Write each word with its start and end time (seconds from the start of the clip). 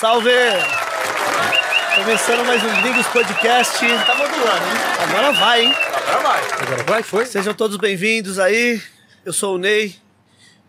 salve! 0.00 0.30
Começando 1.96 2.46
mais 2.46 2.62
um 2.62 2.82
Gringos 2.82 3.06
Podcast. 3.08 3.80
Tá 4.06 4.14
modulando, 4.14 4.64
hein? 4.64 4.72
Agora 5.00 5.32
vai, 5.32 5.64
hein? 5.64 5.74
Agora 5.74 6.18
vai. 6.20 6.42
Agora 6.62 6.82
vai, 6.84 7.02
foi? 7.02 7.26
Sejam 7.26 7.52
todos 7.52 7.76
bem-vindos 7.76 8.38
aí. 8.38 8.80
Eu 9.24 9.32
sou 9.32 9.56
o 9.56 9.58
Ney. 9.58 9.96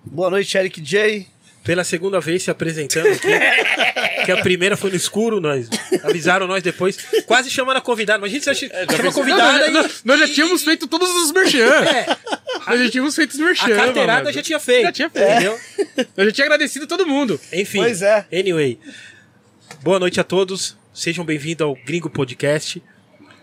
Boa 0.04 0.31
noite, 0.31 0.57
Eric 0.57 0.81
J. 0.81 1.27
Pela 1.63 1.83
segunda 1.83 2.19
vez 2.19 2.41
se 2.41 2.50
apresentando 2.50 3.07
aqui. 3.07 3.27
que 4.25 4.31
a 4.31 4.37
primeira 4.41 4.75
foi 4.75 4.89
no 4.89 4.95
escuro, 4.95 5.39
nós 5.39 5.69
avisaram 6.04 6.47
nós 6.47 6.64
depois. 6.64 6.97
Quase 7.27 7.51
chamando 7.51 7.77
a 7.77 7.82
convidada. 7.82 8.18
Mas 8.19 8.32
a 8.32 8.54
gente 8.54 8.71
chama 8.97 9.09
a 9.09 9.14
convidada 9.14 9.68
Não, 9.69 9.83
não, 9.83 9.89
e, 9.89 9.93
Nós 10.05 10.19
já 10.21 10.27
tínhamos 10.27 10.64
feito 10.64 10.87
todos 10.87 11.07
os 11.07 11.32
merchan. 11.32 11.65
É, 11.65 12.18
Nós 12.65 12.79
já 12.79 12.89
tínhamos 12.89 13.15
feito 13.15 13.32
os 13.33 13.39
merchan. 13.39 13.73
a 13.73 13.75
carteirada 13.75 14.23
mano. 14.23 14.33
já 14.33 14.41
tinha 14.41 14.59
feito. 14.59 14.86
Já 14.86 14.91
tinha 14.91 15.09
feito. 15.11 15.32
Entendeu? 15.32 15.59
Eu 16.18 16.25
já 16.25 16.32
tinha 16.32 16.46
agradecido 16.46 16.87
todo 16.87 17.05
mundo. 17.05 17.39
Enfim. 17.54 17.77
Pois 17.77 18.01
é. 18.01 18.25
Anyway. 18.33 18.79
Boa 19.78 19.97
noite 19.97 20.19
a 20.19 20.23
todos. 20.23 20.78
Sejam 20.93 21.23
bem-vindos 21.23 21.65
ao 21.65 21.73
Gringo 21.73 22.09
Podcast. 22.09 22.83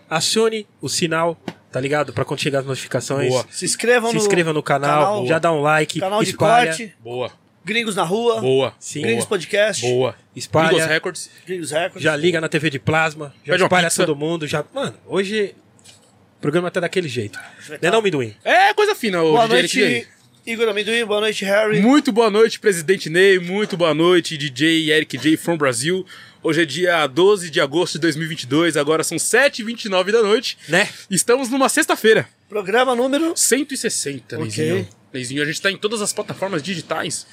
Acione 0.07 0.67
o 0.79 0.87
sinal, 0.87 1.35
tá 1.71 1.79
ligado? 1.79 2.13
Pra 2.13 2.23
quando 2.23 2.39
chegar 2.41 2.59
as 2.59 2.65
notificações. 2.65 3.29
Boa. 3.29 3.45
Se 3.49 3.65
inscrevam 3.65 4.11
Se 4.11 4.15
no 4.15 4.21
inscreva 4.21 4.53
no 4.53 4.61
canal, 4.61 5.25
já 5.25 5.39
dá 5.39 5.51
um 5.51 5.61
like, 5.61 5.99
canal 5.99 6.23
de 6.23 6.29
espalha, 6.29 6.67
corte. 6.67 6.95
Boa. 6.99 7.31
Gringos 7.65 7.95
na 7.95 8.03
Rua. 8.03 8.39
Boa. 8.39 8.73
Sim. 8.79 9.01
Gringos 9.01 9.25
Boa. 9.25 9.29
Podcast. 9.29 9.81
Boa. 9.81 10.15
espalha. 10.35 10.69
Gringos 10.69 10.85
Records. 10.85 11.31
Gringos 11.45 11.71
Records. 11.71 12.03
Já 12.03 12.15
liga 12.15 12.39
na 12.39 12.47
TV 12.47 12.69
de 12.69 12.79
plasma, 12.79 13.33
já 13.43 13.53
Pede 13.53 13.63
espalha 13.63 13.89
todo 13.89 14.15
mundo, 14.15 14.45
já. 14.45 14.63
Mano, 14.73 14.95
hoje 15.07 15.55
o 16.37 16.41
programa 16.41 16.69
tá 16.69 16.79
daquele 16.79 17.09
jeito. 17.09 17.39
Não 17.81 17.89
é 17.89 17.91
não, 17.91 18.01
Minduim? 18.01 18.35
É 18.43 18.73
coisa 18.75 18.93
fina, 18.93 19.23
o 19.23 19.31
Boa 19.31 19.47
DJ 19.47 19.83
noite. 19.89 20.07
Igor 20.47 20.69
Amendoim. 20.69 21.03
Boa 21.03 21.19
noite, 21.19 21.43
Harry. 21.43 21.81
Muito 21.81 22.09
boa 22.09 22.29
noite, 22.31 22.57
presidente 22.57 23.09
Ney. 23.09 23.37
Muito 23.37 23.75
boa 23.75 23.93
noite, 23.93 24.37
DJ 24.37 24.89
Eric 24.93 25.17
J 25.17 25.35
from 25.35 25.57
Brasil. 25.57 26.05
Hoje 26.41 26.61
é 26.61 26.65
dia 26.65 27.05
12 27.05 27.49
de 27.49 27.59
agosto 27.59 27.95
de 27.95 27.99
2022, 27.99 28.77
agora 28.77 29.03
são 29.03 29.17
7h29 29.17 30.09
da 30.09 30.21
noite. 30.23 30.57
Né? 30.69 30.87
Estamos 31.11 31.49
numa 31.49 31.67
sexta-feira. 31.67 32.29
Programa 32.47 32.95
número 32.95 33.33
160, 33.35 34.37
Ok. 34.37 34.45
Neizinho. 34.47 34.87
Neizinho, 35.11 35.43
a 35.43 35.45
gente 35.45 35.61
tá 35.61 35.69
em 35.69 35.75
todas 35.75 36.01
as 36.01 36.13
plataformas 36.13 36.63
digitais. 36.63 37.27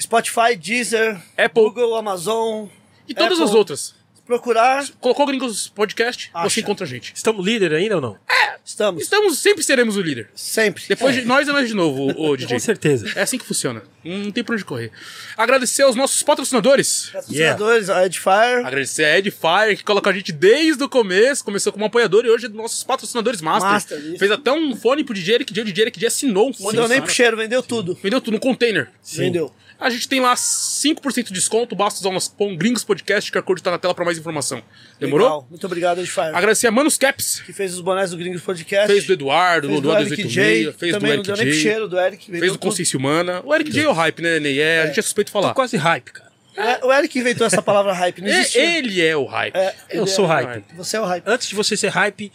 Spotify, 0.00 0.54
Deezer, 0.56 1.20
Apple. 1.36 1.60
Google, 1.64 1.96
Amazon. 1.96 2.68
E 3.08 3.14
todas 3.14 3.32
Apple. 3.32 3.50
as 3.50 3.54
outras. 3.56 3.94
Procurar, 4.26 4.86
Colocou 5.00 5.26
Gringos 5.26 5.68
Podcast, 5.68 6.30
Acha. 6.32 6.48
você 6.48 6.60
encontra 6.60 6.86
a 6.86 6.88
gente. 6.88 7.12
Estamos 7.14 7.44
líder 7.44 7.74
ainda 7.74 7.96
ou 7.96 8.00
não? 8.00 8.18
estamos. 8.64 9.02
Estamos, 9.02 9.38
sempre 9.38 9.62
seremos 9.62 9.96
o 9.96 10.00
líder. 10.00 10.30
Sempre. 10.34 10.82
Depois 10.88 11.14
de 11.14 11.22
nós 11.22 11.46
é 11.46 11.52
nós 11.52 11.68
de 11.68 11.74
novo, 11.74 12.12
o, 12.12 12.30
o 12.30 12.36
DJ. 12.36 12.56
Com 12.56 12.58
certeza. 12.58 13.12
É 13.14 13.22
assim 13.22 13.36
que 13.36 13.44
funciona. 13.44 13.82
Não 14.02 14.30
tem 14.30 14.42
pra 14.42 14.54
onde 14.54 14.64
correr. 14.64 14.90
Agradecer 15.36 15.82
aos 15.82 15.94
nossos 15.94 16.22
patrocinadores. 16.22 17.10
Patrocinadores, 17.12 17.90
a 17.90 18.06
Edifier. 18.06 18.66
Agradecer 18.66 19.04
a 19.04 19.18
Edifier, 19.18 19.76
que 19.76 19.84
coloca 19.84 20.10
a 20.10 20.12
gente 20.12 20.32
desde 20.32 20.82
o 20.82 20.88
começo. 20.88 21.44
Começou 21.44 21.72
como 21.72 21.84
apoiador 21.84 22.24
e 22.24 22.30
hoje 22.30 22.46
é 22.46 22.48
dos 22.48 22.56
nossos 22.56 22.82
patrocinadores 22.82 23.40
master. 23.40 23.70
Master, 23.70 23.98
isso. 23.98 24.18
Fez 24.18 24.30
até 24.30 24.50
um 24.52 24.74
fone 24.74 25.04
pro 25.04 25.14
DJ, 25.14 25.38
J. 25.38 25.62
O 25.62 25.64
DJ 25.64 25.90
J 25.90 26.06
assinou 26.06 26.48
um 26.48 26.52
fone. 26.52 26.76
Deu 26.76 26.88
nem 26.88 27.00
pro 27.00 27.12
cheiro, 27.12 27.36
vendeu 27.36 27.62
tudo. 27.62 27.98
Vendeu 28.02 28.20
tudo 28.20 28.34
no 28.34 28.40
container. 28.40 28.88
Vendeu. 29.12 29.52
A 29.84 29.90
gente 29.90 30.08
tem 30.08 30.18
lá 30.18 30.34
5% 30.34 31.24
de 31.24 31.32
desconto. 31.34 31.76
Basta 31.76 32.00
usar 32.00 32.08
o 32.08 32.12
nosso 32.12 32.32
pão 32.34 32.56
Gringos 32.56 32.82
Podcast, 32.82 33.30
que 33.30 33.36
a 33.36 33.42
cor 33.42 33.60
tá 33.60 33.70
na 33.70 33.78
tela 33.78 33.94
pra 33.94 34.04
mais 34.04 34.16
informação. 34.16 34.62
Demorou? 34.98 35.26
Legal. 35.26 35.46
Muito 35.50 35.66
obrigado, 35.66 35.98
Edifier. 35.98 36.34
Agradecer 36.34 36.66
a 36.66 36.70
Manus 36.70 36.96
Caps. 36.96 37.40
Que 37.44 37.52
fez 37.52 37.74
os 37.74 37.80
bonés 37.82 38.10
do 38.10 38.16
Gringos 38.16 38.40
Podcast. 38.40 38.86
Fez 38.86 39.04
do 39.06 39.12
Eduardo, 39.12 39.68
Fez 39.68 39.80
do, 39.80 39.88
do 39.90 39.94
do 39.94 40.00
Eric 40.00 40.26
J. 40.26 40.72
fez 40.72 40.92
do 40.92 40.98
Também 41.00 41.16
não 41.18 41.22
Eric 41.22 41.26
deu 41.26 41.36
nem 41.36 41.52
cheiro 41.52 41.86
do 41.88 41.98
Eric. 42.00 42.30
Fez 42.30 42.52
do. 42.52 42.58
Consciência 42.58 42.98
Humana. 42.98 43.42
O 43.44 43.54
Eric 43.54 43.70
J 43.70 43.84
é 43.84 43.88
o 43.88 43.92
hype, 43.92 44.22
né, 44.22 44.40
Ney? 44.40 44.58
É, 44.58 44.82
A 44.84 44.86
gente 44.86 44.98
é 45.00 45.02
suspeito 45.02 45.26
de 45.28 45.32
falar. 45.32 45.48
Tô 45.48 45.54
quase 45.54 45.76
hype, 45.76 46.12
cara. 46.12 46.32
É, 46.56 46.84
O 46.86 46.90
Eric 46.92 47.18
inventou 47.18 47.46
essa 47.46 47.60
palavra 47.60 47.92
hype, 47.92 48.22
não 48.22 48.28
É, 48.28 48.40
existia. 48.40 48.78
ele 48.78 49.02
é 49.04 49.14
o 49.16 49.24
hype. 49.26 49.54
É, 49.54 49.74
Eu 49.90 50.06
sou 50.06 50.24
é- 50.24 50.28
hype. 50.28 50.64
Você 50.76 50.96
é 50.96 51.00
o 51.00 51.04
hype. 51.04 51.24
Antes 51.26 51.48
de 51.48 51.54
você 51.54 51.76
ser 51.76 51.88
hype, 51.88 52.32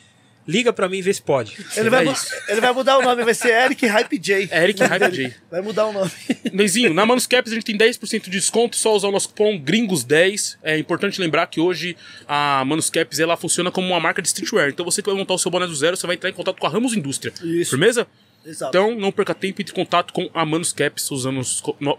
liga 0.49 0.73
pra 0.73 0.89
mim 0.89 0.97
e 0.97 1.01
vê 1.01 1.13
se 1.13 1.21
pode. 1.21 1.55
Ele 1.77 1.89
vai, 1.89 2.07
é 2.07 2.13
ele 2.47 2.59
vai 2.59 2.73
mudar 2.73 2.97
o 2.97 3.03
nome, 3.03 3.23
vai 3.23 3.35
ser 3.35 3.49
Eric 3.49 3.85
Hype 3.85 4.17
J. 4.17 4.49
É 4.51 4.63
Eric 4.63 4.81
Hype 4.81 5.11
J. 5.11 5.35
Vai 5.51 5.61
mudar 5.61 5.85
o 5.85 5.93
nome. 5.93 6.11
Neizinho, 6.51 6.91
na 6.91 7.05
Manus 7.05 7.27
Caps 7.27 7.51
a 7.51 7.55
gente 7.55 7.65
tem 7.65 7.77
10% 7.77 8.23
de 8.23 8.31
desconto, 8.31 8.75
só 8.75 8.95
usar 8.95 9.09
o 9.09 9.11
nosso 9.11 9.29
cupom 9.29 9.61
Gringos10. 9.63 10.57
É 10.63 10.77
importante 10.77 11.21
lembrar 11.21 11.45
que 11.47 11.59
hoje 11.59 11.95
a 12.27 12.63
Manus 12.65 12.89
Caps 12.89 13.19
ela 13.19 13.37
funciona 13.37 13.69
como 13.69 13.87
uma 13.87 13.99
marca 13.99 14.21
de 14.21 14.27
streetwear. 14.27 14.69
Então 14.69 14.83
você 14.83 15.03
que 15.03 15.09
vai 15.09 15.17
montar 15.17 15.35
o 15.35 15.37
seu 15.37 15.51
boné 15.51 15.67
do 15.67 15.75
zero, 15.75 15.95
você 15.95 16.07
vai 16.07 16.15
entrar 16.15 16.29
em 16.29 16.33
contato 16.33 16.57
com 16.57 16.65
a 16.65 16.69
Ramos 16.69 16.95
Indústria. 16.95 17.31
Isso. 17.43 17.69
Firmeza? 17.69 18.07
Exato. 18.45 18.75
Então 18.75 18.97
não 18.97 19.11
perca 19.11 19.35
tempo 19.35 19.59
e 19.59 19.61
entre 19.61 19.73
em 19.73 19.75
contato 19.75 20.13
com 20.13 20.29
a 20.33 20.45
Manus 20.45 20.71
Caps 20.71 21.11
usando, 21.11 21.41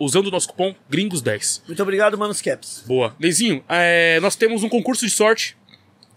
usando 0.00 0.26
o 0.26 0.30
nosso 0.30 0.48
cupom 0.48 0.74
Gringos10. 0.90 1.62
Muito 1.66 1.82
obrigado, 1.82 2.16
Manos 2.18 2.40
Caps. 2.40 2.82
Boa. 2.86 3.14
Neizinho, 3.18 3.62
é, 3.68 4.18
nós 4.20 4.36
temos 4.36 4.62
um 4.62 4.68
concurso 4.68 5.04
de 5.04 5.10
sorte 5.12 5.56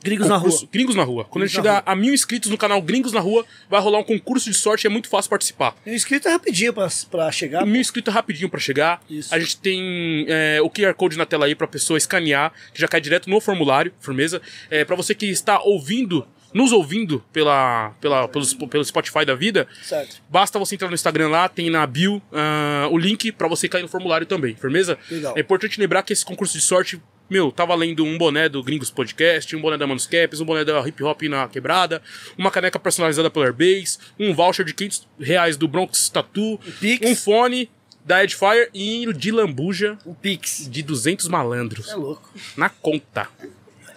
Gringos 0.03 0.27
na 0.27 0.35
Concurso- 0.35 0.59
rua. 0.59 0.69
Gringos 0.71 0.95
na 0.95 1.03
Rua. 1.03 1.23
Quando 1.25 1.43
a 1.43 1.45
Gringos 1.45 1.51
gente 1.53 1.63
na 1.65 1.75
chegar 1.79 1.83
a 1.91 1.95
mil 1.95 2.13
inscritos 2.13 2.49
no 2.51 2.57
canal 2.57 2.81
Gringos 2.81 3.13
na 3.13 3.19
Rua, 3.19 3.45
vai 3.69 3.79
rolar 3.81 3.99
um 3.99 4.03
concurso 4.03 4.49
de 4.49 4.55
sorte, 4.55 4.85
é 4.85 4.89
muito 4.89 5.07
fácil 5.07 5.29
participar. 5.29 5.75
E 5.85 5.91
o 5.91 5.95
inscrito 5.95 6.27
é 6.27 6.31
rapidinho 6.31 6.73
pra, 6.73 6.87
pra 7.09 7.31
chegar. 7.31 7.65
Mil 7.65 7.79
inscritos 7.81 8.11
é 8.11 8.15
rapidinho 8.15 8.49
pra 8.49 8.59
chegar. 8.59 9.01
Isso. 9.09 9.33
A 9.33 9.39
gente 9.39 9.57
tem 9.57 10.25
é, 10.27 10.59
o 10.61 10.69
QR 10.69 10.93
Code 10.93 11.17
na 11.17 11.25
tela 11.25 11.45
aí 11.45 11.55
pra 11.55 11.67
pessoa 11.67 11.97
escanear, 11.97 12.51
que 12.73 12.81
já 12.81 12.87
cai 12.87 12.99
direto 13.01 13.29
no 13.29 13.39
formulário, 13.39 13.93
firmeza. 13.99 14.41
É, 14.69 14.83
para 14.83 14.95
você 14.95 15.15
que 15.15 15.25
está 15.27 15.59
ouvindo, 15.61 16.27
nos 16.53 16.71
ouvindo 16.71 17.23
pela, 17.31 17.91
pela, 18.01 18.27
pelo, 18.27 18.45
pelo 18.67 18.83
Spotify 18.85 19.25
da 19.25 19.33
vida, 19.35 19.67
Certo. 19.81 20.21
Basta 20.29 20.59
você 20.59 20.75
entrar 20.75 20.87
no 20.87 20.93
Instagram 20.93 21.29
lá, 21.29 21.47
tem 21.49 21.69
na 21.69 21.85
bio 21.87 22.21
ah, 22.31 22.87
o 22.91 22.97
link 22.97 23.31
pra 23.31 23.47
você 23.47 23.67
cair 23.69 23.81
no 23.81 23.87
formulário 23.87 24.25
também, 24.27 24.53
firmeza? 24.55 24.97
Legal. 25.09 25.33
É 25.37 25.39
importante 25.41 25.79
lembrar 25.79 26.03
que 26.03 26.11
esse 26.13 26.23
concurso 26.25 26.53
de 26.57 26.63
sorte, 26.63 27.01
meu, 27.29 27.51
tá 27.51 27.65
valendo 27.65 28.03
um 28.05 28.17
boné 28.17 28.47
do 28.47 28.61
Gringos 28.61 28.91
Podcast, 28.91 29.55
um 29.55 29.61
boné 29.61 29.77
da 29.77 29.87
Manus 29.87 30.05
Caps, 30.05 30.39
um 30.39 30.45
boné 30.45 30.63
da 30.63 30.79
Hip 30.87 31.03
Hop 31.03 31.21
na 31.23 31.47
Quebrada, 31.47 32.01
uma 32.37 32.51
caneca 32.51 32.77
personalizada 32.79 33.29
pela 33.29 33.45
Airbase, 33.45 33.97
um 34.19 34.33
voucher 34.33 34.65
de 34.65 34.73
500 34.73 35.07
reais 35.19 35.57
do 35.57 35.67
Bronx 35.67 36.09
Tattoo, 36.09 36.59
Pix. 36.79 37.09
um 37.09 37.15
fone 37.15 37.69
da 38.05 38.23
Edfire 38.23 38.69
e 38.73 39.11
de 39.13 39.31
lambuja 39.31 39.97
Um 40.05 40.13
Pix. 40.13 40.67
de 40.69 40.83
200 40.83 41.27
malandros 41.29 41.89
É 41.89 41.95
louco. 41.95 42.29
na 42.57 42.69
conta. 42.69 43.27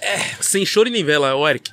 É, 0.00 0.18
sem 0.40 0.64
choro 0.64 0.88
e 0.88 0.92
nem 0.92 1.02
vela, 1.04 1.34
ô 1.34 1.46
Eric. 1.48 1.70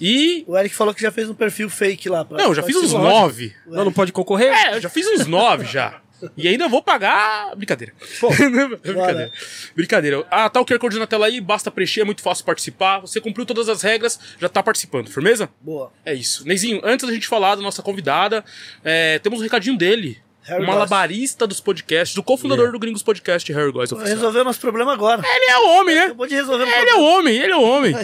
E... 0.00 0.44
O 0.46 0.56
Eric 0.56 0.74
falou 0.74 0.94
que 0.94 1.02
já 1.02 1.10
fez 1.10 1.28
um 1.28 1.34
perfil 1.34 1.68
fake 1.68 2.08
lá. 2.08 2.24
Pra, 2.24 2.38
Não, 2.38 2.46
eu 2.46 2.54
já 2.54 2.62
pra 2.62 2.72
fiz 2.72 2.82
uns 2.82 2.92
nove. 2.92 3.52
Não, 3.66 3.84
não 3.84 3.92
pode 3.92 4.12
concorrer? 4.12 4.52
É, 4.52 4.76
eu 4.76 4.80
já 4.80 4.88
fiz 4.88 5.06
uns 5.08 5.26
nove 5.26 5.64
já. 5.66 6.00
E 6.36 6.48
ainda 6.48 6.68
vou 6.68 6.82
pagar. 6.82 7.54
Brincadeira. 7.56 7.92
Brincadeira. 8.82 9.32
Brincadeira. 9.74 10.26
Ah, 10.30 10.48
tá 10.50 10.60
o 10.60 10.64
QR 10.66 10.78
Code 10.78 10.98
na 10.98 11.06
tela 11.06 11.26
aí, 11.26 11.40
basta 11.40 11.70
preencher, 11.70 12.00
é 12.00 12.04
muito 12.04 12.22
fácil 12.22 12.44
participar. 12.44 13.00
Você 13.00 13.20
cumpriu 13.20 13.46
todas 13.46 13.68
as 13.68 13.82
regras, 13.82 14.18
já 14.38 14.48
tá 14.48 14.62
participando, 14.62 15.08
firmeza? 15.08 15.48
Boa. 15.60 15.92
É 16.04 16.14
isso. 16.14 16.46
Neizinho, 16.46 16.80
antes 16.84 17.06
da 17.06 17.12
gente 17.12 17.26
falar 17.26 17.54
da 17.54 17.62
nossa 17.62 17.82
convidada, 17.82 18.44
é, 18.84 19.18
temos 19.18 19.40
um 19.40 19.42
recadinho 19.42 19.76
dele. 19.76 20.18
Harry 20.42 20.64
o 20.64 20.66
malabarista 20.66 21.46
dos 21.46 21.60
podcasts, 21.60 22.16
o 22.16 22.22
cofundador 22.22 22.72
do 22.72 22.78
Gringos 22.78 23.02
Podcast, 23.02 23.52
Harry 23.52 23.70
Góes 23.70 23.92
oficial. 23.92 24.16
Resolveu 24.16 24.44
nosso 24.44 24.60
problema 24.60 24.94
agora. 24.94 25.22
Ele 25.22 25.50
é 25.50 25.58
o 25.58 25.68
homem, 25.78 25.94
né? 25.94 26.04
Acabou 26.04 26.26
de 26.26 26.34
resolver 26.34 26.64
o 26.64 26.66
Ele 26.66 26.90
é 26.90 26.94
o 26.94 27.02
homem, 27.02 27.36
ele 27.36 27.52
é 27.52 27.56
o 27.56 27.62
homem. 27.62 27.94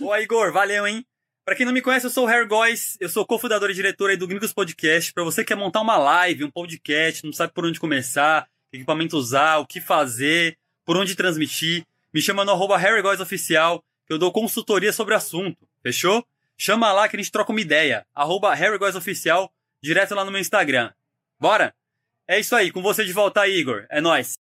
Ô, 0.00 0.14
Igor, 0.16 0.52
valeu, 0.52 0.86
hein? 0.86 1.04
Pra 1.50 1.56
quem 1.56 1.66
não 1.66 1.72
me 1.72 1.82
conhece, 1.82 2.06
eu 2.06 2.10
sou 2.10 2.26
o 2.26 2.26
Harry 2.28 2.46
Góes, 2.46 2.96
eu 3.00 3.08
sou 3.08 3.26
cofundador 3.26 3.70
e 3.70 3.74
diretor 3.74 4.08
aí 4.08 4.16
do 4.16 4.24
Gringos 4.24 4.52
Podcast. 4.52 5.12
Pra 5.12 5.24
você 5.24 5.42
que 5.42 5.48
quer 5.48 5.56
montar 5.56 5.80
uma 5.80 5.96
live, 5.96 6.44
um 6.44 6.50
podcast, 6.50 7.26
não 7.26 7.32
sabe 7.32 7.52
por 7.52 7.64
onde 7.64 7.80
começar, 7.80 8.46
que 8.70 8.76
equipamento 8.76 9.16
usar, 9.16 9.58
o 9.58 9.66
que 9.66 9.80
fazer, 9.80 10.56
por 10.84 10.96
onde 10.96 11.16
transmitir, 11.16 11.84
me 12.14 12.22
chama 12.22 12.44
no 12.44 12.52
arroba 12.52 12.80
Oficial, 13.20 13.82
que 14.06 14.12
eu 14.12 14.16
dou 14.16 14.30
consultoria 14.30 14.92
sobre 14.92 15.12
o 15.12 15.16
assunto, 15.16 15.66
fechou? 15.82 16.24
Chama 16.56 16.92
lá 16.92 17.08
que 17.08 17.16
a 17.16 17.18
gente 17.18 17.32
troca 17.32 17.50
uma 17.50 17.60
ideia, 17.60 18.06
arroba 18.14 18.54
Oficial, 18.96 19.52
direto 19.82 20.14
lá 20.14 20.24
no 20.24 20.30
meu 20.30 20.40
Instagram. 20.40 20.92
Bora? 21.36 21.74
É 22.28 22.38
isso 22.38 22.54
aí, 22.54 22.70
com 22.70 22.80
você 22.80 23.04
de 23.04 23.12
volta 23.12 23.48
Igor. 23.48 23.86
É 23.90 24.00
nóis. 24.00 24.38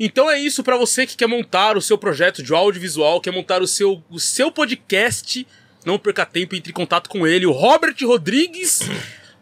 Então 0.00 0.30
é 0.30 0.38
isso 0.40 0.64
pra 0.64 0.78
você 0.78 1.06
que 1.06 1.18
quer 1.18 1.26
montar 1.26 1.76
o 1.76 1.82
seu 1.82 1.98
projeto 1.98 2.42
de 2.42 2.54
audiovisual, 2.54 3.20
quer 3.20 3.30
montar 3.30 3.60
o 3.60 3.66
seu, 3.66 4.02
o 4.08 4.18
seu 4.18 4.50
podcast. 4.50 5.46
Não 5.88 5.98
perca 5.98 6.26
tempo, 6.26 6.54
entre 6.54 6.70
em 6.70 6.74
contato 6.74 7.08
com 7.08 7.26
ele, 7.26 7.46
o 7.46 7.50
Robert 7.50 7.94
Rodrigues 8.02 8.80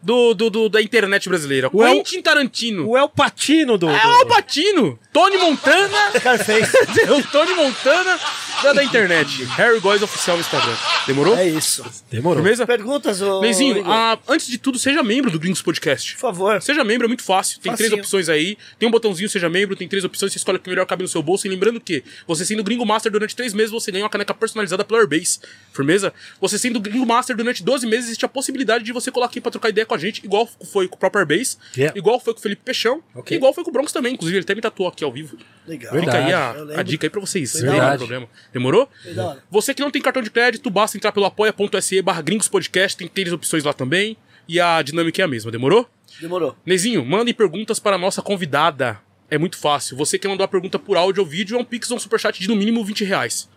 do, 0.00 0.32
do, 0.32 0.48
do- 0.48 0.68
da 0.68 0.80
internet 0.80 1.28
brasileira. 1.28 1.68
O 1.72 1.82
El- 1.84 1.94
Quentin 1.96 2.22
Tarantino. 2.22 2.88
O 2.88 2.96
El 2.96 3.08
Patino 3.08 3.76
do. 3.76 3.88
É 3.90 4.06
o 4.06 4.10
Alpatino, 4.20 4.96
Tony 5.12 5.36
Montana, 5.38 6.12
Scarface. 6.16 6.70
o 7.10 7.22
Tony 7.32 7.52
Montana 7.54 8.16
da, 8.62 8.72
da 8.72 8.84
internet. 8.84 9.44
Harry 9.44 9.78
Góes 9.80 10.02
Oficial 10.02 10.36
no 10.36 10.40
Instagram. 10.42 10.74
Demorou? 11.06 11.36
É 11.36 11.46
isso. 11.48 11.84
Demorou. 12.10 12.42
Firmeza? 12.42 12.66
Perguntas, 12.66 13.20
ô. 13.22 13.40
Neizinho, 13.40 13.78
Igor? 13.78 13.90
ah, 13.92 14.18
antes 14.28 14.46
de 14.46 14.58
tudo, 14.58 14.78
seja 14.78 15.02
membro 15.02 15.30
do 15.30 15.38
Gringos 15.38 15.62
Podcast. 15.62 16.14
Por 16.14 16.20
favor. 16.20 16.60
Seja 16.62 16.82
membro, 16.84 17.06
é 17.06 17.08
muito 17.08 17.22
fácil. 17.22 17.60
Tem 17.60 17.72
três 17.74 17.90
Facinho. 17.90 18.02
opções 18.02 18.28
aí. 18.28 18.56
Tem 18.78 18.88
um 18.88 18.92
botãozinho 18.92 19.28
Seja 19.28 19.48
Membro, 19.48 19.76
tem 19.76 19.86
três 19.88 20.04
opções. 20.04 20.32
Você 20.32 20.38
escolhe 20.38 20.58
o 20.58 20.60
que 20.60 20.68
melhor 20.70 20.86
cabe 20.86 21.02
no 21.02 21.08
seu 21.08 21.22
bolso. 21.22 21.46
E 21.46 21.50
lembrando 21.50 21.80
que, 21.80 22.02
você 22.26 22.44
sendo 22.44 22.62
Gringo 22.64 22.84
Master 22.86 23.10
durante 23.12 23.34
três 23.36 23.52
meses, 23.54 23.70
você 23.70 23.90
ganha 23.92 24.04
uma 24.04 24.10
caneca 24.10 24.32
personalizada 24.34 24.84
pela 24.84 25.00
Airbase. 25.00 25.38
Firmeza? 25.72 26.12
Você 26.40 26.58
sendo 26.58 26.80
Gringo 26.80 27.06
Master 27.06 27.36
durante 27.36 27.62
12 27.62 27.86
meses, 27.86 28.06
existe 28.06 28.24
a 28.24 28.28
possibilidade 28.28 28.84
de 28.84 28.92
você 28.92 29.10
colar 29.10 29.26
aqui 29.26 29.40
pra 29.40 29.50
trocar 29.50 29.68
ideia 29.68 29.84
com 29.86 29.94
a 29.94 29.98
gente, 29.98 30.24
igual 30.24 30.48
foi 30.72 30.88
com 30.88 30.96
o 30.96 30.98
próprio 30.98 31.20
Airbase, 31.20 31.56
Yeah. 31.76 31.96
igual 31.98 32.18
foi 32.20 32.32
com 32.32 32.40
o 32.40 32.42
Felipe 32.42 32.62
Peixão, 32.64 33.02
Ok. 33.14 33.36
igual 33.36 33.52
foi 33.52 33.62
com 33.64 33.70
o 33.70 33.72
Bronx 33.72 33.92
também. 33.92 34.14
Inclusive, 34.14 34.38
ele 34.38 34.44
até 34.44 34.54
me 34.54 34.60
tatuou 34.60 34.88
aqui 34.88 35.04
ao 35.04 35.12
vivo. 35.12 35.36
Legal. 35.66 35.92
Verdade. 35.92 36.16
Fica 36.16 36.26
aí 36.28 36.32
a, 36.76 36.80
a 36.80 36.82
dica 36.82 37.06
aí 37.06 37.10
pra 37.10 37.20
vocês. 37.20 37.54
Não 37.62 37.72
tem 37.72 37.98
problema. 37.98 38.28
Demorou? 38.52 38.88
Hora. 39.16 39.42
Você 39.50 39.74
que 39.74 39.82
não 39.82 39.90
tem 39.90 40.00
cartão 40.00 40.22
de 40.22 40.30
crédito, 40.30 40.70
basta 40.70 40.96
entrar 40.96 41.12
pelo 41.12 41.26
apoia.se 41.26 42.02
barra 42.02 42.22
gringos 42.22 42.48
podcast, 42.48 42.96
tem 42.96 43.08
três 43.08 43.32
opções 43.32 43.64
lá 43.64 43.72
também. 43.72 44.16
E 44.48 44.60
a 44.60 44.80
dinâmica 44.80 45.20
é 45.20 45.24
a 45.24 45.28
mesma, 45.28 45.50
demorou? 45.50 45.88
Demorou. 46.20 46.56
Nezinho, 46.64 47.04
mandem 47.04 47.34
perguntas 47.34 47.78
para 47.80 47.96
a 47.96 47.98
nossa 47.98 48.22
convidada. 48.22 49.00
É 49.28 49.36
muito 49.36 49.58
fácil. 49.58 49.96
Você 49.96 50.18
que 50.18 50.28
mandou 50.28 50.44
a 50.44 50.48
pergunta 50.48 50.78
por 50.78 50.96
áudio 50.96 51.22
ou 51.22 51.28
vídeo 51.28 51.56
é 51.56 51.60
um 51.60 51.64
pix 51.64 51.90
ou 51.90 51.96
um 51.96 52.00
superchat 52.00 52.40
de 52.40 52.48
no 52.48 52.54
mínimo 52.54 52.84
20 52.84 53.04
reais. 53.04 53.48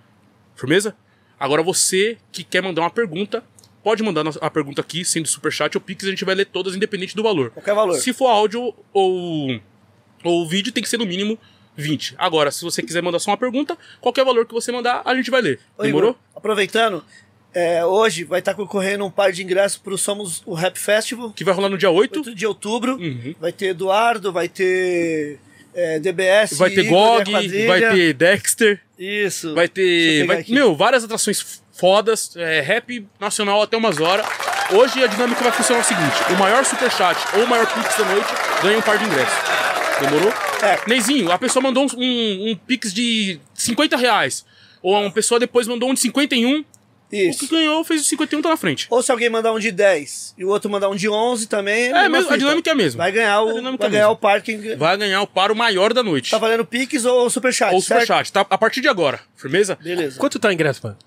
Firmeza? 0.56 0.96
Agora 1.40 1.62
você 1.62 2.18
que 2.32 2.44
quer 2.44 2.62
mandar 2.64 2.82
uma 2.82 2.90
pergunta, 2.90 3.44
pode 3.84 4.02
mandar 4.02 4.26
a 4.42 4.50
pergunta 4.50 4.82
aqui, 4.82 5.06
sendo 5.06 5.28
superchat 5.28 5.78
ou 5.78 5.82
pix, 5.82 6.06
a 6.06 6.10
gente 6.10 6.26
vai 6.26 6.36
ler 6.36 6.46
todas 6.46 6.76
independente 6.76 7.16
do 7.16 7.24
valor. 7.24 7.52
Qualquer 7.52 7.76
valor. 7.76 7.96
Se 7.96 8.12
for 8.12 8.28
áudio 8.28 8.74
ou, 8.92 9.60
ou 10.24 10.50
vídeo, 10.50 10.74
tem 10.74 10.84
que 10.84 10.90
ser 10.90 10.98
no 10.98 11.06
mínimo 11.06 11.38
20. 11.76 12.16
Agora, 12.18 12.52
se 12.52 12.64
você 12.64 12.82
quiser 12.82 13.02
mandar 13.02 13.20
só 13.20 13.32
uma 13.32 13.38
pergunta, 13.38 13.78
qualquer 14.02 14.26
valor 14.26 14.46
que 14.46 14.54
você 14.54 14.72
mandar, 14.72 15.02
a 15.06 15.16
gente 15.16 15.32
vai 15.32 15.42
ler. 15.42 15.60
Ô, 15.78 15.84
Demorou? 15.84 16.12
Igor, 16.12 16.22
aproveitando, 16.36 17.04
é, 17.54 17.84
hoje 17.86 18.24
vai 18.24 18.40
estar 18.40 18.54
concorrendo 18.54 19.06
um 19.06 19.12
par 19.12 19.32
de 19.32 19.44
ingressos 19.44 19.78
pro 19.78 19.98
Somos 19.98 20.44
o 20.46 20.54
Rap 20.54 20.78
Festival, 20.78 21.32
Que 21.32 21.44
vai 21.44 21.54
rolar 21.54 21.70
no 21.70 21.78
dia 21.78 21.90
8. 21.90 22.20
8 22.20 22.36
de 22.36 22.46
outubro. 22.46 22.96
Uhum. 22.98 23.34
Vai 23.40 23.52
ter 23.52 23.68
Eduardo, 23.68 24.32
vai 24.32 24.48
ter 24.48 25.40
é, 25.74 26.00
DBS, 26.00 26.58
Vai 26.58 26.70
ter 26.72 26.86
Igor 26.86 27.24
GOG, 27.24 27.66
vai 27.66 27.80
ter 27.80 28.14
Dexter, 28.14 28.82
Isso. 28.98 29.54
vai 29.56 29.68
ter. 29.68 30.26
Vai, 30.26 30.46
meu, 30.50 30.76
várias 30.76 31.04
atrações 31.04 31.62
fodas. 31.74 32.36
é, 32.36 32.60
rap 32.62 33.08
nacional 33.20 33.62
até 33.62 33.78
umas 33.78 34.00
horas. 34.00 34.26
Hoje 34.72 35.04
a 35.04 35.08
dinâmica 35.08 35.42
vai 35.42 35.52
funcionar 35.52 35.82
o 35.82 35.84
seguinte: 35.86 36.34
o 36.34 36.38
maior 36.38 36.64
superchat 36.64 37.18
ou 37.36 37.46
o 37.46 37.48
maior 37.48 37.66
pix 37.66 37.98
da 37.98 38.06
noite 38.06 38.28
ganha 38.62 38.78
um 38.78 38.82
par 38.82 38.98
de 38.98 39.06
ingressos. 39.06 39.59
Demorou? 40.00 40.32
É. 40.62 40.80
Neizinho, 40.88 41.32
a 41.32 41.38
pessoa 41.38 41.62
mandou 41.64 41.86
um, 41.86 41.88
um, 41.98 42.52
um 42.52 42.56
pix 42.56 42.94
de 42.94 43.40
50 43.54 43.98
reais. 43.98 44.46
Ou 44.82 44.96
uma 45.00 45.12
pessoa 45.12 45.40
depois 45.40 45.68
mandou 45.68 45.90
um 45.90 45.94
de 45.94 46.00
51. 46.00 46.60
O 46.60 47.12
que 47.12 47.18
Isso. 47.18 47.48
ganhou 47.50 47.84
fez 47.84 48.02
o 48.02 48.04
51 48.06 48.40
tá 48.42 48.50
na 48.50 48.56
frente. 48.58 48.86
Ou 48.90 49.02
se 49.02 49.12
alguém 49.12 49.30
mandar 49.30 49.52
um 49.52 49.58
de 49.58 49.72
10 49.72 50.36
e 50.38 50.46
o 50.46 50.50
outro 50.50 50.70
mandar 50.70 50.90
um 50.90 50.96
de 50.96 51.10
11 51.10 51.48
também. 51.48 51.86
É, 51.88 51.92
mesma 51.92 52.10
mesmo, 52.10 52.18
a 52.18 52.34
fita. 52.34 52.38
dinâmica 52.38 52.70
é 52.70 52.74
a 52.74 52.76
mesma. 52.76 52.98
Vai 53.04 53.12
ganhar 53.12 53.34
A 53.34 53.42
o, 53.42 53.54
dinâmica 53.54 53.78
vai 53.84 53.88
é 53.88 53.92
ganhar 53.94 54.10
o 54.12 54.16
parking. 54.16 54.76
Vai 54.78 54.96
ganhar 54.96 55.22
o 55.24 55.28
paro 55.28 55.56
maior 55.56 55.92
da 55.92 56.04
noite. 56.04 56.30
Tá 56.30 56.38
valendo 56.38 56.64
Pix 56.64 57.06
ou 57.06 57.28
Superchat, 57.30 57.74
ou 57.74 57.82
certo? 57.82 58.02
superchat, 58.02 58.32
tá? 58.32 58.46
A 58.48 58.58
partir 58.60 58.80
de 58.82 58.88
agora. 58.88 59.20
Firmeza? 59.36 59.76
Beleza. 59.82 60.20
Quanto 60.20 60.38
tá 60.38 60.50
o 60.50 60.52
ingresso, 60.52 60.82
mano? 60.84 60.98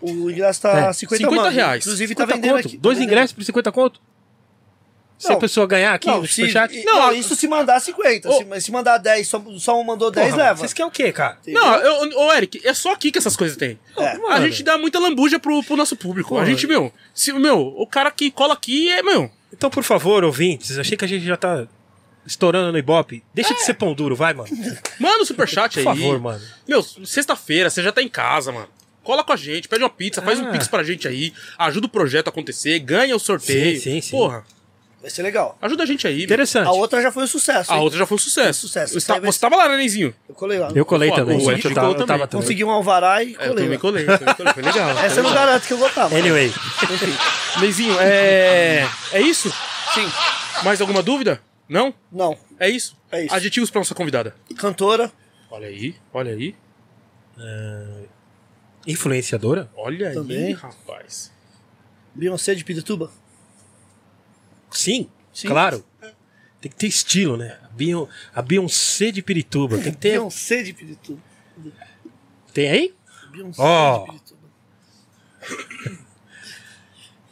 O 0.00 0.28
ingresso 0.28 0.60
tá 0.62 0.88
É, 0.88 0.92
50, 0.92 1.16
50 1.24 1.36
mano. 1.42 1.48
reais. 1.54 1.84
Inclusive 1.86 2.14
tá 2.16 2.22
50 2.24 2.36
vendendo 2.36 2.56
conto? 2.56 2.66
aqui. 2.66 2.76
tá 2.76 2.82
Dois 2.82 2.98
vendendo. 2.98 3.12
ingressos 3.12 3.32
por 3.32 3.44
50 3.44 3.72
conto? 3.72 4.00
Se 5.18 5.28
Não. 5.28 5.36
a 5.36 5.40
pessoa 5.40 5.66
ganhar 5.66 5.94
aqui 5.94 6.06
Não, 6.06 6.24
se, 6.24 6.34
superchat... 6.34 6.72
e- 6.76 6.84
Não, 6.84 6.94
não, 7.06 7.12
isso 7.12 7.34
se 7.34 7.48
mandar 7.48 7.80
50. 7.80 8.28
Ô. 8.30 8.32
se, 8.54 8.60
se 8.60 8.70
mandar 8.70 8.98
10, 8.98 9.26
só, 9.26 9.44
só 9.58 9.80
um 9.80 9.82
mandou 9.82 10.10
10, 10.12 10.30
Porra, 10.30 10.42
leva. 10.44 10.56
Vocês 10.60 10.72
querem 10.72 10.88
o 10.88 10.92
quê, 10.92 11.10
cara? 11.12 11.36
Não, 11.46 11.74
eu, 11.76 12.18
ô 12.20 12.32
Eric, 12.32 12.60
é 12.64 12.72
só 12.72 12.92
aqui 12.92 13.10
que 13.10 13.18
essas 13.18 13.36
coisas 13.36 13.56
tem. 13.56 13.78
É. 13.96 14.12
A 14.12 14.18
Mano. 14.18 14.46
gente 14.48 14.62
dá 14.62 14.78
muita 14.78 14.98
lambuja 15.00 15.40
pro, 15.40 15.60
pro 15.64 15.76
nosso 15.76 15.96
público. 15.96 16.28
Porra. 16.30 16.42
A 16.42 16.46
gente, 16.46 16.66
meu, 16.68 16.92
se, 17.12 17.32
meu, 17.32 17.58
o 17.76 17.84
cara 17.86 18.10
que 18.12 18.30
cola 18.30 18.54
aqui 18.54 18.88
é, 18.90 19.02
meu. 19.02 19.28
Então, 19.52 19.68
por 19.68 19.82
favor, 19.82 20.22
ouvintes, 20.22 20.78
achei 20.78 20.96
que 20.96 21.04
a 21.04 21.08
gente 21.08 21.24
já 21.24 21.36
tá 21.36 21.66
estourando 22.24 22.70
no 22.70 22.78
Ibope. 22.78 23.24
Deixa 23.34 23.54
de 23.54 23.62
ser 23.62 23.74
pão 23.74 23.94
duro, 23.94 24.14
vai, 24.14 24.34
mano. 24.34 24.48
Manda 25.00 25.22
o 25.22 25.26
superchat 25.26 25.72
Por 25.74 25.78
aí. 25.80 25.84
favor, 25.84 26.20
mano. 26.20 26.40
Meu, 26.68 26.80
sexta-feira, 26.82 27.70
você 27.70 27.82
já 27.82 27.90
tá 27.90 28.02
em 28.02 28.08
casa, 28.08 28.52
mano. 28.52 28.68
Cola 29.02 29.24
com 29.24 29.32
a 29.32 29.36
gente, 29.36 29.68
pede 29.68 29.82
uma 29.82 29.88
pizza, 29.88 30.20
faz 30.20 30.38
um 30.38 30.46
Ah. 30.48 30.50
pix 30.50 30.68
pra 30.68 30.82
gente 30.84 31.08
aí, 31.08 31.32
ajuda 31.58 31.86
o 31.86 31.90
projeto 31.90 32.26
a 32.26 32.30
acontecer, 32.30 32.78
ganha 32.80 33.16
o 33.16 33.18
sorteio. 33.18 33.76
Sim, 33.80 33.80
sim, 33.94 34.00
sim. 34.02 34.10
Porra, 34.10 34.44
Vai 35.00 35.10
ser 35.10 35.22
legal. 35.22 35.56
ajuda 35.62 35.84
a 35.84 35.86
gente 35.86 36.06
aí. 36.08 36.24
Interessante. 36.24 36.66
A 36.66 36.72
outra 36.72 37.00
já 37.00 37.12
foi 37.12 37.22
um 37.22 37.26
sucesso. 37.28 37.70
A 37.72 37.76
hein? 37.76 37.82
outra 37.82 37.98
já 38.00 38.04
foi 38.06 38.16
um 38.16 38.18
sucesso. 38.18 38.62
Sucesso. 38.62 39.00
Você, 39.00 39.12
aí 39.12 39.20
tá- 39.20 39.26
você 39.26 39.38
tava 39.38 39.54
lá, 39.56 39.68
né, 39.68 39.76
Nenzinho? 39.76 40.12
Eu 40.28 40.34
colei 40.34 40.58
lá. 40.58 40.72
Eu 40.74 40.84
colei 40.84 41.10
também. 41.12 41.38
o 41.38 41.50
eu 41.50 41.56
tava, 41.62 41.74
colou 41.74 41.90
eu 41.92 41.94
tava 41.94 42.06
também. 42.06 42.26
também. 42.28 42.42
Consegui 42.42 42.64
um 42.64 42.70
alvará 42.70 43.22
e 43.22 43.28
É, 43.28 43.30
eu 43.30 43.36
colei. 43.36 43.54
também 43.54 43.68
lá. 43.70 43.78
colei, 43.78 44.04
também 44.06 44.34
colei. 44.34 44.52
Foi 44.54 44.62
legal. 44.64 44.94
foi 44.96 45.04
Essa 45.06 45.20
eu 45.20 45.22
não 45.22 45.30
legal. 45.30 45.46
garanto 45.46 45.66
que 45.68 45.72
eu 45.72 45.78
botava. 45.78 46.16
Anyway, 46.18 46.46
Enfim. 46.48 47.60
Nenzinho, 47.60 47.96
é. 48.00 48.88
É 49.12 49.20
isso? 49.20 49.48
Sim. 49.94 50.06
Mais 50.64 50.80
alguma 50.80 51.00
dúvida? 51.02 51.40
Não? 51.68 51.94
Não. 52.10 52.36
É 52.58 52.68
isso? 52.68 52.96
É 53.12 53.24
isso. 53.24 53.34
Adjetivos 53.34 53.70
pra 53.70 53.78
nossa 53.80 53.94
convidada. 53.94 54.34
Cantora. 54.56 55.12
Olha 55.50 55.68
aí, 55.68 55.94
olha 56.12 56.32
aí. 56.32 56.54
influenciadora? 58.86 59.70
Olha 59.76 60.08
aí, 60.08 60.14
Também. 60.14 60.52
rapaz. 60.54 61.30
Beyoncé 62.14 62.54
de 62.54 62.64
Pirituba. 62.64 63.10
Sim, 64.70 65.08
Sim. 65.32 65.48
claro. 65.48 65.84
Tem 66.60 66.70
que 66.70 66.76
ter 66.76 66.86
estilo, 66.88 67.36
né? 67.36 67.56
A 67.64 67.68
Beyon- 67.68 68.06
A 68.34 68.42
Beyoncé 68.42 69.10
de 69.12 69.22
Pirituba. 69.22 69.78
Tem 69.78 69.92
que 69.92 69.98
ter. 69.98 70.10
Beyoncé 70.12 70.62
de 70.62 70.72
Pirituba. 70.72 71.20
Tem 72.52 72.68
aí? 72.70 72.94
Beyoncé 73.30 73.62
Ó. 73.62 74.00
de 74.00 74.06
Pirituba. 74.06 74.38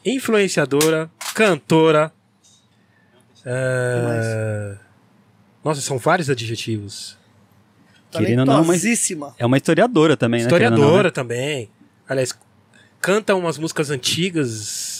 Influenciadora, 0.05 1.11
cantora. 1.35 2.13
é, 3.45 4.77
Nossa, 5.65 5.81
são 5.81 5.99
vários 5.99 6.31
adjetivos. 6.31 7.17
Querendo 8.13 8.41
ou 8.41 8.47
não, 8.47 8.55
mas- 8.59 8.67
Talentosíssima. 8.83 9.35
É 9.39 9.45
uma 9.45 9.57
historiadora 9.57 10.17
também, 10.17 10.43
né? 10.45 10.49
querendo 10.49 10.75
ou 10.75 10.79
não, 10.79 10.85
Historiadora 10.87 11.09
né? 11.09 11.13
também. 11.13 11.71
Aliás, 12.09 12.33
canta 13.01 13.35
umas 13.35 13.59
músicas 13.59 13.91
antigas 13.91 14.96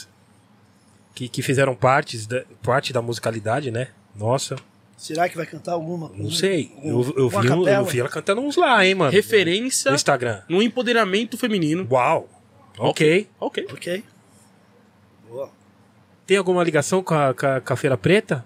que, 1.17 1.29
que 1.29 1.43
fizeram 1.43 1.75
partes 1.75 2.27
da, 2.27 2.45
parte 2.63 2.93
da 2.93 3.01
musicalidade, 3.03 3.71
né? 3.73 3.89
Nossa, 4.15 4.55
Será 4.97 5.29
que 5.29 5.37
vai 5.37 5.45
cantar 5.47 5.73
alguma? 5.73 6.11
não 6.15 6.31
sei. 6.31 6.71
Eu, 6.83 7.03
eu, 7.17 7.25
Alguma 7.25 7.43
vi, 7.43 7.51
um- 7.51 7.69
eu 7.69 7.85
vi 7.85 8.01
ela 8.01 8.09
cantando 8.09 8.41
uns 8.41 8.57
lá, 8.57 8.87
hein, 8.87 8.95
mano? 8.95 9.11
Referência 9.11 9.91
No 9.91 9.95
Instagram. 9.95 10.43
no 10.49 10.63
empoderamento 10.63 11.37
feminino. 11.37 11.87
Uau. 11.91 12.29
Ok. 12.79 13.29
Ok. 13.41 13.67
Ok. 13.73 14.05
Boa. 15.29 15.51
Tem 16.27 16.37
alguma 16.37 16.63
ligação 16.65 17.03
com 17.03 17.15
a, 17.15 17.35
com 17.35 17.47
a, 17.47 17.61
com 17.61 17.73
a 17.73 17.77
Feira 17.77 17.97
Preta? 17.99 18.45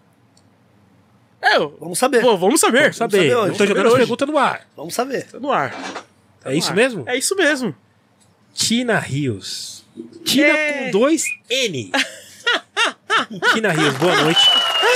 É, 1.42 1.56
eu- 1.56 1.76
Vamos 1.80 1.98
saber. 1.98 2.20
pô, 2.20 2.36
vamos 2.36 2.60
saber. 2.60 2.80
Vamos 2.82 2.96
saber. 2.96 3.16
saber 3.18 3.36
hoje. 3.36 3.36
Eu 3.36 3.36
tô 3.36 3.44
Vamos 3.44 3.58
saber 3.58 3.68
jogando 3.68 3.86
as 3.88 3.94
perguntas 3.98 4.28
no 4.28 4.38
ar. 4.38 4.68
Vamos 4.76 4.94
saber. 4.94 5.26
Tá 5.26 5.38
no 5.40 5.52
ar. 5.52 5.70
Tá 6.40 6.50
É 6.50 6.52
no 6.52 6.58
isso 6.58 6.70
ar. 6.70 6.76
mesmo? 6.76 7.04
É 7.08 7.16
isso 7.16 7.36
mesmo. 7.36 7.74
Tina 8.54 8.98
Rios. 8.98 9.84
Tina 10.24 10.46
É. 10.48 10.84
com 10.86 10.90
dois 10.98 11.24
N. 11.48 11.92
Tina 13.52 13.70
Rios, 13.72 13.94
boa 13.96 14.14
noite. 14.22 14.40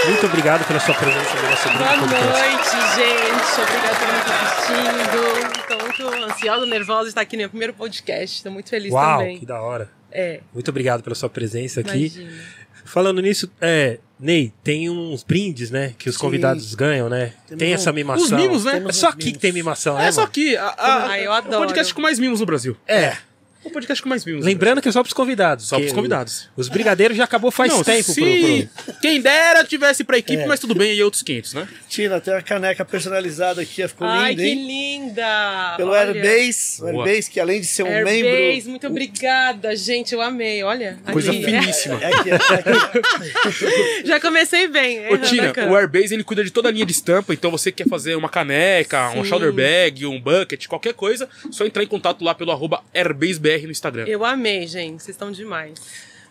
Muito 0.06 0.26
obrigado 0.26 0.66
pela 0.66 0.80
sua 0.80 0.94
presença 0.94 1.34
no 1.34 1.50
nosso 1.50 1.68
Boa 1.68 1.96
noite, 1.96 2.70
gente. 2.96 3.60
Obrigada 3.60 3.96
por 3.98 4.08
me 4.08 4.20
assistindo. 4.44 5.60
Estou 5.60 5.78
muito 6.10 6.24
ansiosa, 6.24 6.66
nervosa 6.66 7.02
de 7.04 7.08
estar 7.08 7.20
aqui 7.20 7.36
no 7.36 7.40
meu 7.40 7.48
primeiro 7.50 7.74
podcast. 7.74 8.36
Estou 8.36 8.52
muito 8.52 8.68
feliz 8.70 8.92
Uau, 8.92 9.18
também. 9.18 9.38
que 9.38 9.46
da 9.46 9.60
hora. 9.60 9.90
É, 10.12 10.40
Muito 10.52 10.68
obrigado 10.68 11.02
pela 11.02 11.14
sua 11.14 11.28
presença 11.28 11.80
aqui. 11.80 12.06
imagina. 12.06 12.32
Falando 12.84 13.20
nisso, 13.22 13.50
é, 13.60 13.98
Ney, 14.20 14.52
tem 14.62 14.88
uns 14.90 15.24
brindes, 15.24 15.70
né? 15.70 15.92
Que 15.98 16.08
os 16.08 16.14
Sim. 16.16 16.20
convidados 16.20 16.74
ganham, 16.74 17.08
né? 17.08 17.32
Temos 17.48 17.58
tem 17.58 17.72
essa 17.72 17.92
mimação. 17.92 18.24
Os 18.24 18.30
mimos, 18.30 18.64
né? 18.64 18.72
É 18.72 18.74
Temos 18.74 18.96
só 18.96 19.08
uns 19.08 19.12
aqui 19.14 19.18
que 19.18 19.26
mimos. 19.26 19.40
tem 19.40 19.52
mimação, 19.52 19.96
né? 19.96 20.06
É 20.06 20.12
só 20.12 20.22
aqui. 20.22 20.56
A, 20.56 20.66
a, 20.66 21.10
Ah, 21.10 21.18
eu 21.18 21.32
é 21.32 21.36
adoro. 21.36 21.56
O 21.56 21.60
podcast 21.66 21.92
com 21.94 22.00
mais 22.02 22.18
mimos 22.18 22.40
no 22.40 22.46
Brasil. 22.46 22.76
É. 22.86 23.16
O 23.64 23.70
podcast 23.70 24.02
com 24.02 24.08
mais 24.08 24.24
mimos. 24.24 24.44
Lembrando 24.44 24.82
que 24.82 24.88
é 24.88 24.92
só 24.92 25.02
pros 25.02 25.12
convidados. 25.14 25.66
Só 25.68 25.76
que 25.76 25.82
pros 25.82 25.94
convidados. 25.94 26.48
Os 26.56 26.68
brigadeiros 26.68 27.16
já 27.16 27.24
acabou 27.24 27.50
faz 27.50 27.72
Não, 27.72 27.82
tempo 27.82 28.02
se 28.12 28.20
pro, 28.20 28.84
pro- 28.84 29.00
quem 29.00 29.20
dera 29.20 29.64
tivesse 29.64 30.04
pra 30.04 30.18
equipe, 30.18 30.42
É. 30.42 30.46
mas 30.46 30.60
tudo 30.60 30.74
bem, 30.74 30.94
e 30.94 31.02
outros 31.02 31.22
500, 31.22 31.54
né? 31.54 31.68
Tina, 31.88 32.20
tem 32.20 32.34
uma 32.34 32.42
caneca 32.42 32.84
personalizada 32.84 33.62
aqui, 33.62 33.86
ficou 33.88 34.06
Ai, 34.06 34.30
linda, 34.30 34.42
que 34.42 34.48
hein? 34.48 34.66
linda! 34.66 35.74
Pelo 35.76 35.90
Olha. 35.92 36.10
Airbase. 36.12 36.76
O 36.82 36.92
Boa. 36.92 37.06
Airbase, 37.06 37.30
que 37.30 37.40
além 37.40 37.60
de 37.60 37.66
ser 37.66 37.82
um 37.84 37.86
Airbase, 37.88 38.22
membro. 38.22 38.70
muito 38.70 38.86
obrigada, 38.86 39.74
gente. 39.76 40.12
Eu 40.14 40.20
amei. 40.20 40.62
Olha. 40.62 40.98
Coisa 41.12 41.30
aqui. 41.30 41.44
finíssima. 41.44 41.98
É 42.02 42.06
aqui, 42.14 42.30
é 42.30 42.34
aqui. 42.34 44.04
Já 44.04 44.20
comecei 44.20 44.68
bem. 44.68 45.00
Ô, 45.00 45.02
errando 45.14 45.26
Tina, 45.26 45.50
a 45.50 45.52
câmera. 45.52 45.72
o 45.72 45.76
Airbase 45.76 46.14
ele 46.14 46.24
cuida 46.24 46.44
de 46.44 46.50
toda 46.50 46.68
a 46.68 46.72
linha 46.72 46.84
de 46.86 46.92
estampa, 46.92 47.32
então 47.32 47.50
você 47.50 47.72
quer 47.72 47.88
fazer 47.88 48.14
uma 48.16 48.28
caneca, 48.28 49.10
um 49.10 49.24
shoulder 49.24 49.52
bag, 49.52 50.04
um 50.06 50.20
bucket, 50.20 50.66
qualquer 50.66 50.94
coisa, 50.94 51.28
só 51.50 51.64
entrar 51.64 51.82
em 51.82 51.86
contato 51.86 52.22
lá 52.24 52.34
pelo 52.34 52.50
arroba 52.50 52.82
AirbaseBR 52.94 53.53
no 53.62 53.70
Instagram. 53.70 54.04
Eu 54.06 54.24
amei, 54.24 54.66
gente. 54.66 55.02
Vocês 55.02 55.14
estão 55.14 55.30
demais. 55.30 55.74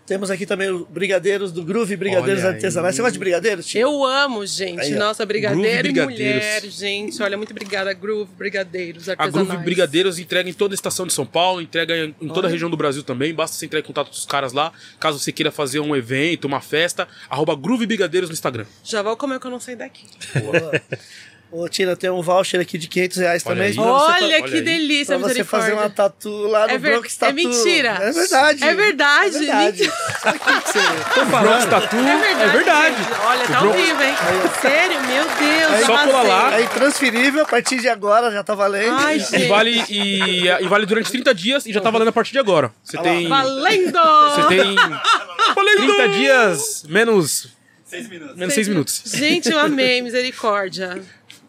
Temos 0.05 0.29
aqui 0.29 0.45
também 0.45 0.69
o 0.69 0.85
Brigadeiros 0.85 1.53
do 1.53 1.63
Groove 1.63 1.95
Brigadeiros 1.95 2.43
Olha 2.43 2.55
Artesanais. 2.55 2.93
Você 2.93 3.01
gosta 3.01 3.13
de 3.13 3.19
brigadeiros, 3.19 3.65
Tio? 3.65 3.79
Eu 3.79 4.03
amo, 4.03 4.45
gente. 4.45 4.81
Aí. 4.81 4.91
Nossa, 4.95 5.25
brigadeiro 5.25 5.87
e 5.87 6.01
mulher, 6.01 6.61
gente. 6.63 7.23
Olha, 7.23 7.37
muito 7.37 7.51
obrigada, 7.51 7.93
Groove, 7.93 8.29
brigadeiros, 8.37 9.07
A 9.07 9.13
artesanais. 9.13 9.47
Groove 9.47 9.63
Brigadeiros 9.63 10.19
entrega 10.19 10.49
em 10.49 10.53
toda 10.53 10.73
a 10.73 10.75
estação 10.75 11.07
de 11.07 11.13
São 11.13 11.25
Paulo, 11.25 11.61
entrega 11.61 11.95
em 11.95 12.13
em 12.21 12.27
toda 12.27 12.47
a 12.49 12.51
região 12.51 12.69
do 12.69 12.75
Brasil 12.75 13.01
também. 13.01 13.33
Basta 13.33 13.55
você 13.55 13.65
entrar 13.65 13.79
em 13.79 13.83
contato 13.83 14.07
com 14.07 14.13
os 14.13 14.25
caras 14.25 14.51
lá. 14.51 14.73
Caso 14.99 15.19
você 15.19 15.31
queira 15.31 15.51
fazer 15.51 15.79
um 15.79 15.95
evento, 15.95 16.45
uma 16.45 16.59
festa, 16.59 17.07
arroba 17.29 17.55
Groove 17.55 17.85
Brigadeiros 17.85 18.29
no 18.29 18.33
Instagram. 18.33 18.65
Já 18.83 19.01
vou 19.01 19.15
comer 19.15 19.39
que 19.39 19.47
eu 19.47 19.51
não 19.51 19.59
saio 19.61 19.77
daqui. 19.77 20.05
Ô, 21.55 21.69
Tina, 21.69 21.95
tem 21.95 22.09
um 22.09 22.19
voucher 22.19 22.59
aqui 22.59 22.79
de 22.79 22.87
500 22.87 23.17
reais 23.19 23.43
Olha 23.45 23.55
também. 23.55 23.69
aí. 23.69 23.75
pra 23.75 23.83
Olha, 23.83 24.37
fa- 24.39 24.47
que 24.47 24.55
aí. 24.55 24.61
delícia, 24.61 25.19
Pra 25.19 25.27
você 25.29 25.43
fazer 25.43 25.73
uma 25.73 25.87
tatu 25.87 26.47
lá 26.47 26.65
no 26.65 26.73
É 26.73 26.77
ver- 26.79 26.93
Bronx 26.93 27.15
é 27.15 27.19
Tatu. 27.19 27.35
mentira. 27.35 27.89
É 28.01 28.11
verdade. 28.11 28.63
É 28.63 28.73
verdade. 28.73 29.35
É 29.35 29.39
verdade. 29.39 29.91
Sabe 30.19 30.37
o 30.37 30.39
que 30.39 30.51
você... 30.71 30.79
Tô 31.13 31.25
falando, 31.27 31.69
tatu, 31.69 31.95
É 31.95 32.17
verdade. 32.17 32.41
é 32.41 32.47
verdade. 32.47 32.95
Olha, 33.23 33.45
tá 33.47 33.53
O 33.53 33.55
ao 33.55 33.61
Bronx- 33.71 33.77
vivo, 33.87 34.01
hein? 34.03 34.15
Sério, 34.61 35.01
meu 35.01 35.23
Deus. 35.23 35.85
Só 35.85 35.93
arrasei. 35.93 36.11
cola 36.11 36.23
lá. 36.27 36.57
É 36.59 36.63
intransferível, 36.63 37.43
a 37.43 37.45
partir 37.45 37.79
de 37.79 37.87
agora 37.87 38.31
já 38.31 38.43
tá 38.43 38.55
valendo. 38.55 38.95
Ai, 38.97 39.17
E 39.17 39.19
gente. 39.19 39.47
vale, 39.47 39.83
e, 39.89 40.47
e 40.47 40.67
vale 40.67 40.87
durante 40.87 41.11
30 41.11 41.35
dias 41.35 41.65
e 41.67 41.71
já 41.71 41.79
tá 41.81 41.91
valendo 41.91 42.07
a 42.07 42.11
partir 42.11 42.31
de 42.31 42.39
agora. 42.39 42.71
Você 42.83 42.97
tem. 42.97 43.27
Valendo! 43.27 43.99
Você 44.35 44.47
tem 44.47 44.75
30 45.77 46.09
dias 46.09 46.83
menos. 46.89 47.47
Seis 47.85 48.09
minutos. 48.09 48.35
Menos 48.37 48.53
6 48.55 48.67
minutos. 48.69 49.01
Gente, 49.05 49.51
eu 49.51 49.59
amei, 49.59 50.01
misericórdia. 50.01 50.99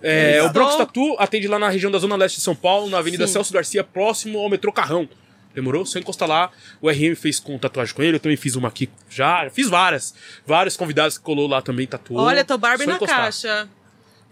É, 0.07 0.43
o 0.43 0.51
Bronx 0.53 0.77
Tattoo 0.77 1.17
atende 1.19 1.49
lá 1.49 1.59
na 1.59 1.69
região 1.69 1.91
da 1.91 1.99
Zona 1.99 2.15
Leste 2.17 2.37
de 2.37 2.43
São 2.43 2.55
Paulo, 2.55 2.91
na 2.91 2.99
Avenida 2.99 3.27
Sim. 3.27 3.33
Celso 3.35 3.53
Garcia, 3.53 3.83
próximo 3.83 4.39
ao 4.39 4.51
metrô 4.51 4.71
Carrão. 4.71 5.09
Demorou? 5.55 5.87
Só 5.87 5.99
encosta 5.99 6.27
lá. 6.27 6.51
O 6.81 6.91
RM 6.91 7.15
fez 7.17 7.39
com 7.41 7.57
tatuagem 7.59 7.95
com 7.95 8.03
ele, 8.03 8.17
eu 8.17 8.21
também 8.21 8.37
fiz 8.37 8.55
uma 8.57 8.69
aqui 8.69 8.91
já. 9.09 9.49
Fiz 9.51 9.69
várias. 9.69 10.15
Vários 10.47 10.77
convidados 10.77 11.17
que 11.17 11.25
colou 11.25 11.47
lá 11.49 11.63
também 11.63 11.87
tatuou. 11.87 12.21
Olha, 12.21 12.45
tô 12.45 12.59
Barbie 12.59 12.85
Só 12.85 12.91
na 12.91 12.97
encostar. 12.97 13.19
caixa. 13.21 13.69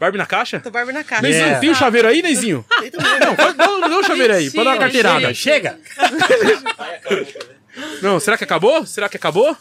Barbie 0.00 0.18
na 0.18 0.26
caixa? 0.26 0.58
Tô 0.58 0.68
Barbie 0.70 0.92
na 0.92 1.04
caixa. 1.04 1.22
Neizinho, 1.22 1.44
Yeah. 1.44 1.60
tem 1.60 1.70
o 1.70 1.74
chaveiro 1.76 2.08
aí, 2.08 2.22
Neizinho? 2.22 2.64
Não, 3.24 3.36
pode- 3.36 3.56
dá, 3.56 3.88
dá 3.88 3.98
o 3.98 4.02
chaveiro 4.02 4.34
aí, 4.34 4.50
pode 4.50 4.64
dar 4.64 4.70
uma 4.72 4.78
carteirada. 4.78 5.26
gente. 5.28 5.36
Chega! 5.36 5.78
Não, 8.02 8.18
será 8.20 8.36
que 8.36 8.44
acabou? 8.44 8.84
Será 8.84 9.08
que 9.08 9.16
acabou? 9.16 9.56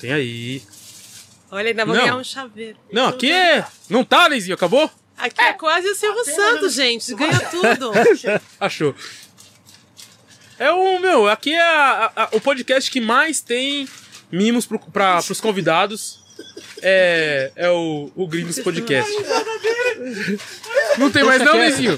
Tem 0.00 0.12
aí. 0.12 0.62
Olha, 1.54 1.68
ainda 1.68 1.84
vou 1.86 1.94
Não. 1.94 2.02
ganhar 2.02 2.16
um 2.16 2.24
chaveiro. 2.24 2.76
Não, 2.92 3.06
aqui 3.06 3.30
é. 3.30 3.64
Não 3.88 4.04
tá, 4.04 4.28
Neizinho? 4.28 4.54
Acabou? 4.54 4.90
Aqui 5.16 5.40
é 5.40 5.52
quase 5.52 5.88
o 5.88 5.94
Silvio 5.94 6.24
Santos, 6.24 6.74
gente. 6.74 7.14
Ganha 7.14 7.38
tudo. 7.38 7.92
Achou. 8.58 8.94
É 10.58 10.70
o, 10.72 10.98
meu, 10.98 11.28
aqui 11.28 11.52
é 11.52 11.60
a- 11.60 12.12
a- 12.16 12.28
o 12.32 12.40
podcast 12.40 12.90
que 12.90 13.00
mais 13.00 13.40
tem 13.40 13.88
mimos 14.30 14.66
pro, 14.66 14.78
pra, 14.78 15.22
pros 15.22 15.40
convidados. 15.40 16.23
É, 16.86 17.50
é 17.56 17.70
o, 17.70 18.10
o 18.14 18.26
Gringos 18.28 18.58
Podcast. 18.58 19.10
Não 20.98 21.10
tem 21.10 21.24
mais 21.24 21.42
não, 21.42 21.54
Neizinho? 21.56 21.96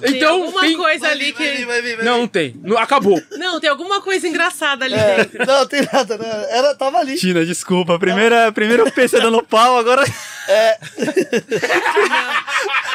tem 0.00 0.16
Então, 0.16 0.42
alguma 0.44 0.60
tem... 0.60 0.76
coisa 0.76 1.08
ali 1.08 1.32
Vai 1.32 1.46
vir, 1.48 1.56
que. 1.58 1.64
vai 1.64 1.82
vir, 1.82 1.96
vai 1.96 1.96
vir. 1.96 2.04
Não, 2.04 2.18
não 2.18 2.28
tem. 2.28 2.54
Não, 2.62 2.78
acabou. 2.78 3.20
Não, 3.32 3.58
tem 3.58 3.68
alguma 3.68 4.00
coisa 4.00 4.28
engraçada 4.28 4.84
ali 4.84 4.94
É, 4.94 5.16
dentro. 5.24 5.44
não, 5.46 5.66
tem 5.66 5.82
nada. 5.92 6.16
Não. 6.16 6.26
Era, 6.26 6.74
tava 6.74 6.98
ali. 6.98 7.16
Tina, 7.16 7.44
desculpa. 7.44 7.98
Primeira, 7.98 8.52
primeiro 8.52 8.84
eu 8.86 8.92
pensei 8.92 9.20
dando 9.20 9.42
pau, 9.42 9.76
agora. 9.78 10.04
É. 10.48 10.78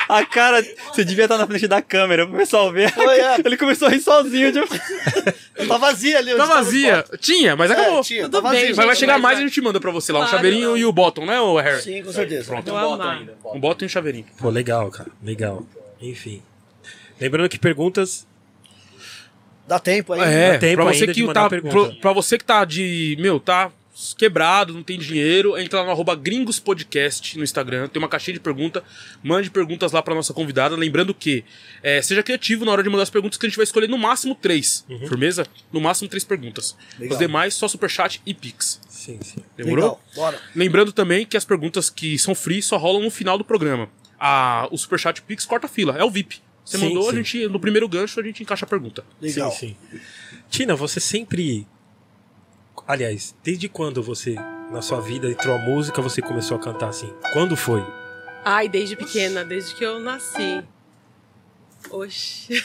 A 0.09 0.25
cara. 0.25 0.63
Você 0.91 1.03
devia 1.05 1.25
estar 1.25 1.37
na 1.37 1.47
frente 1.47 1.67
da 1.67 1.81
câmera 1.81 2.25
pro 2.27 2.37
pessoal 2.37 2.71
ver. 2.71 2.93
É. 2.97 3.39
Ele 3.45 3.57
começou 3.57 3.87
a 3.87 3.91
rir 3.91 3.99
sozinho. 4.01 4.51
Tipo... 4.51 4.67
Tá 5.67 5.77
vazia 5.77 6.17
ali. 6.17 6.35
Tá 6.35 6.45
vazia. 6.45 7.05
Tinha, 7.19 7.55
mas 7.55 7.71
É, 7.71 7.73
acabou. 7.73 8.01
tinha, 8.01 8.23
Tudo 8.23 8.41
tá 8.41 8.41
bem, 8.41 8.51
vazio. 8.51 8.67
gente. 8.67 8.77
Mas 8.77 8.85
vai 8.85 8.95
chegar 8.95 9.19
mais 9.19 9.39
e 9.39 9.41
a 9.43 9.47
gente 9.47 9.61
manda 9.61 9.79
pra 9.79 9.91
você 9.91 10.11
lá. 10.11 10.19
um 10.19 10.21
Claro, 10.23 10.35
chaveirinho 10.37 10.69
não. 10.69 10.77
e 10.77 10.85
o 10.85 10.91
bottom, 10.91 11.25
né, 11.25 11.39
o 11.39 11.57
Harry? 11.57 11.81
Sim, 11.81 12.03
com 12.03 12.11
certeza. 12.11 12.45
Pronto. 12.45 12.69
Vou 12.69 12.93
amar. 12.93 13.21
Um 13.53 13.59
bottom 13.59 13.83
e 13.83 13.87
um 13.87 13.89
chaveirinho. 13.89 14.25
Pô, 14.39 14.49
legal, 14.49 14.89
cara. 14.91 15.09
Legal. 15.23 15.65
Enfim. 16.01 16.41
Lembrando 17.19 17.47
que 17.49 17.57
perguntas. 17.59 18.27
Dá 19.67 19.79
tempo 19.79 20.11
aí. 20.13 20.21
É, 20.21 20.51
Dá 20.53 20.59
tempo 20.59 20.75
pra 20.83 20.91
você 20.93 21.01
ainda 21.03 21.13
que 21.13 21.33
tá. 21.33 21.49
Pra, 21.49 21.61
pra 22.01 22.13
você 22.13 22.37
que 22.37 22.43
tá 22.43 22.65
de. 22.65 23.15
Meu, 23.19 23.39
tá 23.39 23.71
quebrado, 24.17 24.73
não 24.73 24.83
tem 24.83 24.97
dinheiro, 24.97 25.57
entra 25.57 25.79
lá 25.79 25.85
no 25.85 25.91
arroba 25.91 26.15
Gringos 26.15 26.59
Podcast 26.59 27.37
no 27.37 27.43
Instagram, 27.43 27.87
tem 27.87 28.01
uma 28.01 28.09
caixinha 28.09 28.33
de 28.33 28.39
pergunta, 28.39 28.83
mande 29.21 29.51
perguntas 29.51 29.91
lá 29.91 30.01
pra 30.01 30.15
nossa 30.15 30.33
convidada. 30.33 30.75
Lembrando 30.75 31.13
que 31.13 31.43
é, 31.81 32.01
seja 32.01 32.23
criativo 32.23 32.65
na 32.65 32.71
hora 32.71 32.81
de 32.81 32.89
mandar 32.89 33.03
as 33.03 33.09
perguntas, 33.09 33.37
que 33.37 33.45
a 33.45 33.49
gente 33.49 33.57
vai 33.57 33.63
escolher 33.63 33.87
no 33.87 33.97
máximo 33.97 34.35
três. 34.35 34.85
Uhum. 34.89 35.07
Firmeza? 35.07 35.45
No 35.71 35.79
máximo 35.79 36.09
três 36.09 36.23
perguntas. 36.23 36.75
Legal. 36.97 37.13
Os 37.13 37.19
demais, 37.19 37.53
só 37.53 37.67
superchat 37.67 38.21
e 38.25 38.33
pix. 38.33 38.79
Sim, 38.89 39.19
sim. 39.21 39.43
Demorou? 39.55 39.83
Legal, 39.83 40.01
bora. 40.15 40.41
Lembrando 40.55 40.91
também 40.91 41.25
que 41.25 41.37
as 41.37 41.45
perguntas 41.45 41.89
que 41.89 42.17
são 42.17 42.33
free 42.33 42.61
só 42.61 42.77
rolam 42.77 43.03
no 43.03 43.11
final 43.11 43.37
do 43.37 43.43
programa. 43.43 43.89
A, 44.19 44.67
o 44.71 44.77
Superchat 44.77 45.21
Pix 45.21 45.45
corta 45.45 45.65
a 45.65 45.69
fila, 45.69 45.97
é 45.97 46.03
o 46.03 46.09
VIP. 46.09 46.41
Você 46.63 46.77
Sim, 46.77 46.87
mandou, 46.87 47.09
a 47.09 47.11
sim. 47.11 47.17
gente, 47.17 47.47
no 47.49 47.59
primeiro 47.59 47.87
gancho, 47.89 48.19
a 48.19 48.23
gente 48.23 48.41
encaixa 48.41 48.65
a 48.65 48.67
pergunta. 48.67 49.03
Legal. 49.21 49.51
Sim, 49.51 49.75
sim. 49.91 49.99
Tina, 50.49 50.75
você 50.75 50.99
sempre. 50.99 51.67
Aliás, 52.87 53.33
desde 53.43 53.69
quando 53.69 54.03
você, 54.03 54.35
na 54.71 54.81
sua 54.81 54.99
vida, 54.99 55.29
entrou 55.29 55.55
a 55.55 55.59
música, 55.59 56.01
você 56.01 56.21
começou 56.21 56.57
a 56.57 56.59
cantar 56.59 56.89
assim? 56.89 57.11
Quando 57.31 57.55
foi? 57.55 57.81
Ai, 58.43 58.67
desde 58.67 58.95
pequena, 58.95 59.45
desde 59.45 59.73
que 59.73 59.85
eu 59.85 59.99
nasci. 59.99 60.61
Oxi. 61.89 62.61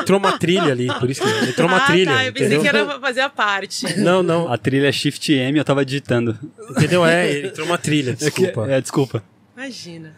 Entrou 0.00 0.18
uma 0.18 0.38
trilha 0.38 0.72
ali, 0.72 0.86
por 0.98 1.10
isso 1.10 1.22
que 1.22 1.50
entrou 1.50 1.68
uma 1.68 1.78
ah, 1.78 1.86
trilha. 1.86 2.12
tá. 2.12 2.24
Eu 2.24 2.32
pensei 2.32 2.46
entendeu? 2.46 2.62
que 2.62 2.68
era 2.68 2.84
pra 2.84 3.00
fazer 3.00 3.20
a 3.20 3.28
parte. 3.28 3.98
Não, 3.98 4.22
não. 4.22 4.52
A 4.52 4.56
trilha 4.58 4.88
é 4.88 4.92
Shift 4.92 5.32
M, 5.32 5.58
eu 5.58 5.64
tava 5.64 5.84
digitando. 5.84 6.38
Entendeu? 6.70 7.04
É, 7.04 7.46
entrou 7.46 7.66
uma 7.66 7.78
trilha, 7.78 8.14
desculpa. 8.14 8.70
É, 8.70 8.80
desculpa. 8.80 9.22
Imagina. 9.56 10.14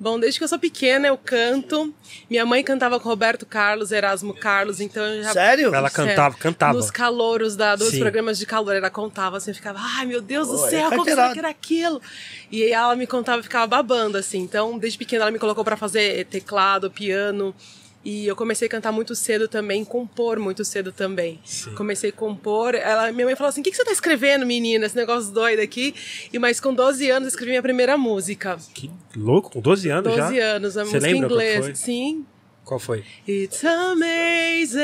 Bom, 0.00 0.18
desde 0.18 0.38
que 0.38 0.44
eu 0.44 0.48
sou 0.48 0.58
pequena 0.58 1.08
eu 1.08 1.18
canto. 1.18 1.92
Minha 2.30 2.46
mãe 2.46 2.62
cantava 2.62 3.00
com 3.00 3.08
Roberto 3.08 3.44
Carlos, 3.44 3.90
Erasmo 3.90 4.32
Carlos, 4.32 4.80
então 4.80 5.04
eu 5.04 5.24
já. 5.24 5.32
Sério? 5.32 5.74
Ela 5.74 5.90
cantava, 5.90 6.36
cantava. 6.36 6.72
Nos 6.74 6.90
calouros 6.90 7.56
da, 7.56 7.74
dos 7.74 7.88
Sim. 7.88 7.98
programas 7.98 8.38
de 8.38 8.46
calor, 8.46 8.76
ela 8.76 8.90
contava 8.90 9.38
assim, 9.38 9.50
eu 9.50 9.54
ficava, 9.54 9.78
ai 9.80 10.06
meu 10.06 10.20
Deus 10.20 10.46
do 10.48 10.56
Pô, 10.56 10.66
é 10.66 10.70
céu, 10.70 10.90
como 10.90 11.04
será 11.04 11.32
que 11.32 11.38
era 11.38 11.48
aquilo? 11.48 12.00
E 12.50 12.62
aí 12.62 12.70
ela 12.70 12.94
me 12.94 13.06
contava 13.06 13.40
e 13.40 13.42
ficava 13.42 13.66
babando, 13.66 14.16
assim. 14.16 14.38
Então, 14.38 14.78
desde 14.78 14.98
pequena 14.98 15.24
ela 15.24 15.30
me 15.32 15.38
colocou 15.38 15.64
pra 15.64 15.76
fazer 15.76 16.24
teclado, 16.26 16.90
piano. 16.90 17.54
E 18.04 18.26
eu 18.26 18.36
comecei 18.36 18.66
a 18.66 18.70
cantar 18.70 18.92
muito 18.92 19.14
cedo 19.14 19.48
também, 19.48 19.84
compor 19.84 20.38
muito 20.38 20.64
cedo 20.64 20.92
também. 20.92 21.40
Sim. 21.44 21.74
Comecei 21.74 22.10
a 22.10 22.12
compor. 22.12 22.74
Ela, 22.74 23.10
minha 23.12 23.26
mãe 23.26 23.36
falou 23.36 23.48
assim: 23.48 23.60
o 23.60 23.64
que, 23.64 23.70
que 23.70 23.76
você 23.76 23.84
tá 23.84 23.92
escrevendo, 23.92 24.46
menina? 24.46 24.86
Esse 24.86 24.96
negócio 24.96 25.32
doido 25.32 25.60
aqui. 25.60 25.94
E 26.32 26.38
mas 26.38 26.60
com 26.60 26.72
12 26.72 27.10
anos 27.10 27.26
eu 27.26 27.30
escrevi 27.30 27.50
minha 27.50 27.62
primeira 27.62 27.98
música. 27.98 28.56
Que 28.72 28.88
louco, 29.16 29.50
com 29.50 29.60
12 29.60 29.90
anos 29.90 30.14
12 30.16 30.36
já. 30.36 30.44
anos, 30.44 30.76
a 30.78 30.84
Você 30.84 30.94
música 30.94 31.10
em 31.12 31.18
inglês. 31.18 31.64
foi? 31.64 31.74
Sim. 31.74 32.26
Qual 32.64 32.78
foi? 32.78 33.02
It's 33.26 33.64
amazing, 33.64 34.82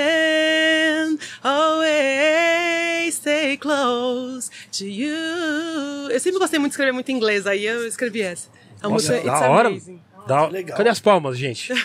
always 1.42 3.14
stay 3.14 3.56
close 3.58 4.50
to 4.72 4.84
you. 4.86 5.14
Eu 6.10 6.18
sempre 6.20 6.38
gostei 6.38 6.58
muito 6.58 6.70
de 6.70 6.74
escrever 6.74 6.92
muito 6.92 7.10
em 7.10 7.14
inglês, 7.16 7.46
aí 7.46 7.64
eu 7.64 7.86
escrevi 7.86 8.22
essa. 8.22 8.48
A 8.82 8.88
Nossa, 8.88 9.12
música 9.12 9.30
da 9.30 9.36
It's 9.38 9.48
hora. 9.48 9.68
Amazing. 9.68 10.00
Dá- 10.26 10.46
Legal. 10.46 10.76
Cadê 10.76 10.88
as 10.90 11.00
palmas, 11.00 11.36
gente? 11.38 11.72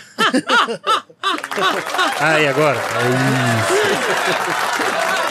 Aí, 2.19 2.47
agora. 2.47 2.79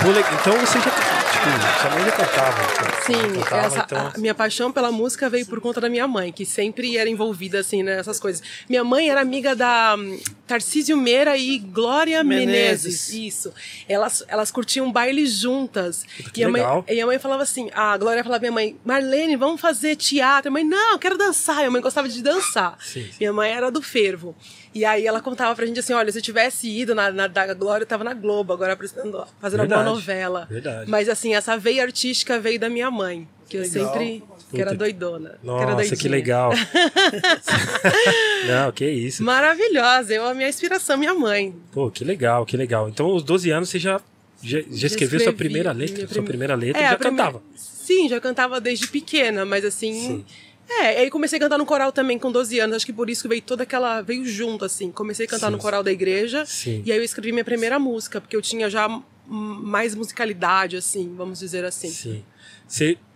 Pô, 0.03 0.11
le- 0.11 0.21
Então 0.41 0.53
você 0.59 0.79
já. 0.81 0.91
Tipo, 1.31 1.81
sua 1.81 1.91
mãe 1.91 2.05
já 2.05 2.13
cantava. 2.13 2.63
então. 2.73 2.89
Sim, 3.09 3.41
Cantava, 3.41 3.67
essa, 3.67 3.79
então- 3.81 4.13
a 4.15 4.19
minha 4.19 4.35
paixão 4.35 4.73
pela 4.73 4.91
música 4.93 5.29
veio 5.31 5.47
por 5.47 5.61
conta 5.61 5.81
da 5.81 5.89
minha 5.89 6.07
mãe, 6.07 6.33
que 6.33 6.45
sempre 6.45 6.97
era 6.97 7.09
envolvida 7.09 7.59
assim 7.61 7.83
nessas 7.83 8.19
coisas. 8.21 8.43
Minha 8.69 8.85
mãe 8.85 9.09
era 9.11 9.21
amiga 9.21 9.55
da 9.55 9.95
hum, 9.99 10.19
Tarcísio 10.47 10.97
Meira 10.97 11.37
e 11.37 11.59
Glória 11.59 12.23
Menezes. 12.25 13.09
Menezes. 13.09 13.09
Isso. 13.15 13.53
Elas, 13.89 14.23
elas 14.29 14.51
curtiam 14.51 14.91
baile 14.91 15.27
juntas. 15.27 16.05
que 16.33 16.41
e, 16.41 16.45
a 16.45 16.49
mãe, 16.49 16.63
e 16.89 17.01
a 17.01 17.07
mãe 17.07 17.19
falava 17.19 17.43
assim: 17.43 17.71
a 17.75 17.97
Glória 17.97 18.23
falava 18.23 18.41
pra 18.41 18.51
minha 18.51 18.53
mãe, 18.53 18.77
Marlene, 18.85 19.37
vamos 19.37 19.61
fazer 19.61 19.97
teatro. 19.97 20.49
A 20.49 20.53
mãe, 20.53 20.65
não, 20.65 20.93
eu 20.93 20.99
quero 20.99 21.17
dançar. 21.17 21.57
Minha 21.59 21.71
mãe 21.71 21.81
gostava 21.83 22.09
de 22.09 22.23
dançar. 22.23 22.77
Sim, 22.81 23.03
sim. 23.05 23.11
Minha 23.21 23.33
mãe 23.33 23.51
era 23.51 23.71
do 23.71 23.81
fervo. 23.83 24.35
E 24.79 24.85
aí 24.85 25.07
ela 25.07 25.21
contava 25.21 25.55
pra 25.57 25.67
gente 25.67 25.81
assim: 25.81 25.93
olha, 25.93 26.13
se 26.13 26.19
eu 26.19 26.23
tivesse 26.23 26.69
ido 26.69 26.95
na, 26.95 27.11
na 27.11 27.27
da 27.27 27.53
Glória, 27.55 27.83
eu 27.83 27.87
tava 27.89 28.05
na 28.05 28.15
Globo, 28.15 28.53
agora 28.53 28.73
apresentando, 28.75 29.25
fazendo 29.41 29.61
alguma 29.61 29.79
Verdade, 29.79 29.97
novela. 29.97 30.47
verdade. 30.51 30.91
Mas 30.91 31.09
assim, 31.09 31.35
essa 31.35 31.57
veia 31.57 31.83
artística 31.83 32.39
veio 32.39 32.61
da 32.61 32.69
minha 32.69 32.91
mãe, 32.91 33.27
que 33.49 33.57
eu 33.57 33.63
Legal. 33.63 33.93
sempre. 33.93 34.23
que 34.51 34.61
era 34.63 34.71
Puta. 34.71 34.79
doidona. 34.85 35.31
que 35.43 35.51
era 35.51 35.75
Nossa, 35.75 35.97
que 35.97 36.09
legal. 36.09 36.53
Não, 38.47 38.73
que 38.73 38.89
isso. 38.89 39.23
Maravilhosa. 39.23 40.15
Eu, 40.15 40.27
a 40.27 40.35
minha 40.35 40.49
inspiração, 40.49 40.97
minha 40.97 41.15
mãe. 41.15 41.55
Pô, 41.73 41.91
que 41.91 42.05
legal, 42.05 42.47
que 42.47 42.57
legal. 42.57 42.89
Então, 42.89 43.07
aos 43.07 43.23
12 43.23 43.51
anos 43.51 43.69
você 43.69 43.79
já, 43.79 44.01
já, 44.43 44.61
já 44.71 44.87
escreveu 44.87 45.21
sua 45.21 45.33
primeira 45.33 45.73
letra? 45.73 45.97
minha 45.97 46.07
Sua 46.07 46.15
prime- 46.15 46.27
primeira 46.29 46.55
letra 46.55 46.81
É, 46.81 46.87
e 46.87 46.91
já 46.91 46.97
primeira- 46.97 47.25
cantava. 47.27 47.43
Sim, 47.57 48.09
já 48.09 48.21
cantava 48.21 48.61
desde 48.61 48.87
pequena, 48.87 49.45
mas 49.45 49.65
assim. 49.65 49.93
Sim. 49.93 50.25
É, 50.69 51.01
aí 51.01 51.11
comecei 51.11 51.39
a 51.39 51.41
cantar 51.41 51.57
no 51.57 51.65
coral 51.65 51.91
também 51.91 52.19
com 52.19 52.31
12 52.31 52.59
anos. 52.61 52.77
Acho 52.77 52.87
que 52.87 52.93
por 52.93 53.09
isso 53.09 53.23
que 53.23 53.29
veio 53.29 53.43
toda 53.43 53.63
aquela. 53.63 54.03
Veio 54.03 54.25
junto, 54.27 54.65
assim. 54.65 54.93
Comecei 54.93 55.27
a 55.27 55.29
cantar 55.29 55.47
Sim, 55.47 55.53
no 55.53 55.59
coral 55.59 55.83
da 55.83 55.91
igreja. 55.91 56.45
Sim. 56.45 56.83
E 56.85 56.93
aí 56.93 56.99
eu 56.99 57.05
escrevi 57.05 57.33
minha 57.33 57.45
primeira 57.45 57.79
música, 57.79 58.21
porque 58.21 58.37
eu 58.37 58.43
tinha 58.43 58.69
já 58.69 58.89
mais 59.27 59.95
musicalidade, 59.95 60.77
assim, 60.77 61.15
vamos 61.15 61.39
dizer 61.39 61.65
assim. 61.65 61.91
Sim. 61.91 62.25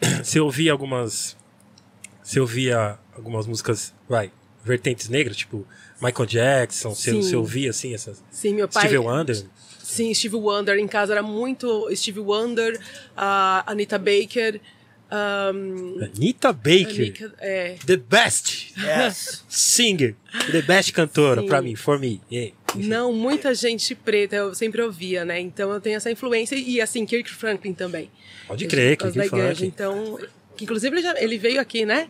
Você, 0.23 0.41
ouvia 0.41 0.73
algumas. 0.73 1.37
Você 2.23 2.41
ouvia 2.41 2.99
algumas 3.15 3.47
músicas, 3.47 3.93
vai, 4.09 4.33
vertentes 4.65 5.09
negras, 5.09 5.37
tipo 5.37 5.67
Michael 6.01 6.27
Jackson, 6.27 6.95
você, 6.95 7.37
ouvia 7.37 7.71
assim 7.71 7.93
essas. 7.93 8.23
Sim, 8.31 8.55
meu 8.55 8.69
pai. 8.69 8.85
Stevie 8.85 8.99
Wonder? 8.99 9.45
Sim, 9.83 10.15
Stevie 10.15 10.37
Wonder. 10.37 10.79
Em 10.79 10.87
casa 10.87 11.13
era 11.13 11.23
muito 11.23 11.91
Stevie 11.95 12.21
Wonder, 12.21 12.81
a 13.17 13.71
Anita 13.71 13.99
Baker. 13.99 14.61
Um, 15.15 16.03
Anita 16.05 16.53
Baker. 16.53 17.01
Anita- 17.01 17.35
é, 17.39 17.77
The 17.85 17.97
best 17.99 18.73
Yes. 18.79 19.45
singer. 19.49 20.15
The 20.51 20.63
best 20.63 20.93
cantora, 20.93 21.43
Sim. 21.43 21.47
pra 21.47 21.61
mim, 21.61 21.77
for 21.77 21.99
me. 21.99 22.21
Yeah. 22.31 22.55
Não, 22.75 23.13
muita 23.13 23.55
gente 23.55 23.95
preta 23.95 24.37
eu 24.37 24.55
sempre 24.55 24.81
ouvia, 24.81 25.25
né? 25.25 25.39
Então 25.39 25.71
eu 25.71 25.81
tenho 25.81 25.97
essa 25.97 26.11
influência. 26.11 26.57
E 26.57 26.81
assim, 26.81 27.05
Kirk 27.05 27.31
Franklin 27.31 27.75
também. 27.75 28.11
Pode 28.49 28.67
crer, 28.67 28.97
Kirk. 28.97 29.29
Franklin. 29.29 29.67
Então, 29.67 30.19
que 30.57 30.65
inclusive 30.65 30.95
ele, 30.97 31.03
já- 31.03 31.21
ele 31.21 31.37
veio 31.37 31.61
aqui, 31.61 31.85
né? 31.85 32.09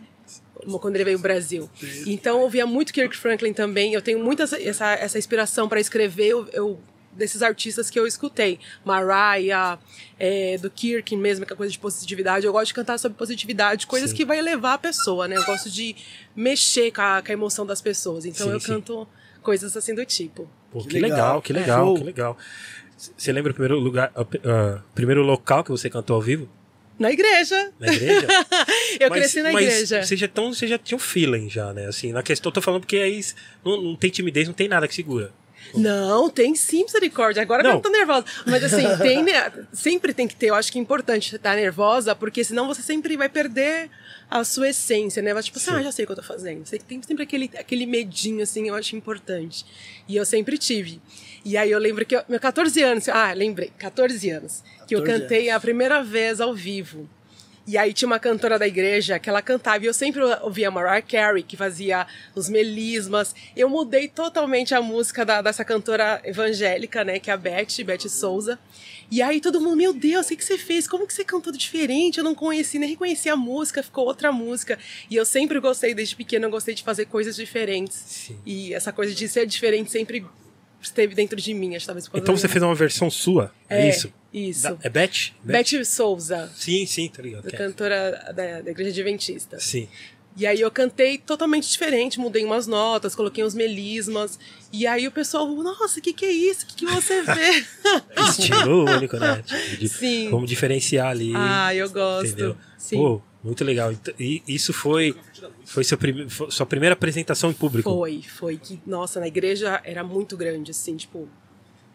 Quando 0.79 0.95
ele 0.95 1.03
veio 1.03 1.17
ao 1.17 1.21
Brasil. 1.21 1.69
Então 2.07 2.37
eu 2.37 2.43
ouvia 2.43 2.65
muito 2.65 2.93
Kirk 2.93 3.17
Franklin 3.17 3.51
também. 3.51 3.93
Eu 3.93 4.01
tenho 4.01 4.23
muita 4.23 4.43
essa, 4.43 4.61
essa, 4.61 4.93
essa 4.93 5.17
inspiração 5.19 5.67
para 5.67 5.81
escrever. 5.81 6.27
Eu, 6.27 6.47
eu- 6.53 6.79
desses 7.15 7.41
artistas 7.41 7.89
que 7.89 7.99
eu 7.99 8.05
escutei. 8.07 8.59
Mariah, 8.83 9.77
é, 10.19 10.57
do 10.57 10.69
Kirk 10.69 11.15
mesmo, 11.15 11.45
que 11.45 11.53
é 11.53 11.55
coisa 11.55 11.71
de 11.71 11.79
positividade. 11.79 12.45
Eu 12.45 12.51
gosto 12.51 12.67
de 12.67 12.73
cantar 12.73 12.97
sobre 12.97 13.17
positividade, 13.17 13.87
coisas 13.87 14.09
Sim. 14.11 14.15
que 14.15 14.25
vai 14.25 14.37
elevar 14.39 14.73
a 14.73 14.77
pessoa, 14.77 15.27
né? 15.27 15.37
Eu 15.37 15.43
gosto 15.45 15.69
de 15.69 15.95
mexer 16.35 16.91
com 16.91 17.01
a, 17.01 17.21
com 17.21 17.31
a 17.31 17.33
emoção 17.33 17.65
das 17.65 17.81
pessoas. 17.81 18.25
Então 18.25 18.47
Sim, 18.47 18.53
eu 18.53 18.59
sim. 18.59 18.67
canto 18.67 19.07
coisas 19.41 19.75
assim 19.75 19.93
do 19.93 20.05
tipo. 20.05 20.49
Pô, 20.71 20.81
que, 20.81 20.87
Que 20.89 20.99
legal, 20.99 21.17
legal. 21.17 21.41
que 21.41 21.53
legal, 21.53 21.85
Show. 21.85 21.97
que 21.97 22.03
legal. 22.03 22.37
Você 23.17 23.31
lembra 23.31 23.51
o 23.51 23.53
primeiro 23.53 23.79
lugar, 23.79 24.11
ah, 24.15 24.25
ah, 24.45 24.81
primeiro 24.95 25.21
local 25.23 25.63
que 25.63 25.71
você 25.71 25.89
cantou 25.89 26.15
ao 26.15 26.21
vivo? 26.21 26.47
Na 26.97 27.11
igreja. 27.11 27.71
Na 27.79 27.91
igreja? 27.91 28.27
Eu 28.99 29.09
Mas- 29.09 29.19
cresci 29.19 29.41
na 29.41 29.51
mas 29.51 29.65
igreja. 29.65 30.03
Você 30.03 30.15
já, 30.15 30.25
então, 30.27 30.53
você 30.53 30.67
já 30.67 30.77
tinha 30.77 30.95
um 30.95 30.99
feeling 30.99 31.49
já, 31.49 31.73
né? 31.73 31.87
Assim, 31.87 32.11
na 32.13 32.21
questão, 32.21 32.49
eu 32.49 32.53
tô 32.53 32.61
falando 32.61 32.81
porque 32.81 32.97
aí 32.97 33.19
não, 33.65 33.81
não 33.81 33.95
tem 33.95 34.09
timidez, 34.11 34.47
não 34.47 34.53
tem 34.53 34.67
nada 34.67 34.87
que 34.87 34.93
segura. 34.93 35.31
Não, 35.73 36.29
tem 36.29 36.55
sim 36.55 36.83
misericórdia. 36.83 37.41
Agora 37.41 37.61
que 37.63 37.69
Não. 37.69 37.75
eu 37.75 37.81
tô 37.81 37.89
nervosa. 37.89 38.25
Mas 38.45 38.63
assim, 38.63 38.83
tem, 39.01 39.23
né, 39.23 39.51
sempre 39.71 40.13
tem 40.13 40.27
que 40.27 40.35
ter. 40.35 40.47
Eu 40.47 40.55
acho 40.55 40.71
que 40.71 40.77
é 40.77 40.81
importante 40.81 41.29
você 41.29 41.35
estar 41.35 41.55
nervosa, 41.55 42.15
porque 42.15 42.43
senão 42.43 42.67
você 42.67 42.81
sempre 42.81 43.17
vai 43.17 43.29
perder 43.29 43.89
a 44.29 44.43
sua 44.43 44.69
essência, 44.69 45.21
né? 45.21 45.29
Tipo 45.41 45.57
assim, 45.57 45.71
Sim. 45.71 45.77
ah, 45.77 45.83
já 45.83 45.91
sei 45.91 46.03
o 46.03 46.07
que 46.07 46.11
eu 46.11 46.17
tô 46.17 46.23
fazendo. 46.23 46.63
Tem 46.87 47.01
sempre 47.01 47.23
aquele, 47.23 47.49
aquele 47.57 47.85
medinho, 47.85 48.41
assim, 48.41 48.67
eu 48.67 48.75
acho 48.75 48.95
importante. 48.95 49.65
E 50.07 50.15
eu 50.15 50.25
sempre 50.25 50.57
tive. 50.57 51.01
E 51.45 51.57
aí 51.57 51.69
eu 51.69 51.79
lembro 51.79 52.05
que, 52.05 52.15
eu, 52.15 52.23
meu 52.27 52.39
14 52.39 52.81
anos, 52.81 53.09
ah, 53.09 53.33
lembrei, 53.33 53.71
14 53.77 54.29
anos, 54.29 54.63
que 54.87 54.95
eu 54.95 55.01
14 55.01 55.21
cantei 55.21 55.49
a 55.49 55.59
primeira 55.59 56.01
vez 56.01 56.39
ao 56.39 56.53
vivo. 56.53 57.07
E 57.65 57.77
aí 57.77 57.93
tinha 57.93 58.07
uma 58.07 58.19
cantora 58.19 58.59
da 58.59 58.67
igreja 58.67 59.17
que 59.17 59.29
ela 59.29 59.41
cantava, 59.41 59.83
e 59.83 59.87
eu 59.87 59.93
sempre 59.93 60.21
ouvia 60.41 60.69
Mariah 60.69 61.01
Carey, 61.01 61.43
que 61.43 61.55
fazia 61.55 62.05
os 62.35 62.49
melismas. 62.49 63.33
Eu 63.55 63.69
mudei 63.69 64.09
totalmente 64.09 64.75
a 64.75 64.81
música 64.81 65.23
da- 65.25 65.41
dessa 65.41 65.63
cantora 65.63 66.21
evangélica, 66.25 67.05
né, 67.05 67.19
que 67.19 67.29
é 67.29 67.33
a 67.33 67.37
Beth, 67.37 67.81
Beth 67.85 68.09
Souza. 68.09 68.59
E 69.09 69.21
aí 69.21 69.39
todo 69.39 69.61
mundo, 69.61 69.77
meu 69.77 69.93
Deus, 69.93 70.25
o 70.25 70.29
que, 70.29 70.35
que 70.37 70.43
você 70.43 70.57
fez? 70.57 70.87
Como 70.87 71.07
que 71.07 71.13
você 71.13 71.23
cantou 71.23 71.53
diferente? 71.53 72.17
Eu 72.17 72.23
não 72.23 72.35
conheci, 72.35 72.77
nem 72.79 72.89
reconheci 72.89 73.29
a 73.29 73.35
música, 73.35 73.81
ficou 73.83 74.05
outra 74.05 74.31
música. 74.31 74.77
E 75.09 75.15
eu 75.15 75.23
sempre 75.25 75.59
gostei, 75.59 75.93
desde 75.93 76.15
pequena, 76.15 76.47
eu 76.47 76.49
gostei 76.51 76.73
de 76.73 76.83
fazer 76.83 77.05
coisas 77.05 77.35
diferentes. 77.35 77.95
Sim. 77.95 78.39
E 78.45 78.73
essa 78.73 78.91
coisa 78.91 79.13
de 79.13 79.27
ser 79.29 79.45
diferente 79.45 79.91
sempre 79.91 80.25
esteve 80.83 81.15
dentro 81.15 81.39
de 81.39 81.53
mim, 81.53 81.75
acho 81.75 81.85
talvez 81.85 82.09
Então 82.13 82.35
você 82.37 82.47
fez 82.47 82.61
uma 82.63 82.75
versão 82.75 83.09
sua? 83.09 83.51
É, 83.69 83.85
É, 83.87 83.89
isso? 83.89 84.13
Isso. 84.33 84.63
Da- 84.63 84.77
é 84.81 84.89
Beth? 84.89 85.31
Beth 85.43 85.83
Souza, 85.85 86.51
Sim, 86.55 86.85
sim, 86.85 87.07
tá 87.07 87.21
ligado. 87.21 87.47
que 87.47 87.55
é. 87.55 87.57
cantora 87.57 88.11
da, 88.35 88.61
da 88.61 88.71
Igreja 88.71 88.89
Adventista. 88.91 89.59
Sim. 89.59 89.87
E 90.35 90.47
aí 90.47 90.59
eu 90.61 90.71
cantei 90.71 91.19
totalmente 91.19 91.69
diferente, 91.69 92.19
mudei 92.19 92.43
umas 92.43 92.65
notas, 92.65 93.13
coloquei 93.13 93.43
uns 93.43 93.53
melismas. 93.53 94.39
E 94.71 94.87
aí 94.87 95.07
o 95.07 95.11
pessoal, 95.11 95.47
nossa, 95.47 95.99
o 95.99 96.01
que, 96.01 96.11
que 96.11 96.25
é 96.25 96.31
isso? 96.31 96.65
O 96.65 96.67
que, 96.69 96.75
que 96.77 96.85
você 96.87 97.21
vê? 97.21 97.63
Estilo 98.29 98.85
único, 98.85 99.17
né? 99.17 99.43
Tipo, 99.45 99.87
Sim. 99.93 100.29
Vamos 100.31 100.49
diferenciar 100.49 101.09
ali. 101.09 101.33
ah, 101.35 101.73
eu 101.75 101.87
gosto. 101.89 102.25
Entendeu? 102.29 102.57
Sim. 102.77 102.97
Pô, 102.97 103.21
muito 103.43 103.63
legal. 103.63 103.93
E 104.19 104.41
isso 104.47 104.73
foi, 104.73 105.15
foi, 105.65 105.83
seu 105.83 105.97
foi 106.29 106.51
sua 106.51 106.65
primeira 106.65 106.93
apresentação 106.93 107.49
em 107.49 107.53
público? 107.53 107.89
Foi, 107.89 108.21
foi 108.21 108.57
que, 108.57 108.79
nossa, 108.85 109.19
na 109.19 109.27
igreja 109.27 109.81
era 109.83 110.03
muito 110.03 110.35
grande, 110.37 110.71
assim, 110.71 110.95
tipo, 110.95 111.27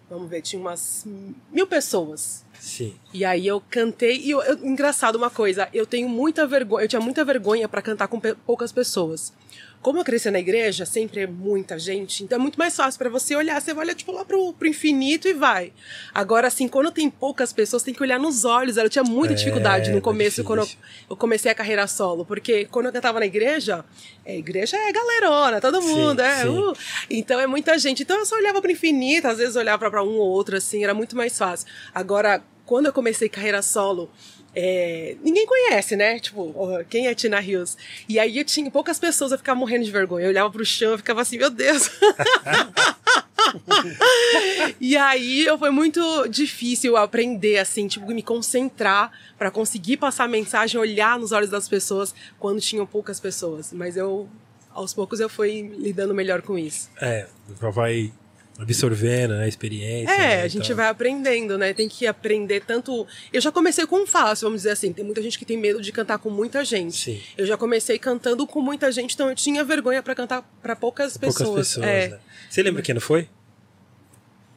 vamos 0.08 0.28
ver, 0.28 0.42
tinha 0.42 0.60
umas 0.60 1.06
mil 1.52 1.66
pessoas. 1.66 2.44
Sim. 2.58 2.94
E 3.12 3.24
aí 3.24 3.46
eu 3.46 3.60
cantei, 3.70 4.18
e 4.20 4.30
eu, 4.30 4.42
eu- 4.42 4.64
engraçado 4.66 5.16
uma 5.16 5.30
coisa, 5.30 5.68
eu 5.72 5.86
tenho 5.86 6.08
muita 6.08 6.46
vergonha, 6.46 6.84
eu 6.84 6.88
tinha 6.88 7.00
muita 7.00 7.24
vergonha 7.24 7.68
pra 7.68 7.80
cantar 7.82 8.08
com 8.08 8.20
poucas 8.20 8.72
pessoas. 8.72 9.32
Como 9.80 10.00
eu 10.00 10.04
cresci 10.04 10.28
na 10.30 10.40
igreja, 10.40 10.84
sempre 10.84 11.20
é 11.20 11.26
muita 11.26 11.78
gente, 11.78 12.24
então 12.24 12.36
é 12.36 12.40
muito 12.40 12.58
mais 12.58 12.74
fácil 12.74 12.98
pra 12.98 13.08
você 13.08 13.36
olhar, 13.36 13.60
você 13.60 13.72
olha 13.72 13.94
tipo 13.94 14.10
lá 14.10 14.24
pro, 14.24 14.52
pro 14.52 14.66
infinito 14.66 15.28
e 15.28 15.32
vai. 15.32 15.72
Agora 16.12 16.48
assim, 16.48 16.66
quando 16.66 16.90
tem 16.90 17.08
poucas 17.08 17.52
pessoas, 17.52 17.82
tem 17.84 17.94
que 17.94 18.02
olhar 18.02 18.18
nos 18.18 18.44
olhos. 18.44 18.76
Eu 18.76 18.88
tinha 18.88 19.04
muita 19.04 19.34
É, 19.34 19.36
dificuldade 19.36 19.90
no 19.92 19.98
é 19.98 20.00
começo 20.00 20.42
quando 20.42 20.60
eu, 20.60 20.68
eu 21.10 21.16
comecei 21.16 21.50
a 21.50 21.54
carreira 21.54 21.86
solo, 21.86 22.24
porque 22.24 22.64
quando 22.66 22.86
eu 22.86 22.92
cantava 22.92 23.20
na 23.20 23.26
igreja, 23.26 23.84
é, 24.24 24.36
igreja 24.36 24.76
é 24.76 24.92
galerona, 24.92 25.60
todo 25.60 25.80
Sim, 25.80 25.88
mundo, 25.94 26.20
é, 26.20 26.42
sim. 26.42 26.48
uh, 26.48 26.72
então 27.08 27.38
é 27.40 27.46
muita 27.46 27.78
gente. 27.78 28.02
Então 28.02 28.18
eu 28.18 28.26
só 28.26 28.34
olhava 28.34 28.60
pro 28.60 28.70
infinito, 28.72 29.28
às 29.28 29.38
vezes 29.38 29.54
olhava 29.54 29.88
pra 29.88 30.02
um 30.02 30.16
ou 30.16 30.28
outro, 30.28 30.56
assim, 30.56 30.82
era 30.82 30.92
muito 30.92 31.16
mais 31.16 31.38
fácil. 31.38 31.68
Agora, 31.94 32.42
quando 32.66 32.86
eu 32.86 32.92
comecei 32.92 33.28
carreira 33.28 33.62
solo, 33.62 34.10
é, 34.54 35.16
ninguém 35.22 35.46
conhece, 35.46 35.96
né? 35.96 36.18
Tipo, 36.18 36.54
quem 36.88 37.06
é 37.06 37.14
Tina 37.14 37.40
Hills? 37.40 37.76
E 38.08 38.18
aí 38.18 38.38
eu 38.38 38.44
tinha 38.44 38.70
poucas 38.70 38.98
pessoas, 38.98 39.32
eu 39.32 39.38
ficava 39.38 39.58
morrendo 39.58 39.84
de 39.84 39.90
vergonha. 39.90 40.26
Eu 40.26 40.30
olhava 40.30 40.50
pro 40.50 40.64
chão, 40.64 40.92
eu 40.92 40.98
ficava 40.98 41.22
assim, 41.22 41.38
meu 41.38 41.50
Deus. 41.50 41.90
e 44.80 44.96
aí 44.96 45.44
eu, 45.44 45.58
foi 45.58 45.70
muito 45.70 46.26
difícil 46.28 46.96
aprender, 46.96 47.58
assim, 47.58 47.86
tipo, 47.86 48.06
me 48.06 48.22
concentrar 48.22 49.12
pra 49.38 49.50
conseguir 49.50 49.96
passar 49.96 50.24
a 50.24 50.28
mensagem, 50.28 50.80
olhar 50.80 51.18
nos 51.18 51.32
olhos 51.32 51.50
das 51.50 51.68
pessoas 51.68 52.14
quando 52.38 52.60
tinham 52.60 52.86
poucas 52.86 53.20
pessoas. 53.20 53.72
Mas 53.72 53.96
eu, 53.96 54.28
aos 54.72 54.94
poucos, 54.94 55.20
eu 55.20 55.28
fui 55.28 55.74
lidando 55.78 56.14
melhor 56.14 56.42
com 56.42 56.58
isso. 56.58 56.90
É, 57.00 57.26
vai 57.48 58.12
absorvendo 58.58 59.34
né, 59.34 59.44
a 59.44 59.48
experiência. 59.48 60.12
É, 60.12 60.18
né, 60.18 60.42
a 60.42 60.48
gente 60.48 60.74
vai 60.74 60.88
aprendendo, 60.88 61.56
né? 61.56 61.72
Tem 61.72 61.88
que 61.88 62.06
aprender 62.06 62.64
tanto. 62.66 63.06
Eu 63.32 63.40
já 63.40 63.52
comecei 63.52 63.86
com 63.86 64.04
fácil, 64.06 64.46
vamos 64.46 64.62
dizer 64.62 64.72
assim. 64.72 64.92
Tem 64.92 65.04
muita 65.04 65.22
gente 65.22 65.38
que 65.38 65.44
tem 65.44 65.56
medo 65.56 65.80
de 65.80 65.92
cantar 65.92 66.18
com 66.18 66.28
muita 66.28 66.64
gente. 66.64 66.96
Sim. 66.96 67.20
Eu 67.36 67.46
já 67.46 67.56
comecei 67.56 67.98
cantando 67.98 68.46
com 68.46 68.60
muita 68.60 68.90
gente, 68.90 69.14
então 69.14 69.28
eu 69.30 69.34
tinha 69.36 69.62
vergonha 69.64 70.02
pra 70.02 70.14
cantar 70.14 70.42
pra 70.60 70.74
poucas 70.74 71.16
Poucas 71.16 71.38
pessoas. 71.38 71.68
pessoas, 71.68 71.86
é. 71.86 72.08
né? 72.08 72.18
Você 72.50 72.62
lembra 72.62 72.82
que 72.82 72.90
ano 72.90 73.00
foi? 73.00 73.28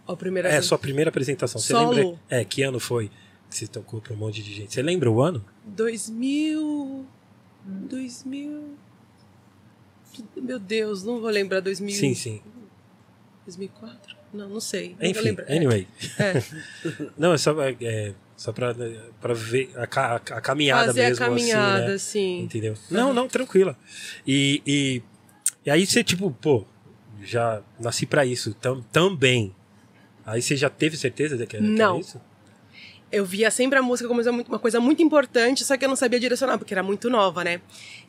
A 0.08 0.16
primeira 0.16 0.50
É, 0.50 0.54
vez. 0.54 0.66
sua 0.66 0.78
primeira 0.80 1.10
apresentação. 1.10 1.62
Você 1.62 1.72
Solo. 1.72 1.92
lembra? 1.92 2.20
É, 2.30 2.44
que 2.44 2.64
ano 2.64 2.80
foi 2.80 3.10
que 3.50 3.56
você 3.58 3.68
tocou 3.68 4.02
pra 4.02 4.14
um 4.14 4.18
monte 4.18 4.42
de 4.42 4.52
gente? 4.54 4.74
Você 4.74 4.82
lembra 4.82 5.10
o 5.12 5.22
ano? 5.22 5.46
2000. 5.66 7.06
2000. 7.66 8.76
Meu 10.38 10.60
Deus, 10.60 11.04
não 11.04 11.22
vou 11.22 11.30
lembrar. 11.30 11.60
2000. 11.62 11.96
Sim, 11.96 12.14
sim. 12.16 12.42
2004? 13.58 14.16
Não, 14.34 14.48
não 14.50 14.60
sei. 14.60 14.96
Não 15.00 15.10
Enfim. 15.10 15.36
É, 15.48 15.58
anyway. 15.58 15.88
É. 16.18 16.42
Não, 17.18 17.34
é 17.34 17.38
só, 17.38 17.54
é, 17.62 18.14
só 18.38 18.54
pra, 18.54 18.74
pra 19.20 19.34
ver 19.34 19.70
a, 19.76 19.86
ca- 19.86 20.16
a 20.16 20.42
caminhada 20.42 20.88
Fazer 20.88 21.10
mesmo. 21.10 21.26
a 21.26 21.28
caminhada, 21.28 21.86
assim, 21.86 21.92
né? 21.92 21.98
sim. 21.98 22.42
Entendeu? 22.44 22.74
Não, 22.90 23.14
não, 23.14 23.28
tranquila. 23.28 23.78
E, 24.26 24.62
e, 24.66 25.02
e 25.66 25.70
aí 25.70 25.86
você, 25.86 26.02
tipo, 26.04 26.32
pô, 26.32 26.66
já 27.22 27.62
nasci 27.80 28.06
pra 28.06 28.26
isso 28.26 28.54
tam, 28.54 28.82
também. 28.92 29.54
Aí 30.26 30.42
você 30.42 30.56
já 30.56 30.70
teve 30.70 30.96
certeza 30.96 31.38
de 31.38 31.46
que 31.46 31.58
era, 31.58 31.66
que 31.66 31.72
era 31.72 31.78
Não. 31.90 32.00
isso? 32.00 32.22
Eu 33.12 33.26
via 33.26 33.52
sempre 33.52 33.78
a 33.78 33.82
música 33.82 34.08
como 34.08 34.22
uma 34.22 34.60
coisa 34.60 34.80
muito- 34.80 35.02
importante, 35.02 35.66
só 35.66 35.76
que 35.76 35.84
eu 35.84 35.90
não 35.90 35.96
sabia 35.96 36.20
direcionar, 36.20 36.58
porque 36.58 36.74
era 36.74 36.84
muito 36.84 37.10
nova, 37.10 37.44
né? 37.44 37.60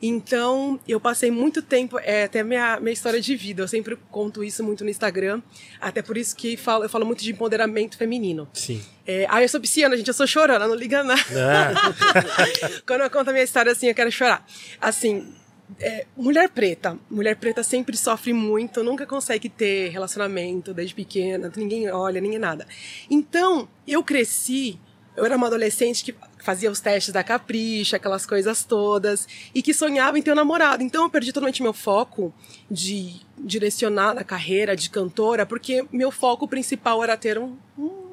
Então, 0.01 0.79
eu 0.87 0.99
passei 0.99 1.31
muito 1.31 1.61
tempo, 1.61 1.97
é 1.99 2.25
até 2.25 2.43
minha, 2.43 2.79
minha 2.79 2.93
história 2.93 3.19
de 3.19 3.35
vida, 3.35 3.63
eu 3.63 3.67
sempre 3.67 3.97
conto 4.11 4.43
isso 4.43 4.63
muito 4.63 4.83
no 4.83 4.89
Instagram, 4.89 5.41
até 5.81 6.01
por 6.01 6.17
isso 6.17 6.35
que 6.35 6.55
falo, 6.55 6.83
eu 6.85 6.89
falo 6.89 7.05
muito 7.05 7.23
de 7.23 7.31
empoderamento 7.31 7.97
feminino. 7.97 8.47
Sim. 8.53 8.81
É, 9.07 9.25
ah, 9.29 9.41
eu 9.41 9.49
sou 9.49 9.59
pisciana, 9.59 9.97
gente, 9.97 10.07
eu 10.07 10.13
sou 10.13 10.27
chorona, 10.27 10.67
não 10.67 10.75
liga 10.75 11.03
não. 11.03 11.15
Ah, 11.15 11.93
Quando 12.85 13.01
eu 13.01 13.09
conto 13.09 13.29
a 13.29 13.33
minha 13.33 13.43
história 13.43 13.71
assim, 13.71 13.87
eu 13.87 13.95
quero 13.95 14.11
chorar. 14.11 14.45
Assim, 14.79 15.33
é, 15.79 16.05
mulher 16.15 16.49
preta. 16.49 16.97
Mulher 17.09 17.35
preta 17.35 17.63
sempre 17.63 17.97
sofre 17.97 18.33
muito, 18.33 18.83
nunca 18.83 19.05
consegue 19.05 19.49
ter 19.49 19.89
relacionamento 19.89 20.73
desde 20.73 20.93
pequena, 20.95 21.51
ninguém 21.55 21.89
olha, 21.91 22.21
ninguém 22.21 22.39
nada. 22.39 22.67
Então, 23.09 23.67
eu 23.87 24.03
cresci, 24.03 24.79
eu 25.15 25.25
era 25.25 25.35
uma 25.37 25.47
adolescente 25.47 26.03
que 26.03 26.15
fazia 26.43 26.69
os 26.71 26.79
testes 26.79 27.13
da 27.13 27.23
capricha, 27.23 27.95
aquelas 27.97 28.25
coisas 28.25 28.63
todas, 28.63 29.27
e 29.53 29.61
que 29.61 29.73
sonhava 29.73 30.17
em 30.17 30.21
ter 30.21 30.31
um 30.31 30.35
namorado. 30.35 30.83
Então, 30.83 31.03
eu 31.03 31.09
perdi 31.09 31.31
totalmente 31.31 31.61
meu 31.61 31.73
foco 31.73 32.33
de 32.69 33.15
direcionar 33.37 34.13
na 34.13 34.23
carreira 34.23 34.75
de 34.75 34.89
cantora, 34.89 35.45
porque 35.45 35.85
meu 35.91 36.11
foco 36.11 36.47
principal 36.47 37.03
era 37.03 37.15
ter 37.15 37.37
um, 37.37 37.55
um, 37.77 38.03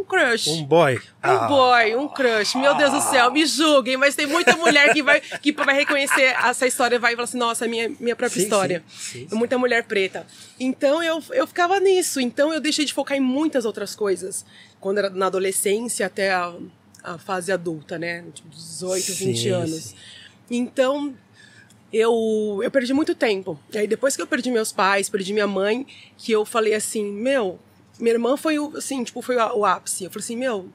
um 0.00 0.04
crush. 0.04 0.48
Um 0.48 0.64
boy. 0.64 0.96
Um 0.96 1.00
Ah, 1.22 1.46
boy, 1.48 1.96
um 1.96 2.08
crush. 2.08 2.54
Meu 2.56 2.74
Deus 2.76 2.92
do 2.92 3.00
céu, 3.00 3.30
me 3.30 3.46
julguem, 3.46 3.96
mas 3.96 4.14
tem 4.14 4.26
muita 4.26 4.56
mulher 4.56 4.92
que 4.92 5.02
vai, 5.02 5.20
que 5.20 5.52
vai 5.52 5.74
reconhecer 5.74 6.34
essa 6.44 6.66
história 6.66 6.96
e 6.96 6.98
vai 6.98 7.12
falar 7.12 7.24
assim: 7.24 7.38
nossa, 7.38 7.66
minha, 7.66 7.88
minha 8.00 8.14
própria 8.16 8.38
Sim, 8.38 8.44
história. 8.44 8.82
sim, 8.88 9.26
sim, 9.28 9.36
Muita 9.36 9.56
mulher 9.58 9.84
preta. 9.84 10.26
Então 10.60 11.02
eu, 11.02 11.22
eu 11.30 11.46
ficava 11.46 11.78
nisso. 11.80 12.20
Então 12.20 12.52
eu 12.52 12.60
deixei 12.60 12.84
de 12.84 12.92
focar 12.92 13.16
em 13.16 13.20
muitas 13.20 13.64
outras 13.64 13.94
coisas. 13.94 14.44
Quando 14.82 14.98
era 14.98 15.08
na 15.08 15.26
adolescência 15.26 16.04
até 16.04 16.32
a, 16.32 16.54
a 17.02 17.16
fase 17.16 17.50
adulta, 17.50 17.98
né? 17.98 18.24
Tipo, 18.34 18.50
18, 18.50 19.02
Sim, 19.04 19.26
20 19.32 19.48
anos. 19.48 19.80
sim. 19.84 19.96
Então, 20.50 21.14
eu, 21.92 22.60
eu 22.62 22.70
perdi 22.70 22.92
muito 22.92 23.14
tempo. 23.14 23.58
E 23.72 23.78
aí, 23.78 23.86
depois 23.86 24.16
que 24.16 24.20
eu 24.20 24.26
perdi 24.26 24.50
meus 24.50 24.72
pais, 24.72 25.08
perdi 25.08 25.32
minha 25.32 25.46
mãe, 25.46 25.86
que 26.18 26.32
eu 26.32 26.44
falei 26.44 26.74
assim, 26.74 27.10
meu, 27.12 27.58
minha 27.98 28.14
irmã 28.14 28.36
foi 28.36 28.58
o, 28.58 28.76
assim, 28.76 29.04
tipo, 29.04 29.22
foi 29.22 29.36
o, 29.36 29.64
ápice. 29.64 30.04
Eu 30.04 30.10
falei 30.10 30.24
assim, 30.24 30.36
meu, 30.36 30.68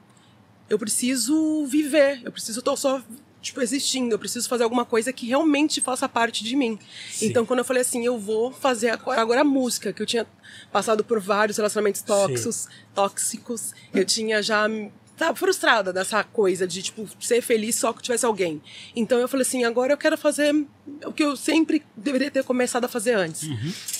eu 0.69 0.79
preciso 0.79 1.65
viver, 1.65 2.21
eu 2.23 2.31
preciso 2.31 2.61
tô 2.61 2.75
só, 2.77 3.03
tipo, 3.47 3.61
existindo, 3.61 4.13
eu 4.13 4.19
preciso 4.19 4.47
fazer 4.47 4.63
alguma 4.63 4.85
coisa 4.85 5.11
que 5.11 5.27
realmente 5.27 5.81
faça 5.81 6.07
parte 6.07 6.43
de 6.43 6.55
mim. 6.55 6.77
Sim. 7.11 7.27
Então, 7.27 7.45
quando 7.45 7.59
eu 7.59 7.65
falei 7.65 7.81
assim, 7.81 8.05
eu 8.05 8.17
vou 8.17 8.51
fazer 8.51 8.89
agora, 8.89 9.21
agora 9.21 9.41
a 9.41 9.43
música, 9.43 9.91
que 9.91 10.01
eu 10.01 10.05
tinha 10.05 10.25
passado 10.71 11.03
por 11.03 11.19
vários 11.19 11.57
relacionamentos 11.57 12.01
tóxicos, 12.01 12.67
tóxicos, 12.93 13.73
eu 13.93 14.05
tinha 14.05 14.41
já 14.41 14.67
tava 15.17 15.35
frustrada 15.35 15.91
dessa 15.91 16.23
coisa 16.23 16.67
de, 16.67 16.83
tipo, 16.83 17.09
ser 17.19 17.41
feliz 17.41 17.75
só 17.75 17.91
que 17.91 18.03
tivesse 18.03 18.25
alguém. 18.25 18.61
Então 18.95 19.17
eu 19.17 19.27
falei 19.27 19.41
assim, 19.41 19.63
agora 19.63 19.93
eu 19.93 19.97
quero 19.97 20.15
fazer 20.15 20.53
o 21.03 21.11
que 21.11 21.23
eu 21.23 21.35
sempre 21.35 21.83
deveria 21.95 22.29
ter 22.29 22.43
começado 22.43 22.85
a 22.85 22.87
fazer 22.87 23.15
antes. 23.15 23.49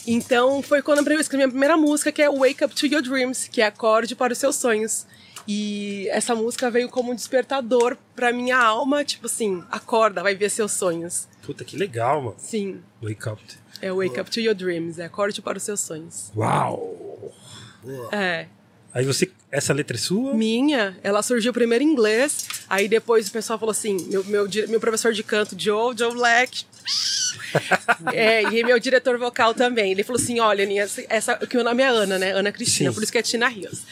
Então 0.06 0.62
foi 0.62 0.82
quando 0.84 1.10
eu 1.10 1.20
escrevi 1.20 1.44
a 1.44 1.48
minha 1.48 1.52
primeira 1.52 1.76
música, 1.76 2.12
que 2.12 2.22
é 2.22 2.30
Wake 2.30 2.64
Up 2.64 2.76
to 2.76 2.86
Your 2.86 3.02
Dreams, 3.02 3.50
que 3.50 3.62
é 3.62 3.66
acorde 3.66 4.16
para 4.16 4.32
os 4.32 4.38
seus 4.38 4.56
sonhos. 4.58 5.08
E 5.48 6.08
essa 6.10 6.36
música 6.36 6.70
veio 6.70 6.90
como 6.90 7.12
um 7.12 7.16
despertador 7.16 7.98
pra 8.16 8.34
minha 8.34 8.58
alma, 8.58 9.04
tipo 9.06 9.28
assim, 9.28 9.64
acorda, 9.72 10.22
vai 10.22 10.36
ver 10.36 10.50
seus 10.50 10.74
sonhos. 10.74 11.28
Puta, 11.42 11.64
que 11.64 11.78
legal, 11.78 12.22
mano. 12.22 12.36
Sim, 12.38 12.82
Wake 13.02 13.30
up. 13.30 13.42
é 13.82 13.92
Wake 13.92 14.20
Up 14.20 14.30
to 14.30 14.40
Your 14.42 14.54
Dreams, 14.56 15.00
é 15.00 15.06
acorde 15.06 15.42
para 15.42 15.58
os 15.58 15.64
seus 15.64 15.80
sonhos. 15.80 16.32
Uau! 16.36 17.34
É. 18.12 18.48
Aí 18.94 19.06
você. 19.06 19.30
Essa 19.52 19.74
letra 19.74 19.96
é 19.96 20.00
sua? 20.00 20.34
Minha, 20.34 20.98
ela 21.04 21.22
surgiu 21.22 21.54
primeiro 21.54 21.84
em 21.84 21.88
inglês, 21.88 22.48
aí 22.70 22.88
depois 22.88 23.28
o 23.28 23.32
pessoal 23.32 23.58
falou 23.58 23.72
assim: 23.72 23.96
meu, 24.10 24.24
meu, 24.26 24.48
meu 24.68 24.80
professor 24.80 25.14
de 25.14 25.24
canto, 25.24 25.56
Joe, 25.58 25.96
Joe 25.98 26.14
Black. 26.14 26.66
é, 28.14 28.44
e 28.44 28.64
meu 28.64 28.80
diretor 28.80 29.18
vocal 29.18 29.54
também. 29.54 29.92
Ele 29.92 30.04
falou 30.04 30.22
assim: 30.22 30.40
olha, 30.40 30.64
Aninha, 30.64 30.88
essa, 31.10 31.36
que 31.38 31.58
o 31.58 31.64
nome 31.64 31.84
é 31.84 31.88
Ana, 31.88 32.18
né? 32.18 32.32
Ana 32.32 32.52
Cristina, 32.52 32.90
Sim. 32.90 32.94
por 32.96 33.04
isso 33.04 33.12
que 33.12 33.18
é 33.18 33.22
Tina 33.22 33.48
Rios. 33.48 33.84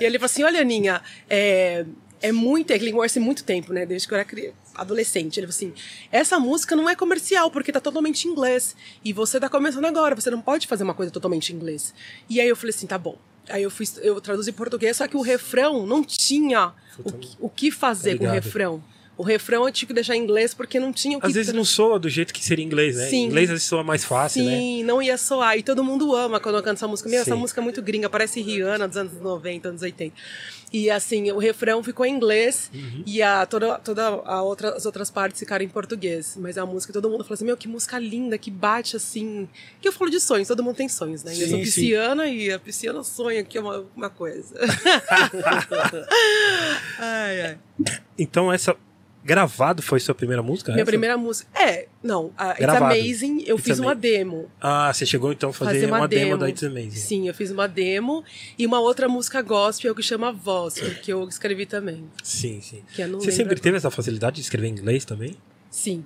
E 0.00 0.04
ele 0.04 0.18
falou 0.18 0.26
assim: 0.26 0.42
olha, 0.42 0.60
Aninha, 0.60 1.02
é, 1.28 1.84
é 2.22 2.32
muito, 2.32 2.70
ele 2.70 2.92
conhece 2.92 3.18
muito 3.18 3.42
tempo, 3.44 3.72
né? 3.72 3.84
Desde 3.86 4.06
que 4.06 4.14
eu 4.14 4.18
era 4.18 4.24
cri- 4.24 4.52
adolescente. 4.74 5.38
Ele 5.38 5.46
falou 5.46 5.56
assim: 5.56 5.72
essa 6.12 6.38
música 6.38 6.76
não 6.76 6.88
é 6.88 6.94
comercial, 6.94 7.50
porque 7.50 7.72
tá 7.72 7.80
totalmente 7.80 8.26
em 8.26 8.30
inglês. 8.30 8.76
E 9.04 9.12
você 9.12 9.40
tá 9.40 9.48
começando 9.48 9.84
agora, 9.86 10.14
você 10.14 10.30
não 10.30 10.40
pode 10.40 10.66
fazer 10.66 10.84
uma 10.84 10.94
coisa 10.94 11.10
totalmente 11.10 11.52
em 11.52 11.56
inglês. 11.56 11.92
E 12.28 12.40
aí 12.40 12.48
eu 12.48 12.56
falei 12.56 12.74
assim: 12.74 12.86
tá 12.86 12.98
bom. 12.98 13.18
Aí 13.48 13.62
eu, 13.62 13.70
fui, 13.70 13.86
eu 14.02 14.20
traduzi 14.20 14.50
em 14.50 14.52
português, 14.52 14.96
só 14.96 15.08
que 15.08 15.16
o 15.16 15.20
refrão 15.22 15.86
não 15.86 16.04
tinha 16.04 16.72
o, 17.04 17.12
que- 17.12 17.36
o 17.40 17.48
que 17.48 17.70
fazer 17.70 18.12
Tá 18.12 18.18
com 18.18 18.24
o 18.24 18.32
refrão. 18.32 18.84
O 19.20 19.22
refrão 19.22 19.66
eu 19.66 19.70
tive 19.70 19.88
que 19.88 19.92
deixar 19.94 20.16
em 20.16 20.22
inglês 20.22 20.54
porque 20.54 20.80
não 20.80 20.94
tinha 20.94 21.18
o 21.18 21.20
que 21.20 21.26
Às 21.26 21.34
vezes 21.34 21.52
não 21.52 21.62
soa 21.62 21.98
do 21.98 22.08
jeito 22.08 22.32
que 22.32 22.42
seria 22.42 22.64
em 22.64 22.66
inglês, 22.66 22.96
né? 22.96 23.06
Sim. 23.06 23.16
Em 23.16 23.24
inglês 23.26 23.50
às 23.50 23.54
vezes 23.54 23.68
soa 23.68 23.84
mais 23.84 24.02
fácil, 24.02 24.42
né? 24.44 24.56
Sim, 24.56 24.82
não 24.84 25.02
ia 25.02 25.18
soar. 25.18 25.58
E 25.58 25.62
todo 25.62 25.84
mundo 25.84 26.14
ama 26.16 26.40
quando 26.40 26.56
eu 26.56 26.62
canto 26.62 26.76
essa 26.78 26.88
música. 26.88 27.06
Meu, 27.10 27.20
essa 27.20 27.34
Sim. 27.34 27.38
música 27.38 27.60
é 27.60 27.64
muito 27.64 27.82
gringa, 27.82 28.08
parece 28.08 28.40
Rihanna 28.40 28.88
dos 28.88 28.96
anos 28.96 29.12
90, 29.20 29.68
anos 29.68 29.82
80. 29.82 30.14
E 30.72 30.88
assim, 30.88 31.30
o 31.32 31.38
refrão 31.38 31.82
ficou 31.82 32.06
em 32.06 32.14
inglês 32.14 32.70
Uhum. 32.72 33.02
e 33.04 33.20
a, 33.20 33.44
toda, 33.44 33.76
toda 33.80 34.06
a 34.06 34.40
outra, 34.40 34.70
as 34.76 34.86
outras 34.86 35.10
partes 35.10 35.38
ficaram 35.40 35.64
em 35.64 35.68
português. 35.68 36.36
Mas 36.38 36.56
a 36.56 36.64
música, 36.64 36.90
todo 36.92 37.10
mundo 37.10 37.22
fala 37.24 37.34
assim: 37.34 37.44
Meu, 37.44 37.56
que 37.58 37.66
música 37.68 37.98
linda, 37.98 38.38
que 38.38 38.50
bate 38.50 38.96
assim. 38.96 39.46
Que 39.82 39.88
eu 39.88 39.92
falo 39.92 40.10
de 40.10 40.18
sonhos, 40.20 40.46
todo 40.48 40.62
mundo 40.62 40.76
tem 40.76 40.88
sonhos, 40.88 41.22
né? 41.24 41.34
E 41.34 41.42
eu 41.42 41.48
sou 41.48 41.58
Sim, 41.58 41.64
sim. 41.66 41.70
pisciana 41.80 42.26
e 42.26 42.50
a 42.52 42.58
pisciana 42.58 43.02
sonha 43.04 43.42
que 43.44 43.58
é 43.58 43.60
uma, 43.60 43.84
uma 43.94 44.08
coisa. 44.08 44.54
ai, 46.98 47.40
ai. 47.42 47.58
Então 48.18 48.50
essa. 48.52 48.76
Gravado 49.22 49.82
foi 49.82 50.00
sua 50.00 50.14
primeira 50.14 50.42
música? 50.42 50.72
Minha 50.72 50.82
essa? 50.82 50.90
primeira 50.90 51.16
música. 51.16 51.50
É, 51.58 51.86
não. 52.02 52.32
A 52.36 52.50
It's 52.50 52.60
Gravado. 52.60 52.94
Amazing, 52.94 53.42
eu 53.46 53.56
It's 53.56 53.64
fiz 53.64 53.78
uma 53.78 53.94
demo. 53.94 54.50
Ah, 54.60 54.92
você 54.92 55.04
chegou 55.04 55.32
então 55.32 55.50
a 55.50 55.52
fazer, 55.52 55.80
fazer 55.80 55.86
uma, 55.86 56.08
demo. 56.08 56.38
da 56.38 56.48
It's 56.48 56.62
Amazing. 56.64 56.90
Sim, 56.90 57.28
eu 57.28 57.34
fiz 57.34 57.50
uma 57.50 57.68
demo 57.68 58.24
e 58.58 58.66
uma 58.66 58.80
outra 58.80 59.08
música 59.08 59.42
gospel 59.42 59.94
que 59.94 60.02
chama 60.02 60.32
Voz, 60.32 60.74
que 61.02 61.12
eu 61.12 61.28
escrevi 61.28 61.66
também. 61.66 62.04
Sim, 62.22 62.60
sim. 62.62 62.82
Você 63.12 63.30
sempre 63.30 63.52
agora. 63.52 63.60
teve 63.60 63.76
essa 63.76 63.90
facilidade 63.90 64.36
de 64.36 64.42
escrever 64.42 64.68
em 64.68 64.72
inglês 64.72 65.04
também? 65.04 65.36
Sim. 65.70 66.04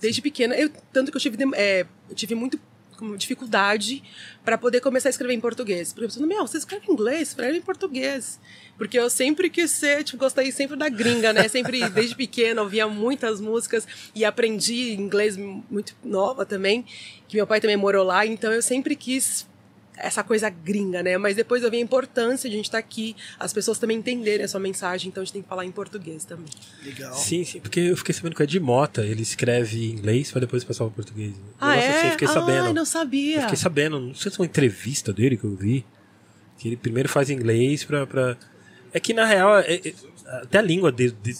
Desde 0.00 0.22
pequena, 0.22 0.54
eu, 0.54 0.70
tanto 0.92 1.10
que 1.10 1.16
eu 1.16 1.20
tive, 1.20 1.36
é, 1.54 1.86
eu 2.08 2.14
tive 2.14 2.34
muito 2.34 2.58
como, 3.00 3.16
dificuldade 3.16 4.02
para 4.44 4.56
poder 4.56 4.80
começar 4.80 5.08
a 5.08 5.10
escrever 5.10 5.34
em 5.34 5.40
português. 5.40 5.92
Porque 5.92 6.04
eu 6.04 6.08
pensando, 6.08 6.28
meu, 6.28 6.46
você 6.46 6.58
escreve 6.58 6.86
em 6.88 6.92
inglês, 6.92 7.28
escreve 7.28 7.58
em 7.58 7.62
português. 7.62 8.38
Porque 8.78 8.98
eu 8.98 9.10
sempre 9.10 9.50
quis 9.50 9.70
ser, 9.72 10.04
tipo, 10.04 10.18
gostei 10.18 10.52
sempre 10.52 10.76
da 10.76 10.88
gringa, 10.88 11.32
né? 11.32 11.48
Sempre, 11.48 11.88
desde 11.90 12.14
pequena, 12.14 12.62
ouvia 12.62 12.86
muitas 12.86 13.40
músicas 13.40 13.88
e 14.14 14.24
aprendi 14.24 14.92
inglês 14.92 15.36
muito 15.36 15.96
nova 16.04 16.46
também, 16.46 16.84
que 17.26 17.36
meu 17.36 17.46
pai 17.46 17.60
também 17.60 17.76
morou 17.76 18.04
lá, 18.04 18.24
então 18.24 18.52
eu 18.52 18.62
sempre 18.62 18.94
quis 18.94 19.49
essa 20.02 20.22
coisa 20.24 20.48
gringa, 20.50 21.02
né? 21.02 21.16
Mas 21.18 21.36
depois 21.36 21.62
eu 21.62 21.70
vi 21.70 21.76
a 21.76 21.80
importância 21.80 22.48
de 22.48 22.54
a 22.54 22.58
gente 22.58 22.66
estar 22.66 22.78
aqui, 22.78 23.14
as 23.38 23.52
pessoas 23.52 23.78
também 23.78 23.98
entenderem 23.98 24.44
a 24.44 24.48
sua 24.48 24.60
mensagem, 24.60 25.08
então 25.08 25.22
a 25.22 25.24
gente 25.24 25.32
tem 25.32 25.42
que 25.42 25.48
falar 25.48 25.64
em 25.64 25.70
português 25.70 26.24
também. 26.24 26.46
Legal. 26.84 27.14
Sim, 27.14 27.44
sim. 27.44 27.60
Porque 27.60 27.80
eu 27.80 27.96
fiquei 27.96 28.14
sabendo 28.14 28.34
que 28.34 28.42
o 28.42 28.44
Ed 28.44 28.60
Mota, 28.60 29.04
ele 29.04 29.22
escreve 29.22 29.84
em 29.84 29.90
inglês 29.92 30.30
pra 30.30 30.40
depois 30.40 30.64
passar 30.64 30.84
para 30.84 30.94
português. 30.94 31.34
Ah, 31.60 31.76
é? 31.76 31.88
assim, 31.88 32.06
eu 32.06 32.12
fiquei 32.12 32.28
sabendo. 32.28 32.64
Ai, 32.66 32.72
não 32.72 32.84
sabia. 32.84 33.36
Eu 33.36 33.42
fiquei 33.42 33.56
sabendo, 33.56 34.00
não 34.00 34.14
sei 34.14 34.30
se 34.30 34.38
é 34.38 34.40
uma 34.40 34.46
entrevista 34.46 35.12
dele 35.12 35.36
que 35.36 35.44
eu 35.44 35.54
vi, 35.54 35.84
que 36.58 36.68
ele 36.68 36.76
primeiro 36.76 37.08
faz 37.08 37.30
inglês 37.30 37.84
pra. 37.84 38.06
pra... 38.06 38.36
É 38.92 38.98
que 39.00 39.14
na 39.14 39.24
real, 39.24 39.58
é- 39.60 39.74
é- 39.84 39.94
até 40.42 40.58
a 40.58 40.62
língua 40.62 40.90
de- 40.90 41.10
de- 41.12 41.36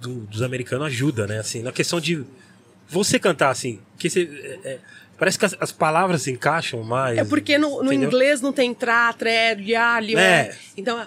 do- 0.00 0.20
dos 0.26 0.42
americanos 0.42 0.86
ajuda, 0.88 1.26
né? 1.26 1.38
Assim, 1.38 1.62
na 1.62 1.70
questão 1.72 2.00
de 2.00 2.24
você 2.88 3.18
cantar 3.18 3.50
assim, 3.50 3.80
que 3.98 4.10
você, 4.10 4.22
é- 4.64 4.68
é- 4.72 4.78
parece 5.22 5.38
que 5.38 5.44
as, 5.44 5.56
as 5.60 5.70
palavras 5.70 6.22
se 6.22 6.32
encaixam 6.32 6.82
mais. 6.82 7.16
É 7.16 7.24
porque 7.24 7.56
no, 7.56 7.80
no 7.80 7.92
inglês 7.92 8.40
não 8.40 8.52
tem 8.52 8.74
tra, 8.74 9.12
tre, 9.12 9.54
liá. 9.54 10.00
É. 10.18 10.52
Então 10.76 10.98
é. 10.98 11.06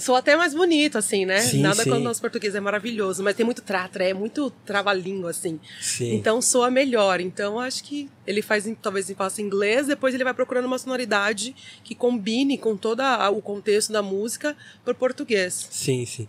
Soa 0.00 0.20
até 0.20 0.34
mais 0.34 0.54
bonito, 0.54 0.96
assim, 0.96 1.26
né? 1.26 1.40
Sim, 1.40 1.60
Nada 1.60 1.82
sim. 1.82 1.90
quando 1.90 2.00
o 2.00 2.04
nosso 2.04 2.22
português 2.22 2.54
é 2.54 2.60
maravilhoso, 2.60 3.22
mas 3.22 3.36
tem 3.36 3.44
muito 3.44 3.60
tra, 3.60 3.86
tre, 3.86 4.08
é 4.08 4.14
muito 4.14 4.50
trava-língua, 4.64 5.28
assim. 5.28 5.60
Sim. 5.78 6.14
Então 6.14 6.40
soa 6.40 6.70
melhor. 6.70 7.20
Então 7.20 7.60
acho 7.60 7.84
que 7.84 8.08
ele 8.26 8.40
faz, 8.40 8.66
talvez 8.80 9.10
em 9.10 9.14
faça 9.14 9.42
inglês, 9.42 9.88
depois 9.88 10.14
ele 10.14 10.24
vai 10.24 10.32
procurando 10.32 10.64
uma 10.64 10.78
sonoridade 10.78 11.54
que 11.84 11.94
combine 11.94 12.56
com 12.56 12.78
todo 12.78 13.02
o 13.30 13.42
contexto 13.42 13.92
da 13.92 14.00
música 14.00 14.56
por 14.82 14.94
português. 14.94 15.68
Sim, 15.70 16.06
sim. 16.06 16.26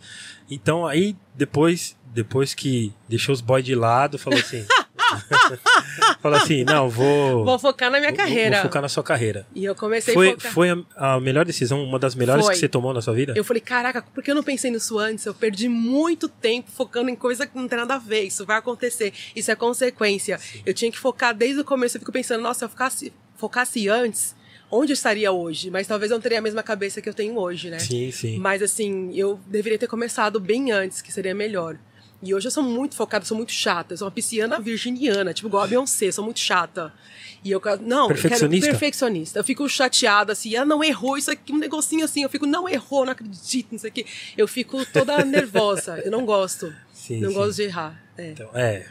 Então 0.51 0.85
aí 0.85 1.15
depois, 1.33 1.95
depois 2.13 2.53
que 2.53 2.91
deixou 3.07 3.31
os 3.31 3.39
boys 3.39 3.63
de 3.63 3.73
lado, 3.73 4.19
falou 4.19 4.37
assim. 4.37 4.65
falou 6.21 6.37
assim, 6.37 6.63
não, 6.63 6.89
vou. 6.89 7.43
Vou 7.45 7.59
focar 7.59 7.89
na 7.91 7.99
minha 7.99 8.11
vou- 8.11 8.17
carreira. 8.17 8.57
Vou 8.57 8.63
focar 8.63 8.81
na 8.81 8.89
sua 8.89 9.03
carreira. 9.03 9.45
E 9.53 9.63
eu 9.65 9.75
comecei 9.75 10.13
a 10.13 10.15
Foi, 10.15 10.31
focar. 10.31 10.51
foi 10.51 10.69
a, 10.69 11.15
a 11.15 11.19
melhor 11.19 11.45
decisão, 11.45 11.83
uma 11.83 11.99
das 11.99 12.15
melhores 12.15 12.45
Foi. 12.45 12.53
que 12.53 12.59
você 12.59 12.67
tomou 12.69 12.93
na 12.93 13.01
sua 13.01 13.13
vida? 13.13 13.33
Eu 13.35 13.43
falei, 13.43 13.61
caraca, 13.61 14.01
por 14.01 14.23
que 14.23 14.31
eu 14.31 14.35
não 14.35 14.43
pensei 14.43 14.71
nisso 14.71 14.97
antes? 14.97 15.25
Eu 15.25 15.33
perdi 15.33 15.67
muito 15.67 16.27
tempo 16.27 16.71
focando 16.71 17.09
em 17.09 17.15
coisa 17.15 17.45
que 17.45 17.55
não 17.57 17.67
tem 17.67 17.77
nada 17.77 17.95
a 17.95 17.99
ver. 17.99 18.23
Isso 18.23 18.45
vai 18.45 18.57
acontecer. 18.57 19.13
Isso 19.35 19.51
é 19.51 19.55
consequência. 19.55 20.39
Eu 20.65 20.73
tinha 20.73 20.91
que 20.91 20.97
focar 20.99 21.33
desde 21.33 21.59
o 21.61 21.63
começo. 21.65 21.97
Eu 21.97 21.99
fico 22.01 22.11
pensando, 22.11 22.41
nossa, 22.41 22.59
se 22.59 22.65
eu 22.65 22.69
focasse, 22.69 23.13
focasse 23.35 23.89
antes, 23.89 24.35
onde 24.71 24.91
eu 24.91 24.95
estaria 24.95 25.31
hoje? 25.31 25.69
Mas 25.69 25.87
talvez 25.87 26.11
eu 26.11 26.15
não 26.15 26.21
teria 26.21 26.39
a 26.39 26.41
mesma 26.41 26.63
cabeça 26.63 27.01
que 27.01 27.09
eu 27.09 27.13
tenho 27.13 27.37
hoje, 27.37 27.69
né? 27.69 27.79
Sim, 27.79 28.11
sim. 28.11 28.37
Mas 28.39 28.61
assim, 28.61 29.11
eu 29.15 29.39
deveria 29.47 29.77
ter 29.77 29.87
começado 29.87 30.39
bem 30.39 30.71
antes, 30.71 31.01
que 31.01 31.11
seria 31.11 31.35
melhor. 31.35 31.77
E 32.23 32.33
hoje 32.33 32.47
eu 32.47 32.51
sou 32.51 32.63
muito 32.63 32.95
focada, 32.95 33.25
sou 33.25 33.35
muito 33.35 33.51
chata. 33.51 33.93
Eu 33.93 33.97
sou 33.97 34.05
uma 34.07 34.11
pisciana 34.11 34.59
virginiana, 34.59 35.33
tipo 35.33 35.47
igual 35.49 35.63
a 35.63 35.67
Beyoncé, 35.67 36.11
sou 36.11 36.23
muito 36.23 36.39
chata. 36.39 36.93
E 37.43 37.51
eu 37.51 37.61
não, 37.81 38.03
eu 38.03 38.07
quero 38.15 38.21
Perfeccionista? 38.21 38.69
perfeccionista. 38.69 39.39
Eu 39.39 39.43
fico 39.43 39.67
chateada 39.67 40.31
assim, 40.31 40.55
ah, 40.55 40.63
não 40.63 40.81
errou 40.83 41.17
isso 41.17 41.29
aqui, 41.29 41.51
um 41.51 41.57
negocinho 41.57 42.05
assim, 42.05 42.23
eu 42.23 42.29
fico, 42.29 42.45
não 42.45 42.69
errou, 42.69 43.03
não 43.05 43.11
acredito, 43.11 43.73
não 43.73 43.79
sei 43.79 43.89
o 43.89 43.93
quê. 43.93 44.05
Eu 44.37 44.47
fico 44.47 44.85
toda 44.85 45.23
nervosa, 45.25 45.99
eu 45.99 46.09
não 46.09 46.25
gosto. 46.25 46.73
Sim, 46.93 47.19
não 47.19 47.29
sim. 47.29 47.35
gosto 47.35 47.55
de 47.57 47.63
errar. 47.63 48.01
É. 48.17 48.29
Então, 48.31 48.49
é. 48.53 48.85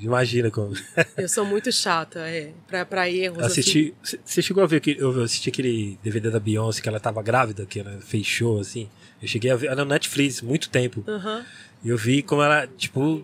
Imagina 0.00 0.50
como. 0.50 0.74
Eu 1.16 1.28
sou 1.28 1.44
muito 1.44 1.70
chata, 1.70 2.18
é. 2.20 2.52
Pra, 2.66 2.84
pra 2.84 3.08
erros. 3.08 3.38
assim. 3.38 3.60
assisti. 3.60 3.94
c- 4.02 4.18
Você 4.24 4.42
chegou 4.42 4.62
a 4.62 4.66
ver 4.66 4.80
que 4.80 4.96
eu 4.98 5.22
assisti 5.22 5.48
aquele 5.50 5.98
DVD 6.02 6.30
da 6.30 6.40
Beyoncé 6.40 6.82
que 6.82 6.88
ela 6.88 6.98
tava 6.98 7.22
grávida, 7.22 7.64
que 7.64 7.78
ela 7.78 8.00
fez 8.00 8.26
show, 8.26 8.58
assim. 8.58 8.88
Eu 9.22 9.28
cheguei 9.28 9.50
a 9.52 9.56
ver. 9.56 9.68
Ela 9.68 9.82
é 9.82 9.84
no 9.84 9.90
Netflix 9.90 10.42
muito 10.42 10.68
tempo. 10.68 11.04
Aham. 11.06 11.44
E 11.84 11.88
eu 11.88 11.96
vi 11.96 12.22
como 12.22 12.42
ela, 12.42 12.66
tipo. 12.66 13.22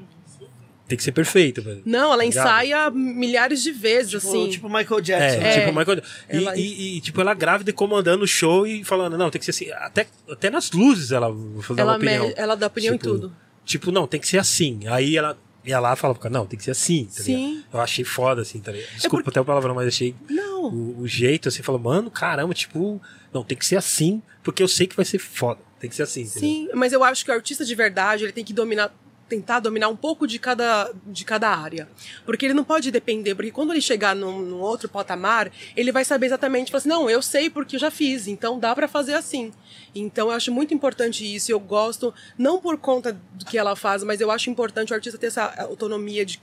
tem 0.88 0.96
que 0.96 1.04
ser 1.04 1.12
perfeito. 1.12 1.60
velho. 1.62 1.82
Não, 1.84 2.12
ela 2.12 2.24
Ligado? 2.24 2.46
ensaia 2.46 2.90
milhares 2.90 3.62
de 3.62 3.70
vezes, 3.72 4.10
Tipo, 4.12 4.26
assim. 4.28 4.48
tipo 4.50 4.68
Michael 4.68 4.98
É, 4.98 5.02
Jackson. 5.02 5.40
É. 5.42 5.60
tipo, 5.60 5.78
Michael. 5.78 5.98
E, 5.98 6.36
Ela- 6.36 6.56
e- 6.56 6.96
e, 6.96 7.00
tipo, 7.02 7.20
ela 7.20 7.34
grávida 7.34 7.70
e 7.70 7.72
comandando 7.74 8.24
o 8.24 8.26
show 8.26 8.66
e 8.66 8.82
falando, 8.84 9.16
não, 9.18 9.28
tem 9.30 9.38
que 9.38 9.44
ser 9.44 9.50
assim. 9.50 9.70
Até, 9.72 10.06
até 10.30 10.48
nas 10.50 10.70
luzes 10.72 11.12
ela 11.12 11.28
dá 11.28 11.82
ela, 11.82 11.92
uma 11.92 11.96
opinião. 11.96 12.26
me- 12.28 12.34
ela 12.36 12.54
dá 12.56 12.66
opinião 12.68 12.96
Tipo, 12.96 13.08
em 13.10 13.12
tudo. 13.12 13.36
Tipo, 13.66 13.92
não, 13.92 14.06
tem 14.06 14.18
que 14.18 14.26
ser 14.26 14.38
assim. 14.38 14.80
Aí 14.88 15.16
ela 15.16 15.36
ia 15.64 15.78
lá 15.78 15.92
e 15.92 15.96
falava, 15.96 16.30
não, 16.30 16.46
tem 16.46 16.56
que 16.58 16.64
ser 16.64 16.70
assim, 16.70 17.04
tá 17.14 17.22
Sim. 17.22 17.48
ligado? 17.50 17.64
Eu 17.74 17.80
achei 17.82 18.04
foda, 18.04 18.40
assim, 18.40 18.58
tá 18.58 18.72
ligado? 18.72 18.90
Desculpa 18.94 19.28
até 19.28 19.38
o 19.40 19.44
palavrão, 19.44 19.74
mas 19.74 19.88
achei 19.88 20.14
Não. 20.30 20.64
o, 20.72 21.00
o 21.02 21.06
jeito, 21.06 21.50
assim, 21.50 21.62
falou, 21.62 21.78
mano, 21.78 22.10
caramba, 22.10 22.54
tipo, 22.54 22.98
não, 23.30 23.44
tem 23.44 23.58
que 23.58 23.66
ser 23.66 23.76
assim, 23.76 24.22
porque 24.42 24.62
eu 24.62 24.68
sei 24.68 24.86
que 24.86 24.96
vai 24.96 25.04
ser 25.04 25.18
foda. 25.18 25.60
Tem 25.78 25.88
que 25.88 25.96
ser 25.96 26.02
assim, 26.02 26.22
entendeu? 26.22 26.40
Sim, 26.40 26.68
mas 26.74 26.92
eu 26.92 27.04
acho 27.04 27.24
que 27.24 27.30
o 27.30 27.34
artista 27.34 27.64
de 27.64 27.74
verdade, 27.74 28.24
ele 28.24 28.32
tem 28.32 28.44
que 28.44 28.52
dominar 28.52 28.92
tentar 29.28 29.60
dominar 29.60 29.88
um 29.88 29.96
pouco 29.96 30.26
de 30.26 30.38
cada, 30.38 30.90
de 31.06 31.24
cada 31.24 31.50
área. 31.50 31.88
Porque 32.24 32.46
ele 32.46 32.54
não 32.54 32.64
pode 32.64 32.90
depender, 32.90 33.34
porque 33.34 33.50
quando 33.50 33.72
ele 33.72 33.80
chegar 33.80 34.16
num, 34.16 34.40
num 34.40 34.60
outro 34.60 34.88
patamar, 34.88 35.52
ele 35.76 35.92
vai 35.92 36.04
saber 36.04 36.26
exatamente, 36.26 36.70
falar 36.70 36.78
assim, 36.78 36.88
não, 36.88 37.10
eu 37.10 37.20
sei 37.20 37.50
porque 37.50 37.76
eu 37.76 37.80
já 37.80 37.90
fiz, 37.90 38.26
então 38.26 38.58
dá 38.58 38.74
pra 38.74 38.88
fazer 38.88 39.14
assim. 39.14 39.52
Então 39.94 40.28
eu 40.28 40.34
acho 40.34 40.50
muito 40.50 40.72
importante 40.72 41.24
isso, 41.24 41.52
eu 41.52 41.60
gosto, 41.60 42.12
não 42.38 42.60
por 42.60 42.78
conta 42.78 43.12
do 43.34 43.44
que 43.44 43.58
ela 43.58 43.76
faz, 43.76 44.02
mas 44.02 44.20
eu 44.20 44.30
acho 44.30 44.50
importante 44.50 44.92
o 44.92 44.94
artista 44.94 45.18
ter 45.18 45.26
essa 45.26 45.44
autonomia 45.62 46.24
de 46.24 46.40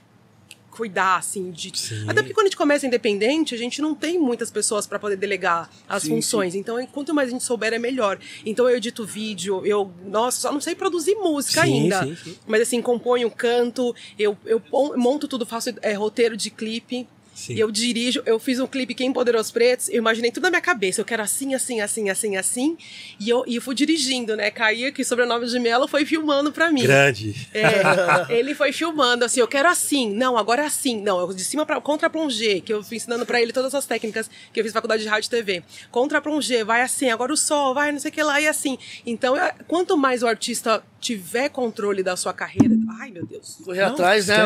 cuidar, 0.76 1.16
assim, 1.16 1.50
de... 1.50 1.76
Sim. 1.76 2.04
Até 2.06 2.20
porque 2.20 2.34
quando 2.34 2.46
a 2.46 2.48
gente 2.48 2.56
começa 2.56 2.86
independente, 2.86 3.54
a 3.54 3.58
gente 3.58 3.80
não 3.80 3.94
tem 3.94 4.18
muitas 4.18 4.50
pessoas 4.50 4.86
para 4.86 4.98
poder 4.98 5.16
delegar 5.16 5.70
as 5.88 6.02
Sim, 6.02 6.10
funções. 6.10 6.54
Então, 6.54 6.84
quanto 6.88 7.14
mais 7.14 7.28
a 7.28 7.32
gente 7.32 7.44
souber, 7.44 7.72
é 7.72 7.78
melhor. 7.78 8.18
Então, 8.44 8.68
eu 8.68 8.76
edito 8.76 9.04
vídeo, 9.04 9.64
eu, 9.64 9.90
nossa, 10.04 10.40
só 10.40 10.52
não 10.52 10.60
sei 10.60 10.74
produzir 10.74 11.14
música 11.14 11.62
Sim, 11.62 11.82
ainda. 11.82 12.04
sim, 12.04 12.16
sim. 12.16 12.36
Mas, 12.46 12.60
assim, 12.60 12.82
componho, 12.82 13.30
canto, 13.30 13.94
eu, 14.18 14.36
eu 14.44 14.62
monto 14.96 15.26
tudo, 15.26 15.46
faço 15.46 15.70
é, 15.80 15.94
roteiro 15.94 16.36
de 16.36 16.50
clipe. 16.50 17.08
Sim. 17.36 17.54
Eu 17.54 17.70
dirijo, 17.70 18.22
eu 18.24 18.38
fiz 18.38 18.58
um 18.58 18.66
clipe 18.66 18.94
Quem 18.94 19.12
Poderou 19.12 19.38
os 19.38 19.50
Pretos, 19.50 19.90
eu 19.90 19.96
imaginei 19.96 20.30
tudo 20.30 20.44
na 20.44 20.50
minha 20.50 20.62
cabeça, 20.62 21.02
eu 21.02 21.04
quero 21.04 21.22
assim, 21.22 21.54
assim, 21.54 21.82
assim, 21.82 22.08
assim, 22.08 22.34
assim, 22.34 22.78
e 23.20 23.28
eu, 23.28 23.44
e 23.46 23.56
eu 23.56 23.60
fui 23.60 23.74
dirigindo, 23.74 24.34
né? 24.34 24.50
Caía 24.50 24.90
que 24.90 25.04
sobrenome 25.04 25.46
de 25.46 25.58
Melo 25.58 25.86
foi 25.86 26.06
filmando 26.06 26.50
pra 26.50 26.72
mim. 26.72 26.84
Grande. 26.84 27.46
É, 27.52 28.32
ele 28.34 28.54
foi 28.54 28.72
filmando 28.72 29.22
assim, 29.22 29.40
eu 29.40 29.46
quero 29.46 29.68
assim, 29.68 30.10
não, 30.10 30.38
agora 30.38 30.62
é 30.62 30.66
assim, 30.66 30.98
não, 30.98 31.20
eu 31.20 31.34
de 31.34 31.44
cima 31.44 31.66
para 31.66 31.78
contra 31.78 32.08
plongé, 32.08 32.60
que 32.60 32.72
eu 32.72 32.82
fui 32.82 32.96
ensinando 32.96 33.26
pra 33.26 33.40
ele 33.40 33.52
todas 33.52 33.74
as 33.74 33.84
técnicas 33.84 34.30
que 34.50 34.58
eu 34.58 34.64
fiz 34.64 34.72
faculdade 34.72 35.02
de 35.02 35.08
rádio 35.10 35.26
e 35.26 35.30
TV. 35.30 35.62
Contra 35.90 36.22
plongé, 36.22 36.64
vai 36.64 36.80
assim, 36.80 37.10
agora 37.10 37.34
o 37.34 37.36
sol, 37.36 37.74
vai 37.74 37.92
não 37.92 37.98
sei 37.98 38.10
o 38.10 38.14
que 38.14 38.22
lá 38.22 38.40
e 38.40 38.48
assim. 38.48 38.78
Então, 39.04 39.34
quanto 39.68 39.94
mais 39.98 40.22
o 40.22 40.26
artista 40.26 40.82
tiver 41.00 41.48
controle 41.50 42.02
da 42.02 42.16
sua 42.16 42.32
carreira, 42.32 42.74
ai 43.00 43.10
meu 43.10 43.24
Deus. 43.26 43.58
Correr 43.64 43.82
Não, 43.82 43.92
atrás, 43.92 44.26
né? 44.26 44.36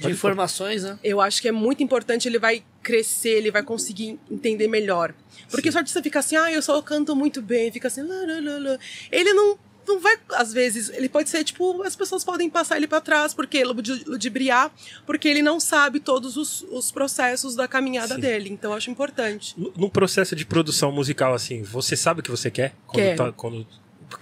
De 0.00 0.10
informações, 0.10 0.82
né? 0.82 0.98
Eu 1.04 1.20
acho 1.20 1.40
que 1.40 1.48
é 1.48 1.52
muito 1.52 1.82
importante, 1.82 2.26
ele 2.28 2.38
vai 2.38 2.62
crescer, 2.82 3.30
ele 3.38 3.50
vai 3.50 3.62
conseguir 3.62 4.18
entender 4.30 4.68
melhor. 4.68 5.14
Porque 5.50 5.70
se 5.70 5.76
o 5.76 5.78
artista 5.78 6.02
fica 6.02 6.18
assim, 6.18 6.36
ah, 6.36 6.50
eu 6.52 6.62
só 6.62 6.80
canto 6.82 7.14
muito 7.14 7.40
bem, 7.42 7.70
fica 7.70 7.88
assim, 7.88 8.02
lá, 8.02 8.14
lá, 8.26 8.40
lá, 8.40 8.58
lá. 8.70 8.78
ele 9.12 9.32
não, 9.32 9.58
não 9.86 10.00
vai, 10.00 10.18
às 10.34 10.52
vezes, 10.52 10.88
ele 10.90 11.08
pode 11.08 11.28
ser, 11.30 11.44
tipo, 11.44 11.82
as 11.82 11.94
pessoas 11.96 12.24
podem 12.24 12.50
passar 12.50 12.76
ele 12.76 12.86
pra 12.86 13.00
trás, 13.00 13.32
porque 13.32 13.62
ludi- 13.64 14.04
ludibriar, 14.06 14.70
porque 15.06 15.28
ele 15.28 15.42
não 15.42 15.58
sabe 15.60 16.00
todos 16.00 16.36
os, 16.36 16.62
os 16.70 16.90
processos 16.90 17.54
da 17.54 17.66
caminhada 17.68 18.14
Sim. 18.16 18.20
dele. 18.20 18.50
Então, 18.50 18.72
eu 18.72 18.76
acho 18.76 18.90
importante. 18.90 19.54
No 19.56 19.72
no 19.76 19.90
processo 19.90 20.34
de 20.36 20.44
produção 20.44 20.90
musical, 20.92 21.32
assim, 21.34 21.62
você 21.62 21.96
sabe 21.96 22.20
o 22.20 22.22
que 22.22 22.30
você 22.30 22.50
quer? 22.50 22.74
Quando 22.86 23.16
tá- 23.16 23.32
quando- 23.32 23.66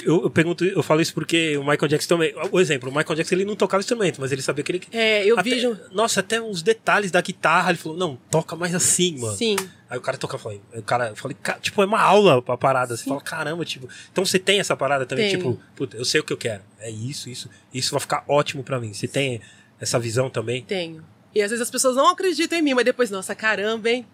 eu, 0.04 0.22
eu 0.24 0.30
pergunto, 0.30 0.64
eu 0.64 0.82
falo 0.82 1.00
isso 1.00 1.14
porque 1.14 1.56
o 1.56 1.60
Michael 1.60 1.88
Jackson 1.88 2.08
também. 2.08 2.34
O 2.50 2.58
exemplo, 2.60 2.90
o 2.90 2.94
Michael 2.94 3.14
Jackson 3.16 3.34
ele 3.34 3.44
não 3.44 3.54
tocava 3.56 3.80
instrumento, 3.80 4.20
mas 4.20 4.32
ele 4.32 4.42
sabia 4.42 4.64
que 4.64 4.72
ele. 4.72 4.82
É, 4.92 5.24
eu 5.24 5.38
até- 5.38 5.50
vejo. 5.50 5.78
Nossa, 5.92 6.20
até 6.20 6.40
uns 6.40 6.62
detalhes 6.62 7.10
da 7.10 7.20
guitarra. 7.20 7.70
Ele 7.70 7.78
falou, 7.78 7.96
não, 7.96 8.16
toca 8.30 8.56
mais 8.56 8.74
assim, 8.74 9.18
mano. 9.18 9.36
Sim. 9.36 9.56
Aí 9.88 9.96
o 9.98 10.00
cara 10.00 10.18
toca, 10.18 10.36
falei, 10.38 10.60
o 10.74 10.82
cara, 10.82 11.10
eu 11.10 11.16
falei, 11.16 11.36
"Ca- 11.40 11.58
tipo, 11.60 11.80
é 11.80 11.86
uma 11.86 12.00
aula 12.00 12.42
pra 12.42 12.56
parada. 12.56 12.96
Você 12.96 13.04
fala, 13.04 13.20
caramba, 13.20 13.64
tipo. 13.64 13.88
Então 14.10 14.24
você 14.24 14.38
tem 14.38 14.58
essa 14.58 14.76
parada 14.76 15.06
também, 15.06 15.30
tipo, 15.30 15.60
puta, 15.76 15.96
eu 15.96 16.04
sei 16.04 16.20
o 16.20 16.24
que 16.24 16.32
eu 16.32 16.36
quero. 16.36 16.62
É 16.80 16.90
isso, 16.90 17.30
isso. 17.30 17.48
Isso 17.72 17.92
vai 17.92 18.00
ficar 18.00 18.24
ótimo 18.28 18.64
pra 18.64 18.80
mim. 18.80 18.92
Você 18.92 19.06
tem 19.06 19.40
essa 19.80 19.98
visão 19.98 20.28
também? 20.28 20.62
Tenho. 20.62 21.04
E 21.34 21.42
às 21.42 21.50
vezes 21.50 21.62
as 21.62 21.70
pessoas 21.70 21.94
não 21.96 22.08
acreditam 22.08 22.58
em 22.58 22.62
mim, 22.62 22.72
mas 22.74 22.84
depois, 22.84 23.10
nossa, 23.10 23.34
caramba, 23.34 23.90
hein? 23.90 24.06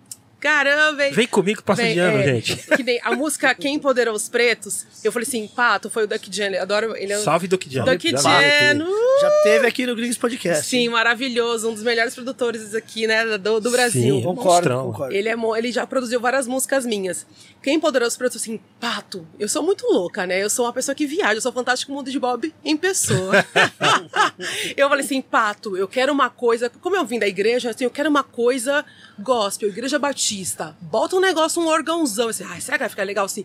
Caramba, 0.42 1.06
hein? 1.06 1.12
Vem 1.12 1.28
comigo, 1.28 1.62
passa 1.62 1.82
Bem, 1.82 1.94
de 1.94 2.00
ano, 2.00 2.18
é, 2.18 2.24
gente. 2.24 2.56
Que 2.76 2.82
nem 2.82 3.00
a 3.04 3.14
música 3.14 3.54
Quem 3.54 3.76
Empoderou 3.76 4.12
os 4.12 4.28
Pretos, 4.28 4.84
eu 5.04 5.12
falei 5.12 5.24
assim, 5.24 5.46
Pato, 5.46 5.88
foi 5.88 6.02
o 6.02 6.06
Duck 6.08 6.28
Jan, 6.34 6.60
adoro 6.60 6.96
ele. 6.96 7.12
É 7.12 7.18
um... 7.18 7.22
Salve 7.22 7.46
Duck 7.46 7.72
Jam. 7.72 7.84
Duck 7.84 8.10
Jan, 8.10 8.18
Já 9.20 9.30
teve 9.44 9.68
aqui 9.68 9.86
no 9.86 9.94
Gringos 9.94 10.18
Podcast. 10.18 10.66
sim, 10.66 10.88
maravilhoso, 10.88 11.70
um 11.70 11.74
dos 11.74 11.84
melhores 11.84 12.12
produtores 12.12 12.74
aqui, 12.74 13.06
né, 13.06 13.38
do, 13.38 13.60
do 13.60 13.70
Brasil. 13.70 14.16
Sim. 14.16 14.22
Concordo, 14.22 14.68
concordo. 14.68 15.14
Ele, 15.14 15.28
é, 15.28 15.36
ele 15.56 15.70
já 15.70 15.86
produziu 15.86 16.18
várias 16.18 16.48
músicas 16.48 16.84
minhas. 16.84 17.24
Quem 17.62 17.76
empoderou 17.76 18.08
os 18.08 18.16
pretos, 18.16 18.42
assim, 18.42 18.58
pato, 18.80 19.24
eu 19.38 19.48
sou 19.48 19.62
muito 19.62 19.86
louca, 19.86 20.26
né? 20.26 20.42
Eu 20.42 20.50
sou 20.50 20.66
uma 20.66 20.72
pessoa 20.72 20.92
que 20.92 21.06
viaja, 21.06 21.34
eu 21.34 21.40
sou 21.40 21.52
fantástico 21.52 21.92
mundo 21.92 22.10
de 22.10 22.18
Bob 22.18 22.52
em 22.64 22.76
pessoa. 22.76 23.46
eu 24.76 24.88
falei 24.88 25.04
assim, 25.04 25.22
pato, 25.22 25.76
eu 25.76 25.86
quero 25.86 26.12
uma 26.12 26.28
coisa. 26.28 26.68
Como 26.68 26.96
eu 26.96 27.04
vim 27.04 27.20
da 27.20 27.28
igreja, 27.28 27.70
assim, 27.70 27.84
eu 27.84 27.90
quero 27.90 28.10
uma 28.10 28.24
coisa 28.24 28.84
gospel, 29.22 29.68
igreja 29.68 29.98
batista. 29.98 30.76
Bota 30.80 31.16
um 31.16 31.20
negócio, 31.20 31.62
um 31.62 31.66
órgãozão. 31.66 32.28
Assim, 32.28 32.44
ai, 32.44 32.60
será 32.60 32.76
que 32.76 32.82
vai 32.82 32.88
ficar 32.88 33.04
legal 33.04 33.24
assim? 33.24 33.44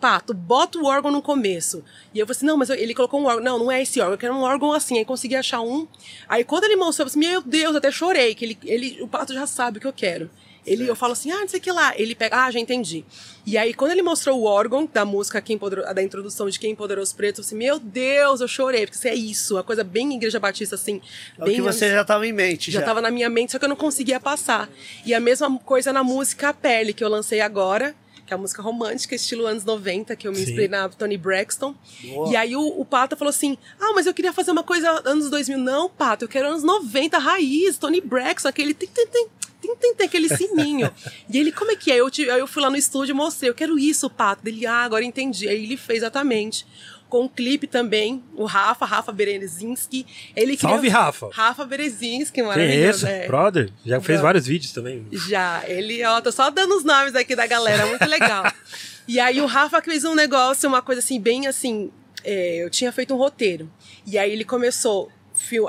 Pato, 0.00 0.34
bota 0.34 0.78
o 0.78 0.84
órgão 0.84 1.10
no 1.10 1.22
começo. 1.22 1.82
E 2.12 2.18
eu 2.18 2.26
falei 2.26 2.36
assim, 2.36 2.46
não, 2.46 2.56
mas 2.56 2.68
ele 2.68 2.94
colocou 2.94 3.20
um 3.20 3.24
órgão. 3.24 3.44
Não, 3.44 3.58
não 3.58 3.72
é 3.72 3.82
esse 3.82 4.00
órgão, 4.00 4.14
eu 4.14 4.18
quero 4.18 4.34
um 4.34 4.42
órgão 4.42 4.72
assim. 4.72 4.98
Aí 4.98 5.04
consegui 5.04 5.36
achar 5.36 5.60
um. 5.60 5.86
Aí 6.28 6.44
quando 6.44 6.64
ele 6.64 6.76
mostrou, 6.76 7.06
eu 7.06 7.10
falei 7.10 7.26
assim, 7.26 7.32
meu 7.32 7.42
Deus, 7.42 7.72
eu 7.72 7.78
até 7.78 7.90
chorei, 7.90 8.34
que 8.34 8.44
ele, 8.44 8.58
ele, 8.64 9.02
o 9.02 9.08
Pato 9.08 9.32
já 9.32 9.46
sabe 9.46 9.78
o 9.78 9.80
que 9.80 9.86
eu 9.86 9.92
quero. 9.92 10.30
Ele, 10.66 10.88
eu 10.88 10.96
falo 10.96 11.12
assim, 11.12 11.30
ah, 11.30 11.40
não 11.40 11.48
sei 11.48 11.60
o 11.60 11.62
que 11.62 11.70
lá. 11.70 11.92
Ele 11.96 12.14
pega, 12.14 12.44
ah, 12.44 12.50
já 12.50 12.58
entendi. 12.58 13.04
E 13.46 13.58
aí, 13.58 13.74
quando 13.74 13.90
ele 13.90 14.02
mostrou 14.02 14.40
o 14.40 14.44
órgão 14.44 14.88
da 14.90 15.04
música, 15.04 15.40
Quem 15.40 15.58
da 15.94 16.02
introdução 16.02 16.48
de 16.48 16.58
Quem 16.58 16.72
Empoderou 16.72 17.02
os 17.02 17.12
Pretos, 17.12 17.38
eu 17.38 17.44
falei 17.44 17.68
assim, 17.68 17.78
meu 17.80 17.92
Deus, 17.92 18.40
eu 18.40 18.48
chorei, 18.48 18.86
porque 18.86 18.96
isso 18.96 19.08
é 19.08 19.14
isso, 19.14 19.54
uma 19.56 19.62
coisa 19.62 19.84
bem 19.84 20.14
Igreja 20.14 20.40
Batista, 20.40 20.74
assim. 20.74 21.00
É 21.38 21.42
o 21.42 21.46
bem 21.46 21.56
que 21.56 21.60
você 21.62 21.90
já 21.90 22.02
estava 22.02 22.26
em 22.26 22.32
mente. 22.32 22.70
já 22.70 22.78
Já, 22.78 22.80
estava 22.80 23.00
na 23.00 23.10
minha 23.10 23.28
mente, 23.28 23.52
só 23.52 23.58
que 23.58 23.64
eu 23.64 23.68
não 23.68 23.76
conseguia 23.76 24.18
passar. 24.18 24.70
E 25.04 25.12
a 25.12 25.20
mesma 25.20 25.58
coisa 25.58 25.92
na 25.92 26.02
música 26.02 26.48
A 26.48 26.54
Pele, 26.54 26.92
que 26.94 27.04
eu 27.04 27.08
lancei 27.08 27.40
agora, 27.40 27.94
que 28.26 28.32
é 28.32 28.36
a 28.36 28.38
música 28.38 28.62
romântica, 28.62 29.14
estilo 29.14 29.46
anos 29.46 29.64
90, 29.64 30.16
que 30.16 30.26
eu 30.26 30.32
me 30.32 30.38
Sim. 30.38 30.44
inspirei 30.44 30.68
na 30.68 30.88
Tony 30.88 31.16
Braxton. 31.18 31.74
Boa. 32.02 32.30
E 32.32 32.36
aí 32.36 32.56
o, 32.56 32.62
o 32.80 32.84
Pato 32.84 33.16
falou 33.16 33.30
assim: 33.30 33.58
Ah, 33.80 33.92
mas 33.94 34.06
eu 34.06 34.14
queria 34.14 34.32
fazer 34.32 34.50
uma 34.50 34.62
coisa 34.62 35.02
anos 35.04 35.28
2000. 35.30 35.58
Não, 35.58 35.88
Pato, 35.88 36.24
eu 36.24 36.28
quero 36.28 36.48
anos 36.48 36.62
90, 36.62 37.18
raiz, 37.18 37.76
Tony 37.78 38.00
Braxton, 38.00 38.48
aquele. 38.48 38.72
Tem, 38.74 38.88
tem, 38.88 39.06
tem, 39.06 39.28
tem, 39.60 39.76
tem, 39.76 39.94
tem 39.94 40.06
aquele 40.06 40.28
sininho. 40.34 40.90
e 41.28 41.38
ele, 41.38 41.52
como 41.52 41.70
é 41.70 41.76
que 41.76 41.90
é? 41.92 41.96
Eu, 41.96 42.10
te- 42.10 42.22
eu 42.22 42.46
fui 42.46 42.62
lá 42.62 42.70
no 42.70 42.76
estúdio 42.76 43.12
e 43.12 43.16
mostrei, 43.16 43.50
eu 43.50 43.54
quero 43.54 43.78
isso, 43.78 44.08
Pato. 44.10 44.46
Ele, 44.46 44.66
ah, 44.66 44.82
agora 44.84 45.04
entendi. 45.04 45.48
Aí 45.48 45.62
ele 45.64 45.76
fez 45.76 45.98
exatamente. 45.98 46.66
Com 47.14 47.26
um 47.26 47.28
clipe 47.28 47.68
também, 47.68 48.24
o 48.34 48.44
Rafa, 48.44 48.84
Rafa 48.84 49.12
Berezinski. 49.12 50.04
Ele 50.34 50.58
Salve, 50.58 50.88
Rafa. 50.88 51.30
Rafa 51.32 51.64
Berezinski, 51.64 52.40
é 52.40 52.42
maravilhoso. 52.42 53.06
esse? 53.06 53.06
é. 53.06 53.26
Brother. 53.28 53.70
Já 53.86 54.00
fez 54.00 54.20
vários 54.20 54.48
vídeos 54.48 54.72
também. 54.72 55.06
Já, 55.12 55.62
ele, 55.68 56.04
ó, 56.04 56.20
tô 56.20 56.32
só 56.32 56.50
dando 56.50 56.74
os 56.74 56.82
nomes 56.82 57.14
aqui 57.14 57.36
da 57.36 57.46
galera, 57.46 57.86
muito 57.86 58.04
legal. 58.06 58.52
e 59.06 59.20
aí 59.20 59.40
o 59.40 59.46
Rafa 59.46 59.80
fez 59.80 60.04
um 60.04 60.12
negócio, 60.12 60.68
uma 60.68 60.82
coisa 60.82 60.98
assim, 60.98 61.20
bem 61.20 61.46
assim. 61.46 61.88
é, 62.24 62.64
eu 62.64 62.68
tinha 62.68 62.90
feito 62.90 63.14
um 63.14 63.16
roteiro. 63.16 63.70
E 64.04 64.18
aí 64.18 64.32
ele 64.32 64.44
começou. 64.44 65.08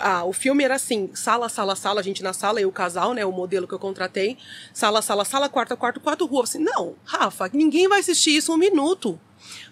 Ah, 0.01 0.25
o 0.25 0.33
filme 0.33 0.63
era 0.63 0.73
assim: 0.73 1.11
sala, 1.13 1.47
sala, 1.47 1.75
sala, 1.75 1.99
a 1.99 2.03
gente 2.03 2.23
na 2.23 2.33
sala, 2.33 2.59
eu, 2.59 2.69
o 2.69 2.71
casal, 2.71 3.13
né? 3.13 3.23
O 3.23 3.31
modelo 3.31 3.67
que 3.67 3.73
eu 3.75 3.79
contratei. 3.79 4.35
Sala, 4.73 4.99
sala, 5.03 5.23
sala, 5.23 5.47
quarto, 5.47 5.77
quarto, 5.77 5.99
quarto, 5.99 6.25
rua. 6.25 6.45
Assim, 6.45 6.57
não, 6.57 6.95
Rafa, 7.05 7.51
ninguém 7.53 7.87
vai 7.87 7.99
assistir 7.99 8.35
isso 8.35 8.51
um 8.51 8.57
minuto. 8.57 9.19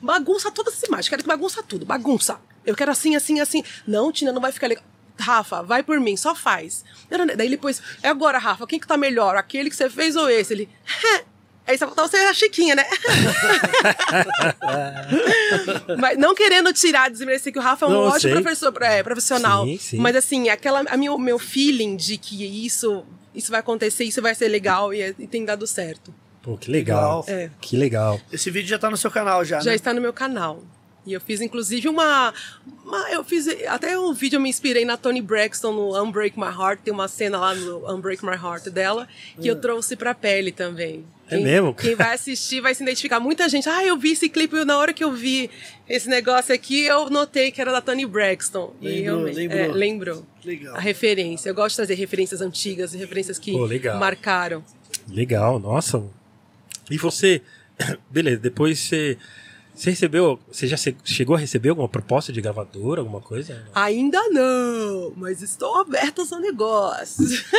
Bagunça 0.02 0.52
todas 0.52 0.74
as 0.76 0.84
imagens, 0.84 1.10
quero 1.10 1.24
que 1.24 1.28
bagunça 1.28 1.64
tudo, 1.64 1.86
bagunça. 1.86 2.40
Eu 2.66 2.76
quero 2.76 2.92
assim, 2.92 3.16
assim, 3.16 3.40
assim. 3.40 3.64
Não, 3.88 4.12
Tina, 4.12 4.32
não 4.32 4.42
vai 4.42 4.52
ficar 4.52 4.68
legal. 4.68 4.84
Rafa, 5.20 5.62
vai 5.62 5.84
por 5.84 6.00
mim, 6.00 6.18
só 6.18 6.34
faz. 6.34 6.84
Daí 7.38 7.46
ele 7.46 7.58
pôs, 7.58 7.82
é 8.02 8.08
agora, 8.10 8.40
Rafa, 8.40 8.66
quem 8.66 8.80
que 8.80 8.88
tá 8.88 8.98
melhor? 8.98 9.36
Aquele 9.36 9.70
que 9.70 9.76
você 9.76 9.88
fez 9.90 10.16
ou 10.16 10.28
esse? 10.30 10.54
Ele, 10.54 10.70
aí 11.68 11.78
só 11.78 11.86
faltava 11.86 12.08
você 12.08 12.18
a 12.18 12.34
Chiquinha, 12.34 12.74
né? 12.76 12.84
mas 16.00 16.18
não 16.18 16.34
querendo 16.34 16.72
tirar, 16.74 17.10
desmerecer 17.10 17.52
que 17.54 17.60
o 17.60 17.62
Rafa 17.62 17.86
é 17.86 17.90
um 17.90 17.92
Não, 17.92 18.00
ótimo 18.08 18.34
professor, 18.42 18.74
é, 18.82 19.04
profissional. 19.04 19.66
Sim, 19.66 19.78
sim. 19.78 19.98
Mas 19.98 20.16
assim, 20.16 20.50
aquela, 20.50 20.84
a 20.90 20.98
meu, 20.98 21.18
meu 21.18 21.38
feeling 21.40 21.96
de 21.96 22.18
que 22.18 22.44
isso, 22.66 23.06
isso 23.36 23.52
vai 23.52 23.60
acontecer, 23.60 24.04
isso 24.06 24.22
vai 24.22 24.34
ser 24.36 24.48
legal 24.48 24.94
e, 24.94 25.02
é- 25.02 25.16
e 25.20 25.28
tem 25.28 25.46
dado 25.46 25.66
certo. 25.68 26.14
Pô, 26.44 26.56
que 26.58 26.70
legal. 26.70 27.24
É. 27.28 27.50
Que 27.60 27.76
legal. 27.76 28.20
Esse 28.32 28.52
vídeo 28.52 28.68
já 28.70 28.78
tá 28.78 28.90
no 28.92 28.98
seu 28.98 29.10
canal 29.10 29.44
já, 29.44 29.60
já 29.62 29.72
né? 29.72 29.76
está 29.76 29.94
no 29.94 30.02
meu 30.02 30.14
canal. 30.14 30.62
E 31.06 31.12
eu 31.12 31.20
fiz, 31.20 31.42
inclusive, 31.42 31.90
uma, 31.90 32.34
uma- 32.86 33.12
Eu 33.12 33.26
fiz. 33.26 33.46
Até 33.68 33.98
um 34.00 34.14
vídeo 34.14 34.38
eu 34.38 34.42
me 34.42 34.50
inspirei 34.50 34.86
na 34.86 34.96
Tony 34.96 35.22
Braxton 35.22 35.74
no 35.74 36.02
Unbreak 36.02 36.40
My 36.40 36.46
Heart. 36.48 36.80
Tem 36.82 36.94
uma 36.94 37.10
cena 37.10 37.38
lá 37.40 37.54
no 37.56 37.94
Unbreak 37.94 38.24
My 38.26 38.36
Heart 38.36 38.70
dela 38.70 39.06
que 39.42 39.48
eu 39.48 39.60
trouxe 39.60 39.96
pra 39.98 40.14
pele 40.14 40.52
também. 40.54 41.04
É 41.30 41.38
mesmo? 41.38 41.74
Quem 41.74 41.96
vai 41.96 42.14
assistir 42.14 42.62
vai 42.62 42.74
se 42.76 42.84
identificar. 42.84 43.20
Muita 43.20 43.50
gente, 43.50 43.68
ah, 43.68 43.84
eu 43.84 43.98
vi 43.98 44.12
esse 44.12 44.30
clipe 44.30 44.56
e 44.56 44.64
na 44.66 44.78
hora 44.78 44.94
que 44.94 45.04
eu 45.04 45.12
vi 45.12 45.50
esse 45.90 46.08
negócio 46.08 46.54
aqui, 46.56 46.86
eu 46.86 47.10
notei 47.10 47.52
que 47.52 47.60
era 47.60 47.72
da 47.72 47.82
Tony 47.82 48.06
Braxton. 48.06 48.74
e 48.82 48.88
Lembrou, 48.88 49.04
realmente- 49.26 49.36
lembrou. 49.36 49.60
É, 49.60 49.68
lembrou. 49.68 50.26
Legal. 50.46 50.76
A 50.76 50.80
referência. 50.80 51.50
Eu 51.50 51.56
gosto 51.56 51.72
de 51.72 51.76
trazer 51.78 51.96
referências 51.96 52.40
antigas, 52.42 52.94
referências 52.94 53.38
que 53.40 53.52
Pô, 53.52 53.66
legal. 53.66 53.98
marcaram. 54.00 54.64
Legal, 55.10 55.60
nossa. 55.60 56.02
E 56.90 56.98
você, 56.98 57.42
beleza, 58.10 58.40
depois 58.40 58.80
você, 58.80 59.18
você 59.74 59.90
recebeu, 59.92 60.40
você 60.52 60.68
já 60.68 60.78
chegou 61.04 61.36
a 61.36 61.40
receber 61.40 61.70
alguma 61.70 61.90
proposta 61.90 62.32
de 62.32 62.42
gravadora, 62.42 63.02
alguma 63.02 63.22
coisa? 63.22 63.66
Ainda 63.74 64.20
não, 64.30 65.14
mas 65.16 65.42
estou 65.42 65.76
aberta 65.80 66.24
a 66.32 66.40
negócios. 66.40 67.44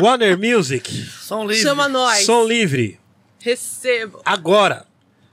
Warner 0.00 0.38
Music, 0.38 0.90
Som 1.20 1.44
livre. 1.44 1.62
Chama 1.62 1.88
nós. 1.88 2.24
som 2.24 2.46
livre, 2.46 3.00
Recebo. 3.40 4.20
agora. 4.24 4.86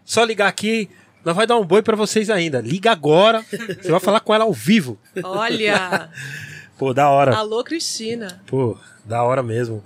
Só 0.03 0.23
ligar 0.23 0.47
aqui, 0.47 0.89
nós 1.23 1.36
vai 1.36 1.47
dar 1.47 1.58
um 1.58 1.65
boi 1.65 1.81
pra 1.81 1.95
vocês 1.95 2.29
ainda. 2.29 2.62
Liga 2.62 2.91
agora, 2.91 3.43
você 3.81 3.91
vai 3.91 3.99
falar 3.99 4.19
com 4.19 4.34
ela 4.34 4.43
ao 4.43 4.53
vivo. 4.53 4.99
Olha. 5.23 6.10
Pô, 6.77 6.93
da 6.93 7.10
hora. 7.10 7.36
Alô, 7.36 7.63
Cristina. 7.63 8.41
Pô, 8.45 8.77
da 9.03 9.23
hora 9.23 9.41
mesmo. 9.41 9.84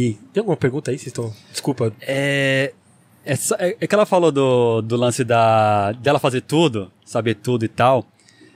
E 0.00 0.12
tem 0.32 0.40
alguma 0.40 0.56
pergunta 0.56 0.90
aí? 0.90 0.96
Vocês 0.98 1.08
estão. 1.08 1.34
Desculpa. 1.50 1.92
É, 2.00 2.72
é, 3.24 3.36
só- 3.36 3.56
é- 3.58 3.76
é 3.80 3.86
que 3.86 3.94
ela 3.94 4.06
falou 4.06 4.32
do, 4.32 4.80
do 4.82 4.96
lance 4.96 5.22
da, 5.24 5.92
dela 5.92 6.18
fazer 6.18 6.40
tudo, 6.42 6.90
saber 7.04 7.34
tudo 7.34 7.64
e 7.64 7.68
tal. 7.68 8.06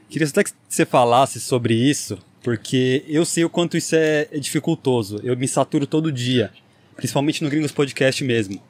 Queria 0.08 0.26
até 0.28 0.44
que 0.44 0.50
você 0.68 0.86
falasse 0.86 1.40
sobre 1.40 1.74
isso, 1.74 2.18
porque 2.42 3.04
eu 3.08 3.24
sei 3.24 3.44
o 3.44 3.50
quanto 3.50 3.76
isso 3.76 3.94
é, 3.96 4.28
é 4.32 4.38
dificultoso. 4.38 5.20
Eu 5.22 5.36
me 5.36 5.46
saturo 5.48 5.86
todo 5.86 6.10
dia, 6.12 6.50
principalmente 6.96 7.42
no 7.42 7.50
Gringos 7.50 7.72
Podcast 7.72 8.22
mesmo. 8.24 8.62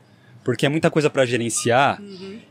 Porque 0.43 0.67
é 0.67 0.69
muita 0.69 0.91
coisa 0.91 1.09
pra 1.09 1.25
gerenciar. 1.25 2.03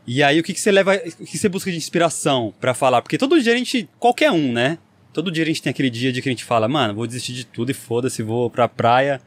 E 0.08 0.24
aí, 0.24 0.40
o 0.40 0.44
que, 0.44 0.54
que 0.54 0.60
você 0.60 0.72
leva, 0.72 0.96
o 1.20 1.26
que 1.26 1.38
você 1.38 1.48
busca 1.50 1.70
de 1.70 1.78
inspiração 1.78 2.54
pra 2.62 2.74
falar? 2.74 3.02
Porque 3.02 3.18
todo 3.18 3.40
dia 3.42 3.54
a 3.54 3.58
gente, 3.58 3.88
qualquer 4.00 4.32
um, 4.32 4.52
né? 4.52 4.78
Todo 5.12 5.32
dia 5.32 5.44
a 5.44 5.48
gente 5.48 5.62
tem 5.62 5.70
aquele 5.72 5.90
dia 5.92 6.12
de 6.12 6.22
que 6.22 6.28
a 6.30 6.32
gente 6.32 6.44
fala, 6.44 6.68
mano, 6.68 6.96
vou 6.96 7.06
desistir 7.06 7.34
de 7.34 7.46
tudo 7.46 7.70
e 7.70 7.74
foda-se, 7.74 8.24
vou 8.24 8.50
pra 8.50 8.68
praia, 8.68 9.22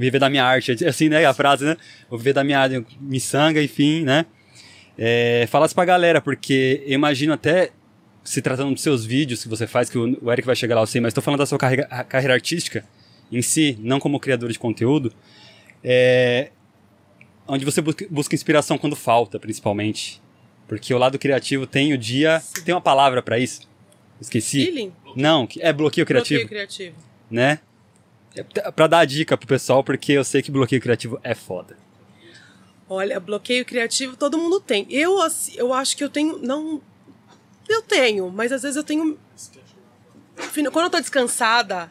viver 0.00 0.18
da 0.18 0.28
minha 0.30 0.44
arte. 0.44 0.84
Assim, 0.84 1.08
né? 1.08 1.24
A 1.24 1.34
frase, 1.34 1.64
né? 1.64 1.76
Vou 2.08 2.18
viver 2.18 2.32
da 2.32 2.42
minha 2.42 2.58
arte, 2.58 2.84
miçanga, 3.00 3.62
enfim, 3.62 4.02
né? 4.02 4.26
É, 4.98 5.46
fala 5.50 5.66
isso 5.66 5.74
pra 5.74 5.84
galera, 5.84 6.20
porque 6.20 6.82
eu 6.86 6.94
imagino 6.94 7.32
até 7.32 7.70
se 8.22 8.42
tratando 8.42 8.72
dos 8.74 8.82
seus 8.82 9.04
vídeos 9.04 9.42
que 9.42 9.48
você 9.48 9.66
faz, 9.66 9.88
que 9.88 9.96
o 9.98 10.30
Eric 10.30 10.44
vai 10.46 10.54
chegar 10.54 10.74
lá, 10.74 10.82
eu 10.82 10.86
sei, 10.86 11.00
mas 11.00 11.14
tô 11.14 11.22
falando 11.22 11.38
da 11.38 11.46
sua 11.46 11.56
carreira, 11.58 11.84
carreira 12.04 12.34
artística 12.34 12.84
em 13.32 13.40
si, 13.40 13.78
não 13.80 13.98
como 13.98 14.20
criador 14.20 14.50
de 14.52 14.58
conteúdo, 14.58 15.12
é, 15.82 16.50
onde 17.48 17.64
você 17.64 17.80
busca, 17.80 18.06
busca 18.10 18.34
inspiração 18.34 18.76
quando 18.76 18.94
falta, 18.94 19.38
principalmente. 19.38 20.20
Porque 20.68 20.94
o 20.94 20.98
lado 20.98 21.18
criativo 21.18 21.66
tem 21.66 21.92
o 21.92 21.98
dia. 21.98 22.40
Tem 22.64 22.72
uma 22.72 22.80
palavra 22.80 23.20
pra 23.22 23.38
isso? 23.38 23.68
Esqueci. 24.20 24.66
Feeling? 24.66 24.92
Não, 25.16 25.48
é 25.58 25.72
bloqueio 25.72 26.06
criativo, 26.06 26.40
Bloqueio 26.40 26.48
criativo. 26.66 26.96
né? 27.30 27.58
Pra 28.74 28.86
dar 28.86 29.00
a 29.00 29.04
dica 29.04 29.36
pro 29.36 29.46
pessoal, 29.46 29.82
porque 29.82 30.12
eu 30.12 30.24
sei 30.24 30.40
que 30.42 30.50
bloqueio 30.50 30.80
criativo 30.80 31.18
é 31.22 31.34
foda. 31.34 31.76
Olha, 32.88 33.20
bloqueio 33.20 33.64
criativo 33.64 34.16
todo 34.16 34.38
mundo 34.38 34.60
tem. 34.60 34.86
Eu, 34.90 35.18
eu 35.56 35.72
acho 35.72 35.96
que 35.96 36.02
eu 36.02 36.08
tenho. 36.10 36.38
Não. 36.38 36.80
Eu 37.68 37.82
tenho, 37.82 38.30
mas 38.30 38.50
às 38.52 38.62
vezes 38.62 38.76
eu 38.76 38.82
tenho. 38.84 39.18
Quando 40.72 40.86
eu 40.86 40.90
tô 40.90 40.98
descansada, 41.00 41.88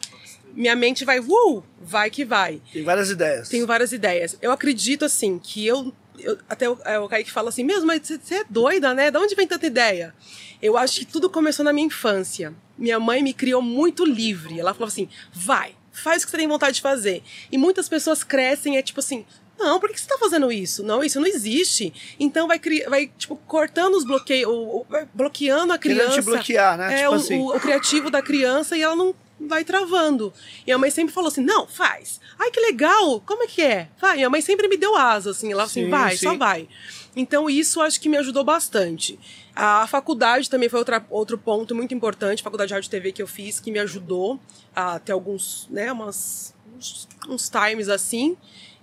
minha 0.52 0.76
mente 0.76 1.04
vai. 1.04 1.20
Uh, 1.20 1.62
vai 1.80 2.10
que 2.10 2.24
vai. 2.24 2.60
Tem 2.72 2.84
várias 2.84 3.10
ideias. 3.10 3.48
Tenho 3.48 3.66
várias 3.66 3.92
ideias. 3.92 4.36
Eu 4.42 4.52
acredito, 4.52 5.04
assim, 5.04 5.38
que 5.38 5.66
eu. 5.66 5.92
eu- 6.18 6.38
até 6.48 6.68
o, 6.68 6.78
é, 6.84 6.98
o 6.98 7.08
Kaique 7.08 7.30
fala 7.30 7.48
assim, 7.48 7.64
mesmo, 7.64 7.86
mas 7.86 8.06
você 8.06 8.18
você 8.18 8.34
é 8.36 8.44
doida, 8.48 8.92
né? 8.92 9.10
De 9.10 9.16
onde 9.18 9.34
vem 9.34 9.46
tanta 9.46 9.66
ideia? 9.66 10.14
Eu 10.60 10.76
acho 10.76 11.00
que 11.00 11.06
tudo 11.06 11.30
começou 11.30 11.64
na 11.64 11.72
minha 11.72 11.86
infância. 11.86 12.52
Minha 12.76 13.00
mãe 13.00 13.22
me 13.22 13.32
criou 13.32 13.62
muito 13.62 14.04
livre. 14.04 14.60
Ela 14.60 14.74
falou 14.74 14.88
assim: 14.88 15.08
vai, 15.32 15.74
faz 16.00 16.22
o 16.22 16.26
que 16.26 16.30
você 16.30 16.36
tem 16.38 16.48
vontade 16.48 16.76
de 16.76 16.82
fazer. 16.82 17.22
E 17.50 17.58
muitas 17.58 17.88
pessoas 17.88 18.24
crescem, 18.24 18.76
é 18.76 18.82
tipo 18.82 19.00
assim. 19.00 19.24
Não, 19.58 19.78
por 19.78 19.90
que 19.90 19.98
você 19.98 20.04
está 20.06 20.16
fazendo 20.16 20.50
isso? 20.50 20.82
Não, 20.82 21.04
isso 21.04 21.20
não 21.20 21.26
existe. 21.26 21.92
Então 22.18 22.48
vai, 22.48 22.58
vai 22.88 23.10
tipo, 23.18 23.36
cortando 23.46 23.94
os 23.94 24.04
bloqueios, 24.04 24.50
vai 24.88 25.06
bloqueando 25.12 25.72
a 25.74 25.78
Querendo 25.78 25.98
criança. 25.98 26.22
te 26.22 26.24
bloquear, 26.24 26.78
né? 26.78 26.94
É, 26.94 27.02
tipo 27.02 27.10
o, 27.10 27.14
assim. 27.14 27.38
o- 27.38 27.56
o 27.56 27.60
criativo 27.60 28.10
da 28.10 28.22
criança 28.22 28.74
e 28.74 28.80
ela 28.82 28.96
não 28.96 29.14
vai 29.38 29.62
travando. 29.62 30.32
E 30.66 30.72
a 30.72 30.78
mãe 30.78 30.90
sempre 30.90 31.12
falou 31.12 31.28
assim: 31.28 31.42
não, 31.42 31.66
faz. 31.66 32.20
Ai, 32.38 32.50
que 32.50 32.58
legal, 32.60 33.20
como 33.26 33.42
é 33.42 33.46
que 33.46 33.60
é? 33.60 33.88
Vai. 34.00 34.20
E 34.20 34.24
a 34.24 34.30
mãe 34.30 34.40
sempre 34.40 34.66
me 34.66 34.78
deu 34.78 34.96
asa, 34.96 35.30
assim, 35.32 35.52
ela 35.52 35.64
assim, 35.64 35.84
Sim, 35.84 35.90
vai, 35.90 36.16
só 36.16 36.30
sim. 36.32 36.38
vai. 36.38 36.66
Então 37.14 37.50
isso 37.50 37.80
acho 37.80 38.00
que 38.00 38.08
me 38.08 38.16
ajudou 38.16 38.44
bastante. 38.44 39.18
A 39.54 39.86
faculdade 39.86 40.48
também 40.48 40.68
foi 40.68 40.78
outra, 40.78 41.04
outro 41.10 41.36
ponto 41.36 41.74
muito 41.74 41.92
importante, 41.92 42.40
a 42.40 42.44
faculdade 42.44 42.68
de 42.68 42.74
rádio 42.74 42.88
e 42.88 42.90
TV 42.90 43.12
que 43.12 43.22
eu 43.22 43.26
fiz, 43.26 43.58
que 43.58 43.70
me 43.70 43.78
ajudou 43.78 44.38
a 44.74 44.98
ter 44.98 45.12
alguns, 45.12 45.66
né, 45.70 45.90
umas, 45.90 46.54
uns, 46.76 47.08
uns 47.28 47.48
times 47.50 47.88
assim. 47.88 48.36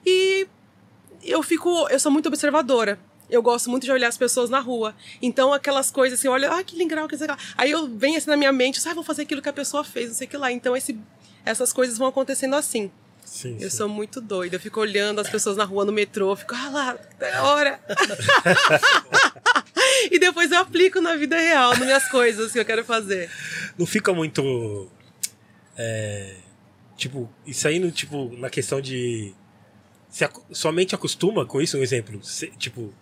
E 0.05 0.47
eu 1.23 1.41
fico, 1.41 1.87
eu 1.89 1.99
sou 1.99 2.11
muito 2.11 2.27
observadora. 2.27 2.99
Eu 3.29 3.41
gosto 3.41 3.69
muito 3.69 3.83
de 3.83 3.91
olhar 3.91 4.07
as 4.07 4.17
pessoas 4.17 4.49
na 4.49 4.59
rua. 4.59 4.95
Então, 5.21 5.51
aquelas 5.51 5.91
coisas 5.91 6.17
assim, 6.17 6.29
olha, 6.29 6.49
ah, 6.49 6.63
que 6.63 6.77
legal, 6.77 7.07
que 7.09 7.15
legal. 7.17 7.37
Aí 7.57 7.71
eu 7.71 7.85
venho 7.87 8.17
assim 8.17 8.29
na 8.29 8.37
minha 8.37 8.53
mente, 8.53 8.79
ah, 8.87 8.93
vou 8.93 9.03
fazer 9.03 9.23
aquilo 9.23 9.41
que 9.41 9.49
a 9.49 9.53
pessoa 9.53 9.83
fez, 9.83 10.07
não 10.07 10.15
sei 10.15 10.27
o 10.27 10.29
que 10.29 10.37
lá. 10.37 10.49
Então, 10.49 10.77
esse, 10.77 10.97
essas 11.43 11.73
coisas 11.73 11.97
vão 11.97 12.07
acontecendo 12.07 12.55
assim. 12.55 12.89
Sim, 13.27 13.57
Eu 13.59 13.69
sim. 13.69 13.77
sou 13.77 13.89
muito 13.89 14.21
doida. 14.21 14.55
Eu 14.55 14.59
fico 14.59 14.79
olhando 14.79 15.19
as 15.19 15.29
pessoas 15.29 15.57
na 15.57 15.65
rua, 15.65 15.83
no 15.83 15.91
metrô, 15.91 16.33
fico, 16.35 16.55
ah 16.55 16.69
lá, 16.69 16.99
é 17.19 17.39
hora. 17.41 17.79
e 20.11 20.19
depois 20.19 20.51
eu 20.51 20.59
aplico 20.59 21.01
na 21.01 21.15
vida 21.15 21.37
real, 21.37 21.71
nas 21.71 21.79
minhas 21.79 22.07
coisas 22.09 22.51
que 22.51 22.59
eu 22.59 22.65
quero 22.65 22.83
fazer. 22.85 23.29
Não 23.77 23.85
fica 23.85 24.13
muito. 24.13 24.89
é, 25.77 26.35
tipo, 26.95 27.29
isso 27.45 27.67
aí, 27.67 27.79
no, 27.79 27.91
tipo, 27.91 28.35
na 28.37 28.49
questão 28.49 28.79
de. 28.81 29.33
Se 30.09 30.23
acu- 30.23 30.45
sua 30.51 30.71
mente 30.71 30.95
acostuma 30.95 31.45
com 31.45 31.61
isso, 31.61 31.77
um 31.77 31.83
exemplo. 31.83 32.23
se- 32.23 32.47
tipo, 32.57 32.93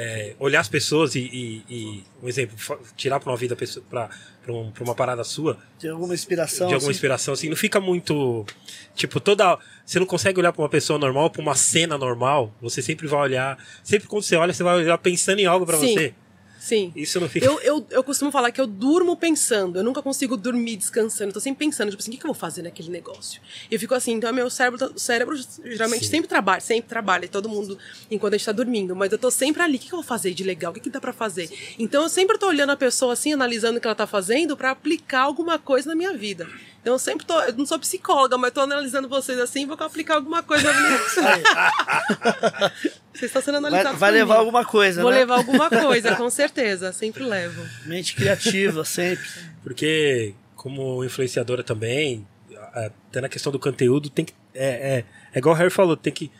é, 0.00 0.34
olhar 0.38 0.60
as 0.60 0.68
pessoas 0.68 1.14
e, 1.14 1.20
e- 1.20 1.64
e, 1.68 2.04
um 2.22 2.28
exemplo, 2.28 2.56
tirar 2.96 3.18
pra 3.18 3.30
uma 3.30 3.36
vida 3.36 3.56
pessoa- 3.56 3.84
pra, 3.90 4.08
pra, 4.42 4.52
um- 4.52 4.72
uma 4.80 4.94
parada 4.94 5.24
sua, 5.24 5.58
De 5.78 5.88
alguma 5.88 6.14
inspiração. 6.14 6.68
de 6.68 6.74
alguma 6.74 6.90
assim. 6.90 6.96
inspiração, 6.96 7.34
assim, 7.34 7.48
não 7.48 7.56
fica 7.56 7.80
muito. 7.80 8.46
Tipo, 8.94 9.18
toda. 9.20 9.58
Você 9.84 9.98
não 9.98 10.06
consegue 10.06 10.38
olhar 10.38 10.52
pra 10.52 10.62
uma 10.62 10.68
pessoa 10.68 10.98
normal, 10.98 11.30
pra 11.30 11.42
uma 11.42 11.54
cena 11.54 11.98
normal. 11.98 12.54
Você 12.60 12.80
sempre 12.80 13.06
vai 13.08 13.20
olhar. 13.20 13.58
Sempre 13.82 14.06
quando 14.08 14.22
você 14.22 14.36
olha, 14.36 14.52
você 14.52 14.62
vai 14.62 14.76
olhar 14.76 14.96
pensando 14.98 15.40
em 15.40 15.46
algo 15.46 15.66
pra 15.66 15.78
Sim. 15.78 15.94
você. 15.94 16.14
Sim. 16.58 16.92
Isso 16.96 17.20
não 17.20 17.28
fica. 17.28 17.46
Eu, 17.46 17.60
eu, 17.60 17.86
eu 17.90 18.02
costumo 18.02 18.30
falar 18.30 18.50
que 18.50 18.60
eu 18.60 18.66
durmo 18.66 19.16
pensando. 19.16 19.78
Eu 19.78 19.84
nunca 19.84 20.02
consigo 20.02 20.36
dormir 20.36 20.76
descansando. 20.76 21.30
Eu 21.30 21.34
tô 21.34 21.40
sempre 21.40 21.64
pensando, 21.64 21.90
tipo 21.90 22.02
assim, 22.02 22.10
o 22.10 22.14
que, 22.14 22.18
que 22.18 22.24
eu 22.24 22.32
vou 22.32 22.34
fazer 22.34 22.62
naquele 22.62 22.90
negócio? 22.90 23.40
E 23.70 23.74
eu 23.74 23.80
fico 23.80 23.94
assim, 23.94 24.12
então 24.12 24.32
meu 24.32 24.50
cérebro, 24.50 24.92
o 24.94 24.98
cérebro 24.98 25.36
geralmente 25.64 26.04
Sim. 26.04 26.10
sempre 26.10 26.28
trabalha, 26.28 26.60
sempre 26.60 26.88
trabalha, 26.88 27.26
e 27.26 27.28
todo 27.28 27.48
mundo 27.48 27.78
enquanto 28.10 28.34
a 28.34 28.36
gente 28.36 28.46
tá 28.46 28.52
dormindo. 28.52 28.96
Mas 28.96 29.12
eu 29.12 29.18
tô 29.18 29.30
sempre 29.30 29.62
ali, 29.62 29.76
o 29.76 29.78
que, 29.78 29.86
que 29.88 29.94
eu 29.94 29.98
vou 29.98 30.06
fazer 30.06 30.34
de 30.34 30.42
legal? 30.42 30.72
O 30.72 30.74
que, 30.74 30.80
que 30.80 30.90
dá 30.90 31.00
pra 31.00 31.12
fazer? 31.12 31.48
Então 31.78 32.02
eu 32.02 32.08
sempre 32.08 32.36
tô 32.38 32.48
olhando 32.48 32.70
a 32.70 32.76
pessoa 32.76 33.12
assim, 33.12 33.32
analisando 33.32 33.78
o 33.78 33.80
que 33.80 33.86
ela 33.86 33.94
tá 33.94 34.06
fazendo 34.06 34.56
pra 34.56 34.72
aplicar 34.72 35.20
alguma 35.20 35.58
coisa 35.58 35.88
na 35.88 35.94
minha 35.94 36.12
vida. 36.14 36.48
Então 36.88 36.94
eu 36.94 36.98
sempre 36.98 37.26
tô, 37.26 37.38
eu 37.42 37.52
não 37.52 37.66
sou 37.66 37.78
psicóloga, 37.78 38.38
mas 38.38 38.50
tô 38.50 38.62
analisando 38.62 39.10
vocês 39.10 39.38
assim, 39.38 39.66
vou 39.66 39.76
aplicar 39.78 40.14
alguma 40.14 40.42
coisa. 40.42 40.72
Vocês 43.12 43.30
estão 43.30 43.42
sendo 43.42 43.60
Vai, 43.60 43.68
analisados 43.70 44.00
vai 44.00 44.10
por 44.10 44.14
levar 44.14 44.34
mim. 44.34 44.40
alguma 44.40 44.64
coisa, 44.64 45.02
Vou 45.02 45.10
né? 45.10 45.18
levar 45.18 45.36
alguma 45.38 45.68
coisa, 45.68 46.14
com 46.16 46.30
certeza. 46.30 46.92
Sempre 46.92 47.24
levo. 47.24 47.62
Mente 47.84 48.14
criativa, 48.14 48.84
sempre. 48.86 49.28
Porque, 49.62 50.34
como 50.54 51.04
influenciadora 51.04 51.62
também, 51.64 52.26
até 52.72 53.20
na 53.20 53.28
questão 53.28 53.50
do 53.52 53.58
conteúdo, 53.58 54.08
tem 54.08 54.24
que. 54.24 54.32
É, 54.54 54.68
é, 54.68 55.04
é 55.34 55.38
igual 55.38 55.54
o 55.54 55.58
Harry 55.58 55.68
falou, 55.70 55.96
tem 55.96 56.12
que. 56.12 56.30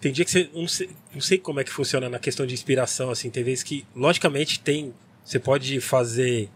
Tem 0.00 0.10
dia 0.10 0.24
que 0.24 0.30
você. 0.30 0.50
Não 0.54 0.66
sei, 0.66 0.90
não 1.14 1.20
sei 1.20 1.38
como 1.38 1.60
é 1.60 1.64
que 1.64 1.70
funciona 1.70 2.08
na 2.08 2.18
questão 2.18 2.46
de 2.46 2.54
inspiração, 2.54 3.10
assim. 3.10 3.28
Tem 3.30 3.44
vezes 3.44 3.62
que, 3.62 3.86
logicamente, 3.94 4.58
tem. 4.60 4.92
Você 5.22 5.38
pode 5.38 5.78
fazer 5.78 6.48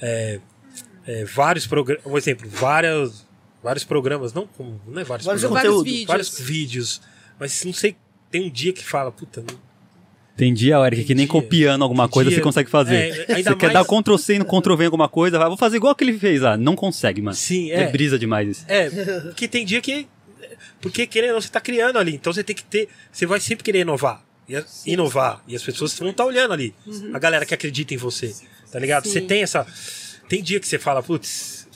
é, 0.00 0.40
é, 1.06 1.24
vários 1.24 1.66
programas. 1.66 2.04
Um 2.06 2.16
exemplo, 2.16 2.48
várias, 2.48 3.26
vários 3.62 3.84
programas, 3.84 4.32
não, 4.32 4.46
como- 4.46 4.80
não 4.86 5.00
é 5.00 5.04
vários, 5.04 5.26
Vários 5.26 5.42
programas, 5.42 5.62
Vários 5.68 5.84
vídeos. 5.84 6.06
vários 6.06 6.38
vídeos. 6.40 7.00
Mas 7.38 7.64
não 7.64 7.72
sei, 7.72 7.96
tem 8.30 8.46
um 8.46 8.50
dia 8.50 8.72
que 8.72 8.84
fala, 8.84 9.10
puta, 9.12 9.40
não- 9.48 9.58
Tem 10.36 10.52
dia, 10.52 10.76
Eric, 10.84 11.04
que 11.04 11.14
nem 11.14 11.26
Tem 11.28 11.32
dia. 11.32 11.42
copiando 11.42 11.82
alguma 11.82 12.08
Tem 12.08 12.12
coisa 12.12 12.28
dia. 12.30 12.38
você 12.38 12.42
consegue 12.42 12.68
fazer. 12.68 12.96
É, 13.28 13.34
ainda 13.36 13.50
você 13.50 13.56
quer 13.56 13.72
mais- 13.72 13.72
dar 13.74 13.84
Ctrl 13.84 14.16
C 14.18 14.36
no 14.38 14.44
Ctrl 14.44 14.74
V 14.76 14.82
em 14.82 14.86
alguma 14.86 15.08
coisa, 15.08 15.38
vai, 15.38 15.46
vou 15.46 15.56
fazer 15.56 15.76
igual 15.76 15.94
que 15.94 16.02
ele 16.02 16.18
fez 16.18 16.40
lá. 16.40 16.56
Não 16.56 16.74
consegue, 16.74 17.22
mano. 17.22 17.36
Sim, 17.36 17.70
É, 17.70 17.82
é. 17.84 17.86
brisa 17.86 18.18
demais 18.18 18.48
isso. 18.48 18.64
É, 18.68 18.90
que 19.36 19.46
tem 19.46 19.64
dia 19.64 19.80
que. 19.80 20.08
Porque 20.80 21.06
querendo 21.06 21.30
ou 21.30 21.34
não, 21.36 21.40
você 21.40 21.48
tá 21.48 21.60
criando 21.60 21.98
ali. 21.98 22.14
Então 22.16 22.32
você 22.32 22.42
tem 22.42 22.54
que 22.56 22.64
ter. 22.64 22.88
Você 23.12 23.26
vai 23.26 23.38
sempre 23.38 23.62
querer 23.64 23.80
inovar. 23.82 24.24
E 24.48 24.56
a- 24.56 24.64
inovar. 24.84 25.40
E 25.46 25.54
as 25.54 25.62
pessoas 25.62 25.96
vão 25.98 26.10
estar 26.10 26.24
olhando 26.26 26.52
ali. 26.52 26.74
A 27.14 27.18
galera 27.20 27.46
que 27.46 27.54
acredita 27.54 27.94
em 27.94 27.96
você. 27.96 28.34
Tá 28.72 28.78
ligado? 28.80 29.06
Você 29.06 29.20
Sim. 29.20 29.26
tem 29.28 29.42
essa. 29.42 29.64
Tem 30.28 30.42
dia 30.42 30.58
que 30.60 30.66
você 30.66 30.78
fala, 30.78 31.02
putz, 31.02 31.68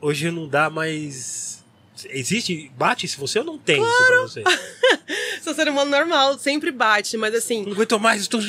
hoje 0.00 0.30
não 0.30 0.48
dá 0.48 0.70
mais. 0.70 1.64
Existe. 2.10 2.70
Bate 2.76 3.06
isso 3.06 3.18
você 3.18 3.38
ou 3.38 3.44
não 3.44 3.58
tem 3.58 3.82
isso 3.82 4.06
pra 4.06 4.20
você? 4.22 4.44
Sou 5.46 5.54
ser 5.54 5.68
humano 5.68 5.88
normal, 5.90 6.36
sempre 6.38 6.72
bate, 6.72 7.16
mas 7.16 7.32
assim. 7.32 7.64
Não 7.64 7.72
aguento 7.72 8.00
mais, 8.00 8.22
estou. 8.22 8.40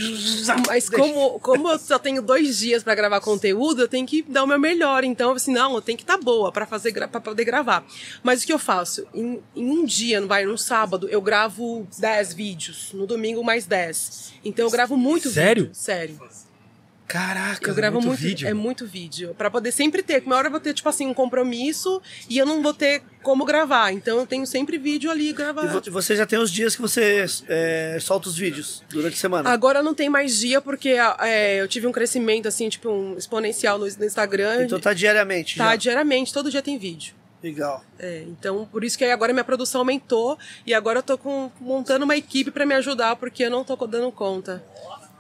Mas 0.66 0.90
como, 0.90 1.40
como 1.40 1.70
eu 1.70 1.78
só 1.78 2.00
tenho 2.00 2.24
dois 2.24 2.58
dias 2.58 2.84
pra 2.84 2.96
gravar 2.96 3.22
conteúdo, 3.22 3.84
eu 3.84 3.88
tenho 3.88 4.06
que 4.08 4.24
dar 4.24 4.44
o 4.44 4.48
meu 4.48 4.60
melhor. 4.60 5.04
Então, 5.04 5.32
assim, 5.34 5.54
não, 5.54 5.76
eu 5.76 5.82
tenho 5.82 5.96
que 5.98 6.04
estar 6.04 6.18
boa 6.18 6.52
pra 6.52 6.66
fazer 6.66 6.92
para 7.08 7.22
poder 7.22 7.46
gravar. 7.46 7.86
Mas 8.24 8.42
o 8.42 8.48
que 8.48 8.52
eu 8.52 8.58
faço? 8.58 9.06
Em, 9.14 9.40
em 9.56 9.70
um 9.70 9.86
dia, 9.86 10.26
vai, 10.26 10.46
num 10.46 10.58
sábado, 10.58 11.08
eu 11.08 11.22
gravo 11.22 11.88
10 12.00 12.34
vídeos. 12.34 12.90
No 12.94 13.06
domingo, 13.06 13.44
mais 13.44 13.68
10. 13.68 14.34
Então 14.44 14.66
eu 14.66 14.72
gravo 14.72 14.98
muito 14.98 15.30
Sério? 15.30 15.66
vídeo. 15.66 15.76
Sério. 15.76 16.20
Caraca, 17.08 17.70
Eu 17.70 17.74
gravo 17.74 18.02
muito, 18.02 18.20
vídeo. 18.20 18.48
é 18.48 18.54
muito 18.54 18.86
vídeo. 18.86 19.34
Pra 19.38 19.50
poder 19.50 19.72
sempre 19.72 20.04
ter, 20.04 20.22
uma 20.26 20.36
hora 20.36 20.48
eu 20.48 20.52
vou 20.52 20.60
ter, 20.60 20.74
tipo 20.74 20.90
assim, 20.90 21.08
um 21.08 21.14
compromisso 21.14 22.02
e 22.30 22.38
eu 22.38 22.46
não 22.46 22.62
vou 22.62 22.74
ter 22.74 23.02
como 23.24 23.46
gravar. 23.46 23.94
Então 23.94 24.20
eu 24.20 24.28
tenho 24.28 24.46
sempre 24.46 24.78
vídeo 24.78 25.10
ali 25.10 25.30
E 25.30 25.34
gravado. 25.34 25.70
vo- 25.82 25.92
você 25.92 26.16
já 26.18 26.26
tem 26.26 26.38
os 26.38 26.52
dias 26.52 26.76
que 26.76 26.82
você 26.82 27.26
é, 27.48 27.98
solta 28.02 28.28
os 28.28 28.38
vídeos 28.38 28.84
durante 28.90 29.14
a 29.14 29.18
semana. 29.18 29.50
Agora 29.50 29.82
não 29.82 29.94
tem 29.94 30.10
mais 30.10 30.38
dia 30.38 30.60
porque 30.60 30.98
é, 31.22 31.62
eu 31.62 31.68
tive 31.68 31.88
um 31.88 31.92
crescimento, 31.94 32.48
assim, 32.48 32.68
tipo, 32.68 32.90
um 32.90 33.18
exponencial 33.18 33.78
no, 33.78 33.86
no 33.86 34.06
Instagram. 34.06 34.66
Então 34.66 34.80
tá 34.80 34.94
diariamente. 34.94 35.58
Tá, 35.58 35.70
já. 35.72 35.76
diariamente, 35.78 36.34
todo 36.34 36.52
dia 36.52 36.62
tem 36.62 36.78
vídeo. 36.78 37.16
Legal. 37.42 37.86
É, 38.00 38.24
então, 38.28 38.68
por 38.72 38.84
isso 38.84 38.98
que 38.98 39.06
agora 39.06 39.32
minha 39.32 39.44
produção 39.44 39.82
aumentou 39.82 40.38
e 40.66 40.74
agora 40.74 41.00
eu 41.00 41.04
tô 41.04 41.18
com, 41.20 41.52
montando 41.62 42.04
uma 42.04 42.18
equipe 42.18 42.50
pra 42.50 42.66
me 42.66 42.74
ajudar 42.74 43.16
porque 43.16 43.44
eu 43.44 43.52
não 43.52 43.64
tô 43.64 43.76
dando 43.88 44.12
conta. 44.12 44.62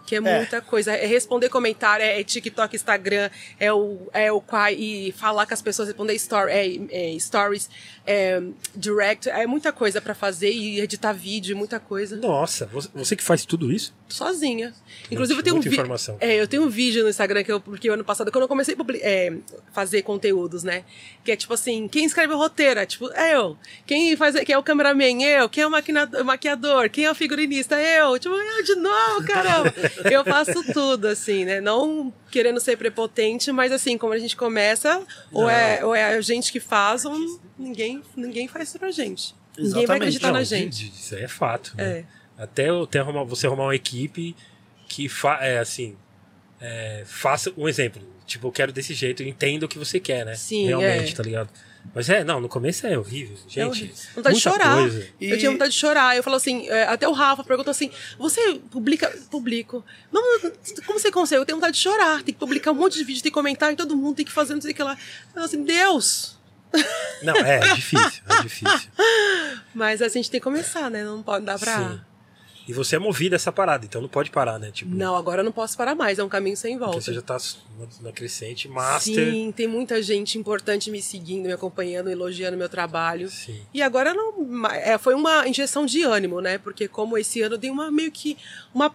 Que 0.07 0.15
é 0.15 0.19
muita 0.21 0.61
coisa. 0.61 0.93
É 0.93 1.05
responder 1.05 1.49
comentário, 1.49 2.03
é, 2.03 2.19
é 2.19 2.23
TikTok, 2.23 2.75
Instagram, 2.75 3.29
é 3.59 3.71
o, 3.73 4.07
é 4.13 4.31
o 4.31 4.39
quai 4.39 4.73
e 4.73 5.11
falar 5.11 5.45
com 5.45 5.53
as 5.53 5.61
pessoas, 5.61 5.89
responder 5.89 6.13
story, 6.13 6.51
é, 6.51 7.13
é, 7.13 7.19
stories, 7.19 7.69
é, 8.05 8.41
direct, 8.73 9.29
é 9.29 9.45
muita 9.45 9.73
coisa 9.73 9.99
pra 9.99 10.15
fazer 10.15 10.49
e 10.49 10.79
editar 10.79 11.11
vídeo, 11.11 11.57
muita 11.57 11.77
coisa. 11.77 12.15
Nossa, 12.15 12.65
você 12.95 13.17
que 13.17 13.23
faz 13.23 13.45
tudo 13.45 13.69
isso? 13.69 13.93
Sozinha. 14.09 14.73
Inclusive, 15.11 15.39
eu 15.39 15.43
tenho 15.43 15.55
um 15.57 15.59
vídeo. 15.59 15.85
É, 16.19 16.35
eu 16.35 16.47
tenho 16.47 16.63
um 16.63 16.69
vídeo 16.69 17.03
no 17.03 17.09
Instagram 17.09 17.43
que 17.43 17.51
eu 17.51 17.59
porque 17.59 17.89
ano 17.89 18.03
passado, 18.03 18.31
quando 18.31 18.43
eu 18.43 18.47
comecei 18.47 18.75
a 18.75 18.85
é, 19.01 19.33
fazer 19.73 20.01
conteúdos, 20.01 20.63
né? 20.63 20.83
Que 21.23 21.31
é 21.31 21.35
tipo 21.35 21.53
assim, 21.53 21.87
quem 21.87 22.05
escreve 22.05 22.33
o 22.33 22.37
roteiro? 22.37 22.79
É 22.79 22.85
tipo, 22.85 23.07
eu. 23.07 23.57
Quem 23.85 24.15
faz 24.15 24.35
quem 24.39 24.53
é 24.55 24.57
o 24.57 24.63
cameraman? 24.63 25.23
Eu. 25.23 25.49
Quem 25.49 25.63
é 25.63 25.67
o 25.67 26.25
maquiador? 26.25 26.89
Quem 26.89 27.05
é 27.05 27.11
o 27.11 27.15
figurinista? 27.15 27.79
Eu. 27.79 28.17
Tipo, 28.17 28.35
eu 28.35 28.63
de 28.63 28.75
novo, 28.75 29.25
caramba. 29.25 29.73
eu 30.11 30.23
faço 30.23 30.63
tudo, 30.73 31.07
assim, 31.07 31.45
né? 31.45 31.59
Não 31.59 32.13
querendo 32.31 32.59
ser 32.59 32.77
prepotente, 32.77 33.51
mas 33.51 33.71
assim, 33.71 33.97
como 33.97 34.13
a 34.13 34.17
gente 34.17 34.35
começa, 34.35 35.01
ou 35.31 35.49
é, 35.49 35.83
ou 35.83 35.95
é 35.95 36.15
a 36.15 36.21
gente 36.21 36.51
que 36.51 36.59
faz, 36.59 37.05
ou 37.05 37.15
ninguém, 37.57 38.01
ninguém 38.15 38.47
faz 38.47 38.69
isso 38.69 38.79
pra 38.79 38.91
gente. 38.91 39.35
Ninguém 39.57 39.71
vai 39.85 39.97
Exatamente. 39.97 40.01
acreditar 40.01 40.27
Não, 40.27 40.33
na 40.35 40.43
gente. 40.43 40.87
Isso 40.87 41.15
aí 41.15 41.23
é 41.23 41.27
fato. 41.27 41.75
né? 41.75 41.99
É. 41.99 42.05
Até, 42.37 42.69
até 42.69 42.99
arrumar- 42.99 43.23
você 43.23 43.47
arrumar 43.47 43.63
uma 43.65 43.75
equipe 43.75 44.35
que 44.87 45.09
fa 45.09 45.39
é 45.41 45.59
assim. 45.59 45.95
é, 46.59 47.03
faça 47.05 47.51
um 47.57 47.67
exemplo. 47.69 48.01
Tipo, 48.25 48.47
eu 48.47 48.51
quero 48.51 48.71
desse 48.71 48.93
jeito, 48.93 49.21
eu 49.23 49.27
entendo 49.27 49.63
o 49.63 49.67
que 49.67 49.77
você 49.77 49.99
quer, 49.99 50.25
né? 50.25 50.35
Sim, 50.35 50.65
Realmente, 50.67 51.13
é. 51.13 51.15
tá 51.15 51.21
ligado? 51.23 51.49
Mas 51.95 52.09
é, 52.09 52.23
não, 52.23 52.41
no 52.41 52.49
começo 52.49 52.85
é 52.87 52.97
horrível, 52.97 53.37
gente. 53.37 53.59
É 53.59 53.65
horrível. 53.65 53.95
Vontade 54.15 54.37
de 54.37 54.43
muita 54.43 54.63
chorar. 54.63 54.77
coisa. 54.79 55.07
E- 55.21 55.29
Eu 55.29 55.37
tinha 55.37 55.51
vontade 55.51 55.71
de 55.71 55.77
chorar. 55.77 56.17
Eu 56.17 56.23
falo 56.23 56.35
assim, 56.35 56.67
é, 56.67 56.83
até 56.83 57.07
o 57.07 57.11
Rafa 57.13 57.43
perguntou 57.43 57.71
assim: 57.71 57.89
você 58.17 58.55
publica. 58.71 59.07
Publico. 59.31 59.85
Não, 60.11 60.21
como 60.85 60.99
você 60.99 61.09
consegue? 61.11 61.39
Eu 61.41 61.45
tenho 61.45 61.57
vontade 61.57 61.77
de 61.77 61.81
chorar. 61.83 62.17
Tem 62.23 62.33
que 62.33 62.39
publicar 62.39 62.71
um 62.71 62.75
monte 62.75 62.97
de 62.97 63.03
vídeo, 63.05 63.21
tem 63.23 63.31
que 63.31 63.35
comentar 63.35 63.71
em 63.71 63.75
todo 63.75 63.95
mundo, 63.95 64.15
tem 64.17 64.25
que 64.25 64.31
fazer 64.31 64.53
não 64.55 64.61
sei 64.61 64.71
o 64.71 64.75
que 64.75 64.83
lá. 64.83 64.93
Eu 64.93 65.33
falo 65.35 65.45
assim, 65.45 65.63
Deus! 65.63 66.35
Não, 67.23 67.35
é, 67.37 67.59
é 67.69 67.73
difícil, 67.75 68.21
é 68.27 68.41
difícil. 68.41 68.89
Mas 69.73 70.01
assim, 70.01 70.19
a 70.19 70.21
gente 70.21 70.31
tem 70.31 70.39
que 70.39 70.43
começar, 70.43 70.89
né? 70.91 71.03
Não 71.05 71.23
pode 71.23 71.45
dar 71.45 71.57
pra. 71.57 71.77
Sim. 71.91 72.01
E 72.67 72.73
você 72.73 72.97
é 72.97 72.99
movido 72.99 73.33
a 73.33 73.37
essa 73.37 73.51
parada, 73.51 73.85
então 73.85 74.01
não 74.01 74.09
pode 74.09 74.29
parar, 74.29 74.59
né? 74.59 74.71
Tipo, 74.71 74.93
Não, 74.93 75.15
agora 75.15 75.39
eu 75.41 75.45
não 75.45 75.53
posso 75.53 75.77
parar 75.77 75.95
mais, 75.95 76.19
é 76.19 76.23
um 76.23 76.27
caminho 76.27 76.57
sem 76.57 76.77
volta. 76.77 76.99
você 76.99 77.13
já 77.13 77.21
tá 77.21 77.37
na 78.01 78.11
crescente, 78.11 78.67
master. 78.67 79.31
Sim, 79.31 79.53
tem 79.55 79.67
muita 79.67 80.01
gente 80.01 80.37
importante 80.37 80.91
me 80.91 81.01
seguindo, 81.01 81.45
me 81.45 81.53
acompanhando, 81.53 82.09
elogiando 82.09 82.57
meu 82.57 82.67
trabalho. 82.67 83.29
Sim. 83.29 83.61
E 83.73 83.81
agora 83.81 84.13
não, 84.13 84.67
é, 84.67 84.97
foi 84.97 85.15
uma 85.15 85.47
injeção 85.47 85.85
de 85.85 86.03
ânimo, 86.03 86.41
né? 86.41 86.57
Porque 86.57 86.89
como 86.89 87.17
esse 87.17 87.41
ano 87.41 87.57
dei 87.57 87.69
uma 87.69 87.89
meio 87.89 88.11
que 88.11 88.37
uma 88.73 88.93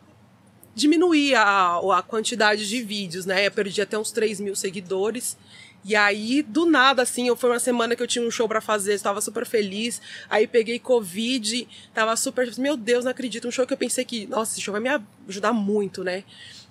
diminuir 0.74 1.34
a, 1.34 1.78
a 1.96 2.02
quantidade 2.02 2.68
de 2.68 2.82
vídeos, 2.82 3.26
né? 3.26 3.46
Eu 3.46 3.50
perdi 3.50 3.80
até 3.80 3.98
uns 3.98 4.10
3 4.10 4.40
mil 4.40 4.56
seguidores. 4.56 5.36
E 5.84 5.96
aí, 5.96 6.42
do 6.42 6.64
nada, 6.64 7.02
assim, 7.02 7.26
eu 7.26 7.34
foi 7.34 7.50
uma 7.50 7.58
semana 7.58 7.96
que 7.96 8.02
eu 8.02 8.06
tinha 8.06 8.24
um 8.24 8.30
show 8.30 8.46
pra 8.46 8.60
fazer, 8.60 8.92
estava 8.94 9.20
super 9.20 9.44
feliz. 9.44 10.00
Aí 10.30 10.46
peguei 10.46 10.78
Covid, 10.78 11.66
tava 11.92 12.14
super. 12.16 12.48
Meu 12.58 12.76
Deus, 12.76 13.04
não 13.04 13.10
acredito. 13.10 13.48
Um 13.48 13.50
show 13.50 13.66
que 13.66 13.72
eu 13.72 13.76
pensei 13.78 14.04
que, 14.04 14.26
nossa, 14.26 14.52
esse 14.52 14.60
show 14.60 14.70
vai 14.72 14.80
me 14.80 14.88
ajudar 15.28 15.52
muito, 15.52 16.04
né? 16.04 16.22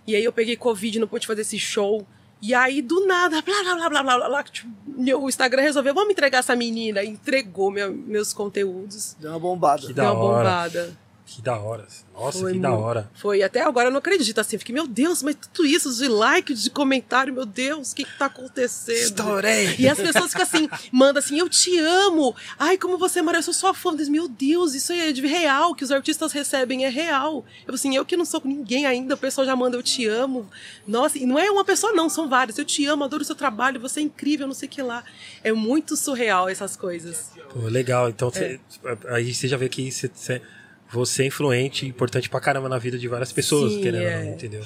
E 0.08 0.16
aí 0.16 0.24
eu 0.24 0.32
peguei 0.32 0.56
Covid, 0.56 0.98
não 1.00 1.08
pude 1.08 1.28
fazer 1.28 1.42
esse 1.42 1.60
show. 1.60 2.08
E 2.42 2.54
aí, 2.56 2.82
do 2.82 3.06
nada, 3.06 3.42
blá 3.42 3.62
blá 3.64 3.76
blá 3.76 3.90
blá 3.90 4.04
blá 4.04 4.18
blá, 4.18 4.30
blá 4.30 4.44
tipo, 4.44 4.68
meu, 4.88 5.22
o 5.22 5.30
Instagram 5.30 5.62
resolveu, 5.62 5.94
vamos 5.94 6.12
entregar 6.12 6.40
essa 6.40 6.56
menina. 6.56 7.04
Entregou 7.04 7.70
meu- 7.70 7.94
meus 7.94 8.34
conteúdos. 8.34 9.16
Deu 9.20 9.30
uma 9.32 9.40
bombada. 9.40 9.82
Que 9.86 9.94
Deu 9.94 10.06
da 10.06 10.14
uma 10.14 10.24
hora. 10.24 10.38
bombada. 10.44 10.98
Que 11.34 11.42
da 11.42 11.58
hora. 11.58 11.88
Nossa, 12.14 12.40
Foi 12.40 12.52
que 12.54 12.60
da 12.60 12.74
hora. 12.74 13.10
Foi, 13.16 13.42
até 13.42 13.62
agora 13.62 13.88
eu 13.88 13.92
não 13.92 14.00
acredito, 14.00 14.38
assim. 14.40 14.58
Fiquei, 14.58 14.76
meu 14.76 14.86
Deus, 14.86 15.24
mas 15.24 15.34
tudo 15.54 15.66
isso 15.66 15.90
de 15.96 16.08
like, 16.10 16.54
de 16.54 16.70
comentário, 16.70 17.34
meu 17.34 17.46
Deus, 17.46 17.94
o 17.94 17.96
que 17.96 18.04
que 18.04 18.18
tá 18.18 18.26
acontecendo? 18.26 18.98
Estourei. 18.98 19.76
E 19.80 19.88
as 19.88 19.98
pessoas 19.98 20.32
ficam 20.32 20.44
assim, 20.44 20.70
mandam 20.92 21.20
assim, 21.20 21.40
eu 21.40 21.48
te 21.48 21.78
amo. 21.80 22.36
Ai, 22.60 22.78
como 22.78 22.98
você 22.98 23.20
é 23.20 23.22
maravilhoso, 23.22 23.52
eu 23.52 23.54
sou 23.54 23.70
sua 23.70 23.74
fã. 23.74 23.96
Digo, 23.96 24.12
Meu 24.12 24.28
Deus, 24.28 24.74
isso 24.76 24.92
é 24.92 25.12
de 25.14 25.26
real, 25.26 25.74
que 25.74 25.86
os 25.86 25.92
artistas 25.92 26.34
recebem 26.34 26.84
é 26.86 26.90
real. 26.90 27.46
Eu 27.66 27.74
assim, 27.76 27.96
eu 27.96 28.04
que 28.06 28.18
não 28.18 28.26
sou 28.26 28.42
ninguém 28.44 28.86
ainda, 28.86 29.16
o 29.16 29.18
pessoal 29.18 29.46
já 29.48 29.56
manda 29.56 29.78
eu 29.78 29.84
te 29.84 30.06
amo. 30.06 30.50
Nossa, 30.86 31.18
e 31.18 31.26
não 31.26 31.40
é 31.40 31.50
uma 31.50 31.64
pessoa 31.64 31.94
não, 31.94 32.10
são 32.10 32.28
várias. 32.28 32.58
Eu 32.58 32.66
te 32.66 32.86
amo, 32.86 33.06
adoro 33.06 33.22
o 33.24 33.26
seu 33.26 33.36
trabalho, 33.36 33.80
você 33.80 34.02
é 34.02 34.04
incrível, 34.04 34.48
não 34.48 34.54
sei 34.54 34.68
o 34.68 34.72
que 34.72 34.82
lá. 34.82 35.02
É 35.44 35.54
muito 35.54 35.96
surreal 35.96 36.50
essas 36.50 36.76
coisas. 36.76 37.32
Pô, 37.54 37.60
legal. 37.70 38.10
Então, 38.10 38.28
É. 38.30 38.32
cê- 38.32 38.60
aí 39.08 39.34
você 39.34 39.48
já 39.48 39.56
vê 39.56 39.70
que 39.70 39.90
cê- 39.92 40.12
cê- 40.14 40.42
você 40.92 41.24
é 41.24 41.26
influente, 41.28 41.86
importante 41.86 42.30
pra 42.30 42.40
caramba 42.40 42.68
na 42.70 42.78
vida 42.78 42.98
de 42.98 43.08
várias 43.08 43.32
pessoas, 43.32 43.74
Sim, 43.74 43.82
querendo 43.82 44.04
é. 44.04 44.26
entendeu? 44.26 44.62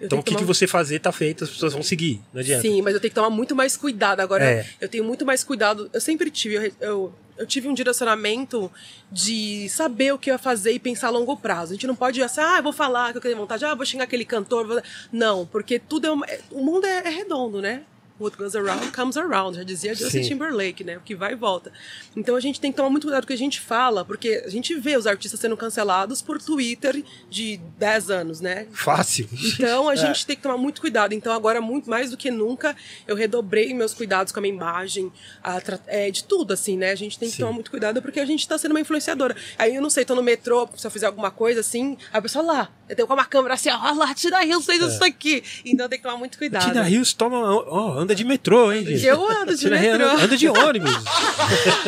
Eu 0.00 0.06
Então, 0.06 0.18
o 0.20 0.22
que, 0.22 0.30
que 0.30 0.36
tomar- 0.36 0.46
você 0.46 0.66
fazer 0.66 1.00
tá 1.00 1.10
feito, 1.10 1.42
as 1.42 1.50
pessoas 1.50 1.72
vão 1.72 1.82
seguir. 1.82 2.20
Não 2.32 2.40
adianta. 2.40 2.62
Sim, 2.62 2.80
mas 2.82 2.94
eu 2.94 3.00
tenho 3.00 3.10
que 3.10 3.14
tomar 3.16 3.30
muito 3.30 3.56
mais 3.56 3.76
cuidado. 3.76 4.20
Agora, 4.20 4.44
É. 4.44 4.66
eu 4.80 4.88
tenho 4.88 5.02
muito 5.04 5.26
mais 5.26 5.42
cuidado. 5.42 5.90
Eu 5.92 6.00
sempre 6.00 6.30
tive, 6.30 6.54
eu, 6.54 6.72
eu, 6.80 7.12
eu 7.36 7.46
tive 7.46 7.66
um 7.66 7.74
direcionamento 7.74 8.70
de 9.10 9.68
saber 9.68 10.12
o 10.14 10.18
que 10.18 10.30
eu 10.30 10.34
ia 10.34 10.38
fazer 10.38 10.70
e 10.72 10.78
pensar 10.78 11.08
a 11.08 11.10
longo 11.10 11.36
prazo. 11.36 11.72
A 11.72 11.74
gente 11.74 11.86
não 11.88 11.96
pode 11.96 12.22
assim, 12.22 12.40
ah, 12.40 12.58
eu 12.58 12.62
vou 12.62 12.72
falar 12.72 13.10
que 13.10 13.18
eu 13.18 13.22
tenho 13.22 13.36
vontade, 13.36 13.64
ah, 13.64 13.74
vou 13.74 13.84
xingar 13.84 14.04
aquele 14.04 14.24
cantor. 14.24 14.66
vou-" 14.68 14.82
Não, 15.12 15.44
porque 15.46 15.80
tudo 15.80 16.06
é, 16.06 16.10
uma, 16.12 16.26
é- 16.26 16.40
O 16.52 16.62
mundo 16.64 16.86
é, 16.86 16.98
é 17.04 17.08
redondo, 17.08 17.60
né? 17.60 17.82
What 18.20 18.36
goes 18.36 18.54
around 18.56 18.90
comes 18.92 19.16
around, 19.16 19.56
já 19.56 19.62
dizia 19.62 19.94
Justin 19.94 20.22
Sim. 20.22 20.28
Timberlake, 20.30 20.82
né? 20.82 20.96
O 20.96 21.00
que 21.00 21.14
vai 21.14 21.32
e 21.32 21.36
volta. 21.36 21.72
Então 22.16 22.34
a 22.34 22.40
gente 22.40 22.60
tem 22.60 22.70
que 22.70 22.76
tomar 22.76 22.90
muito 22.90 23.04
cuidado 23.04 23.22
com 23.22 23.26
o 23.26 23.28
que 23.28 23.32
a 23.34 23.38
gente 23.38 23.60
fala, 23.60 24.04
porque 24.04 24.42
a 24.44 24.48
gente 24.48 24.74
vê 24.74 24.96
os 24.96 25.06
artistas 25.06 25.38
sendo 25.38 25.56
cancelados 25.56 26.20
por 26.20 26.40
Twitter 26.42 27.04
de 27.30 27.58
10 27.78 28.10
anos, 28.10 28.40
né? 28.40 28.66
Fácil. 28.72 29.28
Então 29.32 29.88
a 29.88 29.94
gente 29.96 30.26
tem 30.26 30.36
que 30.36 30.42
tomar 30.42 30.56
muito 30.56 30.80
cuidado. 30.80 31.12
Então 31.12 31.32
agora 31.32 31.60
muito 31.60 31.88
mais 31.88 32.10
do 32.10 32.16
que 32.16 32.30
nunca 32.30 32.74
eu 33.06 33.14
redobrei 33.14 33.72
meus 33.72 33.94
cuidados 33.94 34.32
com 34.32 34.40
a 34.40 34.42
minha 34.42 34.54
imagem, 34.54 35.12
a 35.42 35.60
é, 35.86 36.10
de 36.10 36.24
tudo 36.24 36.52
assim, 36.52 36.76
né? 36.76 36.90
A 36.90 36.96
gente 36.96 37.18
tem 37.18 37.28
que 37.28 37.36
Sim. 37.36 37.42
tomar 37.42 37.52
muito 37.52 37.70
cuidado 37.70 38.00
porque 38.02 38.20
a 38.20 38.26
gente 38.26 38.46
tá 38.48 38.58
sendo 38.58 38.72
uma 38.72 38.80
influenciadora. 38.80 39.36
Aí 39.58 39.74
eu 39.74 39.82
não 39.82 39.90
sei, 39.90 40.04
tô 40.04 40.14
no 40.14 40.22
metrô, 40.22 40.68
se 40.76 40.86
eu 40.86 40.90
fizer 40.90 41.06
alguma 41.06 41.30
coisa 41.30 41.60
assim, 41.60 41.96
a 42.12 42.20
pessoa 42.20 42.44
lá, 42.44 42.70
eu 42.88 42.96
tenho 42.96 43.06
com 43.06 43.14
uma 43.14 43.24
câmera 43.24 43.54
assim, 43.54 43.70
ó, 43.70 43.92
lá, 43.92 44.14
Tina 44.14 44.44
Hills 44.44 44.64
fez 44.64 44.82
isso 44.82 45.04
aqui. 45.04 45.42
Então 45.64 45.88
tem 45.88 45.98
que 45.98 46.04
tomar 46.04 46.16
muito 46.16 46.38
cuidado. 46.38 46.66
Tina 46.66 46.82
Rios 46.82 47.12
toma, 47.12 47.38
ó, 47.38 48.04
anda 48.08 48.14
de 48.14 48.24
metrô, 48.24 48.72
hein, 48.72 48.86
gente? 48.86 49.04
Eu 49.04 49.30
ando 49.30 49.54
de 49.54 49.68
metrô. 49.68 49.94
anda, 50.06 50.24
anda 50.24 50.36
de 50.36 50.48
ônibus. 50.48 50.90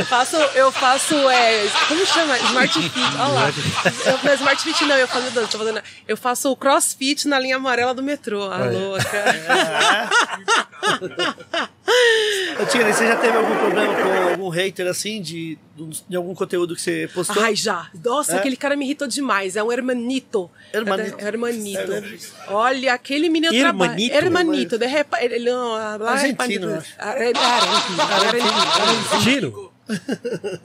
faço, 0.06 0.36
eu 0.36 0.70
faço, 0.70 1.14
é, 1.30 1.66
como 1.88 2.04
chama? 2.04 2.36
Smart 2.38 2.78
Fit, 2.78 2.92
olha 3.18 3.28
lá. 3.28 3.52
Eu, 4.04 4.18
não, 4.22 4.34
Smart 4.34 4.62
Fit 4.62 4.84
não, 4.84 4.96
eu, 4.96 5.08
faço, 5.08 5.48
tô 5.48 5.58
fazendo, 5.58 5.82
eu 6.06 6.16
faço 6.16 6.54
crossfit 6.56 7.26
na 7.26 7.38
linha 7.38 7.56
amarela 7.56 7.94
do 7.94 8.02
metrô. 8.02 8.42
A 8.44 8.60
Olha. 8.60 8.70
louca. 8.70 10.10
Tina, 12.70 12.88
e 12.88 12.92
você 12.92 13.06
já 13.06 13.16
teve 13.16 13.36
algum 13.36 13.56
problema 13.56 13.94
com 13.94 14.28
algum 14.30 14.48
hater 14.48 14.86
assim, 14.86 15.20
de, 15.20 15.58
de 16.08 16.16
algum 16.16 16.34
conteúdo 16.34 16.74
que 16.76 16.80
você 16.82 17.08
postou? 17.12 17.42
Ai, 17.42 17.56
já. 17.56 17.90
Nossa, 18.04 18.36
É? 18.36 18.38
aquele 18.38 18.56
cara 18.56 18.76
me 18.76 18.84
irritou 18.84 19.08
demais. 19.08 19.56
É 19.56 19.62
um 19.62 19.72
hermanito. 19.72 20.50
Hermanito. 20.72 21.16
É, 21.18 21.26
hermanito. 21.26 21.92
É? 21.92 22.02
Olha, 22.48 22.94
aquele 22.94 23.28
menino 23.28 23.52
trabalha. 23.52 23.90
Hermanito? 23.90 24.14
Hermanito. 24.14 24.78
De 24.78 24.86
repa... 24.86 25.22
Ele 25.22 25.50
não... 25.50 25.76
é 26.10 26.30
Argentino, 26.30 26.70
eu 26.70 26.78
acho. 26.78 26.92
Ah, 26.98 27.14
é- 27.16 27.30
é 27.30 27.36
argentino. 27.36 28.02
Argentino. 28.02 29.20
Giro. 29.22 29.70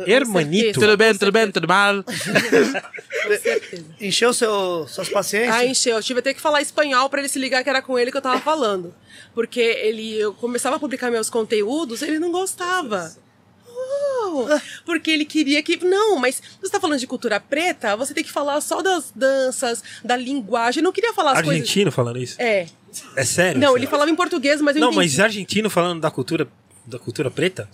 Hermanito. 0.05 0.79
Tudo 0.79 0.97
bem, 0.97 1.13
tudo 1.15 1.31
bem, 1.31 1.51
tudo 1.51 1.67
mal? 1.67 2.03
Com 2.05 3.37
certeza. 3.41 3.85
Encheu 3.99 4.33
seu, 4.33 4.87
suas 4.87 5.09
paciências? 5.09 5.55
Ah, 5.55 5.65
encheu. 5.65 5.95
Eu 5.97 6.03
tive 6.03 6.19
até 6.19 6.33
que 6.33 6.41
falar 6.41 6.61
espanhol 6.61 7.09
pra 7.09 7.19
ele 7.19 7.29
se 7.29 7.39
ligar 7.39 7.63
que 7.63 7.69
era 7.69 7.81
com 7.81 7.97
ele 7.97 8.11
que 8.11 8.17
eu 8.17 8.21
tava 8.21 8.39
falando. 8.39 8.93
Porque 9.33 9.59
ele, 9.59 10.15
eu 10.17 10.33
começava 10.33 10.75
a 10.75 10.79
publicar 10.79 11.09
meus 11.11 11.29
conteúdos, 11.29 12.01
ele 12.01 12.19
não 12.19 12.31
gostava. 12.31 13.11
Oh. 13.67 14.47
Porque 14.85 15.11
ele 15.11 15.25
queria 15.25 15.61
que. 15.61 15.83
Não, 15.85 16.17
mas 16.17 16.41
você 16.61 16.71
tá 16.71 16.79
falando 16.79 16.99
de 16.99 17.07
cultura 17.07 17.39
preta, 17.39 17.95
você 17.95 18.13
tem 18.13 18.23
que 18.23 18.31
falar 18.31 18.61
só 18.61 18.81
das 18.81 19.11
danças, 19.15 19.83
da 20.03 20.15
linguagem. 20.15 20.81
Eu 20.81 20.83
não 20.85 20.91
queria 20.91 21.13
falar 21.13 21.31
as 21.31 21.41
coisas. 21.41 21.61
Argentino 21.61 21.91
falando 21.91 22.19
isso? 22.19 22.41
É. 22.41 22.67
É 23.15 23.23
sério? 23.25 23.59
Não, 23.59 23.75
ele 23.75 23.87
falava 23.87 24.09
em 24.09 24.15
português, 24.15 24.61
mas 24.61 24.75
eu 24.75 24.81
Não, 24.81 24.89
entendi. 24.89 25.05
mas 25.05 25.19
argentino 25.19 25.69
falando 25.69 26.01
da 26.01 26.11
cultura 26.11 26.47
da 26.85 26.99
cultura 26.99 27.31
preta? 27.31 27.67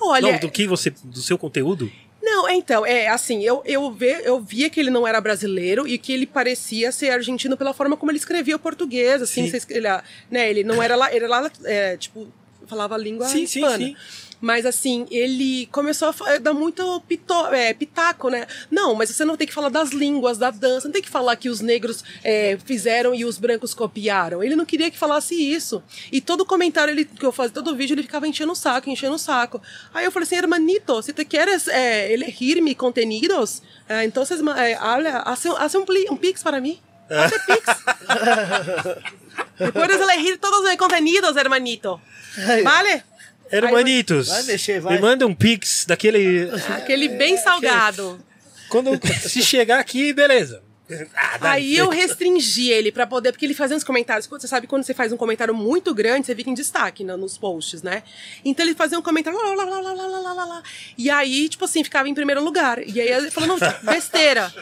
Olha, 0.00 0.32
Não, 0.32 0.38
do 0.38 0.50
que 0.50 0.66
você 0.66 0.90
do 1.02 1.20
seu 1.20 1.36
conteúdo? 1.36 1.90
Não, 2.22 2.48
é, 2.48 2.54
então, 2.54 2.84
é 2.84 3.08
assim, 3.08 3.42
eu, 3.42 3.62
eu, 3.64 3.90
ve, 3.90 4.20
eu 4.24 4.40
via 4.40 4.68
que 4.68 4.78
ele 4.78 4.90
não 4.90 5.06
era 5.06 5.20
brasileiro 5.20 5.88
e 5.88 5.96
que 5.98 6.12
ele 6.12 6.26
parecia 6.26 6.92
ser 6.92 7.10
argentino 7.10 7.56
pela 7.56 7.72
forma 7.72 7.96
como 7.96 8.10
ele 8.12 8.18
escrevia 8.18 8.54
o 8.56 8.58
português, 8.58 9.22
assim, 9.22 9.48
Sim. 9.48 9.58
você 9.58 9.72
ele, 9.72 9.88
né, 10.30 10.50
ele 10.50 10.62
não 10.62 10.82
era 10.82 10.94
lá, 10.94 11.08
ele 11.12 11.24
era 11.24 11.40
lá, 11.40 11.50
é, 11.64 11.96
tipo, 11.96 12.28
falava 12.66 12.94
a 12.94 12.98
língua 12.98 13.26
Sim, 13.26 13.46
sim, 13.46 13.60
hispana. 13.60 13.78
sim. 13.78 13.96
Mas 14.40 14.64
assim, 14.64 15.06
ele 15.10 15.66
começou 15.72 16.08
a 16.08 16.12
fa- 16.12 16.38
dar 16.38 16.54
muito 16.54 17.00
pito, 17.08 17.34
é, 17.48 17.74
pitaco, 17.74 18.28
né? 18.28 18.46
Não, 18.70 18.94
mas 18.94 19.10
você 19.10 19.24
não 19.24 19.36
tem 19.36 19.46
que 19.46 19.52
falar 19.52 19.68
das 19.68 19.90
línguas, 19.90 20.38
da 20.38 20.50
dança, 20.50 20.86
não 20.86 20.92
tem 20.92 21.02
que 21.02 21.08
falar 21.08 21.34
que 21.36 21.48
os 21.48 21.60
negros 21.60 22.04
é, 22.22 22.56
fizeram 22.64 23.14
e 23.14 23.24
os 23.24 23.36
brancos 23.38 23.74
copiaram. 23.74 24.42
Ele 24.42 24.54
não 24.54 24.64
queria 24.64 24.90
que 24.90 24.98
falasse 24.98 25.34
isso. 25.34 25.82
E 26.12 26.20
todo 26.20 26.46
comentário 26.46 26.92
ele, 26.92 27.04
que 27.04 27.26
eu 27.26 27.32
fazia, 27.32 27.52
todo 27.52 27.74
vídeo, 27.74 27.94
ele 27.94 28.02
ficava 28.02 28.28
enchendo 28.28 28.52
o 28.52 28.56
saco, 28.56 28.88
enchendo 28.88 29.14
o 29.16 29.18
saco. 29.18 29.60
Aí 29.92 30.04
eu 30.04 30.12
falei 30.12 30.24
assim, 30.26 30.36
hermanito, 30.36 31.02
se 31.02 31.12
te 31.12 31.24
queres 31.24 31.66
é, 31.66 32.12
elegir-me 32.12 32.74
contenidos, 32.74 33.60
é, 33.88 34.04
então 34.04 34.22
é, 34.56 34.74
habla, 34.74 35.18
hace, 35.24 35.48
hace 35.48 35.76
um, 35.76 35.84
um 36.10 36.16
pix 36.16 36.42
para 36.42 36.60
mim. 36.60 36.78
Hace 37.10 37.38
pix. 37.46 37.64
Puedes 39.72 40.00
elegir 40.00 40.38
todos 40.38 40.60
os 40.60 40.76
contenidos, 40.76 41.36
hermanito. 41.36 42.00
Vale? 42.62 43.02
Hermanitos, 43.50 44.28
vai 44.28 44.42
mexer, 44.44 44.80
vai. 44.80 44.94
me 44.94 45.00
manda 45.00 45.26
um 45.26 45.34
pix 45.34 45.84
daquele... 45.86 46.50
Aquele 46.76 47.08
bem 47.08 47.34
é, 47.34 47.38
salgado. 47.38 48.20
Quando 48.68 48.98
se 49.28 49.42
chegar 49.42 49.78
aqui, 49.78 50.12
beleza. 50.12 50.62
Ah, 51.14 51.50
aí 51.52 51.76
eu 51.76 51.90
restringi 51.90 52.70
ele 52.70 52.90
para 52.90 53.06
poder, 53.06 53.30
porque 53.32 53.44
ele 53.44 53.52
fazia 53.52 53.76
uns 53.76 53.84
comentários. 53.84 54.26
Você 54.26 54.48
sabe 54.48 54.66
quando 54.66 54.84
você 54.84 54.94
faz 54.94 55.12
um 55.12 55.18
comentário 55.18 55.54
muito 55.54 55.94
grande, 55.94 56.26
você 56.26 56.34
fica 56.34 56.48
em 56.48 56.54
destaque 56.54 57.04
no, 57.04 57.16
nos 57.16 57.36
posts, 57.36 57.82
né? 57.82 58.02
Então 58.42 58.64
ele 58.64 58.74
fazia 58.74 58.98
um 58.98 59.02
comentário. 59.02 59.38
Lá, 59.38 59.54
lá, 59.54 59.64
lá, 59.64 59.80
lá, 59.80 59.92
lá, 59.92 60.18
lá, 60.18 60.32
lá, 60.32 60.44
lá, 60.44 60.62
e 60.96 61.10
aí, 61.10 61.48
tipo 61.48 61.64
assim, 61.64 61.84
ficava 61.84 62.08
em 62.08 62.14
primeiro 62.14 62.42
lugar. 62.42 62.78
E 62.86 63.00
aí 63.00 63.08
ele 63.08 63.30
falou, 63.30 63.58
não, 63.58 63.58
besteira. 63.82 64.52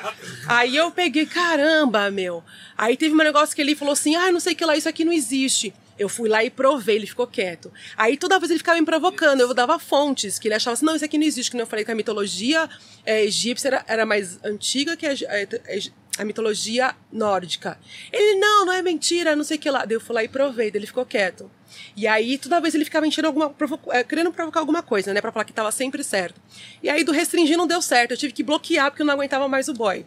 aí 0.48 0.76
eu 0.76 0.90
peguei, 0.90 1.26
caramba, 1.26 2.10
meu. 2.10 2.42
Aí 2.76 2.96
teve 2.96 3.14
um 3.14 3.18
negócio 3.18 3.54
que 3.54 3.62
ele 3.62 3.76
falou 3.76 3.92
assim: 3.92 4.16
ah, 4.16 4.32
não 4.32 4.40
sei 4.40 4.52
o 4.52 4.56
que 4.56 4.64
lá, 4.64 4.76
isso 4.76 4.88
aqui 4.88 5.04
não 5.04 5.12
existe. 5.12 5.72
Eu 5.98 6.08
fui 6.08 6.28
lá 6.28 6.44
e 6.44 6.50
provei, 6.50 6.96
ele 6.96 7.06
ficou 7.06 7.26
quieto. 7.26 7.72
Aí 7.96 8.16
toda 8.16 8.38
vez 8.38 8.50
ele 8.50 8.58
ficava 8.58 8.78
me 8.78 8.84
provocando, 8.84 9.40
eu 9.40 9.54
dava 9.54 9.78
fontes, 9.78 10.38
que 10.38 10.48
ele 10.48 10.54
achava 10.54 10.74
assim, 10.74 10.84
não, 10.84 10.94
isso 10.94 11.04
aqui 11.04 11.16
não 11.18 11.26
existe, 11.26 11.50
que 11.50 11.58
eu 11.58 11.66
falei 11.66 11.84
que 11.84 11.90
a 11.90 11.94
mitologia 11.94 12.68
é, 13.04 13.24
egípcia 13.24 13.68
era, 13.68 13.84
era 13.86 14.06
mais 14.06 14.38
antiga 14.44 14.96
que 14.96 15.06
a, 15.06 15.12
a, 15.12 16.22
a 16.22 16.24
mitologia 16.24 16.94
nórdica. 17.12 17.78
Ele, 18.12 18.38
não, 18.38 18.66
não 18.66 18.72
é 18.72 18.82
mentira, 18.82 19.36
não 19.36 19.44
sei 19.44 19.56
o 19.56 19.60
que 19.60 19.70
lá. 19.70 19.84
Daí 19.84 19.96
eu 19.96 20.00
fui 20.00 20.14
lá 20.14 20.24
e 20.24 20.28
provei, 20.28 20.70
daí 20.70 20.80
ele 20.80 20.86
ficou 20.86 21.04
quieto. 21.04 21.50
E 21.96 22.06
aí, 22.06 22.38
toda 22.38 22.60
vez 22.60 22.74
ele 22.74 22.84
ficava 22.84 23.06
enchendo 23.06 23.28
alguma. 23.28 23.50
Provo 23.50 23.78
é, 23.90 24.02
querendo 24.02 24.32
provocar 24.32 24.60
alguma 24.60 24.82
coisa, 24.82 25.12
né? 25.12 25.20
Pra 25.20 25.32
falar 25.32 25.44
que 25.44 25.52
tava 25.52 25.70
sempre 25.70 26.02
certo. 26.02 26.40
E 26.82 26.88
aí, 26.88 27.04
do 27.04 27.12
restringir 27.12 27.56
não 27.56 27.66
deu 27.66 27.82
certo. 27.82 28.12
Eu 28.12 28.16
tive 28.16 28.32
que 28.32 28.42
bloquear 28.42 28.90
porque 28.90 29.02
eu 29.02 29.06
não 29.06 29.14
aguentava 29.14 29.48
mais 29.48 29.68
o 29.68 29.74
boy. 29.74 30.06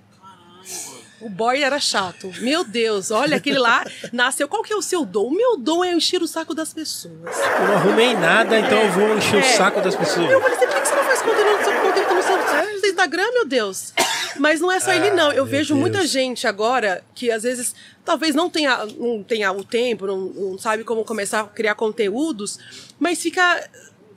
O 1.22 1.30
boy 1.30 1.62
era 1.62 1.80
chato. 1.80 2.32
Meu 2.40 2.64
Deus, 2.64 3.12
olha, 3.12 3.38
aquele 3.38 3.60
lá 3.60 3.84
nasceu. 4.14 4.48
Qual 4.48 4.64
que 4.64 4.72
é 4.72 4.76
o 4.76 4.82
seu 4.82 5.06
dom? 5.06 5.26
O 5.28 5.32
meu 5.36 5.58
dom 5.58 5.84
é 5.84 5.94
encher 5.94 6.22
o 6.22 6.28
saco 6.28 6.54
das 6.54 6.74
pessoas. 6.74 7.14
Eu 7.60 7.68
não 7.68 7.74
arrumei 7.76 8.14
nada, 8.16 8.58
então 8.60 8.78
eu 8.80 8.92
vou 8.92 9.18
encher 9.18 9.36
o 9.36 9.40
É. 9.40 9.54
saco 9.54 9.82
das 9.82 9.96
pessoas. 9.96 10.30
Eu 10.32 10.40
falei 10.42 10.56
assim, 10.58 10.68
por 10.68 10.76
que 10.82 10.88
você 10.88 10.96
não 10.96 11.04
faz 11.04 11.22
conteúdo 11.22 11.58
no 11.58 11.64
seu, 11.64 11.82
conteúdo 11.82 12.16
no 12.16 12.24
seu, 12.24 12.90
Instagram, 12.90 13.32
meu 13.34 13.46
Deus? 13.46 13.94
Mas 14.40 14.62
não 14.62 14.72
é 14.72 14.80
só 14.80 14.94
ele, 14.94 15.10
não. 15.12 15.32
Eu 15.34 15.46
vejo 15.46 15.74
Deus. 15.74 15.80
muita 15.80 16.08
gente 16.08 16.48
agora 16.48 17.04
que 17.14 17.30
às 17.30 17.44
vezes 17.44 17.76
talvez 18.06 18.34
não 18.34 18.50
tenha, 18.50 18.86
não 18.98 19.22
tenha 19.22 19.52
o 19.52 19.64
tempo, 19.64 20.08
não, 20.08 20.18
não 20.18 20.58
sabe 20.58 20.84
como 20.86 21.04
começar 21.04 21.42
a 21.42 21.44
criar 21.48 21.76
conteúdos, 21.76 22.58
mas 22.98 23.22
fica. 23.22 23.70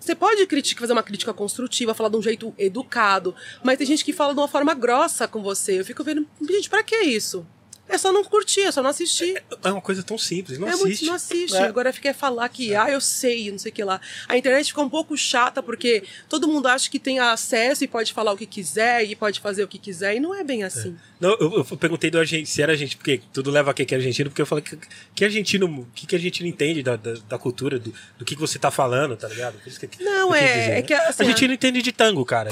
Você 0.02 0.16
pode 0.16 0.44
criticar, 0.46 0.80
fazer 0.80 0.94
uma 0.94 1.02
crítica 1.02 1.32
construtiva, 1.32 1.94
falar 1.94 2.08
de 2.08 2.16
um 2.16 2.22
jeito 2.22 2.52
educado, 2.58 3.36
mas 3.62 3.78
tem 3.78 3.86
gente 3.86 4.04
que 4.04 4.12
fala 4.12 4.34
de 4.34 4.40
uma 4.40 4.48
forma 4.48 4.74
grossa 4.74 5.28
com 5.28 5.40
você. 5.40 5.78
Eu 5.78 5.84
fico 5.84 6.02
vendo, 6.02 6.26
gente, 6.50 6.68
pra 6.68 6.82
que 6.82 6.96
isso? 7.02 7.46
É 7.92 7.98
só 7.98 8.10
não 8.10 8.24
curtir, 8.24 8.62
é 8.62 8.72
só 8.72 8.82
não 8.82 8.88
assistir. 8.88 9.42
É 9.62 9.70
uma 9.70 9.82
coisa 9.82 10.02
tão 10.02 10.16
simples, 10.16 10.58
não 10.58 10.66
é 10.66 10.70
muito, 10.72 10.86
assiste. 10.86 11.04
não 11.04 11.14
assiste. 11.14 11.56
É. 11.56 11.64
Agora 11.64 11.92
fica 11.92 12.14
falar 12.14 12.48
que, 12.48 12.74
ah, 12.74 12.88
eu 12.88 13.02
sei, 13.02 13.50
não 13.50 13.58
sei 13.58 13.70
o 13.70 13.74
que 13.74 13.84
lá. 13.84 14.00
A 14.26 14.36
internet 14.36 14.68
fica 14.68 14.80
um 14.80 14.88
pouco 14.88 15.14
chata 15.16 15.62
porque 15.62 16.02
todo 16.26 16.48
mundo 16.48 16.68
acha 16.68 16.90
que 16.90 16.98
tem 16.98 17.18
acesso 17.18 17.84
e 17.84 17.88
pode 17.88 18.12
falar 18.12 18.32
o 18.32 18.36
que 18.36 18.46
quiser 18.46 19.04
e 19.04 19.14
pode 19.14 19.40
fazer 19.40 19.62
o 19.62 19.68
que 19.68 19.78
quiser, 19.78 20.16
e 20.16 20.20
não 20.20 20.34
é 20.34 20.42
bem 20.42 20.64
assim. 20.64 20.96
Não, 21.20 21.36
eu, 21.38 21.64
eu 21.70 21.76
perguntei 21.76 22.10
do 22.10 22.18
argentino, 22.18 22.46
se 22.46 22.62
era 22.62 22.72
argentino, 22.72 22.98
porque 22.98 23.20
tudo 23.32 23.50
leva 23.50 23.70
a 23.70 23.74
que 23.74 23.94
é 23.94 23.96
argentino, 23.96 24.30
porque 24.30 24.42
eu 24.42 24.46
falei 24.46 24.64
que, 24.64 24.76
que 25.14 25.24
argentino, 25.24 25.66
o 25.66 25.86
que, 25.94 26.06
que 26.06 26.16
argentino 26.16 26.48
entende 26.48 26.82
da, 26.82 26.96
da, 26.96 27.14
da 27.28 27.38
cultura, 27.38 27.78
do, 27.78 27.94
do 28.18 28.24
que, 28.24 28.34
que 28.34 28.40
você 28.40 28.58
tá 28.58 28.70
falando, 28.70 29.16
tá 29.16 29.28
ligado? 29.28 29.58
Por 29.58 29.68
isso 29.68 29.78
que, 29.78 30.02
Não, 30.02 30.34
é- 30.34 30.40
dizer, 30.40 30.70
é 30.70 30.74
né? 30.76 30.82
que, 30.82 30.94
assim, 30.94 31.22
argentino 31.22 31.54
entende 31.54 31.82
de 31.82 31.92
tango, 31.92 32.24
cara. 32.24 32.50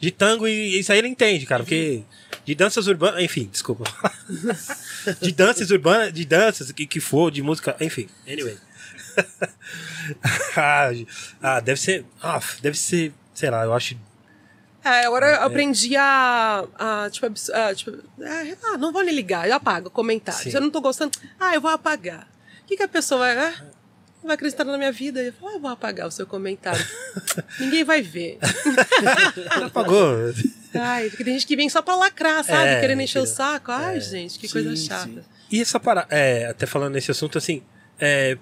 De 0.00 0.10
tango 0.10 0.46
e 0.48 0.78
isso 0.78 0.92
aí 0.92 0.98
ele 0.98 1.08
entende, 1.08 1.44
cara, 1.44 1.62
porque 1.62 2.02
de 2.46 2.54
danças 2.54 2.86
urbanas, 2.86 3.22
enfim, 3.22 3.48
desculpa. 3.52 3.84
de 5.20 5.32
danças 5.32 5.70
urbanas, 5.70 6.12
de 6.12 6.24
danças, 6.24 6.72
que, 6.72 6.86
que 6.86 7.00
for, 7.00 7.30
de 7.30 7.42
música, 7.42 7.76
enfim, 7.80 8.08
anyway. 8.26 8.56
ah, 10.56 10.90
ah, 11.42 11.60
deve 11.60 11.80
ser, 11.80 12.04
ah, 12.22 12.40
deve 12.60 12.78
ser, 12.78 13.12
sei 13.34 13.50
lá, 13.50 13.64
eu 13.64 13.72
acho 13.72 13.96
É, 14.84 15.06
agora 15.06 15.26
eu 15.26 15.42
aprendi 15.42 15.96
a, 15.96 16.64
a, 16.78 17.10
tipo, 17.10 17.26
a, 17.26 17.74
tipo, 17.74 17.90
é, 18.20 18.56
ah, 18.64 18.78
não 18.78 18.92
vou 18.92 19.02
nem 19.02 19.14
ligar, 19.14 19.48
eu 19.48 19.54
apago 19.54 19.90
comentário. 19.90 20.40
Sim. 20.40 20.50
Se 20.50 20.56
eu 20.56 20.60
não 20.60 20.70
tô 20.70 20.80
gostando, 20.80 21.18
ah, 21.38 21.54
eu 21.54 21.60
vou 21.60 21.70
apagar. 21.70 22.28
O 22.62 22.66
que, 22.66 22.76
que 22.76 22.82
a 22.82 22.88
pessoa 22.88 23.20
vai, 23.20 23.36
ah, 23.36 23.54
vai 24.28 24.34
acreditar 24.36 24.64
na 24.64 24.78
minha 24.78 24.92
vida? 24.92 25.20
Eu 25.22 25.32
falo, 25.32 25.50
ah, 25.50 25.54
eu 25.54 25.60
vou 25.60 25.70
apagar 25.70 26.06
o 26.06 26.10
seu 26.10 26.26
comentário. 26.26 26.84
Ninguém 27.58 27.82
vai 27.84 28.00
ver. 28.02 28.38
apagou. 29.64 30.32
Ai, 30.74 31.08
porque 31.08 31.24
tem 31.24 31.34
gente 31.34 31.46
que 31.46 31.56
vem 31.56 31.68
só 31.68 31.82
pra 31.82 31.96
lacrar, 31.96 32.44
sabe? 32.44 32.68
É, 32.70 32.80
Querendo 32.80 33.02
encher 33.02 33.20
o 33.20 33.26
saco. 33.26 33.70
Ai, 33.72 34.00
gente, 34.00 34.38
que 34.38 34.48
coisa 34.48 34.74
Sim, 34.76 34.86
chata. 34.86 35.04
sim. 35.06 35.20
E 35.50 35.60
essa 35.60 35.80
parada, 35.80 36.14
é, 36.14 36.46
até 36.46 36.66
falando 36.66 36.92
nesse 36.94 37.10
assunto, 37.10 37.38
assim, 37.38 37.62
é, 37.98 38.36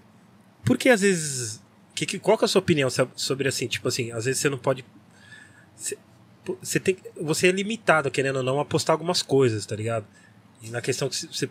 por 0.65 0.77
que 0.77 0.89
às 0.89 1.01
vezes, 1.01 1.63
que, 1.95 2.05
que- 2.05 2.19
qual 2.19 2.37
que 2.37 2.45
é 2.45 2.47
a 2.47 2.49
sua 2.49 2.59
opinião 2.59 2.91
so- 2.91 3.09
sobre, 3.15 3.49
assim, 3.49 3.69
tipo 3.69 3.87
assim, 3.89 4.11
às 4.11 4.25
vezes 4.25 4.41
você 4.41 4.49
não 4.51 4.59
pode, 4.59 4.85
você, 5.77 5.97
você 6.61 6.81
tem, 6.81 6.97
você 7.21 7.47
é 7.49 7.53
limitado, 7.53 8.11
querendo 8.11 8.37
ou 8.37 8.43
não, 8.43 8.59
a 8.59 8.65
postar 8.65 8.93
algumas 8.93 9.23
coisas, 9.23 9.65
tá 9.65 9.77
ligado? 9.77 10.05
E 10.63 10.71
na 10.71 10.81
questão 10.81 11.09
que 11.09 11.17
você, 11.17 11.49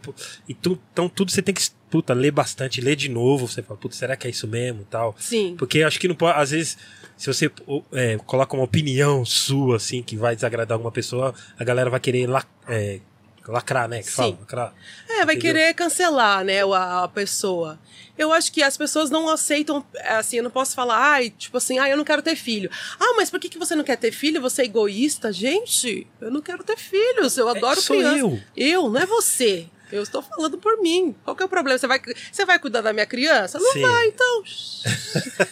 e 0.48 0.54
tu, 0.54 0.80
então 0.92 1.08
tudo 1.08 1.32
você 1.32 1.42
tem 1.42 1.54
que, 1.54 1.62
puta, 1.90 2.14
ler 2.14 2.32
bastante, 2.32 2.82
ler 2.82 2.96
de 2.96 3.08
novo, 3.10 3.48
você 3.48 3.62
fala, 3.62 3.80
puta, 3.80 3.96
será 3.96 4.16
que 4.16 4.28
é 4.28 4.30
isso 4.30 4.48
mesmo, 4.48 4.82
e 4.82 4.86
tal? 4.86 5.16
Sim. 5.20 5.56
Porque 5.58 5.84
acho 5.84 6.00
que 6.00 6.08
não 6.08 6.16
pode, 6.16 6.40
às 6.40 6.52
vezes, 6.52 6.78
se 7.16 7.28
você 7.28 7.50
é, 7.94 8.18
coloca 8.26 8.56
uma 8.56 8.64
opinião 8.64 9.24
sua, 9.24 9.78
assim, 9.78 10.02
que 10.02 10.18
vai 10.18 10.36
desagradar 10.36 10.76
alguma 10.76 10.92
pessoa, 10.92 11.34
a 11.58 11.64
galera 11.64 11.90
vai 11.90 12.00
querer 12.00 12.28
la, 12.28 12.44
é, 12.68 13.00
lacrar, 13.48 13.88
né? 13.88 14.00
Que 14.00 14.10
Sim. 14.10 14.16
fala, 14.16 14.38
lacrar. 14.40 14.74
É, 15.08 15.26
vai 15.26 15.36
Entendeu? 15.36 15.42
querer 15.42 15.74
cancelar, 15.74 16.44
né, 16.44 16.64
a, 16.64 17.04
a 17.04 17.08
pessoa. 17.08 17.80
Eu 18.18 18.32
acho 18.32 18.52
que 18.52 18.64
as 18.64 18.78
pessoas 18.78 19.10
não 19.10 19.28
aceitam, 19.30 19.86
assim, 20.06 20.38
eu 20.38 20.44
não 20.44 20.50
posso 20.52 20.74
falar, 20.74 20.98
ai, 20.98 21.30
tipo 21.30 21.58
assim, 21.58 21.78
ah, 21.80 21.90
eu 21.90 21.98
não 21.98 22.06
quero 22.06 22.22
ter 22.22 22.36
filho. 22.36 22.70
Ah, 23.00 23.14
mas 23.18 23.30
por 23.30 23.40
que, 23.40 23.50
que 23.50 23.58
você 23.60 23.76
não 23.76 23.84
quer 23.84 23.98
ter 23.98 24.12
filho? 24.12 24.42
Você 24.42 24.62
é 24.62 24.66
egoísta? 24.66 25.34
Gente, 25.34 26.08
eu 26.22 26.32
não 26.32 26.42
quero 26.42 26.64
ter 26.64 26.78
filhos, 26.78 27.38
eu 27.38 27.50
adoro 27.50 27.78
É, 27.78 27.82
sou 27.82 27.98
criança. 27.98 28.18
eu. 28.18 28.40
Eu, 28.56 28.90
não 28.90 29.02
é 29.02 29.06
você. 29.06 29.68
Eu 29.92 30.04
estou 30.04 30.22
falando 30.22 30.58
por 30.58 30.82
mim. 30.82 31.16
Qual 31.24 31.36
que 31.36 31.44
é 31.44 31.46
o 31.46 31.50
problema? 31.50 31.78
Você 31.78 31.88
vai, 31.88 32.02
você 32.32 32.46
vai 32.46 32.60
cuidar 32.60 32.82
da 32.82 32.92
minha 32.92 33.06
criança? 33.06 33.60
Não 33.60 33.72
Sim. 33.74 33.82
vai, 33.82 34.08
então. 34.08 34.44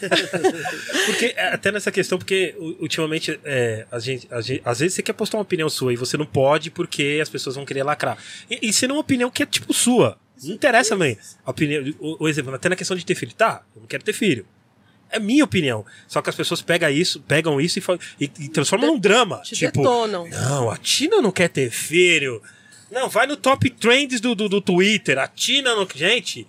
Porque, 1.06 1.34
é, 1.36 1.48
até 1.54 1.72
nessa 1.72 1.90
questão, 1.90 2.18
porque 2.18 2.54
ultimamente, 2.80 3.38
é, 3.44 3.86
a 3.90 3.98
gente, 3.98 4.26
a 4.30 4.40
gente- 4.40 4.62
às 4.64 4.80
vezes 4.80 4.94
você 4.94 5.02
quer 5.02 5.12
postar 5.12 5.38
uma 5.38 5.42
opinião 5.42 5.68
sua 5.68 5.92
e 5.92 5.96
você 5.96 6.16
não 6.16 6.26
pode 6.26 6.70
porque 6.70 7.18
as 7.22 7.28
pessoas 7.28 7.56
vão 7.56 7.64
querer 7.64 7.82
lacrar. 7.82 8.18
E, 8.50 8.68
e 8.68 8.72
sendo 8.72 8.94
uma 8.94 9.00
opinião 9.00 9.30
que 9.30 9.42
é 9.42 9.46
tipo 9.46 9.72
sua. 9.72 10.18
Não 10.42 10.54
interessa, 10.54 10.96
mãe. 10.96 11.16
A 11.44 11.50
opinião, 11.50 11.82
o, 11.98 12.24
o 12.24 12.28
exemplo, 12.28 12.54
até 12.54 12.68
na 12.68 12.76
questão 12.76 12.96
de 12.96 13.04
ter 13.04 13.14
filho. 13.14 13.32
Tá, 13.34 13.62
eu 13.74 13.80
não 13.82 13.88
quero 13.88 14.02
ter 14.02 14.12
filho. 14.12 14.46
É 15.10 15.20
minha 15.20 15.44
opinião. 15.44 15.84
Só 16.08 16.20
que 16.20 16.28
as 16.28 16.34
pessoas 16.34 16.60
pegam 16.60 16.90
isso, 16.90 17.20
pegam 17.20 17.60
isso 17.60 17.78
e, 17.78 17.82
e, 18.24 18.30
e 18.40 18.48
transformam 18.48 18.88
num 18.88 18.98
drama. 18.98 19.40
Te 19.42 19.54
tipo, 19.54 19.78
detonam. 19.78 20.28
não, 20.28 20.70
a 20.70 20.76
Tina 20.76 21.20
não 21.22 21.30
quer 21.30 21.48
ter 21.48 21.70
filho. 21.70 22.42
Não, 22.94 23.08
vai 23.08 23.26
no 23.26 23.36
top 23.36 23.68
trends 23.70 24.20
do, 24.20 24.36
do, 24.36 24.48
do 24.48 24.60
Twitter. 24.60 25.18
A 25.18 25.26
Tina 25.26 25.74
não. 25.74 25.86
Gente, 25.92 26.46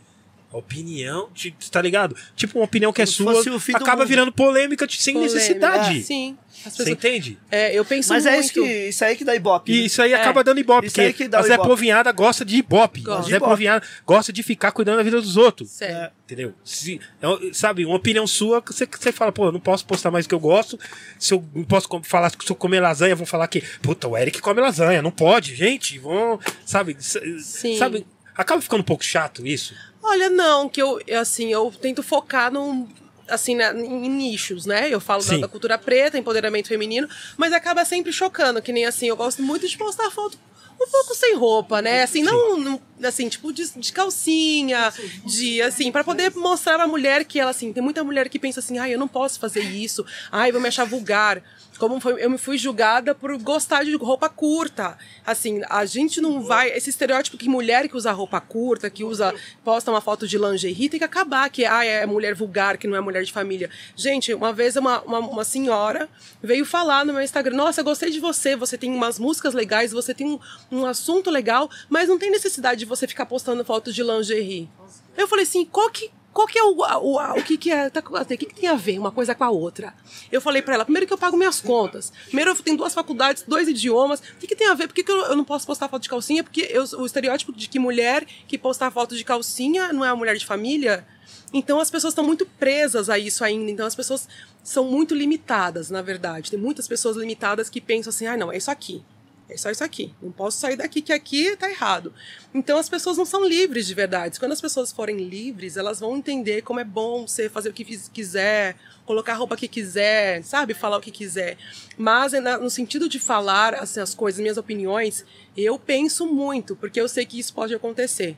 opinião, 0.57 1.29
de- 1.33 1.55
tá 1.71 1.81
ligado? 1.81 2.15
Tipo, 2.35 2.59
uma 2.59 2.65
opinião 2.65 2.91
que 2.93 3.01
é 3.01 3.05
Como 3.05 3.43
sua 3.43 3.77
acaba 3.77 4.05
virando 4.05 4.31
polêmica 4.31 4.85
de- 4.87 5.01
sem 5.01 5.13
Polêmica. 5.13 5.35
necessidade. 5.35 6.03
Sim. 6.03 6.37
As 6.65 6.73
Você 6.73 6.77
pessoas- 6.83 6.89
entende? 6.89 7.37
É, 7.51 7.77
eu 7.77 7.85
penso 7.85 8.09
Mas 8.11 8.23
muito. 8.23 8.35
é 8.35 8.39
isso, 8.39 8.53
que, 8.53 8.87
isso 8.87 9.05
aí 9.05 9.15
que 9.15 9.23
dá 9.23 9.35
ibope. 9.35 9.71
E 9.71 9.81
né? 9.81 9.85
isso 9.85 10.01
aí 10.01 10.13
É. 10.13 10.15
acaba 10.15 10.43
dando 10.43 10.59
ibope, 10.59 10.87
Isso 10.87 10.99
aí 10.99 11.09
porque 11.09 11.25
que 11.25 11.29
dá 11.29 11.39
a 11.39 11.43
Zé. 11.43 11.57
Povinhada 11.57 12.11
gosta 12.11 12.43
de 12.43 12.55
ibope. 12.55 13.01
Gosta. 13.01 13.29
Zé 13.29 13.35
ibope. 13.35 13.51
Povinhada 13.51 13.85
gosta 14.05 14.33
de 14.33 14.41
ficar 14.41 14.71
cuidando 14.71 14.97
da 14.97 15.03
vida 15.03 15.21
dos 15.21 15.37
outros. 15.37 15.69
Sério. 15.69 16.09
Entendeu? 16.25 16.55
Se, 16.63 16.99
é 17.21 17.27
sabe, 17.53 17.85
uma 17.85 17.95
opinião 17.97 18.25
sua, 18.25 18.61
que 18.63 18.73
você, 18.73 18.87
você 18.87 19.11
fala, 19.11 19.31
pô, 19.31 19.45
eu 19.45 19.51
não 19.51 19.59
posso 19.59 19.85
postar 19.85 20.09
mais 20.09 20.25
o 20.25 20.29
que 20.29 20.33
eu 20.33 20.39
gosto. 20.39 20.79
Se 21.19 21.35
eu 21.35 21.45
não 21.53 21.63
posso 21.65 21.87
com- 21.87 22.01
falar 22.01 22.31
se 22.31 22.37
eu 22.49 22.55
comer 22.55 22.79
lasanha, 22.79 23.15
vão 23.15 23.27
falar 23.27 23.47
que, 23.47 23.61
puta, 23.83 24.07
o 24.07 24.17
Eric 24.17 24.41
come 24.41 24.59
lasanha. 24.59 25.03
Não 25.03 25.11
pode, 25.11 25.53
gente. 25.55 25.99
Vão, 25.99 26.39
sabe? 26.65 26.97
Sim. 26.99 27.77
Sabe? 27.77 28.07
Acaba 28.35 28.61
ficando 28.61 28.81
um 28.81 28.85
pouco 28.85 29.03
chato 29.03 29.45
isso. 29.45 29.73
Olha, 30.03 30.29
não, 30.29 30.67
que 30.69 30.81
eu, 30.81 30.99
assim, 31.19 31.51
eu 31.51 31.71
tento 31.81 32.03
focar 32.03 32.51
num, 32.51 32.87
assim, 33.27 33.55
na- 33.55 33.73
em 33.73 34.09
nichos, 34.09 34.65
né? 34.65 34.89
Eu 34.89 34.99
falo 34.99 35.23
da, 35.23 35.29
da 35.41 35.47
cultura 35.47 35.77
preta, 35.77 36.17
empoderamento 36.17 36.67
feminino, 36.67 37.07
mas 37.37 37.53
acaba 37.53 37.83
sempre 37.85 38.11
chocando, 38.13 38.61
que 38.61 38.71
nem 38.73 38.85
assim, 38.85 39.07
eu 39.07 39.15
gosto 39.15 39.41
muito 39.41 39.67
de 39.67 39.77
postar 39.77 40.11
foto 40.11 40.37
um 40.79 40.89
pouco 40.91 41.15
sem 41.15 41.35
roupa, 41.37 41.81
né? 41.81 42.03
Assim, 42.03 42.21
não, 42.21 42.57
não- 42.59 42.81
assim, 43.01 43.29
tipo, 43.29 43.53
de, 43.53 43.65
de 43.79 43.93
calcinha, 43.93 44.93
de, 45.25 45.61
assim, 45.61 45.89
para 45.89 46.03
poder 46.03 46.31
mostrar 46.35 46.75
pra 46.75 46.85
mulher 46.85 47.23
que 47.23 47.39
ela, 47.39 47.51
assim, 47.51 47.71
tem 47.71 47.81
muita 47.81 48.03
mulher 48.03 48.27
que 48.27 48.37
pensa 48.37 48.59
assim, 48.59 48.77
ai, 48.77 48.93
eu 48.93 48.99
não 48.99 49.07
posso 49.07 49.39
fazer 49.39 49.61
isso, 49.61 50.05
ai, 50.29 50.51
vou 50.51 50.59
me 50.59 50.67
achar 50.67 50.83
vulgar. 50.83 51.41
Como 51.77 51.99
foi, 51.99 52.23
eu 52.23 52.29
me 52.29 52.37
fui 52.37 52.57
julgada 52.57 53.13
por 53.13 53.37
gostar 53.37 53.83
de 53.83 53.95
roupa 53.95 54.29
curta. 54.29 54.97
Assim, 55.25 55.61
a 55.69 55.85
gente 55.85 56.21
não 56.21 56.41
vai. 56.41 56.69
Esse 56.69 56.89
estereótipo 56.89 57.37
que 57.37 57.49
mulher 57.49 57.89
que 57.89 57.97
usa 57.97 58.11
roupa 58.11 58.39
curta, 58.39 58.89
que 58.89 59.03
usa, 59.03 59.33
posta 59.63 59.91
uma 59.91 59.99
foto 59.99 60.27
de 60.27 60.37
lingerie, 60.37 60.89
tem 60.89 60.99
que 60.99 61.03
acabar, 61.03 61.49
que 61.49 61.65
ah, 61.65 61.83
é 61.83 62.05
mulher 62.05 62.33
vulgar, 62.33 62.77
que 62.77 62.87
não 62.87 62.95
é 62.95 63.01
mulher 63.01 63.23
de 63.23 63.31
família. 63.31 63.69
Gente, 63.95 64.33
uma 64.33 64.53
vez 64.53 64.75
uma, 64.75 65.01
uma, 65.01 65.19
uma 65.19 65.43
senhora 65.43 66.09
veio 66.41 66.65
falar 66.65 67.05
no 67.05 67.11
meu 67.13 67.21
Instagram: 67.21 67.55
Nossa, 67.55 67.81
eu 67.81 67.85
gostei 67.85 68.09
de 68.09 68.19
você, 68.19 68.55
você 68.55 68.77
tem 68.77 68.91
umas 68.91 69.19
músicas 69.19 69.53
legais, 69.53 69.91
você 69.91 70.13
tem 70.13 70.27
um, 70.27 70.39
um 70.71 70.85
assunto 70.85 71.29
legal, 71.29 71.69
mas 71.89 72.07
não 72.07 72.17
tem 72.17 72.31
necessidade 72.31 72.79
de 72.79 72.85
você 72.85 73.07
ficar 73.07 73.25
postando 73.25 73.65
fotos 73.65 73.93
de 73.93 74.01
lingerie. 74.01 74.69
Eu 75.17 75.27
falei 75.27 75.43
assim: 75.43 75.65
qual 75.65 75.89
que, 75.89 76.11
qual 76.35 76.45
que 76.45 76.59
é 76.59 76.63
o, 76.63 76.75
o, 76.75 77.39
o 77.39 77.43
que 77.43 77.57
que 77.57 77.71
é, 77.71 77.89
tá, 77.89 78.03
o 78.05 78.25
que 78.25 78.35
que 78.35 78.53
tem 78.53 78.67
a 78.67 78.75
ver 78.75 78.99
uma 78.99 79.09
coisa 79.09 79.33
com 79.33 79.45
a 79.45 79.49
outra? 79.49 79.93
Eu 80.29 80.41
falei 80.41 80.61
pra 80.61 80.73
ela, 80.73 80.83
primeiro 80.83 81.07
que 81.07 81.13
eu 81.13 81.17
pago 81.17 81.37
minhas 81.37 81.61
contas, 81.61 82.11
primeiro 82.25 82.51
eu 82.51 82.55
tenho 82.57 82.75
duas 82.75 82.93
faculdades, 82.93 83.45
dois 83.47 83.69
idiomas, 83.69 84.19
o 84.19 84.35
que 84.37 84.47
que 84.47 84.55
tem 84.55 84.67
a 84.67 84.73
ver? 84.73 84.87
Por 84.87 84.93
que, 84.93 85.01
que 85.01 85.11
eu, 85.13 85.15
eu 85.27 85.35
não 85.37 85.45
posso 85.45 85.65
postar 85.65 85.87
foto 85.87 86.01
de 86.01 86.09
calcinha? 86.09 86.43
Porque 86.43 86.67
eu, 86.69 86.83
o 86.99 87.05
estereótipo 87.05 87.53
de 87.53 87.69
que 87.69 87.79
mulher 87.79 88.25
que 88.49 88.57
postar 88.57 88.91
foto 88.91 89.15
de 89.15 89.23
calcinha 89.23 89.93
não 89.93 90.03
é 90.03 90.11
uma 90.11 90.17
mulher 90.17 90.35
de 90.35 90.45
família, 90.45 91.07
então 91.53 91.79
as 91.79 91.89
pessoas 91.89 92.11
estão 92.11 92.25
muito 92.25 92.45
presas 92.45 93.09
a 93.09 93.17
isso 93.17 93.41
ainda. 93.41 93.71
Então 93.71 93.85
as 93.85 93.95
pessoas 93.95 94.27
são 94.61 94.83
muito 94.83 95.15
limitadas, 95.15 95.89
na 95.89 96.01
verdade. 96.01 96.51
Tem 96.51 96.59
muitas 96.59 96.85
pessoas 96.85 97.15
limitadas 97.15 97.69
que 97.69 97.79
pensam 97.79 98.09
assim: 98.09 98.27
ah, 98.27 98.35
não, 98.35 98.51
é 98.51 98.57
isso 98.57 98.69
aqui. 98.69 99.01
É 99.47 99.55
só 99.57 99.69
isso 99.69 99.83
aqui. 99.83 100.13
Não 100.21 100.31
posso 100.31 100.57
sair 100.57 100.75
daqui, 100.75 101.01
que 101.01 101.13
aqui 101.13 101.55
tá 101.55 101.69
errado. 101.69 102.11
Então 102.53 102.77
as 102.77 102.89
pessoas 102.89 103.17
não 103.17 103.25
são 103.25 103.45
livres 103.47 103.85
de 103.85 103.93
verdade. 103.93 104.39
Quando 104.39 104.53
as 104.53 104.61
pessoas 104.61 104.91
forem 104.91 105.17
livres, 105.17 105.77
elas 105.77 105.99
vão 105.99 106.17
entender 106.17 106.63
como 106.63 106.79
é 106.79 106.83
bom 106.83 107.27
você 107.27 107.47
fazer 107.47 107.69
o 107.69 107.73
que 107.73 107.85
quiser, 108.09 108.75
colocar 109.05 109.33
a 109.33 109.35
roupa 109.35 109.55
que 109.55 109.67
quiser, 109.67 110.43
sabe? 110.43 110.73
Falar 110.73 110.97
o 110.97 111.01
que 111.01 111.11
quiser. 111.11 111.57
Mas 111.97 112.33
no 112.59 112.69
sentido 112.69 113.07
de 113.07 113.19
falar 113.19 113.75
assim, 113.75 113.99
as 113.99 114.15
coisas, 114.15 114.41
minhas 114.41 114.57
opiniões, 114.57 115.23
eu 115.55 115.77
penso 115.77 116.25
muito, 116.25 116.75
porque 116.75 116.99
eu 116.99 117.07
sei 117.07 117.25
que 117.25 117.39
isso 117.39 117.53
pode 117.53 117.73
acontecer. 117.75 118.35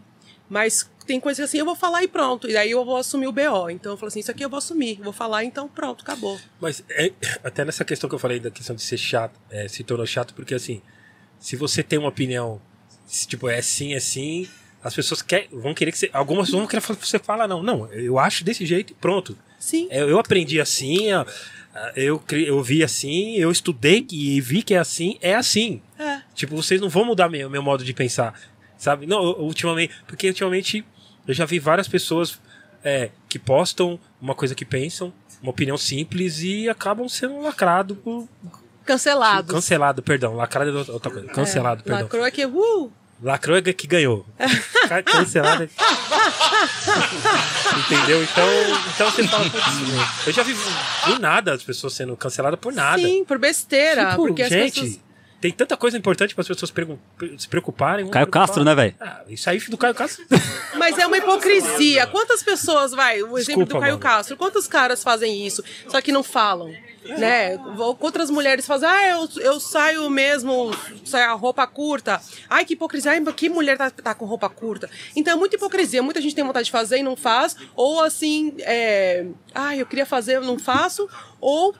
Mas 0.49 0.89
tem 1.05 1.19
coisas 1.19 1.45
assim, 1.45 1.57
eu 1.57 1.65
vou 1.65 1.75
falar 1.75 2.03
e 2.03 2.07
pronto. 2.07 2.49
E 2.49 2.53
daí 2.53 2.71
eu 2.71 2.83
vou 2.83 2.97
assumir 2.97 3.27
o 3.27 3.31
BO. 3.31 3.69
Então 3.69 3.93
eu 3.93 3.97
falo 3.97 4.07
assim, 4.07 4.19
isso 4.19 4.31
aqui 4.31 4.43
eu 4.43 4.49
vou 4.49 4.57
assumir. 4.57 4.99
Vou 5.01 5.13
falar, 5.13 5.43
então 5.45 5.67
pronto, 5.69 6.03
acabou. 6.03 6.37
Mas 6.59 6.83
é- 6.89 7.13
até 7.43 7.63
nessa 7.63 7.85
questão 7.85 8.09
que 8.09 8.15
eu 8.15 8.19
falei 8.19 8.39
da 8.39 8.51
questão 8.51 8.75
de 8.75 8.81
ser 8.81 8.97
chato, 8.97 9.39
é, 9.49 9.67
se 9.69 9.83
tornou 9.83 10.05
chato, 10.05 10.33
porque 10.33 10.53
assim, 10.53 10.81
se 11.39 11.55
você 11.55 11.81
tem 11.83 11.97
uma 11.99 12.09
opinião, 12.09 12.61
se, 13.05 13.27
tipo, 13.27 13.47
é 13.49 13.61
sim, 13.61 13.93
é 13.93 13.99
sim, 13.99 14.47
as 14.83 14.93
pessoas 14.95 15.21
quer, 15.21 15.47
vão 15.51 15.73
querer 15.73 15.91
que 15.91 15.97
você. 15.97 16.09
Algumas 16.13 16.49
vão 16.49 16.65
querer 16.67 16.81
que 16.81 17.07
você 17.07 17.19
fala, 17.19 17.47
não. 17.47 17.61
Não, 17.63 17.91
eu 17.91 18.17
acho 18.19 18.43
desse 18.43 18.65
jeito 18.65 18.91
e 18.91 18.95
pronto. 18.95 19.37
Sim. 19.59 19.87
Eu, 19.91 20.07
eu 20.09 20.19
aprendi 20.19 20.61
assim, 20.61 21.07
eu, 21.95 22.19
cri- 22.19 22.47
eu 22.47 22.61
vi 22.61 22.83
assim, 22.83 23.35
eu 23.35 23.51
estudei 23.51 24.05
e 24.11 24.39
vi 24.41 24.61
que 24.63 24.73
é 24.73 24.77
assim, 24.77 25.17
é 25.21 25.35
assim. 25.35 25.81
É. 25.99 26.21
Tipo, 26.33 26.55
vocês 26.55 26.79
não 26.79 26.89
vão 26.89 27.05
mudar 27.05 27.27
meu, 27.29 27.49
meu 27.49 27.61
modo 27.61 27.83
de 27.83 27.93
pensar, 27.93 28.39
sabe? 28.77 29.05
Não, 29.05 29.23
eu- 29.23 29.39
ultimamente, 29.39 29.93
porque 30.07 30.27
ultimamente 30.27 30.85
eu 31.27 31.33
já 31.33 31.45
vi 31.45 31.59
várias 31.59 31.87
pessoas 31.87 32.39
é, 32.83 33.09
que 33.27 33.37
postam 33.39 33.99
uma 34.21 34.33
coisa 34.35 34.53
que 34.55 34.63
pensam, 34.63 35.11
uma 35.41 35.49
opinião 35.51 35.77
simples 35.77 36.41
e 36.41 36.69
acabam 36.69 37.09
sendo 37.09 37.39
lacrado 37.41 37.95
por, 37.95 38.27
Cancelado. 38.87 39.53
cancelado, 39.53 40.01
perdão, 40.01 40.33
lacrado 40.35 40.69
é 40.71 40.91
outra 40.91 41.11
coisa, 41.11 41.27
cancelado, 41.27 41.83
perdão. 41.83 42.03
Lacrou 42.03 42.25
é 42.25 42.31
que, 42.31 42.45
uh, 42.45 42.91
Lacrou 43.21 43.57
é 43.57 43.61
que 43.61 43.87
ganhou. 43.87 44.25
Ca- 44.87 45.03
Cancelado. 45.03 45.63
é- 45.63 45.69
Entendeu? 47.79 48.23
Então, 48.23 48.47
então 48.95 49.11
você 49.11 49.27
fala, 49.27 49.45
eu 50.25 50.33
já 50.33 50.43
vi 50.43 50.55
do 51.07 51.19
nada 51.19 51.53
as 51.53 51.63
pessoas 51.63 51.93
sendo 51.93 52.15
canceladas 52.15 52.59
por 52.59 52.71
nada. 52.73 53.01
sim, 53.01 53.23
por 53.25 53.37
besteira. 53.37 54.11
Tipo, 54.11 54.27
porque 54.27 54.43
as 54.43 54.49
gente, 54.49 54.81
pessoas. 54.81 54.99
Tem 55.39 55.51
tanta 55.51 55.77
coisa 55.77 55.97
importante 55.97 56.33
para 56.33 56.41
as 56.41 56.47
pessoas 56.47 56.73
se 57.37 57.47
preocuparem. 57.47 58.07
Caio 58.07 58.25
preocupar. 58.25 58.47
Castro, 58.47 58.63
né, 58.63 58.73
velho? 58.73 58.95
Ah, 58.99 59.21
isso 59.27 59.49
aí 59.49 59.59
do 59.59 59.77
Caio 59.77 59.93
Castro. 59.93 60.25
Mas 60.77 60.97
é 60.97 61.05
uma 61.05 61.17
hipocrisia. 61.17 62.07
Quantas 62.07 62.41
pessoas, 62.41 62.91
vai, 62.91 63.21
o 63.21 63.37
exemplo 63.37 63.65
Desculpa, 63.65 63.73
do 63.73 63.79
Caio 63.79 63.93
mano. 63.93 63.99
Castro, 63.99 64.37
quantos 64.37 64.67
caras 64.67 65.03
fazem 65.03 65.45
isso, 65.45 65.63
só 65.87 66.01
que 66.01 66.11
não 66.11 66.23
falam? 66.23 66.73
Né? 67.05 67.57
Outras 67.99 68.29
mulheres 68.29 68.65
fazem, 68.65 68.89
ah, 68.89 69.09
eu, 69.09 69.29
eu 69.41 69.59
saio 69.59 70.09
mesmo, 70.09 70.71
saio 71.05 71.31
a 71.31 71.33
roupa 71.33 71.65
curta. 71.65 72.19
Ai, 72.49 72.65
que 72.65 72.73
hipocrisia, 72.73 73.11
ai, 73.11 73.21
que 73.33 73.47
mulher 73.47 73.77
tá, 73.77 73.89
tá 73.89 74.13
com 74.13 74.25
roupa 74.25 74.49
curta. 74.49 74.89
Então 75.15 75.33
é 75.33 75.35
muita 75.35 75.55
hipocrisia. 75.55 76.03
Muita 76.03 76.19
gente 76.19 76.35
tem 76.35 76.43
vontade 76.43 76.65
de 76.65 76.71
fazer 76.71 76.97
e 76.97 77.03
não 77.03 77.15
faz. 77.15 77.55
Ou 77.75 78.03
assim, 78.03 78.55
é, 78.59 79.25
ah, 79.53 79.75
eu 79.75 79.85
queria 79.85 80.05
fazer, 80.05 80.35
eu 80.35 80.43
não 80.43 80.59
faço. 80.59 81.07
Ou, 81.39 81.73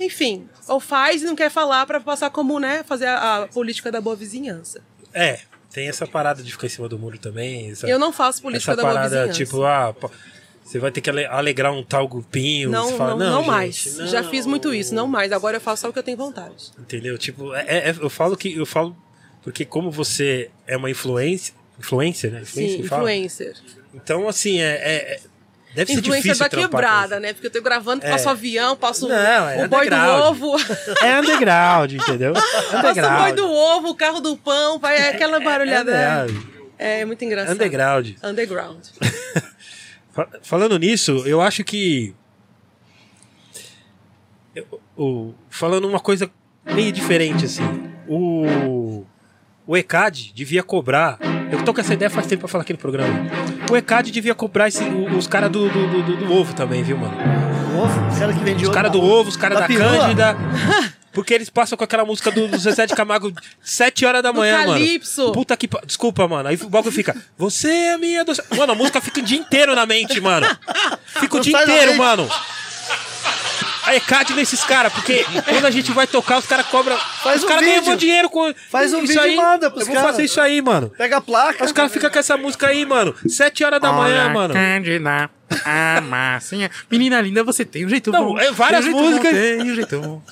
enfim, 0.00 0.48
ou 0.66 0.80
faz 0.80 1.22
e 1.22 1.24
não 1.26 1.36
quer 1.36 1.50
falar 1.50 1.86
pra 1.86 2.00
passar 2.00 2.30
como, 2.30 2.58
né, 2.58 2.82
fazer 2.82 3.06
a, 3.06 3.42
a 3.42 3.46
política 3.48 3.92
da 3.92 4.00
boa 4.00 4.16
vizinhança. 4.16 4.80
É, 5.12 5.40
tem 5.72 5.88
essa 5.88 6.06
parada 6.06 6.42
de 6.42 6.50
ficar 6.50 6.66
em 6.66 6.70
cima 6.70 6.88
do 6.88 6.98
muro 6.98 7.18
também. 7.18 7.70
Essa, 7.70 7.86
Eu 7.88 7.98
não 7.98 8.12
faço 8.12 8.40
política 8.42 8.72
essa 8.72 8.76
da 8.76 8.82
boa 8.82 8.94
parada, 8.94 9.26
vizinhança. 9.26 9.44
tipo, 9.44 9.62
ah, 9.62 9.94
você 10.64 10.78
vai 10.78 10.90
ter 10.90 11.00
que 11.00 11.10
ale- 11.10 11.26
alegrar 11.26 11.72
um 11.72 11.82
tal 11.84 12.08
grupinho. 12.08 12.70
Não, 12.70 12.96
fala, 12.96 13.14
não, 13.16 13.30
não, 13.30 13.38
gente, 13.40 13.46
mais. 13.46 13.96
não." 13.98 14.06
Já 14.06 14.22
fiz 14.24 14.46
muito 14.46 14.72
isso, 14.72 14.94
não 14.94 15.06
mais. 15.06 15.32
Agora 15.32 15.56
eu 15.56 15.60
faço 15.60 15.82
só 15.82 15.88
o 15.88 15.92
que 15.92 15.98
eu 15.98 16.02
tenho 16.02 16.16
vontade. 16.16 16.70
Entendeu? 16.78 17.18
Tipo, 17.18 17.54
é- 17.54 17.90
é- 17.90 17.94
eu 18.00 18.08
falo 18.10 18.36
que 18.36 18.56
eu 18.56 18.64
falo 18.66 18.96
porque 19.42 19.64
como 19.64 19.90
você 19.90 20.50
é 20.66 20.76
uma 20.76 20.90
influência, 20.90 21.54
influencer, 21.78 22.30
né? 22.30 22.42
Influencer 22.42 22.76
Sim, 22.76 22.82
influencer. 22.84 23.56
Então, 23.94 24.28
assim, 24.28 24.60
é, 24.60 24.74
é- 24.74 25.14
é- 25.14 25.20
deve 25.74 26.00
difícil 26.00 26.36
da 26.38 26.48
quebrada, 26.48 27.20
né? 27.20 27.32
Porque 27.32 27.46
eu 27.46 27.50
tô 27.50 27.62
gravando, 27.62 28.04
É. 28.04 28.10
passo 28.10 28.28
avião, 28.28 28.76
passo 28.76 29.08
Não, 29.08 29.16
é 29.48 29.64
o 29.64 29.68
boi 29.68 29.88
do 29.88 29.96
ovo. 29.96 30.56
É 31.02 31.18
underground, 31.20 31.92
entendeu? 31.92 32.32
Passo 32.70 33.00
o 33.00 33.18
boi 33.18 33.32
do 33.32 33.48
ovo, 33.50 33.88
o 33.90 33.94
carro 33.94 34.20
do 34.20 34.36
pão, 34.36 34.78
vai 34.78 34.96
é 34.96 35.08
aquela 35.10 35.38
barulhada. 35.40 36.28
É, 36.78 37.00
É, 37.00 37.04
muito 37.04 37.24
engraçado. 37.24 37.54
underground. 37.54 38.10
Underground. 38.22 38.84
Fa- 40.12 40.28
Falando 40.42 40.78
nisso, 40.78 41.22
eu 41.26 41.40
acho 41.40 41.62
que. 41.62 42.14
eu- 44.54 44.80
o- 44.96 45.34
falando 45.48 45.86
uma 45.88 46.00
coisa 46.00 46.30
meio 46.64 46.92
diferente, 46.92 47.44
assim. 47.44 47.62
O. 48.08 49.04
O 49.66 49.76
ECAD 49.76 50.32
devia 50.34 50.62
cobrar. 50.64 51.16
Eu 51.50 51.62
tô 51.64 51.74
com 51.74 51.80
essa 51.80 51.94
ideia 51.94 52.08
faz 52.10 52.26
tempo 52.26 52.40
pra 52.40 52.48
falar 52.48 52.62
aqui 52.62 52.72
no 52.72 52.78
programa. 52.78 53.08
O 53.70 53.76
ECAD 53.76 54.10
devia 54.10 54.34
cobrar 54.34 54.68
esse- 54.68 54.84
os 54.84 55.26
caras 55.26 55.50
do, 55.50 55.68
do, 55.68 56.02
do- 56.02 56.16
do 56.26 56.32
ovo 56.34 56.54
também, 56.54 56.82
viu, 56.82 56.96
mano? 56.96 57.14
O 57.74 57.82
ovo, 57.82 58.08
os 58.08 58.18
caras 58.18 58.34
que 58.36 58.40
vendem 58.44 58.56
Os 58.56 58.62
ovo. 58.64 58.72
caras 58.72 58.92
do 58.92 59.00
ovo, 59.02 59.28
os 59.28 59.36
caras 59.36 59.58
Da 59.58 59.66
da? 59.66 59.74
Cândida. 59.74 60.36
Porque 61.12 61.34
eles 61.34 61.50
passam 61.50 61.76
com 61.76 61.82
aquela 61.82 62.04
música 62.04 62.30
do, 62.30 62.46
do 62.46 62.56
Zezé 62.56 62.86
de 62.86 62.94
Camargo 62.94 63.32
7 63.60 64.06
horas 64.06 64.22
da 64.22 64.32
manhã, 64.32 64.58
mano. 64.58 64.72
Calypso. 64.74 65.32
Puta 65.32 65.56
que. 65.56 65.66
pa- 65.66 65.82
Desculpa, 65.84 66.28
mano. 66.28 66.48
Aí 66.48 66.56
o 66.62 66.68
bagulho 66.68 66.92
fica. 66.94 67.16
Você 67.36 67.68
é 67.68 67.98
minha 67.98 68.24
doce. 68.24 68.40
Mano, 68.56 68.72
a 68.72 68.74
música 68.76 69.00
fica 69.00 69.18
o 69.18 69.22
dia 69.22 69.36
inteiro 69.36 69.74
na 69.74 69.84
mente, 69.86 70.20
mano. 70.20 70.46
Fica 71.06 71.34
o 71.34 71.38
Não 71.38 71.42
dia 71.42 71.60
inteiro, 71.64 71.96
mano. 71.96 72.28
A 73.90 73.96
ECAD 73.96 74.34
nesses 74.34 74.62
caras, 74.62 74.92
porque 74.92 75.24
quando 75.48 75.64
a 75.66 75.70
gente 75.70 75.90
vai 75.90 76.06
tocar, 76.06 76.38
os 76.38 76.46
caras 76.46 76.64
cobram. 76.66 76.96
Faz 76.96 77.38
os 77.38 77.44
um 77.44 77.48
caras 77.48 77.64
ganham 77.64 77.78
vídeo. 77.78 77.88
muito 77.88 78.00
dinheiro 78.00 78.30
com. 78.30 78.54
Faz 78.70 78.94
um 78.94 78.98
isso 78.98 79.08
vídeo 79.08 79.20
e 79.20 79.30
aí. 79.30 79.36
manda 79.36 79.68
pros 79.68 79.80
Eu 79.82 79.86
vou 79.86 79.94
caras. 79.96 80.10
fazer 80.12 80.24
isso 80.24 80.40
aí, 80.40 80.62
mano. 80.62 80.90
Pega 80.96 81.16
a 81.16 81.20
placa. 81.20 81.64
Os 81.64 81.72
caras 81.72 81.92
ficam 81.92 82.08
com 82.08 82.18
essa 82.18 82.36
música 82.36 82.68
aí, 82.68 82.86
mano. 82.86 83.12
7 83.28 83.64
horas 83.64 83.80
da 83.80 83.90
manhã, 83.92 84.28
mano. 84.28 84.54
Cândida, 84.54 85.28
a 85.64 86.00
massinha. 86.02 86.70
Menina 86.88 87.20
linda, 87.20 87.42
você 87.42 87.64
tem 87.64 87.84
um 87.84 87.88
jeito 87.88 88.12
Não, 88.12 88.26
bom. 88.26 88.38
é 88.38 88.52
várias 88.52 88.84
Tem 88.84 88.94
um 88.94 88.96
músicas. 88.96 89.32
Bom, 89.32 89.38
tem 89.40 89.60
um 89.72 89.74
jeito 89.74 90.00
bom. 90.00 90.22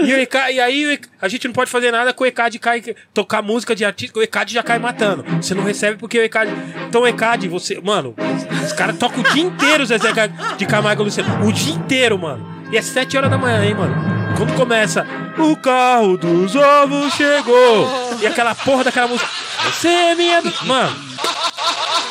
E, 0.00 0.10
ECAD, 0.12 0.52
e 0.54 0.60
aí 0.60 1.00
a 1.20 1.28
gente 1.28 1.46
não 1.46 1.54
pode 1.54 1.70
fazer 1.70 1.90
nada 1.90 2.12
com 2.12 2.24
o 2.24 2.26
ECAD 2.26 2.58
cai, 2.58 2.82
tocar 3.14 3.40
música 3.42 3.74
de 3.74 3.84
artista, 3.84 4.18
o 4.18 4.22
ECAD 4.22 4.52
já 4.52 4.62
cai 4.62 4.78
matando. 4.78 5.22
Você 5.40 5.54
não 5.54 5.62
recebe 5.64 5.96
porque 5.96 6.18
o 6.18 6.22
ECAD. 6.24 6.50
Então 6.88 7.02
o 7.02 7.06
ECAD, 7.06 7.48
você. 7.48 7.80
Mano, 7.80 8.14
os 8.66 8.72
caras 8.74 8.98
tocam 8.98 9.20
o 9.20 9.32
dia 9.32 9.42
inteiro 9.42 9.86
Zezé 9.86 10.10
de 10.58 10.66
Camargo 10.66 11.02
e 11.02 11.04
Luciano. 11.06 11.46
O 11.48 11.52
dia 11.52 11.72
inteiro, 11.74 12.18
mano. 12.18 12.61
E 12.72 12.76
é 12.78 12.82
7 12.82 13.18
horas 13.18 13.30
da 13.30 13.36
manhã, 13.36 13.62
hein, 13.62 13.74
mano? 13.74 13.94
Quando 14.34 14.54
começa, 14.54 15.06
o 15.38 15.54
carro 15.54 16.16
dos 16.16 16.56
ovos 16.56 17.12
chegou. 17.12 17.86
E 18.18 18.26
aquela 18.26 18.54
porra 18.54 18.84
daquela 18.84 19.08
música. 19.08 19.28
Você 19.64 19.88
é 19.88 20.14
minha. 20.14 20.40
do-" 20.40 20.64
Mano, 20.64 20.96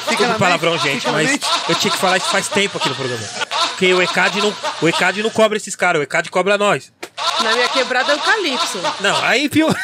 Fica 0.08 0.24
um 0.24 0.28
na 0.28 0.36
palavrão, 0.36 0.74
mente, 0.74 0.84
gente, 0.84 1.10
mas 1.10 1.40
eu 1.68 1.76
tinha 1.76 1.92
que 1.92 1.98
falar 1.98 2.18
isso 2.18 2.30
faz 2.30 2.48
tempo 2.48 2.78
aqui 2.78 2.90
no 2.90 2.96
programa. 2.96 3.24
Porque 3.70 3.92
o 3.92 4.02
ECAD 4.04 4.40
não, 4.40 4.56
o 4.82 4.88
ECAD 4.88 5.24
não 5.24 5.32
cobra 5.32 5.58
esses 5.58 5.76
caras, 5.76 6.00
o 6.00 6.04
ECAD 6.04 6.30
cobra 6.30 6.60
nós. 6.60 6.94
Na 7.44 7.54
minha 7.54 7.68
quebrada 7.70 8.12
é 8.12 8.16
o 8.16 8.20
Calypso. 8.20 8.80
Não, 9.00 9.26
aí 9.26 9.48
viu. 9.48 9.68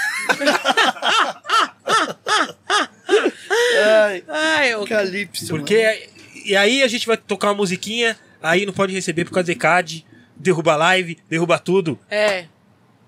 Ai, 4.05 4.23
Ai, 4.27 4.73
eu... 4.73 4.85
Calypso. 4.85 5.47
Porque. 5.47 6.09
E 6.45 6.55
aí 6.55 6.83
a 6.83 6.87
gente 6.87 7.07
vai 7.07 7.17
tocar 7.17 7.47
uma 7.47 7.55
musiquinha, 7.55 8.15
aí 8.43 8.63
não 8.65 8.73
pode 8.73 8.93
receber 8.93 9.25
por 9.25 9.31
causa 9.31 9.45
do 9.45 9.51
ECAD, 9.51 10.05
derruba 10.39 10.73
a 10.73 10.77
live, 10.77 11.17
derruba 11.29 11.57
tudo. 11.59 11.99
É. 12.09 12.45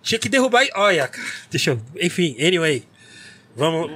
Tinha 0.02 0.18
que 0.20 0.30
derrubar. 0.30 0.66
Olha, 0.76 1.08
cara, 1.08 1.28
deixa 1.50 1.72
eu. 1.72 1.82
Enfim, 2.00 2.36
anyway. 2.40 2.84
Vamos. 3.56 3.92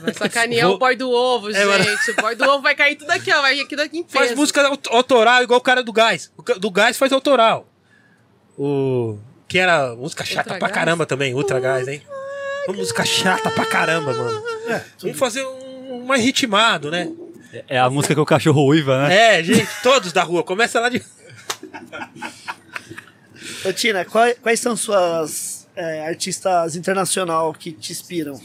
Vai 0.00 0.12
sacanear 0.14 0.66
Vou- 0.66 0.76
o 0.76 0.78
boy 0.78 0.96
do 0.96 1.08
ovo, 1.10 1.50
É, 1.50 1.82
gente. 1.84 2.10
O 2.10 2.16
boy 2.16 2.34
do 2.34 2.44
ovo 2.44 2.62
vai 2.62 2.74
cair 2.74 2.96
tudo 2.96 3.10
aqui, 3.12 3.32
ó. 3.32 3.40
Vai 3.40 3.60
aqui 3.60 3.76
daqui 3.76 3.98
em 3.98 4.02
peso. 4.02 4.14
Faz 4.18 4.34
música 4.34 4.66
aut- 4.66 4.88
autoral 4.90 5.42
igual 5.42 5.60
o 5.60 5.62
cara 5.62 5.82
do 5.82 5.92
Gás. 5.92 6.32
O 6.36 6.42
do 6.58 6.70
Gás 6.70 6.96
faz 6.98 7.12
autoral. 7.12 7.68
O. 8.58 9.18
Que 9.46 9.58
era 9.58 9.94
música 9.94 10.24
chata 10.24 10.40
Ultra 10.54 10.58
pra 10.58 10.68
Gás? 10.68 10.74
caramba 10.78 11.06
também, 11.06 11.32
Ultra 11.34 11.60
Gás, 11.60 11.86
hein? 11.86 12.02
Uma 12.66 12.76
música 12.78 13.04
chata 13.04 13.50
pra 13.50 13.64
caramba, 13.66 14.12
mano. 14.14 14.42
Vamos 15.00 15.18
fazer 15.18 15.44
um 15.44 16.04
mais 16.04 16.22
ritmado, 16.24 16.90
né? 16.90 17.08
É 17.68 17.78
a 17.78 17.88
música 17.88 18.14
que 18.14 18.20
o 18.20 18.26
cachorro 18.26 18.66
uiva, 18.66 19.06
né? 19.06 19.38
É, 19.38 19.44
gente, 19.44 19.68
todos 19.82 20.12
da 20.12 20.22
rua. 20.24 20.42
Começa 20.42 20.80
lá 20.80 20.88
de. 20.88 21.00
Ô, 23.64 23.72
Tina, 23.72 24.04
quais, 24.04 24.36
quais 24.42 24.60
são 24.60 24.76
suas 24.76 25.66
é, 25.74 26.06
artistas 26.06 26.76
internacional 26.76 27.52
que 27.52 27.72
te 27.72 27.92
inspiram? 27.92 28.40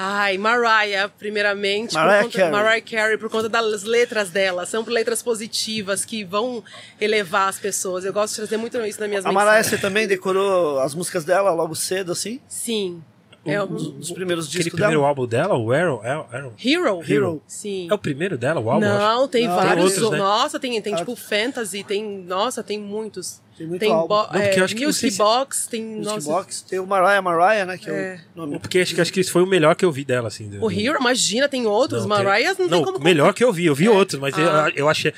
Ai, 0.00 0.38
Mariah, 0.38 1.08
primeiramente. 1.08 1.94
Mariah 1.94 2.18
por 2.22 2.26
conta, 2.26 2.38
Carey. 2.38 2.52
Mariah 2.52 2.80
Carey, 2.82 3.18
por 3.18 3.30
conta 3.30 3.48
das 3.48 3.82
letras 3.82 4.30
dela. 4.30 4.64
São 4.64 4.84
letras 4.84 5.22
positivas 5.22 6.04
que 6.04 6.22
vão 6.24 6.62
elevar 7.00 7.48
as 7.48 7.58
pessoas. 7.58 8.04
Eu 8.04 8.12
gosto 8.12 8.34
de 8.34 8.36
trazer 8.36 8.56
muito 8.58 8.78
isso 8.84 9.00
nas 9.00 9.08
minhas 9.08 9.26
A 9.26 9.32
Mariah, 9.32 9.56
mensagens. 9.56 9.66
você 9.74 9.78
também 9.78 10.06
decorou 10.06 10.78
as 10.78 10.94
músicas 10.94 11.24
dela 11.24 11.50
logo 11.50 11.74
cedo, 11.74 12.12
assim? 12.12 12.40
Sim. 12.46 13.02
É 13.50 13.62
Um 13.62 13.64
o 13.64 13.66
dos 13.68 14.10
primeiros 14.12 14.46
Aquele 14.46 14.64
discos 14.64 14.78
primeiro 14.78 15.00
dela? 15.00 15.08
álbum 15.08 15.26
dela, 15.26 15.56
o 15.56 15.72
Arrow. 15.72 16.00
Arrow, 16.04 16.26
Arrow. 16.32 16.52
Hero. 16.64 17.02
Hero. 17.08 17.42
Sim. 17.46 17.88
É 17.90 17.94
o 17.94 17.98
primeiro 17.98 18.36
dela, 18.38 18.60
o 18.60 18.70
álbum? 18.70 18.86
Não, 18.86 19.28
tem 19.28 19.46
Não, 19.46 19.54
vários. 19.56 19.74
tem 19.94 20.02
outros, 20.04 20.10
né? 20.10 20.18
Nossa, 20.18 20.58
tem, 20.60 20.80
tem 20.82 20.94
Ah. 20.94 20.96
tipo 20.98 21.16
fantasy, 21.16 21.82
tem. 21.84 22.04
Nossa, 22.26 22.62
tem 22.62 22.78
muitos. 22.78 23.40
Tem 23.56 23.66
muito 23.66 23.80
tem 23.80 23.90
álbum. 23.92 24.06
bo- 24.08 24.22
Não, 24.22 24.28
porque 24.28 24.38
é, 24.38 24.60
eu 24.60 24.64
acho 24.64 24.76
que 24.76 24.84
não 24.84 24.92
sei 24.92 25.08
Music 25.08 25.10
se- 25.10 25.18
Box, 25.18 25.66
tem. 25.68 25.82
Music 25.84 26.04
Nossa, 26.14 26.30
Box. 26.30 26.62
Tem 26.62 26.78
o 26.78 26.86
Mariah 26.86 27.20
Mariah, 27.20 27.66
né? 27.66 27.76
Que 27.76 27.90
é, 27.90 27.92
É. 27.92 28.20
o 28.36 28.38
nome. 28.40 28.58
Porque 28.60 28.78
acho 28.78 28.94
que, 28.94 29.00
acho 29.00 29.12
que 29.12 29.18
esse 29.20 29.30
foi 29.32 29.42
o 29.42 29.46
melhor 29.46 29.74
que 29.74 29.84
eu 29.84 29.90
vi 29.90 30.04
dela, 30.04 30.28
assim. 30.28 30.48
do- 30.48 30.64
O 30.64 30.70
Hero, 30.70 30.98
imagina, 31.00 31.48
tem 31.48 31.66
outros. 31.66 32.06
Não, 32.06 32.16
tem- 32.16 32.24
Mariah 32.24 32.48
não, 32.50 32.56
tem 32.56 32.68
Não, 32.68 32.84
como. 32.84 33.00
melhor 33.00 33.34
que 33.34 33.42
eu 33.42 33.52
vi. 33.52 33.66
Eu 33.66 33.74
vi 33.74 33.88
outros, 33.88 34.20
mas 34.20 34.32
Ah. 34.38 34.68
eu, 34.70 34.84
eu 34.84 34.88
achei. 34.88 35.12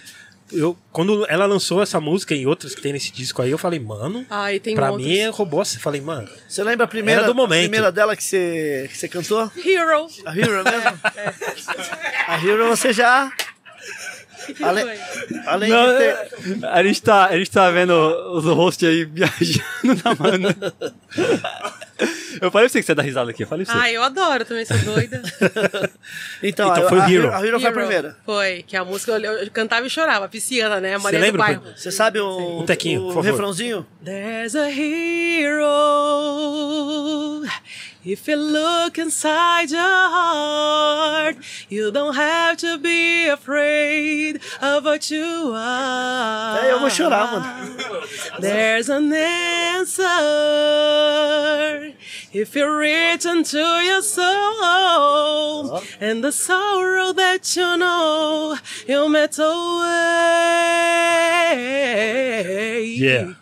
Eu, 0.53 0.77
quando 0.93 1.25
ela 1.29 1.47
lançou 1.47 1.83
essa 1.83 2.01
música 2.01 2.35
e 2.35 2.47
outras 2.47 2.75
que 2.75 2.81
tem 2.81 2.93
nesse 2.93 3.13
disco 3.13 3.41
aí, 3.43 3.51
eu 3.51 3.59
falei, 3.59 3.79
mano. 3.79 4.27
Ai, 4.29 4.59
tem 4.59 4.75
pra 4.75 4.91
outros. 4.91 5.09
mim, 5.09 5.27
roubou. 5.29 5.65
Você 5.65 5.79
falei, 5.79 6.01
mano. 6.01 6.29
Você 6.49 6.63
lembra 6.65 6.85
a 6.85 6.89
primeira, 6.89 7.25
do 7.25 7.35
momento. 7.35 7.61
a 7.61 7.63
primeira 7.63 7.93
dela 7.93 8.17
que 8.17 8.25
você, 8.25 8.89
que 8.91 8.99
você 8.99 9.09
cantou? 9.09 9.51
Hero. 9.65 10.07
A 10.25 10.37
Hero 10.37 10.65
mesmo? 10.65 11.01
A 12.27 12.45
Hero 12.45 12.69
você 12.69 12.93
já... 12.93 13.33
que 14.55 14.65
Além, 15.47 15.71
Não, 15.71 15.87
de 15.93 15.99
ter... 15.99 16.67
a, 16.67 16.83
gente 16.83 17.03
tá, 17.03 17.27
a 17.27 17.37
gente 17.37 17.51
tá 17.51 17.71
vendo 17.71 17.93
os 18.33 18.45
hosts 18.45 18.89
aí 18.89 19.05
viajando 19.05 20.03
na 20.05 20.15
mano. 20.15 20.49
Eu 22.41 22.51
falei 22.51 22.67
pra 22.67 22.73
você 22.73 22.81
que 22.81 22.87
você 22.87 22.95
dá 22.95 23.03
risada 23.03 23.31
aqui. 23.31 23.43
Eu 23.43 23.47
falei 23.47 23.67
pra 23.67 23.75
você. 23.75 23.81
Ai, 23.81 23.97
eu 23.97 24.03
adoro 24.03 24.45
também, 24.45 24.65
sou 24.65 24.79
doida. 24.79 25.21
Então, 26.43 26.71
Então 26.71 26.87
a, 26.87 26.89
foi 26.89 26.99
o 26.99 27.03
Hero. 27.03 27.33
A 27.35 27.47
Hero 27.47 27.61
foi 27.61 27.69
a 27.69 27.73
primeira. 27.73 28.17
Foi, 28.25 28.65
que 28.67 28.77
a 28.77 28.85
música 28.85 29.13
eu, 29.13 29.33
eu 29.33 29.51
cantava 29.51 29.87
e 29.87 29.91
chorava, 29.91 30.29
pisciana, 30.29 30.81
né? 30.81 30.95
A 30.95 30.99
Maria 30.99 31.19
do 31.19 31.23
lembra? 31.23 31.39
Bairro. 31.43 31.63
Você 31.77 31.91
sabe 31.91 32.19
o, 32.19 32.61
Um 32.61 32.65
tequinho, 32.67 33.03
o 33.03 33.21
refrãozinho? 33.21 33.87
There's 34.03 34.55
a 34.57 34.71
hero. 34.71 35.61
If 38.03 38.27
you 38.29 38.37
look 38.37 38.97
inside 38.97 39.71
your 39.71 39.81
heart, 39.83 41.37
you 41.69 41.91
don't 41.93 42.15
have 42.15 42.57
to 42.59 42.79
be 42.79 43.29
afraid 43.29 44.41
of 44.63 44.85
what 44.87 45.11
you 45.11 45.53
are. 45.55 46.65
É, 46.65 46.71
eu 46.71 46.81
vou 46.81 46.89
chorar, 46.89 47.31
mano. 47.31 47.77
There's 48.41 48.89
an 48.89 49.13
answer 49.13 50.01
if 52.33 52.57
you 52.57 52.75
reach 52.75 53.27
into 53.27 53.59
your 53.59 54.01
soul 54.01 55.83
and 56.01 56.25
the 56.25 56.33
sorrow 56.33 57.13
that 57.13 57.55
you 57.55 57.77
know 57.77 58.57
you 58.89 59.11
met 59.11 59.39
away. 59.39 59.51
Yeah. 62.97 63.35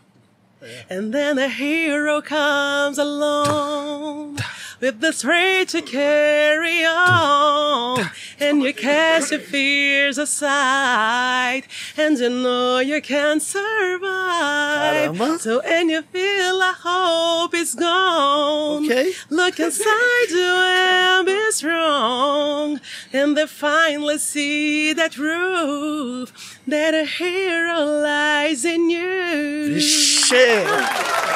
And 0.90 1.12
then 1.12 1.38
a 1.38 1.48
hero 1.48 2.22
comes 2.22 2.96
along 2.96 4.38
with 4.80 5.00
the 5.00 5.12
strength 5.12 5.72
to 5.72 5.82
carry 5.82 6.82
on. 6.84 8.08
And 8.40 8.62
you 8.62 8.72
cast 8.72 9.30
your 9.32 9.40
fears 9.40 10.16
aside. 10.16 11.64
And 11.96 12.18
you 12.18 12.30
know 12.30 12.78
you 12.78 13.02
can 13.02 13.40
survive. 13.40 15.12
Caramba. 15.12 15.38
So, 15.38 15.60
and 15.60 15.90
you 15.90 16.02
feel 16.02 16.58
like 16.58 16.76
hope 16.76 17.54
is 17.54 17.74
gone. 17.74 18.84
Ok. 18.84 19.12
Look 19.28 19.60
inside 19.60 20.30
you 20.30 20.54
and 20.54 21.26
be 21.26 21.50
strong. 21.50 22.80
And 23.12 23.36
they 23.36 23.46
finally 23.46 24.18
see 24.18 24.94
that 24.94 25.18
roof 25.18 26.57
that 26.68 26.94
a 26.94 27.04
hero 27.04 28.02
lies 28.02 28.64
in 28.64 28.90
you. 28.90 29.74
Vixe! 29.74 30.34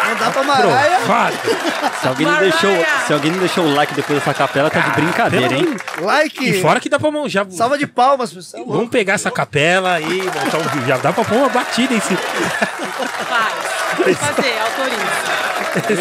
Não 0.08 0.16
dá 0.16 0.30
pra. 0.30 0.42
Provado. 0.42 1.36
Se 2.02 2.08
alguém, 2.08 2.26
não 2.26 2.38
deixou, 2.38 2.70
se 3.06 3.12
alguém 3.12 3.30
não 3.30 3.38
deixou 3.38 3.64
o 3.64 3.74
like 3.74 3.94
depois 3.94 4.18
dessa 4.18 4.34
capela, 4.34 4.68
tá 4.68 4.80
de 4.80 4.90
brincadeira, 4.90 5.54
hein? 5.54 5.76
Like. 6.00 6.50
E 6.50 6.60
fora 6.60 6.80
que 6.80 6.88
dá 6.88 6.98
pra 6.98 7.12
mão. 7.12 7.28
Já, 7.28 7.46
Salva 7.48 7.78
de 7.78 7.86
palmas, 7.86 8.32
pessoal. 8.32 8.64
vamos 8.66 8.90
pegar 8.90 9.14
essa 9.14 9.30
capela 9.30 9.92
aí, 9.94 10.22
montar 10.22 10.58
um 10.58 10.62
vídeo. 10.62 10.88
Já 10.88 10.96
dá 10.96 11.12
pra 11.12 11.24
pôr 11.24 11.36
uma 11.38 11.48
batida 11.48 11.94
em 11.94 12.00
cima. 12.00 12.18
Faz. 12.18 13.54
Pode 13.96 14.14
fazer, 14.14 14.58
autoriza. 14.58 15.51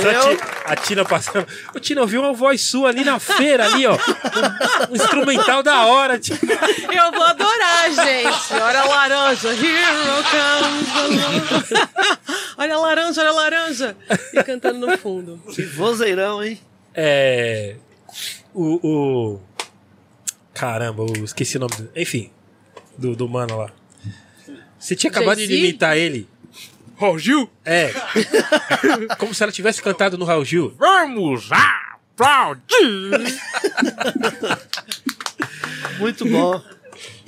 Só 0.01 0.09
a 0.09 0.35
Ti- 0.35 0.43
a 0.65 0.75
Tina 0.75 1.05
passando. 1.05 1.47
Ô, 1.75 1.79
Tina, 1.79 2.01
eu 2.01 2.07
vi 2.07 2.17
uma 2.17 2.33
voz 2.33 2.61
sua 2.61 2.89
ali 2.89 3.03
na 3.03 3.19
feira, 3.19 3.65
ali, 3.65 3.85
ó. 3.85 3.93
Um, 3.93 4.91
um 4.91 4.95
instrumental 4.95 5.63
da 5.63 5.85
hora. 5.85 6.19
Tina. 6.19 6.37
Eu 6.91 7.11
vou 7.11 7.23
adorar, 7.23 7.89
gente. 7.89 8.53
Olha 8.53 8.79
a 8.81 8.85
laranja. 8.85 9.49
Hero 9.49 10.23
comes 10.31 10.95
along. 10.95 11.87
Olha 12.57 12.75
a 12.75 12.79
laranja, 12.79 13.21
olha 13.21 13.29
a 13.29 13.33
laranja. 13.33 13.97
E 14.33 14.43
cantando 14.43 14.85
no 14.85 14.97
fundo. 14.97 15.41
Que 15.53 15.61
vozeirão, 15.63 16.43
hein? 16.43 16.59
É. 16.93 17.75
O. 18.53 18.79
o- 19.35 19.41
Caramba, 20.53 21.03
eu 21.17 21.23
esqueci 21.23 21.57
o 21.57 21.59
nome. 21.61 21.73
Do... 21.75 21.89
Enfim, 21.95 22.29
do, 22.97 23.15
do 23.15 23.27
mano 23.27 23.57
lá. 23.57 23.71
Você 24.77 24.95
tinha 24.95 25.09
acabado 25.09 25.37
de 25.37 25.43
imitar 25.55 25.97
ele. 25.97 26.27
Raul 27.01 27.19
Gil? 27.19 27.49
É. 27.65 27.91
Como 29.17 29.33
se 29.33 29.43
ela 29.43 29.51
tivesse 29.51 29.81
cantado 29.81 30.17
no 30.17 30.25
Raul 30.25 30.45
Gil. 30.45 30.73
Vamos 30.77 31.49
aplaudir! 31.51 32.61
Muito 35.99 36.25
bom. 36.25 36.61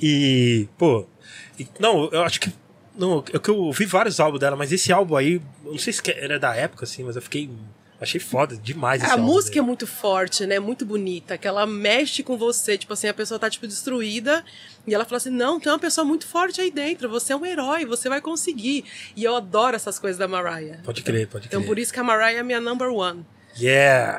E, 0.00 0.68
pô. 0.78 1.06
e- 1.58 1.66
não, 1.78 2.08
eu 2.12 2.22
acho 2.22 2.40
que. 2.40 2.52
Não, 2.96 3.24
é 3.32 3.38
que 3.38 3.48
eu 3.48 3.56
ouvi 3.56 3.86
vários 3.86 4.20
álbuns 4.20 4.40
dela, 4.40 4.56
mas 4.56 4.70
esse 4.70 4.92
álbum 4.92 5.16
aí, 5.16 5.40
eu 5.64 5.72
não 5.72 5.78
sei 5.78 5.92
se 5.92 6.00
era 6.12 6.38
da 6.38 6.54
época, 6.54 6.84
assim, 6.84 7.02
mas 7.02 7.16
eu 7.16 7.22
fiquei. 7.22 7.50
Achei 8.04 8.20
foda 8.20 8.56
demais 8.56 9.02
esse 9.02 9.12
A 9.12 9.16
música 9.16 9.58
é 9.58 9.62
muito 9.62 9.86
forte, 9.86 10.46
né? 10.46 10.58
Muito 10.60 10.86
bonita. 10.86 11.36
Que 11.36 11.48
ela 11.48 11.66
mexe 11.66 12.22
com 12.22 12.36
você. 12.36 12.78
Tipo 12.78 12.92
assim, 12.92 13.08
a 13.08 13.14
pessoa 13.14 13.38
tá, 13.38 13.50
tipo, 13.50 13.66
destruída. 13.66 14.44
E 14.86 14.94
ela 14.94 15.04
fala 15.04 15.16
assim: 15.16 15.30
Não, 15.30 15.58
tem 15.58 15.72
uma 15.72 15.78
pessoa 15.78 16.04
muito 16.04 16.26
forte 16.26 16.60
aí 16.60 16.70
dentro. 16.70 17.08
Você 17.08 17.32
é 17.32 17.36
um 17.36 17.44
herói, 17.44 17.84
você 17.84 18.08
vai 18.08 18.20
conseguir. 18.20 18.84
E 19.16 19.24
eu 19.24 19.34
adoro 19.34 19.74
essas 19.74 19.98
coisas 19.98 20.18
da 20.18 20.28
Mariah. 20.28 20.78
Pode 20.84 21.02
crer, 21.02 21.26
pode 21.26 21.48
crer. 21.48 21.58
Então, 21.58 21.66
por 21.66 21.78
isso 21.78 21.92
que 21.92 21.98
a 21.98 22.04
Mariah 22.04 22.38
é 22.38 22.42
minha 22.42 22.60
number 22.60 22.88
one. 22.88 23.24
Yeah! 23.58 24.18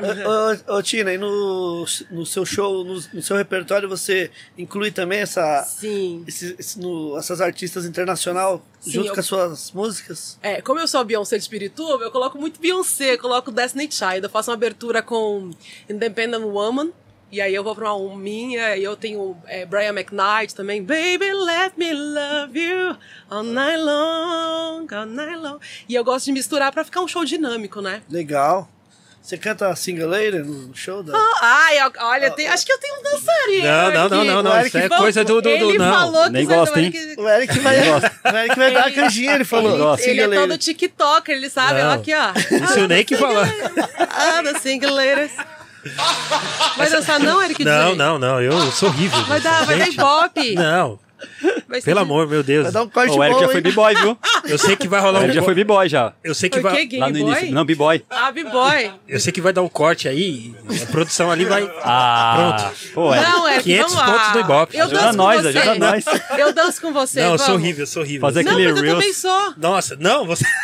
Ô, 0.67 0.75
ô, 0.75 0.81
Tina, 0.81 1.13
e 1.13 1.17
no, 1.17 1.85
no 2.11 2.25
seu 2.25 2.45
show, 2.45 2.83
no, 2.83 2.93
no 3.13 3.21
seu 3.21 3.35
repertório, 3.37 3.87
você 3.89 4.31
inclui 4.57 4.91
também 4.91 5.19
essa, 5.19 5.63
Sim. 5.63 6.23
esse- 6.27 6.55
esse- 6.57 6.79
no- 6.79 7.17
essas 7.17 7.41
artistas 7.41 7.85
internacional 7.85 8.65
Sim, 8.79 8.91
junto 8.91 9.07
eu- 9.09 9.13
com 9.13 9.19
as 9.19 9.25
suas 9.25 9.71
músicas? 9.71 10.37
É, 10.41 10.61
como 10.61 10.79
eu 10.79 10.87
sou 10.87 10.99
a 11.01 11.03
Beyoncé 11.03 11.35
de 11.37 11.43
Espirituba, 11.43 12.03
eu 12.03 12.11
coloco 12.11 12.37
muito 12.39 12.59
Beyoncé, 12.59 13.13
eu 13.13 13.19
coloco 13.19 13.51
Destiny 13.51 13.89
Child. 13.91 14.23
Eu 14.23 14.29
faço 14.29 14.49
uma 14.51 14.55
abertura 14.55 15.01
com 15.01 15.51
Independent 15.89 16.43
Woman. 16.43 16.91
E 17.31 17.41
aí 17.41 17.53
eu 17.53 17.63
vou 17.63 17.75
pra 17.75 17.91
uma 17.93 18.15
minha, 18.15 18.77
e 18.77 18.83
eu 18.83 18.95
tenho 18.95 19.35
é, 19.47 19.65
Brian 19.65 19.89
McKnight 19.89 20.53
também. 20.55 20.81
Baby, 20.81 21.33
let 21.33 21.73
me 21.75 21.91
love 21.91 22.57
you 22.57 22.95
all 23.29 23.43
night 23.43 23.81
long, 23.81 24.87
all 24.95 25.05
night 25.05 25.35
long. 25.37 25.59
E 25.89 25.95
eu 25.95 26.03
gosto 26.03 26.25
de 26.27 26.31
misturar 26.31 26.71
pra 26.71 26.85
ficar 26.85 27.01
um 27.01 27.07
show 27.07 27.25
dinâmico, 27.25 27.81
né? 27.81 28.03
Legal. 28.09 28.69
Você 29.25 29.39
canta 29.39 29.75
Single 29.75 30.07
Lady 30.07 30.37
no 30.37 30.69
show 30.75 31.01
da... 31.01 31.11
Ai, 31.41 31.79
eu- 31.79 31.91
olha, 31.99 32.29
tem- 32.29 32.47
acho 32.47 32.63
que 32.63 32.71
eu 32.71 32.77
tenho 32.77 32.99
um 32.99 33.01
dançarino. 33.01 33.63
Não, 33.65 33.91
não, 33.91 34.09
não, 34.09 34.23
não, 34.23 34.43
não. 34.43 34.61
Isso 34.61 34.69
que 34.69 34.77
é 34.77 34.87
coisa 34.87 35.23
do. 35.23 35.41
do, 35.41 35.41
do 35.41 35.49
Ele 35.49 35.77
não. 35.79 35.91
falou 35.91 36.29
Nem 36.29 36.45
que 36.45 36.53
vai- 36.55 36.83
hein? 36.83 36.91
que- 36.91 37.15
O 37.19 37.27
Eric 37.27 37.59
vai, 37.59 37.77
o 37.89 38.37
Eric 38.37 38.55
vai 38.55 38.71
dar 38.71 38.85
a 38.85 38.91
canjinha, 38.91 39.33
ele 39.33 39.43
falou. 39.43 39.75
gosto. 39.75 40.05
Ele 40.05 40.21
é 40.21 40.27
todo. 40.27 40.57
TikToker, 40.59 41.35
ele 41.35 41.49
sabe. 41.49 41.81
Não. 41.81 41.93
Aqui, 41.93 42.13
ó. 42.13 42.33
Isso 42.65 42.79
eu 42.79 42.87
nem 42.87 43.03
que 43.03 43.17
falar. 43.17 43.49
Ah, 44.11 44.43
da 44.43 44.59
Single 44.59 44.93
Ladies. 44.93 45.31
Vai 46.77 46.89
dançar 46.89 47.19
não, 47.19 47.41
Eric? 47.41 47.63
Não, 47.63 47.95
não, 47.95 48.17
não. 48.19 48.41
Eu 48.41 48.71
sou 48.71 48.89
horrível. 48.89 49.23
Vai 49.25 49.39
dar, 49.39 49.65
vai 49.65 49.77
dar 49.79 49.87
ibope. 49.87 50.55
Não, 50.55 50.99
Vai 51.67 51.81
pelo 51.81 51.99
amor, 51.99 52.27
meu 52.27 52.43
Deus. 52.43 52.63
Vai 52.63 52.71
dar 52.71 52.83
um 52.83 52.89
corte 52.89 53.17
O 53.17 53.23
Eric 53.23 53.39
bom, 53.39 53.45
já 53.45 53.51
foi 53.51 53.61
b-boy, 53.61 53.95
viu? 53.95 54.17
Eu 54.45 54.57
sei 54.57 54.75
que 54.75 54.87
vai 54.87 54.99
O 54.99 55.03
rolar 55.03 55.19
um. 55.21 55.23
Eric 55.23 55.35
já 55.35 55.43
foi 55.43 55.53
b-boy 55.55 55.89
já. 55.89 56.13
Eu 56.23 56.35
sei 56.35 56.49
que 56.49 56.59
o 56.59 56.61
vai. 56.61 56.87
Lá 56.97 57.09
no 57.09 57.17
início. 57.17 57.51
Não, 57.51 57.65
b-boy. 57.65 58.03
Ah, 58.09 58.31
B-Boy. 58.31 58.91
Eu 59.07 59.19
sei 59.19 59.31
que 59.33 59.41
vai 59.41 59.51
dar 59.53 59.61
um 59.61 59.67
corte 59.69 60.07
aí. 60.07 60.53
A 60.83 60.85
produção 60.91 61.31
ali 61.31 61.45
vai. 61.45 61.63
Ah, 61.87 62.71
pô, 62.93 63.13
Eric. 63.13 63.29
Não, 63.31 63.47
Eric, 63.47 63.63
500 63.63 63.93
vamos 63.93 64.07
lá. 64.07 64.13
pontos 64.19 64.33
no 64.33 64.39
Ibope. 64.41 64.77
Eu 64.77 64.83
Ajuda 64.85 65.01
danço 65.01 65.17
nós, 65.17 65.35
com 65.37 65.43
você. 65.51 65.57
ajuda 65.57 65.75
nós. 65.79 66.05
Eu 66.37 66.53
danço 66.53 66.81
com 66.81 66.93
você, 66.93 67.21
Não, 67.21 67.31
eu 67.33 67.37
sou 67.37 67.55
horrível, 67.55 67.83
eu 67.83 67.87
sou 67.87 68.01
horrível. 68.03 68.21
Fazer 68.21 68.43
Não, 68.43 68.51
aquele 68.51 68.67
mas 68.67 68.77
eu 68.77 68.83
Reels. 68.83 68.97
também 68.99 69.13
sou. 69.13 69.53
Nossa, 69.57 69.95
não, 69.99 70.25
você. 70.25 70.45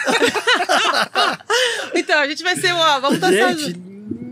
Então, 1.94 2.20
a 2.20 2.28
gente 2.28 2.44
vai 2.44 2.56
ser 2.56 2.74
uma... 2.74 3.00
Vamos 3.00 3.20
dançar 3.20 3.56
Gente. 3.56 3.91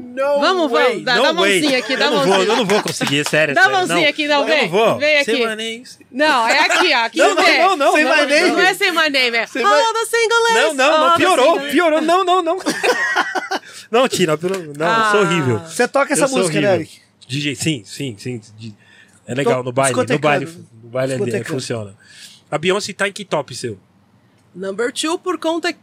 No 0.09 0.39
Vamos, 0.39 0.71
way, 0.71 0.83
vamos, 0.89 1.03
dá- 1.05 1.15
no 1.15 1.23
dá 1.23 1.29
a 1.29 1.33
way. 1.33 1.59
mãozinha 1.61 1.79
aqui, 1.79 1.95
dá 1.97 2.05
eu 2.05 2.07
a 2.07 2.11
não 2.11 2.17
vou, 2.19 2.27
mãozinha. 2.27 2.51
eu 2.53 2.57
não 2.57 2.65
vou 2.65 2.81
conseguir, 2.83 3.29
sério. 3.29 3.55
Dá 3.55 3.61
a 3.61 3.63
sério, 3.65 3.77
mãozinha 3.77 4.09
aqui, 4.09 4.27
não, 4.27 4.39
eu 4.41 4.45
vem. 4.45 4.61
não 4.63 4.69
vou. 4.69 4.97
Vem 4.99 5.15
aqui. 5.17 5.31
Sem 5.31 5.45
maneira. 5.45 5.83
Não, 6.11 6.47
é 6.47 6.59
aqui, 6.59 6.93
ó. 6.93 6.97
Aqui 7.05 7.17
Não, 7.19 7.35
não, 7.35 7.43
vem. 7.43 7.59
não, 7.59 7.77
não. 7.77 7.91
Sem 7.93 8.03
não, 8.03 8.15
my 8.17 8.25
name. 8.25 8.49
Não 8.51 8.59
é 8.59 8.73
sem 8.73 8.91
my 8.91 9.09
name, 9.09 9.37
é 9.37 9.47
Sem 9.47 9.63
All 9.63 9.71
my- 9.71 9.93
the 9.93 10.05
single 10.05 10.53
Não, 10.53 10.73
não, 10.73 11.09
não, 11.09 11.17
piorou, 11.17 11.59
piorou. 11.61 12.01
Não, 12.01 12.23
não, 12.25 12.41
não. 12.41 12.57
Não, 13.91 14.07
tira, 14.07 14.37
pelo... 14.37 14.53
não, 14.77 14.87
eu 14.87 15.11
sou 15.11 15.19
Ah. 15.19 15.21
horrível. 15.23 15.59
Você 15.59 15.87
toca 15.87 16.13
essa 16.13 16.25
Eu 16.25 16.29
música, 16.29 16.61
né. 16.61 16.75
Eric? 16.75 16.99
DJ, 17.27 17.55
sim, 17.55 17.83
sim, 17.83 18.15
sim. 18.19 18.39
de- 18.55 18.75
É 19.25 19.33
legal, 19.33 19.63
Tô 19.63 19.63
no 19.63 19.71
baile, 19.71 19.95
no 19.95 20.19
baile, 20.19 20.45
no 20.83 20.89
baile 20.89 21.31
é- 21.35 21.37
é, 21.39 21.43
funciona. 21.43 21.95
A 22.51 22.57
Beyoncé 22.59 22.93
tá 22.93 23.07
em 23.07 23.11
que 23.11 23.25
top 23.25 23.55
seu? 23.55 23.79
Number 24.53 24.91
two, 24.93 25.17
por 25.17 25.39
conta 25.39 25.73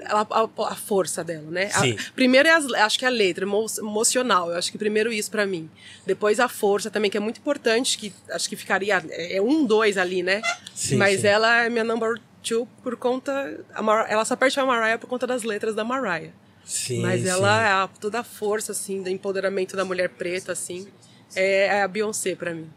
ela- 0.00 0.26
a, 0.30 0.48
a 0.72 0.74
força 0.74 1.22
dela, 1.24 1.50
né? 1.50 1.70
A- 1.74 2.12
primeiro 2.14 2.48
é 2.48 2.52
as, 2.52 2.66
acho 2.72 2.98
que 2.98 3.04
é 3.04 3.08
a 3.08 3.10
letra, 3.10 3.44
emo- 3.44 3.66
emocional. 3.78 4.50
Eu 4.50 4.56
acho 4.58 4.70
que 4.72 4.78
primeiro 4.78 5.12
isso 5.12 5.30
pra 5.30 5.46
mim. 5.46 5.68
Depois 6.06 6.40
a 6.40 6.48
força 6.48 6.90
também, 6.90 7.10
que 7.10 7.16
é 7.16 7.20
muito 7.20 7.38
importante, 7.40 7.98
que 7.98 8.12
acho 8.30 8.48
que 8.48 8.56
ficaria. 8.56 9.02
É 9.10 9.36
é 9.36 9.42
um, 9.42 9.64
dois 9.64 9.96
ali, 9.98 10.22
né? 10.22 10.40
Sim, 10.74 10.96
Mas 10.96 11.20
sim. 11.20 11.26
ela 11.26 11.64
é 11.64 11.68
minha 11.68 11.84
number 11.84 12.20
two 12.42 12.66
por 12.82 12.96
conta. 12.96 13.60
Mar- 13.82 14.06
ela 14.08 14.24
só 14.24 14.34
perde 14.36 14.58
a 14.60 14.64
Mariah 14.66 14.98
por 14.98 15.06
conta 15.08 15.26
das 15.26 15.42
letras 15.42 15.74
da 15.74 15.84
Mariah. 15.84 16.32
Sim, 16.64 17.00
Mas 17.00 17.24
ela 17.24 17.62
é 17.62 17.72
a- 17.72 17.88
toda 18.00 18.20
a 18.20 18.24
força, 18.24 18.72
assim, 18.72 19.02
do 19.02 19.08
empoderamento 19.08 19.74
da 19.76 19.84
mulher 19.84 20.10
preta, 20.10 20.52
assim. 20.52 20.86
É, 21.34 21.66
é 21.66 21.82
a 21.82 21.88
Beyoncé 21.88 22.34
pra 22.34 22.52
mim. 22.54 22.68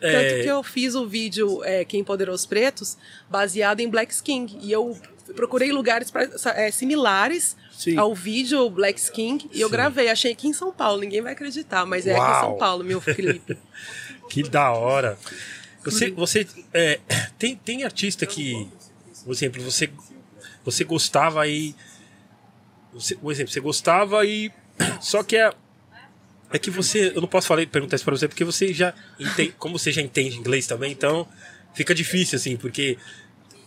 É, 0.00 0.12
Tanto 0.30 0.42
que 0.42 0.48
eu 0.48 0.62
fiz 0.62 0.94
o 0.94 1.06
vídeo 1.06 1.62
é, 1.62 1.84
Quem 1.84 2.00
Empoderou 2.00 2.34
os 2.34 2.46
Pretos 2.46 2.96
baseado 3.28 3.80
em 3.80 3.88
Black 3.88 4.12
Skin. 4.12 4.58
E 4.62 4.72
eu 4.72 4.96
procurei 5.34 5.72
lugares 5.72 6.10
pra- 6.10 6.28
é, 6.54 6.70
similares 6.70 7.56
Sim. 7.72 7.96
ao 7.96 8.14
vídeo 8.14 8.68
Black 8.70 8.98
Skin 9.00 9.38
e 9.52 9.60
eu 9.60 9.68
Sim. 9.68 9.72
gravei. 9.72 10.08
Achei 10.08 10.32
aqui 10.32 10.48
em 10.48 10.52
São 10.52 10.72
Paulo, 10.72 11.00
ninguém 11.00 11.20
vai 11.22 11.32
acreditar, 11.32 11.84
mas 11.86 12.06
é 12.06 12.16
aqui 12.16 12.30
em. 12.36 12.40
São 12.40 12.56
Paulo, 12.58 12.84
meu 12.84 13.00
Felipe. 13.00 13.56
Que 14.28 14.42
da 14.42 14.72
hora. 14.72 15.16
Você, 15.84 16.10
você 16.10 16.44
é, 16.74 16.98
tem, 17.38 17.54
tem 17.54 17.84
artista 17.84 18.26
que, 18.26 18.68
por 19.24 19.32
exemplo, 19.32 19.62
você, 19.62 19.88
você 20.64 20.82
gostava 20.82 21.46
e. 21.46 21.76
Você, 22.92 23.14
por 23.14 23.30
exemplo, 23.30 23.52
você 23.52 23.60
gostava 23.60 24.24
e. 24.26 24.50
Só 25.00 25.22
que 25.22 25.36
é. 25.36 25.52
É 26.52 26.58
que 26.58 26.70
você. 26.70 27.12
Eu 27.14 27.20
não 27.20 27.28
posso 27.28 27.46
falar, 27.46 27.64
perguntar 27.68 27.94
isso 27.94 28.04
pra 28.04 28.16
você, 28.16 28.26
porque 28.26 28.44
você 28.44 28.72
já 28.74 28.92
entende. 29.20 29.54
Como 29.58 29.78
você 29.78 29.92
já 29.92 30.02
entende 30.02 30.36
inglês 30.36 30.66
também, 30.66 30.90
então 30.90 31.26
fica 31.72 31.94
difícil, 31.94 32.36
assim, 32.36 32.56
porque. 32.56 32.98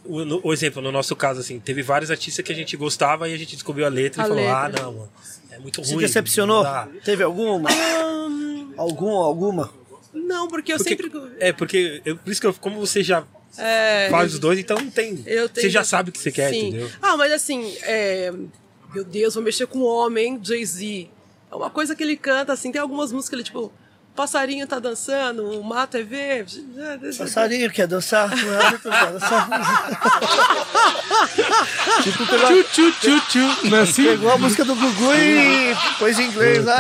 O, 0.10 0.26
no- 0.26 0.42
o 0.44 0.52
exemplo, 0.52 0.82
no 0.82 0.92
nosso 0.92 1.16
caso, 1.16 1.40
assim, 1.40 1.60
teve 1.60 1.82
vários 1.84 2.10
artistas 2.10 2.44
que 2.44 2.52
a 2.52 2.56
gente 2.56 2.76
gostava 2.76 3.30
e 3.30 3.34
a 3.34 3.38
gente 3.38 3.54
descobriu 3.54 3.86
a 3.86 3.90
letra 3.90 4.24
A 4.24 4.26
e 4.26 4.28
falou: 4.30 4.44
letra. 4.44 4.58
ah, 4.58 4.70
não, 4.70 4.94
mano, 4.94 5.10
é 5.52 5.60
muito 5.60 5.84
Se 5.86 5.94
ruim. 5.94 6.02
decepcionou? 6.04 6.64
não 6.64 6.72
dá." 6.72 6.88
Teve 7.06 7.24
alguma? 7.24 7.70
Algum, 8.78 9.10
alguma? 9.12 9.72
Não, 10.14 10.48
porque 10.48 10.74
eu 10.74 10.78
Porque- 10.78 10.90
sempre. 10.90 11.12
É, 11.40 11.52
porque. 11.54 12.02
Eu, 12.06 12.18
por 12.18 12.32
isso 12.32 12.42
que 12.42 12.48
eu, 12.48 12.54
como 12.54 12.80
você 12.80 13.04
já 13.04 13.24
É, 13.58 14.08
faz 14.10 14.34
os 14.34 14.40
dois, 14.40 14.58
então 14.60 14.78
não 14.78 14.90
tem. 14.90 15.22
eu 15.26 15.48
tenho- 15.50 15.66
Você 15.66 15.70
já 15.70 15.84
sabe 15.84 16.10
o 16.10 16.14
que 16.14 16.20
você 16.20 16.32
quer, 16.32 16.50
Sim. 16.52 16.70
entendeu? 16.70 16.90
Ah, 17.02 17.16
mas 17.18 17.32
assim, 17.32 17.72
é, 17.84 18.32
meu 18.94 19.04
Deus, 19.04 19.36
vou 19.36 19.44
mexer 19.44 19.68
com 19.68 19.82
homem, 19.82 20.40
Jay-Z. 20.42 21.10
É 21.52 21.56
uma 21.56 21.70
coisa 21.70 21.96
que 21.96 22.04
ele 22.04 22.16
canta, 22.16 22.54
assim, 22.54 22.72
tem 22.72 22.82
algumas 22.82 23.12
músicas 23.12 23.36
ali, 23.36 23.44
tipo, 23.44 23.72
passarinho 24.20 24.68
tá 24.68 24.80
dançando, 24.80 25.50
o 25.50 25.64
mato 25.64 25.96
é 25.96 26.04
verde. 26.04 26.62
Passarinho 27.18 27.72
quer 27.72 27.88
dançar? 27.88 28.30
Tipo, 32.04 32.26
pegou, 32.28 32.64
Tchu, 32.66 32.92
tchu, 32.92 32.92
tchu, 33.00 33.22
tchu. 33.30 33.68
Não 33.70 33.78
é 33.78 33.82
assim? 33.84 34.04
pegou 34.04 34.30
a 34.32 34.38
música 34.38 34.66
do 34.66 34.76
Gugu 34.76 35.14
e 35.16 35.74
pôs 35.98 36.20
em 36.20 36.24
inglês 36.28 36.66
lá. 36.66 36.80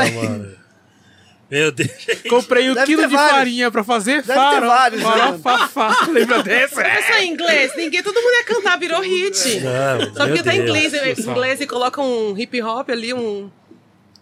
Meu 1.50 1.72
Deus. 1.72 1.90
Comprei 2.30 2.70
um 2.70 2.74
Deve 2.74 2.86
quilo 2.88 3.02
ter 3.04 3.08
de 3.08 3.16
vários. 3.16 3.32
farinha 3.38 3.72
pra 3.72 3.84
fazer 3.86 4.22
ter 4.22 4.34
farol. 4.34 4.70
vários, 4.70 5.02
né, 5.02 5.08
mano? 5.08 5.40
Farofafá. 5.40 6.08
Lembra 6.12 6.44
dessa? 6.44 6.82
Essa 6.82 7.22
em 7.24 7.32
inglês, 7.32 7.72
ninguém, 7.78 8.04
todo 8.04 8.16
mundo 8.22 8.34
ia 8.34 8.44
cantar, 8.44 8.78
virou 8.78 9.02
hit. 9.02 9.62
Não, 9.62 10.14
Só 10.14 10.28
porque 10.28 10.44
tá 10.44 10.54
em 10.54 10.60
inglês, 10.60 10.94
em 10.94 11.22
inglês 11.22 11.62
e 11.62 11.66
coloca 11.68 12.02
um 12.02 12.38
hip 12.38 12.62
hop 12.62 12.90
ali, 12.90 13.14
um. 13.14 13.50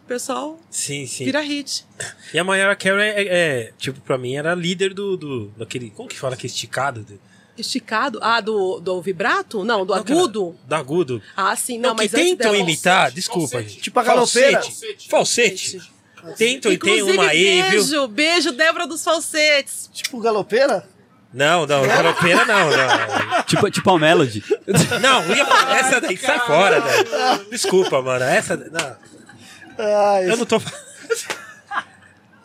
O 0.08 0.14
pessoal 0.18 0.58
Sim, 0.72 1.05
sim. 1.05 1.26
vira 1.26 1.41
hit. 1.41 1.86
E 2.34 2.39
a 2.39 2.43
Mariah 2.43 2.76
Carey 2.78 3.10
é, 3.10 3.28
é, 3.28 3.74
tipo, 3.78 3.99
pra 3.99 4.18
mim, 4.18 4.36
era 4.36 4.55
líder 4.55 4.93
do, 4.93 5.18
do. 5.18 5.47
daquele. 5.58 5.89
Como 5.91 6.08
que 6.08 6.18
fala 6.18 6.38
que 6.38 6.45
é 6.45 6.49
esticado? 6.49 7.03
Do, 7.03 7.20
Esticado? 7.58 8.18
Ah, 8.22 8.39
do, 8.39 8.80
do 8.80 9.01
vibrato? 9.01 9.66
Não, 9.66 9.86
do 9.86 9.93
agudo? 9.93 10.55
Do 10.66 10.76
agudo. 10.76 11.22
Ah, 11.36 11.53
sim, 11.58 11.78
não, 11.78 11.89
Não, 11.89 11.95
mas 11.97 12.10
que 12.12 12.16
tentam 12.18 12.51
dela- 12.51 12.58
imitar, 12.64 13.12
desculpa, 13.12 13.62
gente. 13.62 13.82
Tipo 13.82 13.99
a 13.99 14.03
galopeira. 14.03 14.62
Falsete. 14.62 15.10
Falsete. 15.10 15.82
Tentam 16.38 16.72
e 16.72 16.78
tem 16.78 17.01
uma 17.01 17.28
aí, 17.28 17.62
viu? 17.64 17.72
beijo, 17.72 18.08
beijo, 18.08 18.51
Débora 18.53 18.88
dos 18.88 19.03
falsetes. 19.03 19.89
Tipo 19.93 20.22
galopeira? 20.22 20.88
Não, 21.34 21.66
não, 21.66 21.86
galopeira 21.86 22.45
não, 22.45 22.70
não. 22.70 23.43
Tipo, 23.43 23.70
tipo 23.70 23.89
a 23.91 23.99
Melody. 23.99 24.41
Não, 25.01 25.36
ia 25.36 25.43
essa 25.78 25.99
daí 25.99 26.18
sai 26.18 26.39
fora, 26.39 26.80
velho. 26.80 27.05
Desculpa, 27.51 28.01
mano. 28.01 28.24
Essa. 28.24 28.55
Não. 28.55 29.16
Ai, 29.78 30.30
Eu 30.32 30.38
não 30.38 30.46
tô. 30.46 30.60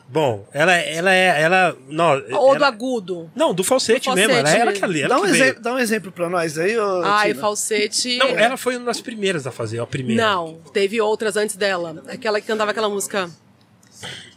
Bom, 0.09 0.47
ela, 0.53 0.75
ela 0.75 1.11
é. 1.11 1.41
Ela, 1.41 1.75
não, 1.89 2.23
Ou 2.33 2.51
do 2.51 2.57
ela- 2.57 2.67
agudo. 2.67 3.31
não, 3.35 3.55
do 3.55 3.65
falsete, 3.65 4.11
Do 4.11 4.15
mesmo. 4.15 4.31
Ela, 4.33 4.43
falsete 4.43 4.61
ela 4.61 4.73
que, 4.73 4.85
ela 5.03 5.09
dá, 5.09 5.19
um 5.21 5.25
exemplo, 5.25 5.63
dá 5.63 5.73
um 5.73 5.79
exemplo 5.79 6.13
pra 6.13 6.29
nós 6.29 6.59
aí, 6.59 6.79
ô 6.79 7.03
Ai, 7.03 7.29
Tina. 7.31 7.41
falsete. 7.41 8.19
Não, 8.19 8.29
ela 8.29 8.59
foi 8.59 8.77
uma 8.77 8.85
das 8.85 9.01
primeiras 9.01 9.47
a 9.47 9.51
fazer, 9.51 9.81
a 9.81 9.87
primeira. 9.87 10.23
Não, 10.23 10.61
teve 10.71 11.01
outras 11.01 11.35
antes 11.39 11.57
dela. 11.57 12.03
Aquela 12.09 12.43
que 12.43 12.47
cantava 12.47 12.73
aquela 12.73 12.91
música. 12.91 13.31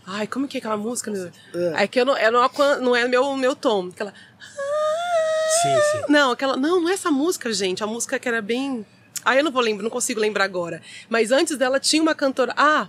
Ai, 0.08 0.28
como 0.28 0.48
que 0.48 0.56
é 0.58 0.60
aquela 0.60 0.78
música? 0.78 1.12
meu? 1.12 1.30
É, 1.76 1.86
que 1.88 2.00
eu 2.00 2.06
não, 2.06 2.18
eu 2.18 2.32
não, 2.32 2.50
não 2.80 2.96
é 2.96 3.06
meu, 3.06 3.36
meu 3.36 3.54
tom. 3.54 3.90
Aquela. 3.90 4.14
Sim, 5.62 5.76
sim. 5.92 6.02
Não, 6.08 6.32
aquela. 6.32 6.56
Não, 6.56 6.80
não 6.80 6.90
é 6.90 6.94
essa 6.94 7.12
música, 7.12 7.52
gente. 7.52 7.84
A 7.84 7.88
música 7.88 8.18
que 8.18 8.30
era 8.30 8.42
bem. 8.42 8.86
Ah, 9.26 9.36
eu 9.36 9.44
não 9.44 9.52
vou 9.52 9.62
lembrar, 9.62 9.84
não 9.84 9.90
consigo 9.90 10.20
lembrar 10.20 10.44
agora. 10.46 10.82
Mas 11.10 11.32
antes 11.32 11.58
dela 11.58 11.80
tinha 11.80 12.02
uma 12.02 12.14
cantora. 12.14 12.54
Ah! 12.56 12.88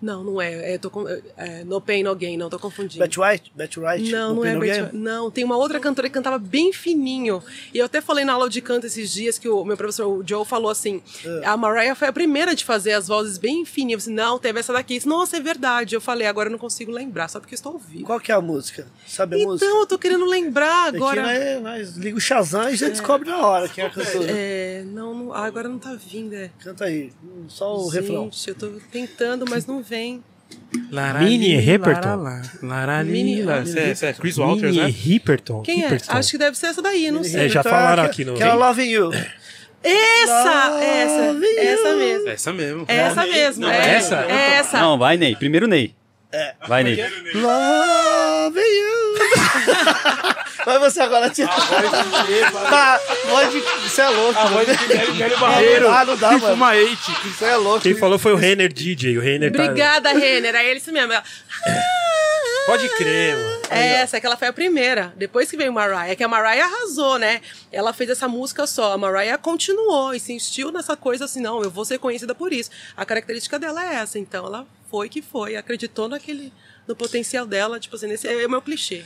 Não, 0.00 0.22
não 0.22 0.40
é. 0.40 0.74
é, 0.74 0.78
tô 0.78 0.90
com, 0.90 1.06
é 1.36 1.64
no 1.64 1.80
Pain 1.80 2.02
No 2.04 2.14
Gain, 2.14 2.36
não, 2.36 2.48
tô 2.48 2.58
confundindo. 2.58 3.02
Betty 3.04 3.18
White? 3.20 3.52
Betty 3.54 3.80
White? 3.80 4.10
Não, 4.12 4.28
No 4.28 4.34
não 4.36 4.42
Pain 4.42 4.50
é 4.50 4.54
No? 4.54 4.84
White. 4.84 4.96
Não, 4.96 5.30
tem 5.30 5.44
uma 5.44 5.56
outra 5.56 5.80
cantora 5.80 6.08
que 6.08 6.14
cantava 6.14 6.38
bem 6.38 6.72
fininho. 6.72 7.42
E 7.74 7.78
eu 7.78 7.84
até 7.86 8.00
falei 8.00 8.24
na 8.24 8.32
aula 8.34 8.48
de 8.48 8.60
canto 8.60 8.86
esses 8.86 9.12
dias 9.12 9.38
que 9.38 9.48
o 9.48 9.64
meu 9.64 9.76
professor, 9.76 10.06
o 10.06 10.22
Joe, 10.26 10.44
falou 10.44 10.70
assim: 10.70 11.02
Ah. 11.44 11.52
a 11.52 11.56
Mariah 11.56 11.94
foi 11.96 12.08
a 12.08 12.12
primeira 12.12 12.54
de 12.54 12.64
fazer 12.64 12.92
as 12.92 13.08
vozes 13.08 13.38
bem 13.38 13.64
fininhas. 13.64 14.06
Eu 14.06 14.10
disse, 14.10 14.10
não, 14.10 14.38
teve 14.38 14.60
essa 14.60 14.72
daqui. 14.72 14.94
Eu 14.94 14.98
disse, 14.98 15.08
Nossa, 15.08 15.36
é 15.36 15.40
verdade. 15.40 15.94
Eu 15.94 16.00
falei, 16.00 16.26
agora 16.26 16.48
eu 16.48 16.52
não 16.52 16.58
consigo 16.58 16.92
lembrar, 16.92 17.28
só 17.28 17.40
porque 17.40 17.54
eu 17.54 17.56
estou 17.56 17.72
ouvindo. 17.72 18.04
Qual 18.04 18.20
que 18.20 18.30
é 18.30 18.34
a 18.34 18.40
música? 18.40 18.86
Sabe 19.06 19.34
a 19.36 19.38
Então, 19.40 19.50
música? 19.52 19.66
eu 19.70 19.86
tô 19.86 19.98
querendo 19.98 20.24
lembrar 20.26 20.88
agora. 20.94 21.22
Aqui 21.28 21.60
nós, 21.60 21.62
nós 21.62 21.96
liga 21.96 22.16
o 22.16 22.20
Shazam 22.20 22.70
e 22.70 22.76
já 22.76 22.88
descobre 22.88 23.28
na 23.28 23.44
hora 23.44 23.68
quem 23.68 23.82
é 23.82 23.86
a 23.86 23.90
cantora. 23.90 24.26
É, 24.30 24.84
não, 24.86 25.12
não, 25.14 25.32
agora 25.34 25.68
não 25.68 25.78
tá 25.78 25.94
vindo, 25.94 26.34
é. 26.34 26.50
Canta 26.60 26.84
aí, 26.84 27.12
só 27.48 27.76
o 27.76 27.88
refrão. 27.88 28.24
Gente, 28.24 28.48
eu 28.48 28.54
tô 28.54 28.70
tentando, 28.92 29.44
mas 29.48 29.66
não 29.66 29.82
vem. 29.88 30.22
Mini 31.20 31.56
Ripperton. 31.56 32.16
Mini- 32.16 32.48
Laralila. 32.62 33.62
Esse 33.62 34.06
é, 34.06 34.10
é 34.10 34.12
Chris 34.14 34.38
Walters, 34.38 34.74
Mini 34.74 34.84
né? 34.86 34.90
Ripperton. 34.96 35.62
Quem 35.62 35.80
é? 35.82 35.88
Ripperton. 35.88 36.12
Acho 36.16 36.30
que 36.30 36.38
deve 36.38 36.56
ser 36.58 36.66
essa 36.66 36.80
daí, 36.82 37.10
não 37.10 37.22
sei. 37.24 37.46
É, 37.46 37.48
já 37.48 37.60
Então, 37.60 37.72
falaram 37.72 38.02
aqui 38.04 38.24
no- 38.24 38.34
Aquela 38.34 38.54
Loving 38.68 38.88
You. 38.88 39.10
Essa! 39.82 40.68
Love 40.70 40.84
Essa! 40.84 41.14
you. 41.14 41.58
Essa 41.58 41.94
mesmo. 41.96 42.28
Essa 42.28 42.52
mesmo. 42.52 42.84
Essa 42.88 43.26
mesmo. 43.26 43.62
Não, 43.62 43.70
é, 43.70 43.94
essa? 43.94 44.16
É 44.28 44.54
essa. 44.56 44.78
Não, 44.80 44.98
vai, 44.98 45.16
Ney. 45.16 45.36
Primeiro, 45.36 45.66
Ney. 45.68 45.94
Vai, 46.66 46.82
Ney. 46.82 46.96
Loving 47.34 48.60
You. 48.60 49.07
Vai 50.64 50.78
você 50.78 51.00
agora, 51.00 51.30
Tia. 51.30 51.46
Tá, 51.48 53.00
voz. 53.28 53.54
Você 53.84 54.02
é 54.02 54.08
louco. 54.08 54.38
A 54.38 54.46
voz 54.46 54.66
mano. 54.68 54.78
de 54.78 54.88
Nelly 54.88 55.12
Nelly 55.18 55.36
Barreiro. 55.36 55.88
Ah, 55.88 56.04
não 56.04 56.16
dá, 56.16 56.28
Tipo 56.30 56.42
mano. 56.42 56.54
uma 56.54 56.76
eight. 56.76 57.10
Você 57.24 57.44
é 57.46 57.56
louco. 57.56 57.80
Quem 57.80 57.94
falou 57.94 58.18
foi 58.18 58.32
o 58.32 58.36
Renner 58.36 58.72
DJ. 58.72 59.16
O 59.16 59.20
Renner 59.20 59.52
tá... 59.52 59.62
Obrigada, 59.62 60.12
Renner. 60.12 60.54
É 60.54 60.66
ele 60.68 60.78
isso 60.78 60.92
mesmo. 60.92 61.12
Ela- 61.12 61.24
Pode 62.66 62.86
crer, 62.90 63.34
mano. 63.34 63.60
É 63.70 63.86
essa, 64.02 64.20
que 64.20 64.26
ela 64.26 64.36
foi 64.36 64.48
a 64.48 64.52
primeira. 64.52 65.10
Depois 65.16 65.50
que 65.50 65.56
veio 65.56 65.72
Mariah, 65.72 66.14
que 66.14 66.22
a 66.22 66.28
Mariah 66.28 66.66
arrasou, 66.66 67.18
né? 67.18 67.40
Ela 67.72 67.94
fez 67.94 68.10
essa 68.10 68.28
música 68.28 68.66
só. 68.66 68.92
A 68.92 68.98
Mariah 68.98 69.38
continuou 69.38 70.12
e 70.14 70.20
se 70.20 70.34
insistiu 70.34 70.70
nessa 70.70 70.94
coisa 70.94 71.24
assim, 71.24 71.40
não, 71.40 71.62
eu 71.62 71.70
vou 71.70 71.86
ser 71.86 71.98
conhecida 71.98 72.34
por 72.34 72.52
isso. 72.52 72.70
A 72.94 73.06
característica 73.06 73.58
dela 73.58 73.82
é 73.82 73.94
essa, 73.96 74.18
então 74.18 74.44
ela 74.44 74.66
foi 74.90 75.08
que 75.08 75.22
foi, 75.22 75.56
acreditou 75.56 76.08
naquele, 76.08 76.52
no 76.86 76.94
potencial 76.94 77.46
dela, 77.46 77.80
tipo 77.80 77.96
assim, 77.96 78.10
esse 78.10 78.28
é 78.28 78.46
o 78.46 78.50
meu 78.50 78.60
clichê. 78.60 79.02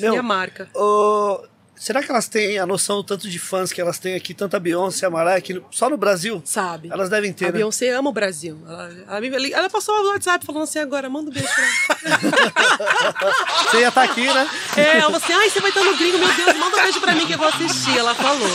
Meu, 0.00 0.10
minha 0.12 0.22
marca. 0.22 0.68
Ô, 0.74 1.40
será 1.76 2.02
que 2.02 2.10
elas 2.10 2.26
têm 2.28 2.58
a 2.58 2.64
noção 2.66 2.96
do 2.96 3.04
tanto 3.04 3.28
de 3.28 3.38
fãs 3.38 3.72
que 3.72 3.80
elas 3.80 3.98
têm 3.98 4.14
aqui, 4.14 4.32
tanto 4.34 4.56
a 4.56 4.60
Beyoncé, 4.60 5.06
a 5.06 5.10
Mariah, 5.10 5.40
que 5.40 5.62
só 5.70 5.90
no 5.90 5.96
Brasil? 5.96 6.40
Sabe? 6.44 6.88
Elas 6.90 7.08
devem 7.10 7.32
ter, 7.32 7.46
A 7.46 7.48
né? 7.48 7.58
Beyoncé 7.58 7.90
ama 7.90 8.10
o 8.10 8.12
Brasil. 8.12 8.58
Ela, 8.66 8.90
ela, 9.08 9.20
me- 9.20 9.52
ela 9.52 9.68
passou 9.70 10.02
no 10.02 10.08
WhatsApp 10.10 10.44
falando 10.46 10.62
assim 10.62 10.78
agora, 10.78 11.08
manda 11.10 11.30
um 11.30 11.32
beijo 11.32 11.48
pra 11.48 11.64
ela. 11.64 11.76
Você 13.70 13.80
ia 13.80 13.88
estar 13.88 14.02
aqui, 14.04 14.24
né? 14.32 14.48
É, 14.76 14.82
ela 14.98 15.02
falou 15.02 15.16
assim, 15.16 15.32
ai, 15.32 15.50
você 15.50 15.60
vai 15.60 15.70
estar 15.70 15.82
no 15.82 15.96
gringo, 15.96 16.18
meu 16.18 16.32
Deus, 16.34 16.56
manda 16.56 16.76
um 16.76 16.82
beijo 16.82 17.00
pra 17.00 17.14
mim 17.14 17.26
que 17.26 17.34
eu 17.34 17.38
vou 17.38 17.48
assistir. 17.48 17.98
Ela 17.98 18.14
falou. 18.14 18.48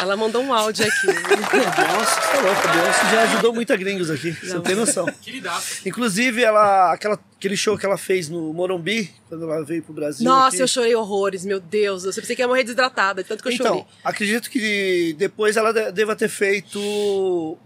Ela 0.00 0.16
mandou 0.16 0.42
um 0.42 0.52
áudio 0.54 0.86
aqui. 0.86 1.06
Nossa, 1.06 2.20
você 2.20 2.36
é 2.36 2.40
louco. 2.40 2.68
A 2.68 2.72
Beyoncé 2.72 3.10
já 3.10 3.22
ajudou 3.22 3.54
muito 3.54 3.72
a 3.72 3.76
gringos 3.76 4.10
aqui. 4.10 4.32
Você 4.32 4.54
não 4.54 4.60
tem 4.62 4.74
noção. 4.74 5.06
Queridaço. 5.20 5.86
Inclusive, 5.86 6.42
ela, 6.42 6.92
aquela, 6.92 7.18
aquele 7.42 7.56
show 7.56 7.76
que 7.76 7.84
ela 7.84 7.98
fez 7.98 8.28
no 8.28 8.52
Morumbi, 8.52 9.10
quando 9.28 9.42
ela 9.50 9.64
veio 9.64 9.82
pro 9.82 9.92
Brasil. 9.92 10.24
Nossa, 10.24 10.54
aqui. 10.56 10.62
eu 10.62 10.68
chorei 10.68 10.94
horrores, 10.94 11.44
meu 11.44 11.58
Deus. 11.58 12.04
Eu 12.04 12.12
pensei 12.14 12.36
que 12.36 12.42
ia 12.42 12.46
morrer 12.46 12.62
desidratada, 12.62 13.20
de 13.20 13.28
tanto 13.28 13.42
que 13.42 13.48
eu 13.48 13.52
chorei. 13.56 13.72
Então, 13.72 13.86
acredito 14.04 14.48
que 14.48 15.12
depois 15.18 15.56
ela 15.56 15.72
de- 15.72 15.90
deva 15.90 16.14
ter 16.14 16.28
feito 16.28 17.58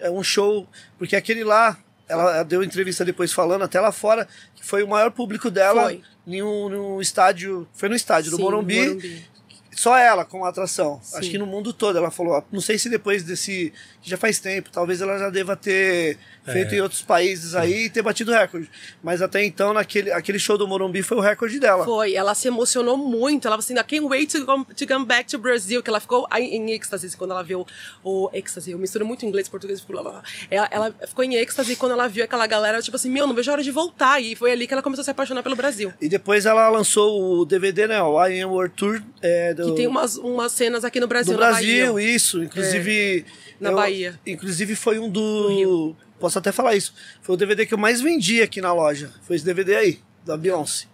é, 0.00 0.10
um 0.10 0.24
show, 0.24 0.66
porque 0.98 1.14
aquele 1.14 1.44
lá, 1.44 1.78
ela 2.08 2.42
deu 2.42 2.64
entrevista 2.64 3.04
depois 3.04 3.32
falando, 3.32 3.62
até 3.62 3.80
lá 3.80 3.92
fora, 3.92 4.26
que 4.56 4.66
foi 4.66 4.82
o 4.82 4.88
maior 4.88 5.12
público 5.12 5.50
dela 5.52 5.84
Foi. 5.84 6.02
em 6.26 6.42
um, 6.42 7.00
estádio, 7.00 7.68
foi 7.74 7.88
no 7.88 7.94
estádio 7.94 8.32
do 8.32 8.38
Sim, 8.38 8.42
Morumbi, 8.42 8.80
Morumbi. 8.88 9.24
só 9.70 9.96
ela 9.96 10.24
com 10.24 10.44
a 10.44 10.48
atração. 10.48 10.98
Sim. 11.00 11.18
Acho 11.18 11.30
que 11.30 11.38
no 11.38 11.46
mundo 11.46 11.72
todo 11.72 11.96
ela 11.96 12.10
falou, 12.10 12.44
não 12.50 12.60
sei 12.60 12.76
se 12.76 12.88
depois 12.90 13.22
desse, 13.22 13.72
já 14.02 14.16
faz 14.16 14.40
tempo, 14.40 14.68
talvez 14.72 15.00
ela 15.00 15.16
já 15.18 15.30
deva 15.30 15.56
ter 15.56 16.18
feito 16.44 16.74
em 16.74 16.80
outros 16.80 17.02
países 17.02 17.54
aí 17.54 17.84
e 17.84 17.90
ter 17.90 18.02
batido 18.02 18.32
recorde. 18.32 18.68
Mas 19.02 19.22
até 19.22 19.44
então, 19.44 19.72
naquele 19.72 20.10
aquele 20.12 20.38
show 20.38 20.58
do 20.58 20.66
Morumbi 20.66 21.02
foi 21.02 21.16
o 21.16 21.20
recorde 21.20 21.60
dela. 21.60 21.84
Foi, 21.84 22.14
ela 22.14 22.34
se 22.34 22.48
emocionou 22.48 22.96
muito. 22.96 23.46
Ela 23.46 23.56
falou 23.56 23.64
assim, 23.64 23.74
I 23.74 23.84
can't 23.84 24.12
wait 24.12 24.32
to 24.32 24.44
come, 24.44 24.64
to 24.64 24.86
come 24.86 25.06
back 25.06 25.30
to 25.30 25.38
Brazil. 25.38 25.82
Que 25.82 25.90
ela 25.90 26.00
ficou 26.00 26.26
em 26.36 26.72
êxtase 26.72 27.16
quando 27.16 27.30
ela 27.30 27.44
viu 27.44 27.64
o 28.02 28.28
êxtase. 28.32 28.72
Eu 28.72 28.78
misturo 28.78 29.06
muito 29.06 29.24
inglês 29.24 29.46
e 29.46 29.50
português. 29.50 29.80
blá, 29.80 30.02
blá, 30.02 30.10
blá. 30.12 30.22
Ela, 30.50 30.68
ela 30.72 30.94
ficou 31.06 31.24
em 31.24 31.36
êxtase 31.36 31.76
quando 31.76 31.92
ela 31.92 32.08
viu 32.08 32.24
aquela 32.24 32.46
galera, 32.46 32.82
tipo 32.82 32.96
assim, 32.96 33.08
meu, 33.10 33.26
não 33.26 33.34
vejo 33.34 33.50
a 33.50 33.54
hora 33.54 33.62
de 33.62 33.70
voltar. 33.70 34.20
E 34.20 34.34
foi 34.34 34.50
ali 34.50 34.66
que 34.66 34.72
ela 34.72 34.82
começou 34.82 35.02
a 35.02 35.04
se 35.04 35.10
apaixonar 35.12 35.44
pelo 35.44 35.54
Brasil. 35.54 35.92
E 36.00 36.08
depois 36.08 36.44
ela 36.44 36.68
lançou 36.68 37.40
o 37.40 37.44
DVD, 37.44 37.86
né? 37.86 38.02
O 38.02 38.20
I 38.26 38.40
Am 38.40 38.50
World 38.50 38.74
Tour. 38.74 39.00
É, 39.20 39.54
do, 39.54 39.70
Que 39.70 39.76
tem 39.76 39.86
umas, 39.86 40.16
umas 40.16 40.50
cenas 40.50 40.84
aqui 40.84 40.98
no 40.98 41.06
Brasil, 41.06 41.34
do 41.34 41.40
na 41.40 41.50
Brasil, 41.50 41.92
Bahia. 41.92 42.04
É, 42.04 42.14
isso. 42.14 42.42
Inclusive. 42.42 43.24
Na 43.62 43.70
Bahia. 43.72 44.20
Inclusive 44.26 44.74
foi 44.76 44.98
um 44.98 45.08
do. 45.08 45.94
Posso 46.18 46.38
até 46.38 46.52
falar 46.52 46.74
isso. 46.76 46.94
Foi 47.20 47.34
o 47.34 47.38
DVD 47.38 47.66
que 47.66 47.74
eu 47.74 47.78
mais 47.78 48.00
vendi 48.00 48.42
aqui 48.42 48.60
na 48.60 48.72
loja. 48.72 49.10
Foi 49.22 49.36
esse 49.36 49.44
DVD 49.44 49.74
aí, 49.76 49.98
da 50.24 50.36
Beyoncé. 50.36 50.86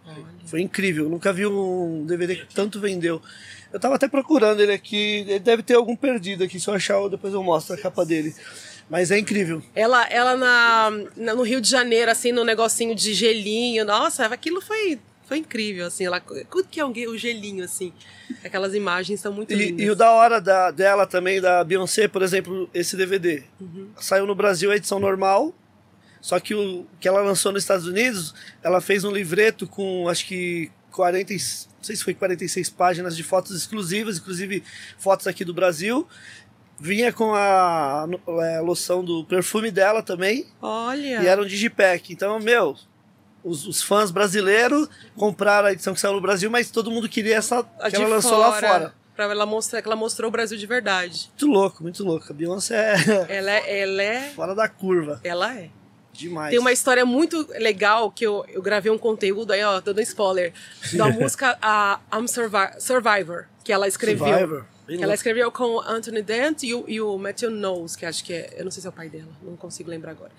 Foi 0.46 0.60
incrível. 0.62 1.04
Eu 1.04 1.10
nunca 1.10 1.32
vi 1.32 1.44
um 1.46 2.04
DVD 2.06 2.36
que 2.36 2.54
tanto 2.54 2.80
vendeu. 2.80 3.20
Eu 3.70 3.78
tava 3.78 3.96
até 3.96 4.08
procurando 4.08 4.60
ele 4.62 4.72
aqui. 4.72 5.26
Ele 5.28 5.38
deve 5.38 5.62
ter 5.62 5.74
algum 5.74 5.94
perdido 5.94 6.44
aqui. 6.44 6.58
Se 6.58 6.68
eu 6.70 6.74
achar, 6.74 6.94
eu- 6.94 7.10
depois 7.10 7.34
eu 7.34 7.42
mostro 7.42 7.74
a 7.74 7.78
capa 7.78 8.04
dele. 8.06 8.34
Mas 8.88 9.10
é 9.10 9.18
incrível. 9.18 9.62
Ela, 9.74 10.06
ela 10.08 10.34
na, 10.34 10.90
na- 11.14 11.34
no 11.34 11.42
Rio 11.42 11.60
de 11.60 11.68
Janeiro, 11.68 12.10
assim, 12.10 12.32
no 12.32 12.42
negocinho 12.42 12.94
de 12.94 13.12
gelinho. 13.12 13.84
Nossa, 13.84 14.24
aquilo 14.24 14.62
foi, 14.62 14.98
foi 15.28 15.38
incrível, 15.38 15.86
assim. 15.86 16.06
Ela, 16.06 16.22
o 16.52 16.64
que 16.64 16.80
é 16.80 16.84
um, 16.84 16.90
o 16.90 17.16
gelinho, 17.18 17.64
assim? 17.64 17.92
Aquelas 18.42 18.74
imagens 18.74 19.20
são 19.20 19.32
muito 19.32 19.52
E, 19.52 19.56
lindas. 19.56 19.86
e 19.86 19.90
o 19.90 19.94
da 19.94 20.10
hora 20.10 20.40
da, 20.40 20.70
dela 20.70 21.06
também, 21.06 21.40
da 21.40 21.62
Beyoncé, 21.62 22.08
por 22.08 22.22
exemplo, 22.22 22.68
esse 22.74 22.96
DVD. 22.96 23.42
Uhum. 23.60 23.90
Saiu 24.00 24.26
no 24.26 24.34
Brasil 24.34 24.70
a 24.70 24.76
edição 24.76 24.98
normal, 24.98 25.54
só 26.20 26.40
que 26.40 26.54
o 26.54 26.86
que 26.98 27.06
ela 27.06 27.20
lançou 27.22 27.52
nos 27.52 27.62
Estados 27.62 27.86
Unidos, 27.86 28.34
ela 28.62 28.80
fez 28.80 29.04
um 29.04 29.10
livreto 29.12 29.66
com 29.68 30.08
acho 30.08 30.26
que 30.26 30.70
40, 30.90 31.32
e- 31.32 31.36
não 31.36 31.84
sei 31.84 31.94
se 31.94 32.02
foi 32.02 32.12
46 32.14 32.70
páginas 32.70 33.16
de 33.16 33.22
fotos 33.22 33.54
exclusivas, 33.56 34.18
inclusive 34.18 34.64
fotos 34.98 35.26
aqui 35.28 35.44
do 35.44 35.54
Brasil. 35.54 36.06
Vinha 36.80 37.12
com 37.12 37.34
a, 37.34 38.06
é, 38.42 38.60
loção 38.60 39.04
do 39.04 39.24
perfume 39.24 39.68
dela 39.70 40.00
também, 40.02 40.46
Olha. 40.62 41.22
e 41.22 41.26
era 41.26 41.42
um 41.42 41.46
digipack. 41.46 42.12
Então, 42.12 42.38
meu, 42.38 42.76
os, 43.48 43.66
os 43.66 43.82
fãs 43.82 44.10
brasileiros 44.10 44.88
compraram 45.16 45.68
a 45.68 45.72
edição 45.72 45.94
que 45.94 46.00
saiu 46.00 46.14
no 46.14 46.20
Brasil, 46.20 46.50
mas 46.50 46.70
todo 46.70 46.90
mundo 46.90 47.08
queria 47.08 47.36
essa 47.36 47.66
a 47.80 47.90
que 47.90 47.96
ela 47.96 48.08
lançou 48.08 48.38
lá 48.38 48.52
fora. 48.60 48.94
Pra 49.16 49.24
ela 49.24 49.46
mostrar 49.46 49.82
que 49.82 49.88
ela 49.88 49.96
mostrou 49.96 50.28
o 50.28 50.30
Brasil 50.30 50.56
de 50.56 50.66
verdade. 50.66 51.28
Muito 51.30 51.46
louco, 51.52 51.82
muito 51.82 52.04
louco. 52.04 52.26
A 52.30 52.32
Beyoncé 52.32 52.94
é 52.94 53.26
Ela 53.38 53.50
é. 53.50 53.80
Ela 53.82 54.02
é. 54.02 54.20
fora 54.30 54.54
da 54.54 54.68
curva. 54.68 55.20
Ela 55.24 55.54
é. 55.58 55.70
Demais. 56.12 56.50
Tem 56.50 56.58
uma 56.58 56.72
história 56.72 57.04
muito 57.06 57.46
legal 57.58 58.10
que 58.10 58.24
eu, 58.26 58.44
eu 58.48 58.60
gravei 58.60 58.90
um 58.90 58.98
conteúdo 58.98 59.52
aí, 59.52 59.62
ó, 59.62 59.80
dando 59.80 60.00
spoiler. 60.00 60.52
Da 60.94 61.06
música 61.10 61.56
a 61.62 62.00
I'm 62.12 62.26
Survi- 62.28 62.80
Survivor, 62.80 63.46
que 63.64 63.72
ela 63.72 63.86
escreveu. 63.86 64.26
Survivor. 64.26 64.64
Bem 64.88 65.02
ela 65.02 65.12
escreveu 65.12 65.52
com 65.52 65.64
o 65.76 65.80
Anthony 65.82 66.22
Dent 66.22 66.62
e 66.62 66.72
o, 66.72 66.82
e 66.88 66.98
o 66.98 67.18
Matthew 67.18 67.50
Knowles, 67.50 67.94
que 67.94 68.06
acho 68.06 68.24
que 68.24 68.32
é. 68.32 68.54
Eu 68.56 68.64
não 68.64 68.70
sei 68.70 68.80
se 68.80 68.86
é 68.86 68.90
o 68.90 68.92
pai 68.92 69.10
dela, 69.10 69.28
não 69.42 69.54
consigo 69.54 69.90
lembrar 69.90 70.12
agora. 70.12 70.32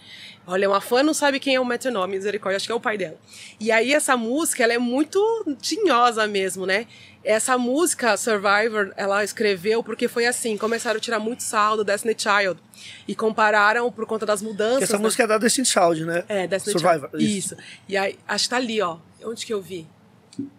Olha, 0.47 0.67
uma 0.67 0.81
fã 0.81 1.03
não 1.03 1.13
sabe 1.13 1.39
quem 1.39 1.53
é 1.53 1.59
o 1.59 1.65
Matthew 1.65 1.91
Knowles, 1.91 2.09
misericórdia, 2.09 2.57
acho 2.57 2.65
que 2.65 2.71
é 2.71 2.75
o 2.75 2.79
pai 2.79 2.97
dela. 2.97 3.15
E 3.59 3.71
aí, 3.71 3.93
essa 3.93 4.17
música, 4.17 4.63
ela 4.63 4.73
é 4.73 4.79
muito 4.79 5.19
tinhosa 5.61 6.25
mesmo, 6.25 6.65
né? 6.65 6.87
Essa 7.23 7.59
música, 7.59 8.17
Survivor, 8.17 8.91
ela 8.97 9.23
escreveu 9.23 9.83
porque 9.83 10.07
foi 10.07 10.25
assim: 10.25 10.57
começaram 10.57 10.97
a 10.97 10.99
tirar 10.99 11.19
muito 11.19 11.43
sal 11.43 11.77
do 11.77 11.83
Destiny 11.83 12.15
Child. 12.17 12.59
E 13.07 13.13
compararam 13.13 13.91
por 13.91 14.07
conta 14.07 14.25
das 14.25 14.41
mudanças. 14.41 14.79
Porque 14.79 14.83
essa 14.85 14.97
né? 14.97 15.03
música 15.03 15.23
é 15.25 15.27
da 15.27 15.37
Destiny 15.37 15.67
Child, 15.67 16.05
né? 16.05 16.23
É, 16.27 16.47
Destiny 16.47 16.79
Survivor. 16.79 17.11
Child. 17.11 17.37
Isso. 17.37 17.55
E 17.87 17.95
aí, 17.95 18.17
acho 18.27 18.45
que 18.45 18.49
tá 18.49 18.57
ali, 18.57 18.81
ó. 18.81 18.97
Onde 19.23 19.45
que 19.45 19.53
eu 19.53 19.61
vi? 19.61 19.85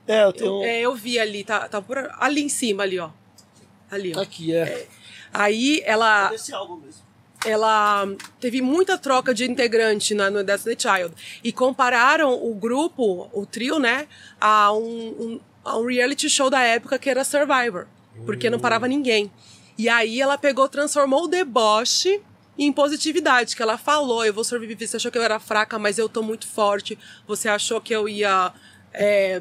É, 0.06 0.22
eu 0.22 0.32
tenho. 0.32 0.62
Eu, 0.62 0.62
é, 0.62 0.80
eu 0.80 0.94
vi 0.94 1.18
ali, 1.18 1.42
tá, 1.42 1.68
tá 1.68 1.82
por 1.82 1.98
ali 2.20 2.42
em 2.42 2.48
cima, 2.48 2.84
ali, 2.84 3.00
ó. 3.00 3.10
Ali, 3.90 4.12
ó. 4.16 4.20
Aqui, 4.20 4.54
é. 4.54 4.86
Aí 5.32 5.82
ela, 5.84 6.32
Esse 6.34 6.52
álbum 6.54 6.76
mesmo. 6.76 7.02
ela 7.44 8.06
teve 8.40 8.60
muita 8.60 8.98
troca 8.98 9.32
de 9.34 9.44
integrante 9.50 10.14
na, 10.14 10.30
no 10.30 10.42
Destiny 10.44 10.76
Child. 10.78 11.14
E 11.42 11.52
compararam 11.52 12.32
o 12.34 12.54
grupo, 12.54 13.28
o 13.32 13.46
trio, 13.46 13.78
né, 13.78 14.06
a 14.40 14.72
um, 14.72 14.80
um- 15.08 15.40
a 15.64 15.76
um 15.78 15.86
reality 15.86 16.28
show 16.28 16.48
da 16.50 16.62
época 16.62 16.98
que 16.98 17.08
era 17.10 17.22
Survivor. 17.24 17.86
Porque 18.26 18.50
não 18.50 18.58
parava 18.58 18.86
ninguém. 18.88 19.30
E 19.78 19.88
aí 19.88 20.20
ela 20.20 20.36
pegou, 20.36 20.68
transformou 20.68 21.24
o 21.24 21.28
deboche 21.28 22.20
em 22.58 22.70
positividade, 22.72 23.56
que 23.56 23.62
ela 23.62 23.78
falou, 23.78 24.24
eu 24.24 24.34
vou 24.34 24.44
sobreviver, 24.44 24.86
você 24.86 24.96
achou 24.98 25.10
que 25.10 25.16
eu 25.16 25.22
era 25.22 25.38
fraca, 25.40 25.78
mas 25.78 25.96
eu 25.98 26.08
tô 26.08 26.22
muito 26.22 26.46
forte, 26.46 26.98
você 27.26 27.48
achou 27.48 27.80
que 27.80 27.94
eu 27.94 28.06
ia 28.06 28.52
é, 28.92 29.40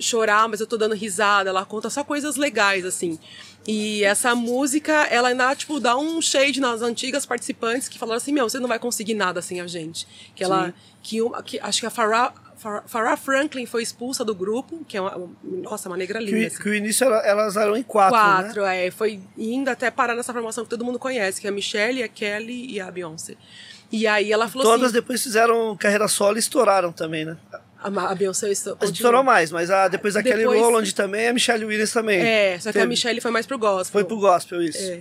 chorar, 0.00 0.48
mas 0.48 0.60
eu 0.60 0.66
tô 0.66 0.76
dando 0.76 0.94
risada. 0.94 1.50
Ela 1.50 1.64
conta 1.64 1.90
só 1.90 2.02
coisas 2.02 2.36
legais, 2.36 2.84
assim. 2.84 3.18
E 3.66 4.02
essa 4.04 4.34
música, 4.34 4.92
ela 5.10 5.28
ainda, 5.28 5.54
tipo, 5.54 5.78
dá 5.78 5.96
um 5.96 6.20
shade 6.22 6.60
nas 6.60 6.80
antigas 6.82 7.26
participantes 7.26 7.88
que 7.88 7.98
falaram 7.98 8.16
assim, 8.16 8.32
meu, 8.32 8.48
você 8.48 8.58
não 8.58 8.68
vai 8.68 8.78
conseguir 8.78 9.14
nada 9.14 9.42
sem 9.42 9.60
a 9.60 9.66
gente. 9.66 10.06
Que 10.34 10.42
ela, 10.42 10.72
que, 11.02 11.20
uma, 11.20 11.42
que 11.42 11.60
acho 11.60 11.80
que 11.80 11.86
a 11.86 11.90
Farrah- 11.90 12.32
Farrah 12.86 13.16
Franklin 13.16 13.66
foi 13.66 13.82
expulsa 13.82 14.24
do 14.24 14.34
grupo, 14.34 14.82
que 14.88 14.96
é 14.96 15.00
uma, 15.00 15.30
nossa, 15.42 15.88
uma 15.88 15.96
negra 15.96 16.18
linda. 16.18 16.38
Que, 16.38 16.46
assim. 16.46 16.56
que 16.62 16.68
o 16.70 16.74
início 16.74 17.04
era- 17.06 17.18
elas 17.26 17.56
eram 17.56 17.76
em 17.76 17.82
quatro, 17.82 18.16
né? 18.16 18.22
Quatro, 18.44 18.64
é. 18.64 18.90
Foi 18.90 19.20
indo 19.36 19.68
até 19.68 19.90
parar 19.90 20.14
nessa 20.14 20.32
formação 20.32 20.64
que 20.64 20.70
todo 20.70 20.84
mundo 20.84 20.98
conhece, 20.98 21.40
que 21.40 21.46
é 21.46 21.50
a 21.50 21.52
Michelle, 21.52 22.02
a 22.02 22.08
Kelly 22.08 22.72
e 22.72 22.80
a 22.80 22.90
Beyoncé. 22.90 23.36
E 23.92 24.06
aí 24.06 24.32
ela 24.32 24.48
falou 24.48 24.66
Todas 24.66 24.86
assim... 24.86 24.94
depois 24.94 25.22
fizeram 25.22 25.76
carreira 25.76 26.06
solo 26.08 26.36
e 26.36 26.38
estouraram 26.40 26.92
também, 26.92 27.24
né? 27.24 27.36
A, 27.82 28.10
a 28.10 28.14
Beyoncé 28.14 28.46
A 28.48 28.84
estourou 28.84 29.22
mais, 29.22 29.50
mas 29.50 29.70
a, 29.70 29.88
depois 29.88 30.14
da 30.14 30.22
Kelly 30.22 30.44
Rowland 30.44 30.94
também, 30.94 31.28
a 31.28 31.32
Michelle 31.32 31.64
Williams 31.64 31.92
também. 31.92 32.20
É, 32.20 32.58
só 32.58 32.70
que 32.70 32.78
a 32.78 32.82
Teve- 32.82 32.86
Michelle 32.86 33.20
foi 33.20 33.30
mais 33.30 33.46
pro 33.46 33.58
gospel. 33.58 33.92
Foi 33.92 34.04
pro 34.04 34.18
gospel, 34.18 34.62
isso. 34.62 34.82
É. 34.82 35.00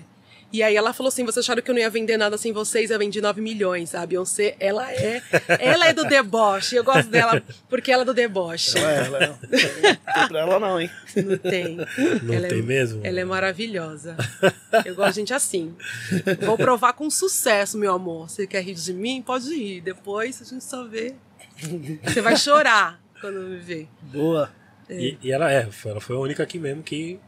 E 0.52 0.64
aí 0.64 0.76
ela 0.76 0.94
falou 0.94 1.10
assim, 1.10 1.24
vocês 1.24 1.46
acharam 1.46 1.62
que 1.62 1.70
eu 1.70 1.76
não 1.76 1.82
ia 1.82 1.90
vender 1.92 2.18
nada 2.18 2.36
sem 2.36 2.52
vocês, 2.52 2.90
eu 2.90 2.98
vendi 2.98 3.22
9 3.22 3.40
milhões. 3.40 3.94
A 3.94 4.04
Beyoncé, 4.04 4.56
ela 4.60 4.92
é, 4.92 5.22
ela 5.60 5.88
é 5.88 5.94
do 5.94 6.04
deboche. 6.06 6.76
Eu 6.76 6.84
gosto 6.84 7.08
dela 7.08 7.40
porque 7.70 7.92
ela 7.92 8.02
é 8.02 8.06
do 8.06 8.16
deboche. 8.16 8.76
Ela 8.76 8.92
é, 8.92 9.06
ela 9.06 9.24
é. 9.24 9.28
Não 9.28 9.38
tem 9.48 10.28
pra 10.28 10.40
ela 10.40 10.60
não, 10.60 10.82
hein? 10.82 10.90
Não 11.18 11.38
tem. 11.38 11.78
Não 12.24 12.34
ela 12.34 12.48
tem 12.48 12.60
é, 12.60 12.64
mesmo? 12.64 13.02
Ela 13.04 13.20
é 13.20 13.26
maravilhosa. 13.26 14.18
Eu 14.86 14.96
gosto 14.96 15.14
de 15.14 15.20
gente 15.20 15.34
assim. 15.36 15.76
Vou 16.44 16.58
provar 16.58 16.94
com 16.94 17.12
sucesso, 17.12 17.78
meu 17.78 17.94
amor. 17.94 18.28
Você 18.28 18.48
quer 18.48 18.64
rir 18.64 18.74
de 18.74 18.94
mim? 18.94 19.22
Pode 19.22 19.54
rir. 19.54 19.82
Depois 19.82 20.42
a 20.42 20.46
gente 20.46 20.64
só 20.64 20.84
vê. 20.84 21.14
Você 22.04 22.22
vai 22.22 22.36
chorar 22.38 23.02
quando 23.20 23.40
me 23.42 23.58
ver. 23.58 23.88
Boa. 24.02 24.52
E, 24.90 25.18
e 25.22 25.32
ela 25.32 25.52
é, 25.52 25.68
ela 25.86 26.02
foi 26.02 26.16
a 26.16 26.20
única 26.20 26.42
aqui 26.44 26.58
mesmo 26.58 26.82
que 26.82 27.20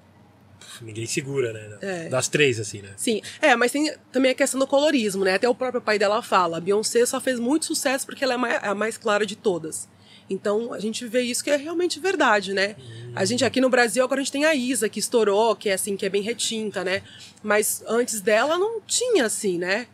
ninguém 0.81 1.05
segura, 1.05 1.53
né? 1.53 1.77
É. 1.81 2.09
Das 2.09 2.27
três, 2.27 2.59
assim, 2.59 2.81
né? 2.81 2.89
Sim, 2.97 3.21
é, 3.41 3.55
mas 3.55 3.71
tem 3.71 3.93
também 4.11 4.31
a 4.31 4.35
questão 4.35 4.59
do 4.59 4.65
colorismo, 4.65 5.23
né? 5.23 5.35
Até 5.35 5.47
o 5.47 5.53
próprio 5.55 5.81
pai 5.81 5.99
dela 5.99 6.21
fala, 6.21 6.57
a 6.57 6.61
Beyoncé 6.61 7.05
só 7.05 7.19
fez 7.21 7.39
muito 7.39 7.65
sucesso 7.65 8.05
porque 8.05 8.23
ela 8.23 8.33
é 8.33 8.37
mai- 8.37 8.59
a 8.61 8.73
mais 8.73 8.97
clara 8.97 9.25
de 9.25 9.35
todas. 9.35 9.87
Então 10.29 10.73
a 10.73 10.79
gente 10.79 11.05
vê 11.05 11.21
isso 11.21 11.43
que 11.43 11.49
é 11.49 11.55
realmente 11.57 11.99
verdade, 11.99 12.53
né? 12.53 12.75
A 13.15 13.25
gente 13.25 13.43
aqui 13.43 13.59
no 13.59 13.69
Brasil 13.69 14.03
agora 14.03 14.21
a 14.21 14.23
gente 14.23 14.31
tem 14.31 14.45
a 14.45 14.55
Isa 14.55 14.87
que 14.87 14.99
estourou, 14.99 15.55
que 15.55 15.67
é 15.69 15.73
assim, 15.73 15.97
que 15.97 16.05
é 16.05 16.09
bem 16.09 16.21
retinta, 16.21 16.83
né? 16.83 17.03
Mas 17.43 17.83
antes 17.87 18.21
dela 18.21 18.57
não 18.57 18.79
tinha 18.81 19.25
assim, 19.25 19.57
né? 19.57 19.87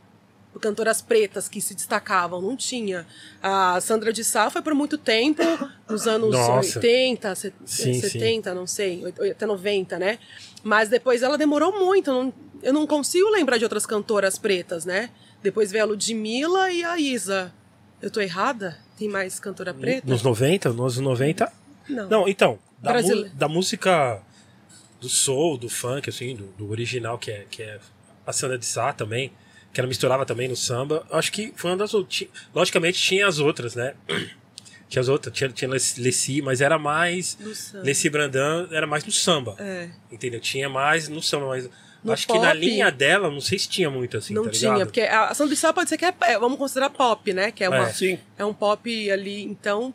Cantoras 0.60 1.02
pretas 1.02 1.48
que 1.48 1.60
se 1.62 1.74
destacavam, 1.76 2.42
não 2.42 2.56
tinha. 2.56 3.06
A 3.42 3.80
Sandra 3.82 4.12
de 4.14 4.24
Sá 4.24 4.50
foi 4.50 4.62
por 4.62 4.74
muito 4.74 4.98
tempo, 4.98 5.42
nos 5.90 6.08
anos 6.08 6.32
Nossa. 6.34 6.80
80, 6.80 7.36
se- 7.36 7.54
Sim, 7.66 7.94
sim. 7.94 8.02
70, 8.02 8.54
não 8.54 8.66
sei, 8.68 9.04
até 9.32 9.46
90, 9.46 9.98
né? 10.00 10.20
Mas 10.64 10.90
depois 10.90 11.22
ela 11.24 11.38
demorou 11.38 11.78
muito. 11.80 12.10
Eu 12.10 12.14
não, 12.24 12.34
eu 12.64 12.74
não 12.74 12.88
consigo 12.88 13.30
lembrar 13.30 13.58
de 13.58 13.64
outras 13.66 13.86
cantoras 13.86 14.38
pretas, 14.38 14.86
né? 14.86 15.10
Depois 15.44 15.72
veio 15.72 15.84
a 15.84 15.88
Ludmilla 15.88 16.72
e 16.72 16.84
a 16.84 16.98
Isa. 17.00 17.54
Eu 18.02 18.10
tô 18.12 18.20
errada? 18.20 18.78
Tem 18.98 19.08
mais 19.08 19.40
cantora 19.40 19.74
preta? 19.74 20.08
Nos 20.08 20.22
90, 20.24 20.70
nos 20.74 20.98
90. 20.98 21.52
Não. 21.88 22.10
Não, 22.10 22.28
então, 22.28 22.60
da, 22.82 22.92
Brasile- 22.92 23.30
da 23.30 23.48
música 23.48 24.22
do 25.00 25.08
soul, 25.08 25.58
do 25.58 25.70
funk, 25.70 26.10
assim, 26.10 26.36
do, 26.36 26.46
do 26.58 26.70
original, 26.72 27.18
que 27.20 27.30
é, 27.32 27.46
que 27.50 27.62
é 27.62 27.80
a 28.26 28.34
Sandra 28.34 28.58
de 28.58 28.66
Sá 28.66 28.92
também, 28.92 29.32
que 29.78 29.82
ela 29.82 29.88
misturava 29.88 30.26
também 30.26 30.48
no 30.48 30.56
samba, 30.56 31.06
acho 31.12 31.32
que 31.32 31.54
foi 31.56 31.70
uma 31.70 31.78
das 31.78 31.94
outras. 31.94 32.28
Logicamente 32.54 33.00
tinha 33.00 33.28
as 33.28 33.38
outras, 33.38 33.76
né? 33.76 33.94
Tinha 34.90 35.02
as 35.02 35.10
outras, 35.10 35.36
tinha, 35.36 35.50
tinha 35.50 35.70
Leci- 35.70 36.42
mas 36.42 36.62
era 36.62 36.80
mais. 36.80 37.38
Leci 37.74 38.10
Brandão 38.10 38.70
era 38.72 38.88
mais 38.88 39.04
no 39.04 39.12
samba. 39.12 39.54
É. 39.60 39.90
Entendeu? 40.10 40.40
Tinha 40.40 40.70
mais 40.70 41.10
no 41.10 41.22
samba, 41.22 41.46
mas. 41.48 41.70
No 42.02 42.14
acho 42.14 42.26
que 42.26 42.40
na 42.40 42.48
pop- 42.52 42.58
linha 42.58 42.90
dela, 42.90 43.30
não 43.30 43.42
sei 43.42 43.60
se 43.60 43.68
tinha 43.68 43.90
muito 43.92 44.16
assim. 44.16 44.34
não 44.34 44.46
tá 44.46 44.50
tinha, 44.52 44.86
porque 44.86 45.02
a 45.02 45.34
Sandra 45.34 45.56
Sá 45.58 45.74
pode 45.74 45.90
ser 45.90 45.98
que 45.98 46.06
é, 46.06 46.14
é, 46.22 46.40
vamos 46.40 46.58
considerar 46.58 46.90
pop, 46.90 47.34
né? 47.34 47.52
Que 47.52 47.66
é 47.66 47.70
uma, 47.70 47.90
É. 47.90 48.20
É 48.38 48.46
um 48.46 48.54
pop 48.54 49.12
ali. 49.12 49.44
Então, 49.44 49.94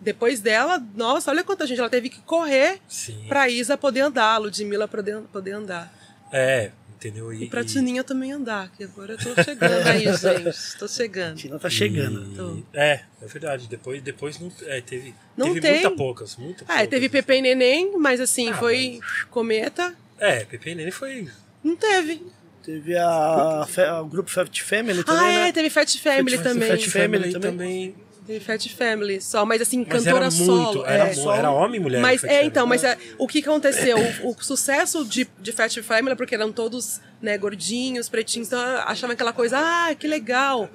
depois 0.00 0.40
dela, 0.40 0.80
nossa, 0.94 1.32
olha 1.32 1.42
quanta 1.42 1.66
gente 1.66 1.80
ela 1.80 1.90
teve 1.90 2.08
que 2.08 2.20
correr 2.20 2.78
Sim. 2.86 3.24
pra 3.28 3.48
Isa 3.48 3.76
poder 3.76 4.02
andar, 4.02 4.34
a 4.34 4.38
Ludmilla 4.38 4.86
poder, 4.86 5.20
poder 5.32 5.50
andar. 5.52 5.92
É, 6.32 6.70
entendeu? 6.98 7.32
E 7.32 7.48
pra 7.48 7.64
Tininha 7.64 8.02
também 8.04 8.32
andar, 8.32 8.70
que 8.76 8.82
agora 8.84 9.12
eu 9.14 9.18
tô 9.18 9.42
chegando 9.42 9.86
aí, 9.88 10.04
gente. 10.16 10.78
Tô 10.78 10.88
chegando. 10.88 11.36
Tina 11.36 11.58
tá 11.58 11.70
chegando. 11.70 12.34
Tô. 12.36 12.62
É, 12.78 13.02
é 13.22 13.26
verdade. 13.26 13.68
Depois, 13.68 14.02
depois 14.02 14.38
não, 14.38 14.52
é, 14.66 14.80
teve, 14.80 15.14
Não 15.36 15.46
teve 15.48 15.60
tem. 15.60 15.72
muita 15.74 15.90
poucas. 15.92 16.36
Muita 16.36 16.64
Ah, 16.64 16.66
poucas. 16.74 16.88
teve 16.88 17.08
Pepe 17.08 17.34
e 17.34 17.42
Neném, 17.42 17.96
mas 17.98 18.20
assim, 18.20 18.50
Ah, 18.50 18.54
foi 18.54 19.00
cometa. 19.30 19.94
É, 20.18 20.44
Pepe 20.44 20.70
e 20.70 20.74
Neném 20.74 20.90
foi. 20.92 21.28
Não 21.62 21.76
teve. 21.76 22.22
Teve 22.64 22.96
a, 22.98 23.64
fe- 23.66 23.88
o 23.88 24.04
grupo 24.06 24.30
Fat 24.30 24.60
Family 24.62 25.02
também, 25.02 25.24
ah, 25.24 25.30
é, 25.32 25.44
né? 25.46 25.52
teve 25.52 25.70
Fat 25.70 25.86
Family 25.98 26.36
Fat- 26.36 26.42
também. 26.42 26.68
Fat 26.68 26.90
Family 26.90 27.32
também. 27.32 27.50
também. 27.50 27.94
Teve 28.28 28.40
Fat 28.44 28.68
Family 28.68 29.22
só, 29.22 29.46
mas 29.46 29.62
assim, 29.62 29.78
Mas 29.78 29.88
cantora 30.04 30.26
era 30.26 30.30
solo. 30.30 30.62
muito. 30.74 30.84
Era, 30.84 31.08
é. 31.10 31.38
era 31.38 31.50
homem 31.50 31.80
e 31.80 31.82
mulher. 31.82 32.02
Mas 32.02 32.22
é, 32.22 32.44
então, 32.44 32.66
mas 32.66 32.84
é, 32.84 32.98
o 33.16 33.26
que 33.26 33.38
aconteceu? 33.38 33.96
O, 34.22 34.32
o 34.32 34.36
sucesso 34.44 35.02
de, 35.02 35.26
de 35.40 35.50
Fat 35.50 35.74
Family 35.82 36.12
é 36.12 36.14
porque 36.14 36.34
eram 36.34 36.52
todos, 36.52 37.00
né, 37.22 37.38
gordinhos, 37.38 38.06
pretinhos, 38.10 38.48
então 38.48 38.60
achava 38.60 39.14
aquela 39.14 39.32
coisa, 39.32 39.56
ah, 39.58 39.94
que 39.94 40.06
legal. 40.06 40.68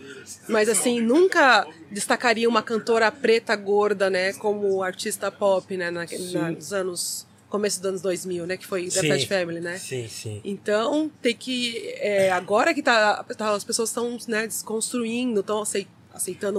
Mas 0.49 0.67
assim, 0.67 0.99
nunca 0.99 1.67
destacaria 1.91 2.49
uma 2.49 2.63
cantora 2.63 3.11
preta 3.11 3.55
gorda, 3.55 4.09
né, 4.09 4.33
como 4.33 4.81
artista 4.81 5.31
pop, 5.31 5.77
né, 5.77 5.91
na, 5.91 6.07
na- 6.33 6.51
nos 6.51 6.73
anos 6.73 7.27
começo 7.49 7.79
dos 7.79 7.87
anos 7.89 8.01
2000, 8.01 8.47
né, 8.47 8.57
que 8.57 8.65
foi 8.65 8.85
da 8.85 8.99
Sim. 9.01 9.09
Fat 9.09 9.27
Family, 9.27 9.59
né? 9.59 9.77
Sim, 9.77 10.07
sim. 10.07 10.41
Então, 10.43 11.11
tem 11.21 11.35
que. 11.35 11.93
é, 11.99 12.31
agora 12.31 12.73
que 12.73 12.81
tá, 12.81 13.23
tá- 13.37 13.51
as 13.53 13.63
pessoas 13.63 13.89
estão 13.89 14.17
né, 14.27 14.47
desconstruindo, 14.47 15.41
estão 15.41 15.61
aceitando 15.61 15.93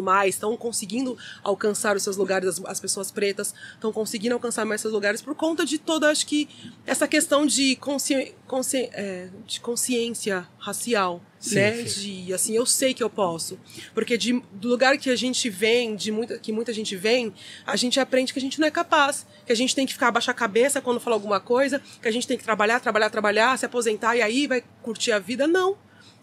mais, 0.03 0.35
estão 0.35 0.57
conseguindo 0.57 1.17
alcançar 1.43 1.97
os 1.97 2.03
seus 2.03 2.17
lugares, 2.17 2.49
as, 2.49 2.65
as 2.65 2.81
pessoas 2.81 3.11
pretas 3.11 3.55
estão 3.75 3.93
conseguindo 3.93 4.35
alcançar 4.35 4.65
mais 4.65 4.81
seus 4.81 4.93
lugares 4.93 5.23
por 5.23 5.35
conta 5.35 5.65
de 5.65 5.79
toda, 5.79 6.11
acho 6.11 6.27
que, 6.27 6.49
essa 6.87 7.07
questão 7.09 7.47
de, 7.47 7.77
consci, 7.77 8.35
consci- 8.47 8.91
é, 8.93 9.29
de 9.47 9.61
consciência 9.61 10.47
racial. 10.59 11.23
Sim, 11.39 11.57
né? 11.57 11.87
sim. 11.87 12.25
De 12.25 12.33
assim, 12.33 12.57
eu 12.57 12.65
sei 12.65 12.95
que 12.95 13.03
eu 13.03 13.11
posso. 13.11 13.59
Porque 13.93 14.17
de, 14.17 14.43
do 14.53 14.69
lugar 14.69 14.97
que 14.97 15.11
a 15.11 15.17
gente 15.17 15.51
vem, 15.51 15.95
de 15.95 16.11
muita, 16.11 16.39
que 16.39 16.51
muita 16.53 16.73
gente 16.73 16.97
vem, 16.97 17.35
a 17.67 17.77
gente 17.77 18.01
aprende 18.01 18.33
que 18.33 18.39
a 18.39 18.43
gente 18.43 18.59
não 18.59 18.67
é 18.67 18.71
capaz. 18.71 19.27
Que 19.45 19.53
a 19.53 19.57
gente 19.57 19.75
tem 19.75 19.85
que 19.85 19.93
ficar 19.93 20.09
abaixar 20.09 20.35
a 20.35 20.39
cabeça 20.39 20.81
quando 20.81 20.99
fala 21.01 21.17
alguma 21.17 21.41
coisa, 21.41 21.83
que 22.01 22.09
a 22.09 22.11
gente 22.11 22.27
tem 22.27 22.39
que 22.39 22.45
trabalhar, 22.45 22.81
trabalhar, 22.81 23.11
trabalhar, 23.11 23.59
se 23.59 23.67
aposentar 23.67 24.17
e 24.17 24.23
aí 24.23 24.47
vai 24.47 24.65
curtir 24.83 25.13
a 25.13 25.19
vida. 25.19 25.47
Não. 25.47 25.77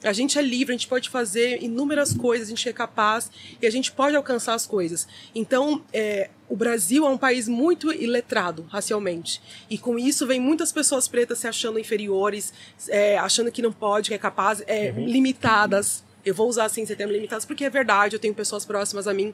A 0.03 0.13
gente 0.13 0.37
é 0.37 0.41
livre, 0.41 0.73
a 0.73 0.77
gente 0.77 0.87
pode 0.87 1.09
fazer 1.09 1.61
inúmeras 1.61 2.13
coisas, 2.13 2.47
a 2.47 2.49
gente 2.49 2.67
é 2.67 2.73
capaz 2.73 3.29
e 3.61 3.67
a 3.67 3.69
gente 3.69 3.91
pode 3.91 4.15
alcançar 4.15 4.55
as 4.55 4.65
coisas. 4.65 5.07
Então, 5.35 5.83
é, 5.93 6.29
o 6.49 6.55
Brasil 6.55 7.05
é 7.05 7.09
um 7.09 7.17
país 7.17 7.47
muito 7.47 7.93
iletrado 7.93 8.65
racialmente. 8.69 9.41
E 9.69 9.77
com 9.77 9.99
isso 9.99 10.25
vem 10.25 10.39
muitas 10.39 10.71
pessoas 10.71 11.07
pretas 11.07 11.39
se 11.39 11.47
achando 11.47 11.77
inferiores, 11.77 12.53
é, 12.89 13.17
achando 13.17 13.51
que 13.51 13.61
não 13.61 13.71
pode, 13.71 14.09
que 14.09 14.15
é 14.15 14.17
capaz, 14.17 14.63
é, 14.65 14.91
limitadas. 14.91 16.03
Eu 16.25 16.35
vou 16.35 16.49
usar 16.49 16.65
assim 16.65 16.85
termo 16.85 17.13
limitadas 17.13 17.45
porque 17.45 17.63
é 17.63 17.69
verdade. 17.69 18.15
Eu 18.15 18.19
tenho 18.19 18.33
pessoas 18.33 18.65
próximas 18.65 19.07
a 19.07 19.13
mim 19.13 19.33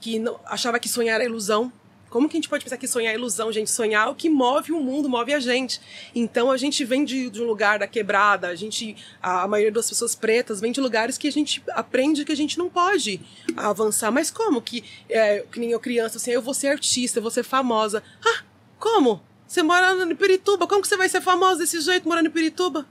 que 0.00 0.18
não, 0.18 0.38
achava 0.44 0.78
que 0.78 0.88
sonhar 0.88 1.16
era 1.16 1.24
ilusão. 1.24 1.72
Como 2.10 2.28
que 2.28 2.36
a 2.36 2.38
gente 2.38 2.48
pode 2.48 2.64
pensar 2.64 2.76
que 2.76 2.86
sonhar 2.86 3.12
é 3.12 3.16
ilusão, 3.16 3.52
gente? 3.52 3.70
Sonhar 3.70 4.06
é 4.06 4.10
o 4.10 4.14
que 4.14 4.30
move 4.30 4.72
o 4.72 4.80
mundo, 4.80 5.08
move 5.08 5.32
a 5.32 5.40
gente. 5.40 5.80
Então 6.14 6.50
a 6.50 6.56
gente 6.56 6.84
vem 6.84 7.04
de, 7.04 7.28
de 7.28 7.42
um 7.42 7.46
lugar 7.46 7.78
da 7.78 7.86
quebrada, 7.86 8.48
a 8.48 8.54
gente, 8.54 8.96
a, 9.22 9.42
a 9.42 9.48
maioria 9.48 9.72
das 9.72 9.88
pessoas 9.88 10.14
pretas 10.14 10.60
vem 10.60 10.72
de 10.72 10.80
lugares 10.80 11.18
que 11.18 11.28
a 11.28 11.32
gente 11.32 11.62
aprende 11.70 12.24
que 12.24 12.32
a 12.32 12.36
gente 12.36 12.58
não 12.58 12.68
pode 12.68 13.20
avançar. 13.56 14.10
Mas 14.10 14.30
como 14.30 14.62
que, 14.62 14.84
é, 15.08 15.44
que 15.50 15.60
nem 15.60 15.70
eu 15.70 15.80
criança, 15.80 16.18
assim, 16.18 16.30
eu 16.30 16.42
vou 16.42 16.54
ser 16.54 16.68
artista, 16.68 17.18
eu 17.18 17.22
vou 17.22 17.30
ser 17.30 17.42
famosa. 17.42 18.02
Ah, 18.24 18.42
como? 18.78 19.22
Você 19.46 19.62
mora 19.62 19.92
em 20.04 20.14
Pirituba, 20.14 20.66
como 20.66 20.82
que 20.82 20.88
você 20.88 20.96
vai 20.96 21.08
ser 21.08 21.20
famosa 21.20 21.60
desse 21.60 21.80
jeito 21.80 22.06
morando 22.06 22.26
em 22.26 22.30
Pirituba? 22.30 22.86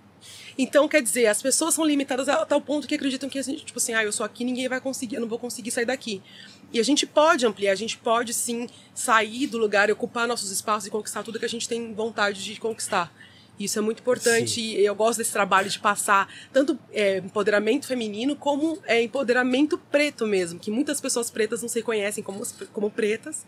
Então, 0.57 0.87
quer 0.87 1.03
dizer, 1.03 1.27
as 1.27 1.41
pessoas 1.41 1.75
são 1.75 1.85
limitadas 1.85 2.27
a 2.27 2.43
tal 2.45 2.59
ponto 2.59 2.87
que 2.87 2.95
acreditam 2.95 3.29
que, 3.29 3.37
assim, 3.37 3.55
tipo 3.55 3.77
assim, 3.77 3.93
ah, 3.93 4.03
eu 4.03 4.11
sou 4.11 4.25
aqui, 4.25 4.43
ninguém 4.43 4.67
vai 4.67 4.81
conseguir, 4.81 5.15
eu 5.15 5.21
não 5.21 5.27
vou 5.27 5.37
conseguir 5.37 5.69
sair 5.69 5.85
daqui. 5.85 6.21
E 6.73 6.79
a 6.79 6.83
gente 6.83 7.05
pode 7.05 7.45
ampliar, 7.45 7.71
a 7.71 7.75
gente 7.75 7.97
pode 7.97 8.33
sim 8.33 8.67
sair 8.93 9.45
do 9.45 9.57
lugar, 9.57 9.91
ocupar 9.91 10.27
nossos 10.27 10.49
espaços 10.49 10.87
e 10.87 10.89
conquistar 10.89 11.21
tudo 11.21 11.37
que 11.37 11.45
a 11.45 11.49
gente 11.49 11.67
tem 11.69 11.93
vontade 11.93 12.43
de 12.43 12.59
conquistar. 12.59 13.13
Isso 13.59 13.79
é 13.79 13.81
muito 13.81 13.99
importante 13.99 14.61
e 14.61 14.85
eu 14.85 14.93
gosto 14.93 15.17
desse 15.17 15.31
trabalho 15.31 15.69
de 15.69 15.79
passar 15.79 16.31
tanto 16.53 16.77
é, 16.91 17.17
empoderamento 17.17 17.87
feminino 17.87 18.35
como 18.35 18.77
é, 18.85 19.01
empoderamento 19.01 19.77
preto 19.77 20.27
mesmo, 20.27 20.59
que 20.59 20.69
muitas 20.69 21.01
pessoas 21.01 21.29
pretas 21.29 21.61
não 21.61 21.69
se 21.69 21.79
reconhecem 21.79 22.23
como, 22.23 22.43
como 22.71 22.89
pretas 22.89 23.45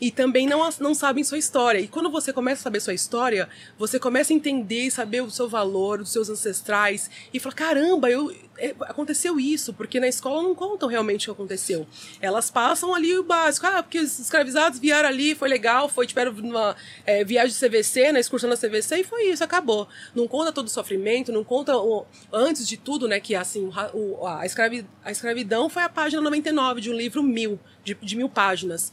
e 0.00 0.10
também 0.10 0.46
não, 0.46 0.68
não 0.80 0.94
sabem 0.94 1.22
sua 1.22 1.38
história. 1.38 1.78
E 1.78 1.86
quando 1.86 2.10
você 2.10 2.32
começa 2.32 2.60
a 2.60 2.64
saber 2.64 2.80
sua 2.80 2.94
história, 2.94 3.48
você 3.78 3.98
começa 3.98 4.32
a 4.32 4.36
entender 4.36 4.86
e 4.86 4.90
saber 4.90 5.22
o 5.22 5.30
seu 5.30 5.48
valor, 5.48 6.00
os 6.00 6.10
seus 6.10 6.28
ancestrais 6.28 7.10
e 7.32 7.38
fala: 7.38 7.54
caramba, 7.54 8.10
eu, 8.10 8.34
é, 8.58 8.74
aconteceu 8.80 9.38
isso, 9.38 9.72
porque 9.72 9.98
na 10.00 10.08
escola 10.08 10.42
não 10.42 10.54
contam 10.54 10.88
realmente 10.88 11.30
o 11.30 11.34
que 11.34 11.40
aconteceu. 11.40 11.86
Elas 12.20 12.50
passam 12.50 12.94
ali 12.94 13.16
o 13.16 13.22
básico, 13.22 13.66
ah, 13.66 13.82
porque 13.82 13.98
os 13.98 14.18
escravizados 14.18 14.78
vieram 14.78 15.08
ali, 15.08 15.34
foi 15.34 15.48
legal, 15.48 15.88
foi, 15.88 16.06
tiveram 16.06 16.32
uma 16.32 16.76
é, 17.04 17.24
viagem 17.24 17.56
de 17.56 17.68
CVC, 17.68 18.12
na 18.12 18.20
excursão 18.20 18.48
da 18.48 18.56
CVC, 18.56 18.96
e 18.96 19.04
foi 19.04 19.28
isso, 19.28 19.43
acabou. 19.44 19.88
Não 20.14 20.26
conta 20.26 20.52
todo 20.52 20.66
o 20.66 20.70
sofrimento, 20.70 21.32
não 21.32 21.44
conta, 21.44 21.76
o, 21.76 22.04
antes 22.32 22.66
de 22.66 22.76
tudo, 22.76 23.06
né, 23.06 23.20
que 23.20 23.34
assim, 23.34 23.70
o 23.92 24.26
a, 24.26 24.44
escravi, 24.44 24.86
a 25.04 25.10
escravidão 25.10 25.68
foi 25.68 25.82
a 25.82 25.88
página 25.88 26.20
99 26.22 26.80
de 26.80 26.90
um 26.90 26.94
livro 26.94 27.22
mil, 27.22 27.58
de, 27.82 27.94
de 27.94 28.16
mil 28.16 28.28
páginas. 28.28 28.92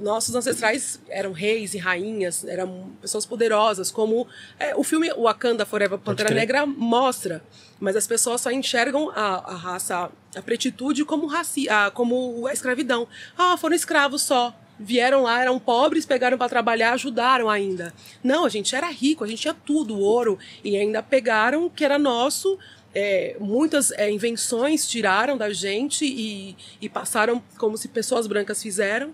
Nossos 0.00 0.32
ancestrais 0.34 1.00
eram 1.08 1.32
reis 1.32 1.74
e 1.74 1.78
rainhas, 1.78 2.44
eram 2.44 2.92
pessoas 3.00 3.26
poderosas, 3.26 3.90
como 3.90 4.26
é, 4.56 4.76
o 4.76 4.84
filme 4.84 5.12
Wakanda 5.12 5.66
Forever 5.66 5.98
Pantera. 5.98 6.32
Negra 6.32 6.64
mostra. 6.64 7.42
Mas 7.80 7.96
as 7.96 8.06
pessoas 8.06 8.40
só 8.42 8.50
enxergam 8.52 9.10
a, 9.10 9.52
a 9.52 9.56
raça, 9.56 10.10
a 10.36 10.42
pretitude 10.42 11.04
como, 11.04 11.26
raci, 11.26 11.68
a, 11.68 11.90
como 11.90 12.46
a 12.46 12.52
escravidão. 12.52 13.08
Ah, 13.36 13.56
foram 13.56 13.74
escravos 13.74 14.22
só. 14.22 14.54
Vieram 14.82 15.22
lá, 15.24 15.42
eram 15.42 15.58
pobres, 15.58 16.06
pegaram 16.06 16.38
para 16.38 16.48
trabalhar, 16.48 16.94
ajudaram 16.94 17.50
ainda. 17.50 17.92
Não, 18.24 18.46
a 18.46 18.48
gente 18.48 18.74
era 18.74 18.88
rico, 18.90 19.22
a 19.22 19.26
gente 19.26 19.42
tinha 19.42 19.52
tudo, 19.52 19.98
ouro, 19.98 20.38
e 20.64 20.74
ainda 20.74 21.02
pegaram 21.02 21.66
o 21.66 21.70
que 21.70 21.84
era 21.84 21.98
nosso. 21.98 22.58
é, 22.94 23.36
muitas 23.38 23.92
é, 23.92 24.10
invenções 24.10 24.88
tiraram 24.88 25.36
da 25.36 25.52
gente 25.52 26.04
e, 26.04 26.56
e 26.80 26.88
passaram 26.88 27.40
como 27.58 27.76
se 27.76 27.88
pessoas 27.88 28.26
brancas 28.26 28.62
fizeram. 28.62 29.12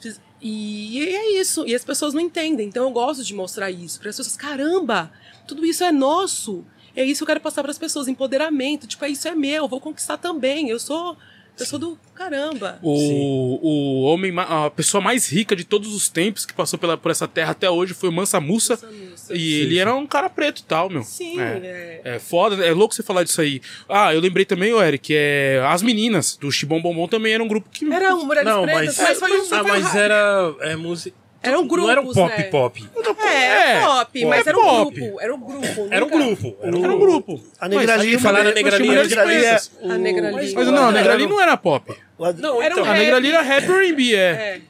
Fiz- 0.00 0.20
E 0.40 1.00
é 1.14 1.32
isso. 1.40 1.66
E 1.66 1.74
as 1.74 1.84
pessoas 1.84 2.14
não 2.14 2.20
entendem. 2.20 2.68
Então 2.68 2.84
eu 2.84 2.90
gosto 2.92 3.22
de 3.24 3.34
mostrar 3.34 3.70
isso. 3.70 4.00
Para 4.00 4.08
as 4.10 4.16
pessoas, 4.16 4.36
caramba, 4.36 5.12
tudo 5.46 5.66
isso 5.66 5.82
é 5.84 5.90
nosso. 5.92 6.64
É 6.96 7.04
isso 7.04 7.18
que 7.18 7.22
eu 7.24 7.26
quero 7.26 7.40
passar 7.40 7.60
para 7.62 7.70
as 7.70 7.78
pessoas. 7.78 8.08
Empoderamento. 8.08 8.86
Tipo, 8.86 9.04
é 9.04 9.10
isso 9.10 9.28
é 9.28 9.34
meu. 9.34 9.64
eu 9.64 9.68
Vou 9.68 9.80
conquistar 9.80 10.16
também. 10.16 10.70
Eu 10.70 10.78
sou. 10.80 11.16
Eu 11.58 11.66
sou 11.66 11.78
do 11.78 11.98
caramba. 12.14 12.78
O, 12.82 13.58
o 13.62 14.02
homem, 14.02 14.32
a 14.38 14.70
pessoa 14.70 15.00
mais 15.02 15.28
rica 15.30 15.54
de 15.56 15.64
todos 15.64 15.94
os 15.94 16.08
tempos 16.08 16.44
que 16.46 16.52
passou 16.54 16.78
pela, 16.78 16.96
por 16.96 17.10
essa 17.10 17.26
terra 17.28 17.50
até 17.52 17.68
hoje 17.70 17.92
foi 17.94 18.08
o 18.08 18.12
Mansa 18.12 18.40
Musa. 18.40 18.74
Mansa 18.74 18.86
Musa. 18.90 19.34
E 19.36 19.54
ele 19.60 19.78
era 19.78 19.94
um 19.94 20.06
cara 20.06 20.28
preto 20.30 20.60
e 20.60 20.64
tal, 20.64 20.88
meu. 20.90 21.02
Sim, 21.02 21.40
É. 21.40 22.00
é. 22.04 22.14
É 22.16 22.18
foda, 22.18 22.64
é 22.64 22.72
louco 22.72 22.94
você 22.94 23.02
falar 23.02 23.24
disso 23.24 23.40
aí. 23.40 23.60
Ah, 23.88 24.14
eu 24.14 24.20
lembrei 24.20 24.44
também, 24.44 24.72
ô 24.72 24.82
Eric, 24.82 25.12
é, 25.14 25.62
as 25.66 25.82
meninas 25.82 26.36
do 26.36 26.50
Chibom 26.50 26.80
Bombom 26.80 27.06
também 27.08 27.32
era 27.34 27.42
um 27.42 27.48
grupo 27.48 27.68
que. 27.70 27.84
Era 27.92 28.14
um 28.14 28.24
Mulheres 28.24 28.48
Não, 28.50 28.62
Pretas, 28.62 28.96
mas, 28.98 28.98
mas, 28.98 29.18
foi 29.18 29.40
um 29.40 29.54
ah, 29.54 29.62
mas 29.62 29.84
ra- 29.86 30.00
era 30.00 30.54
é, 30.60 30.76
música. 30.76 31.16
Eram 31.42 31.64
Não 31.64 31.90
era 31.90 32.00
um 32.02 32.12
pop 32.12 32.36
né? 32.36 32.42
pop. 32.44 32.90
É, 33.24 33.76
É, 33.78 33.80
pop, 33.80 34.24
mas 34.26 34.46
é 34.46 34.50
era 34.50 34.58
um 34.58 34.62
pop. 34.62 34.94
grupo. 35.00 35.20
Era 35.20 35.34
um 35.34 35.40
grupo. 35.40 35.88
Era 35.90 36.04
um 36.04 36.08
grupo. 36.10 36.56
Era 36.62 36.76
um 36.76 36.84
Era 36.84 36.92
um 36.94 36.98
grupo. 36.98 37.32
grupo. 37.34 37.44
A 37.58 37.68
Negrali 37.68 38.12
Mas, 38.12 38.22
falaram 38.22 38.50
a 38.50 38.52
Negrali 38.52 38.88
é 38.90 39.04
Pretas. 39.08 39.70
o- 39.80 39.90
A 39.90 39.96
Negrali. 39.98 40.54
Mas 40.54 40.66
não, 40.68 40.88
a 40.88 40.92
Negrali 40.92 41.26
não 41.26 41.40
era 41.40 41.56
pop. 41.56 41.92
o- 42.18 42.32
Não, 42.34 42.62
Era 42.62 42.74
um 42.76 42.80
então. 42.80 42.84
A 42.84 42.92
rap. 42.94 42.98
Negrali 42.98 43.28
era 43.32 43.40
rap 43.42 43.64
R&B, 43.70 44.14
é. 44.14 44.18
É. 44.18 44.60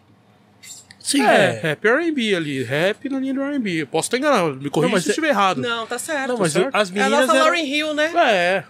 Sim, 1.00 1.22
É, 1.22 1.58
rap 1.60 1.84
e 1.84 1.88
R&B 1.88 2.34
ali. 2.36 2.62
Rap 2.62 3.08
na 3.08 3.18
linha 3.18 3.34
do 3.34 3.42
R&B. 3.42 3.86
Posso 3.86 4.06
estar 4.06 4.18
enganado, 4.18 4.54
me 4.60 4.70
corrija 4.70 4.92
mas 4.92 5.02
se 5.02 5.08
eu 5.08 5.10
é- 5.10 5.12
estiver 5.12 5.28
errado. 5.30 5.60
Não, 5.60 5.84
tá 5.88 5.98
certo. 5.98 6.28
Não, 6.28 6.38
mas 6.38 6.52
certo? 6.52 6.72
as 6.72 6.88
É 6.88 6.92
a 6.92 6.94
meninas 6.94 7.20
nossa 7.26 7.32
eram... 7.36 7.44
Lauryn 7.46 7.64
Hill, 7.66 7.94
né? 7.94 8.12
É, 8.14 8.64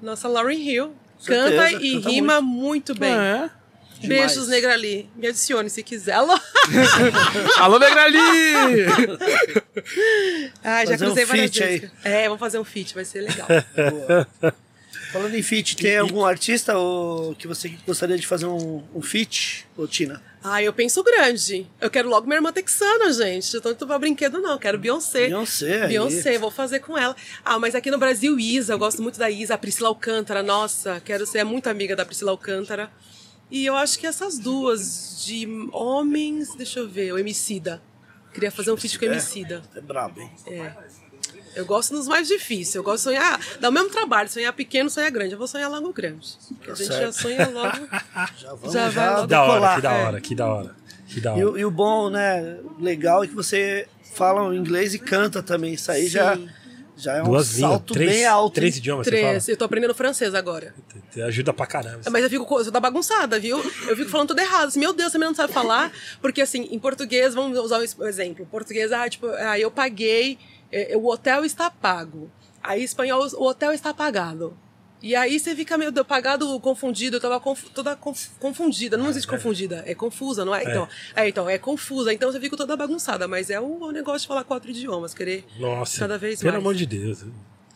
Nossa 0.00 0.28
Lauryn 0.28 0.60
Hill. 0.60 0.92
Certeza, 1.18 1.50
Canta 1.56 1.72
e 1.84 1.92
canta 1.94 2.08
rima 2.10 2.40
muito, 2.40 2.94
bem. 2.94 3.12
é. 3.12 3.50
Beijos, 4.08 4.48
Negrali. 4.48 5.08
Me 5.16 5.28
adicione 5.28 5.70
se 5.70 5.82
quiser. 5.82 6.12
Alô? 6.12 6.38
Alô, 7.58 7.78
Negrali! 7.78 8.18
Ah, 10.62 10.84
já 10.84 10.92
Fazer 10.92 11.04
um 11.04 11.06
cruzei 11.08 11.24
várias 11.24 11.50
feat 11.50 11.60
vezes. 11.60 11.90
É, 12.04 12.24
vamos 12.24 12.40
fazer 12.40 12.58
um 12.58 12.64
feat, 12.64 12.94
vai 12.94 13.04
ser 13.04 13.20
legal. 13.22 13.48
Falando 15.12 15.34
em 15.34 15.42
feat, 15.42 15.76
tem 15.76 15.98
algum 15.98 16.24
artista 16.24 16.76
ou 16.78 17.34
que 17.34 17.46
você 17.46 17.68
gostaria 17.86 18.16
de 18.16 18.26
fazer 18.26 18.46
um, 18.46 18.82
um 18.94 19.02
feat, 19.02 19.66
ô 19.76 19.86
Tina? 19.86 20.22
Ah, 20.42 20.62
eu 20.62 20.72
penso 20.72 21.02
grande. 21.04 21.66
Eu 21.80 21.90
quero 21.90 22.08
logo 22.08 22.26
minha 22.26 22.38
irmã 22.38 22.50
texana, 22.50 23.12
gente. 23.12 23.54
Eu 23.54 23.60
tô 23.60 23.70
indo 23.70 23.86
pra 23.86 23.98
brinquedo, 23.98 24.40
não. 24.40 24.52
Eu 24.52 24.58
quero 24.58 24.78
Beyoncé. 24.78 25.26
Beyoncé, 25.26 25.82
aí. 25.82 25.88
Beyoncé, 25.88 26.38
vou 26.38 26.50
fazer 26.50 26.80
com 26.80 26.96
ela. 26.98 27.14
Ah, 27.44 27.58
mas 27.58 27.74
aqui 27.74 27.90
no 27.90 27.98
Brasil, 27.98 28.38
Isa. 28.40 28.72
Eu 28.72 28.78
gosto 28.78 29.02
muito 29.02 29.18
da 29.18 29.30
Isa. 29.30 29.54
A 29.54 29.58
Priscila 29.58 29.88
Alcântara, 29.88 30.42
nossa. 30.42 31.00
Quero 31.04 31.26
ser 31.26 31.44
muito 31.44 31.68
amiga 31.68 31.94
da 31.94 32.04
Priscila 32.04 32.30
Alcântara. 32.32 32.90
E 33.52 33.66
eu 33.66 33.76
acho 33.76 33.98
que 33.98 34.06
essas 34.06 34.38
duas 34.38 35.22
de 35.26 35.46
homens... 35.72 36.54
Deixa 36.56 36.80
eu 36.80 36.88
ver. 36.88 37.12
O 37.12 37.18
Emicida. 37.18 37.82
Queria 38.32 38.50
fazer 38.50 38.72
um 38.72 38.76
feat 38.78 38.98
com 38.98 39.04
o 39.04 39.08
Emicida. 39.08 39.62
É 39.76 39.80
brabo, 39.80 40.20
hein? 40.22 40.30
É. 40.46 40.72
Eu 41.54 41.66
gosto 41.66 41.92
nos 41.92 42.08
mais 42.08 42.26
difíceis. 42.26 42.74
Eu 42.76 42.82
gosto 42.82 42.96
de 42.96 43.02
sonhar. 43.02 43.38
Dá 43.60 43.68
o 43.68 43.72
mesmo 43.72 43.90
trabalho. 43.90 44.26
Sonhar 44.30 44.54
pequeno, 44.54 44.88
sonhar 44.88 45.10
grande. 45.10 45.32
Eu 45.34 45.38
vou 45.38 45.46
sonhar 45.46 45.70
logo 45.70 45.92
grande. 45.92 46.26
Porque 46.56 46.70
a 46.70 46.74
gente 46.74 46.88
já 46.88 47.12
certo. 47.12 47.12
sonha 47.12 47.48
logo... 47.50 47.76
Já 48.40 48.54
vamos 48.54 48.72
Já 48.72 48.88
vai 48.88 48.92
já 48.92 49.10
logo. 49.16 49.22
Que 49.22 49.28
da 49.28 49.42
hora, 49.42 49.52
decolar. 49.52 49.76
que 49.76 49.82
da 49.82 49.92
É. 49.92 50.04
hora, 50.04 50.20
que 50.20 50.34
da 50.34 50.46
hora. 50.48 50.76
Que 51.08 51.20
da 51.20 51.30
E, 51.38 51.44
hora. 51.44 51.50
o- 51.52 51.58
e 51.58 51.64
o 51.66 51.70
bom, 51.70 52.08
né, 52.08 52.58
legal 52.80 53.22
é 53.22 53.26
que 53.26 53.34
você 53.34 53.86
fala 54.14 54.42
o 54.48 54.54
inglês 54.54 54.94
e 54.94 54.98
canta 54.98 55.42
também. 55.42 55.74
Isso 55.74 55.92
aí 55.92 56.08
já, 56.08 56.34
Sim. 56.36 56.48
já 56.96 57.16
é 57.18 57.22
um 57.22 57.26
Duas 57.26 57.48
salto 57.48 57.92
três, 57.92 58.10
bem 58.10 58.24
alto. 58.24 58.54
três 58.54 58.78
idiomas 58.78 59.04
você 59.06 59.10
Três. 59.10 59.48
Eu 59.48 59.56
tô 59.58 59.66
aprendendo 59.66 59.94
francês 59.94 60.34
agora. 60.34 60.74
Ajuda 61.20 61.52
pra 61.52 61.66
caramba. 61.66 62.00
Mas 62.10 62.22
eu 62.24 62.30
fico, 62.30 62.46
co- 62.46 62.58
eu 62.60 62.64
sou 62.64 62.72
da 62.72 62.80
bagunçada, 62.80 63.38
viu? 63.38 63.58
Eu 63.58 63.96
fico 63.96 64.08
falando 64.08 64.28
tudo 64.28 64.40
errado. 64.40 64.68
Assim, 64.68 64.80
Meu 64.80 64.92
Deus, 64.92 65.12
você 65.12 65.18
não 65.18 65.34
sabe 65.34 65.52
falar. 65.52 65.92
Porque, 66.20 66.40
assim, 66.40 66.68
em 66.70 66.78
português, 66.78 67.34
vamos 67.34 67.58
usar 67.58 67.78
um 67.78 68.06
exemplo. 68.06 68.42
Em 68.42 68.46
português, 68.46 68.92
ah, 68.92 69.08
tipo, 69.08 69.26
ah, 69.26 69.58
eu 69.58 69.70
paguei, 69.70 70.38
eh, 70.70 70.96
o 70.96 71.06
hotel 71.08 71.44
está 71.44 71.70
pago. 71.70 72.30
Aí, 72.62 72.80
em 72.80 72.84
espanhol, 72.84 73.26
o 73.34 73.44
hotel 73.44 73.72
está 73.72 73.92
pagado. 73.92 74.56
E 75.02 75.16
aí 75.16 75.40
você 75.40 75.52
fica 75.56 75.76
meio 75.76 75.92
pagado, 76.04 76.60
confundido, 76.60 77.16
eu 77.16 77.20
tava 77.20 77.40
conf- 77.40 77.64
toda 77.74 77.96
conf- 77.96 78.28
confundida. 78.38 78.96
Não 78.96 79.10
existe 79.10 79.26
confundida, 79.26 79.82
é 79.84 79.96
confusa, 79.96 80.44
não 80.44 80.54
é? 80.54 80.62
Então, 80.62 80.88
é, 81.16 81.28
então, 81.28 81.50
é 81.50 81.58
confusa. 81.58 82.12
Então 82.14 82.30
você 82.30 82.38
fica 82.38 82.56
toda 82.56 82.76
bagunçada. 82.76 83.26
Mas 83.26 83.50
é 83.50 83.60
o, 83.60 83.64
o 83.82 83.90
negócio 83.90 84.20
de 84.20 84.28
falar 84.28 84.44
quatro 84.44 84.70
idiomas, 84.70 85.12
querer 85.12 85.44
Nossa, 85.58 85.98
cada 85.98 86.16
vez 86.16 86.38
pelo 86.38 86.52
mais. 86.52 86.62
amor 86.62 86.74
de 86.76 86.86
Deus. 86.86 87.24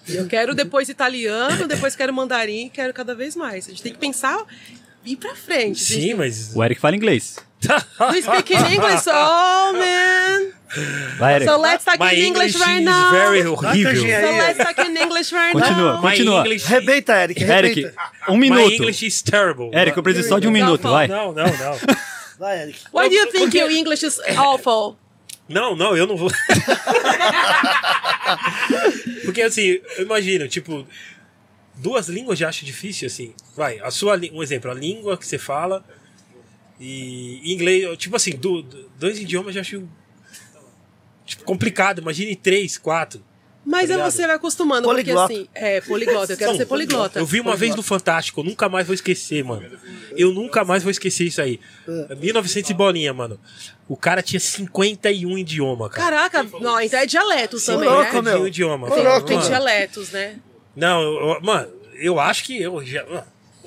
Eu 0.09 0.27
quero 0.27 0.55
depois 0.57 0.89
italiano, 0.89 1.67
depois 1.67 1.95
quero 1.97 2.13
mandarim, 2.13 2.69
quero 2.73 2.93
cada 2.93 3.15
vez 3.15 3.35
mais. 3.37 3.67
A 3.67 3.71
gente 3.71 3.83
tem 3.83 3.93
que 3.93 3.99
pensar 3.99 4.45
e 5.05 5.13
ir 5.13 5.17
pra 5.17 5.35
frente. 5.35 5.79
Gente 5.85 5.95
Sim, 6.01 6.07
tem- 6.09 6.15
mas... 6.15 6.55
O 6.55 6.63
Eric 6.63 6.81
fala 6.81 6.97
inglês. 6.97 7.37
You 8.15 8.23
speak 8.23 8.53
in 8.53 8.75
English? 8.75 9.09
Oh, 9.09 9.73
man. 9.73 10.53
Vai, 11.19 11.35
Eric. 11.37 11.51
So 11.51 11.57
let's 11.59 11.85
talk 11.85 11.99
My 11.99 12.13
in 12.15 12.27
English, 12.27 12.55
English 12.55 12.61
right 12.61 12.81
is 12.81 12.85
now. 12.85 13.11
very 13.11 13.43
canjinha 13.43 14.21
So 14.21 14.33
let's 14.37 14.59
talk 14.59 14.79
in 14.87 14.97
English 14.97 15.33
right 15.33 15.53
Continua, 15.53 15.93
now. 15.95 16.03
My 16.03 16.11
continua. 16.11 16.39
English, 16.41 16.67
Arrebenta, 16.67 17.13
Eric, 17.15 17.43
Eric, 17.43 17.93
um 18.29 18.33
my 18.37 18.51
minuto. 18.51 18.73
English 18.75 19.07
is 19.07 19.23
terrible. 19.23 19.71
Eric, 19.73 19.97
eu 19.97 20.03
preciso 20.03 20.29
só 20.29 20.39
de 20.39 20.47
um 20.47 20.51
minuto, 20.51 20.83
vai. 20.83 21.09
Não, 21.09 21.33
não, 21.33 21.45
não. 21.47 21.97
Vai, 22.39 22.63
Eric. 22.63 22.81
Why 22.93 23.09
do 23.09 23.15
you 23.15 23.31
think 23.33 23.57
your 23.57 23.71
English 23.71 24.05
is 24.05 24.21
awful? 24.37 24.99
Não, 25.49 25.77
não, 25.77 25.97
eu 25.97 26.07
não 26.07 26.17
vou. 26.17 26.31
Porque 29.25 29.43
assim, 29.43 29.63
eu 29.97 30.03
imagino, 30.05 30.49
tipo, 30.49 30.87
duas 31.77 32.09
línguas 32.09 32.39
já 32.39 32.49
acho 32.49 32.65
difícil, 32.65 33.07
assim. 33.07 33.33
Vai, 33.55 33.79
a 33.81 33.91
sua 33.91 34.17
um 34.33 34.43
exemplo, 34.43 34.71
a 34.71 34.75
língua 34.75 35.17
que 35.17 35.27
você 35.27 35.39
fala 35.39 35.85
e 36.81 37.41
inglês, 37.53 37.97
tipo 37.99 38.17
assim, 38.17 38.33
do- 38.33 38.63
do- 38.63 38.89
dois 38.99 39.19
idiomas 39.19 39.55
já 39.55 39.61
acho 39.61 39.89
tipo, 41.25 41.45
complicado. 41.45 42.01
Imagine 42.01 42.35
três, 42.37 42.77
quatro. 42.79 43.23
Mas 43.69 43.89
Tá 43.89 43.95
é 43.95 43.99
você 44.11 44.27
vai 44.29 44.37
acostumando, 44.37 44.87
Poliglota. 44.87 45.27
porque 45.27 45.35
assim, 45.41 45.49
é 45.53 45.81
poliglota, 45.81 46.33
eu 46.33 46.37
quero 46.37 46.51
Não, 46.53 46.59
ser 46.59 46.67
poliglota. 46.67 47.19
Eu 47.19 47.27
vi 47.27 47.41
uma 47.41 47.57
vez 47.57 47.75
no 47.75 47.83
Fantástico, 47.83 48.41
eu 48.41 48.45
nunca 48.45 48.69
mais 48.69 48.87
vou 48.87 48.95
esquecer, 48.95 49.43
mano. 49.43 49.67
Eu 50.17 50.33
nunca 50.33 50.65
mais 50.65 50.85
vou 50.85 50.91
esquecer 50.91 51.25
isso 51.25 51.43
aí. 51.43 51.59
1900 52.21 52.71
e 52.71 52.75
bolinha, 52.75 53.13
mano. 53.13 53.41
O 53.89 53.97
cara 53.97 54.23
tinha 54.23 54.39
51 54.39 55.37
idiomas, 55.37 55.91
cara. 55.91 56.29
Caraca, 56.31 56.43
não, 56.61 56.81
então 56.81 57.01
é 57.01 57.07
dialetos 57.07 57.65
Sou 57.65 57.75
também, 57.75 57.89
louco, 57.89 58.23
né? 58.23 58.31
meu. 58.31 58.43
Um 58.43 58.47
idioma. 58.47 58.89
Tem, 58.91 59.03
Mano, 59.03 59.25
tem 59.25 59.39
dialetos, 59.41 60.11
né? 60.13 60.37
Não, 60.77 61.03
eu- 61.03 61.35
eu- 61.35 61.41
mano, 61.43 61.69
eu 61.95 62.21
acho 62.21 62.45
que 62.45 62.63
eu 62.63 62.85
já. 62.85 63.05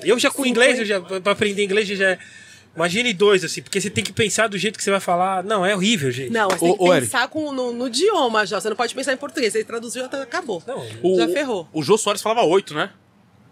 Eu 0.02 0.18
já 0.18 0.30
com 0.30 0.46
inglês, 0.46 0.78
eu 0.78 0.84
já, 0.86 0.98
pra 0.98 1.32
aprender 1.32 1.62
inglês, 1.62 1.90
eu 1.90 1.96
já. 1.96 2.18
Imagine 2.74 3.12
dois, 3.12 3.42
assim, 3.44 3.60
porque 3.62 3.80
você 3.80 3.90
tem 3.90 4.02
que 4.04 4.12
pensar 4.12 4.48
do 4.48 4.56
jeito 4.56 4.76
que 4.78 4.84
você 4.84 4.90
vai 4.90 5.00
falar. 5.00 5.42
Não, 5.42 5.66
é 5.66 5.74
horrível, 5.74 6.10
gente. 6.10 6.30
Não, 6.30 6.48
mas 6.48 6.60
tem 6.60 6.70
Ô, 6.70 6.76
que 6.76 6.84
Eric. 6.84 7.00
pensar 7.06 7.28
com, 7.28 7.50
no, 7.52 7.72
no 7.72 7.88
idioma 7.88 8.46
já. 8.46 8.60
Você 8.60 8.68
não 8.68 8.76
pode 8.76 8.94
pensar 8.94 9.12
em 9.12 9.16
português. 9.16 9.52
Você 9.52 9.64
traduziu, 9.64 10.02
já 10.02 10.08
tá- 10.08 10.22
acabou. 10.22 10.62
Não, 10.66 10.86
O, 11.02 11.16
Já 11.16 11.28
ferrou. 11.28 11.68
O 11.72 11.82
Jô 11.82 11.98
Soares 11.98 12.22
falava 12.22 12.42
oito, 12.46 12.72
né? 12.72 12.90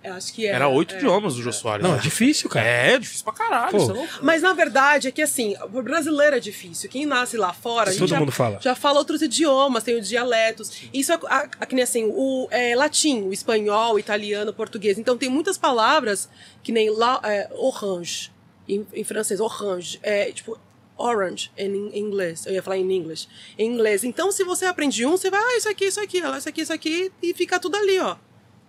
Eu 0.04 0.14
acho 0.14 0.32
que 0.32 0.46
é. 0.46 0.50
Era 0.50 0.68
oito 0.68 0.94
é. 0.94 0.98
idiomas 0.98 1.34
o 1.36 1.42
Jô 1.42 1.52
Soares. 1.52 1.82
Não, 1.82 1.92
né? 1.94 1.98
é 1.98 2.00
difícil, 2.00 2.48
cara. 2.48 2.64
É, 2.64 2.98
difícil 2.98 3.24
pra 3.24 3.32
caralho. 3.32 3.76
É. 3.76 4.08
Mas 4.22 4.40
na 4.42 4.52
verdade 4.52 5.08
é 5.08 5.10
que 5.10 5.20
assim, 5.20 5.56
o 5.74 5.82
brasileiro 5.82 6.36
é 6.36 6.40
difícil. 6.40 6.88
Quem 6.88 7.04
nasce 7.04 7.36
lá 7.36 7.52
fora, 7.52 7.92
Todo 7.92 8.06
já, 8.06 8.20
mundo 8.20 8.30
fala. 8.30 8.60
já 8.62 8.76
fala 8.76 9.00
outros 9.00 9.20
idiomas, 9.20 9.82
tem 9.82 9.98
os 9.98 10.08
dialetos. 10.08 10.70
Isso 10.94 11.12
é 11.12 11.18
a, 11.26 11.48
a- 11.60 11.66
que 11.66 11.74
nem 11.74 11.82
assim, 11.82 12.04
o 12.14 12.46
é, 12.52 12.76
latim, 12.76 13.22
o 13.22 13.32
espanhol, 13.32 13.94
o 13.94 13.98
italiano, 13.98 14.52
o 14.52 14.54
português. 14.54 14.96
Então 14.96 15.18
tem 15.18 15.28
muitas 15.28 15.58
palavras 15.58 16.28
que 16.62 16.70
nem 16.70 16.88
la, 16.90 17.20
é, 17.24 17.48
orange, 17.56 18.30
em, 18.68 18.86
em 18.92 19.04
francês, 19.04 19.40
orange, 19.40 19.98
é 20.02 20.30
tipo 20.32 20.58
orange 20.96 21.50
em, 21.56 21.96
inglês. 21.98 22.44
Eu 22.46 22.52
ia 22.52 22.62
falar 22.62 22.76
em 22.76 22.92
inglês. 22.92 23.28
Em 23.56 23.66
inglês. 23.72 24.02
Então 24.04 24.30
se 24.32 24.42
você 24.44 24.64
aprende 24.66 25.04
um, 25.06 25.12
você 25.12 25.30
vai, 25.30 25.40
ah, 25.40 25.56
isso 25.56 25.68
aqui, 25.68 25.84
isso 25.86 26.00
aqui, 26.00 26.22
ó, 26.22 26.36
isso 26.36 26.48
aqui, 26.48 26.60
isso 26.62 26.72
aqui, 26.72 27.12
e 27.22 27.32
fica 27.34 27.58
tudo 27.58 27.76
ali, 27.76 27.98
ó. 28.00 28.16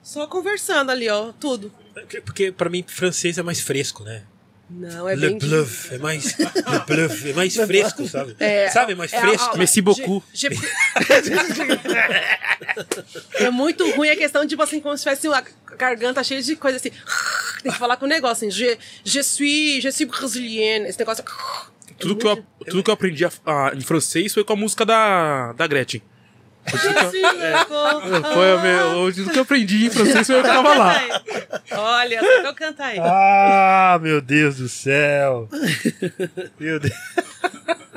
Só 0.02 0.28
conversando 0.28 0.92
ali, 0.92 1.10
ó, 1.10 1.32
tudo. 1.40 1.72
Porque- 1.94 2.22
Porque 2.22 2.52
pra 2.52 2.70
mim 2.70 2.84
francês 2.88 3.38
é 3.38 3.44
mais 3.44 3.60
fresco, 3.60 4.04
né? 4.04 4.24
Não, 4.70 5.10
é 5.10 5.16
Le 5.16 5.30
bem 5.30 5.38
bluff, 5.40 5.94
é 5.94 5.98
mais. 5.98 6.38
Le 6.38 6.46
bluff, 6.88 7.30
é 7.30 7.34
mais 7.34 7.56
fresco, 7.56 8.08
sabe? 8.08 8.36
É, 8.40 8.70
sabe, 8.70 8.92
é 8.92 8.96
mais 8.96 9.12
é, 9.12 9.20
fresco. 9.20 9.56
a- 9.56 9.58
Merci 9.58 9.82
beaucoup. 9.82 10.24
Je- 10.32 10.48
je- 10.50 10.60
é 13.46 13.50
muito 13.50 13.90
ruim 13.92 14.10
a 14.10 14.16
questão, 14.16 14.46
tipo 14.48 14.62
assim, 14.62 14.80
como 14.80 14.96
se 14.98 15.04
tivesse 15.04 15.28
uma 15.28 15.44
garganta 15.78 16.24
cheia 16.24 16.42
de 16.42 16.56
coisa 16.56 16.78
assim. 16.78 16.92
Tem 17.64 17.72
que 17.72 17.78
falar 17.78 17.98
com 17.98 18.06
o 18.06 18.08
negócio, 18.08 18.48
assim. 18.48 18.52
Je, 18.52 18.78
je 19.04 19.24
suis, 19.24 19.82
je 19.82 19.92
suis 19.92 20.06
brésilienne. 20.08 20.88
Esse 20.88 21.00
negócio. 21.00 21.24
Tudo, 22.00 22.16
que 22.16 22.26
eu, 22.28 22.46
tudo 22.70 22.84
que 22.84 22.90
eu 22.90 22.94
aprendi 22.94 23.26
a- 23.26 23.32
a- 23.46 23.72
em 23.76 23.82
francês 23.82 24.34
foi 24.34 24.44
com 24.44 24.54
a 24.54 24.56
música 24.56 24.86
da, 24.86 25.52
da 25.54 25.68
Gretchen. 25.68 26.02
Suis 26.78 27.22
d'accord. 27.22 28.02
Foi 28.34 28.52
a 28.52 28.58
meu, 28.62 29.14
tudo 29.14 29.32
que 29.32 29.40
eu 29.40 29.44
aprendi 29.44 29.86
em 29.86 29.90
francês 29.90 30.28
foi 30.28 30.38
eu 30.38 30.44
tava 30.44 30.76
lá. 30.76 30.96
Olha, 31.72 32.20
só 32.20 32.48
eu 32.48 32.54
canto 32.54 32.82
aí. 32.82 33.00
Ah, 33.00 34.00
meu 34.02 34.22
Deus 34.22 34.58
do 34.58 34.70
céu. 34.70 35.48
Meu 36.60 36.80
Deus. 36.80 36.94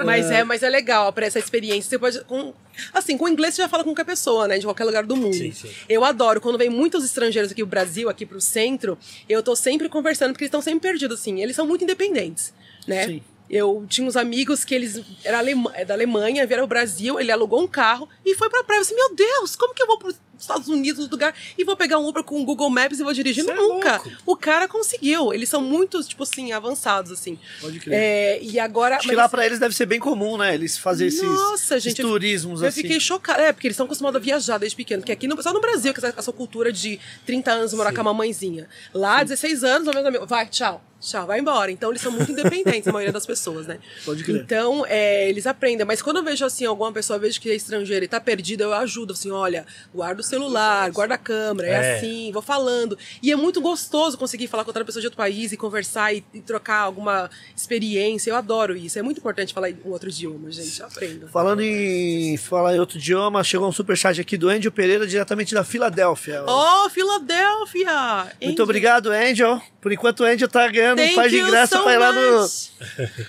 Mas 0.04 0.30
é, 0.30 0.44
mas 0.44 0.62
é 0.62 0.68
legal 0.68 1.12
para 1.12 1.26
essa 1.26 1.38
experiência. 1.38 1.90
Você 1.90 1.98
pode. 1.98 2.24
Com, 2.24 2.52
assim, 2.92 3.16
com 3.16 3.28
inglês 3.28 3.54
você 3.54 3.62
já 3.62 3.68
fala 3.68 3.84
com 3.84 3.90
qualquer 3.90 4.04
pessoa, 4.04 4.48
né? 4.48 4.58
De 4.58 4.64
qualquer 4.66 4.84
lugar 4.84 5.04
do 5.04 5.16
mundo. 5.16 5.34
Sim, 5.34 5.52
sim. 5.52 5.70
Eu 5.88 6.04
adoro. 6.04 6.40
Quando 6.40 6.58
vem 6.58 6.70
muitos 6.70 7.04
estrangeiros 7.04 7.52
aqui 7.52 7.62
pro 7.62 7.70
Brasil, 7.70 8.08
aqui 8.08 8.26
pro 8.26 8.40
centro, 8.40 8.98
eu 9.28 9.42
tô 9.42 9.54
sempre 9.54 9.88
conversando, 9.88 10.32
porque 10.32 10.44
eles 10.44 10.48
estão 10.48 10.62
sempre 10.62 10.88
perdidos, 10.88 11.20
assim. 11.20 11.40
Eles 11.40 11.54
são 11.54 11.66
muito 11.66 11.84
independentes, 11.84 12.52
né? 12.86 13.06
Sim. 13.06 13.22
Eu 13.52 13.84
tinha 13.86 14.06
uns 14.08 14.16
amigos 14.16 14.64
que 14.64 14.74
eles 14.74 14.98
eram 15.22 15.38
alema- 15.38 15.70
é 15.74 15.84
da 15.84 15.92
Alemanha, 15.92 16.46
vieram 16.46 16.62
ao 16.64 16.68
Brasil, 16.68 17.20
ele 17.20 17.30
alugou 17.30 17.60
um 17.62 17.68
carro 17.68 18.08
e 18.24 18.34
foi 18.34 18.48
pra 18.48 18.64
praia. 18.64 18.78
Eu 18.78 18.82
disse, 18.82 18.94
meu 18.94 19.14
Deus, 19.14 19.54
como 19.54 19.74
que 19.74 19.82
eu 19.82 19.86
vou 19.86 19.98
pros 19.98 20.16
Estados 20.38 20.66
Unidos, 20.68 21.08
lugar, 21.08 21.32
e 21.56 21.62
vou 21.62 21.76
pegar 21.76 21.98
um 21.98 22.08
Uber 22.08 22.24
com 22.24 22.40
o 22.40 22.44
Google 22.44 22.68
Maps 22.70 22.98
e 22.98 23.04
vou 23.04 23.12
dirigir? 23.12 23.44
Cê 23.44 23.50
é 23.50 23.54
Nunca. 23.54 23.92
louco. 23.98 24.10
o 24.26 24.34
cara 24.36 24.66
conseguiu. 24.66 25.32
Eles 25.34 25.48
são 25.50 25.60
muito, 25.60 26.02
tipo 26.02 26.22
assim, 26.24 26.50
avançados, 26.50 27.12
assim. 27.12 27.38
Pode 27.60 27.78
crer. 27.78 27.94
É, 27.94 28.42
e 28.42 28.58
agora... 28.58 28.96
Acho 28.96 29.02
que 29.02 29.08
mas 29.08 29.16
lá 29.18 29.24
assim, 29.26 29.30
pra 29.30 29.46
eles 29.46 29.58
deve 29.60 29.74
ser 29.76 29.84
bem 29.86 30.00
comum, 30.00 30.36
né? 30.38 30.54
Eles 30.54 30.76
fazem 30.78 31.06
esses, 31.08 31.22
Nossa, 31.22 31.76
esses 31.76 31.84
gente, 31.90 32.00
eu- 32.02 32.08
turismos 32.08 32.62
Eu 32.62 32.68
assim. 32.68 32.80
fiquei 32.82 32.98
chocada. 32.98 33.40
É, 33.42 33.52
porque 33.52 33.66
eles 33.68 33.74
estão 33.74 33.84
acostumados 33.86 34.16
a 34.20 34.24
viajar 34.24 34.56
desde 34.58 34.74
pequeno. 34.74 35.02
Porque 35.02 35.12
aqui, 35.12 35.28
no, 35.28 35.40
só 35.42 35.52
no 35.52 35.60
Brasil, 35.60 35.92
que 35.92 36.00
essa, 36.04 36.14
essa 36.18 36.32
cultura 36.32 36.72
de 36.72 36.98
30 37.26 37.52
anos 37.52 37.72
morar 37.74 37.92
com 37.94 38.00
a 38.00 38.04
mamãezinha. 38.04 38.66
Lá, 38.94 39.22
16 39.22 39.62
anos, 39.62 39.86
o 39.86 39.92
meus 39.92 40.06
amigos, 40.06 40.26
vai, 40.28 40.46
tchau. 40.48 40.82
Tchau, 41.02 41.26
vai 41.26 41.40
embora. 41.40 41.70
Então, 41.72 41.90
eles 41.90 42.00
são 42.00 42.12
muito 42.12 42.30
independentes, 42.30 42.86
a 42.86 42.92
maioria 42.92 43.12
das 43.12 43.26
pessoas, 43.26 43.66
né? 43.66 43.78
Pode 44.04 44.22
crer. 44.22 44.36
Então, 44.40 44.86
é, 44.88 45.28
eles 45.28 45.48
aprendem. 45.48 45.84
Mas 45.84 46.00
quando 46.00 46.18
eu 46.18 46.22
vejo, 46.22 46.44
assim, 46.44 46.64
alguma 46.64 46.92
pessoa, 46.92 47.16
eu 47.16 47.20
vejo 47.20 47.40
que 47.40 47.50
é 47.50 47.54
estrangeira 47.56 48.04
e 48.04 48.08
tá 48.08 48.20
perdida, 48.20 48.62
eu 48.62 48.72
ajudo, 48.72 49.12
assim, 49.12 49.30
olha, 49.32 49.66
guarda 49.92 50.20
o 50.20 50.24
celular, 50.24 50.88
guarda 50.92 51.14
a 51.14 51.18
câmera, 51.18 51.66
é, 51.68 51.72
É. 51.72 51.96
assim, 51.96 52.30
vou 52.32 52.40
falando. 52.40 52.96
E 53.20 53.32
é 53.32 53.36
muito 53.36 53.60
gostoso 53.60 54.16
conseguir 54.16 54.46
falar 54.46 54.62
com 54.62 54.70
outra 54.70 54.84
pessoa 54.84 55.00
de 55.00 55.08
outro 55.08 55.16
país 55.16 55.50
e 55.50 55.56
conversar 55.56 56.14
e, 56.14 56.24
e 56.32 56.40
trocar 56.40 56.78
alguma 56.78 57.28
experiência. 57.56 58.30
Eu 58.30 58.36
adoro 58.36 58.76
isso. 58.76 58.96
É 58.98 59.02
muito 59.02 59.18
importante 59.18 59.52
falar 59.52 59.70
em 59.70 59.76
um 59.84 59.90
outro 59.90 60.08
idioma, 60.08 60.52
gente. 60.52 60.82
Aprenda. 60.82 61.26
Falando 61.28 61.60
em 61.62 62.36
falar 62.36 62.76
em 62.76 62.78
outro 62.78 62.98
idioma, 62.98 63.42
chegou 63.42 63.68
um 63.68 63.72
superchat 63.72 64.20
aqui 64.20 64.36
do 64.36 64.48
Angel 64.48 64.70
Pereira, 64.70 65.04
diretamente 65.06 65.52
da 65.52 65.64
Filadélfia. 65.64 66.44
Oh, 66.46 66.88
Filadélfia! 66.90 68.32
Muito 68.40 68.52
Angel. 68.52 68.62
obrigado, 68.64 69.10
Angel. 69.10 69.60
Por 69.80 69.92
enquanto, 69.92 70.20
o 70.20 70.24
Angel 70.24 70.48
tá 70.48 70.68
ganhando 70.68 70.91
um 70.92 70.96
Thank 70.96 71.14
par 71.14 71.28
de 71.28 71.36
you 71.36 71.46
ingresso 71.48 71.76
so 71.76 71.82
pra 71.82 71.92
ir 71.94 71.98
lá 71.98 72.12
no. 72.12 72.40
much. 72.42 72.70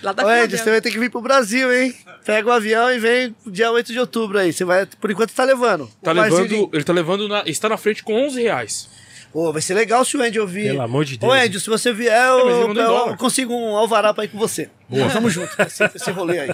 Lá 0.02 0.12
da 0.12 0.22
Filadélfia. 0.22 0.58
você 0.58 0.70
vai 0.70 0.80
ter 0.80 0.90
que 0.90 0.98
vir 0.98 1.10
pro 1.10 1.20
Brasil, 1.20 1.72
hein? 1.72 1.94
Pega 2.24 2.48
o 2.48 2.52
avião 2.52 2.90
e 2.92 2.98
vem 2.98 3.34
dia 3.46 3.70
8 3.70 3.92
de 3.92 3.98
outubro 3.98 4.38
aí. 4.38 4.52
Você 4.52 4.64
vai, 4.64 4.86
por 4.86 5.10
enquanto, 5.10 5.32
tá 5.32 5.44
levando. 5.44 5.90
Tá 6.02 6.10
O 6.12 6.14
levando, 6.14 6.70
ele 6.72 6.84
tá 6.84 6.92
levando, 6.92 7.28
na, 7.28 7.42
está 7.46 7.68
na 7.68 7.76
frente 7.76 8.02
com 8.02 8.14
11 8.26 8.42
reais. 8.42 8.88
Pô, 9.32 9.52
vai 9.52 9.60
ser 9.60 9.74
legal 9.74 10.04
se 10.04 10.16
o 10.16 10.22
Angel 10.22 10.46
vir. 10.46 10.68
Pelo 10.68 10.82
amor 10.82 11.04
de 11.04 11.18
Deus. 11.18 11.30
Ô, 11.32 11.34
Angel, 11.34 11.58
se 11.60 11.68
você 11.68 11.92
vier, 11.92 12.12
ele 12.38 12.50
eu, 12.50 12.68
eu 12.68 12.74
dólar. 12.74 13.16
consigo 13.16 13.52
um 13.52 13.76
alvará 13.76 14.14
pra 14.14 14.24
ir 14.24 14.28
com 14.28 14.38
você. 14.38 14.70
Boa. 14.88 15.08
Vamos 15.08 15.32
junto, 15.32 15.50
esse, 15.60 15.82
esse 15.94 16.10
rolê 16.12 16.38
aí. 16.40 16.50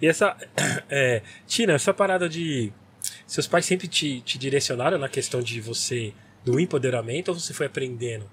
E 0.00 0.06
essa. 0.06 0.36
É, 0.88 1.22
Tina, 1.46 1.74
essa 1.74 1.92
parada 1.94 2.28
de. 2.28 2.72
Seus 3.26 3.46
pais 3.46 3.64
sempre 3.64 3.86
te, 3.86 4.20
te 4.22 4.38
direcionaram 4.38 4.98
na 4.98 5.08
questão 5.08 5.40
de 5.40 5.60
você. 5.60 6.12
do 6.44 6.58
empoderamento 6.58 7.28
ou 7.28 7.38
você 7.38 7.52
foi 7.54 7.66
aprendendo? 7.66 8.24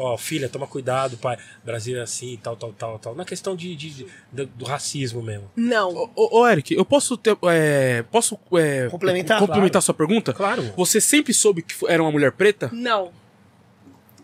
Ó, 0.00 0.16
filha, 0.16 0.48
toma 0.48 0.66
cuidado, 0.68 1.16
pai. 1.18 1.36
Brasil 1.64 1.98
é 1.98 2.02
assim, 2.02 2.38
tal, 2.40 2.54
tal, 2.56 2.72
tal, 2.72 2.98
tal. 3.00 3.14
Na 3.16 3.24
questão 3.24 3.56
de, 3.56 3.74
de- 3.74 3.90
de- 3.90 4.06
do, 4.30 4.46
do 4.46 4.64
racismo 4.64 5.20
mesmo. 5.20 5.50
Não. 5.56 5.90
Ô, 5.92 6.10
ô, 6.14 6.38
ô, 6.40 6.48
Eric, 6.48 6.72
eu 6.72 6.84
posso 6.84 7.16
ter. 7.16 7.36
é, 7.50 8.02
posso 8.04 8.38
é, 8.56 8.88
Complementar? 8.88 9.40
complementar 9.40 9.72
Claro. 9.72 9.84
sua 9.84 9.94
pergunta? 9.94 10.32
Claro. 10.32 10.62
Você 10.76 11.00
sempre 11.00 11.34
soube 11.34 11.62
que 11.62 11.74
era 11.88 12.00
uma 12.00 12.12
mulher 12.12 12.30
preta? 12.30 12.70
Não. 12.72 13.10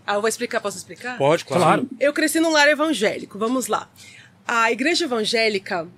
Ah, 0.06 0.14
eu 0.14 0.20
vou 0.20 0.28
explicar, 0.28 0.60
posso 0.60 0.76
explicar? 0.76 1.18
Pode, 1.18 1.44
claro. 1.44 1.62
Claro. 1.62 1.88
Eu 1.98 2.12
cresci 2.12 2.38
num 2.38 2.52
lar 2.52 2.68
evangélico, 2.68 3.36
vamos 3.38 3.66
lá. 3.66 3.90
A 4.46 4.70
igreja 4.70 5.06
evangélica, 5.06 5.88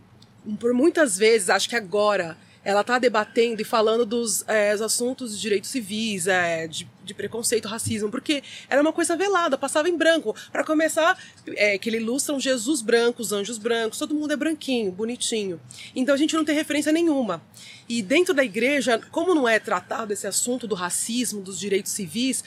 por 0.59 0.73
muitas 0.73 1.19
vezes, 1.19 1.51
acho 1.51 1.69
que 1.69 1.77
agora, 1.77 2.39
ela 2.67 2.81
está 2.81 2.99
debatendo 2.99 3.63
e 3.63 3.65
falando 3.65 4.05
dos 4.05 4.45
é, 4.49 4.75
os 4.75 4.83
assuntos 4.83 5.37
de 5.37 5.41
direitos 5.41 5.71
civis, 5.71 6.27
é, 6.27 6.67
de, 6.67 6.85
de 7.05 7.15
preconceito, 7.15 7.69
racismo, 7.69 8.11
porque 8.11 8.43
era 8.69 8.83
uma 8.83 8.93
coisa 8.93 9.17
velada, 9.17 9.57
passava 9.57 9.89
em 9.89 9.97
branco. 9.97 10.35
Para 10.51 10.65
começar, 10.65 11.17
é, 11.55 11.79
que 11.79 11.89
ele 11.89 11.99
ilustra 11.99 12.35
um 12.35 12.41
Jesus 12.41 12.83
branco, 12.83 13.23
os 13.23 13.31
anjos 13.31 13.57
brancos, 13.57 14.01
todo 14.01 14.13
mundo 14.13 14.33
é 14.33 14.37
branquinho, 14.37 14.91
bonitinho. 14.91 15.61
Então 15.95 16.13
a 16.13 16.19
gente 16.19 16.35
não 16.35 16.45
tem 16.45 16.57
referência 16.57 16.91
nenhuma. 16.91 17.41
E 17.89 18.03
dentro 18.03 18.35
da 18.35 18.43
igreja, 18.43 19.01
como 19.13 19.33
não 19.33 19.49
é 19.49 19.61
tratado 19.61 20.13
esse 20.13 20.27
assunto 20.27 20.67
do 20.67 20.75
racismo, 20.75 21.41
dos 21.41 21.61
direitos 21.61 21.93
civis, 21.93 22.43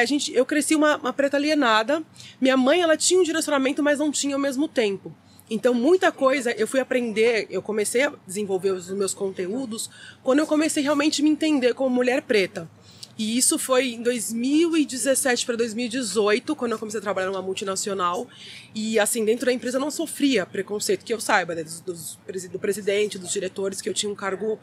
a 0.00 0.04
gente, 0.04 0.34
eu 0.34 0.44
cresci 0.44 0.74
uma, 0.74 0.96
uma 0.96 1.12
preta 1.12 1.36
alienada. 1.36 2.02
Minha 2.40 2.56
mãe, 2.56 2.80
ela 2.80 2.96
tinha 2.96 3.20
um 3.20 3.22
direcionamento, 3.22 3.84
mas 3.84 4.00
não 4.00 4.10
tinha 4.10 4.34
ao 4.34 4.40
mesmo 4.40 4.66
tempo. 4.66 5.14
Então, 5.50 5.74
muita 5.74 6.10
coisa 6.10 6.52
eu 6.52 6.66
fui 6.66 6.80
aprender, 6.80 7.46
eu 7.50 7.60
comecei 7.60 8.02
a 8.02 8.12
desenvolver 8.26 8.70
os 8.70 8.88
meus 8.90 9.12
conteúdos 9.12 9.90
quando 10.22 10.38
eu 10.38 10.46
comecei 10.46 10.82
realmente 10.82 11.20
a 11.20 11.24
me 11.24 11.30
entender 11.30 11.74
como 11.74 11.94
mulher 11.94 12.22
preta. 12.22 12.68
E 13.16 13.38
isso 13.38 13.58
foi 13.58 13.92
em 13.92 14.02
2017 14.02 15.46
para 15.46 15.56
2018, 15.56 16.56
quando 16.56 16.72
eu 16.72 16.78
comecei 16.78 16.98
a 16.98 17.02
trabalhar 17.02 17.28
numa 17.28 17.42
multinacional. 17.42 18.26
E, 18.74 18.98
assim, 18.98 19.24
dentro 19.24 19.46
da 19.46 19.52
empresa 19.52 19.76
eu 19.76 19.80
não 19.80 19.90
sofria 19.90 20.44
preconceito, 20.44 21.04
que 21.04 21.14
eu 21.14 21.20
saiba, 21.20 21.54
né, 21.54 21.62
dos, 21.62 21.80
dos 21.80 22.18
do 22.50 22.58
presidente, 22.58 23.18
dos 23.18 23.30
diretores, 23.30 23.80
que 23.80 23.88
eu 23.88 23.94
tinha 23.94 24.10
um 24.10 24.16
cargo 24.16 24.58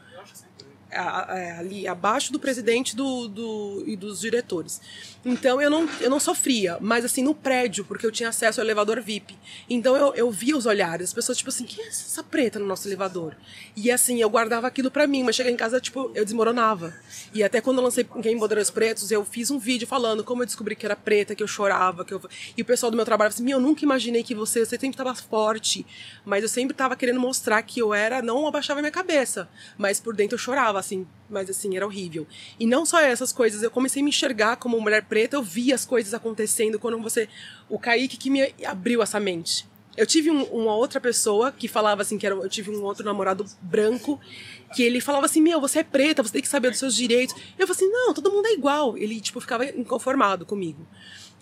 ali 0.98 1.86
abaixo 1.88 2.32
do 2.32 2.38
presidente 2.38 2.94
do, 2.94 3.28
do- 3.28 3.84
e 3.86 3.96
dos 3.96 4.20
diretores. 4.20 4.80
Então 5.24 5.60
eu 5.60 5.70
não, 5.70 5.88
eu 6.00 6.10
não 6.10 6.18
sofria, 6.18 6.76
mas 6.80 7.04
assim, 7.04 7.22
no 7.22 7.34
prédio, 7.34 7.84
porque 7.84 8.04
eu 8.04 8.10
tinha 8.10 8.28
acesso 8.28 8.60
ao 8.60 8.66
elevador 8.66 9.00
VIP. 9.00 9.36
Então 9.70 9.96
eu, 9.96 10.14
eu 10.14 10.30
via 10.30 10.56
os 10.56 10.66
olhares, 10.66 11.08
as 11.10 11.14
pessoas, 11.14 11.38
tipo 11.38 11.50
assim, 11.50 11.64
quem 11.64 11.84
é 11.84 11.88
essa 11.88 12.22
preta 12.24 12.58
no 12.58 12.66
nosso 12.66 12.88
elevador? 12.88 13.36
E 13.76 13.90
assim, 13.90 14.20
eu 14.20 14.28
guardava 14.28 14.66
aquilo 14.66 14.90
pra 14.90 15.06
mim, 15.06 15.22
mas 15.22 15.36
cheguei 15.36 15.52
em 15.52 15.56
casa, 15.56 15.80
tipo, 15.80 16.10
eu 16.14 16.24
desmoronava. 16.24 16.92
E 17.32 17.42
até 17.42 17.60
quando 17.60 17.78
eu 17.78 17.84
lancei 17.84 18.04
Game 18.16 18.38
Poderes 18.38 18.68
Pretos, 18.70 19.10
eu 19.10 19.24
fiz 19.24 19.50
um 19.50 19.58
vídeo 19.58 19.86
falando 19.86 20.24
como 20.24 20.42
eu 20.42 20.46
descobri 20.46 20.74
que 20.74 20.84
era 20.84 20.96
preta, 20.96 21.34
que 21.34 21.42
eu 21.42 21.46
chorava, 21.48 22.04
que 22.04 22.12
eu... 22.12 22.20
E 22.56 22.62
o 22.62 22.64
pessoal 22.64 22.90
do 22.90 22.96
meu 22.96 23.04
trabalho 23.06 23.28
assim, 23.28 23.48
eu 23.50 23.60
nunca 23.60 23.84
imaginei 23.84 24.22
que 24.24 24.34
você, 24.34 24.60
você 24.66 24.70
sempre 24.78 24.90
estava 24.90 25.14
forte, 25.14 25.86
mas 26.24 26.42
eu 26.42 26.48
sempre 26.48 26.72
estava 26.74 26.96
querendo 26.96 27.20
mostrar 27.20 27.62
que 27.62 27.80
eu 27.80 27.94
era, 27.94 28.20
não 28.20 28.46
abaixava 28.46 28.80
minha 28.80 28.90
cabeça, 28.92 29.48
mas 29.78 30.00
por 30.00 30.14
dentro 30.16 30.34
eu 30.34 30.38
chorava, 30.38 30.81
assim, 30.82 31.06
mas 31.30 31.48
assim, 31.48 31.74
era 31.76 31.86
horrível. 31.86 32.26
E 32.60 32.66
não 32.66 32.84
só 32.84 33.00
essas 33.00 33.32
coisas, 33.32 33.62
eu 33.62 33.70
comecei 33.70 34.02
a 34.02 34.04
me 34.04 34.10
enxergar 34.10 34.56
como 34.56 34.78
mulher 34.80 35.04
preta, 35.04 35.36
eu 35.36 35.42
via 35.42 35.74
as 35.74 35.84
coisas 35.84 36.12
acontecendo 36.14 36.78
quando 36.78 37.00
você. 37.00 37.28
O 37.68 37.78
Kaique 37.78 38.16
que 38.16 38.28
me 38.30 38.52
abriu 38.66 39.02
essa 39.02 39.18
mente. 39.18 39.66
Eu 39.96 40.06
tive 40.06 40.30
um- 40.30 40.44
uma 40.44 40.74
outra 40.74 40.98
pessoa 41.00 41.52
que 41.52 41.68
falava 41.68 42.00
assim, 42.00 42.16
que 42.16 42.24
era, 42.26 42.34
eu 42.34 42.48
tive 42.48 42.70
um 42.70 42.82
outro 42.82 43.04
namorado 43.04 43.44
branco, 43.60 44.18
que 44.74 44.82
ele 44.82 45.00
falava 45.02 45.26
assim, 45.26 45.40
meu, 45.42 45.60
você 45.60 45.80
é 45.80 45.84
preta, 45.84 46.22
você 46.22 46.32
tem 46.32 46.40
que 46.42 46.48
saber 46.48 46.70
dos 46.70 46.78
seus 46.78 46.94
direitos. 46.96 47.34
Eu 47.58 47.66
falei 47.66 47.72
assim, 47.82 47.90
não, 47.90 48.14
todo 48.14 48.30
mundo 48.32 48.46
é 48.46 48.52
igual. 48.54 48.96
Ele, 48.96 49.20
tipo, 49.20 49.38
ficava 49.40 49.66
inconformado 49.66 50.46
comigo. 50.46 50.86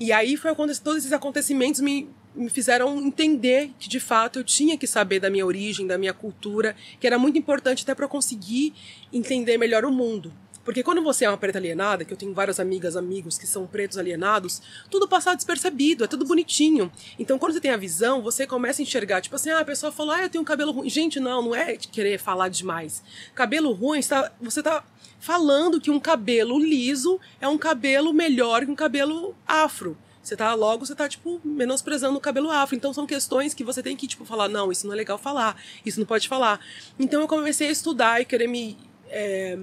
E 0.01 0.11
aí 0.11 0.37
foi 0.37 0.51
aconte- 0.51 0.81
todos 0.81 0.99
esses 1.01 1.13
acontecimentos 1.13 1.81
me, 1.81 2.09
me 2.35 2.49
fizeram 2.49 2.99
entender 2.99 3.71
que 3.79 3.89
de 3.89 3.99
fato 4.01 4.39
eu 4.39 4.45
tinha 4.45 4.77
que 4.79 4.87
saber 4.87 5.21
da 5.21 5.29
minha 5.31 5.45
origem, 5.45 5.87
da 5.87 5.99
minha 5.99 6.13
cultura, 6.15 6.77
que 6.99 7.07
era 7.07 7.19
muito 7.19 7.39
importante 7.39 7.83
até 7.83 7.95
para 7.95 8.07
conseguir 8.09 8.73
entender 9.13 9.59
melhor 9.59 9.85
o 9.85 9.91
mundo. 9.91 10.33
Porque 10.63 10.83
quando 10.83 11.03
você 11.03 11.25
é 11.25 11.29
uma 11.29 11.39
preta 11.39 11.59
alienada, 11.59 12.05
que 12.05 12.13
eu 12.13 12.17
tenho 12.17 12.35
várias 12.35 12.61
amigas, 12.61 12.95
amigos 12.95 13.39
que 13.39 13.47
são 13.47 13.67
pretos 13.67 13.97
alienados, 13.97 14.61
tudo 14.91 15.09
passa 15.09 15.35
despercebido, 15.35 16.05
é 16.05 16.07
tudo 16.07 16.25
bonitinho. 16.25 16.93
Então 17.19 17.39
quando 17.39 17.55
você 17.55 17.61
tem 17.61 17.71
a 17.71 17.77
visão, 17.79 18.21
você 18.23 18.47
começa 18.47 18.81
a 18.81 18.85
enxergar, 18.85 19.21
tipo 19.23 19.35
assim, 19.35 19.51
ah, 19.51 19.61
a 19.61 19.65
pessoa 19.65 19.91
falou, 19.91 20.15
ah, 20.15 20.23
eu 20.23 20.29
tenho 20.29 20.43
um 20.43 20.45
cabelo 20.45 20.71
ruim. 20.71 20.89
Gente, 20.89 21.19
não, 21.19 21.43
não 21.43 21.55
é 21.55 21.77
querer 21.77 22.19
falar 22.19 22.49
demais. 22.49 23.03
Cabelo 23.35 23.73
ruim, 23.73 23.99
está- 23.99 24.31
você 24.41 24.63
tá 24.63 24.85
falando 25.19 25.81
que 25.81 25.91
um 25.91 25.99
cabelo 25.99 26.59
liso 26.59 27.19
é 27.41 27.49
um 27.49 27.59
cabelo 27.59 28.13
melhor 28.13 28.65
que 28.65 28.71
um 28.71 28.77
cabelo 28.77 29.35
afro. 29.47 29.97
Você 30.23 30.37
tá 30.37 30.53
logo, 30.55 30.85
você 30.87 30.95
tá 30.95 31.09
tipo 31.09 31.41
menosprezando 31.45 32.17
o 32.17 32.21
cabelo 32.21 32.51
afro. 32.51 32.77
Então 32.77 32.93
são 32.93 33.07
questões 33.07 33.55
que 33.55 33.65
você 33.65 33.83
tem 33.83 33.97
que 33.97 34.07
tipo 34.07 34.25
falar, 34.25 34.49
não, 34.49 34.71
isso 34.71 34.87
não 34.87 34.93
é 34.93 34.97
legal 34.97 35.17
falar, 35.19 35.57
isso 35.85 35.99
não 35.99 36.07
pode 36.07 36.29
falar. 36.29 36.61
Então 36.99 37.21
eu 37.23 37.29
comecei 37.29 37.69
a 37.69 37.71
estudar 37.71 38.21
e 38.21 38.25
querer 38.25 38.47
me 38.47 38.77
é, 39.09 39.59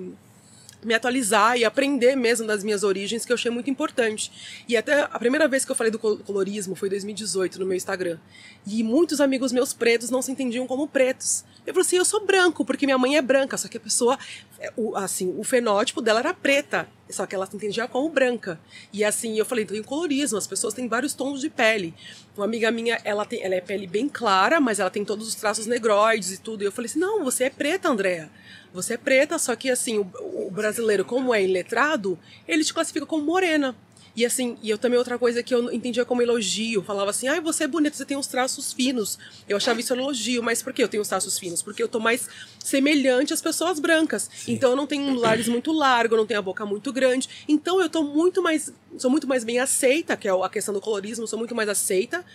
me 0.84 0.94
atualizar 0.94 1.58
e 1.58 1.66
aprender 1.66 2.16
mesmo 2.16 2.46
das 2.46 2.64
minhas 2.64 2.84
origens, 2.84 3.26
que 3.26 3.32
eu 3.32 3.36
achei 3.36 3.50
muito 3.52 3.70
importante. 3.70 4.32
E 4.68 4.78
até 4.78 5.02
a 5.02 5.20
primeira 5.20 5.48
vez 5.48 5.66
que 5.66 5.72
eu 5.72 5.76
falei 5.76 5.92
do 5.92 5.98
col- 6.00 6.18
colorismo 6.20 6.76
foi 6.76 6.88
em 6.88 6.92
2018 6.92 7.60
no 7.60 7.66
meu 7.66 7.76
Instagram. 7.76 8.18
E 8.66 8.84
muitos 8.84 9.20
amigos 9.20 9.52
meus 9.52 9.74
pretos 9.74 10.10
não 10.10 10.22
se 10.22 10.32
entendiam 10.32 10.68
como 10.68 10.88
pretos. 10.88 11.44
Eu 11.68 11.74
falei 11.74 11.86
assim, 11.86 11.98
eu 11.98 12.06
sou 12.06 12.26
branco, 12.26 12.64
porque 12.64 12.86
minha 12.86 12.98
mãe 12.98 13.18
é 13.18 13.22
branca, 13.22 13.58
só 13.58 13.68
que 13.68 13.76
a 13.76 13.80
pessoa, 13.80 14.18
é, 14.58 14.72
o, 14.78 14.96
assim, 14.96 15.36
o 15.38 15.44
fenótipo 15.44 16.00
dela 16.00 16.22
era 16.22 16.34
preta, 16.34 16.88
só 17.10 17.26
que 17.26 17.36
ela 17.36 17.46
se 17.46 17.58
entendia 17.58 17.86
como 17.90 18.08
branca. 18.10 18.58
E 18.94 19.04
assim, 19.04 19.38
eu 19.38 19.46
falei, 19.46 19.66
tem 19.66 19.84
colorismo, 19.84 20.38
as 20.38 20.48
pessoas 20.48 20.74
têm 20.74 20.88
vários 20.88 21.14
tons 21.14 21.42
de 21.42 21.50
pele. 21.50 21.94
Uma 22.38 22.46
amiga 22.46 22.72
minha, 22.72 22.98
ela, 23.04 23.26
tem, 23.26 23.44
ela 23.44 23.54
é 23.54 23.60
pele 23.60 23.86
bem 23.86 24.08
clara, 24.08 24.62
mas 24.62 24.80
ela 24.80 24.90
tem 24.90 25.04
todos 25.04 25.28
os 25.28 25.36
traços 25.36 25.66
negroides 25.66 26.32
e 26.32 26.38
tudo. 26.38 26.64
E 26.64 26.66
eu 26.66 26.72
falei 26.72 26.90
assim, 26.90 27.00
não, 27.00 27.22
você 27.22 27.44
é 27.44 27.50
preta, 27.50 27.90
Andréa. 27.90 28.32
Você 28.74 28.94
é 28.94 28.98
preta, 28.98 29.38
só 29.38 29.54
que 29.54 29.70
assim, 29.70 29.98
o, 29.98 30.48
o 30.48 30.50
brasileiro, 30.50 31.04
como 31.04 31.36
é 31.36 31.44
iletrado, 31.44 32.18
ele 32.48 32.64
te 32.64 32.74
classifica 32.74 33.06
como 33.06 33.26
morena. 33.26 33.76
E 34.18 34.26
assim, 34.26 34.58
e 34.64 34.70
eu 34.72 34.80
também 34.80 34.98
outra 34.98 35.20
coisa 35.20 35.44
que 35.44 35.54
eu 35.54 35.72
entendia 35.72 36.04
como 36.04 36.24
elogio, 36.24 36.82
falava 36.82 37.12
assim: 37.12 37.28
"Ai, 37.28 37.40
você 37.40 37.66
é 37.66 37.68
bonita, 37.68 37.96
você 37.96 38.04
tem 38.04 38.18
uns 38.18 38.26
traços 38.26 38.74
finos". 38.74 39.20
Eu 39.48 39.58
achava 39.58 39.80
isso 39.80 39.94
elogio, 39.94 40.42
mas 40.42 40.64
por 40.64 40.74
que 40.74 40.82
eu 40.82 40.88
tenho 40.88 41.04
os 41.04 41.08
traços 41.08 41.38
finos? 41.38 41.62
Porque 41.62 41.84
eu 41.84 41.88
tô 41.88 42.00
mais 42.00 42.28
semelhante 42.58 43.32
às 43.32 43.44
pessoas 43.44 43.80
brancas. 43.80 44.28
Então 44.48 44.72
eu 44.72 44.76
não 44.76 44.88
tenho 44.88 45.04
um 45.04 45.20
nariz 45.20 45.48
muito 45.48 45.72
largo, 45.72 46.16
eu 46.16 46.18
não 46.18 46.26
tenho 46.26 46.40
a 46.40 46.44
boca 46.44 46.66
muito 46.66 46.92
grande. 46.92 47.30
Então 47.48 47.80
eu 47.80 47.88
tô 47.88 48.02
muito 48.02 48.42
mais 48.42 48.74
sou 48.98 49.12
muito 49.12 49.28
mais 49.28 49.44
bem 49.44 49.60
aceita, 49.60 50.18
que 50.18 50.28
é 50.28 50.32
a 50.32 50.50
questão 50.50 50.74
do 50.74 50.82
colorismo, 50.82 51.28
sou 51.28 51.38
muito 51.38 51.54
mais 51.54 51.70
aceita 51.70 52.26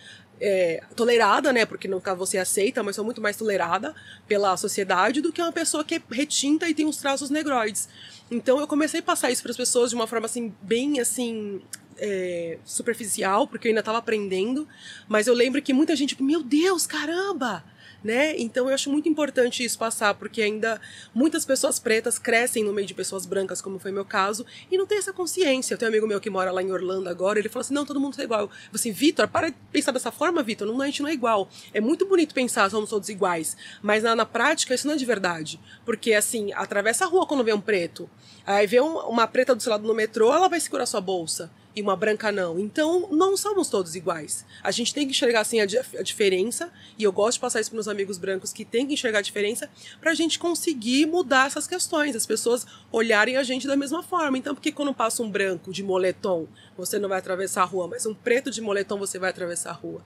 é, 0.42 0.82
tolerada, 0.96 1.52
né? 1.52 1.64
Porque 1.64 1.86
no 1.86 2.00
caso 2.00 2.18
você 2.18 2.36
aceita, 2.36 2.82
mas 2.82 2.96
sou 2.96 3.04
muito 3.04 3.20
mais 3.20 3.36
tolerada 3.36 3.94
pela 4.26 4.56
sociedade 4.56 5.20
do 5.20 5.32
que 5.32 5.40
uma 5.40 5.52
pessoa 5.52 5.84
que 5.84 5.94
é 5.94 6.02
retinta 6.10 6.68
e 6.68 6.74
tem 6.74 6.84
uns 6.84 6.96
traços 6.96 7.30
negroides. 7.30 7.88
Então 8.32 8.58
eu 8.58 8.66
comecei 8.66 9.00
a 9.00 9.02
passar 9.02 9.30
isso 9.30 9.42
para 9.42 9.50
as 9.50 9.56
pessoas 9.58 9.90
de 9.90 9.94
uma 9.94 10.06
forma 10.06 10.24
assim 10.24 10.54
bem 10.62 11.00
assim 11.00 11.60
é, 11.98 12.58
superficial, 12.64 13.46
porque 13.46 13.68
eu 13.68 13.70
ainda 13.70 13.80
estava 13.80 13.98
aprendendo. 13.98 14.66
Mas 15.06 15.26
eu 15.26 15.34
lembro 15.34 15.60
que 15.60 15.74
muita 15.74 15.94
gente, 15.94 16.20
meu 16.22 16.42
Deus, 16.42 16.86
caramba! 16.86 17.62
Né? 18.02 18.36
Então 18.36 18.68
eu 18.68 18.74
acho 18.74 18.90
muito 18.90 19.08
importante 19.08 19.62
isso 19.62 19.78
passar, 19.78 20.14
porque 20.14 20.42
ainda 20.42 20.80
muitas 21.14 21.44
pessoas 21.44 21.78
pretas 21.78 22.18
crescem 22.18 22.64
no 22.64 22.72
meio 22.72 22.86
de 22.86 22.94
pessoas 22.94 23.24
brancas, 23.24 23.62
como 23.62 23.78
foi 23.78 23.92
meu 23.92 24.04
caso, 24.04 24.44
e 24.70 24.76
não 24.76 24.86
tem 24.86 24.98
essa 24.98 25.12
consciência. 25.12 25.74
Eu 25.74 25.78
tenho 25.78 25.88
um 25.88 25.92
amigo 25.92 26.06
meu 26.08 26.20
que 26.20 26.28
mora 26.28 26.50
lá 26.50 26.60
em 26.60 26.72
Orlando 26.72 27.08
agora, 27.08 27.38
ele 27.38 27.48
falou 27.48 27.60
assim: 27.60 27.74
não, 27.74 27.86
todo 27.86 28.00
mundo 28.00 28.20
é 28.20 28.24
igual. 28.24 28.42
Eu 28.42 28.50
assim, 28.74 28.90
Vitor, 28.90 29.28
para 29.28 29.50
de 29.50 29.56
pensar 29.70 29.92
dessa 29.92 30.10
forma, 30.10 30.42
Vitor, 30.42 30.66
não, 30.66 30.80
a 30.80 30.86
gente 30.86 31.00
não 31.00 31.08
é 31.08 31.12
igual. 31.12 31.48
É 31.72 31.80
muito 31.80 32.04
bonito 32.04 32.34
pensar, 32.34 32.68
somos 32.70 32.90
todos 32.90 33.08
iguais, 33.08 33.56
mas 33.80 34.02
na, 34.02 34.16
na 34.16 34.26
prática 34.26 34.74
isso 34.74 34.86
não 34.86 34.94
é 34.94 34.96
de 34.96 35.04
verdade. 35.04 35.60
Porque 35.84 36.12
assim, 36.12 36.52
atravessa 36.54 37.04
a 37.04 37.08
rua 37.08 37.24
quando 37.24 37.44
vê 37.44 37.52
um 37.52 37.60
preto, 37.60 38.10
aí 38.44 38.66
vê 38.66 38.80
um- 38.80 38.98
uma 38.98 39.28
preta 39.28 39.54
do 39.54 39.62
seu 39.62 39.70
lado 39.70 39.86
no 39.86 39.94
metrô, 39.94 40.32
ela 40.32 40.48
vai 40.48 40.58
segurar 40.58 40.86
sua 40.86 41.00
bolsa 41.00 41.50
e 41.74 41.80
uma 41.80 41.96
branca 41.96 42.30
não. 42.30 42.58
Então, 42.58 43.08
não 43.10 43.36
somos 43.36 43.68
todos 43.68 43.94
iguais. 43.94 44.44
A 44.62 44.70
gente 44.70 44.92
tem 44.92 45.06
que 45.06 45.12
enxergar 45.12 45.40
assim 45.40 45.60
a, 45.60 45.64
di- 45.66 45.78
a 45.78 46.02
diferença, 46.02 46.70
e 46.98 47.02
eu 47.04 47.10
gosto 47.12 47.34
de 47.34 47.40
passar 47.40 47.60
isso 47.60 47.70
para 47.70 47.76
meus 47.76 47.88
amigos 47.88 48.18
brancos 48.18 48.52
que 48.52 48.64
têm 48.64 48.86
que 48.86 48.94
enxergar 48.94 49.20
a 49.20 49.22
diferença 49.22 49.70
para 50.00 50.10
a 50.10 50.14
gente 50.14 50.38
conseguir 50.38 51.06
mudar 51.06 51.46
essas 51.46 51.66
questões, 51.66 52.14
as 52.14 52.26
pessoas 52.26 52.66
olharem 52.90 53.36
a 53.36 53.42
gente 53.42 53.66
da 53.66 53.76
mesma 53.76 54.02
forma. 54.02 54.36
Então, 54.36 54.54
por 54.54 54.60
que 54.60 54.70
quando 54.72 54.92
passa 54.92 55.22
um 55.22 55.30
branco 55.30 55.72
de 55.72 55.82
moletom, 55.82 56.46
você 56.76 56.98
não 56.98 57.08
vai 57.08 57.18
atravessar 57.18 57.62
a 57.62 57.66
rua, 57.66 57.88
mas 57.88 58.04
um 58.06 58.14
preto 58.14 58.50
de 58.50 58.60
moletom 58.60 58.98
você 58.98 59.18
vai 59.18 59.30
atravessar 59.30 59.70
a 59.70 59.74
rua? 59.74 60.02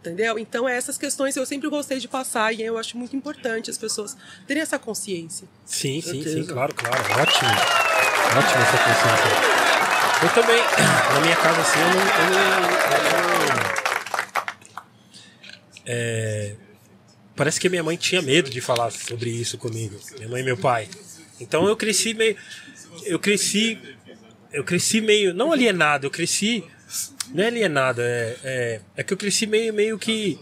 Entendeu? 0.00 0.38
Então, 0.38 0.66
é 0.66 0.74
essas 0.78 0.96
questões 0.96 1.36
eu 1.36 1.44
sempre 1.44 1.68
gostei 1.68 1.98
de 1.98 2.08
passar 2.08 2.54
e 2.54 2.62
eu 2.62 2.78
acho 2.78 2.96
muito 2.96 3.14
importante 3.14 3.70
as 3.70 3.76
pessoas 3.76 4.16
terem 4.46 4.62
essa 4.62 4.78
consciência. 4.78 5.46
Sim, 5.66 6.00
sim, 6.00 6.22
sim, 6.22 6.44
claro, 6.46 6.74
claro. 6.74 6.96
Ótimo. 7.20 7.50
Ótimo 8.38 8.62
essa 8.62 8.78
consciência. 8.78 9.69
Eu 10.22 10.28
também, 10.34 10.62
na 11.14 11.20
minha 11.20 11.36
casa, 11.36 11.60
assim, 11.60 11.78
eu 11.80 11.86
não. 11.88 12.00
Eu 12.00 12.30
não, 12.30 12.40
eu 12.50 13.54
não- 13.54 13.70
É, 15.86 16.54
parece 17.34 17.58
que 17.58 17.68
minha 17.68 17.82
mãe 17.82 17.96
tinha 17.96 18.20
medo 18.22 18.50
de 18.50 18.60
falar 18.60 18.90
sobre 18.90 19.30
isso 19.30 19.56
comigo. 19.58 19.98
Minha 20.16 20.28
mãe 20.28 20.42
e 20.42 20.44
meu 20.44 20.56
pai. 20.56 20.88
Então 21.40 21.66
eu 21.66 21.76
cresci 21.76 22.14
meio. 22.14 22.36
Eu 23.04 23.18
cresci. 23.18 23.78
Eu 24.52 24.62
cresci 24.64 25.00
meio. 25.00 25.32
Não 25.34 25.52
alienado, 25.52 26.06
eu 26.06 26.10
cresci. 26.10 26.64
Não 27.32 27.44
é 27.44 27.46
alienado, 27.46 28.00
é, 28.02 28.36
é, 28.42 28.80
é 28.96 29.02
que 29.04 29.12
eu 29.12 29.16
cresci 29.16 29.46
meio, 29.46 29.72
meio 29.72 29.98
que. 29.98 30.38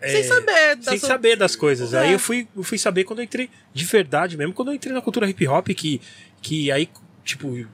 é, 0.00 0.08
Sem 0.10 0.24
saber 0.24 0.78
sem 0.82 0.98
sua- 0.98 1.08
saber 1.08 1.36
das 1.36 1.54
coisas. 1.56 1.94
É. 1.94 2.00
Aí 2.00 2.12
eu 2.12 2.18
fui, 2.18 2.46
eu 2.56 2.62
fui 2.64 2.76
saber 2.76 3.04
quando 3.04 3.20
eu 3.20 3.24
entrei 3.24 3.48
de 3.72 3.84
verdade 3.84 4.36
mesmo, 4.36 4.52
quando 4.52 4.68
eu 4.68 4.74
entrei 4.74 4.92
na 4.92 5.00
cultura 5.00 5.28
hip 5.30 5.46
hop, 5.48 5.68
que, 5.68 6.00
que 6.42 6.70
aí, 6.72 6.88
tipo, 7.24 7.66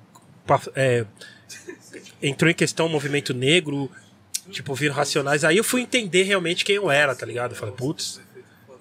é, 0.74 1.04
entrou 2.22 2.50
em 2.50 2.54
questão 2.54 2.86
o 2.86 2.88
movimento 2.88 3.32
negro, 3.34 3.90
tipo, 4.50 4.74
viram 4.74 4.94
racionais. 4.94 5.44
Aí 5.44 5.56
eu 5.56 5.64
fui 5.64 5.80
entender 5.82 6.22
realmente 6.24 6.64
quem 6.64 6.76
eu 6.76 6.90
era, 6.90 7.14
tá 7.14 7.26
ligado? 7.26 7.52
Eu 7.52 7.56
falei, 7.56 7.74
putz. 7.74 8.20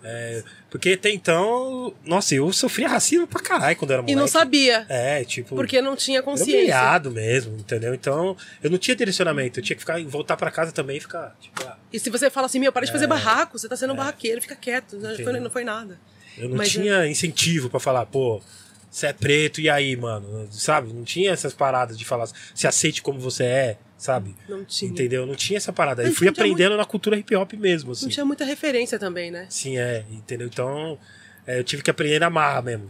é, 0.03 0.43
porque 0.69 0.91
até 0.93 1.09
então, 1.09 1.93
nossa, 2.05 2.33
eu 2.35 2.51
sofria 2.53 2.87
racismo 2.87 3.25
pra 3.27 3.41
caralho 3.41 3.75
quando 3.75 3.91
eu 3.91 3.95
era 3.95 4.01
E 4.01 4.03
moleque. 4.03 4.19
não 4.19 4.27
sabia, 4.27 4.85
É, 4.87 5.23
tipo. 5.25 5.55
porque 5.55 5.81
não 5.81 5.95
tinha 5.95 6.21
consciência. 6.21 6.57
humilhado 6.59 7.11
mesmo, 7.11 7.57
entendeu? 7.57 7.93
Então, 7.93 8.37
eu 8.63 8.69
não 8.69 8.77
tinha 8.77 8.95
direcionamento. 8.95 9.59
Eu 9.59 9.63
tinha 9.63 9.75
que 9.75 9.81
ficar, 9.81 10.01
voltar 10.05 10.37
pra 10.37 10.51
casa 10.51 10.71
também 10.71 10.97
e 10.97 10.99
ficar, 10.99 11.35
tipo, 11.41 11.63
ah, 11.67 11.75
E 11.91 11.99
se 11.99 12.09
você 12.09 12.29
fala 12.29 12.45
assim, 12.45 12.59
meu, 12.59 12.71
para 12.71 12.85
de 12.85 12.91
fazer 12.91 13.07
barraco, 13.07 13.57
você 13.57 13.67
tá 13.67 13.75
sendo 13.75 13.93
um 13.93 13.95
barraqueiro, 13.95 14.41
fica 14.41 14.55
quieto, 14.55 14.95
não 14.97 15.15
foi, 15.15 15.35
É. 15.35 15.39
Não 15.39 15.49
foi 15.49 15.63
nada. 15.63 15.99
Eu 16.37 16.47
não 16.49 16.57
Mas 16.57 16.69
tinha 16.69 17.05
incentivo 17.07 17.69
pra 17.69 17.79
falar, 17.79 18.05
pô, 18.05 18.41
você 18.89 19.07
é 19.07 19.13
preto, 19.13 19.61
e 19.61 19.69
aí, 19.69 19.95
mano? 19.95 20.47
Sabe? 20.51 20.91
Não 20.93 21.03
tinha 21.03 21.31
essas 21.31 21.53
paradas 21.53 21.97
de 21.97 22.05
falar, 22.05 22.27
se 22.55 22.67
aceite 22.67 23.01
como 23.01 23.19
você 23.19 23.43
é, 23.43 23.77
sabe? 23.97 24.35
Não 24.47 24.65
tinha. 24.65 24.91
Entendeu? 24.91 25.25
Não 25.25 25.35
tinha 25.35 25.57
essa 25.57 25.71
parada. 25.71 26.01
Mas 26.01 26.11
Eu 26.11 26.17
fui 26.17 26.27
aprendendo 26.27 26.75
na 26.75 26.85
cultura 26.85 27.17
hip 27.17 27.35
hop 27.35 27.53
mesmo, 27.53 27.91
assim. 27.91 28.05
Não 28.05 28.11
tinha 28.11 28.25
muita 28.25 28.45
referência 28.45 28.97
também, 28.97 29.29
né? 29.29 29.45
Sim, 29.49 29.77
é, 29.77 30.05
entendeu? 30.09 30.47
Então, 30.47 30.97
é, 31.45 31.59
eu 31.59 31.63
tive 31.63 31.83
que 31.83 31.91
aprender 31.91 32.19
na 32.19 32.29
marra 32.29 32.61
mesmo, 32.61 32.87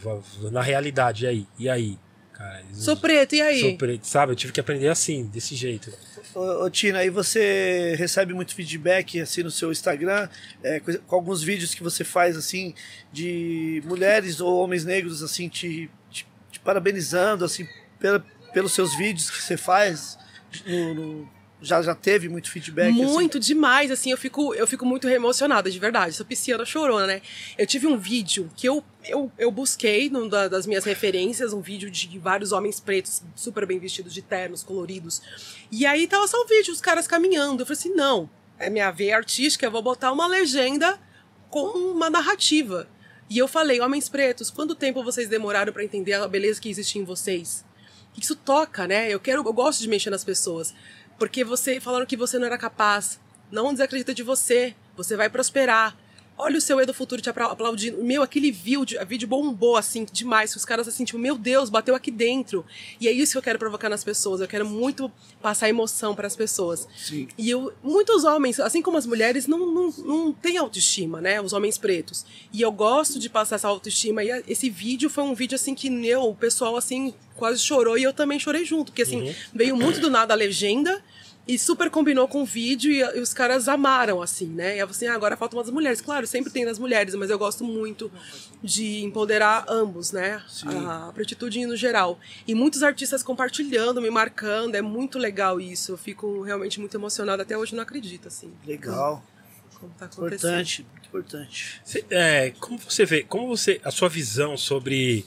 na 0.51 0.61
realidade. 0.61 1.25
E 1.25 1.27
aí? 1.27 1.47
E 1.57 1.69
aí? 1.69 1.97
Cara, 2.39 2.63
Sou 2.71 2.95
preto, 2.95 3.35
e 3.35 3.41
aí? 3.41 3.59
sou 3.59 3.77
preto, 3.77 4.07
sabe? 4.07 4.31
Eu 4.31 4.35
tive 4.37 4.53
que 4.53 4.61
aprender 4.61 4.87
assim, 4.87 5.25
desse 5.25 5.55
jeito. 5.55 5.91
Ô, 6.33 6.63
ô, 6.63 6.69
Tina, 6.69 6.99
aí 6.99 7.09
você 7.09 7.95
recebe 7.97 8.33
muito 8.33 8.55
feedback 8.55 9.19
assim 9.19 9.43
no 9.43 9.51
seu 9.51 9.73
Instagram, 9.73 10.29
é, 10.63 10.79
com 10.79 10.93
com 10.99 11.15
alguns 11.15 11.43
vídeos 11.43 11.75
que 11.75 11.83
você 11.83 12.05
faz 12.05 12.37
assim 12.37 12.73
de 13.11 13.83
mulheres 13.85 14.39
ou 14.39 14.57
homens 14.63 14.85
negros 14.85 15.21
assim 15.21 15.49
te, 15.49 15.89
te, 16.09 16.25
te 16.49 16.59
parabenizando 16.61 17.43
assim 17.43 17.67
pela, 17.99 18.21
pelos 18.53 18.71
seus 18.71 18.95
vídeos 18.97 19.29
que 19.29 19.41
você 19.43 19.57
faz. 19.57 20.17
No, 20.65 20.93
no- 20.93 21.38
já 21.61 21.81
já 21.81 21.93
teve 21.93 22.29
muito 22.29 22.49
feedback. 22.49 22.89
assim? 23.03 23.13
Muito 23.13 23.39
demais, 23.39 23.91
assim, 23.91 24.11
eu 24.11 24.17
fico, 24.17 24.53
eu 24.55 24.65
fico 24.65 24.85
muito 24.85 25.07
emocionada, 25.09 25.69
de 25.69 25.77
verdade. 25.79 26.13
Sou 26.15 26.25
pisciana 26.25 26.63
chorona, 26.65 27.05
né? 27.05 27.21
Eu 27.57 27.67
tive 27.67 27.85
um 27.87 27.97
vídeo 27.97 28.49
que 28.55 28.67
eu, 28.67 28.83
eu, 29.05 29.31
eu 29.37 29.51
busquei 29.51 30.09
da- 30.29 30.47
das 30.47 30.65
minhas 30.65 30.85
referências, 30.85 31.51
um 31.53 31.61
vídeo 31.61 31.91
de 31.91 32.17
vários 32.17 32.51
homens 32.51 32.79
pretos 32.79 33.21
super 33.35 33.65
bem 33.65 33.77
vestidos 33.79 34.13
de 34.13 34.21
ternos, 34.21 34.63
coloridos. 34.63 35.21
E 35.71 35.85
aí 35.85 36.07
tava 36.07 36.27
só 36.27 36.37
o 36.41 36.47
vídeo, 36.47 36.73
os 36.73 36.79
caras 36.81 37.07
caminhando. 37.07 37.61
Eu 37.61 37.65
falei 37.65 37.77
assim: 37.79 37.93
não, 37.93 38.29
é 38.57 38.69
minha 38.69 38.89
veia 38.91 39.17
artística, 39.17 39.65
eu 39.65 39.71
vou 39.71 39.81
botar 39.81 40.11
uma 40.11 40.27
legenda 40.27 40.97
com 41.49 41.65
uma 41.91 42.09
narrativa. 42.09 42.87
E 43.29 43.37
eu 43.37 43.47
falei, 43.47 43.79
homens 43.79 44.09
pretos, 44.09 44.49
quanto 44.49 44.73
tempo 44.73 45.03
vocês 45.03 45.27
demoraram 45.29 45.71
pra 45.71 45.83
entender 45.83 46.13
a 46.13 46.27
beleza 46.27 46.59
que 46.59 46.69
existe 46.69 46.97
em 46.97 47.03
vocês? 47.03 47.63
Isso 48.17 48.35
toca, 48.35 48.87
né? 48.87 49.07
Eu 49.13 49.19
quero, 49.19 49.43
eu 49.45 49.53
gosto 49.53 49.81
de 49.81 49.87
mexer 49.87 50.09
nas 50.09 50.23
pessoas. 50.23 50.73
Porque 51.19 51.43
você 51.43 51.79
falaram 51.79 52.05
que 52.05 52.15
você 52.17 52.39
não 52.39 52.47
era 52.47 52.57
capaz. 52.57 53.19
Não 53.51 53.73
desacredita 53.73 54.13
de 54.13 54.23
você. 54.23 54.73
Você 54.95 55.15
vai 55.17 55.29
prosperar. 55.29 55.95
Olha 56.39 56.57
o 56.57 56.61
seu 56.61 56.79
eu 56.79 56.85
do 56.85 56.93
futuro 56.93 57.21
te 57.21 57.29
apla- 57.29 57.51
aplaudindo. 57.51 58.03
Meu, 58.03 58.23
aquele 58.23 58.49
vídeo, 58.51 58.97
vídeo 59.05 59.27
bombou 59.27 59.75
assim 59.75 60.05
demais. 60.11 60.55
Os 60.55 60.63
caras 60.65 60.87
assim, 60.87 61.03
tipo, 61.03 61.19
meu 61.19 61.37
Deus, 61.37 61.69
bateu 61.69 61.93
aqui 61.93 62.09
dentro. 62.09 62.65
E 62.99 63.07
é 63.07 63.11
isso 63.11 63.33
que 63.33 63.37
eu 63.37 63.41
quero 63.41 63.59
provocar 63.59 63.89
nas 63.89 64.03
pessoas. 64.03 64.39
Eu 64.41 64.47
quero 64.47 64.65
muito 64.65 65.11
passar 65.41 65.67
emoção 65.69 66.15
para 66.15 66.25
as 66.25 66.35
pessoas. 66.35 66.87
Sim. 66.97 67.27
E 67.37 67.49
eu, 67.49 67.73
muitos 67.83 68.23
homens, 68.23 68.59
assim 68.59 68.81
como 68.81 68.97
as 68.97 69.05
mulheres, 69.05 69.45
não, 69.47 69.59
não, 69.71 69.93
não 70.05 70.33
têm 70.33 70.57
autoestima, 70.57 71.19
né? 71.21 71.41
Os 71.41 71.53
homens 71.53 71.77
pretos. 71.77 72.25
E 72.53 72.61
eu 72.61 72.71
gosto 72.71 73.19
de 73.19 73.29
passar 73.29 73.55
essa 73.57 73.67
autoestima. 73.67 74.23
E 74.23 74.43
esse 74.47 74.69
vídeo 74.69 75.09
foi 75.09 75.23
um 75.25 75.35
vídeo 75.35 75.55
assim 75.55 75.75
que 75.75 75.87
eu, 76.07 76.23
o 76.23 76.33
pessoal 76.35 76.75
assim 76.77 77.13
quase 77.35 77.59
chorou 77.61 77.97
e 77.97 78.03
eu 78.03 78.11
também 78.11 78.37
chorei 78.37 78.65
junto, 78.65 78.91
porque 78.91 79.03
assim, 79.03 79.33
veio 79.53 79.75
muito 79.75 79.99
do 80.01 80.09
nada 80.09 80.33
a 80.33 80.37
legenda. 80.37 81.01
E 81.51 81.57
super 81.57 81.89
combinou 81.89 82.27
com 82.27 82.43
o 82.43 82.45
vídeo 82.45 82.91
e, 82.91 82.99
e 82.99 83.19
os 83.19 83.33
caras 83.33 83.67
amaram, 83.67 84.21
assim, 84.21 84.45
né? 84.45 84.75
E 84.75 84.79
eu 84.79 84.87
falei 84.87 84.95
assim, 84.97 85.07
ah, 85.07 85.15
agora 85.15 85.35
faltam 85.35 85.57
umas 85.57 85.69
mulheres. 85.71 85.99
Claro, 85.99 86.27
sempre 86.27 86.51
tem 86.51 86.63
nas 86.63 86.77
mulheres, 86.77 87.15
mas 87.15 87.29
eu 87.31 87.39
gosto 87.39 87.63
muito 87.63 88.11
de 88.63 89.01
empoderar 89.03 89.65
ambos, 89.67 90.11
né? 90.11 90.43
A 90.87 91.11
prostitude 91.13 91.65
no 91.65 91.75
geral. 91.75 92.19
E 92.47 92.53
muitos 92.53 92.83
artistas 92.83 93.23
compartilhando, 93.23 93.99
me 94.01 94.09
marcando. 94.11 94.75
É 94.75 94.81
muito 94.81 95.17
legal 95.17 95.59
isso. 95.59 95.93
Eu 95.93 95.97
fico 95.97 96.41
realmente 96.43 96.79
muito 96.79 96.95
emocionada. 96.95 97.41
Até 97.43 97.57
hoje 97.57 97.73
não 97.73 97.81
acredito, 97.81 98.27
assim. 98.27 98.53
Legal. 98.67 99.23
Como 99.79 99.91
tá 99.97 100.05
acontecendo. 100.05 100.49
Importante, 100.51 100.85
muito 100.91 101.07
importante. 101.07 101.81
Cê- 101.83 102.05
é, 102.11 102.51
como 102.59 102.77
você 102.77 103.05
vê, 103.05 103.23
como 103.23 103.47
você, 103.47 103.81
a 103.83 103.89
sua 103.91 104.07
visão 104.09 104.55
sobre, 104.57 105.25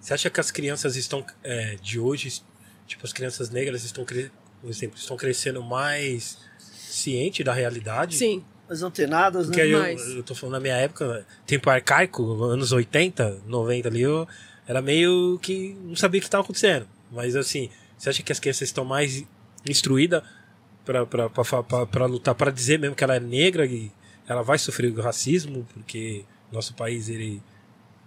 você 0.00 0.12
acha 0.12 0.28
que 0.28 0.40
as 0.40 0.50
crianças 0.50 0.96
estão 0.96 1.24
é, 1.42 1.76
de 1.80 1.98
hoje, 1.98 2.42
tipo 2.86 3.06
as 3.06 3.12
crianças 3.14 3.48
negras 3.50 3.84
estão, 3.84 4.04
cre- 4.04 4.30
por 4.64 4.70
exemplo, 4.70 4.98
estão 4.98 5.14
crescendo 5.14 5.62
mais 5.62 6.38
ciente 6.58 7.44
da 7.44 7.52
realidade? 7.52 8.16
Sim. 8.16 8.42
Mas 8.66 8.82
antenadas, 8.82 9.46
Porque 9.46 9.62
né? 9.62 9.68
eu, 9.68 9.78
Mais. 9.78 10.08
eu 10.08 10.22
tô 10.22 10.34
falando 10.34 10.54
na 10.54 10.60
minha 10.60 10.74
época, 10.74 11.26
tempo 11.46 11.68
arcaico, 11.68 12.42
anos 12.44 12.72
80, 12.72 13.42
90 13.46 13.88
ali, 13.88 14.00
eu 14.00 14.26
era 14.66 14.80
meio 14.80 15.38
que 15.42 15.76
não 15.84 15.94
sabia 15.94 16.18
o 16.18 16.22
que 16.22 16.26
estava 16.26 16.42
acontecendo. 16.42 16.88
Mas 17.12 17.36
assim, 17.36 17.68
você 17.98 18.08
acha 18.08 18.22
que 18.22 18.32
as 18.32 18.40
crianças 18.40 18.62
estão 18.62 18.86
mais 18.86 19.22
instruídas 19.68 20.22
para 20.82 22.06
lutar, 22.06 22.34
para 22.34 22.50
dizer 22.50 22.78
mesmo 22.78 22.96
que 22.96 23.04
ela 23.04 23.16
é 23.16 23.20
negra 23.20 23.66
e 23.66 23.92
ela 24.26 24.40
vai 24.40 24.56
sofrer 24.56 24.90
o 24.90 25.02
racismo, 25.02 25.66
porque 25.74 26.24
nosso 26.50 26.72
país, 26.72 27.10
ele. 27.10 27.42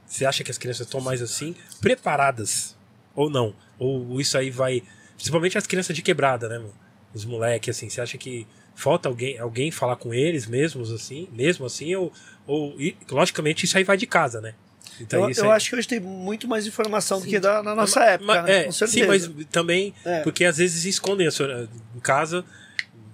Você 0.07 0.25
acha 0.25 0.43
que 0.43 0.49
as 0.49 0.57
crianças 0.57 0.87
estão 0.87 1.01
mais 1.01 1.21
assim, 1.21 1.53
preparadas? 1.79 2.75
Ou 3.13 3.29
não? 3.29 3.53
Ou 3.77 4.19
isso 4.19 4.35
aí 4.39 4.49
vai. 4.49 4.81
Principalmente 5.17 5.57
as 5.57 5.67
crianças 5.67 5.93
de 5.95 6.01
quebrada, 6.01 6.47
né, 6.47 6.57
mano? 6.59 6.73
Os 7.13 7.25
moleques, 7.25 7.75
assim, 7.75 7.89
você 7.89 7.99
acha 7.99 8.17
que 8.17 8.47
falta 8.75 9.09
alguém, 9.09 9.37
alguém 9.39 9.71
falar 9.71 9.95
com 9.95 10.13
eles 10.13 10.45
mesmos, 10.45 10.91
assim, 10.91 11.27
mesmo 11.33 11.65
assim, 11.65 11.95
ou, 11.95 12.13
ou 12.45 12.79
e, 12.79 12.95
logicamente 13.09 13.65
isso 13.65 13.77
aí 13.77 13.83
vai 13.83 13.97
de 13.97 14.05
casa, 14.05 14.39
né? 14.39 14.53
Então, 15.01 15.29
Eu, 15.29 15.35
eu 15.35 15.51
aí- 15.51 15.57
acho 15.57 15.69
que 15.69 15.75
hoje 15.75 15.87
tem 15.87 15.99
muito 15.99 16.47
mais 16.47 16.65
informação 16.67 17.19
do 17.19 17.25
que 17.27 17.39
da, 17.39 17.61
na 17.63 17.73
nossa 17.75 18.03
época, 18.03 18.25
Ma- 18.33 18.41
né? 18.43 18.65
é, 18.67 18.71
sim, 18.71 19.05
mas 19.07 19.29
também 19.51 19.93
É. 20.05 20.21
porque 20.21 20.45
às 20.45 20.57
vezes 20.57 20.85
escondem 20.85 21.27
a 21.27 21.31
sua, 21.31 21.67
em 21.95 21.99
casa, 21.99 22.45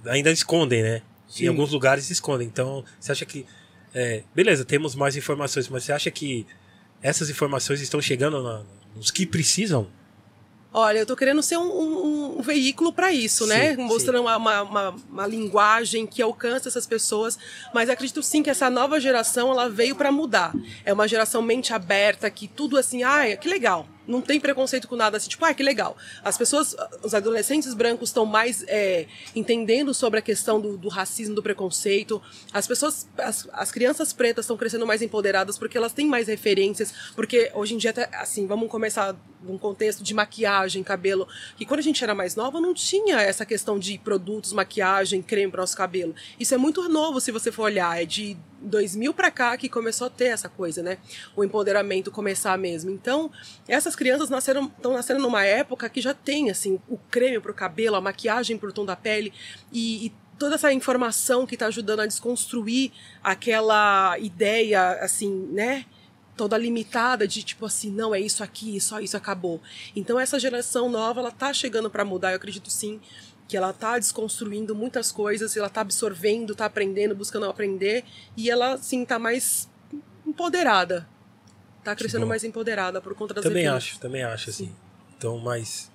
ainda 0.06 0.32
escondem, 0.32 0.82
né? 0.84 1.02
Sim. 1.28 1.46
Em 1.46 1.48
alguns 1.48 1.72
lugares 1.72 2.10
escondem. 2.10 2.48
Então, 2.48 2.84
você 3.00 3.12
acha 3.12 3.26
que 3.26 3.46
é, 3.94 4.24
beleza, 4.36 4.66
temos 4.66 4.96
mais 4.96 5.16
informações, 5.16 5.68
mas 5.70 5.84
você 5.84 5.92
acha 5.94 6.10
que 6.12 6.46
essas 7.02 7.30
informações 7.30 7.80
estão 7.80 8.02
chegando 8.02 8.42
na- 8.42 8.64
nos 8.96 9.12
que 9.12 9.26
precisam? 9.26 9.88
Olha, 10.74 10.98
eu 11.00 11.06
tô 11.06 11.16
querendo 11.16 11.42
ser 11.44 11.58
um, 11.58 11.62
um- 11.72 12.40
um 12.40 12.42
veículo 12.42 12.92
para 12.92 13.14
isso, 13.14 13.46
né? 13.46 13.76
Sim, 13.76 13.84
Mostrando 13.84 14.22
uma, 14.22 14.38
uma, 14.38 14.90
uma- 15.10 15.28
linguagem 15.28 16.08
que 16.08 16.22
alcança 16.22 16.68
essas 16.68 16.88
pessoas. 16.88 17.38
Mas 17.74 17.90
acredito 17.90 18.24
sim 18.24 18.42
que 18.42 18.50
essa 18.50 18.70
nova 18.70 19.00
geração 19.00 19.52
ela 19.52 19.70
veio 19.70 19.96
para 19.96 20.12
mudar. 20.12 20.52
É 20.84 20.92
uma 20.92 21.08
geração 21.08 21.42
mente 21.44 21.74
aberta, 21.74 22.30
que 22.30 22.48
tudo 22.48 22.78
assim, 22.78 23.04
ai, 23.04 23.38
que 23.38 23.48
legal. 23.48 23.88
Não 24.06 24.20
tem 24.20 24.38
preconceito 24.40 24.86
com 24.88 24.96
nada 24.98 25.16
assim, 25.16 25.30
tipo, 25.30 25.46
ah, 25.46 25.54
que 25.54 25.64
legal. 25.64 25.96
As 26.24 26.38
pessoas, 26.38 26.76
os 27.04 27.14
adolescentes 27.14 27.74
brancos 27.74 28.10
estão 28.10 28.26
mais 28.26 28.64
é, 28.68 29.06
entendendo 29.34 29.94
sobre 29.94 30.20
a 30.20 30.22
questão 30.22 30.60
do, 30.60 30.76
do 30.78 30.90
racismo, 30.90 31.34
do 31.36 31.42
preconceito. 31.44 32.22
As 32.52 32.68
pessoas, 32.68 33.08
as, 33.18 33.48
as 33.54 33.72
crianças 33.72 34.12
pretas 34.12 34.44
estão 34.44 34.58
crescendo 34.58 34.86
mais 34.86 35.02
empoderadas 35.02 35.58
porque 35.58 35.78
elas 35.78 35.94
têm 35.94 36.06
mais 36.08 36.28
referências. 36.28 36.94
Porque 37.16 37.50
hoje 37.54 37.76
em 37.76 37.78
dia, 37.78 37.92
até, 37.92 38.10
assim, 38.18 38.46
vamos 38.46 38.70
começar 38.70 39.16
num 39.44 39.58
contexto 39.58 40.04
de 40.04 40.14
maquiagem, 40.14 40.84
cabelo. 40.84 41.28
Que 41.56 41.66
quando 41.66 41.80
a 41.80 41.84
gente 41.84 42.04
era 42.04 42.16
mais 42.16 42.36
nova, 42.36 42.60
não 42.60 42.74
tinha 42.74 43.22
essa 43.22 43.46
questão 43.46 43.78
de 43.78 43.98
produtos, 43.98 44.54
maquiagem, 44.54 45.22
creme 45.22 45.52
para 45.52 45.60
o 45.60 45.62
nosso 45.62 45.78
cabelo. 45.78 46.16
Isso 46.40 46.54
é 46.54 46.58
muito 46.58 46.88
novo 46.90 47.20
se 47.20 47.32
você 47.32 47.52
for 47.52 47.64
olhar. 47.64 48.02
É 48.02 48.06
de 48.06 48.38
2000 48.62 49.14
para 49.14 49.30
cá 49.30 49.58
que 49.58 49.68
começou 49.68 50.08
a 50.08 50.10
ter 50.10 50.26
essa 50.26 50.50
coisa, 50.50 50.82
né? 50.82 50.98
O 51.36 51.44
empoderamento 51.44 52.12
começar 52.12 52.58
mesmo. 52.58 52.90
Então, 52.90 53.32
essas 53.68 53.96
crianças 53.96 54.30
nasceram, 54.30 54.66
estão 54.66 54.94
nascendo 54.94 55.22
numa 55.22 55.44
época 55.46 55.90
que 55.90 56.02
já 56.02 56.14
tem 56.14 56.50
assim 56.50 56.80
o 56.88 56.98
creme 56.98 57.40
para 57.40 57.52
o 57.52 57.56
cabelo, 57.56 57.96
a 57.96 58.02
maquiagem 58.02 58.58
para 58.58 58.70
o 58.70 58.74
tom 58.74 58.86
da 58.86 58.96
pele 58.96 59.34
e, 59.72 60.08
e 60.08 60.14
toda 60.38 60.56
essa 60.56 60.72
informação 60.74 61.46
que 61.46 61.56
está 61.56 61.68
ajudando 61.68 62.02
a 62.02 62.06
desconstruir 62.06 62.92
aquela 63.24 64.18
ideia 64.20 64.94
assim, 65.02 65.48
né? 65.52 65.86
Toda 66.36 66.58
limitada 66.58 67.28
de 67.28 67.44
tipo 67.44 67.66
assim, 67.66 67.92
não 67.92 68.14
é 68.14 68.20
isso 68.20 68.44
aqui, 68.44 68.80
só 68.82 69.00
isso 69.00 69.16
acabou. 69.16 69.62
Então 69.96 70.20
essa 70.20 70.40
geração 70.40 70.90
nova, 70.90 71.20
ela 71.20 71.32
tá 71.32 71.54
chegando 71.54 71.90
para 71.90 72.04
mudar, 72.04 72.32
eu 72.32 72.38
acredito 72.38 72.70
sim 72.72 73.00
que 73.48 73.58
ela 73.58 73.72
tá 73.74 74.00
desconstruindo 74.00 74.74
muitas 74.74 75.12
coisas, 75.12 75.56
ela 75.56 75.70
tá 75.70 75.82
absorvendo, 75.82 76.56
tá 76.56 76.66
aprendendo, 76.66 77.14
buscando 77.14 77.46
aprender 77.46 78.04
e 78.36 78.50
ela 78.50 78.78
sim 78.78 79.06
tá 79.06 79.20
mais 79.20 79.70
empoderada. 80.26 81.08
Tá 81.84 81.96
crescendo 81.96 82.26
mais 82.26 82.44
empoderada 82.44 83.02
por 83.02 83.14
conta 83.14 83.34
das 83.34 83.44
também 83.44 83.68
acho, 83.68 84.00
também 84.00 84.24
acho, 84.24 84.50
assim. 84.50 84.74
Então, 85.18 85.38
mais. 85.38 85.92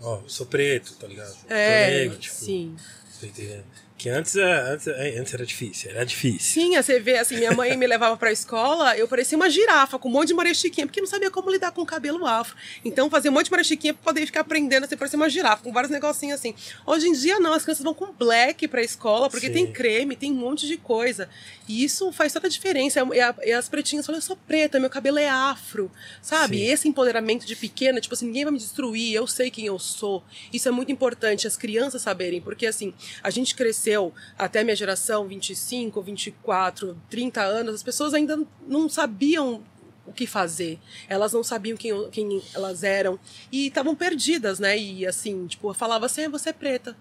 Ó, 0.00 0.22
sou 0.26 0.44
preto, 0.44 0.94
tá 0.94 1.06
ligado? 1.06 1.32
Sou 1.32 1.50
É, 1.50 1.90
negro, 1.90 2.18
tipo, 2.18 2.34
sim. 2.34 2.74
tá 3.20 3.26
entendendo? 3.26 3.64
Que 4.00 4.08
antes, 4.08 4.34
é, 4.34 4.60
antes, 4.72 4.86
é, 4.86 5.18
antes 5.18 5.34
era 5.34 5.44
difícil, 5.44 5.90
era 5.90 6.06
difícil. 6.06 6.40
Sim, 6.62 6.74
você 6.74 6.98
vê, 6.98 7.18
assim, 7.18 7.36
minha 7.36 7.52
mãe 7.52 7.76
me 7.76 7.86
levava 7.86 8.16
pra 8.16 8.32
escola, 8.32 8.96
eu 8.96 9.06
parecia 9.06 9.36
uma 9.36 9.50
girafa, 9.50 9.98
com 9.98 10.08
um 10.08 10.12
monte 10.12 10.28
de 10.28 10.34
Maria 10.34 10.54
Chiquinha, 10.54 10.86
porque 10.86 11.00
não 11.02 11.06
sabia 11.08 11.30
como 11.30 11.50
lidar 11.50 11.70
com 11.72 11.82
o 11.82 11.86
cabelo 11.86 12.24
afro. 12.24 12.56
Então, 12.82 13.10
fazia 13.10 13.30
um 13.30 13.34
monte 13.34 13.44
de 13.46 13.50
Maria 13.50 13.64
Chiquinha 13.64 13.92
pra 13.92 14.02
poder 14.04 14.24
ficar 14.24 14.40
aprendendo, 14.40 14.84
assim, 14.84 14.96
parecia 14.96 15.18
uma 15.18 15.28
girafa, 15.28 15.62
com 15.62 15.70
vários 15.70 15.90
negocinhos 15.92 16.38
assim. 16.40 16.54
Hoje 16.86 17.08
em 17.08 17.12
dia, 17.12 17.38
não, 17.38 17.52
as 17.52 17.62
crianças 17.62 17.84
vão 17.84 17.92
com 17.92 18.10
black 18.10 18.66
pra 18.68 18.82
escola, 18.82 19.28
porque 19.28 19.48
Sim. 19.48 19.52
tem 19.52 19.70
creme, 19.70 20.16
tem 20.16 20.32
um 20.32 20.36
monte 20.36 20.66
de 20.66 20.78
coisa. 20.78 21.28
E 21.68 21.84
isso 21.84 22.10
faz 22.10 22.32
toda 22.32 22.46
a 22.46 22.50
diferença. 22.50 23.06
E, 23.12 23.20
a- 23.20 23.34
e 23.44 23.52
as 23.52 23.68
pretinhas 23.68 24.06
falam, 24.06 24.16
eu 24.18 24.22
sou 24.22 24.34
preta, 24.36 24.80
meu 24.80 24.88
cabelo 24.88 25.18
é 25.18 25.28
afro, 25.28 25.90
sabe? 26.22 26.56
Sim. 26.56 26.64
Esse 26.72 26.88
empoderamento 26.88 27.44
de 27.46 27.54
pequena, 27.54 28.00
tipo 28.00 28.14
assim, 28.14 28.26
ninguém 28.26 28.44
vai 28.44 28.52
me 28.52 28.58
destruir, 28.58 29.12
eu 29.14 29.26
sei 29.26 29.50
quem 29.50 29.66
eu 29.66 29.78
sou. 29.78 30.24
Isso 30.52 30.66
é 30.68 30.70
muito 30.70 30.90
importante, 30.90 31.46
as 31.46 31.56
crianças 31.56 32.00
saberem, 32.00 32.40
porque 32.40 32.66
assim, 32.66 32.94
a 33.22 33.28
gente 33.28 33.54
cresceu 33.54 33.89
até 34.38 34.60
a 34.60 34.64
minha 34.64 34.76
geração, 34.76 35.26
25, 35.26 36.00
24, 36.02 37.00
30 37.08 37.42
anos, 37.42 37.74
as 37.76 37.82
pessoas 37.82 38.14
ainda 38.14 38.38
não 38.66 38.88
sabiam 38.88 39.62
o 40.06 40.12
que 40.12 40.26
fazer. 40.26 40.78
Elas 41.08 41.32
não 41.32 41.42
sabiam 41.42 41.76
quem, 41.76 42.10
quem 42.10 42.42
elas 42.54 42.82
eram 42.82 43.18
e 43.50 43.68
estavam 43.68 43.94
perdidas, 43.94 44.58
né? 44.58 44.78
E 44.78 45.06
assim, 45.06 45.46
tipo, 45.46 45.72
falava 45.72 46.06
assim, 46.06 46.24
"Ah, 46.24 46.28
você 46.28 46.50
é 46.50 46.52
preta. 46.52 46.96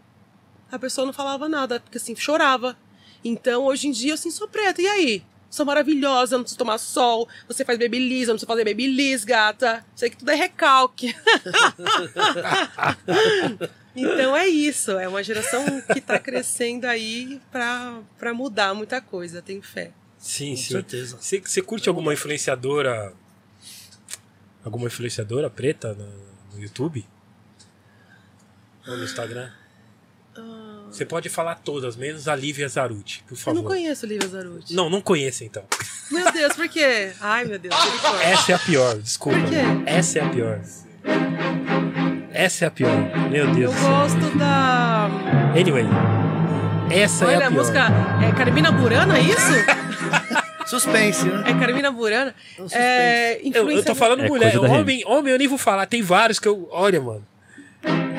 A 0.72 0.78
pessoa 0.78 1.06
não 1.06 1.14
falava 1.14 1.50
nada, 1.50 1.80
porque 1.80 1.98
assim, 1.98 2.16
chorava. 2.16 2.78
Então, 3.24 3.66
hoje 3.66 3.88
em 3.88 3.92
dia, 3.92 4.14
assim, 4.14 4.30
sou 4.30 4.48
preta, 4.48 4.82
e 4.82 4.88
aí? 4.88 5.24
Sou 5.50 5.66
maravilhosa, 5.66 6.38
não 6.38 6.44
preciso 6.44 6.60
tomar 6.60 6.78
sol, 6.78 7.28
você 7.48 7.66
faz 7.66 7.80
babyliss, 7.80 8.28
não 8.28 8.36
preciso 8.36 8.48
fazer 8.48 8.64
babyliss, 8.64 9.24
gata. 9.24 9.84
Sei 9.96 10.12
que 10.12 10.18
tudo 10.18 10.30
é 10.30 10.36
recalque. 10.36 11.16
então 13.96 14.36
é 14.36 14.48
isso, 14.48 14.92
é 14.92 15.08
uma 15.08 15.24
geração 15.24 15.66
que 15.94 16.00
tá 16.02 16.18
crescendo 16.20 16.86
aí 16.86 17.42
pra, 17.52 18.00
pra 18.18 18.34
mudar 18.34 18.74
muita 18.74 19.02
coisa, 19.02 19.42
tenho 19.42 19.62
fé. 19.62 19.92
Sim, 20.18 20.52
Com 20.52 20.58
sim. 20.58 20.64
certeza. 20.74 21.18
Você, 21.20 21.40
você 21.40 21.62
curte 21.62 21.88
alguma 21.90 22.14
influenciadora. 22.14 23.14
Alguma 24.64 24.88
influenciadora 24.88 25.50
preta 25.50 25.94
no, 25.94 26.06
no 26.56 26.62
YouTube? 26.62 27.06
Ou 28.88 28.98
no 28.98 29.04
Instagram? 29.04 29.50
Você 30.92 31.06
pode 31.06 31.28
falar 31.30 31.56
todas, 31.56 31.96
menos 31.96 32.28
a 32.28 32.36
Lívia 32.36 32.68
Zaruti, 32.68 33.24
por 33.28 33.34
Eu 33.34 33.38
favor. 33.38 33.62
não 33.62 33.64
conheço 33.64 34.06
Lívia 34.06 34.28
Zaruti. 34.28 34.74
Não, 34.74 34.90
não 34.90 35.02
conheço 35.02 35.44
então. 35.44 35.64
Meu 36.12 36.32
Deus, 36.32 36.54
por 36.56 36.68
quê? 36.70 37.14
Ai, 37.20 37.46
meu 37.46 37.60
Deus, 37.60 37.76
misericórdia. 37.76 38.24
Essa 38.26 38.52
é 38.52 38.56
a 38.56 38.60
pior, 38.60 38.98
desculpa. 39.00 39.40
Por 39.40 39.50
quê? 39.50 39.56
Essa 39.86 40.20
é 40.20 40.22
a 40.24 40.30
pior. 40.30 40.62
Essa 42.34 42.66
é 42.66 42.68
a 42.68 42.72
pior. 42.72 42.92
Meu 43.30 43.46
Eu 43.48 43.54
Deus 43.56 43.74
céu. 43.76 43.90
gosto 43.90 44.38
da. 44.38 45.10
Anyway, 45.60 45.86
essa 46.92 47.26
Olha, 47.26 47.34
é 47.34 47.36
a 47.44 47.48
a 47.48 47.50
pior. 47.50 47.60
música. 47.60 47.88
É 48.28 48.32
Carmina 48.38 48.72
Burana, 48.72 49.18
é 49.18 49.22
isso? 49.22 49.52
Suspense, 50.68 51.26
né? 51.26 51.44
É 51.48 51.54
Carmina 51.54 51.92
Burana? 51.92 52.36
É 52.58 52.62
um 52.62 52.66
suspense. 52.70 52.78
É. 52.86 53.42
Eu, 53.54 53.72
eu 53.72 53.84
tô 53.84 53.96
falando 53.96 54.24
É 54.24 54.28
mulher. 54.28 54.58
Homem, 54.60 55.04
homem, 55.08 55.34
eu 55.34 55.40
nem 55.40 55.48
vou 55.48 55.58
falar. 55.58 55.86
Tem 55.88 56.02
vários 56.02 56.40
que 56.40 56.48
eu. 56.48 56.68
Olha, 56.72 57.02
mano. 57.02 57.26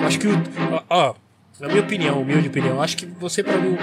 Acho 0.05 0.19
que 0.19 0.27
o. 0.27 0.43
Ó, 0.73 0.83
ó, 0.91 1.15
na 1.61 1.69
minha 1.69 1.81
opinião, 1.83 2.21
humilde 2.21 2.49
opinião, 2.49 2.83
acho 2.83 2.97
que 2.97 3.07
você 3.07 3.45
pra 3.45 3.57
mim. 3.57 3.77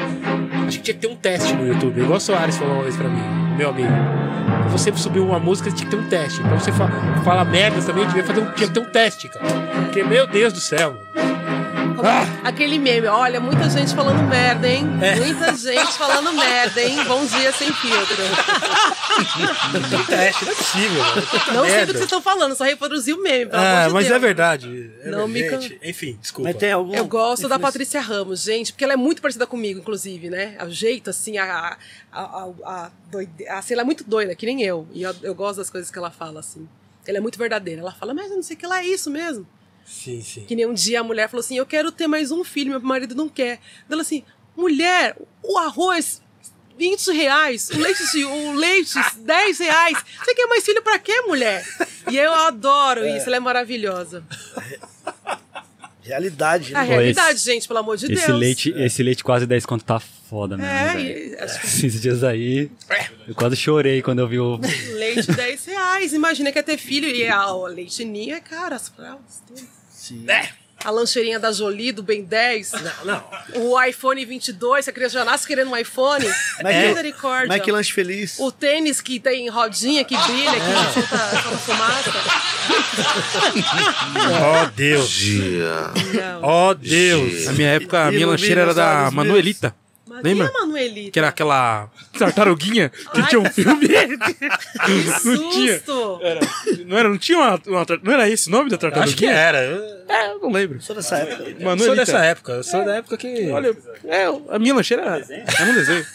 Acho 0.68 0.78
que 0.80 0.84
tinha 0.84 0.96
que 0.96 1.00
ter 1.00 1.08
um 1.08 1.16
teste 1.16 1.54
no 1.54 1.66
YouTube. 1.66 2.02
Igual 2.02 2.18
o 2.18 2.20
Soares 2.20 2.58
falou 2.58 2.74
uma 2.74 2.84
vez 2.84 2.98
pra 2.98 3.08
mim. 3.08 3.47
Meu 3.58 3.70
amigo. 3.70 3.92
Pra 4.62 4.70
você 4.70 4.94
subir 4.96 5.20
uma 5.20 5.40
música, 5.40 5.72
tinha 5.72 5.90
que 5.90 5.96
ter 5.96 6.02
um 6.02 6.08
teste. 6.08 6.42
Pra 6.42 6.60
você 6.60 6.72
fa 6.72 6.88
falar 7.24 7.44
merda 7.46 7.82
também, 7.82 8.06
devia 8.06 8.24
fazer 8.24 8.40
um, 8.40 8.52
tinha 8.52 8.68
que 8.68 8.74
ter 8.74 8.80
um 8.80 8.86
teste, 8.86 9.28
cara. 9.30 9.46
Porque, 9.84 10.04
meu 10.04 10.28
Deus 10.28 10.54
do 10.54 10.60
céu. 10.60 10.98
Ah, 12.04 12.48
Aquele 12.50 12.78
meme, 12.78 13.08
olha, 13.08 13.40
muita 13.40 13.70
gente 13.70 13.94
falando 13.96 14.22
merda, 14.28 14.68
hein? 14.68 14.86
É. 15.02 15.16
Muita 15.16 15.54
gente 15.56 15.94
falando 15.94 16.32
merda, 16.34 16.82
hein? 16.82 17.04
Bom 17.06 17.26
dia 17.26 17.52
sem 17.52 17.72
filtro. 17.74 18.16
tem 19.90 20.06
teste, 20.06 20.46
não 20.46 20.52
é 20.52 20.56
possível. 20.56 21.04
Não 21.04 21.14
sei 21.14 21.52
do 21.54 21.62
merda. 21.64 21.86
que 21.86 21.92
vocês 21.94 22.04
estão 22.04 22.22
falando, 22.22 22.56
só 22.56 22.64
reproduzi 22.64 23.14
o 23.14 23.22
meme, 23.22 23.48
pelo 23.48 23.62
Ah, 23.62 23.86
amor 23.86 23.88
de 23.88 23.94
mas 23.96 24.06
Deus. 24.08 24.16
é 24.16 24.20
verdade. 24.20 24.92
É 25.02 25.10
Não 25.10 25.28
me 25.28 25.42
Enfim, 25.84 26.18
desculpa. 26.22 26.50
Mas 26.50 26.58
tem 26.60 26.72
algum. 26.72 26.94
Eu 26.94 27.06
gosto 27.06 27.48
da 27.48 27.58
Patrícia 27.60 28.00
Ramos, 28.02 28.44
gente, 28.44 28.72
porque 28.74 28.84
ela 28.84 28.94
é 28.94 28.98
muito 28.98 29.22
parecida 29.22 29.48
comigo, 29.48 29.80
inclusive, 29.80 30.30
né? 30.30 30.58
O 30.66 30.70
jeito, 30.70 31.10
assim, 31.10 31.38
a, 31.38 31.78
a, 32.12 32.22
a, 32.22 32.50
a 32.66 32.92
doide... 33.12 33.48
assim, 33.50 33.74
ela 33.74 33.82
é 33.82 33.86
muito 33.86 34.04
doida, 34.04 34.36
que 34.36 34.46
nem 34.46 34.62
eu. 34.64 34.88
E 34.94 35.02
eu, 35.04 35.16
eu 35.24 35.34
gosto 35.36 35.58
das 35.58 35.70
coisas 35.70 35.90
que 35.92 35.98
ela 35.98 36.12
fala, 36.12 36.40
assim. 36.40 36.68
Ela 37.08 37.18
é 37.18 37.22
muito 37.22 37.38
verdadeira. 37.40 37.82
Ela 37.82 37.92
fala, 37.94 38.14
mas 38.14 38.30
eu 38.30 38.36
não 38.36 38.44
sei 38.44 38.56
o 38.56 38.60
que 38.60 38.66
ela 38.66 38.80
é 38.82 38.86
isso 38.86 39.10
mesmo. 39.10 39.48
Sim, 39.88 40.22
sim. 40.22 40.44
Que 40.46 40.56
nem 40.56 40.66
um 40.66 40.74
dia 40.74 41.00
a 41.00 41.04
mulher 41.04 41.30
falou 41.30 41.40
assim: 41.40 41.58
Eu 41.58 41.66
quero 41.66 41.92
ter 41.92 42.08
mais 42.08 42.30
um 42.30 42.44
filho, 42.44 42.72
meu 42.72 42.82
marido 42.82 43.16
não 43.16 43.30
quer. 43.30 43.60
Ela 43.90 44.02
assim: 44.02 44.24
Mulher, 44.56 45.16
o 45.42 45.58
arroz. 45.58 46.22
20 46.80 47.12
reais, 47.12 47.72
o 47.72 47.80
leite, 47.80 48.24
o 48.24 48.52
leite 48.54 48.94
10 49.22 49.60
reais. 49.62 49.98
Você 50.24 50.36
quer 50.36 50.46
mais 50.46 50.64
filho 50.64 50.80
pra 50.84 51.00
quê, 51.00 51.22
mulher? 51.22 51.66
E 52.12 52.16
eu 52.16 52.32
adoro 52.32 53.04
isso, 53.04 53.26
ela 53.26 53.38
é 53.38 53.40
maravilhosa. 53.40 54.24
Realidade. 56.04 56.76
A 56.76 56.82
né? 56.82 56.88
realidade, 56.88 57.40
gente, 57.40 57.68
pelo 57.68 57.80
amor 57.80 57.98
de 57.98 58.06
Esse 58.14 58.28
Deus. 58.28 58.40
leite, 58.40 58.74
esse 58.78 59.02
leite 59.02 59.24
quase 59.24 59.48
10 59.48 59.66
conto 59.66 59.84
tá 59.84 60.00
foda 60.00 60.56
mesmo. 60.56 60.72
É, 60.72 60.94
velho. 60.94 61.34
e 61.34 61.36
acho 61.36 61.60
que 61.60 61.66
Esses 61.68 62.02
dias 62.02 62.24
aí, 62.24 62.70
eu 63.28 63.34
quase 63.34 63.56
chorei 63.56 64.04
quando 64.04 64.20
eu 64.20 64.28
vi 64.28 64.40
o. 64.40 64.60
leite 64.94 65.32
10 65.32 65.66
reais. 65.66 66.14
Imagina 66.14 66.52
que 66.52 66.60
é 66.60 66.62
ter 66.64 66.78
filho 66.78 67.10
e 67.10 67.28
a, 67.28 67.52
o 67.52 67.66
leite 67.66 68.06
ninho 68.06 68.36
é 68.36 68.40
caro, 68.40 68.76
as 68.76 68.88
fraldas, 68.88 69.42
tudo. 69.48 69.77
Sim. 70.08 70.26
A 70.86 70.92
lancheirinha 70.92 71.40
da 71.40 71.52
Jolie, 71.52 71.92
do 71.92 72.04
Ben 72.04 72.24
10. 72.24 72.72
Não, 73.04 73.24
O 73.56 73.82
iPhone 73.84 74.24
22, 74.24 74.86
se 74.86 74.92
a 74.92 74.94
criança 74.94 75.16
já 75.16 75.26
nasce 75.26 75.48
querendo 75.48 75.72
um 75.72 75.76
iPhone. 75.76 76.24
Misericórdia. 76.64 77.48
Mac 77.58 77.68
Lanche 77.68 77.92
Feliz. 77.92 78.38
O 78.38 78.52
tênis 78.52 79.02
que 79.02 79.20
tem 79.20 79.50
rodinha, 79.50 80.06
que 80.06 80.16
brilha, 80.16 80.52
que 80.52 80.60
É. 80.60 80.94
solta, 80.94 81.18
solta 81.42 81.58
fumaça. 81.58 82.12
Ó 84.44 84.66
Deus. 84.76 85.20
Não. 86.14 86.42
Ó 86.44 86.74
Deus. 86.76 87.46
Na 87.46 87.54
minha 87.54 87.70
época, 87.70 87.98
a 88.04 88.12
minha 88.12 88.22
Ilumina 88.22 88.32
lancheira 88.32 88.62
era 88.62 88.74
da 88.74 89.10
Manuelita. 89.12 89.74
Mas 89.76 89.87
Lembra? 90.22 90.48
quem 90.48 90.56
é 90.56 90.58
a 90.58 90.62
Manuelita? 90.66 91.12
Que 91.12 91.20
era 91.20 91.28
aquela 91.30 91.90
tartaruguinha 92.18 92.90
que 92.90 93.22
Ai, 93.22 93.28
tinha 93.28 93.42
um 93.42 93.46
filme. 93.50 93.88
Que 94.86 95.28
não 95.28 95.50
tinha. 95.50 95.74
susto! 95.80 96.20
Era, 96.22 96.40
não 96.86 96.98
era, 96.98 97.10
não 97.10 97.18
tinha 97.18 97.38
uma, 97.38 97.62
uma 97.68 97.86
Não 98.04 98.14
era 98.14 98.30
esse 98.30 98.48
o 98.48 98.52
nome 98.52 98.70
da 98.70 98.78
tartaruguinha? 98.78 99.06
Acho 99.08 99.16
que 99.18 99.26
era. 99.26 99.58
É, 100.10 100.32
eu 100.32 100.40
não 100.40 100.52
lembro. 100.52 100.82
Sou 100.82 100.96
dessa 100.96 101.18
época. 101.18 101.44
Manuelita. 101.60 101.86
sou 101.86 101.96
dessa 101.96 102.18
época. 102.20 102.52
Eu 102.54 102.64
sou 102.64 102.86
da 102.86 102.96
época 102.96 103.18
que. 103.18 103.50
Olha, 103.52 103.76
é, 104.06 104.26
a 104.50 104.60
minha 104.60 104.74
lancheira 104.74 105.04
era, 105.04 105.16
era 105.60 105.72
um 105.72 105.74
desenho. 105.74 106.06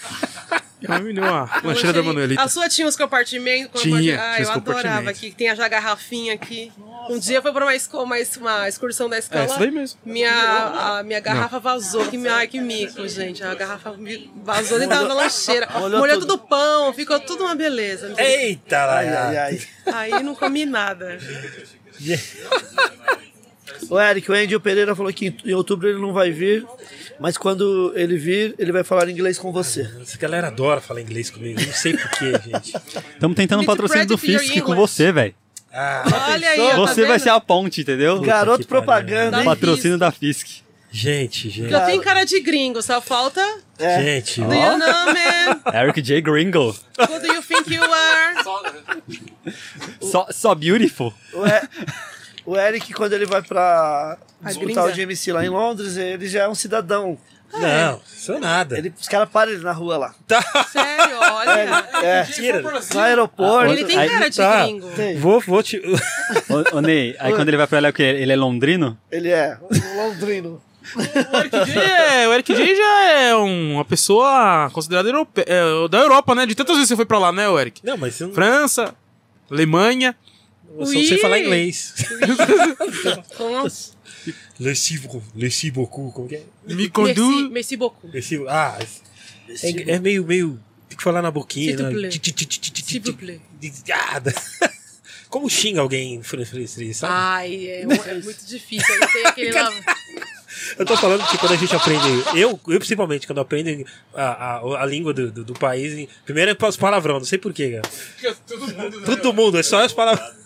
Deu 0.83 1.23
uma 1.25 1.49
lancheira 1.63 1.93
da 1.93 2.03
Manuelita. 2.03 2.43
A 2.43 2.49
sua 2.49 2.69
tinha 2.69 2.89
os 2.89 2.97
compartimentos? 2.97 3.81
Tinha, 3.81 4.21
Ah, 4.21 4.35
tinha 4.37 4.49
eu 4.49 4.51
adorava 4.53 5.11
aqui. 5.11 5.31
Tem 5.31 5.49
a 5.49 5.55
já 5.55 5.69
garrafinha 5.69 6.35
aqui. 6.35 6.73
Um 7.09 7.19
dia 7.21 7.41
foi 7.41 7.53
pra 7.53 7.65
uma, 7.65 7.75
esco- 7.75 8.03
uma, 8.03 8.17
uma 8.41 8.69
excursão 8.69 9.09
da 9.09 9.17
escola. 9.19 9.43
É, 9.43 9.47
isso 9.47 9.59
daí 9.61 9.71
mesmo. 9.71 10.01
Minha, 10.05 10.33
a 10.99 11.03
minha 11.05 11.21
garrafa 11.21 11.61
vazou. 11.61 12.05
Que, 12.07 12.27
ai, 12.27 12.49
que 12.49 12.61
mico, 12.61 13.07
gente. 13.07 13.45
A 13.45 13.55
garrafa 13.55 13.95
vazou 14.43 14.79
dentro 14.81 15.07
da 15.07 15.15
lancheira. 15.15 15.69
Molhou 15.73 16.01
Molhou 16.01 16.19
tudo. 16.19 16.27
tudo 16.37 16.45
o 16.45 16.49
pão. 16.49 16.93
Ficou 16.93 17.21
tudo 17.21 17.45
uma 17.45 17.55
beleza. 17.55 18.13
Eita, 18.19 18.79
Ai, 18.85 19.09
ai, 19.09 19.37
ai. 19.37 19.61
Aí 19.95 20.23
não 20.23 20.35
comi 20.35 20.67
nada. 20.67 21.17
O 23.89 24.01
Eric, 24.01 24.31
o 24.31 24.35
Angel 24.35 24.61
Pereira 24.61 24.95
falou 24.95 25.13
que 25.13 25.35
em 25.45 25.53
outubro 25.55 25.89
ele 25.89 26.01
não 26.01 26.13
vai 26.13 26.31
vir, 26.31 26.67
mas 27.23 27.39
quando 27.39 27.93
ele 27.95 28.17
vir, 28.17 28.53
ele 28.59 28.73
vai 28.73 28.83
falar 28.83 29.09
inglês 29.09 29.39
com 29.39 29.53
você. 29.53 29.89
Essa 30.03 30.19
galera 30.19 30.49
adora 30.49 30.81
falar 30.81 31.01
inglês 31.01 31.31
comigo. 31.31 31.61
Não 31.65 31.73
sei 31.73 31.97
porquê, 31.97 32.33
gente. 32.45 32.75
Estamos 33.15 33.37
tentando 33.37 33.63
um 33.63 33.65
patrocínio 33.65 34.07
do 34.07 34.19
Fisk 34.19 34.61
com 34.63 34.75
você, 34.75 35.13
velho. 35.13 35.35
Ah, 35.73 36.03
Olha 36.33 36.49
aí, 36.51 36.59
tá 36.59 36.77
Você 36.77 37.07
vai 37.07 37.19
ser 37.21 37.31
a 37.31 37.41
ponte, 37.41 37.81
entendeu? 37.83 38.21
Garoto 38.21 38.67
propaganda, 38.67 39.39
hein? 39.39 39.45
Patrocínio 39.45 39.97
da 39.97 40.11
Fisk. 40.11 40.47
gente, 40.91 41.49
gente. 41.49 41.73
Eu 41.73 41.81
tenho 41.87 42.03
cara 42.03 42.25
de 42.25 42.41
gringo, 42.41 42.83
só 42.83 43.01
falta. 43.01 43.41
É. 43.79 44.03
Gente, 44.03 44.41
Do 44.43 44.53
you 44.53 44.79
know, 44.79 44.79
man? 45.07 45.61
Eric 45.73 46.03
J. 46.03 46.21
Gringo. 46.21 46.77
Who 46.99 47.21
do 47.21 47.27
you 47.33 47.43
think 47.43 47.73
you 47.73 47.83
are? 47.83 48.45
Só, 50.01 50.27
só 50.31 50.55
beautiful. 50.55 51.15
E- 51.33 52.12
o 52.45 52.57
Eric, 52.57 52.93
quando 52.93 53.13
ele 53.13 53.27
vai 53.27 53.43
pra 53.43 54.19
A 54.43 54.49
disputar 54.49 54.85
gringa. 54.85 55.03
o 55.05 55.07
GMC 55.07 55.33
lá 55.33 55.45
em 55.45 55.49
Londres, 55.49 55.97
ele 55.97 56.27
já 56.29 56.43
é 56.45 56.49
um 56.49 56.55
cidadão. 56.55 57.19
não, 57.53 58.01
sou 58.07 58.41
nada. 58.41 58.79
Ele, 58.79 58.93
os 58.99 59.07
caras 59.09 59.29
param 59.29 59.53
ele 59.53 59.63
na 59.63 59.73
rua 59.73 59.99
lá. 59.99 60.15
Sério, 60.73 61.19
olha. 61.21 61.87
É, 62.03 62.23
Tira. 62.25 62.63
no 62.63 63.01
aeroporto. 63.01 63.73
Ele 63.73 63.85
tem 63.85 63.99
Aí 63.99 64.09
cara 64.09 64.31
de 64.31 64.37
tá. 64.39 64.63
gringo. 64.63 64.89
Tem. 64.97 65.19
Vou, 65.19 65.39
vou 65.41 65.63
te. 65.63 65.77
Ô, 66.73 66.77
ô 66.79 66.81
Ney, 66.81 67.15
aí 67.19 67.33
quando 67.35 67.49
ele 67.49 67.59
vai 67.59 67.67
pra 67.67 67.79
lá, 67.81 67.91
o 67.91 67.93
quê? 67.93 68.03
Ele 68.05 68.33
é 68.33 68.37
londrino? 68.37 68.99
Ele 69.11 69.29
é 69.29 69.59
um 69.71 69.97
londrino. 70.09 70.63
O 70.97 71.37
Eric 71.37 71.65
J, 71.65 71.81
é, 71.81 72.29
o 72.29 72.33
Eric 72.33 72.55
J 72.55 72.75
já 72.75 73.05
é 73.11 73.37
um- 73.37 73.75
uma 73.75 73.85
pessoa 73.85 74.69
considerada 74.73 75.09
europe, 75.09 75.45
é, 75.47 75.89
da 75.89 75.99
Europa, 75.99 76.35
né? 76.35 76.45
De 76.45 76.55
tantas 76.57 76.75
vezes 76.75 76.89
você 76.89 76.97
foi 76.97 77.05
pra 77.07 77.19
lá, 77.21 77.31
né, 77.31 77.49
o 77.49 77.57
Eric? 77.61 77.81
Não, 77.85 77.97
mas 77.97 78.19
não 78.19 78.33
França, 78.33 78.93
Alemanha. 79.51 80.17
Eu 80.79 80.87
só 80.87 80.93
sei 80.93 81.13
Ui. 81.13 81.19
falar 81.19 81.39
inglês. 81.41 81.95
Com 83.37 83.57
Le 84.59 84.75
beaucoup, 84.93 85.23
le 85.35 86.13
como 86.13 86.29
que 86.29 86.37
é? 86.37 86.43
Me 86.67 86.75
Merci, 86.75 86.91
conduz. 86.91 87.51
merci 87.51 87.77
beaucoup. 87.77 88.11
Esse- 88.15 88.45
ah, 88.49 88.79
é, 89.63 89.93
é 89.95 89.99
meio, 89.99 90.25
meio. 90.25 90.61
Tem 90.89 90.97
que 90.97 91.03
falar 91.03 91.23
na 91.23 91.31
boquinha. 91.31 91.77
S'il 91.77 91.83
né? 91.83 93.01
vous 93.05 93.17
plaît. 93.17 93.41
Ah, 93.91 94.23
Como 95.29 95.49
xinga 95.49 95.81
alguém 95.81 96.17
em 96.17 96.23
francês, 96.23 96.99
sabe? 96.99 97.13
Ai, 97.15 97.67
é, 97.67 97.83
é 97.83 98.15
muito 98.23 98.45
difícil. 98.47 98.95
Aí 98.95 99.09
tem 99.13 99.27
aquele 99.27 99.53
lá. 99.53 99.73
Eu 100.79 100.85
tô 100.85 100.97
falando 100.97 101.27
que 101.29 101.39
quando 101.39 101.53
a 101.53 101.57
gente 101.57 101.75
aprende. 101.75 102.07
Eu, 102.39 102.61
eu 102.69 102.79
principalmente, 102.79 103.27
quando 103.27 103.41
aprendo 103.41 103.85
a, 104.15 104.59
a, 104.59 104.83
a 104.83 104.87
língua 104.87 105.13
do, 105.13 105.33
do, 105.33 105.45
do 105.45 105.55
país, 105.55 106.09
primeiro 106.25 106.51
é 106.51 106.67
os 106.69 106.77
palavrão, 106.77 107.19
não 107.19 107.25
sei 107.25 107.39
porquê, 107.39 107.81
cara. 107.81 108.37
Todo 109.17 109.33
mundo, 109.33 109.59
é 109.59 109.63
só 109.63 109.83
as 109.83 109.93
palavras. 109.93 110.42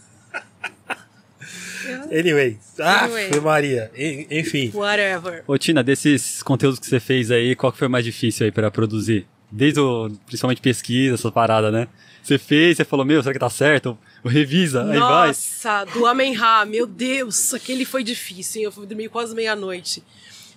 Anyway. 2.10 2.58
Ah, 2.78 3.04
Anyway. 3.04 3.28
foi 3.30 3.40
Maria. 3.40 3.90
En- 3.96 4.26
Enfim. 4.30 4.70
Whatever. 4.74 5.44
Ô, 5.46 5.56
Tina, 5.58 5.82
desses 5.82 6.42
conteúdos 6.42 6.78
que 6.78 6.86
você 6.86 7.00
fez 7.00 7.30
aí, 7.30 7.54
qual 7.54 7.72
que 7.72 7.78
foi 7.78 7.88
mais 7.88 8.04
difícil 8.04 8.44
aí 8.46 8.52
pra 8.52 8.70
produzir? 8.70 9.26
Desde 9.50 9.78
o, 9.80 10.10
principalmente 10.26 10.60
pesquisa, 10.60 11.14
essa 11.14 11.30
parada, 11.30 11.70
né? 11.70 11.86
Você 12.22 12.38
fez, 12.38 12.76
você 12.76 12.84
falou, 12.84 13.06
meu, 13.06 13.22
será 13.22 13.32
que 13.32 13.38
tá 13.38 13.48
certo? 13.48 13.96
Revisa, 14.24 14.82
aí 14.82 14.98
vai. 14.98 15.28
Nossa, 15.28 15.84
do 15.84 16.04
Amenha, 16.06 16.64
meu 16.66 16.84
Deus, 16.86 17.54
aquele 17.54 17.84
foi 17.84 18.02
difícil, 18.02 18.58
hein? 18.60 18.64
Eu 18.64 18.72
fui 18.72 18.84
dormir 18.86 19.08
quase 19.08 19.32
meia-noite. 19.34 20.02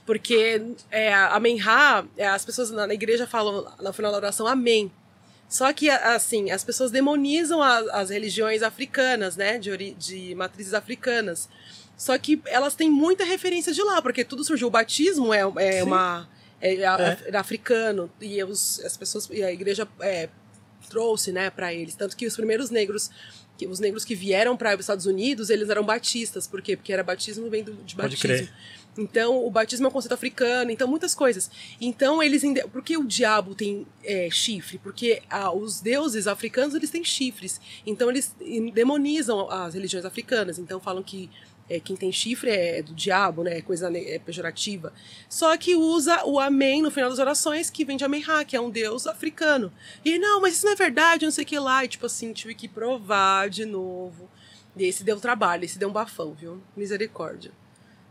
Porque 0.06 0.60
é, 0.90 1.14
Amenha, 1.14 2.04
é, 2.18 2.28
as 2.28 2.44
pessoas 2.44 2.72
na, 2.72 2.88
na 2.88 2.94
igreja 2.96 3.28
falam 3.28 3.72
no 3.80 3.94
final 3.94 4.12
da 4.12 4.18
oração 4.18 4.48
Amém. 4.48 4.92
Só 5.50 5.74
que, 5.74 5.90
assim, 5.90 6.52
as 6.52 6.64
pessoas 6.64 6.92
demonizam 6.92 7.62
a- 7.62 7.80
as 8.00 8.12
religiões 8.12 8.62
africanas, 8.62 9.36
né? 9.36 9.58
De, 9.58 9.72
ori- 9.72 9.96
de 9.98 10.36
matrizes 10.36 10.74
africanas. 10.76 11.50
Só 11.98 12.18
que 12.18 12.40
elas 12.46 12.76
têm 12.76 12.90
muita 12.90 13.24
referência 13.26 13.74
de 13.74 13.82
lá, 13.82 14.00
porque 14.02 14.24
tudo 14.24 14.44
surgiu. 14.44 14.68
O 14.68 14.72
batismo 14.72 15.34
é, 15.34 15.40
é 15.40 15.84
uma. 15.84 16.30
É, 16.62 16.86
a- 16.86 17.18
era 17.26 17.40
africano. 17.40 18.10
E 18.22 18.42
os, 18.44 18.80
as 18.86 18.96
pessoas. 18.96 19.28
E 19.32 19.44
a 19.44 19.52
igreja 19.52 19.88
é, 20.02 20.30
trouxe, 20.88 21.32
né, 21.32 21.50
para 21.50 21.74
eles. 21.74 21.96
Tanto 21.96 22.16
que 22.16 22.28
os 22.28 22.36
primeiros 22.36 22.70
negros, 22.70 23.10
que 23.58 23.66
os 23.68 23.80
negros 23.80 24.06
que 24.06 24.14
vieram 24.16 24.56
para 24.56 24.76
os 24.76 24.82
Estados 24.82 25.06
Unidos, 25.08 25.50
eles 25.50 25.68
eram 25.70 25.84
batistas. 25.84 26.46
Por 26.48 26.62
quê? 26.62 26.78
Porque 26.78 26.94
era 26.94 27.04
batismo 27.04 27.50
vem 27.50 27.64
do, 27.64 27.74
de 27.74 27.96
Pode 27.96 28.16
batismo. 28.16 28.20
crer. 28.22 28.54
Então, 29.00 29.46
o 29.46 29.50
batismo 29.50 29.86
é 29.86 29.90
um 29.90 29.92
conceito 29.92 30.14
africano, 30.14 30.72
então 30.72 30.88
muitas 30.88 31.16
coisas. 31.16 31.50
Então, 31.80 32.22
eles. 32.22 32.44
Por 32.72 32.84
que 32.84 32.98
o 32.98 33.06
diabo 33.06 33.56
tem 33.56 33.88
é, 34.04 34.30
chifre? 34.30 34.78
Porque 34.78 35.22
ah, 35.30 35.52
os 35.54 35.80
deuses 35.80 36.28
africanos 36.28 36.76
eles 36.76 36.90
têm 36.90 37.04
chifres. 37.04 37.62
Então, 37.86 38.10
eles 38.10 38.36
demonizam 38.74 39.50
as 39.50 39.74
religiões 39.74 40.04
africanas. 40.04 40.60
Então, 40.60 40.82
falam 40.82 41.02
que 41.02 41.30
é, 41.70 41.80
quem 41.80 41.96
tem 41.96 42.12
chifre 42.12 42.50
é 42.50 42.82
do 42.82 42.94
diabo, 42.94 43.44
né? 43.44 43.60
É 43.60 43.62
coisa 43.62 43.90
ne- 43.90 44.04
é 44.04 44.20
pejorativa. 44.20 44.92
Só 45.30 45.56
que 45.56 45.76
usa 45.76 46.26
o 46.26 46.38
amém 46.38 46.82
no 46.82 46.92
final 46.92 47.10
das 47.10 47.20
orações, 47.20 47.70
que 47.70 47.86
vem 47.86 47.96
de 47.96 48.04
Amenha, 48.04 48.44
que 48.44 48.56
é 48.56 48.60
um 48.60 48.70
deus 48.70 49.08
africano. 49.08 49.72
E 50.04 50.20
não, 50.20 50.42
mas 50.42 50.56
isso 50.56 50.66
não 50.66 50.74
é 50.74 50.76
verdade, 50.76 51.26
não 51.26 51.32
sei 51.32 51.46
o 51.46 51.48
que 51.48 51.58
lá. 51.60 51.86
E 51.86 51.88
tipo 51.88 52.06
assim, 52.06 52.34
tive 52.34 52.54
que 52.54 52.68
provar 52.68 53.50
de 53.50 53.64
novo. 53.64 54.30
E 54.76 54.84
esse 54.84 55.04
deu 55.04 55.20
trabalho, 55.20 55.64
esse 55.64 55.80
deu 55.80 55.88
um 55.90 55.94
bafão, 55.94 56.34
viu? 56.34 56.62
Misericórdia. 56.76 57.52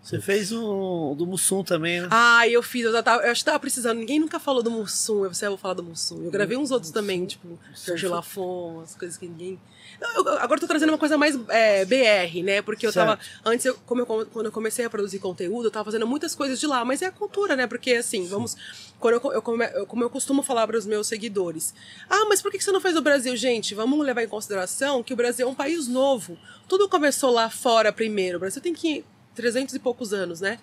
Você 0.02 0.18
fez 0.20 0.52
um 0.52 1.14
do 1.14 1.26
Mussum 1.26 1.62
também, 1.62 2.00
né? 2.00 2.08
Ah, 2.10 2.48
eu 2.48 2.62
fiz, 2.62 2.84
eu, 2.86 2.92
já 2.92 3.02
tava, 3.02 3.22
eu 3.24 3.30
acho 3.30 3.40
que 3.40 3.44
tava 3.44 3.58
precisando. 3.58 3.98
Ninguém 3.98 4.18
nunca 4.18 4.40
falou 4.40 4.62
do 4.62 4.70
Mussum, 4.70 5.24
eu 5.24 5.34
você 5.34 5.46
vou 5.48 5.58
falar 5.58 5.74
do 5.74 5.82
Mussum. 5.82 6.24
Eu 6.24 6.30
gravei 6.30 6.56
uns 6.56 6.70
outros 6.70 6.90
também, 6.90 7.26
tipo, 7.26 7.58
Sergio 7.74 8.08
Lafon, 8.10 8.80
as 8.82 8.94
coisas 8.94 9.18
que 9.18 9.26
ninguém. 9.26 9.58
Eu- 10.00 10.24
eu- 10.24 10.38
agora 10.38 10.54
eu 10.54 10.60
tô 10.60 10.66
trazendo 10.66 10.90
uma 10.90 10.98
coisa 10.98 11.18
mais 11.18 11.38
é, 11.48 11.84
BR, 11.84 12.42
né? 12.42 12.62
Porque 12.62 12.86
eu 12.86 12.92
tava. 12.92 13.18
Antes, 13.44 13.66
eu, 13.66 13.74
como 13.84 14.00
eu, 14.02 14.06
quando 14.06 14.46
eu 14.46 14.52
comecei 14.52 14.84
a 14.84 14.88
produzir 14.90 15.18
conteúdo, 15.18 15.66
eu 15.66 15.70
tava 15.70 15.84
fazendo 15.86 16.06
muitas 16.06 16.34
coisas 16.34 16.58
de 16.58 16.66
lá, 16.66 16.84
mas 16.86 17.02
é 17.02 17.06
a 17.06 17.10
cultura, 17.12 17.54
né? 17.56 17.66
Porque 17.66 17.92
assim, 17.92 18.26
vamos. 18.26 18.56
Quando 18.98 19.14
eu, 19.22 19.32
eu, 19.32 19.42
come- 19.42 19.70
eu- 19.74 19.84
como 19.86 20.04
eu 20.04 20.08
costumo 20.10 20.42
falar 20.42 20.66
para 20.66 20.78
os 20.78 20.86
meus 20.86 21.06
seguidores. 21.06 21.74
Ah, 22.08 22.24
mas 22.28 22.40
por 22.40 22.50
que 22.50 22.56
que 22.58 22.64
você 22.64 22.72
não 22.72 22.80
fez 22.80 22.96
o 22.96 23.02
Brasil? 23.02 23.36
Gente, 23.36 23.74
vamos 23.74 23.98
levar 24.06 24.22
em 24.22 24.28
consideração 24.28 25.02
que 25.02 25.12
o 25.12 25.16
Brasil 25.16 25.46
é 25.46 25.50
um 25.50 25.54
país 25.54 25.86
novo. 25.86 26.38
Tudo 26.66 26.88
começou 26.88 27.30
lá 27.30 27.50
fora 27.50 27.92
primeiro. 27.92 28.36
O 28.36 28.40
Brasil 28.40 28.62
tem 28.62 28.72
que 28.72 29.04
300 29.38 29.72
e 29.76 29.78
poucos 29.78 30.12
anos, 30.12 30.40
né? 30.40 30.58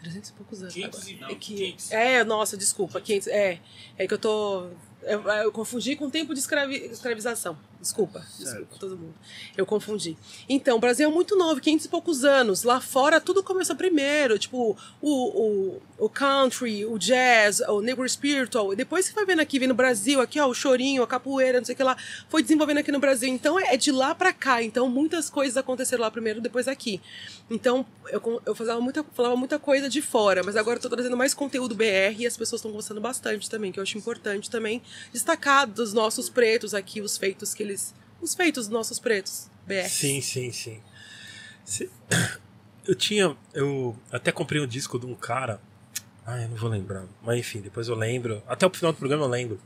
300 0.00 0.30
e 0.30 0.32
poucos 0.32 0.62
anos. 0.62 0.72
500 0.72 1.08
e- 1.08 1.10
agora. 1.14 1.20
não, 1.26 1.28
é, 1.36 1.38
que, 1.38 1.54
500. 1.54 1.92
é, 1.92 2.24
nossa, 2.24 2.56
desculpa. 2.56 3.00
500, 3.02 3.28
é, 3.28 3.60
é 3.98 4.06
que 4.06 4.14
eu 4.14 4.18
tô. 4.18 4.68
Eu, 5.02 5.22
eu 5.28 5.52
confundi 5.52 5.94
com 5.94 6.06
o 6.06 6.10
tempo 6.10 6.32
de 6.32 6.40
escravi- 6.40 6.86
escravização. 6.86 7.56
Desculpa, 7.86 8.26
desculpa 8.36 8.76
todo 8.80 8.98
mundo. 8.98 9.14
Eu 9.56 9.64
confundi. 9.64 10.16
Então, 10.48 10.76
o 10.76 10.80
Brasil 10.80 11.08
é 11.08 11.12
muito 11.12 11.36
novo, 11.36 11.60
500 11.60 11.86
e 11.86 11.88
poucos 11.88 12.24
anos. 12.24 12.64
Lá 12.64 12.80
fora 12.80 13.20
tudo 13.20 13.44
começou 13.44 13.76
primeiro. 13.76 14.36
Tipo, 14.40 14.76
o, 15.00 15.10
o, 15.10 15.82
o 15.98 16.08
country, 16.08 16.84
o 16.84 16.98
jazz, 16.98 17.60
o 17.60 17.80
negro 17.80 18.08
spiritual. 18.08 18.74
Depois 18.74 19.08
que 19.08 19.14
vai 19.14 19.24
vendo 19.24 19.38
aqui, 19.38 19.60
vem 19.60 19.68
no 19.68 19.74
Brasil, 19.74 20.20
aqui, 20.20 20.40
ó, 20.40 20.48
o 20.48 20.54
chorinho, 20.54 21.04
a 21.04 21.06
capoeira, 21.06 21.58
não 21.58 21.64
sei 21.64 21.74
o 21.74 21.76
que 21.76 21.84
lá. 21.84 21.96
Foi 22.28 22.42
desenvolvendo 22.42 22.78
aqui 22.78 22.90
no 22.90 22.98
Brasil. 22.98 23.28
Então, 23.28 23.58
é 23.58 23.76
de 23.76 23.92
lá 23.92 24.16
pra 24.16 24.32
cá. 24.32 24.60
Então, 24.60 24.88
muitas 24.88 25.30
coisas 25.30 25.56
aconteceram 25.56 26.02
lá 26.02 26.10
primeiro, 26.10 26.40
depois 26.40 26.66
aqui. 26.66 27.00
Então, 27.48 27.86
eu, 28.08 28.42
eu 28.44 28.54
falava, 28.54 28.80
muita, 28.80 29.04
falava 29.14 29.36
muita 29.36 29.60
coisa 29.60 29.88
de 29.88 30.02
fora, 30.02 30.42
mas 30.44 30.56
agora 30.56 30.78
eu 30.78 30.82
tô 30.82 30.88
trazendo 30.88 31.16
mais 31.16 31.34
conteúdo 31.34 31.74
BR 31.74 32.18
e 32.18 32.26
as 32.26 32.36
pessoas 32.36 32.58
estão 32.58 32.72
gostando 32.72 33.00
bastante 33.00 33.48
também, 33.48 33.70
que 33.70 33.78
eu 33.78 33.82
acho 33.82 33.96
importante 33.96 34.50
também 34.50 34.82
destacar 35.12 35.66
dos 35.66 35.92
nossos 35.92 36.28
pretos 36.28 36.74
aqui, 36.74 37.00
os 37.00 37.16
feitos 37.16 37.54
que 37.54 37.62
eles. 37.62 37.75
Os 38.20 38.34
feitos 38.34 38.66
dos 38.66 38.72
nossos 38.72 38.98
pretos, 38.98 39.48
BR. 39.66 39.88
Sim, 39.88 40.20
sim, 40.20 40.50
sim. 40.52 40.80
Se- 41.64 41.90
Eu 42.86 42.94
tinha. 42.94 43.36
Eu 43.52 43.96
até 44.12 44.30
comprei 44.30 44.60
um 44.60 44.66
disco 44.66 44.96
de 44.98 45.06
um 45.06 45.14
cara. 45.16 45.60
Ah, 46.24 46.40
eu 46.40 46.48
não 46.48 46.56
vou 46.56 46.70
lembrar. 46.70 47.04
Mas 47.20 47.38
enfim, 47.38 47.60
depois 47.60 47.88
eu 47.88 47.96
lembro. 47.96 48.40
Até 48.46 48.64
o 48.64 48.70
final 48.70 48.92
do 48.92 48.98
programa 48.98 49.24
eu 49.24 49.28
lembro. 49.28 49.60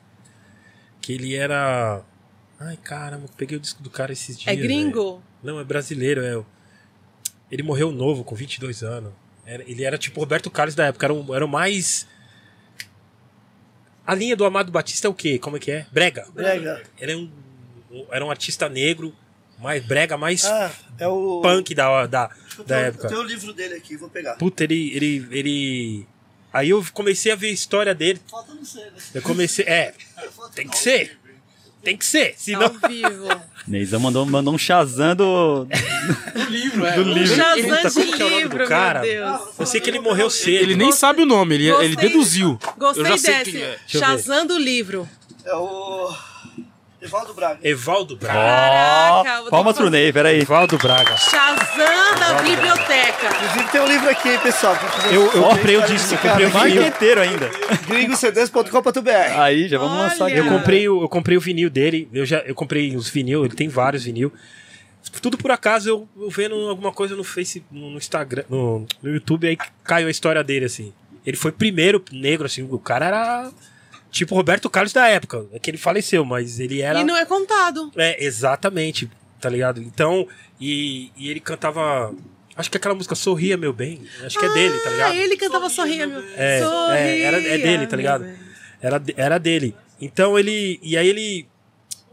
Que 1.02 1.12
ele 1.12 1.34
era. 1.34 2.02
Ai, 2.58 2.78
caramba, 2.78 3.26
peguei 3.36 3.58
o 3.58 3.60
disco 3.60 3.82
do 3.82 3.90
cara 3.90 4.10
esses 4.12 4.38
dias. 4.38 4.48
É 4.52 4.56
gringo? 4.58 5.22
Não, 5.42 5.60
é 5.60 5.64
brasileiro, 5.64 6.22
é. 6.22 6.42
Ele 7.50 7.62
morreu 7.62 7.92
novo, 7.92 8.24
com 8.24 8.34
22 8.34 8.82
anos. 8.82 9.12
Era- 9.44 9.64
ele 9.70 9.84
era 9.84 9.98
tipo 9.98 10.18
Roberto 10.20 10.50
Carlos 10.50 10.74
da 10.74 10.86
época, 10.86 11.04
era, 11.04 11.12
um, 11.12 11.34
era 11.34 11.44
o 11.44 11.48
mais. 11.48 12.06
A 14.06 14.14
linha 14.14 14.34
do 14.34 14.44
Amado 14.44 14.72
Batista 14.72 15.06
é 15.06 15.10
o 15.10 15.14
quê? 15.14 15.38
Como 15.38 15.56
é 15.56 15.60
que 15.60 15.70
é? 15.70 15.86
Brega. 15.92 16.26
Brega. 16.34 16.82
Ele 16.98 17.12
é 17.12 17.16
um- 17.16 17.30
era 18.10 18.24
um 18.24 18.30
artista 18.30 18.68
negro, 18.68 19.14
mais 19.58 19.84
brega, 19.84 20.16
mais 20.16 20.44
Ah, 20.44 20.70
é 20.98 21.06
o. 21.08 21.40
punk 21.42 21.74
da, 21.74 22.06
da, 22.06 22.30
Eu 22.58 22.64
da 22.64 22.76
tenho- 22.76 22.86
época. 22.88 23.08
Tem 23.08 23.18
o 23.18 23.22
livro 23.22 23.52
dele 23.52 23.74
aqui, 23.74 23.96
vou 23.96 24.08
pegar. 24.08 24.34
Puta, 24.36 24.64
ele, 24.64 24.92
ele, 24.94 25.28
ele. 25.30 26.06
Aí 26.52 26.70
eu 26.70 26.84
comecei 26.92 27.30
a 27.30 27.36
ver 27.36 27.48
a 27.48 27.52
história 27.52 27.94
dele. 27.94 28.20
Falta 28.30 28.54
não 28.54 28.64
ser, 28.64 28.86
né? 28.86 28.92
Eu 29.14 29.22
comecei. 29.22 29.64
É, 29.66 29.94
tem 30.54 30.66
que 30.68 30.78
ser. 30.78 31.18
Tem 31.82 31.96
que 31.96 32.04
ser. 32.04 32.34
Senão. 32.36 32.64
Ao 32.82 32.90
vivo. 32.90 33.28
Neizão 33.66 34.00
mandou, 34.00 34.26
mandou 34.26 34.52
um 34.54 34.58
Shazam 34.58 35.14
do. 35.16 35.64
Do 35.64 36.44
livro, 36.50 36.84
é. 36.84 36.92
Do 36.94 37.02
livro. 37.04 37.34
Shazam 37.36 37.62
Puta, 37.70 37.90
como 37.90 38.16
de 38.16 38.22
é 38.22 38.24
o 38.26 38.28
nome 38.28 38.30
do 38.32 38.38
livro, 38.50 38.66
cara? 38.68 39.00
meu 39.00 39.10
Deus. 39.10 39.40
Eu 39.58 39.66
sei 39.66 39.80
que 39.80 39.88
ele 39.88 40.00
morreu 40.00 40.28
cedo. 40.28 40.62
Ele 40.62 40.74
nem 40.76 40.92
sabe 40.92 41.22
o 41.22 41.26
nome, 41.26 41.54
ele, 41.54 41.68
ele 41.68 41.88
Gostei- 41.94 42.08
deduziu. 42.10 42.58
Gostei 42.76 43.02
eu 43.02 43.08
já 43.08 43.16
sei 43.18 43.34
desse. 43.38 43.50
quem 43.52 43.62
é. 43.62 43.78
Shazam 43.86 44.46
do 44.46 44.58
livro. 44.58 45.08
É 45.44 45.54
o. 45.54 46.14
Evaldo 47.00 47.34
Braga. 47.34 47.58
Evaldo 47.62 48.16
Braga. 48.16 48.38
Caraca, 48.38 49.50
Palmas 49.50 49.76
pro 49.76 49.88
Ney, 49.88 50.12
peraí. 50.12 50.40
Evaldo 50.40 50.76
Braga. 50.76 51.16
Shazam 51.16 52.18
da 52.18 52.42
biblioteca. 52.42 53.28
Inclusive 53.28 53.72
tem 53.72 53.80
um 53.80 53.86
livro 53.86 54.10
aqui, 54.10 54.28
hein, 54.28 54.38
pessoal. 54.42 54.76
Eu, 55.10 55.32
eu 55.32 55.40
um 55.40 55.48
comprei 55.48 55.76
o 55.76 55.82
disco, 55.86 56.14
eu 56.14 56.18
comprei 56.18 56.46
o 56.46 56.50
vinil. 56.50 56.82
Marqueteiro 56.82 57.20
ainda. 57.20 57.50
gringocds.com.br. 57.86 59.10
Aí, 59.38 59.68
já 59.68 59.78
vamos 59.78 59.94
Olha. 59.94 60.02
lançar 60.08 60.26
aqui. 60.26 60.36
Eu 60.36 60.48
comprei, 60.48 60.88
o, 60.88 61.02
eu 61.02 61.08
comprei 61.08 61.36
o 61.36 61.40
vinil 61.40 61.70
dele. 61.70 62.08
Eu 62.12 62.26
já 62.26 62.38
eu 62.40 62.54
comprei 62.54 62.94
os 62.94 63.08
vinil, 63.08 63.44
ele 63.44 63.54
tem 63.54 63.68
vários 63.68 64.04
vinil. 64.04 64.32
Tudo 65.22 65.38
por 65.38 65.50
acaso 65.50 65.88
eu, 65.88 66.08
eu 66.20 66.28
vendo 66.28 66.54
alguma 66.68 66.92
coisa 66.92 67.16
no 67.16 67.24
Face, 67.24 67.64
no, 67.70 67.90
no 67.90 67.96
Instagram, 67.96 68.44
no, 68.48 68.86
no 69.02 69.10
YouTube, 69.10 69.48
aí 69.48 69.56
caiu 69.82 70.06
a 70.06 70.10
história 70.10 70.44
dele, 70.44 70.66
assim. 70.66 70.92
Ele 71.24 71.36
foi 71.36 71.50
primeiro 71.52 72.02
negro, 72.12 72.46
assim, 72.46 72.62
o 72.62 72.78
cara 72.78 73.06
era 73.06 73.50
tipo 74.10 74.34
Roberto 74.34 74.68
Carlos 74.68 74.92
da 74.92 75.06
época. 75.08 75.46
É 75.52 75.58
que 75.58 75.70
ele 75.70 75.78
faleceu, 75.78 76.24
mas 76.24 76.60
ele 76.60 76.80
era. 76.80 77.00
E 77.00 77.04
não 77.04 77.16
é 77.16 77.24
contado. 77.24 77.90
É, 77.96 78.24
exatamente, 78.24 79.10
tá 79.40 79.48
ligado? 79.48 79.80
Então, 79.80 80.26
e, 80.60 81.10
e 81.16 81.30
ele 81.30 81.40
cantava. 81.40 82.14
Acho 82.56 82.70
que 82.70 82.76
aquela 82.76 82.94
música 82.94 83.14
Sorria, 83.14 83.56
meu 83.56 83.72
bem. 83.72 84.02
Acho 84.24 84.38
que 84.38 84.44
é 84.44 84.52
dele, 84.52 84.78
tá 84.80 84.90
ligado? 84.90 85.12
Ah, 85.12 85.16
ele 85.16 85.36
cantava 85.36 85.70
Sorria, 85.70 86.06
meu. 86.06 86.22
É, 86.36 86.60
Sorria, 86.60 86.98
é, 86.98 87.20
era, 87.22 87.40
é 87.40 87.58
dele, 87.58 87.86
tá 87.86 87.96
ligado? 87.96 88.24
bem. 88.24 88.34
Era, 88.82 89.02
era 89.16 89.38
dele. 89.38 89.74
Então 90.00 90.38
ele. 90.38 90.78
E 90.82 90.96
aí 90.96 91.08
ele. 91.08 91.48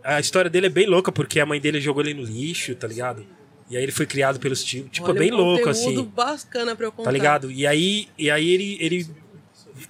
A 0.03 0.19
história 0.19 0.49
dele 0.49 0.67
é 0.67 0.69
bem 0.69 0.87
louca, 0.87 1.11
porque 1.11 1.39
a 1.39 1.45
mãe 1.45 1.59
dele 1.59 1.81
jogou 1.81 2.01
ele 2.01 2.13
no 2.13 2.23
lixo, 2.23 2.73
tá 2.75 2.87
ligado? 2.87 3.25
E 3.69 3.75
aí 3.75 3.83
ele 3.83 3.91
foi 3.91 4.05
criado 4.05 4.39
pelos 4.39 4.63
tios. 4.63 4.87
Tipo, 4.89 5.09
Olha, 5.09 5.17
é 5.17 5.19
bem 5.19 5.31
louco, 5.31 5.67
assim. 5.67 6.01
bacana 6.03 6.75
pra 6.75 6.85
eu 6.85 6.91
contar. 6.91 7.09
Tá 7.09 7.11
ligado? 7.11 7.51
E 7.51 7.67
aí, 7.67 8.07
e 8.17 8.31
aí 8.31 8.49
ele, 8.49 8.77
ele 8.79 9.07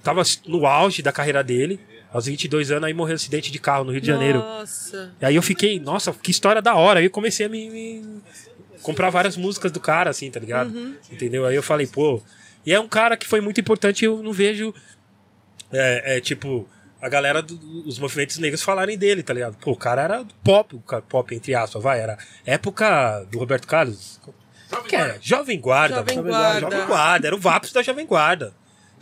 tava 0.02 0.22
no 0.46 0.66
auge 0.66 1.02
da 1.02 1.12
carreira 1.12 1.44
dele. 1.44 1.78
Aos 2.18 2.26
22 2.26 2.70
anos, 2.70 2.84
aí 2.84 2.92
morreu 2.92 3.12
um 3.12 3.16
acidente 3.16 3.50
de 3.52 3.58
carro 3.58 3.84
no 3.84 3.92
Rio 3.92 4.00
de 4.00 4.06
Janeiro. 4.06 4.38
Nossa. 4.40 5.12
E 5.20 5.24
aí 5.24 5.34
eu 5.36 5.42
fiquei, 5.42 5.78
nossa, 5.78 6.12
que 6.12 6.30
história 6.30 6.60
da 6.60 6.74
hora. 6.74 6.98
Aí 7.00 7.06
eu 7.06 7.10
comecei 7.10 7.46
a 7.46 7.48
me, 7.48 7.70
me- 7.70 8.22
comprar 8.82 9.10
várias 9.10 9.36
músicas 9.36 9.70
do 9.72 9.78
cara, 9.80 10.10
assim, 10.10 10.30
tá 10.30 10.40
ligado? 10.40 10.74
Uhum. 10.74 10.94
Entendeu? 11.10 11.46
Aí 11.46 11.54
eu 11.54 11.62
falei, 11.62 11.86
pô. 11.86 12.20
E 12.66 12.72
é 12.72 12.80
um 12.80 12.88
cara 12.88 13.16
que 13.16 13.26
foi 13.26 13.40
muito 13.40 13.60
importante, 13.60 14.04
eu 14.04 14.22
não 14.22 14.32
vejo. 14.32 14.74
É, 15.72 16.16
é, 16.16 16.20
tipo, 16.20 16.68
a 17.00 17.08
galera 17.08 17.40
dos 17.42 17.98
movimentos 17.98 18.38
negros 18.38 18.62
falarem 18.62 18.96
dele, 18.98 19.22
tá 19.22 19.32
ligado? 19.34 19.56
Pô, 19.58 19.72
o 19.72 19.76
cara 19.76 20.02
era 20.02 20.24
pop, 20.42 20.78
pop, 21.08 21.34
entre 21.34 21.54
aspas, 21.54 21.82
vai, 21.82 22.00
era 22.00 22.18
época 22.44 23.24
do 23.30 23.38
Roberto 23.38 23.66
Carlos. 23.66 24.20
que 24.88 24.96
era? 24.96 25.18
Jovem 25.20 25.60
Guarda. 25.60 25.96
Jovem 25.96 26.16
mano. 26.16 26.28
Guarda. 26.30 26.60
Jovem 26.60 26.86
Guarda, 26.86 27.26
era 27.28 27.36
o 27.36 27.38
Vaps 27.38 27.72
da 27.72 27.82
Jovem 27.82 28.06
Guarda. 28.06 28.52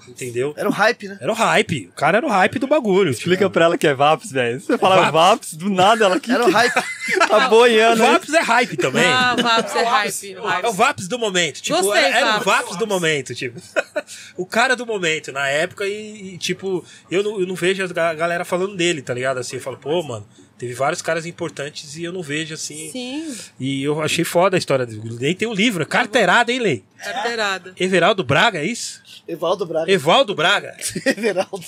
Entendeu? 0.09 0.55
Era 0.57 0.69
o 0.69 0.73
hype, 0.73 1.09
né? 1.09 1.19
Era 1.20 1.33
o 1.33 1.35
hype. 1.35 1.89
O 1.93 1.97
cara 1.97 2.19
era 2.19 2.27
o 2.27 2.31
hype 2.31 2.59
do 2.59 2.66
bagulho. 2.66 3.11
Explica 3.11 3.49
pra 3.51 3.65
ela 3.66 3.78
que 3.78 3.87
é 3.87 3.95
VAPS, 3.95 4.31
velho. 4.33 4.61
Você 4.61 4.78
fala 4.78 5.11
VAPS, 5.11 5.55
do 5.55 5.69
nada 5.70 6.05
ela 6.05 6.16
aqui 6.16 6.31
Era 6.31 6.45
o 6.47 6.51
hype. 6.51 6.74
tá 7.28 7.47
O 7.47 7.51
boiando. 7.51 8.03
Vaps 8.03 8.33
é 8.35 8.41
hype 8.41 8.77
também. 8.77 9.05
Ah, 9.07 9.37
Vaps 9.37 9.74
é 9.74 9.83
hype. 9.85 10.33
É 10.35 10.41
o 10.41 10.45
hype. 10.47 10.73
Vaps 10.74 11.09
do 11.09 11.19
momento. 11.19 11.61
Tipo, 11.62 11.81
Gostei, 11.83 12.03
era, 12.05 12.16
era 12.19 12.27
o 12.28 12.33
Vaps. 12.43 12.45
Vaps 12.45 12.77
do 12.77 12.87
momento, 12.87 13.35
tipo. 13.35 13.61
o 14.37 14.47
cara 14.47 14.74
do 14.77 14.87
momento, 14.87 15.33
na 15.33 15.47
época, 15.49 15.87
e, 15.87 16.35
e, 16.35 16.39
tipo, 16.39 16.85
eu 17.11 17.23
não, 17.23 17.41
eu 17.41 17.47
não 17.47 17.55
vejo 17.55 17.83
a 17.83 17.87
ga- 17.89 18.15
galera 18.15 18.45
falando 18.45 18.77
dele, 18.77 19.03
tá 19.03 19.15
ligado? 19.15 19.39
Assim, 19.39 19.57
eu 19.57 19.62
falo, 19.62 19.77
pô, 19.77 20.03
mano, 20.03 20.27
teve 20.59 20.74
vários 20.74 21.01
caras 21.03 21.27
importantes 21.27 21.97
e 21.97 22.05
eu 22.05 22.12
não 22.12 22.23
vejo 22.23 22.55
assim. 22.55 22.91
Sim, 22.91 23.35
E 23.61 23.83
eu 23.83 24.01
achei 24.03 24.24
foda 24.24 24.57
a 24.57 24.59
história 24.59 24.87
dele. 24.87 25.03
Nem 25.20 25.35
tem 25.35 25.47
um 25.49 25.53
livro, 25.55 25.83
é 25.83 25.87
carteirada, 25.87 26.51
hein, 26.53 26.59
Lei? 26.59 26.85
carteirada. 27.03 27.73
Everaldo 27.78 28.24
Braga, 28.24 28.59
é 28.59 28.65
isso? 28.65 29.03
Evaldo 29.28 29.66
Braga. 29.66 29.90
Evaldo 29.90 30.35
Braga? 30.35 30.77
Everaldo. 31.05 31.65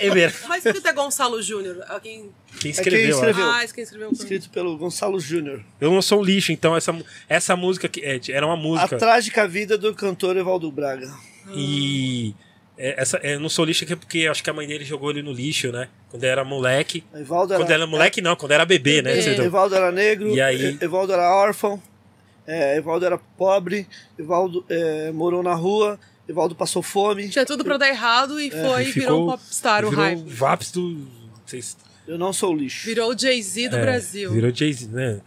Ever... 0.00 0.34
Mas 0.48 0.62
que 0.62 0.88
é 0.88 0.92
Gonçalo 0.92 1.42
Júnior? 1.42 1.84
Alguém... 1.88 2.30
Quem 2.58 2.58
É 2.58 2.58
quem 2.60 2.70
escreveu? 2.70 3.16
ó. 3.16 3.18
escreveu. 3.18 3.50
Ah, 3.50 3.64
quem 3.74 3.84
escreveu. 3.84 4.10
Escrito 4.12 4.50
pelo 4.50 4.76
Gonçalo 4.78 5.20
Júnior. 5.20 5.62
Eu 5.80 5.90
não 5.90 6.00
sou 6.00 6.20
um 6.20 6.24
lixo, 6.24 6.52
então 6.52 6.74
essa, 6.76 6.96
essa 7.28 7.54
música 7.56 7.88
que, 7.88 8.00
é, 8.00 8.18
era 8.30 8.46
uma 8.46 8.54
A 8.54 8.56
música. 8.56 8.96
trágica 8.96 9.46
vida 9.46 9.76
do 9.76 9.94
cantor 9.94 10.36
Evaldo 10.36 10.70
Braga. 10.72 11.12
E 11.54 12.34
é, 12.78 13.00
essa, 13.00 13.18
é, 13.22 13.34
eu 13.34 13.40
não 13.40 13.48
sou 13.48 13.64
lixo 13.64 13.84
aqui 13.84 13.94
porque 13.94 14.26
acho 14.26 14.42
que 14.42 14.48
a 14.48 14.52
mãe 14.54 14.66
dele 14.66 14.84
jogou 14.84 15.10
ele 15.10 15.22
no 15.22 15.32
lixo, 15.32 15.70
né? 15.70 15.88
Quando 16.10 16.24
era 16.24 16.44
moleque. 16.44 17.04
Evaldo 17.14 17.52
era, 17.52 17.62
Quando 17.62 17.70
era 17.70 17.86
moleque, 17.86 18.22
não, 18.22 18.36
quando 18.36 18.52
era 18.52 18.64
bebê, 18.64 19.02
né? 19.02 19.14
Bebê. 19.14 19.36
Você- 19.36 19.42
Evaldo 19.42 19.74
era 19.74 19.92
negro, 19.92 20.28
E 20.34 20.40
aí? 20.40 20.78
Evaldo 20.80 21.12
era 21.12 21.34
órfão, 21.34 21.82
é, 22.46 22.76
Evaldo 22.76 23.04
era 23.04 23.18
pobre, 23.18 23.86
Evaldo 24.18 24.64
é, 24.68 25.10
morou 25.12 25.42
na 25.42 25.54
rua, 25.54 25.98
Evaldo 26.32 26.54
passou 26.54 26.82
fome. 26.82 27.28
Tinha 27.28 27.46
tudo 27.46 27.64
pra 27.64 27.76
dar 27.76 27.88
errado 27.88 28.40
e 28.40 28.50
foi, 28.50 28.84
É, 28.84 28.88
e 28.88 28.92
virou 28.92 29.24
um 29.24 29.30
popstar, 29.30 29.84
o 29.84 29.90
virou 29.90 30.04
hype. 30.04 30.28
Vaps 30.28 30.72
do. 30.72 31.06
Vocês, 31.46 31.76
Eu 32.06 32.18
não 32.18 32.32
sou 32.32 32.54
lixo. 32.54 32.86
Virou 32.86 33.12
o 33.14 33.18
Jay-Z 33.18 33.68
do 33.68 33.76
é, 33.76 33.80
Brasil. 33.80 34.32
Virou 34.32 34.52
Jay-Z, 34.54 34.88
né? 34.88 35.20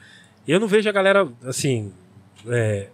Eu 0.48 0.60
não 0.60 0.68
vejo 0.68 0.88
a 0.90 0.92
galera, 0.92 1.28
assim. 1.44 1.92
É, 2.48 2.88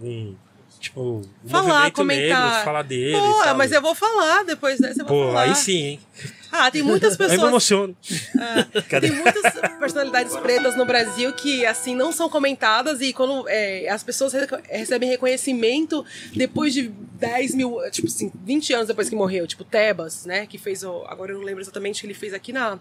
um, 0.00 0.34
tipo, 0.80 1.00
o 1.44 1.48
Falar, 1.48 1.68
movimento 1.68 1.94
comentar. 1.94 2.48
negro, 2.48 2.64
falar 2.64 2.82
dele. 2.82 3.16
Pô, 3.18 3.54
mas 3.54 3.72
eu 3.72 3.82
vou 3.82 3.94
falar 3.94 4.44
depois 4.44 4.78
dessa. 4.80 5.02
Eu 5.02 5.06
vou 5.06 5.26
Pô, 5.26 5.28
falar. 5.28 5.42
aí 5.42 5.54
sim, 5.54 5.76
hein? 5.78 6.00
Ah, 6.52 6.70
tem 6.70 6.82
muitas 6.82 7.12
Aí 7.20 7.26
me 7.26 7.32
pessoas. 7.34 7.48
emociono. 7.48 7.96
Cadê? 8.88 9.08
Tem 9.10 9.16
muitas 9.22 9.52
personalidades 9.78 10.36
pretas 10.36 10.76
no 10.76 10.84
Brasil 10.84 11.32
que, 11.32 11.64
assim, 11.64 11.94
não 11.94 12.12
são 12.12 12.28
comentadas 12.28 13.00
e 13.00 13.12
quando 13.12 13.48
é, 13.48 13.88
as 13.88 14.02
pessoas 14.02 14.32
recebem 14.68 15.08
reconhecimento 15.08 16.04
depois 16.34 16.74
de 16.74 16.88
10 16.88 17.54
mil, 17.54 17.78
tipo 17.90 18.08
assim, 18.08 18.32
20 18.44 18.72
anos 18.72 18.88
depois 18.88 19.08
que 19.08 19.14
morreu. 19.14 19.46
Tipo, 19.46 19.64
Tebas, 19.64 20.24
né? 20.24 20.46
Que 20.46 20.58
fez 20.58 20.82
o. 20.82 21.04
Agora 21.06 21.32
eu 21.32 21.38
não 21.38 21.44
lembro 21.44 21.62
exatamente 21.62 21.98
o 21.98 22.00
que 22.00 22.06
ele 22.06 22.14
fez 22.14 22.32
aqui 22.34 22.52
na, 22.52 22.78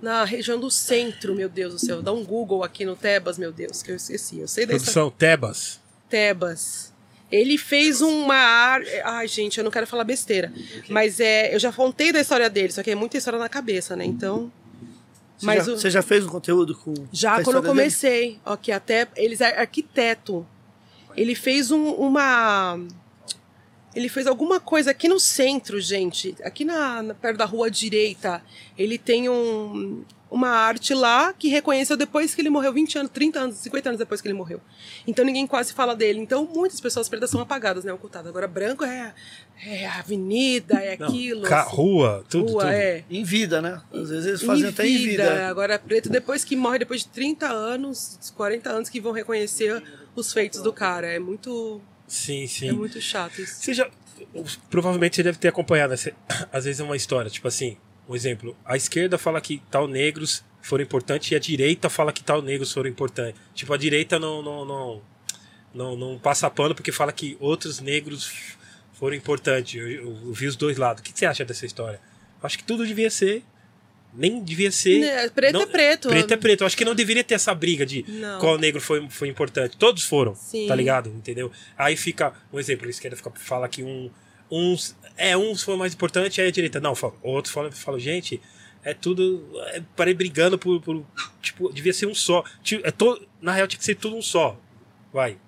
na 0.00 0.24
região 0.24 0.58
do 0.58 0.70
centro, 0.70 1.34
meu 1.34 1.48
Deus 1.48 1.72
do 1.74 1.78
céu. 1.78 2.02
Dá 2.02 2.12
um 2.12 2.24
Google 2.24 2.64
aqui 2.64 2.84
no 2.84 2.96
Tebas, 2.96 3.38
meu 3.38 3.52
Deus, 3.52 3.82
que 3.82 3.90
eu 3.90 3.96
esqueci. 3.96 4.38
Eu 4.38 4.48
sei 4.48 4.66
dessa. 4.66 4.78
Produção 4.78 5.10
Tebas. 5.10 5.80
Tebas. 6.08 6.91
Ele 7.32 7.56
fez 7.56 8.02
uma 8.02 8.34
ar... 8.36 8.82
Ai, 9.04 9.26
gente, 9.26 9.56
eu 9.58 9.64
não 9.64 9.70
quero 9.70 9.86
falar 9.86 10.04
besteira. 10.04 10.52
Mas 10.88 11.18
é, 11.18 11.54
eu 11.54 11.58
já 11.58 11.72
contei 11.72 12.12
da 12.12 12.20
história 12.20 12.50
dele, 12.50 12.70
só 12.72 12.82
que 12.82 12.90
é 12.90 12.94
muita 12.94 13.16
história 13.16 13.38
na 13.38 13.48
cabeça, 13.48 13.96
né? 13.96 14.04
Então. 14.04 14.52
Você, 15.38 15.46
Mas 15.46 15.64
já, 15.66 15.72
o- 15.72 15.76
você 15.78 15.90
já 15.90 16.02
fez 16.02 16.24
um 16.26 16.28
conteúdo 16.28 16.76
com. 16.76 16.92
já 17.10 17.42
quando 17.42 17.56
eu 17.56 17.62
dele? 17.62 17.72
comecei, 17.74 18.38
que 18.60 18.70
até 18.70 19.08
eles 19.16 19.40
é 19.40 19.58
arquiteto. 19.58 20.46
Ele 21.16 21.34
fez 21.34 21.70
um- 21.70 21.92
uma 21.94 22.78
ele 23.94 24.08
fez 24.08 24.26
alguma 24.26 24.58
coisa 24.58 24.90
aqui 24.90 25.06
no 25.08 25.20
centro, 25.20 25.78
gente, 25.80 26.34
aqui 26.44 26.64
na, 26.64 27.02
na- 27.02 27.14
perto 27.14 27.36
da 27.38 27.44
rua 27.44 27.70
direita. 27.70 28.42
Ele 28.78 28.96
tem 28.98 29.28
um, 29.28 30.02
uma 30.32 30.48
arte 30.48 30.94
lá 30.94 31.32
que 31.32 31.48
reconheceu 31.48 31.96
depois 31.96 32.34
que 32.34 32.40
ele 32.40 32.48
morreu, 32.50 32.72
20 32.72 32.98
anos, 32.98 33.10
30 33.12 33.38
anos, 33.38 33.56
50 33.58 33.88
anos 33.90 33.98
depois 33.98 34.20
que 34.20 34.26
ele 34.26 34.34
morreu. 34.34 34.60
Então 35.06 35.24
ninguém 35.24 35.46
quase 35.46 35.72
fala 35.74 35.94
dele. 35.94 36.18
Então 36.20 36.48
muitas 36.52 36.80
pessoas 36.80 37.08
pretas 37.08 37.28
são 37.30 37.40
apagadas, 37.40 37.84
né, 37.84 37.92
ocultadas. 37.92 38.28
Agora 38.30 38.48
branco 38.48 38.82
é, 38.84 39.14
é 39.64 39.86
a 39.86 39.98
avenida, 39.98 40.76
é 40.80 40.96
Não, 40.96 41.06
aquilo. 41.06 41.42
ca- 41.42 41.62
assim. 41.62 41.76
rua, 41.76 42.24
tudo, 42.28 42.52
Rua, 42.52 42.62
tudo. 42.64 42.72
é. 42.72 43.04
Em 43.10 43.22
vida, 43.22 43.60
né? 43.60 43.80
Às 43.92 44.08
vezes 44.08 44.26
eles 44.26 44.42
fazem 44.42 44.66
até 44.68 44.86
em 44.88 44.96
vida. 44.96 45.48
Agora, 45.48 45.78
preto, 45.78 46.08
depois 46.08 46.44
que 46.44 46.56
morre, 46.56 46.78
depois 46.78 47.02
de 47.02 47.08
30 47.08 47.46
anos, 47.48 48.32
40 48.34 48.70
anos, 48.70 48.88
que 48.88 49.00
vão 49.00 49.12
reconhecer 49.12 49.82
os 50.16 50.32
feitos 50.32 50.62
do 50.62 50.72
cara. 50.72 51.06
É 51.08 51.18
muito, 51.18 51.80
Sim, 52.06 52.46
sim. 52.46 52.68
é 52.68 52.72
muito 52.72 53.00
chato 53.00 53.40
isso. 53.40 53.56
Você 53.62 53.74
já. 53.74 53.88
Provavelmente 54.70 55.16
você 55.16 55.22
deve 55.22 55.38
ter 55.38 55.48
acompanhado? 55.48 55.96
Você- 55.96 56.14
às 56.52 56.64
vezes 56.64 56.80
é 56.80 56.84
uma 56.84 56.96
história, 56.96 57.30
tipo 57.30 57.48
assim, 57.48 57.76
um 58.08 58.14
exemplo. 58.14 58.56
A 58.64 58.76
esquerda 58.76 59.16
fala 59.18 59.40
que 59.40 59.62
tal 59.70 59.86
negros 59.88 60.44
foram 60.60 60.82
importantes 60.84 61.30
e 61.30 61.34
a 61.34 61.38
direita 61.38 61.88
fala 61.90 62.12
que 62.12 62.22
tal 62.22 62.40
negros 62.42 62.72
foram 62.72 62.88
importantes. 62.88 63.40
Tipo, 63.54 63.72
a 63.72 63.76
direita 63.76 64.18
não, 64.18 64.42
não, 64.42 64.64
não, 64.64 65.02
não, 65.74 65.96
não 65.96 66.18
passa 66.18 66.48
pano 66.50 66.74
porque 66.74 66.92
fala 66.92 67.12
que 67.12 67.36
outros 67.40 67.80
negros 67.80 68.30
foram 68.94 69.16
importantes. 69.16 69.74
Eu, 69.80 69.90
eu- 69.90 70.18
eu 70.26 70.32
vi 70.32 70.46
os 70.46 70.56
dois 70.56 70.76
lados. 70.76 71.00
O 71.00 71.04
que 71.04 71.12
você 71.16 71.26
acha 71.26 71.44
dessa 71.44 71.66
história? 71.66 72.00
Eu 72.40 72.46
acho 72.46 72.58
que 72.58 72.64
tudo 72.64 72.86
devia 72.86 73.10
ser. 73.10 73.42
Nem 74.14 74.42
devia 74.44 74.70
ser. 74.70 75.00
Né, 75.00 75.28
preto 75.30 75.52
não- 75.54 75.62
é 75.62 75.66
preto. 75.66 76.08
Preto 76.08 76.34
é 76.34 76.36
preto. 76.36 76.60
Eu 76.60 76.66
acho 76.66 76.76
que 76.76 76.84
não 76.84 76.94
deveria 76.94 77.24
ter 77.24 77.34
essa 77.34 77.54
briga 77.54 77.86
de 77.86 78.04
Não. 78.06 78.38
qual 78.40 78.58
negro 78.58 78.78
foi, 78.80 79.08
foi 79.08 79.26
importante. 79.28 79.74
Todos 79.78 80.02
foram, 80.04 80.34
Sim. 80.34 80.66
tá 80.68 80.74
ligado? 80.74 81.08
Entendeu? 81.08 81.50
Aí 81.78 81.96
fica, 81.96 82.34
um 82.52 82.60
exemplo, 82.60 82.86
a 82.86 82.90
esquerda 82.90 83.16
fica, 83.16 83.32
fala 83.36 83.66
que 83.70 83.82
um, 83.82 84.10
uns, 84.50 84.94
é, 85.16 85.36
uns 85.36 85.62
foram 85.62 85.78
mais 85.78 85.94
importantes, 85.94 86.38
aí 86.38 86.48
a 86.48 86.50
direita, 86.50 86.80
não, 86.80 86.94
fala, 86.94 87.14
outros 87.22 87.52
falam, 87.52 87.70
falam 87.72 88.00
gente, 88.00 88.40
é 88.84 88.92
tudo, 88.94 89.48
é, 89.68 89.82
parei 89.96 90.14
brigando 90.14 90.58
por, 90.58 90.80
por, 90.80 91.04
tipo, 91.40 91.72
devia 91.72 91.92
ser 91.92 92.06
um 92.06 92.14
só. 92.14 92.44
É 92.82 92.90
to, 92.90 93.20
na 93.40 93.52
real 93.52 93.66
tinha 93.66 93.78
que 93.78 93.84
ser 93.84 93.94
tudo 93.94 94.16
um 94.16 94.22
só, 94.22 94.58
vai. 95.12 95.38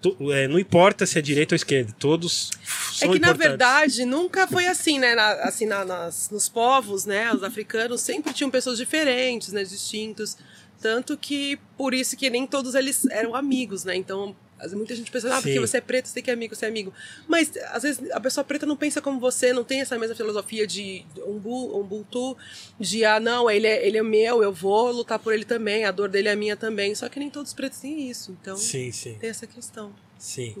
Tu- 0.00 0.16
é, 0.32 0.46
não 0.46 0.58
importa 0.58 1.06
se 1.06 1.18
é 1.18 1.22
direita 1.22 1.54
ou 1.54 1.56
esquerda, 1.56 1.94
todos 1.98 2.50
É 2.62 3.06
são 3.06 3.12
que, 3.12 3.18
na 3.18 3.32
verdade, 3.32 4.04
nunca 4.04 4.46
foi 4.46 4.66
assim, 4.66 4.98
né? 4.98 5.14
Na- 5.14 5.32
assim, 5.44 5.64
na- 5.64 5.84
nas, 5.84 6.28
nos 6.30 6.46
povos, 6.48 7.06
né? 7.06 7.32
Os 7.32 7.42
africanos 7.42 8.02
sempre 8.02 8.32
tinham 8.34 8.50
pessoas 8.50 8.76
diferentes, 8.76 9.50
né? 9.52 9.64
Distintos. 9.64 10.36
Tanto 10.80 11.16
que, 11.16 11.58
por 11.78 11.94
isso 11.94 12.16
que 12.18 12.28
nem 12.28 12.46
todos 12.46 12.74
eles 12.74 13.06
eram 13.06 13.34
amigos, 13.34 13.84
né? 13.84 13.96
Então, 13.96 14.36
muita 14.72 14.94
gente 14.94 15.10
pensa, 15.10 15.28
ah, 15.28 15.36
porque 15.40 15.54
Sim. 15.54 15.60
você 15.60 15.76
é 15.78 15.80
preto, 15.80 16.08
você 16.08 16.14
tem 16.14 16.22
que 16.22 16.30
é 16.30 16.32
amigo, 16.34 16.54
você 16.54 16.64
é 16.64 16.68
amigo. 16.68 16.92
Mas, 17.28 17.52
às 17.70 17.82
vezes, 17.82 18.10
a 18.10 18.20
pessoa 18.20 18.44
preta 18.44 18.64
não 18.64 18.76
pensa 18.76 19.00
como 19.02 19.20
você, 19.20 19.52
não 19.52 19.64
tem 19.64 19.80
essa 19.80 19.98
mesma 19.98 20.14
filosofia 20.14 20.66
de 20.66 21.04
umbu, 21.26 21.78
umbutu, 21.78 22.36
de, 22.78 23.04
ah, 23.04 23.20
não, 23.20 23.50
ele 23.50 23.66
é, 23.66 23.86
ele 23.86 23.98
é 23.98 24.02
meu, 24.02 24.42
eu 24.42 24.52
vou 24.52 24.90
lutar 24.92 25.18
por 25.18 25.32
ele 25.34 25.44
também, 25.44 25.84
a 25.84 25.90
dor 25.90 26.08
dele 26.08 26.28
é 26.28 26.36
minha 26.36 26.56
também. 26.56 26.94
Só 26.94 27.08
que 27.08 27.18
nem 27.18 27.28
todos 27.30 27.50
os 27.50 27.54
pretos 27.54 27.80
têm 27.80 28.08
isso. 28.08 28.36
Então, 28.40 28.56
Sim, 28.56 28.90
sim, 28.92 29.14
tem 29.20 29.30
essa 29.30 29.46
questão. 29.46 29.92
sim. 30.18 30.54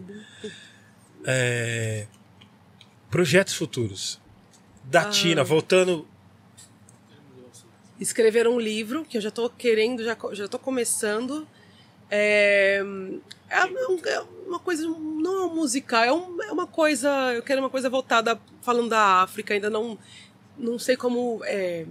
É, 1.26 2.06
projetos 3.10 3.54
futuros. 3.54 4.20
Ah. 4.20 4.24
Da 4.84 5.04
Tina, 5.08 5.42
voltando 5.42 6.06
escrever 7.98 8.46
um 8.46 8.58
livro 8.58 9.04
que 9.04 9.16
eu 9.16 9.20
já 9.20 9.30
tô 9.30 9.48
querendo, 9.48 10.02
já, 10.04 10.16
já 10.32 10.48
tô 10.48 10.58
começando. 10.58 11.46
É, 12.16 12.80
é 13.50 13.58
é 14.10 14.20
uma 14.46 14.58
coisa, 14.60 14.86
não 14.86 15.42
é 15.42 15.46
um 15.46 15.54
musical, 15.54 16.04
é, 16.04 16.12
um- 16.12 16.42
é 16.42 16.52
uma 16.52 16.66
coisa, 16.66 17.08
eu 17.34 17.42
quero 17.42 17.60
uma 17.60 17.70
coisa 17.70 17.90
voltada, 17.90 18.38
falando 18.62 18.88
da 18.90 19.22
África, 19.22 19.52
ainda 19.54 19.68
não, 19.68 19.98
não 20.56 20.78
sei 20.78 20.96
como 20.96 21.40
é, 21.44 21.86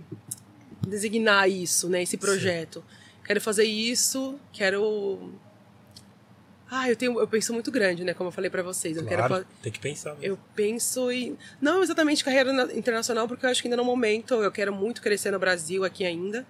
designar 0.88 1.50
isso, 1.50 1.90
né, 1.90 2.02
esse 2.04 2.16
projeto. 2.18 2.84
Quero 3.26 3.42
fazer 3.42 3.64
isso, 3.66 4.40
quero... 4.54 5.32
Ah, 6.72 6.90
eu, 6.90 6.96
tenho, 6.96 7.20
eu 7.20 7.28
penso 7.28 7.54
muito 7.54 7.70
grande, 7.72 8.04
né, 8.04 8.14
como 8.14 8.30
eu 8.30 8.32
falei 8.32 8.50
pra 8.50 8.64
vocês. 8.64 8.98
Eu 8.98 9.06
quero 9.06 9.28
Claro, 9.28 9.44
fa- 9.44 9.50
tem 9.62 9.72
que 9.72 9.80
pensar. 9.80 10.12
mesmo. 10.16 10.26
eu 10.26 10.40
penso 10.56 11.12
em. 11.12 11.38
Não 11.62 11.84
exatamente 11.84 12.24
carreira 12.24 12.52
na- 12.52 12.74
internacional, 12.74 13.28
porque 13.28 13.46
eu 13.46 13.50
acho 13.50 13.62
que 13.62 13.68
ainda 13.68 13.78
no 13.78 13.86
momento 13.86 14.34
eu 14.36 14.52
quero 14.52 14.74
muito 14.74 15.00
crescer 15.02 15.30
no 15.32 15.38
Brasil 15.38 15.84
aqui 15.84 16.04
ainda. 16.04 16.46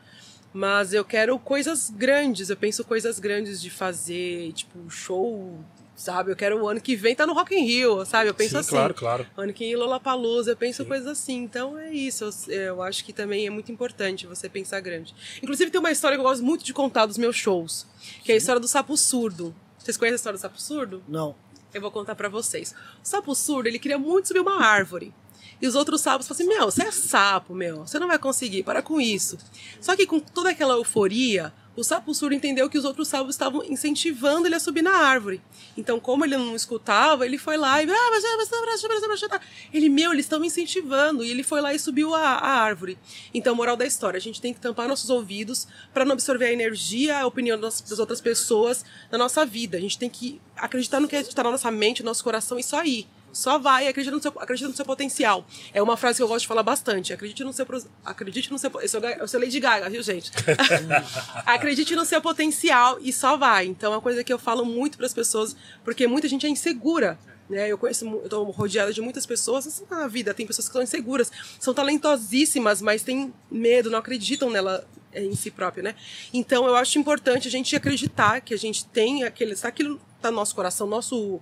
Mas 0.53 0.93
eu 0.93 1.03
quero 1.03 1.37
coisas 1.39 1.89
grandes, 1.89 2.49
eu 2.49 2.55
penso 2.57 2.83
coisas 2.83 3.17
grandes 3.19 3.61
de 3.61 3.69
fazer, 3.71 4.53
tipo, 4.53 4.89
show, 4.89 5.59
sabe? 5.95 6.31
Eu 6.31 6.35
quero 6.35 6.61
o 6.61 6.67
ano 6.67 6.79
que 6.79 6.95
vem 6.95 7.15
tá 7.15 7.25
no 7.25 7.33
Rock 7.33 7.55
in 7.55 7.65
Rio, 7.65 8.05
sabe? 8.05 8.29
Eu 8.29 8.33
penso 8.33 8.51
Sim, 8.51 8.57
assim. 8.57 8.69
claro, 8.69 8.93
claro. 8.93 9.27
Ano 9.35 9.53
que 9.53 9.65
vem 9.65 9.75
Lollapalooza, 9.75 10.51
eu 10.51 10.57
penso 10.57 10.83
Sim. 10.83 10.87
coisas 10.87 11.07
assim. 11.07 11.37
Então 11.37 11.77
é 11.77 11.91
isso, 11.91 12.29
eu, 12.47 12.53
eu 12.53 12.81
acho 12.83 13.03
que 13.03 13.13
também 13.13 13.47
é 13.47 13.49
muito 13.49 13.71
importante 13.71 14.27
você 14.27 14.47
pensar 14.47 14.79
grande. 14.79 15.15
Inclusive 15.41 15.71
tem 15.71 15.79
uma 15.79 15.91
história 15.91 16.17
que 16.17 16.19
eu 16.21 16.27
gosto 16.27 16.43
muito 16.43 16.63
de 16.63 16.73
contar 16.73 17.05
dos 17.05 17.17
meus 17.17 17.35
shows, 17.35 17.87
que 18.23 18.31
é 18.31 18.35
a 18.35 18.37
história 18.37 18.59
do 18.59 18.67
sapo 18.67 18.95
surdo. 18.95 19.55
Vocês 19.77 19.97
conhecem 19.97 20.13
a 20.13 20.17
história 20.17 20.37
do 20.37 20.41
sapo 20.41 20.61
surdo? 20.61 21.03
Não. 21.07 21.35
Eu 21.73 21.81
vou 21.81 21.89
contar 21.91 22.15
pra 22.15 22.29
vocês. 22.29 22.75
O 23.03 23.07
sapo 23.07 23.33
surdo, 23.33 23.67
ele 23.67 23.79
queria 23.79 23.97
muito 23.97 24.27
subir 24.27 24.39
uma 24.39 24.63
árvore. 24.63 25.13
E 25.63 25.67
os 25.67 25.75
outros 25.75 26.01
sapos 26.01 26.27
falaram 26.27 26.45
assim: 26.45 26.57
Meu, 26.57 26.65
você 26.69 26.83
é 26.83 26.91
sapo, 26.91 27.55
meu, 27.55 27.87
você 27.87 27.97
não 27.97 28.09
vai 28.09 28.19
conseguir, 28.19 28.63
para 28.63 28.81
com 28.81 28.99
isso. 28.99 29.37
Só 29.79 29.95
que 29.95 30.05
com 30.05 30.19
toda 30.19 30.49
aquela 30.49 30.73
euforia, 30.73 31.53
o 31.73 31.85
sapo 31.85 32.13
surdo 32.13 32.35
entendeu 32.35 32.69
que 32.69 32.77
os 32.77 32.83
outros 32.83 33.07
sapos 33.07 33.33
estavam 33.33 33.63
incentivando 33.63 34.45
ele 34.45 34.55
a 34.55 34.59
subir 34.59 34.81
na 34.81 34.91
árvore. 34.91 35.41
Então, 35.77 36.01
como 36.01 36.25
ele 36.25 36.35
não 36.35 36.53
escutava, 36.53 37.25
ele 37.25 37.37
foi 37.37 37.55
lá 37.55 37.81
e. 37.81 37.89
"Ah, 37.89 38.09
mas 38.11 38.25
é, 38.25 38.35
mas 38.35 38.51
é, 38.51 38.59
mas 38.59 38.83
é, 38.83 38.87
mas 38.89 39.03
é, 39.03 39.07
mas 39.07 39.23
é." 39.23 39.39
Ele, 39.73 39.87
meu, 39.87 40.11
eles 40.11 40.25
estão 40.25 40.37
me 40.37 40.47
incentivando. 40.47 41.23
E 41.23 41.31
ele 41.31 41.43
foi 41.43 41.61
lá 41.61 41.73
e 41.73 41.79
subiu 41.79 42.13
a, 42.13 42.19
a 42.19 42.59
árvore. 42.59 42.97
Então, 43.33 43.55
moral 43.55 43.77
da 43.77 43.85
história: 43.85 44.17
a 44.17 44.21
gente 44.21 44.41
tem 44.41 44.53
que 44.53 44.59
tampar 44.59 44.89
nossos 44.89 45.09
ouvidos 45.09 45.65
para 45.93 46.03
não 46.03 46.11
absorver 46.11 46.47
a 46.47 46.51
energia, 46.51 47.19
a 47.19 47.25
opinião 47.25 47.57
das, 47.57 47.79
das 47.79 47.99
outras 47.99 48.19
pessoas 48.19 48.83
na 49.09 49.17
nossa 49.17 49.45
vida. 49.45 49.77
A 49.77 49.81
gente 49.81 49.97
tem 49.97 50.09
que 50.09 50.41
acreditar 50.57 50.99
no 50.99 51.07
que 51.07 51.15
está 51.15 51.41
na 51.41 51.51
nossa 51.51 51.71
mente, 51.71 52.03
no 52.03 52.07
nosso 52.07 52.21
coração 52.21 52.59
e 52.59 52.63
só 52.63 52.83
ir. 52.83 53.07
Só 53.33 53.57
vai, 53.57 53.87
acredita 53.87 54.15
no, 54.15 54.21
seu, 54.21 54.31
acredita 54.37 54.69
no 54.69 54.75
seu 54.75 54.85
potencial. 54.85 55.45
É 55.73 55.81
uma 55.81 55.97
frase 55.97 56.17
que 56.17 56.23
eu 56.23 56.27
gosto 56.27 56.41
de 56.41 56.47
falar 56.47 56.61
bastante. 56.61 57.11
Acredite 57.11 57.43
no 57.43 57.51
seu. 57.51 57.65
Acredite 58.05 58.51
no 58.51 58.59
seu. 58.59 58.71
Eu 58.79 58.87
sou, 58.87 59.01
eu 59.01 59.27
sou 59.27 59.39
Lady 59.39 59.59
Gaga, 59.59 59.89
viu, 59.89 60.03
gente? 60.03 60.31
acredite 61.43 61.95
no 61.95 62.05
seu 62.05 62.21
potencial 62.21 62.99
e 63.01 63.11
só 63.11 63.35
vai. 63.35 63.65
Então 63.65 63.91
é 63.91 63.95
uma 63.95 64.01
coisa 64.01 64.23
que 64.23 64.31
eu 64.31 64.37
falo 64.37 64.63
muito 64.63 64.97
para 64.97 65.07
as 65.07 65.13
pessoas, 65.13 65.55
porque 65.83 66.05
muita 66.05 66.27
gente 66.27 66.45
é 66.45 66.49
insegura. 66.49 67.17
Né? 67.49 67.67
Eu 67.69 67.77
conheço, 67.77 68.05
eu 68.05 68.29
tô 68.29 68.43
rodeada 68.43 68.93
de 68.93 69.01
muitas 69.01 69.25
pessoas 69.25 69.67
assim, 69.67 69.83
na 69.89 70.07
vida, 70.07 70.33
tem 70.33 70.47
pessoas 70.47 70.67
que 70.67 70.73
são 70.73 70.81
inseguras, 70.81 71.29
são 71.59 71.73
talentosíssimas, 71.73 72.81
mas 72.81 73.03
têm 73.03 73.33
medo, 73.51 73.91
não 73.91 73.99
acreditam 73.99 74.49
nela 74.49 74.87
é, 75.11 75.23
em 75.23 75.35
si 75.35 75.51
própria, 75.51 75.83
né? 75.83 75.95
Então 76.33 76.65
eu 76.65 76.75
acho 76.75 76.97
importante 76.97 77.47
a 77.47 77.51
gente 77.51 77.75
acreditar 77.75 78.39
que 78.41 78.53
a 78.53 78.57
gente 78.57 78.85
tem 78.85 79.23
aquele, 79.23 79.55
se 79.55 79.67
aquilo 79.67 79.99
tá 80.21 80.31
no 80.31 80.37
nosso 80.37 80.55
coração, 80.55 80.87
nosso 80.87 81.41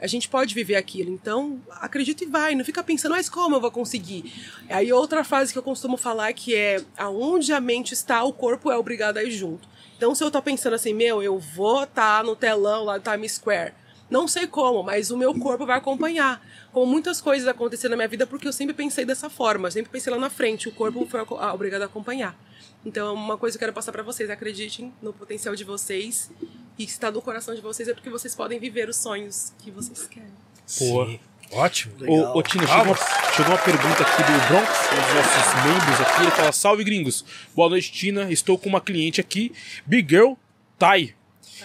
a 0.00 0.06
gente 0.06 0.28
pode 0.28 0.54
viver 0.54 0.76
aquilo. 0.76 1.10
Então, 1.10 1.60
acredita 1.70 2.24
e 2.24 2.26
vai. 2.26 2.54
Não 2.54 2.64
fica 2.64 2.82
pensando, 2.82 3.12
mas 3.12 3.28
como 3.28 3.56
eu 3.56 3.60
vou 3.60 3.70
conseguir? 3.70 4.32
Aí 4.68 4.92
outra 4.92 5.24
frase 5.24 5.52
que 5.52 5.58
eu 5.58 5.62
costumo 5.62 5.96
falar 5.96 6.32
que 6.32 6.54
é 6.54 6.82
aonde 6.96 7.52
a 7.52 7.60
mente 7.60 7.94
está, 7.94 8.22
o 8.24 8.32
corpo 8.32 8.70
é 8.70 8.76
obrigado 8.76 9.16
a 9.16 9.24
ir 9.24 9.30
junto. 9.30 9.68
Então, 9.96 10.14
se 10.14 10.22
eu 10.22 10.30
tô 10.30 10.42
pensando 10.42 10.74
assim, 10.74 10.92
meu, 10.92 11.22
eu 11.22 11.38
vou 11.38 11.84
estar 11.84 12.22
no 12.22 12.36
telão 12.36 12.84
lá 12.84 12.98
do 12.98 13.10
Times 13.10 13.32
Square. 13.32 13.72
Não 14.08 14.28
sei 14.28 14.46
como, 14.46 14.82
mas 14.82 15.10
o 15.10 15.16
meu 15.16 15.34
corpo 15.34 15.66
vai 15.66 15.78
acompanhar. 15.78 16.40
Como 16.70 16.86
muitas 16.86 17.20
coisas 17.20 17.48
aconteceram 17.48 17.92
na 17.92 17.96
minha 17.96 18.08
vida, 18.08 18.26
porque 18.26 18.46
eu 18.46 18.52
sempre 18.52 18.74
pensei 18.74 19.04
dessa 19.04 19.28
forma. 19.28 19.66
Eu 19.66 19.72
sempre 19.72 19.90
pensei 19.90 20.12
lá 20.12 20.18
na 20.18 20.30
frente. 20.30 20.68
O 20.68 20.72
corpo 20.72 21.06
foi 21.06 21.20
obrigado 21.20 21.82
a 21.82 21.86
acompanhar. 21.86 22.38
Então, 22.84 23.14
uma 23.14 23.36
coisa 23.36 23.58
que 23.58 23.64
eu 23.64 23.66
quero 23.66 23.72
passar 23.72 23.90
para 23.90 24.02
vocês: 24.02 24.30
acreditem 24.30 24.92
no 25.02 25.12
potencial 25.12 25.56
de 25.56 25.64
vocês. 25.64 26.30
E 26.78 26.86
se 26.86 26.92
está 26.92 27.10
no 27.10 27.22
coração 27.22 27.54
de 27.54 27.60
vocês 27.60 27.88
é 27.88 27.94
porque 27.94 28.10
vocês 28.10 28.34
podem 28.34 28.58
viver 28.58 28.88
os 28.88 28.96
sonhos 28.96 29.52
que 29.58 29.70
vocês 29.70 30.06
querem. 30.06 30.28
Sim. 30.66 31.18
Ótimo. 31.52 31.94
Legal. 31.98 32.34
Ô, 32.34 32.38
ô 32.38 32.42
Tina, 32.42 32.66
chegou 32.66 32.82
uma, 32.82 32.96
chegou 32.96 33.52
uma 33.52 33.58
pergunta 33.58 34.02
aqui 34.02 34.22
do 34.22 34.48
Bronx, 34.48 34.68
um 34.92 34.96
dos 34.96 35.14
nossos 35.14 35.64
membros 35.64 36.00
aqui. 36.00 36.22
Ele 36.22 36.30
fala: 36.32 36.52
Salve 36.52 36.84
gringos. 36.84 37.24
Boa 37.54 37.70
noite, 37.70 37.92
Tina. 37.92 38.30
Estou 38.30 38.58
com 38.58 38.68
uma 38.68 38.80
cliente 38.80 39.20
aqui, 39.20 39.52
Big 39.86 40.08
Girl 40.08 40.32
Thai. 40.78 41.14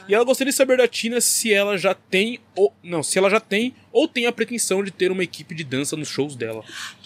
E 0.08 0.16
ela 0.16 0.24
gostaria 0.24 0.52
de 0.52 0.58
saber 0.58 0.78
da 0.78 0.88
Tina 0.88 1.20
se 1.20 1.54
ela 1.54 1.78
já 1.78 1.94
tem 1.94 2.40
ou 2.56 2.74
não, 2.84 3.04
se 3.04 3.18
ela 3.18 3.30
já 3.30 3.40
tem 3.40 3.74
ou 3.92 4.08
tem 4.08 4.26
a 4.26 4.32
pretensão 4.32 4.84
de 4.84 4.92
ter 4.92 5.12
uma 5.12 5.24
equipe 5.24 5.54
de 5.54 5.64
dança 5.64 5.98
nos 5.98 6.08
shows 6.08 6.36
dela. 6.36 6.64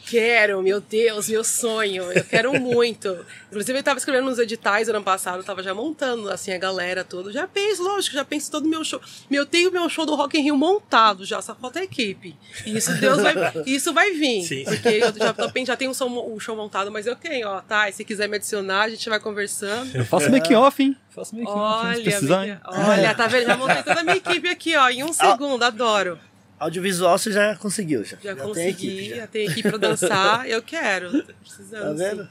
Quero, 0.07 0.61
meu 0.61 0.80
Deus, 0.80 1.27
meu 1.30 1.44
sonho. 1.44 2.03
Eu 2.11 2.23
quero 2.23 2.53
muito. 2.60 3.26
Inclusive, 3.48 3.80
eu 3.80 3.84
tava 3.84 3.98
escrevendo 3.98 4.26
nos 4.26 4.38
editais 4.40 4.88
ano 4.88 5.03
passado, 5.03 5.38
eu 5.40 5.44
tava 5.44 5.64
já 5.64 5.73
montando, 5.73 6.30
assim, 6.30 6.53
a 6.53 6.57
galera 6.57 7.03
toda. 7.03 7.32
Já 7.32 7.48
penso, 7.48 7.82
lógico, 7.84 8.15
já 8.15 8.23
penso 8.23 8.52
todo 8.52 8.65
o 8.65 8.69
meu 8.69 8.84
show. 8.84 9.02
Eu 9.32 9.45
tenho 9.45 9.72
meu 9.72 9.88
show 9.90 10.06
do 10.06 10.14
Rock 10.15 10.38
in 10.38 10.41
Rio 10.44 10.57
montado 10.57 11.26
já, 11.26 11.41
só 11.41 11.56
falta 11.56 11.80
a 11.80 11.84
equipe. 11.84 12.36
E 12.65 12.77
isso, 12.77 12.94
Deus 12.99 13.22
vai, 13.22 13.34
isso 13.65 13.94
vai 13.94 14.11
vir. 14.11 14.44
Sim. 14.44 14.64
Porque 14.65 14.88
eu 14.90 15.14
já, 15.18 15.34
tô, 15.34 15.49
já 15.65 15.76
tenho 15.76 15.91
um 15.91 15.94
show, 15.94 16.34
um 16.36 16.40
show 16.40 16.56
montado, 16.56 16.91
mas 16.91 17.07
eu 17.07 17.15
tenho, 17.15 17.48
ó, 17.48 17.61
tá? 17.61 17.90
E 17.90 17.94
se 17.94 18.03
quiser 18.06 18.27
me 18.30 18.36
adicionar, 18.36 18.84
a 18.84 18.90
gente 18.90 19.10
vai 19.10 19.19
conversando. 19.19 19.95
Eu 19.95 20.06
faço 20.06 20.30
make 20.30 20.53
off, 20.53 20.84
hein? 20.84 20.95
Faço 21.10 21.34
make 21.36 21.49
off, 21.49 21.82
se 21.82 21.88
Olha, 21.94 22.03
precisar. 22.03 22.41
minha- 22.41 22.61
olha, 22.65 23.15
tá 23.15 23.26
vendo? 23.27 23.45
Já 23.48 23.56
montei 23.57 23.82
toda 23.84 24.02
a 24.02 24.03
minha 24.03 24.18
equipe 24.18 24.49
aqui, 24.49 24.76
ó, 24.76 24.90
em 24.90 25.03
um 25.03 25.14
segundo, 25.14 25.64
adoro. 25.64 26.19
Audiovisual 26.60 27.18
você 27.18 27.32
já 27.32 27.56
conseguiu, 27.56 28.03
já. 28.06 28.18
Já, 28.23 28.36
tem 28.36 28.45
consegui, 28.45 28.69
equipe, 28.88 29.10
já. 29.10 29.15
já 29.18 29.27
tenho 29.27 29.52
equipe 29.52 29.69
pra 29.69 29.77
dançar, 29.77 30.49
eu 30.49 30.61
quero. 30.61 31.23
Tô 31.23 31.34
precisando. 31.34 31.82
Tá 31.82 31.94
vendo? 31.94 32.23
sim. 32.23 32.30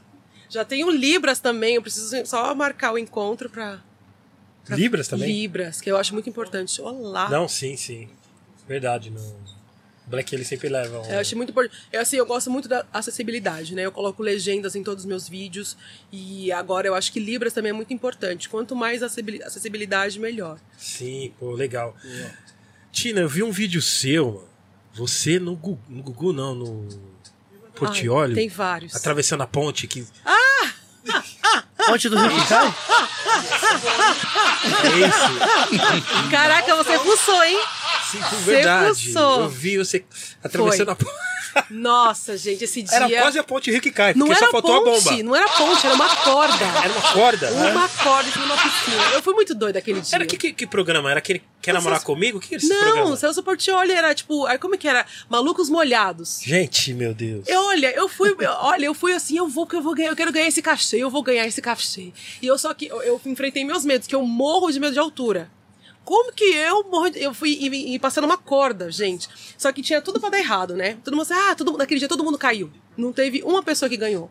Já 0.49 0.63
tenho 0.65 0.89
Libras 0.89 1.39
também, 1.39 1.75
eu 1.75 1.81
preciso 1.81 2.25
só 2.25 2.53
marcar 2.55 2.93
o 2.93 2.97
encontro 2.97 3.49
pra. 3.49 3.79
pra- 4.63 4.75
Libras 4.75 5.07
também? 5.07 5.27
Libras, 5.31 5.81
que 5.81 5.91
eu 5.91 5.97
acho 5.97 6.13
muito 6.13 6.29
importante. 6.29 6.79
Olá. 6.81 7.29
Não, 7.29 7.47
sim, 7.47 7.75
sim. 7.75 8.07
Verdade. 8.67 9.09
No... 9.09 9.55
Black 10.07 10.35
ele 10.35 10.43
sempre 10.43 10.69
leva 10.69 11.01
um... 11.01 11.05
Eu 11.11 11.19
acho 11.19 11.35
muito 11.35 11.49
importante. 11.49 11.75
Eu, 11.91 11.99
assim, 11.99 12.15
eu 12.17 12.25
gosto 12.27 12.51
muito 12.51 12.67
da 12.67 12.85
acessibilidade, 12.93 13.73
né? 13.73 13.81
Eu 13.87 13.91
coloco 13.91 14.21
legendas 14.21 14.75
em 14.75 14.83
todos 14.83 15.03
os 15.03 15.07
meus 15.07 15.27
vídeos. 15.27 15.75
E 16.11 16.51
agora 16.51 16.87
eu 16.87 16.93
acho 16.93 17.11
que 17.11 17.19
Libras 17.19 17.53
também 17.53 17.71
é 17.71 17.73
muito 17.73 17.91
importante. 17.91 18.47
Quanto 18.47 18.75
mais 18.75 19.01
acessibili- 19.01 19.41
acessibilidade, 19.41 20.19
melhor. 20.19 20.59
Sim, 20.77 21.33
pô, 21.39 21.51
legal. 21.53 21.95
Tina, 22.95 23.19
eu 23.19 23.27
vi 23.27 23.43
um 23.43 23.51
vídeo 23.51 23.81
seu, 23.81 24.25
mano. 24.31 24.47
Você 24.93 25.37
no 25.37 25.53
Gugu, 25.53 25.81
no 25.89 26.01
Gugu 26.01 26.31
não, 26.31 26.55
no 26.55 26.87
Portiolho, 27.75 28.29
Ai, 28.29 28.35
tem 28.35 28.47
vários. 28.47 28.95
atravessando 28.95 29.41
a 29.41 29.47
ponte 29.47 29.85
que 29.85 30.07
Ponte 31.85 32.07
do 32.07 32.17
Rio 32.17 32.29
que 32.31 32.47
cai? 32.47 32.73
é. 34.95 36.29
Caraca, 36.31 36.75
você 36.77 36.97
fuçou, 36.99 37.43
hein? 37.43 37.59
Sim, 38.11 38.19
com 38.19 38.35
verdade. 38.37 39.07
fuçou. 39.13 39.41
Eu 39.41 39.49
vi 39.49 39.77
você 39.77 40.03
atravessando 40.43 40.85
Foi. 40.85 40.93
a 40.93 40.95
ponte. 40.95 41.25
Nossa, 41.69 42.35
gente, 42.37 42.65
esse 42.65 42.81
dia. 42.81 42.93
Era 42.97 43.09
quase 43.21 43.39
a 43.39 43.43
ponte 43.43 43.71
Rio 43.71 43.79
que 43.79 43.89
cai, 43.89 44.13
Não 44.13 44.27
porque 44.27 44.37
só 44.43 44.51
faltou 44.51 44.83
ponte, 44.83 44.97
a 45.07 45.11
bomba. 45.11 45.23
não 45.23 45.33
era 45.35 45.47
ponte, 45.47 45.85
era 45.85 45.95
uma 45.95 46.09
corda. 46.17 46.65
Era 46.83 46.91
uma 46.91 47.01
corda. 47.13 47.49
né? 47.51 47.71
Uma 47.71 47.87
corda 47.87 48.29
em 48.29 48.43
uma 48.43 48.57
piscina. 48.57 49.03
Eu 49.13 49.23
fui 49.23 49.33
muito 49.33 49.55
doida 49.55 49.79
aquele 49.79 50.01
dia. 50.01 50.15
Era 50.17 50.25
que, 50.25 50.35
que, 50.37 50.51
que 50.51 50.67
programa? 50.67 51.09
Era 51.09 51.19
aquele 51.19 51.41
Quer 51.61 51.71
Não, 51.71 51.79
Namorar 51.79 51.99
Celso- 51.99 52.05
Comigo? 52.13 52.37
O 52.39 52.41
que 52.41 52.55
era 52.55 52.63
esse 52.63 52.67
Não, 52.73 52.81
programa? 52.83 53.15
Celso 53.15 53.41
Portioli 53.41 53.93
era 53.93 54.13
tipo. 54.13 54.45
aí 54.45 54.57
Como 54.57 54.77
que 54.77 54.85
era? 54.85 55.05
Malucos 55.29 55.69
molhados. 55.69 56.41
Gente, 56.43 56.93
meu 56.93 57.13
Deus. 57.13 57.47
Eu, 57.47 57.61
olha, 57.67 57.87
eu 57.95 58.09
fui, 58.09 58.35
olha, 58.59 58.85
eu 58.85 58.93
fui 58.93 59.13
assim, 59.13 59.37
eu 59.37 59.47
vou, 59.47 59.65
porque 59.65 59.77
eu 59.77 59.81
vou 59.81 59.95
ganhar, 59.95 60.09
eu 60.09 60.15
quero 60.15 60.33
ganhar 60.33 60.47
esse 60.47 60.61
cachê, 60.61 60.97
eu 60.97 61.09
vou 61.09 61.23
ganhar 61.23 61.47
esse 61.47 61.61
cachê. 61.61 62.11
E 62.41 62.47
eu 62.47 62.57
só 62.57 62.73
que 62.73 62.87
eu, 62.87 63.01
eu 63.01 63.21
enfrentei 63.25 63.63
meus 63.63 63.85
medos, 63.85 64.07
que 64.07 64.15
eu 64.15 64.21
morro 64.23 64.69
de 64.71 64.79
medo 64.79 64.91
de 64.91 64.99
altura. 64.99 65.49
Como 66.05 66.31
que 66.31 66.43
eu 66.45 66.83
morro 66.83 67.09
de, 67.09 67.19
Eu 67.21 67.33
fui 67.33 67.49
e, 67.59 67.95
e 67.95 67.99
passando 67.99 68.25
uma 68.25 68.37
corda, 68.37 68.89
gente. 68.91 69.27
Só 69.57 69.71
que 69.71 69.81
tinha 69.81 69.99
tudo 70.01 70.19
pra 70.19 70.29
dar 70.29 70.37
errado, 70.39 70.75
né? 70.75 70.97
Todo 71.03 71.15
mundo 71.15 71.23
assim, 71.23 71.33
ah, 71.33 71.55
todo, 71.55 71.71
mundo- 71.71 71.79
naquele 71.79 71.99
dia 71.99 72.07
todo 72.07 72.23
mundo 72.23 72.37
caiu. 72.37 72.71
Não 72.95 73.11
teve 73.11 73.41
uma 73.43 73.63
pessoa 73.63 73.89
que 73.89 73.97
ganhou. 73.97 74.29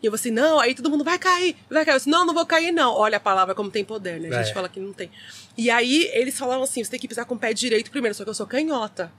E 0.00 0.06
eu 0.06 0.14
assim, 0.14 0.30
não, 0.30 0.60
aí 0.60 0.76
todo 0.76 0.88
mundo 0.88 1.02
vai 1.02 1.18
cair, 1.18 1.56
vai 1.68 1.84
cair. 1.84 1.94
Eu 1.94 1.98
disse, 1.98 2.08
não, 2.08 2.24
não 2.24 2.32
vou 2.32 2.46
cair, 2.46 2.70
não. 2.70 2.92
Olha 2.94 3.16
a 3.16 3.20
palavra 3.20 3.52
como 3.52 3.68
tem 3.68 3.84
poder, 3.84 4.20
né? 4.20 4.28
A 4.28 4.42
gente 4.42 4.52
É. 4.52 4.54
fala 4.54 4.68
que 4.68 4.78
não 4.78 4.92
tem. 4.92 5.10
E 5.56 5.68
aí 5.70 6.08
eles 6.14 6.38
falavam 6.38 6.62
assim: 6.62 6.84
você 6.84 6.90
tem 6.92 7.00
que 7.00 7.08
pisar 7.08 7.24
com 7.24 7.34
o 7.34 7.38
pé 7.38 7.52
direito 7.52 7.90
primeiro, 7.90 8.14
só 8.14 8.22
que 8.22 8.30
eu 8.30 8.34
sou 8.34 8.46
canhota. 8.46 9.10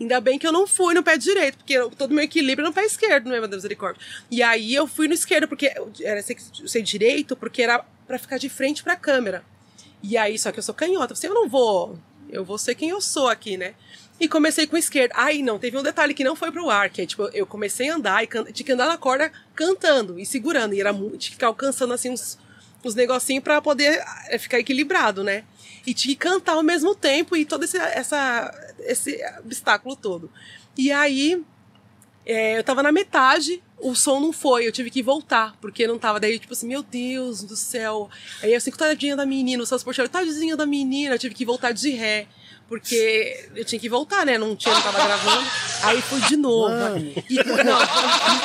Ainda 0.00 0.20
bem 0.20 0.38
que 0.38 0.46
eu 0.46 0.52
não 0.52 0.66
fui 0.66 0.94
no 0.94 1.02
pé 1.02 1.16
direito, 1.16 1.58
porque 1.58 1.72
eu- 1.74 1.88
todo 1.90 2.12
meu 2.12 2.24
equilíbrio 2.24 2.66
é 2.66 2.68
no 2.68 2.74
pé 2.74 2.84
esquerdo, 2.84 3.28
não 3.28 3.36
é, 3.36 3.38
meu 3.38 3.48
Deus 3.48 3.58
misericórdia. 3.62 4.02
E 4.30 4.42
aí 4.42 4.74
eu 4.74 4.86
fui 4.88 5.06
no 5.06 5.14
esquerdo, 5.14 5.46
porque 5.48 5.72
era 6.02 6.20
ser, 6.22 6.36
ser 6.66 6.82
direito, 6.82 7.34
porque 7.36 7.62
era 7.62 7.78
pra 8.06 8.18
ficar 8.18 8.36
de 8.36 8.48
frente 8.48 8.82
pra 8.82 8.96
câmera. 8.96 9.42
E 10.08 10.16
aí, 10.16 10.38
só 10.38 10.52
que 10.52 10.58
eu 10.60 10.62
sou 10.62 10.74
canhota. 10.74 11.12
Eu 11.12 11.16
falei, 11.16 11.30
eu 11.30 11.34
não 11.34 11.48
vou. 11.48 11.98
Eu 12.30 12.44
vou 12.44 12.56
ser 12.58 12.76
quem 12.76 12.90
eu 12.90 13.00
sou 13.00 13.28
aqui, 13.28 13.56
né? 13.56 13.74
E 14.20 14.28
comecei 14.28 14.64
com 14.64 14.76
o 14.76 14.78
esquerdo. 14.78 15.10
Aí 15.16 15.42
não, 15.42 15.58
teve 15.58 15.76
um 15.76 15.82
detalhe 15.82 16.14
que 16.14 16.22
não 16.22 16.36
foi 16.36 16.52
pro 16.52 16.70
ar, 16.70 16.88
que 16.88 17.02
é 17.02 17.06
tipo, 17.06 17.24
eu 17.34 17.44
comecei 17.44 17.90
a 17.90 17.96
andar 17.96 18.22
e 18.22 18.26
can... 18.28 18.44
tinha 18.44 18.64
que 18.64 18.72
andar 18.72 18.86
na 18.86 18.96
corda 18.96 19.32
cantando 19.52 20.18
e 20.18 20.24
segurando. 20.24 20.74
E 20.74 20.80
era 20.80 20.92
muito. 20.92 21.18
Tinha 21.18 21.30
que 21.30 21.34
ficar 21.34 21.48
alcançando 21.48 21.92
assim 21.92 22.10
uns, 22.10 22.38
uns 22.84 22.94
negocinhos 22.94 23.42
pra 23.42 23.60
poder 23.60 24.00
eh, 24.28 24.38
ficar 24.38 24.60
equilibrado, 24.60 25.24
né? 25.24 25.42
E 25.84 25.92
tinha 25.92 26.14
que 26.14 26.20
cantar 26.20 26.52
ao 26.52 26.62
mesmo 26.62 26.94
tempo 26.94 27.36
e 27.36 27.44
todo 27.44 27.64
esse, 27.64 27.76
essa, 27.76 28.74
esse 28.78 29.20
obstáculo 29.40 29.96
todo. 29.96 30.30
E 30.78 30.92
aí, 30.92 31.44
é, 32.24 32.58
eu 32.58 32.62
tava 32.62 32.80
na 32.80 32.92
metade, 32.92 33.60
o 33.78 33.94
som 33.94 34.20
não 34.20 34.32
foi, 34.32 34.66
eu 34.66 34.72
tive 34.72 34.90
que 34.90 35.02
voltar, 35.02 35.54
porque 35.60 35.86
não 35.86 35.98
tava. 35.98 36.18
Daí, 36.18 36.38
tipo 36.38 36.52
assim, 36.52 36.66
meu 36.66 36.82
Deus 36.82 37.42
do 37.42 37.56
céu. 37.56 38.08
Aí 38.42 38.52
eu 38.52 38.56
assim, 38.56 38.70
tadinha 38.70 39.16
da 39.16 39.26
menina, 39.26 39.62
o 39.62 39.66
transportador, 39.66 40.10
tadinha 40.10 40.56
da 40.56 40.66
menina, 40.66 41.14
eu 41.14 41.18
tive 41.18 41.34
que 41.34 41.44
voltar 41.44 41.72
de 41.72 41.90
ré. 41.90 42.26
Porque 42.68 43.48
eu 43.54 43.64
tinha 43.64 43.78
que 43.78 43.88
voltar, 43.88 44.26
né? 44.26 44.36
Não 44.36 44.56
tinha, 44.56 44.74
não 44.74 44.82
tava 44.82 44.98
gravando. 44.98 45.46
Aí 45.84 46.02
fui 46.02 46.20
de 46.22 46.36
novo. 46.36 46.74
E, 47.30 47.36
não, 47.36 47.78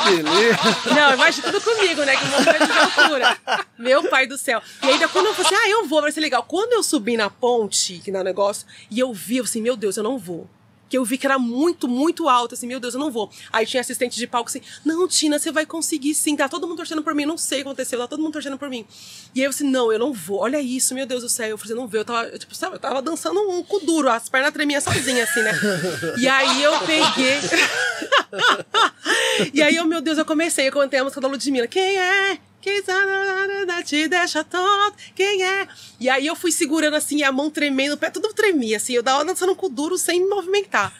Beleza. 0.06 0.60
não, 0.94 1.14
imagina 1.16 1.52
tudo 1.52 1.62
comigo, 1.62 2.04
né? 2.04 2.16
Que 2.16 2.26
morro 2.26 2.44
de 2.44 3.00
altura. 3.00 3.38
Meu 3.80 4.08
pai 4.10 4.28
do 4.28 4.38
céu. 4.38 4.62
E 4.84 4.90
ainda 4.90 5.08
quando 5.08 5.26
eu 5.26 5.34
falei 5.34 5.52
assim, 5.52 5.68
ah, 5.68 5.70
eu 5.72 5.88
vou, 5.88 6.02
vai 6.04 6.12
ser 6.12 6.20
legal. 6.20 6.44
Quando 6.44 6.74
eu 6.74 6.84
subi 6.84 7.18
na 7.18 7.32
ponte, 7.32 7.98
que 7.98 8.12
no 8.12 8.24
negócio, 8.24 8.68
e 8.92 9.00
eu 9.00 9.12
vi, 9.12 9.38
eu 9.38 9.44
assim, 9.44 9.60
meu 9.60 9.76
Deus, 9.76 9.98
eu 9.98 10.04
não 10.04 10.20
vou. 10.20 10.48
Que 10.92 10.98
eu 10.98 11.06
vi 11.06 11.18
que 11.18 11.26
era 11.26 11.40
muito, 11.40 11.88
muito 11.88 12.28
alto, 12.28 12.54
assim, 12.54 12.68
meu 12.68 12.78
Deus, 12.78 12.96
eu 12.96 13.00
não 13.00 13.10
vou. 13.10 13.32
Aí 13.50 13.66
tinha 13.66 13.80
assistente 13.80 14.18
de 14.18 14.28
palco 14.28 14.50
assim, 14.50 14.60
não, 14.84 15.08
Tina, 15.08 15.40
você 15.40 15.50
vai 15.50 15.66
conseguir 15.66 16.14
sim, 16.14 16.36
tá 16.36 16.50
todo 16.50 16.68
mundo 16.68 16.76
torcendo 16.76 17.02
por 17.02 17.16
mim, 17.16 17.26
não 17.26 17.38
sei 17.38 17.60
o 17.60 17.64
que 17.64 17.70
aconteceu, 17.70 17.98
tá 17.98 18.10
todo 18.10 18.22
mundo 18.22 18.34
torcendo 18.34 18.58
por 18.58 18.70
mim. 18.70 18.86
E 19.34 19.40
aí 19.40 19.46
eu 19.46 19.52
assim, 19.52 19.64
não, 19.64 19.90
eu 19.90 19.98
não 19.98 20.12
vou, 20.12 20.40
olha 20.40 20.60
isso, 20.60 20.94
meu 20.94 21.06
Deus 21.06 21.24
do 21.24 21.30
céu. 21.30 21.48
Eu 21.48 21.58
falei, 21.58 21.76
não 21.78 21.88
vou, 21.88 21.98
eu 21.98 22.04
tava, 22.04 22.28
eu, 22.28 22.38
tipo, 22.38 22.54
sabe, 22.54 22.76
eu 22.76 22.80
tava 22.80 23.02
dançando 23.02 23.40
um 23.40 23.64
cu 23.64 23.80
duro, 23.80 24.10
as 24.10 24.28
pernas 24.28 24.52
tremiam 24.52 24.82
sozinha, 24.82 25.24
assim, 25.24 25.42
né? 25.42 25.54
E 26.18 26.28
aí 26.28 26.62
eu 26.62 26.78
peguei. 26.80 27.40
e 29.54 29.62
aí, 29.62 29.76
eu, 29.78 29.86
meu 29.86 30.02
Deus, 30.02 30.18
eu 30.18 30.26
comecei, 30.26 30.68
eu 30.68 30.72
cantei 30.72 31.00
a 31.00 31.04
música 31.04 31.22
da 31.22 31.28
Ludmilla. 31.28 31.68
Quem 31.68 31.98
é? 31.98 32.51
Quem 32.62 32.82
te 33.84 34.08
deixa 34.08 34.44
tonto? 34.44 34.96
Quem 35.16 35.44
é? 35.44 35.68
E 36.00 36.10
aí 36.10 36.28
eu 36.28 36.36
fui 36.36 36.52
segurando 36.52 36.96
assim, 36.96 37.24
a 37.24 37.32
mão 37.32 37.50
tremendo, 37.50 37.94
o 37.94 37.98
pé 37.98 38.10
tudo 38.12 38.34
tremia, 38.34 38.78
assim. 38.78 38.94
Eu 38.94 39.04
tava 39.04 39.26
dançando 39.26 39.56
com 39.56 39.70
duro 39.70 39.98
sem 39.98 40.22
me 40.22 40.30
movimentar. 40.30 40.94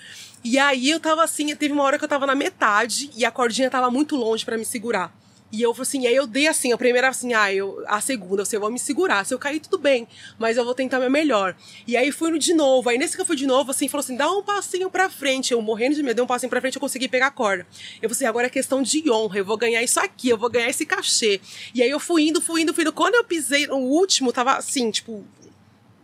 E 0.44 0.58
aí 0.58 0.90
eu 0.90 1.00
tava 1.00 1.24
assim, 1.24 1.56
teve 1.56 1.72
uma 1.74 1.84
hora 1.84 2.00
que 2.00 2.04
eu 2.04 2.10
tava 2.10 2.26
na 2.26 2.34
metade 2.34 3.12
e 3.16 3.24
a 3.24 3.30
cordinha 3.30 3.70
tava 3.70 3.92
muito 3.92 4.16
longe 4.16 4.44
pra 4.44 4.58
me 4.58 4.66
segurar. 4.66 5.14
E 5.52 5.62
eu 5.62 5.76
assim, 5.78 6.08
aí 6.08 6.16
eu 6.16 6.26
dei 6.26 6.48
assim, 6.48 6.72
a 6.72 6.78
primeira 6.78 7.10
assim, 7.10 7.34
ah, 7.34 7.54
eu, 7.54 7.84
a 7.88 8.00
segunda, 8.00 8.44
assim, 8.44 8.56
eu 8.56 8.62
vou 8.62 8.72
me 8.72 8.80
segurar. 8.80 9.26
Se 9.26 9.34
eu 9.34 9.40
cair, 9.40 9.60
tudo 9.60 9.78
bem, 9.78 10.08
mas 10.40 10.56
eu 10.56 10.64
vou 10.64 10.74
tentar 10.74 11.00
meu 11.00 11.10
melhor. 11.10 11.56
E 11.86 11.98
aí 11.98 12.12
fui 12.12 12.38
de 12.40 12.54
novo. 12.54 12.90
Aí 12.90 12.98
nesse 12.98 13.16
que 13.16 13.22
eu 13.22 13.26
fui 13.26 13.36
de 13.36 13.46
novo, 13.46 13.72
assim, 13.72 13.88
falou 13.88 14.04
assim, 14.04 14.16
dá 14.16 14.32
um 14.32 14.42
passinho 14.42 14.90
pra 14.90 15.10
frente. 15.10 15.52
Eu 15.52 15.62
morrendo 15.62 15.96
de 15.96 16.04
medo, 16.04 16.16
dei 16.16 16.24
um 16.24 16.28
passinho 16.28 16.50
pra 16.50 16.62
frente, 16.62 16.76
eu 16.76 16.82
consegui 16.82 17.08
pegar 17.08 17.28
a 17.28 17.32
corda. 17.32 17.68
Eu 18.02 18.10
falei 18.10 18.12
assim, 18.14 18.26
agora 18.26 18.48
é 18.48 18.50
questão 18.50 18.82
de 18.82 19.10
honra, 19.12 19.40
eu 19.40 19.46
vou 19.46 19.58
ganhar 19.58 19.84
isso 19.84 20.00
aqui, 20.00 20.30
eu 20.30 20.38
vou 20.38 20.50
ganhar 20.50 20.70
esse 20.70 20.86
cachê. 20.86 21.42
E 21.74 21.82
aí 21.82 21.90
eu 21.90 22.00
fui 22.00 22.28
indo, 22.28 22.40
fui 22.40 22.62
indo, 22.62 22.74
fui 22.74 22.84
indo. 22.84 22.94
Quando 22.94 23.16
eu 23.16 23.24
pisei, 23.24 23.68
o 23.68 23.76
último 23.76 24.32
tava 24.32 24.54
assim, 24.54 24.90
tipo, 24.90 25.26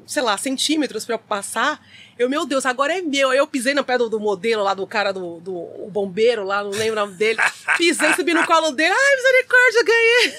sei 0.06 0.24
lá, 0.24 0.38
centímetros 0.38 1.08
eu 1.08 1.20
passar. 1.20 1.82
Eu, 2.18 2.30
meu 2.30 2.46
Deus, 2.46 2.66
agora 2.66 2.98
é 2.98 3.02
meu. 3.02 3.30
Aí 3.30 3.38
eu 3.38 3.46
pisei 3.48 3.74
no 3.74 3.84
pé 3.84 3.98
do, 3.98 4.20
modelo 4.20 4.64
lá, 4.64 4.74
do 4.74 4.88
cara 4.88 5.12
do, 5.12 5.40
do 5.40 5.54
o 5.54 5.90
bombeiro 5.92 6.44
lá, 6.44 6.64
não 6.64 6.72
lembro 6.72 6.94
o 6.94 7.06
nome 7.06 7.14
dele. 7.14 7.40
Pisei, 7.78 8.14
subi 8.14 8.34
no 8.34 8.46
colo 8.46 8.72
dele. 8.72 8.94
Ai, 8.94 9.16
misericórdia, 9.16 9.84
ganhei. 9.84 10.34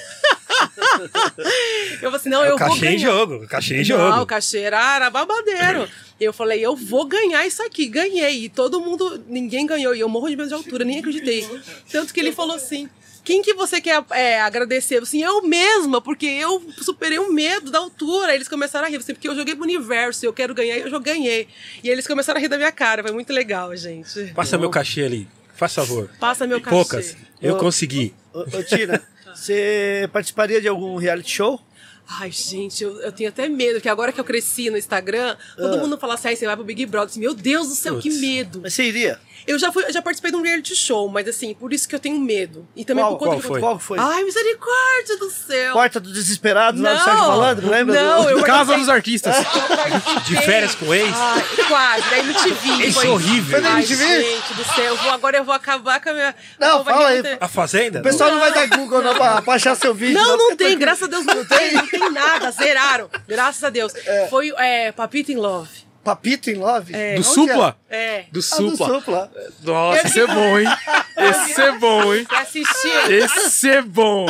eu 2.02 2.10
falei 2.10 2.16
assim, 2.16 2.28
não, 2.28 2.44
eu 2.44 2.56
o 2.56 2.58
vou 2.58 2.78
ganhar. 2.78 2.92
em 2.92 2.98
jogo, 2.98 3.46
cachê 3.46 3.74
em 3.74 3.78
Não, 3.78 3.84
jogo. 3.84 4.20
o 4.22 4.26
cachê 4.26 4.58
era, 4.58 4.96
era 4.96 5.10
babadeiro. 5.10 5.88
Eu 6.20 6.32
falei, 6.32 6.60
eu 6.60 6.74
vou 6.74 7.04
ganhar 7.06 7.46
isso 7.46 7.62
aqui. 7.62 7.86
Ganhei. 7.86 8.44
E 8.44 8.48
todo 8.48 8.80
mundo, 8.80 9.22
ninguém 9.28 9.64
ganhou. 9.66 9.94
E 9.94 10.00
eu 10.00 10.08
morro 10.08 10.28
de 10.28 10.36
medo 10.36 10.48
de 10.48 10.54
altura, 10.54 10.84
nem 10.84 10.98
acreditei. 10.98 11.48
Tanto 11.92 12.12
que 12.12 12.18
ele 12.18 12.32
falou 12.32 12.56
assim, 12.56 12.88
quem 13.28 13.42
que 13.42 13.52
você 13.52 13.78
quer 13.78 14.02
é, 14.12 14.40
agradecer? 14.40 14.96
Eu, 14.96 15.02
Assim, 15.02 15.22
eu 15.22 15.42
mesma, 15.42 16.00
porque 16.00 16.24
eu 16.24 16.62
superei 16.80 17.18
o 17.18 17.30
medo 17.30 17.70
da 17.70 17.78
altura. 17.78 18.34
Eles 18.34 18.48
começaram 18.48 18.86
a 18.86 18.88
rir, 18.88 18.96
assim, 18.96 19.12
porque 19.12 19.28
eu 19.28 19.34
joguei 19.36 19.54
pro 19.54 19.64
universo, 19.64 20.24
eu 20.24 20.32
quero 20.32 20.54
ganhar, 20.54 20.78
e 20.78 20.80
eu 20.80 20.88
já 20.88 20.98
ganhei. 20.98 21.46
E 21.84 21.90
eles 21.90 22.06
começaram 22.06 22.38
a 22.38 22.40
rir 22.40 22.48
da 22.48 22.56
minha 22.56 22.72
cara, 22.72 23.02
foi 23.02 23.12
muito 23.12 23.30
legal, 23.30 23.76
gente. 23.76 24.32
Passa 24.34 24.56
meu 24.56 24.70
cachê 24.70 25.02
ali, 25.04 25.28
faz 25.54 25.74
favor. 25.74 26.08
Passa 26.18 26.46
meu 26.46 26.58
cachê. 26.58 26.74
Poucas. 26.74 27.16
Eu 27.42 27.56
Ô. 27.56 27.58
consegui. 27.58 28.14
Ô, 28.32 28.40
ô, 28.40 28.62
Tina, 28.62 29.06
você 29.34 30.08
participaria 30.10 30.58
de 30.58 30.66
algum 30.68 30.96
reality 30.96 31.30
show? 31.30 31.60
Ai, 32.08 32.30
gente, 32.32 32.82
eu, 32.82 32.98
eu 33.02 33.12
tenho 33.12 33.28
até 33.28 33.46
medo, 33.46 33.74
porque 33.74 33.90
agora 33.90 34.10
que 34.10 34.18
eu 34.18 34.24
cresci 34.24 34.70
no 34.70 34.78
Instagram, 34.78 35.36
todo 35.54 35.74
Ah. 35.74 35.76
mundo 35.76 35.98
fala 35.98 36.14
assim, 36.14 36.34
você 36.34 36.46
vai 36.46 36.56
pro 36.56 36.64
Big 36.64 36.86
Brother. 36.86 37.10
Assim, 37.10 37.20
Meu 37.20 37.34
Deus 37.34 37.68
do 37.68 37.74
céu, 37.74 37.98
que 37.98 38.08
Putz. 38.08 38.20
medo. 38.22 38.60
Mas 38.62 38.72
você 38.72 38.84
iria? 38.84 39.20
Eu 39.48 39.58
já, 39.58 39.72
fui, 39.72 39.90
já 39.90 40.02
participei 40.02 40.30
de 40.30 40.36
um 40.36 40.42
reality 40.42 40.76
show, 40.76 41.08
mas 41.08 41.26
assim, 41.26 41.54
por 41.54 41.72
isso 41.72 41.88
que 41.88 41.94
eu 41.94 41.98
tenho 41.98 42.18
medo. 42.20 42.68
E 42.76 42.84
também 42.84 43.02
Qual, 43.02 43.12
por 43.16 43.18
conta 43.18 43.30
qual 43.30 43.40
que 43.40 43.46
foi? 43.48 43.60
Qual 43.60 43.78
foi? 43.78 43.98
Ai, 43.98 44.22
misericórdia 44.24 45.16
do 45.18 45.30
céu. 45.30 45.72
Porta 45.72 45.98
do 45.98 46.12
Desesperado 46.12 46.80
lá 46.82 46.92
do 46.92 46.96
Não. 46.98 47.04
Sérgio 47.04 47.26
Malandro, 47.28 47.68
lembra? 47.70 47.94
Não, 48.02 48.22
do... 48.24 48.30
eu- 48.30 48.42
Casa 48.42 48.76
dos 48.76 48.88
artistas. 48.88 49.34
De 50.26 50.36
férias 50.42 50.74
com 50.74 50.92
ex? 50.92 51.10
Ai, 51.14 51.44
quase, 51.66 52.10
daí 52.10 52.22
no 52.26 52.34
TV. 52.34 52.86
Isso 52.86 53.00
foi- 53.00 53.06
é 53.06 53.10
horrível. 53.10 53.50
Foi 53.50 53.60
na 53.60 53.74
Ai, 53.76 53.82
gente 53.82 54.54
do 54.54 54.64
céu, 54.74 54.84
eu 54.84 54.96
vou, 54.96 55.10
agora 55.12 55.38
eu 55.38 55.44
vou 55.44 55.54
acabar 55.54 56.00
com 56.00 56.10
a 56.10 56.12
minha... 56.12 56.34
Não, 56.58 56.84
fala 56.84 57.08
aí. 57.08 57.22
te- 57.22 57.38
A 57.40 57.48
Fazenda? 57.48 58.00
O 58.00 58.02
pessoal 58.02 58.30
não 58.30 58.40
vai 58.40 58.52
dar 58.52 58.68
Google 58.68 59.02
não 59.02 59.14
pra, 59.14 59.40
pra 59.42 59.54
achar 59.54 59.74
seu 59.74 59.94
vídeo. 59.94 60.14
Não, 60.14 60.36
não 60.36 60.48
tem, 60.48 60.56
tranquilo. 60.56 60.80
graças 60.80 61.02
a 61.04 61.06
Deus 61.06 61.24
não 61.24 61.44
tem, 61.44 61.72
não 61.72 61.86
tem 61.86 62.10
nada, 62.10 62.50
zeraram. 62.50 63.08
Graças 63.26 63.64
a 63.64 63.70
Deus. 63.70 63.92
Foi 64.28 64.52
é, 64.58 64.92
Papito 64.92 65.32
in 65.32 65.36
Love. 65.36 65.87
Papito 66.04 66.50
em 66.50 66.54
Love? 66.54 66.94
É. 66.94 67.16
Do 67.16 67.24
Supla? 67.24 67.76
É, 67.90 68.22
Do 68.22 68.26
Ah, 68.26 68.32
do 68.32 68.42
Supla. 68.42 68.86
Supla. 68.86 69.32
Nossa, 69.62 70.06
esse 70.06 70.20
é 70.20 70.26
bom, 70.26 70.58
hein? 70.58 70.66
Esse 71.18 71.60
é 71.60 71.72
bom, 71.78 72.14
hein? 72.14 72.26
assistir. 72.30 73.10
Esse 73.10 73.70
é 73.70 73.82
bom. 73.82 74.26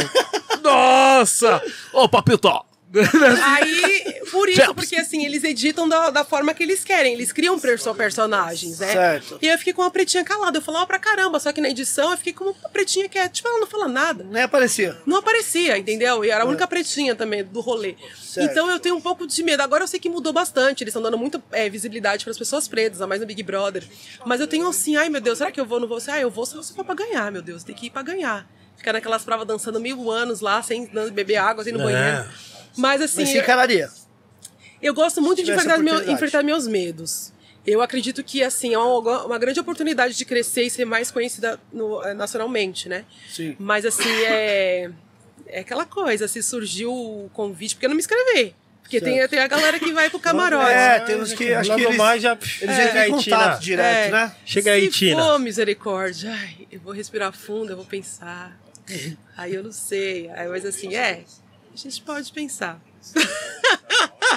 Nossa! 0.63 1.63
Ô, 1.93 2.09
Papito! 2.09 2.65
Aí, 3.45 4.21
por 4.31 4.49
isso, 4.49 4.75
porque 4.75 4.97
assim, 4.97 5.25
eles 5.25 5.45
editam 5.45 5.89
da, 5.89 6.11
da 6.11 6.25
forma 6.25 6.53
que 6.55 6.63
eles 6.63 6.85
querem. 6.85 7.15
Eles 7.15 7.33
criam 7.33 7.59
perso 7.59 7.95
personagens, 7.95 8.79
né? 8.81 8.93
Certo. 8.93 9.39
E 9.41 9.47
eu 9.49 9.59
fiquei 9.59 9.73
com 9.73 9.83
uma 9.83 9.91
pretinha 9.91 10.25
calada. 10.25 10.59
Eu 10.59 10.63
falava 10.63 10.87
pra 10.87 10.99
caramba, 10.99 11.39
só 11.41 11.53
que 11.53 11.61
na 11.61 11.69
edição 11.71 12.11
eu 12.11 12.17
fiquei 12.17 12.33
com 12.33 12.45
uma 12.45 12.55
pretinha 12.71 13.09
que 13.09 13.19
é, 13.19 13.29
tipo, 13.29 13.49
ela 13.49 13.59
não 13.61 13.67
fala 13.67 13.89
nada. 13.89 14.25
Nem 14.25 14.43
aparecia. 14.43 14.97
Não 15.07 15.17
aparecia, 15.19 15.77
entendeu? 15.79 16.25
E 16.25 16.31
era 16.31 16.45
a 16.45 16.47
única 16.47 16.67
pretinha 16.67 17.15
também 17.15 17.45
do 17.45 17.61
rolê. 17.61 17.97
Certo. 18.21 18.51
Então 18.51 18.71
eu 18.71 18.79
tenho 18.79 18.97
um 18.97 19.01
pouco 19.01 19.27
de 19.27 19.43
medo. 19.43 19.63
Agora 19.63 19.85
eu 19.85 19.89
sei 19.89 19.99
que 20.01 20.09
mudou 20.09 20.33
bastante. 20.33 20.83
Eles 20.85 20.93
estão 20.93 21.03
dando 21.03 21.19
muita 21.19 21.43
é, 21.53 21.69
visibilidade 21.69 22.25
para 22.25 22.31
as 22.31 22.39
pessoas 22.39 22.69
pretas, 22.69 23.01
a 23.01 23.07
mais 23.07 23.21
no 23.21 23.27
Big 23.27 23.43
Brother. 23.43 23.85
Mas 24.25 24.41
eu 24.41 24.47
tenho 24.47 24.69
assim, 24.69 24.97
ai 24.97 25.09
meu 25.09 25.21
Deus, 25.21 25.39
será 25.39 25.51
que 25.51 25.61
eu 25.61 25.67
vou? 25.67 25.81
Não 25.81 25.89
vou? 25.89 25.99
Ah, 26.09 26.21
eu 26.21 26.31
vou 26.31 26.47
se 26.47 26.55
for 26.75 26.85
pra 26.85 26.95
ganhar, 26.95 27.31
meu 27.33 27.43
Deus. 27.43 27.63
Tem 27.65 27.75
que 27.75 27.87
ir 27.87 27.91
pra 27.91 28.03
ganhar. 28.03 28.47
Ficar 28.77 28.93
naquelas 28.93 29.25
provas 29.25 29.47
dançando 29.47 29.81
mil 29.81 30.11
anos 30.11 30.41
lá, 30.41 30.63
sem 30.63 30.87
beber 31.13 31.37
água, 31.37 31.65
sem 31.65 31.73
no 31.73 31.81
É. 31.81 31.85
banheiro. 31.85 32.29
Mas 32.77 33.01
assim, 33.03 33.21
Mas 33.23 33.29
se 33.31 33.39
encararia. 33.39 33.89
eu 34.83 34.95
gosto 34.95 35.21
muito 35.21 35.43
de 35.43 35.51
enfrentar, 35.51 35.79
meu- 35.79 36.11
enfrentar 36.11 36.43
meus 36.43 36.67
medos. 36.67 37.33
Eu 37.67 37.83
acredito 37.83 38.23
que, 38.25 38.43
assim, 38.43 38.73
é 38.73 38.79
uma, 38.79 39.27
uma 39.27 39.39
grande 39.39 39.61
oportunidade 39.61 40.15
de 40.15 40.25
crescer 40.25 40.63
e 40.63 40.71
ser 40.71 40.85
mais 40.87 41.11
conhecida 41.11 41.61
no- 41.73 42.03
eh, 42.03 42.15
nacionalmente, 42.15 42.89
né? 42.89 43.05
Sim. 43.31 43.57
Mas, 43.59 43.85
assim, 43.85 44.09
é... 44.25 44.91
É 45.51 45.61
aquela 45.61 45.87
coisa, 45.87 46.29
se 46.29 46.43
surgiu 46.43 46.93
o 46.93 47.31
convite, 47.33 47.75
porque 47.75 47.87
eu 47.87 47.89
não 47.89 47.97
me 47.97 48.01
inscrevi. 48.03 48.55
Porque 48.83 49.01
tem, 49.01 49.27
tem 49.29 49.39
a 49.39 49.47
galera 49.47 49.79
que 49.79 49.91
vai 49.95 50.11
pro 50.11 50.19
camarote. 50.21 50.71
É, 50.71 51.01
temos 51.01 51.33
que. 51.33 51.53
Acho 51.55 51.75
que 51.75 51.83
eles, 51.85 51.97
mais 51.97 52.23
já. 52.23 52.33
eles 52.33 52.49
Chega 52.77 52.85
entram 52.85 53.01
aí, 53.01 53.11
em 53.11 53.17
Tina. 53.19 53.37
contato 53.39 53.61
direto, 53.63 54.09
É. 54.09 54.11
né? 54.11 54.37
Chega 54.45 54.73
aí, 54.73 54.93
Se 54.93 54.99
Tina. 54.99 55.23
for 55.23 55.39
misericórdia, 55.39 56.31
ai, 56.31 56.67
eu 56.71 56.81
vou 56.81 56.93
respirar 56.93 57.33
fundo, 57.33 57.73
eu 57.73 57.77
vou 57.77 57.85
pensar. 57.87 58.59
Aí 59.37 59.55
eu 59.55 59.63
não 59.63 59.73
sei. 59.73 60.29
Aí, 60.31 60.49
mas 60.49 60.65
assim, 60.67 60.95
é, 60.95 61.25
gente 61.79 62.03
pode 62.03 62.33
pensar. 62.33 62.81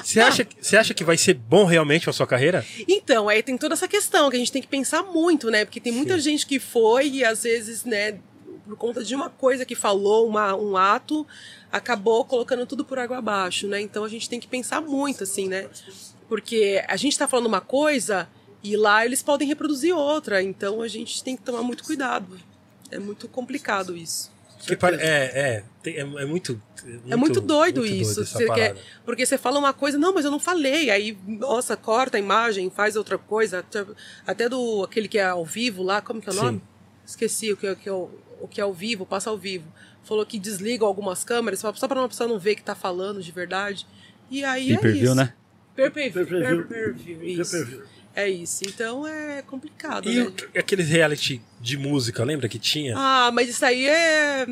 Você 0.03 0.19
acha, 0.19 0.47
você 0.59 0.77
acha 0.77 0.93
que 0.93 1.03
vai 1.03 1.17
ser 1.17 1.35
bom 1.35 1.65
realmente 1.65 2.09
a 2.09 2.13
sua 2.13 2.25
carreira? 2.25 2.65
Então, 2.87 3.29
aí 3.29 3.43
tem 3.43 3.57
toda 3.57 3.73
essa 3.73 3.87
questão 3.87 4.29
que 4.29 4.35
a 4.35 4.39
gente 4.39 4.51
tem 4.51 4.61
que 4.61 4.67
pensar 4.67 5.03
muito, 5.03 5.51
né? 5.51 5.63
Porque 5.65 5.79
tem 5.79 5.91
muita 5.91 6.19
gente 6.19 6.45
que 6.45 6.59
foi 6.59 7.07
e 7.09 7.25
às 7.25 7.43
vezes, 7.43 7.83
né, 7.85 8.19
por 8.65 8.75
conta 8.77 9.03
de 9.03 9.13
uma 9.13 9.29
coisa 9.29 9.65
que 9.65 9.75
falou, 9.75 10.27
uma, 10.27 10.55
um 10.55 10.77
ato, 10.77 11.27
acabou 11.71 12.23
colocando 12.25 12.65
tudo 12.65 12.85
por 12.85 12.97
água 12.97 13.17
abaixo, 13.17 13.67
né? 13.67 13.81
Então 13.81 14.03
a 14.03 14.09
gente 14.09 14.29
tem 14.29 14.39
que 14.39 14.47
pensar 14.47 14.81
muito, 14.81 15.23
assim, 15.23 15.47
né? 15.47 15.67
Porque 16.27 16.83
a 16.87 16.95
gente 16.95 17.17
tá 17.17 17.27
falando 17.27 17.47
uma 17.47 17.61
coisa 17.61 18.29
e 18.63 18.77
lá 18.77 19.05
eles 19.05 19.21
podem 19.21 19.47
reproduzir 19.47 19.95
outra, 19.95 20.41
então 20.41 20.81
a 20.81 20.87
gente 20.87 21.23
tem 21.23 21.35
que 21.35 21.43
tomar 21.43 21.63
muito 21.63 21.83
cuidado. 21.83 22.39
É 22.89 22.99
muito 22.99 23.27
complicado 23.27 23.95
isso. 23.95 24.30
É, 25.01 25.63
é, 25.85 25.89
é, 25.91 25.99
é 25.99 26.25
muito, 26.25 26.61
É 27.09 27.15
muito 27.15 27.41
doido 27.41 27.81
muito 27.81 27.93
isso. 27.93 28.23
porque 29.05 29.25
você 29.25 29.37
fala 29.37 29.57
uma 29.59 29.73
coisa, 29.73 29.97
não, 29.97 30.13
mas 30.13 30.25
eu 30.25 30.31
não 30.31 30.39
falei. 30.39 30.89
Aí, 30.89 31.17
nossa, 31.27 31.75
corta 31.75 32.17
a 32.17 32.19
imagem, 32.19 32.69
faz 32.69 32.95
outra 32.95 33.17
coisa. 33.17 33.59
Até, 33.59 33.85
até 34.25 34.49
do 34.49 34.83
aquele 34.83 35.07
que 35.07 35.17
é 35.17 35.25
ao 35.25 35.45
vivo 35.45 35.81
lá, 35.83 36.01
como 36.01 36.21
que 36.21 36.29
é 36.29 36.31
o 36.31 36.35
Sim. 36.35 36.41
nome? 36.41 36.61
Esqueci 37.05 37.51
o 37.51 37.57
que, 37.57 37.67
é- 37.67 37.75
que 37.75 37.89
é 37.89 37.91
o, 37.93 38.09
o 38.39 38.47
que 38.47 38.59
é 38.61 38.63
ao 38.63 38.73
vivo, 38.73 39.05
passa 39.05 39.29
ao 39.29 39.37
vivo. 39.37 39.65
Falou 40.03 40.25
que 40.25 40.39
desliga 40.39 40.85
algumas 40.85 41.23
câmeras, 41.23 41.59
só 41.59 41.71
pra 41.87 41.99
uma 41.99 42.09
pessoa 42.09 42.27
não 42.27 42.39
ver 42.39 42.55
que 42.55 42.63
tá 42.63 42.73
falando 42.75 43.21
de 43.21 43.31
verdade. 43.31 43.85
E 44.29 44.43
aí 44.43 44.71
é 44.73 44.75
isso. 45.03 45.15
né? 45.15 45.33
Pay-per-view, 45.75 47.23
isso. 47.23 47.83
É 48.15 48.27
isso. 48.29 48.63
Então 48.67 49.07
é 49.07 49.41
complicado, 49.41 50.09
E 50.09 50.23
né? 50.23 50.31
aqueles 50.57 50.89
reality 50.89 51.41
de 51.59 51.77
música, 51.77 52.23
lembra 52.23 52.49
que 52.49 52.59
tinha? 52.59 52.93
Ah, 52.97 53.31
mas 53.33 53.49
isso 53.49 53.63
aí 53.65 53.87
é. 53.87 54.45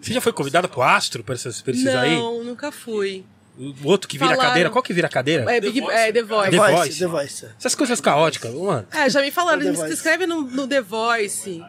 Você 0.00 0.12
já 0.12 0.20
foi 0.20 0.32
convidada 0.32 0.68
pro 0.68 0.82
Astro 0.82 1.24
pra 1.24 1.34
esses, 1.34 1.60
pra 1.60 1.72
esses 1.72 1.86
aí? 1.88 2.14
Não, 2.14 2.44
nunca 2.44 2.70
fui. 2.70 3.24
O 3.58 3.88
outro 3.88 4.08
que 4.08 4.16
vira 4.16 4.30
Falaram. 4.30 4.48
cadeira, 4.48 4.70
qual 4.70 4.82
que 4.82 4.92
vira 4.92 5.08
cadeira? 5.08 5.42
É, 5.54 5.60
Big, 5.60 5.80
é 5.90 6.12
The 6.12 6.22
Voice. 6.22 6.44
The 6.44 6.50
The 6.50 6.56
Voice. 6.56 6.74
Voice. 6.76 6.98
The 7.00 7.06
Voice. 7.06 7.46
Essas 7.58 7.74
coisas 7.74 8.00
caóticas, 8.00 8.54
mano. 8.54 8.86
É, 8.92 9.10
já 9.10 9.20
me 9.20 9.30
falaram, 9.30 9.58
The 9.60 9.70
me 9.72 9.76
Voice. 9.76 9.92
inscreve 9.92 10.26
no, 10.26 10.42
no 10.42 10.66
The 10.68 10.80
Voice. 10.80 11.62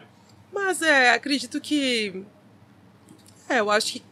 Mas 0.54 0.80
é, 0.80 1.10
acredito 1.10 1.60
que. 1.60 2.22
É, 3.48 3.58
eu 3.60 3.70
acho 3.70 3.94
que. 3.94 4.02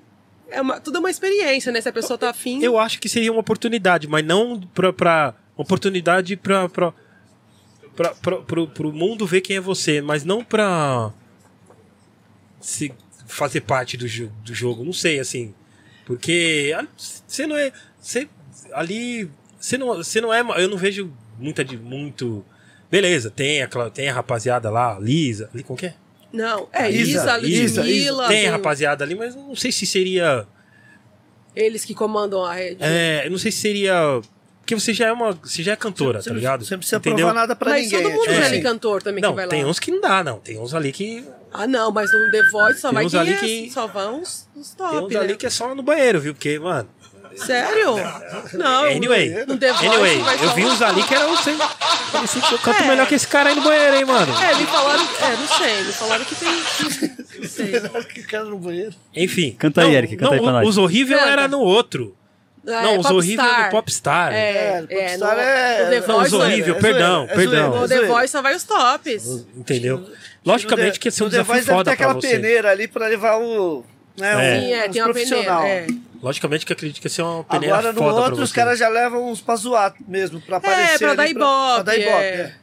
É 0.50 0.60
uma, 0.60 0.80
tudo 0.80 0.96
é 0.96 0.98
uma 0.98 1.10
experiência, 1.10 1.70
né? 1.70 1.80
Se 1.80 1.88
a 1.88 1.92
pessoa 1.92 2.18
tá 2.18 2.30
afim. 2.30 2.60
Eu 2.62 2.76
acho 2.78 2.98
que 3.00 3.08
seria 3.08 3.30
uma 3.30 3.40
oportunidade, 3.40 4.08
mas 4.08 4.24
não 4.24 4.60
pra. 4.74 4.92
pra 4.92 5.34
oportunidade 5.56 6.36
pra. 6.36 6.68
pra, 6.68 6.92
pra, 7.96 8.14
pra 8.14 8.36
pro, 8.38 8.66
pro 8.68 8.92
mundo 8.92 9.26
ver 9.26 9.40
quem 9.40 9.56
é 9.56 9.60
você, 9.60 10.00
mas 10.00 10.24
não 10.24 10.44
pra. 10.44 11.12
Se 12.60 12.92
fazer 13.26 13.60
parte 13.62 13.96
do, 13.96 14.06
jo- 14.08 14.32
do 14.44 14.54
jogo. 14.54 14.84
Não 14.84 14.92
sei, 14.92 15.18
assim. 15.20 15.54
Porque 16.04 16.74
você 17.26 17.46
não 17.46 17.56
é. 17.56 17.72
Você, 18.00 18.28
ali. 18.72 19.30
Você 19.58 19.78
não, 19.78 19.88
você 19.96 20.20
não 20.20 20.32
é. 20.32 20.40
Eu 20.62 20.68
não 20.68 20.76
vejo 20.76 21.12
muita 21.38 21.64
de. 21.64 21.76
Muito. 21.76 22.44
Beleza, 22.90 23.30
tem, 23.30 23.62
aquela, 23.62 23.88
tem 23.90 24.08
a 24.08 24.12
rapaziada 24.14 24.68
lá, 24.68 24.98
Lisa. 24.98 25.48
Ali, 25.54 25.62
como 25.62 25.78
que 25.78 25.86
é? 25.86 25.94
Não, 26.32 26.68
é 26.72 26.90
Isa, 26.90 27.38
Isa, 27.38 27.46
Isa, 27.46 27.80
Ludmilla. 27.82 28.28
Tem 28.28 28.46
a 28.48 28.52
rapaziada 28.52 29.04
ali, 29.04 29.14
mas 29.14 29.34
não 29.34 29.54
sei 29.54 29.70
se 29.72 29.86
seria. 29.86 30.46
Eles 31.54 31.84
que 31.84 31.94
comandam 31.94 32.44
a 32.44 32.54
rede. 32.54 32.78
É, 32.80 33.26
eu 33.26 33.30
não 33.30 33.38
sei 33.38 33.50
se 33.52 33.58
seria. 33.58 34.20
Porque 34.70 34.80
você 34.80 34.94
já 34.94 35.06
é 35.08 35.12
uma. 35.12 35.32
Você 35.32 35.62
já 35.64 35.72
é 35.72 35.76
cantora, 35.76 36.22
Você 36.22 36.28
tá 36.30 36.34
ligado? 36.36 36.64
Você 36.64 36.74
não 36.74 36.78
precisa 36.78 36.98
Entendeu? 36.98 37.26
provar 37.26 37.34
nada 37.40 37.56
pra 37.56 37.70
mas 37.70 37.84
ninguém. 37.90 38.02
todo 38.02 38.12
mundo 38.12 38.30
é, 38.30 38.34
já 38.34 38.40
é 38.42 38.46
assim. 38.46 38.62
cantor 38.62 39.02
também 39.02 39.20
Não, 39.20 39.30
que 39.30 39.36
vai 39.36 39.48
tem 39.48 39.64
lá. 39.64 39.70
uns 39.70 39.78
que 39.80 39.90
não 39.90 40.00
dá, 40.00 40.22
não. 40.22 40.38
Tem 40.38 40.58
uns 40.60 40.74
ali 40.74 40.92
que. 40.92 41.24
Ah, 41.52 41.66
não, 41.66 41.90
mas 41.90 42.12
no 42.12 42.30
The 42.30 42.42
Voice 42.52 42.80
só 42.80 42.88
Tem 42.90 42.94
vai 42.94 43.04
uns 43.06 43.14
ali 43.16 43.32
é- 43.32 43.36
que- 43.38 43.70
Só 43.72 43.88
vão 43.88 44.22
os, 44.22 44.46
os 44.54 44.68
Tem 44.70 44.86
top, 44.86 45.06
uns 45.06 45.12
né? 45.12 45.18
ali 45.18 45.36
que 45.36 45.46
é 45.46 45.50
só 45.50 45.74
no 45.74 45.82
banheiro, 45.82 46.20
viu? 46.20 46.34
Porque, 46.34 46.56
mano. 46.60 46.88
Sério? 47.34 47.96
Não. 48.54 48.84
Anyway. 48.84 49.44
No 49.46 49.56
The 49.56 49.72
Voice 49.72 49.86
Anyway, 49.86 50.18
vai 50.18 50.44
eu 50.44 50.54
vi 50.54 50.64
uns 50.64 50.80
ali 50.82 51.02
que 51.02 51.14
eram. 51.14 51.36
Sei, 51.36 51.54
que 51.56 52.54
eu 52.54 52.58
canto 52.58 52.82
É. 52.82 52.86
melhor 52.88 53.06
que 53.08 53.14
esse 53.16 53.26
cara 53.26 53.48
aí 53.50 53.56
no 53.56 53.62
banheiro, 53.62 53.96
hein, 53.96 54.04
mano. 54.04 54.32
É, 54.40 54.54
me 54.54 54.66
falaram. 54.66 55.02
É, 55.02 55.36
não 55.36 55.48
sei. 55.48 55.82
Me 55.84 55.92
falaram 55.92 56.24
que 56.24 56.34
tem. 56.36 56.48
Não 57.40 57.48
sei. 57.48 57.66
Melhor 57.66 58.04
que 58.04 58.20
o 58.20 58.26
cara 58.26 58.44
no 58.44 58.58
banheiro. 58.58 58.94
Enfim. 59.16 59.52
Canta 59.58 59.80
aí, 59.80 59.88
não, 59.88 59.94
Eric, 59.94 60.16
canta 60.16 60.26
não, 60.26 60.32
aí 60.34 60.40
pra 60.42 60.52
nós. 60.52 60.68
Os 60.68 60.76
horríveis 60.76 61.20
era 61.22 61.48
no 61.48 61.60
outro. 61.60 62.14
É, 62.66 62.82
não, 62.82 62.98
os 62.98 63.06
horríveis 63.06 63.48
é 63.48 63.64
no 63.64 63.70
Popstar. 63.70 64.32
É, 64.32 64.36
É, 64.36 64.86
é, 64.90 65.08
Popstar 65.08 65.34
no, 65.34 65.40
é- 65.40 65.84
no 65.84 65.90
The 65.90 66.00
não, 66.00 66.06
Não, 66.08 66.22
os 66.24 66.30
Voice. 66.30 66.34
horríveis, 66.36 66.76
é 66.76 66.80
perdão, 66.80 67.24
é 67.28 67.34
perdão. 67.34 67.80
No 67.80 67.88
The 67.88 68.02
Voice 68.06 68.28
só 68.28 68.42
vai 68.42 68.54
os 68.54 68.64
tops. 68.64 69.46
Entendeu? 69.56 70.06
Logicamente 70.44 70.98
que 71.00 71.08
ia 71.08 71.12
ser 71.12 71.22
um 71.22 71.26
no 71.26 71.30
The 71.30 71.38
desafio 71.38 71.54
Voice 71.54 71.66
deve 71.66 71.76
foda 71.78 71.90
ter 71.90 71.96
pra 71.96 72.06
aquela 72.06 72.20
você. 72.20 72.28
peneira 72.28 72.70
ali 72.70 72.86
pra 72.88 73.06
levar 73.06 73.38
o. 73.38 73.84
Né, 74.18 74.56
É. 74.56 74.60
Sim, 74.60 74.72
é, 74.72 74.88
tem 74.88 75.02
uma 75.02 75.08
profissional. 75.12 75.62
peneira. 75.62 75.86
É. 75.92 76.10
Logicamente 76.22 76.66
que 76.66 76.72
eu 76.72 76.74
acredito 76.74 77.00
que 77.00 77.06
ia 77.06 77.10
ser 77.10 77.22
uma 77.22 77.44
peneira 77.44 77.74
Agora 77.76 77.92
no 77.94 77.98
foda 77.98 78.12
pra 78.14 78.20
outro 78.24 78.36
você. 78.36 78.42
os 78.42 78.52
caras 78.52 78.78
já 78.78 78.88
levam 78.88 79.30
uns 79.30 79.40
pra 79.40 79.56
zoar 79.56 79.94
mesmo, 80.06 80.38
pra 80.42 80.58
aparecer. 80.58 80.98
pra 80.98 81.08
ali, 81.08 81.16
dar 81.16 81.28
ibope, 81.28 81.74
Pra 81.74 81.82
dar 81.82 81.96
ibope, 81.96 82.14
é. 82.24 82.54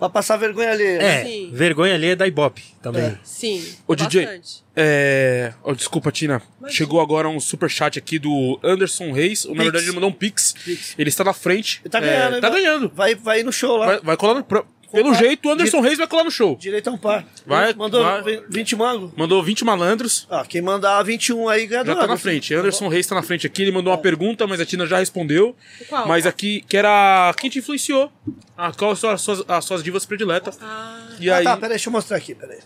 É. 0.00 0.08
Pra 0.08 0.08
passar 0.08 0.36
vergonha 0.36 0.70
ali. 0.72 0.82
É, 0.84 1.24
Sim. 1.24 1.50
vergonha 1.52 1.94
ali 1.94 2.06
é 2.08 2.16
da 2.16 2.26
Ibope 2.26 2.62
também. 2.82 3.16
Sim. 3.22 3.64
Ô, 3.86 3.94
DJ. 3.94 4.24
bastante. 4.26 4.64
É. 4.74 5.52
ó, 5.62 5.72
desculpa, 5.74 6.10
Tina. 6.10 6.40
Imagina. 6.58 6.76
Chegou 6.76 7.00
agora 7.00 7.28
um 7.28 7.38
superchat 7.38 7.98
aqui 7.98 8.18
do 8.18 8.58
Anderson 8.62 9.12
Reis. 9.12 9.44
Na 9.44 9.62
verdade, 9.62 9.84
ele 9.84 9.92
mandou 9.92 10.08
um 10.10 10.12
pix. 10.12 10.54
Pix. 10.64 10.94
Ele 10.98 11.08
está 11.08 11.22
na 11.24 11.32
frente. 11.32 11.80
Ele 11.84 11.90
tá 11.90 11.98
É, 11.98 12.00
ganhando, 12.02 12.34
hein, 12.36 12.40
Tá 12.40 12.48
vai- 12.50 12.60
ganhando. 12.62 12.92
Vai, 12.94 13.14
vai 13.14 13.42
no 13.42 13.52
show 13.52 13.76
lá. 13.76 13.86
Vai, 13.86 14.00
vai 14.00 14.16
colar 14.16 14.34
no. 14.34 14.44
pro- 14.44 14.66
Pelo 14.92 15.14
jeito, 15.14 15.48
o 15.48 15.52
Anderson 15.52 15.80
Reis 15.80 15.98
vai 15.98 16.06
colar 16.06 16.24
no 16.24 16.30
show. 16.30 16.56
Direito 16.56 16.88
a 16.88 16.92
um 16.92 16.98
par. 16.98 17.24
Vai, 17.46 17.72
Mandou 17.74 18.02
vai. 18.02 18.42
20 18.48 18.76
mango. 18.76 19.12
Mandou 19.16 19.42
20 19.42 19.64
malandros. 19.64 20.26
Ó, 20.30 20.42
quem 20.44 20.60
mandar 20.60 21.02
21 21.02 21.48
aí 21.48 21.66
ganha 21.66 21.84
Já 21.84 21.92
tá 21.94 21.98
na 22.00 22.04
Anderson. 22.06 22.22
frente. 22.22 22.54
Anderson 22.54 22.88
Reis 22.88 23.06
tá 23.06 23.14
na 23.14 23.22
frente 23.22 23.46
aqui. 23.46 23.62
Ele 23.62 23.72
mandou 23.72 23.92
uma 23.92 23.98
pergunta, 23.98 24.46
mas 24.46 24.60
a 24.60 24.66
Tina 24.66 24.86
já 24.86 24.98
respondeu. 24.98 25.54
Qual? 25.88 26.06
Mas 26.08 26.26
aqui, 26.26 26.64
que 26.68 26.76
era. 26.76 27.32
Quem 27.38 27.48
te 27.50 27.58
influenciou? 27.60 28.10
Ah, 28.56 28.72
qual 28.76 28.94
são 28.96 29.10
as 29.10 29.20
suas, 29.20 29.42
as 29.48 29.64
suas 29.64 29.82
divas 29.82 30.04
prediletas? 30.04 30.58
Ah, 30.60 31.08
E 31.18 31.30
ah, 31.30 31.36
aí. 31.38 31.44
tá, 31.44 31.54
peraí, 31.56 31.70
deixa 31.70 31.88
eu 31.88 31.92
mostrar 31.92 32.16
aqui, 32.16 32.34
peraí. 32.34 32.58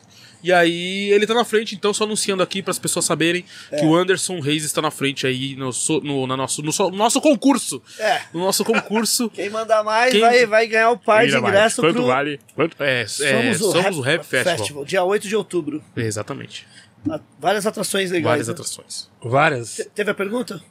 E 0.44 0.52
aí 0.52 1.08
ele 1.10 1.26
tá 1.26 1.32
na 1.32 1.42
frente, 1.42 1.74
então 1.74 1.94
só 1.94 2.04
anunciando 2.04 2.42
aqui 2.42 2.62
para 2.62 2.70
as 2.70 2.78
pessoas 2.78 3.06
saberem 3.06 3.46
É. 3.72 3.78
que 3.78 3.84
o 3.86 3.96
Anderson 3.96 4.40
Reis 4.40 4.62
está 4.62 4.82
na 4.82 4.90
frente 4.90 5.26
aí 5.26 5.56
no, 5.56 5.72
so- 5.72 6.02
no, 6.02 6.26
na 6.26 6.36
nosso, 6.36 6.60
no, 6.60 6.70
so- 6.70 6.90
no 6.90 6.98
nosso 6.98 7.18
concurso. 7.18 7.82
É. 7.98 8.20
No 8.34 8.40
nosso 8.40 8.62
concurso. 8.62 9.30
Quem 9.34 9.48
mandar 9.48 9.82
mais 9.82 10.12
Quem- 10.12 10.20
vai, 10.20 10.44
vai 10.44 10.66
ganhar 10.66 10.90
o 10.90 10.98
par 10.98 11.20
de 11.26 11.34
Ainda 11.34 11.40
mais. 11.40 11.54
ingresso 11.54 11.80
Quanto 11.80 11.94
pro 11.94 12.06
vale? 12.06 12.38
Quanto, 12.54 12.76
é, 12.82 13.00
é, 13.02 13.06
Somos, 13.06 13.58
somos, 13.58 13.96
o, 13.96 14.00
o 14.00 14.02
Rap 14.02 14.22
Festival. 14.22 14.84
dia 14.84 15.02
8 15.02 15.26
de 15.26 15.34
outubro. 15.34 15.82
Exatamente. 15.96 16.66
Ah, 17.10 17.18
Várias 17.40 17.66
atrações 17.66 18.10
legais. 18.10 18.24
Várias 18.30 18.48
né? 18.48 18.52
atrações. 18.52 19.08
Várias. 19.22 19.76
Te- 19.76 19.84
Teve 19.94 20.10
a 20.10 20.14
pergunta? 20.14 20.62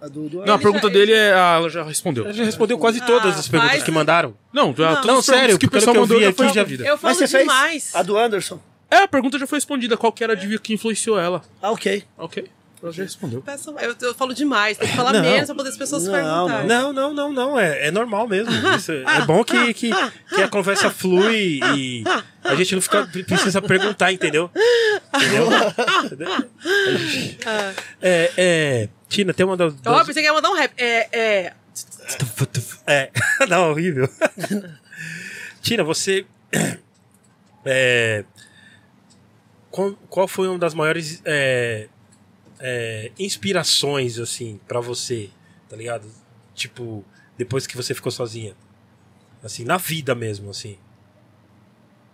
A 0.00 0.06
do, 0.08 0.28
do 0.28 0.46
Não, 0.46 0.54
a 0.54 0.58
pergunta 0.58 0.86
já- 0.86 0.92
dele 0.94 1.12
é. 1.12 1.32
ah, 1.34 1.56
ela 1.58 1.68
já 1.68 1.82
respondeu. 1.82 2.24
Ela 2.24 2.32
já 2.32 2.44
respondeu 2.44 2.78
quase 2.78 3.04
todas 3.04 3.36
Ah, 3.36 3.40
as 3.40 3.48
perguntas 3.48 3.72
faz- 3.74 3.84
que 3.84 3.90
mandaram. 3.90 4.34
Não, 4.52 4.68
Não. 4.68 4.74
todas 4.74 5.04
Não, 5.04 5.20
sério, 5.20 5.58
que 5.58 5.66
o 5.66 5.70
pessoal 5.70 5.92
que 5.92 5.98
eu 5.98 6.02
mandou 6.02 6.18
vi 6.18 6.32
foi 6.32 6.46
aqui, 6.46 6.54
já- 6.54 6.60
respondida. 6.62 6.84
Eu 6.88 6.96
falo 6.96 7.10
Mas 7.10 7.18
você 7.18 7.26
fez 7.28 7.42
demais. 7.42 7.90
a 7.94 8.02
do 8.02 8.16
Anderson? 8.16 8.60
É, 8.90 8.98
a 8.98 9.08
pergunta 9.08 9.38
já 9.38 9.46
foi 9.46 9.58
respondida. 9.58 9.96
Qual 9.96 10.12
que 10.12 10.24
era 10.24 10.32
a 10.32 10.36
dica 10.36 10.58
que 10.58 10.72
influenciou 10.72 11.18
ela? 11.18 11.42
Ah, 11.60 11.70
ok. 11.70 12.04
Ok. 12.16 12.48
Ela 12.80 12.92
já 12.92 13.02
respondeu. 13.02 13.42
Peço- 13.42 13.74
Eu, 13.80 13.94
eu 14.00 14.14
falo 14.14 14.32
demais, 14.32 14.78
tem 14.78 14.88
que 14.88 14.94
falar 14.94 15.12
Não. 15.12 15.20
menos 15.20 15.46
pra 15.46 15.54
poder 15.56 15.68
as 15.70 15.76
pessoas 15.76 16.04
Não, 16.04 16.12
perguntarem. 16.12 16.66
Não, 16.68 16.92
não, 16.92 17.12
não, 17.12 17.32
não. 17.32 17.58
É, 17.58 17.88
é 17.88 17.90
normal 17.90 18.28
mesmo. 18.28 18.52
Isso 18.76 18.92
é, 19.04 19.20
bom 19.26 19.42
que, 19.42 19.74
que, 19.74 19.90
que 20.34 20.40
a 20.42 20.48
conversa 20.48 20.88
flui 20.88 21.58
e 21.76 22.04
a 22.44 22.54
gente 22.54 22.76
não 22.76 22.80
fica, 22.82 23.04
precisa 23.26 23.60
perguntar, 23.60 24.12
entendeu? 24.12 24.48
Entendeu? 25.12 25.48
É, 28.00 28.30
é, 28.36 28.88
Tina, 29.08 29.34
tem 29.34 29.44
uma 29.44 29.56
das. 29.56 29.74
Ó, 29.84 29.96
das- 29.98 30.06
pensei 30.06 30.22
que 30.22 30.28
ia 30.28 30.32
mandar 30.32 30.50
um 30.50 30.54
rap. 30.54 30.72
É, 30.76 31.08
é. 31.18 31.52
É, 32.86 33.10
não, 33.48 33.70
horrível. 33.70 34.08
Tina, 35.62 35.82
você. 35.82 36.24
É, 37.64 38.24
qual, 39.70 39.92
qual 40.08 40.28
foi 40.28 40.48
uma 40.48 40.58
das 40.58 40.74
maiores 40.74 41.22
é, 41.24 41.88
é, 42.58 43.12
inspirações, 43.18 44.18
assim, 44.18 44.60
pra 44.66 44.80
você, 44.80 45.30
tá 45.68 45.76
ligado? 45.76 46.08
Tipo, 46.54 47.04
depois 47.36 47.66
que 47.66 47.76
você 47.76 47.94
ficou 47.94 48.10
sozinha. 48.10 48.56
Assim, 49.42 49.64
na 49.64 49.76
vida 49.76 50.14
mesmo, 50.14 50.50
assim. 50.50 50.76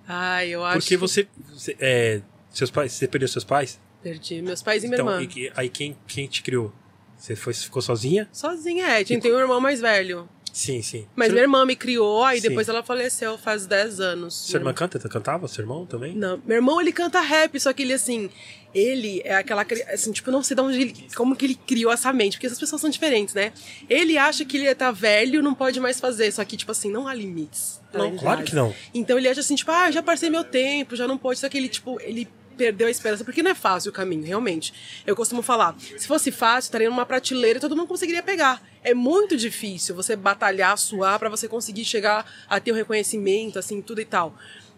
Ai, 0.06 0.48
eu 0.50 0.64
acho. 0.64 0.78
Porque 0.80 0.96
você. 0.96 1.26
você, 1.48 1.76
é, 1.80 2.20
seus 2.50 2.70
pais. 2.70 2.92
Você 2.92 3.08
perdeu 3.08 3.28
seus 3.28 3.44
pais? 3.44 3.80
Perdi 4.02 4.42
meus 4.42 4.62
pais 4.62 4.84
e 4.84 4.88
minha 4.88 5.00
Então, 5.00 5.20
irmã. 5.20 5.32
e 5.34 5.50
aí 5.56 5.68
quem, 5.70 5.96
quem 6.06 6.26
te 6.26 6.42
criou? 6.42 6.70
Você 7.16 7.34
foi, 7.34 7.54
ficou 7.54 7.80
sozinha? 7.80 8.28
Sozinha, 8.30 8.86
é. 8.86 9.02
Tem 9.04 9.18
um 9.32 9.38
irmão 9.38 9.60
mais 9.60 9.80
velho. 9.80 10.28
Sim, 10.54 10.80
sim. 10.82 11.04
Mas 11.16 11.26
Seu- 11.26 11.34
minha 11.34 11.42
irmã 11.42 11.66
me 11.66 11.74
criou, 11.74 12.22
aí 12.24 12.40
Sim. 12.40 12.48
depois 12.48 12.68
ela 12.68 12.80
faleceu 12.80 13.36
faz 13.36 13.66
10 13.66 13.98
anos. 13.98 14.34
Sua 14.34 14.58
irmã 14.58 14.72
canta? 14.72 15.00
Cantava? 15.08 15.48
Seu 15.48 15.62
irmão 15.64 15.84
também? 15.84 16.14
Não, 16.14 16.40
meu 16.46 16.54
irmão 16.58 16.80
ele 16.80 16.92
canta 16.92 17.20
rap, 17.20 17.58
só 17.58 17.72
que 17.72 17.82
ele 17.82 17.92
assim, 17.92 18.30
ele 18.72 19.20
é 19.24 19.34
aquela 19.34 19.66
assim, 19.92 20.12
tipo, 20.12 20.30
não 20.30 20.44
sei 20.44 20.54
de 20.54 20.62
onde 20.62 20.80
ele, 20.80 21.06
como 21.16 21.34
que 21.34 21.44
ele 21.44 21.56
criou 21.56 21.90
essa 21.92 22.12
mente, 22.12 22.34
porque 22.34 22.46
essas 22.46 22.58
pessoas 22.60 22.80
são 22.80 22.88
diferentes, 22.88 23.34
né? 23.34 23.52
Ele 23.90 24.16
acha 24.16 24.44
que 24.44 24.56
ele 24.56 24.72
tá 24.76 24.92
velho, 24.92 25.42
não 25.42 25.54
pode 25.54 25.80
mais 25.80 25.98
fazer, 25.98 26.30
só 26.30 26.44
que 26.44 26.56
tipo 26.56 26.70
assim, 26.70 26.88
não 26.88 27.08
há 27.08 27.14
limites. 27.14 27.80
Não, 27.92 28.16
claro 28.16 28.44
que 28.44 28.54
não. 28.54 28.72
Então 28.94 29.18
ele 29.18 29.28
acha 29.28 29.40
assim, 29.40 29.56
tipo, 29.56 29.72
ah, 29.72 29.90
já 29.90 30.04
passei 30.04 30.30
meu 30.30 30.44
tempo, 30.44 30.94
já 30.94 31.08
não 31.08 31.18
pode, 31.18 31.40
só 31.40 31.48
que 31.48 31.58
ele 31.58 31.68
tipo, 31.68 32.00
ele 32.00 32.28
perdeu 32.54 32.86
a 32.86 32.90
esperança, 32.90 33.24
porque 33.24 33.42
não 33.42 33.50
é 33.50 33.54
fácil 33.54 33.90
o 33.90 33.92
caminho, 33.92 34.24
realmente. 34.24 34.72
Eu 35.06 35.14
costumo 35.14 35.42
falar, 35.42 35.76
se 35.78 36.06
fosse 36.06 36.30
fácil, 36.30 36.68
estaria 36.68 36.88
numa 36.88 37.04
prateleira 37.04 37.58
e 37.58 37.60
todo 37.60 37.76
mundo 37.76 37.88
conseguiria 37.88 38.22
pegar. 38.22 38.62
É 38.82 38.94
muito 38.94 39.36
difícil 39.36 39.94
você 39.94 40.16
batalhar, 40.16 40.76
suar 40.78 41.18
pra 41.18 41.28
você 41.28 41.48
conseguir 41.48 41.84
chegar 41.84 42.30
a 42.48 42.60
ter 42.60 42.72
o 42.72 42.74
reconhecimento, 42.74 43.58
assim, 43.58 43.82
tudo 43.82 44.00
e 44.00 44.04
tal. 44.04 44.34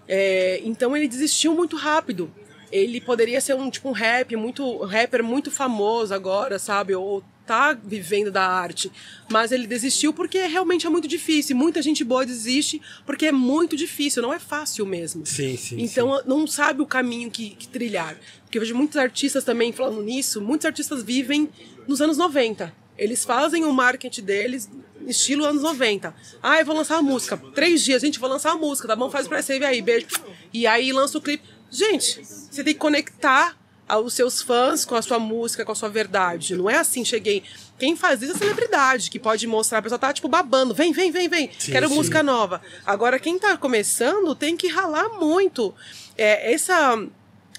É, 0.08 0.60
então 0.64 0.96
ele 0.96 1.08
desistiu 1.08 1.54
muito 1.54 1.76
rápido. 1.76 2.32
Ele 2.70 3.00
poderia 3.00 3.40
ser 3.40 3.54
um 3.54 3.70
tipo 3.70 3.88
um 3.88 3.92
rap 3.92 4.34
muito 4.34 4.64
um 4.64 4.86
rapper 4.86 5.22
muito 5.22 5.50
famoso 5.50 6.12
agora, 6.12 6.58
sabe? 6.58 6.94
Ou 6.94 7.22
tá 7.46 7.72
vivendo 7.72 8.30
da 8.30 8.46
arte, 8.46 8.90
mas 9.30 9.52
ele 9.52 9.66
desistiu 9.66 10.12
porque 10.12 10.46
realmente 10.46 10.86
é 10.86 10.90
muito 10.90 11.06
difícil. 11.06 11.56
Muita 11.56 11.80
gente 11.80 12.02
boa 12.04 12.26
desiste 12.26 12.82
porque 13.04 13.26
é 13.26 13.32
muito 13.32 13.76
difícil, 13.76 14.22
não 14.22 14.32
é 14.32 14.38
fácil 14.38 14.84
mesmo. 14.84 15.24
Sim, 15.24 15.56
sim. 15.56 15.80
Então 15.80 16.22
não 16.26 16.46
sabe 16.46 16.82
o 16.82 16.86
caminho 16.86 17.30
que, 17.30 17.50
que 17.50 17.68
trilhar. 17.68 18.18
Porque 18.42 18.58
eu 18.58 18.62
vejo 18.62 18.74
muitos 18.74 18.96
artistas 18.96 19.44
também 19.44 19.72
falando 19.72 20.02
nisso, 20.02 20.40
muitos 20.40 20.66
artistas 20.66 21.02
vivem 21.02 21.48
nos 21.86 22.00
anos 22.00 22.18
90. 22.18 22.72
Eles 22.98 23.24
fazem 23.24 23.64
o 23.64 23.72
marketing 23.72 24.22
deles 24.22 24.68
estilo 25.06 25.44
anos 25.44 25.62
90. 25.62 26.14
Ah, 26.42 26.58
eu 26.58 26.66
vou 26.66 26.74
lançar 26.74 26.96
uma 26.96 27.10
música. 27.10 27.36
Três 27.54 27.82
dias, 27.82 28.02
gente, 28.02 28.18
vou 28.18 28.28
lançar 28.28 28.54
uma 28.54 28.66
música, 28.66 28.88
tá 28.88 28.96
bom? 28.96 29.10
Faz 29.10 29.26
o 29.26 29.28
pré-save 29.28 29.64
aí, 29.64 29.80
beijo. 29.80 30.06
E 30.52 30.66
aí 30.66 30.92
lança 30.92 31.18
o 31.18 31.20
clipe. 31.20 31.44
Gente, 31.70 32.24
você 32.24 32.64
tem 32.64 32.74
que 32.74 32.80
conectar 32.80 33.56
aos 33.88 34.14
seus 34.14 34.42
fãs 34.42 34.84
com 34.84 34.94
a 34.94 35.02
sua 35.02 35.18
música, 35.18 35.64
com 35.64 35.72
a 35.72 35.74
sua 35.74 35.88
verdade. 35.88 36.56
Não 36.56 36.68
é 36.68 36.76
assim, 36.76 37.04
cheguei. 37.04 37.42
Quem 37.78 37.94
faz 37.94 38.22
isso 38.22 38.32
é 38.32 38.38
celebridade, 38.38 39.10
que 39.10 39.18
pode 39.18 39.46
mostrar, 39.46 39.78
a 39.78 39.82
pessoa 39.82 39.98
tá 39.98 40.12
tipo 40.12 40.28
babando, 40.28 40.74
vem, 40.74 40.92
vem, 40.92 41.10
vem, 41.10 41.28
vem, 41.28 41.50
Sim, 41.58 41.72
quero 41.72 41.88
sim. 41.88 41.94
música 41.94 42.22
nova. 42.22 42.60
Agora, 42.84 43.18
quem 43.18 43.38
tá 43.38 43.56
começando 43.56 44.34
tem 44.34 44.56
que 44.56 44.66
ralar 44.68 45.10
muito. 45.10 45.74
É, 46.16 46.52
essa 46.52 46.98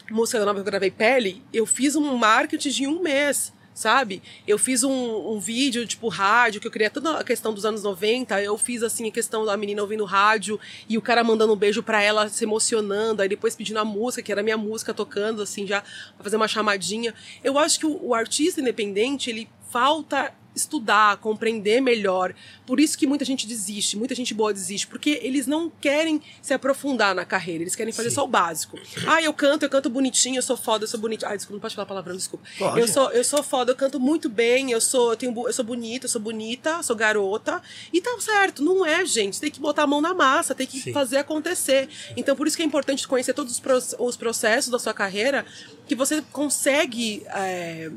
música 0.10 0.40
nova 0.40 0.56
que 0.56 0.60
eu 0.60 0.66
gravei, 0.66 0.92
Pele, 0.92 1.44
eu 1.54 1.66
fiz 1.66 1.96
um 1.96 2.18
marketing 2.18 2.70
de 2.70 2.88
um 2.88 3.02
mês. 3.02 3.54
Sabe? 3.78 4.24
Eu 4.48 4.58
fiz 4.58 4.84
um, 4.84 5.34
um 5.34 5.40
vídeo, 5.40 5.86
tipo, 5.86 6.08
rádio, 6.08 6.60
que 6.60 6.66
eu 6.66 6.72
queria 6.72 6.90
toda 6.90 7.20
a 7.20 7.24
questão 7.24 7.54
dos 7.54 7.64
anos 7.64 7.84
90. 7.84 8.42
Eu 8.42 8.58
fiz, 8.58 8.82
assim, 8.82 9.08
a 9.08 9.12
questão 9.12 9.46
da 9.46 9.56
menina 9.56 9.84
ouvindo 9.84 10.04
rádio 10.04 10.60
e 10.90 10.98
o 10.98 11.02
cara 11.02 11.24
mandando 11.24 11.54
um 11.54 11.56
beijo 11.56 11.84
pra 11.84 12.02
ela, 12.02 12.28
se 12.28 12.44
emocionando. 12.44 13.22
Aí 13.22 13.30
depois 13.30 13.56
pedindo 13.56 13.78
a 13.78 13.86
música, 13.86 14.24
que 14.24 14.32
era 14.32 14.42
minha 14.42 14.58
música 14.58 14.96
tocando, 14.96 15.44
assim, 15.44 15.68
já 15.68 15.82
pra 16.16 16.24
fazer 16.24 16.38
uma 16.38 16.48
chamadinha. 16.48 17.14
Eu 17.44 17.60
acho 17.60 17.78
que 17.78 17.86
o, 17.86 18.04
o 18.04 18.16
artista 18.16 18.60
independente, 18.60 19.30
ele 19.30 19.48
falta 19.70 20.34
estudar, 20.58 21.18
compreender 21.18 21.82
melhor. 21.82 22.34
Por 22.66 22.80
isso 22.80 22.98
que 22.98 23.08
muita 23.08 23.24
gente 23.24 23.48
desiste, 23.48 23.96
muita 23.96 24.14
gente 24.14 24.34
boa 24.34 24.54
desiste, 24.54 24.88
porque 24.88 25.20
eles 25.24 25.48
não 25.48 25.70
querem 25.70 26.22
se 26.42 26.54
aprofundar 26.54 27.16
na 27.16 27.24
carreira, 27.24 27.64
eles 27.64 27.76
querem 27.76 27.94
fazer 27.94 28.10
Sim. 28.10 28.16
só 28.16 28.26
o 28.26 28.28
básico. 28.28 28.78
Ah, 29.08 29.22
eu 29.22 29.34
canto, 29.34 29.64
eu 29.64 29.70
canto 29.70 29.90
bonitinho, 29.90 30.38
eu 30.38 30.42
sou 30.42 30.58
foda, 30.58 30.84
eu 30.84 30.88
sou 30.88 31.00
bonita. 31.00 31.28
Ah, 31.28 31.36
desculpa, 31.36 31.54
não 31.54 31.62
pode 31.62 31.76
falar 31.76 31.86
palavrão, 31.86 32.16
desculpa. 32.16 32.46
Pode. 32.58 32.80
Eu 32.80 32.88
sou, 32.88 33.10
eu 33.12 33.24
sou 33.24 33.42
foda, 33.42 33.72
eu 33.72 33.76
canto 33.76 34.00
muito 34.00 34.28
bem, 34.28 34.72
eu 34.72 34.82
sou, 34.82 35.12
eu 35.12 35.18
tenho, 35.18 35.48
eu 35.48 35.54
sou 35.54 35.64
bonita, 35.64 36.06
eu 36.06 36.10
sou 36.10 36.22
bonita, 36.22 36.84
sou 36.84 36.96
garota. 36.96 37.62
E 37.94 38.02
tá 38.02 38.18
certo, 38.20 38.64
não 38.64 38.86
é, 38.86 39.06
gente. 39.06 39.40
Tem 39.40 39.52
que 39.52 39.60
botar 39.60 39.84
a 39.84 39.88
mão 39.88 40.02
na 40.02 40.14
massa, 40.14 40.54
tem 40.56 40.68
que 40.68 40.80
Sim. 40.80 40.92
fazer 40.92 41.18
acontecer. 41.18 41.88
Então, 42.16 42.36
por 42.36 42.48
isso 42.48 42.58
que 42.58 42.64
é 42.64 42.66
importante 42.66 43.08
conhecer 43.08 43.34
todos 43.34 43.62
os 44.00 44.18
processos 44.18 44.72
da 44.72 44.80
sua 44.80 44.94
carreira, 44.94 45.46
que 45.88 45.96
você 45.96 46.22
consegue 46.32 47.24
é, 47.28 47.92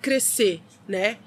crescer, 0.00 0.60
né? 0.88 1.18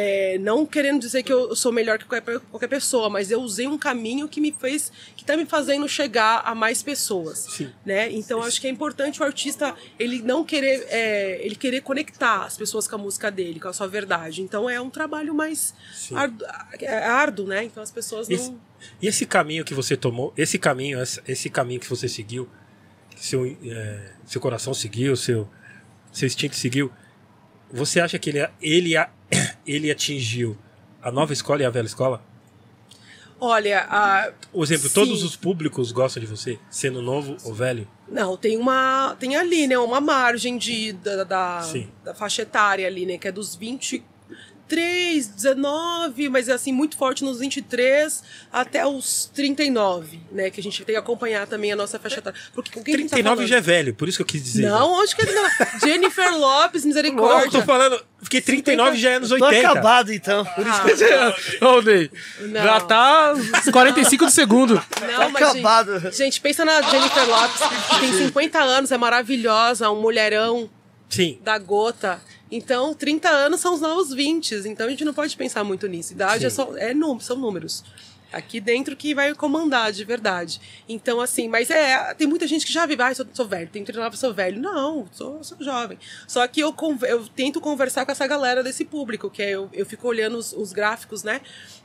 É, 0.00 0.38
não 0.38 0.64
querendo 0.64 1.00
dizer 1.00 1.24
que 1.24 1.32
eu 1.32 1.56
sou 1.56 1.72
melhor 1.72 1.98
que 1.98 2.04
qualquer, 2.04 2.38
qualquer 2.38 2.68
pessoa, 2.68 3.10
mas 3.10 3.32
eu 3.32 3.40
usei 3.42 3.66
um 3.66 3.76
caminho 3.76 4.28
que 4.28 4.40
me 4.40 4.52
fez, 4.52 4.92
que 5.16 5.24
tá 5.24 5.36
me 5.36 5.44
fazendo 5.44 5.88
chegar 5.88 6.42
a 6.44 6.54
mais 6.54 6.84
pessoas, 6.84 7.38
Sim. 7.50 7.68
né? 7.84 8.08
Então 8.12 8.40
acho 8.42 8.60
que 8.60 8.68
é 8.68 8.70
importante 8.70 9.20
o 9.20 9.24
artista 9.24 9.74
ele 9.98 10.22
não 10.22 10.44
querer, 10.44 10.86
é, 10.88 11.40
ele 11.44 11.56
querer 11.56 11.80
conectar 11.80 12.44
as 12.44 12.56
pessoas 12.56 12.86
com 12.86 12.94
a 12.94 12.98
música 12.98 13.28
dele, 13.28 13.58
com 13.58 13.66
a 13.66 13.72
sua 13.72 13.88
verdade. 13.88 14.40
Então 14.40 14.70
é 14.70 14.80
um 14.80 14.88
trabalho 14.88 15.34
mais 15.34 15.74
árduo, 16.14 16.46
é 16.80 17.04
árduo, 17.04 17.46
né? 17.48 17.64
Então 17.64 17.82
as 17.82 17.90
pessoas 17.90 18.30
Esse- 18.30 18.50
não 18.50 18.60
E 19.02 19.08
esse 19.08 19.26
caminho 19.26 19.64
que 19.64 19.74
você 19.74 19.96
tomou, 19.96 20.32
esse 20.36 20.58
caminho, 20.60 21.02
esse, 21.02 21.20
esse 21.26 21.50
caminho 21.50 21.80
que 21.80 21.88
você 21.90 22.08
seguiu, 22.08 22.48
que 23.10 23.26
seu, 23.26 23.44
é, 23.64 24.12
seu 24.26 24.40
coração 24.40 24.72
seguiu, 24.72 25.16
seu, 25.16 25.48
seu 26.12 26.26
instinto 26.26 26.54
seguiu, 26.54 26.92
você 27.72 28.00
acha 28.00 28.18
que 28.18 28.30
ele, 28.30 28.48
ele, 28.60 28.94
ele 29.66 29.90
atingiu 29.90 30.56
a 31.02 31.10
nova 31.10 31.32
escola 31.32 31.62
e 31.62 31.64
a 31.64 31.70
velha 31.70 31.86
escola? 31.86 32.22
Olha, 33.40 33.86
a, 33.88 34.32
Por 34.52 34.64
exemplo, 34.64 34.88
Sim. 34.88 34.94
todos 34.94 35.22
os 35.22 35.36
públicos 35.36 35.92
gostam 35.92 36.20
de 36.20 36.26
você, 36.26 36.58
sendo 36.68 37.00
novo 37.00 37.36
ou 37.44 37.54
velho? 37.54 37.86
Não, 38.08 38.36
tem 38.36 38.56
uma. 38.56 39.16
Tem 39.18 39.36
ali, 39.36 39.66
né? 39.68 39.78
Uma 39.78 40.00
margem 40.00 40.58
de, 40.58 40.92
da, 40.94 41.22
da, 41.22 41.72
da 42.04 42.14
faixa 42.14 42.42
etária 42.42 42.86
ali, 42.86 43.06
né? 43.06 43.16
Que 43.16 43.28
é 43.28 43.32
dos 43.32 43.54
23, 44.68 45.26
19, 45.28 46.28
mas 46.28 46.48
é 46.48 46.52
assim, 46.52 46.72
muito 46.72 46.96
forte 46.96 47.24
nos 47.24 47.38
23 47.40 48.22
até 48.52 48.86
os 48.86 49.30
39, 49.34 50.20
né? 50.30 50.50
Que 50.50 50.60
a 50.60 50.62
gente 50.62 50.84
tem 50.84 50.94
que 50.94 50.98
acompanhar 50.98 51.46
também 51.46 51.72
a 51.72 51.76
nossa 51.76 51.98
faixa 51.98 52.18
etária. 52.18 52.38
Porque 52.54 52.70
com 52.70 52.82
quem 52.82 52.94
que 52.94 52.98
a 52.98 53.02
gente 53.02 53.10
tá 53.10 53.16
39 53.16 53.36
falando? 53.36 53.48
já 53.48 53.56
é 53.56 53.60
velho, 53.60 53.94
por 53.94 54.08
isso 54.08 54.18
que 54.18 54.22
eu 54.22 54.26
quis 54.26 54.42
dizer. 54.44 54.62
Não, 54.68 54.92
onde 55.00 55.16
que 55.16 55.22
ele 55.22 55.32
não? 55.32 55.48
Jennifer 55.80 56.36
Lopes, 56.36 56.84
Não, 56.84 56.90
eu 56.90 56.96
misericórdia. 57.02 57.60
tô 57.60 57.62
falando, 57.66 58.04
porque 58.20 58.40
39 58.40 58.96
já 58.96 59.10
é 59.10 59.14
anos 59.14 59.28
Tô 59.30 59.34
80. 59.36 59.70
acabado, 59.70 60.12
então. 60.12 60.46
Ô, 61.62 61.80
Ney, 61.82 62.10
Não. 62.40 62.62
já 62.62 62.80
tá 62.80 63.32
uns 63.34 63.70
45 63.70 64.26
de 64.26 64.32
segundo. 64.32 64.74
Não, 64.74 65.30
mas 65.30 65.46
gente, 65.46 65.58
acabado. 65.60 66.12
gente, 66.12 66.40
pensa 66.40 66.64
na 66.64 66.82
Jennifer 66.82 67.26
Lopes, 67.28 67.60
que 67.90 68.00
tem 68.00 68.12
50 68.26 68.58
anos, 68.58 68.92
é 68.92 68.98
maravilhosa, 68.98 69.90
um 69.90 70.00
mulherão. 70.00 70.68
Sim, 71.08 71.38
da 71.42 71.58
gota. 71.58 72.20
Então, 72.50 72.94
30 72.94 73.28
anos 73.28 73.60
são 73.60 73.74
os 73.74 73.80
novos 73.80 74.12
20. 74.12 74.54
Então, 74.66 74.86
a 74.86 74.90
gente 74.90 75.04
não 75.04 75.14
pode 75.14 75.36
pensar 75.36 75.64
muito 75.64 75.86
nisso. 75.86 76.12
Idade 76.12 76.46
é 76.46 76.50
só, 76.50 76.76
é 76.76 76.94
são 77.20 77.36
números. 77.36 77.84
Aqui 78.30 78.60
dentro 78.60 78.94
que 78.94 79.14
vai 79.14 79.34
comandar 79.34 79.90
de 79.90 80.04
verdade. 80.04 80.60
Então, 80.86 81.18
assim, 81.20 81.48
mas 81.48 81.70
é. 81.70 82.12
Tem 82.14 82.26
muita 82.26 82.46
gente 82.46 82.66
que 82.66 82.72
já 82.72 82.84
vive, 82.84 83.02
ah, 83.02 83.14
sou, 83.14 83.26
sou 83.32 83.48
velho, 83.48 83.70
tenho 83.70 83.84
39, 83.86 84.16
sou 84.18 84.34
velho. 84.34 84.60
Não, 84.60 85.08
sou, 85.12 85.42
sou 85.42 85.56
jovem. 85.60 85.98
Só 86.26 86.46
que 86.46 86.60
eu, 86.60 86.74
eu 87.08 87.26
tento 87.28 87.58
conversar 87.60 88.04
com 88.04 88.12
essa 88.12 88.26
galera 88.26 88.62
desse 88.62 88.84
público, 88.84 89.30
que 89.30 89.42
é, 89.42 89.50
eu, 89.52 89.70
eu 89.72 89.86
fico 89.86 90.06
olhando 90.06 90.36
os, 90.36 90.52
os 90.52 90.72
gráficos, 90.74 91.22
né? 91.22 91.40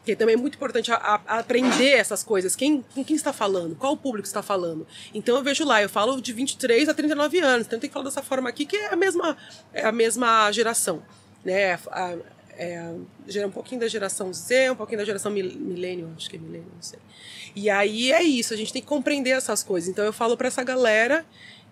Que 0.05 0.17
também 0.17 0.33
é 0.35 0.37
muito 0.37 0.55
importante 0.55 0.91
a- 0.91 0.97
a- 1.25 1.39
aprender 1.39 1.91
essas 1.91 2.25
coisas. 2.25 2.57
Quem, 2.57 2.83
com 2.93 3.05
quem 3.05 3.15
está 3.15 3.31
falando? 3.31 3.73
Qual 3.75 3.93
o 3.93 3.97
público 3.97 4.27
está 4.27 4.41
falando? 4.43 4.85
Então 5.13 5.37
eu 5.37 5.43
vejo 5.43 5.63
lá, 5.63 5.81
eu 5.81 5.87
falo 5.87 6.21
de 6.21 6.33
23 6.33 6.89
a 6.89 6.93
39 6.93 7.39
anos. 7.39 7.67
Então 7.67 7.79
tem 7.79 7.89
que 7.89 7.93
falar 7.93 8.05
dessa 8.05 8.21
forma 8.21 8.49
aqui, 8.49 8.65
que 8.65 8.75
é 8.75 8.93
a 8.93 8.97
mesma, 8.97 9.37
é 9.73 9.85
a 9.85 9.91
mesma 9.93 10.51
geração. 10.51 11.01
Né? 11.45 11.73
A- 11.89 12.15
é, 12.57 12.93
gera 13.27 13.47
um 13.47 13.51
pouquinho 13.51 13.81
da 13.81 13.87
geração 13.87 14.31
Z, 14.33 14.71
um 14.71 14.75
pouquinho 14.75 14.99
da 14.99 15.05
geração 15.05 15.31
mil- 15.31 15.55
millennial, 15.55 16.09
acho 16.15 16.29
que 16.29 16.35
é 16.35 16.39
millennial, 16.39 16.71
não 16.75 16.81
sei. 16.81 16.99
E 17.55 17.69
aí 17.69 18.11
é 18.11 18.21
isso, 18.23 18.53
a 18.53 18.57
gente 18.57 18.73
tem 18.73 18.81
que 18.81 18.87
compreender 18.87 19.31
essas 19.31 19.63
coisas. 19.63 19.89
Então 19.89 20.03
eu 20.03 20.13
falo 20.13 20.35
para 20.37 20.47
essa 20.47 20.63
galera 20.63 21.25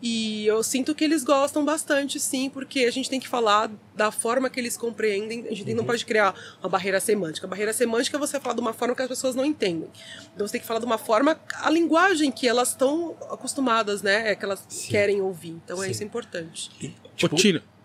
e 0.03 0.47
eu 0.47 0.63
sinto 0.63 0.95
que 0.95 1.03
eles 1.03 1.23
gostam 1.23 1.63
bastante, 1.63 2.19
sim, 2.19 2.49
porque 2.49 2.81
a 2.85 2.91
gente 2.91 3.07
tem 3.07 3.19
que 3.19 3.27
falar 3.27 3.69
da 3.95 4.11
forma 4.11 4.49
que 4.49 4.59
eles 4.59 4.75
compreendem. 4.75 5.45
A 5.47 5.53
gente 5.53 5.73
não 5.75 5.85
pode 5.85 6.03
criar 6.05 6.33
uma 6.59 6.69
barreira 6.69 6.99
semântica. 6.99 7.45
A 7.45 7.49
barreira 7.49 7.71
semântica 7.71 8.17
é 8.17 8.19
você 8.19 8.39
falar 8.39 8.55
de 8.55 8.61
uma 8.61 8.73
forma 8.73 8.95
que 8.95 9.01
as 9.03 9.07
pessoas 9.07 9.35
não 9.35 9.45
entendem. 9.45 9.89
Então 10.33 10.47
você 10.47 10.53
tem 10.53 10.61
que 10.61 10.65
falar 10.65 10.79
de 10.79 10.87
uma 10.87 10.97
forma, 10.97 11.39
a 11.53 11.69
linguagem 11.69 12.31
que 12.31 12.47
elas 12.47 12.69
estão 12.69 13.15
acostumadas, 13.29 14.01
né? 14.01 14.31
É 14.31 14.35
que 14.35 14.43
elas 14.43 14.65
querem 14.89 15.21
ouvir. 15.21 15.51
Então 15.63 15.81
é 15.83 15.85
Sim. 15.85 15.91
isso 15.91 16.03
importante. 16.03 16.71
Tipo, 17.15 17.35
Ô. 17.35 17.37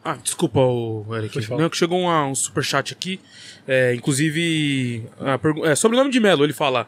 Ah, 0.09 0.17
desculpa, 0.23 0.61
o 0.61 1.05
Eric. 1.17 1.51
Não, 1.51 1.69
que 1.69 1.77
chegou 1.77 2.01
uma- 2.01 2.27
um 2.27 2.35
superchat 2.35 2.93
aqui. 2.93 3.21
É, 3.69 3.93
inclusive, 3.95 5.05
a 5.21 5.37
pergu- 5.39 5.67
é, 5.67 5.75
sobrenome 5.75 6.11
de 6.11 6.21
Melo, 6.21 6.45
ele 6.45 6.53
fala. 6.53 6.87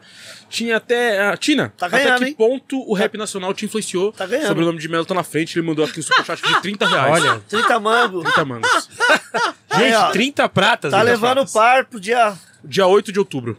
Tinha 0.49 0.77
até. 0.77 1.19
ah, 1.19 1.35
Tina, 1.35 1.73
Tá 1.77 1.87
até 1.87 2.03
ganhando, 2.05 2.19
que 2.19 2.25
hein? 2.29 2.33
ponto 2.33 2.79
o 2.89 2.93
rap 2.93 3.17
nacional 3.17 3.53
te 3.53 3.65
influenciou? 3.65 4.13
Tá 4.13 4.25
ganhando. 4.25 4.47
Sobrenome 4.47 4.79
de 4.79 4.87
Melo 4.87 5.05
tá 5.05 5.13
na 5.13 5.23
frente, 5.23 5.59
ele 5.59 5.67
mandou 5.67 5.83
aqui 5.83 5.99
um 5.99 6.03
superchat 6.03 6.41
de 6.41 6.61
30 6.61 6.87
reais. 6.87 7.21
Olha, 7.23 7.41
30 7.49 7.79
mango. 7.81 8.21
30 8.23 8.45
mangos. 8.45 8.89
Aí, 9.69 9.83
gente, 9.91 9.95
ó, 9.95 10.11
30 10.11 10.47
pratas. 10.49 10.91
Tá 10.91 10.99
30 11.01 11.11
levando 11.11 11.31
o 11.31 11.35
pratas. 11.45 11.53
par 11.53 11.85
pro 11.85 11.99
dia. 11.99 12.33
Dia 12.63 12.87
8 12.87 13.11
de 13.11 13.19
outubro, 13.19 13.57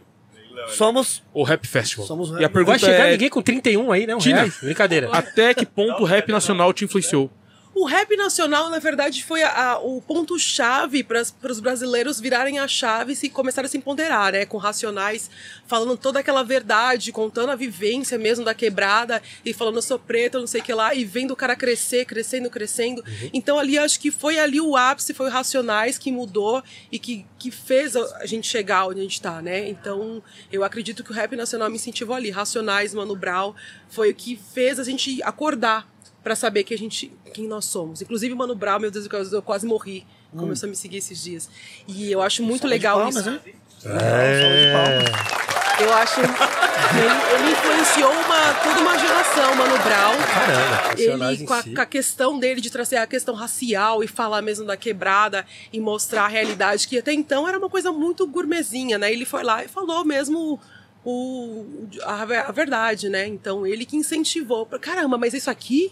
Somos. 0.69 1.23
o 1.33 1.43
Rap 1.43 1.65
Festival. 1.67 2.05
Somos 2.07 2.29
o 2.31 2.33
e 2.33 2.37
a 2.37 2.41
Rap- 2.41 2.53
pergunta 2.53 2.77
Vai 2.77 2.91
chegar 2.91 3.07
é, 3.07 3.11
ninguém 3.11 3.29
com 3.29 3.41
31 3.41 3.91
aí, 3.91 4.05
não? 4.07 4.17
Tina. 4.19 4.37
Reais? 4.37 4.57
Brincadeira. 4.61 5.09
até 5.11 5.53
que 5.53 5.65
ponto 5.65 6.01
o 6.03 6.05
rap 6.05 6.31
nacional 6.31 6.71
te 6.73 6.85
influenciou? 6.85 7.31
O 7.73 7.85
rap 7.85 8.17
nacional, 8.17 8.69
na 8.69 8.79
verdade, 8.79 9.23
foi 9.23 9.41
a- 9.43 9.71
a- 9.71 9.79
o 9.79 10.01
ponto-chave 10.01 11.03
para 11.05 11.21
os 11.49 11.59
brasileiros 11.61 12.19
virarem 12.19 12.59
a 12.59 12.67
chave 12.67 13.17
e 13.23 13.29
começarem 13.29 13.65
a 13.65 13.69
se 13.69 13.77
empoderar, 13.77 14.33
né? 14.33 14.45
Com 14.45 14.57
Racionais, 14.57 15.29
falando 15.65 15.95
toda 15.95 16.19
aquela 16.19 16.43
verdade, 16.43 17.13
contando 17.13 17.49
a 17.49 17.55
vivência 17.55 18.17
mesmo 18.17 18.43
da 18.43 18.53
quebrada 18.53 19.23
e 19.45 19.53
falando, 19.53 19.77
eu 19.77 19.81
sou 19.81 19.97
preta, 19.97 20.37
não 20.37 20.47
sei 20.47 20.59
o 20.59 20.63
que 20.65 20.73
lá, 20.73 20.93
e 20.93 21.05
vendo 21.05 21.31
o 21.31 21.35
cara 21.35 21.55
crescer, 21.55 22.03
crescendo, 22.03 22.49
crescendo. 22.49 23.01
Então 23.31 23.57
ali, 23.57 23.77
acho 23.79 24.01
que 24.01 24.11
foi 24.11 24.37
ali 24.37 24.59
o 24.59 24.75
ápice, 24.75 25.13
foi 25.13 25.27
o 25.27 25.31
Racionais 25.31 25.97
que 25.97 26.11
mudou 26.11 26.61
e 26.91 26.99
que, 26.99 27.25
que 27.39 27.49
fez 27.49 27.95
a 27.95 28.25
gente 28.25 28.49
chegar 28.49 28.85
onde 28.87 28.99
a 28.99 29.03
gente 29.03 29.21
tá, 29.21 29.41
né? 29.41 29.69
Então, 29.69 30.21
eu 30.51 30.65
acredito 30.65 31.05
que 31.05 31.11
o 31.11 31.13
rap 31.13 31.37
nacional 31.37 31.69
me 31.69 31.77
incentivou 31.77 32.17
ali. 32.17 32.31
Racionais, 32.31 32.93
Mano 32.93 33.15
Brown, 33.15 33.53
foi 33.89 34.09
o 34.11 34.13
que 34.13 34.37
fez 34.53 34.77
a 34.77 34.83
gente 34.83 35.23
acordar 35.23 35.89
Pra 36.23 36.35
saber 36.35 36.63
que 36.63 36.73
a 36.73 36.77
gente, 36.77 37.11
quem 37.33 37.47
nós 37.47 37.65
somos. 37.65 38.01
Inclusive, 38.01 38.35
Mano 38.35 38.55
Brown, 38.55 38.79
meu 38.79 38.91
Deus, 38.91 39.07
eu, 39.31 39.41
quase 39.41 39.65
morri. 39.65 40.05
Começou 40.35 40.67
a 40.67 40.69
me 40.69 40.75
seguir 40.75 40.97
esses 40.97 41.23
dias. 41.23 41.49
E 41.87 42.11
eu 42.11 42.21
acho 42.21 42.43
muito 42.43 42.67
legal 42.67 42.97
palmas, 42.97 43.15
isso. 43.15 43.39
Salva 43.79 44.57
de 44.57 44.71
palmas. 44.71 45.41
Eu 45.81 45.93
acho. 45.93 46.19
Ele, 46.21 47.43
ele 47.43 47.51
influenciou 47.51 48.11
uma, 48.11 48.53
toda 48.63 48.79
uma 48.81 48.97
geração, 48.97 49.55
Mano 49.55 49.77
Brown. 49.79 50.17
Caramba, 50.33 51.33
Ele, 51.33 51.45
com 51.45 51.53
a, 51.53 51.63
si. 51.63 51.73
com 51.73 51.81
a 51.81 51.85
questão 51.85 52.39
dele 52.39 52.61
de 52.61 52.69
trazer 52.69 52.97
a 52.97 53.07
questão 53.07 53.33
racial 53.33 54.03
e 54.03 54.07
falar 54.07 54.41
mesmo 54.41 54.65
da 54.65 54.77
quebrada 54.77 55.45
e 55.73 55.79
mostrar 55.79 56.25
a 56.25 56.27
realidade, 56.27 56.87
que 56.87 56.97
até 56.99 57.13
então 57.13 57.47
era 57.47 57.57
uma 57.57 57.69
coisa 57.69 57.91
muito 57.91 58.27
gourmetzinha, 58.27 58.97
né? 58.97 59.11
Ele 59.11 59.25
foi 59.25 59.43
lá 59.43 59.63
e 59.63 59.67
falou 59.67 60.05
mesmo 60.05 60.59
o, 61.03 61.65
a, 62.03 62.21
a 62.21 62.51
verdade, 62.51 63.09
né? 63.09 63.27
Então 63.27 63.65
ele 63.65 63.85
que 63.85 63.95
incentivou. 63.95 64.65
Caramba, 64.65 65.17
mas 65.17 65.33
isso 65.33 65.49
aqui 65.49 65.91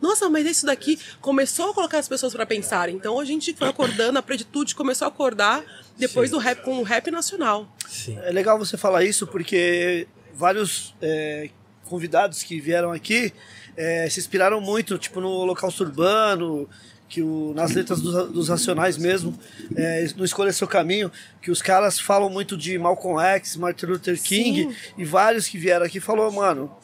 nossa, 0.00 0.28
mas 0.28 0.46
isso 0.46 0.66
daqui 0.66 0.98
começou 1.20 1.70
a 1.70 1.74
colocar 1.74 1.98
as 1.98 2.08
pessoas 2.08 2.32
para 2.32 2.46
pensar. 2.46 2.88
Então 2.88 3.18
a 3.20 3.24
gente 3.24 3.54
foi 3.54 3.68
acordando, 3.68 4.18
a 4.18 4.22
preditude 4.22 4.74
começou 4.74 5.06
a 5.06 5.08
acordar 5.08 5.62
depois 5.96 6.30
do 6.30 6.38
rap 6.38 6.62
com 6.62 6.78
o 6.78 6.82
rap 6.82 7.10
nacional. 7.10 7.68
Sim. 7.88 8.18
É 8.22 8.30
legal 8.30 8.58
você 8.58 8.76
falar 8.76 9.04
isso 9.04 9.26
porque 9.26 10.06
vários 10.34 10.94
é, 11.02 11.50
convidados 11.84 12.42
que 12.42 12.60
vieram 12.60 12.92
aqui 12.92 13.32
é, 13.76 14.08
se 14.08 14.20
inspiraram 14.20 14.60
muito, 14.60 14.96
tipo 14.98 15.20
no 15.20 15.28
Holocausto 15.28 15.84
Urbano, 15.84 16.68
que 17.08 17.20
o, 17.20 17.52
nas 17.54 17.72
letras 17.72 18.00
dos, 18.00 18.32
dos 18.32 18.48
Racionais 18.48 18.96
mesmo, 18.96 19.38
é, 19.74 20.08
no 20.16 20.24
Escolha 20.24 20.52
Seu 20.52 20.68
Caminho, 20.68 21.10
que 21.42 21.50
os 21.50 21.60
caras 21.60 21.98
falam 21.98 22.30
muito 22.30 22.56
de 22.56 22.78
Malcolm 22.78 23.20
X, 23.20 23.56
Martin 23.56 23.86
Luther 23.86 24.22
King, 24.22 24.72
Sim. 24.72 24.76
e 24.96 25.04
vários 25.04 25.48
que 25.48 25.58
vieram 25.58 25.84
aqui 25.84 25.98
falou, 25.98 26.30
mano, 26.30 26.74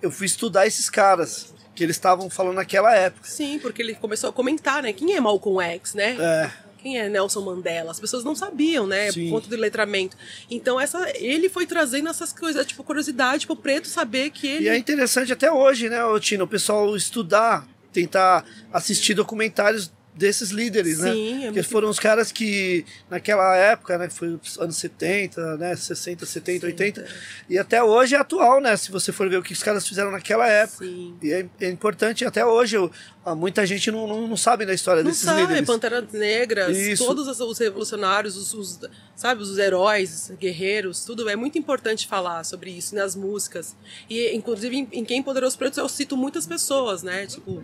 eu 0.00 0.10
fui 0.10 0.26
estudar 0.26 0.66
esses 0.66 0.88
caras, 0.88 1.53
que 1.74 1.82
eles 1.82 1.96
estavam 1.96 2.30
falando 2.30 2.56
naquela 2.56 2.94
época. 2.94 3.28
Sim, 3.28 3.58
porque 3.58 3.82
ele 3.82 3.94
começou 3.94 4.30
a 4.30 4.32
comentar, 4.32 4.82
né? 4.82 4.92
Quem 4.92 5.14
é 5.14 5.20
Malcolm 5.20 5.60
X, 5.60 5.94
né? 5.94 6.16
É, 6.18 6.50
Quem 6.78 6.98
é 6.98 7.08
Nelson 7.08 7.40
Mandela? 7.40 7.90
As 7.90 7.98
pessoas 7.98 8.22
não 8.22 8.34
sabiam, 8.34 8.86
né? 8.86 9.10
Sim. 9.10 9.24
Por 9.24 9.36
conta 9.36 9.48
do 9.48 9.56
letramento. 9.56 10.16
Então, 10.50 10.80
essa, 10.80 11.10
ele 11.16 11.48
foi 11.48 11.66
trazendo 11.66 12.08
essas 12.08 12.32
coisas, 12.32 12.64
tipo, 12.66 12.84
curiosidade 12.84 13.46
pro 13.46 13.56
preto 13.56 13.88
saber 13.88 14.30
que 14.30 14.46
ele. 14.46 14.66
E 14.66 14.68
é 14.68 14.76
interessante 14.76 15.32
até 15.32 15.50
hoje, 15.50 15.88
né, 15.88 15.98
Tino, 16.20 16.44
o 16.44 16.48
pessoal 16.48 16.94
estudar, 16.94 17.66
tentar 17.92 18.44
assistir 18.72 19.14
documentários 19.14 19.90
desses 20.16 20.50
líderes, 20.50 21.00
né? 21.00 21.12
Sim, 21.12 21.32
é 21.32 21.46
Porque 21.46 21.50
muito- 21.60 21.68
foram 21.70 21.88
os 21.90 21.98
caras 21.98 22.30
que, 22.30 22.84
naquela 23.10 23.56
época, 23.56 23.98
né, 23.98 24.06
que 24.06 24.14
foi 24.14 24.28
os 24.40 24.58
anos 24.60 24.76
70, 24.76 25.56
né, 25.56 25.74
60, 25.74 26.24
70, 26.24 26.66
80, 26.66 27.04
e 27.50 27.58
até 27.58 27.82
hoje 27.82 28.14
é 28.14 28.18
atual, 28.18 28.60
né, 28.60 28.76
se 28.76 28.92
você 28.92 29.10
for 29.10 29.28
ver 29.28 29.38
o 29.38 29.42
que 29.42 29.52
os 29.52 29.62
caras 29.62 29.86
fizeram 29.88 30.12
naquela 30.12 30.46
época. 30.48 30.84
Sim. 30.84 31.16
E 31.20 31.32
é, 31.32 31.46
é 31.60 31.68
importante, 31.68 32.24
até 32.24 32.46
hoje, 32.46 32.76
eu- 32.76 32.90
ah, 33.24 33.34
muita 33.34 33.66
gente 33.66 33.90
não, 33.90 34.06
não, 34.06 34.28
não 34.28 34.36
sabe 34.36 34.64
da 34.64 34.72
história 34.72 35.02
Não 35.02 35.10
desses 35.10 35.24
sabe, 35.24 35.40
líderes. 35.40 35.66
Panteras 35.66 36.04
Negras, 36.12 36.76
Isso. 36.76 37.04
todos 37.04 37.26
os- 37.26 37.40
os 37.40 37.58
revolucionários, 37.58 38.36
os, 38.36 38.54
os, 38.54 38.80
sabe, 39.16 39.42
os 39.42 39.58
heróis, 39.58 40.30
guerreiros, 40.38 41.04
tudo. 41.04 41.28
É 41.28 41.34
muito 41.34 41.58
importante 41.58 42.06
falar 42.06 42.44
sobre 42.44 42.70
isso 42.70 42.94
nas 42.94 43.16
músicas. 43.16 43.74
E, 44.08 44.32
inclusive, 44.34 44.76
em, 44.76 44.88
em 44.92 45.04
Quem 45.04 45.18
Empoderou 45.18 45.48
os 45.48 45.56
Pretos, 45.56 45.78
eu 45.78 45.88
cito 45.88 46.16
muitas 46.16 46.46
pessoas, 46.46 47.02
né? 47.02 47.26
Tipo. 47.26 47.62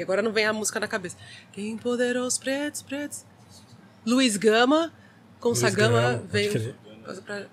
Agora 0.00 0.22
não 0.22 0.32
vem 0.32 0.44
a 0.46 0.52
música 0.52 0.78
na 0.80 0.88
cabeça. 0.88 1.16
Quem 1.52 1.70
empoderou 1.70 2.26
os 2.26 2.38
pretos, 2.38 2.82
pretos. 2.82 3.24
Luiz 4.06 4.36
Gama, 4.36 4.92
com 5.40 5.54
Sagama 5.54 6.22
coisa 7.04 7.22
pra- 7.22 7.46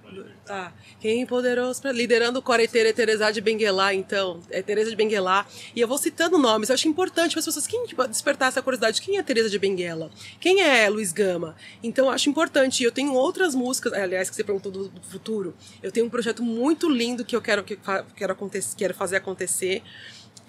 Tá. 0.46 0.74
Quem 1.00 1.22
empoderou 1.22 1.70
os 1.70 1.80
pretos? 1.80 1.98
Liderando 1.98 2.40
o 2.40 2.42
Coreteira 2.42 2.90
é 2.90 2.94
Teresa 2.94 3.32
de 3.32 3.42
Benguelá, 3.42 3.94
então. 3.94 4.40
É 4.50 4.62
Teresa 4.62 4.90
de 4.90 4.96
Benguelá. 4.96 5.46
E 5.76 5.82
eu 5.82 5.88
vou 5.88 5.98
citando 5.98 6.38
nomes. 6.38 6.70
Eu 6.70 6.76
acho 6.76 6.88
importante 6.88 7.32
para 7.32 7.40
as 7.40 7.46
pessoas 7.46 7.66
quem, 7.68 7.86
tipo, 7.86 8.08
despertar 8.08 8.50
essa 8.50 8.62
curiosidade. 8.62 9.02
Quem 9.02 9.18
é 9.18 9.24
Teresa 9.24 9.50
de 9.50 9.58
Benguela? 9.60 10.10
Quem 10.40 10.62
é 10.62 10.88
Luiz 10.90 11.12
Gama? 11.12 11.56
Então 11.82 12.06
eu 12.06 12.12
acho 12.12 12.30
importante. 12.30 12.84
Eu 12.84 12.92
tenho 12.92 13.14
outras 13.14 13.56
músicas, 13.56 13.94
aliás, 13.94 14.30
que 14.30 14.36
você 14.36 14.44
perguntou 14.44 14.72
do, 14.72 14.88
do 14.90 15.02
futuro. 15.02 15.56
Eu 15.82 15.92
tenho 15.92 16.06
um 16.06 16.10
projeto 16.10 16.42
muito 16.44 16.90
lindo 16.90 17.26
que 17.26 17.36
eu 17.36 17.42
quero, 17.42 17.64
que 17.64 17.78
quero, 18.16 18.32
acontecer, 18.34 18.76
quero 18.78 18.94
fazer 18.94 19.18
acontecer. 19.18 19.82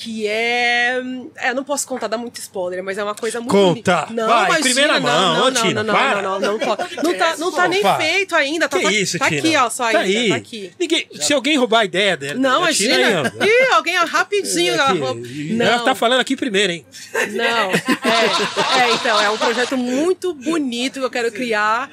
Que 0.01 0.29
é. 0.29 1.01
É, 1.39 1.53
não 1.53 1.65
posso 1.65 1.85
contar, 1.89 2.07
dá 2.07 2.17
muito 2.17 2.39
spoiler, 2.39 2.85
mas 2.85 2.97
é 2.99 3.03
uma 3.03 3.17
coisa 3.17 3.41
muito. 3.41 3.51
Conta! 3.51 4.07
li- 4.09 4.15
Não, 4.15 4.29
Vai, 4.29 4.45
imagina, 4.45 4.63
primeira 4.63 4.93
não, 4.95 5.01
mão, 5.01 5.35
não, 5.35 5.51
não, 5.51 5.63
Tina, 5.63 5.83
não, 5.83 5.93
para. 5.95 6.23
não, 6.23 6.39
não, 6.41 6.53
não, 6.53 6.59
pode. 6.65 6.97
não 7.03 7.15
tá, 7.19 7.37
não 7.37 7.51
tá 7.51 7.67
nem 7.67 7.81
Opa. 7.81 7.97
feito 7.97 8.37
ainda. 8.37 8.69
Tá, 8.69 8.79
Que 8.79 8.85
tá- 8.85 8.93
isso, 8.93 9.19
tá 9.19 9.29
Tina? 9.29 9.41
aqui, 9.41 9.57
ó, 9.57 9.69
só 9.69 9.91
tá 9.91 9.99
ainda, 9.99 10.21
aí. 10.21 10.29
tá 10.29 10.37
aqui. 10.37 10.73
Ninguém, 10.79 11.09
se 11.21 11.35
alguém 11.35 11.57
roubar 11.59 11.81
a 11.81 11.85
ideia 11.85 12.17
dela, 12.17 12.39
Não, 12.39 12.61
da 12.63 12.73
Tina 12.73 12.95
imagina. 12.95 13.33
aí, 13.41 13.41
ó. 13.41 13.45
Ih, 13.45 13.73
alguém 13.75 13.99
ó, 13.99 14.05
rapidinho. 14.05 14.77
ó, 14.79 14.83
Aqui, 14.85 14.99
vou- 14.99 15.19
e 15.19 15.53
Não, 15.55 15.67
Ela 15.67 15.79
tá 15.85 15.95
falando 15.97 16.21
aqui 16.21 16.37
primeiro, 16.37 16.73
hein? 16.73 16.87
não. 17.33 17.45
É, 17.73 18.83
é, 18.85 18.95
então, 18.95 19.21
é 19.21 19.29
um 19.31 19.37
projeto 19.37 19.77
muito 19.77 20.33
bonito 20.33 21.01
que 21.01 21.05
eu 21.07 21.11
quero 21.11 21.33
criar 21.33 21.91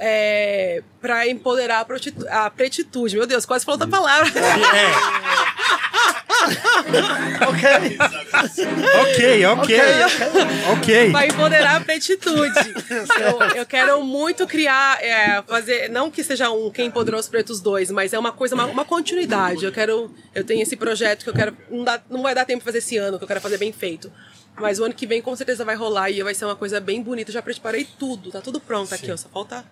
é, 0.00 0.82
para 1.00 1.26
empoderar 1.28 1.80
a, 1.80 1.84
prostitu- 1.84 2.26
a 2.28 2.50
pretitude. 2.50 3.16
Meu 3.16 3.26
Deus, 3.26 3.44
quase 3.46 3.64
falou 3.64 3.80
outra 3.80 3.88
palavra. 3.90 4.30
É. 4.74 6.12
Ok. 7.48 7.96
Ok, 9.02 9.46
ok. 9.46 9.80
Ok. 10.72 11.10
Vai 11.10 11.28
empoderar 11.28 11.76
a 11.76 11.80
pretitude. 11.80 12.74
Eu, 13.20 13.58
eu 13.58 13.66
quero 13.66 14.02
muito 14.02 14.46
criar, 14.46 15.02
é, 15.02 15.42
fazer, 15.46 15.88
não 15.88 16.10
que 16.10 16.22
seja 16.24 16.50
um 16.50 16.70
Quem 16.70 16.86
Empoderou 16.86 17.18
os 17.20 17.28
Pretos 17.28 17.60
2, 17.60 17.90
mas 17.90 18.12
é 18.12 18.18
uma 18.18 18.32
coisa, 18.32 18.54
uma, 18.54 18.66
uma 18.66 18.84
continuidade. 18.84 19.64
Eu 19.64 19.72
quero, 19.72 20.12
eu 20.34 20.44
tenho 20.44 20.62
esse 20.62 20.76
projeto 20.76 21.22
que 21.24 21.30
eu 21.30 21.34
quero, 21.34 21.56
não, 21.70 21.84
dá, 21.84 22.00
não 22.10 22.22
vai 22.22 22.34
dar 22.34 22.44
tempo 22.44 22.58
pra 22.62 22.66
fazer 22.72 22.78
esse 22.78 22.96
ano, 22.96 23.18
que 23.18 23.24
eu 23.24 23.28
quero 23.28 23.40
fazer 23.40 23.58
bem 23.58 23.72
feito. 23.72 24.12
Mas 24.60 24.78
o 24.78 24.84
ano 24.84 24.94
que 24.94 25.06
vem 25.06 25.20
com 25.22 25.34
certeza 25.34 25.64
vai 25.64 25.74
rolar 25.74 26.10
e 26.10 26.22
vai 26.22 26.34
ser 26.34 26.44
uma 26.44 26.56
coisa 26.56 26.78
bem 26.80 27.02
bonita. 27.02 27.30
Eu 27.30 27.34
já 27.34 27.42
preparei 27.42 27.86
tudo, 27.98 28.30
tá 28.30 28.40
tudo 28.40 28.60
pronto 28.60 28.94
aqui, 28.94 29.10
ó, 29.10 29.16
só 29.16 29.28
falta... 29.28 29.64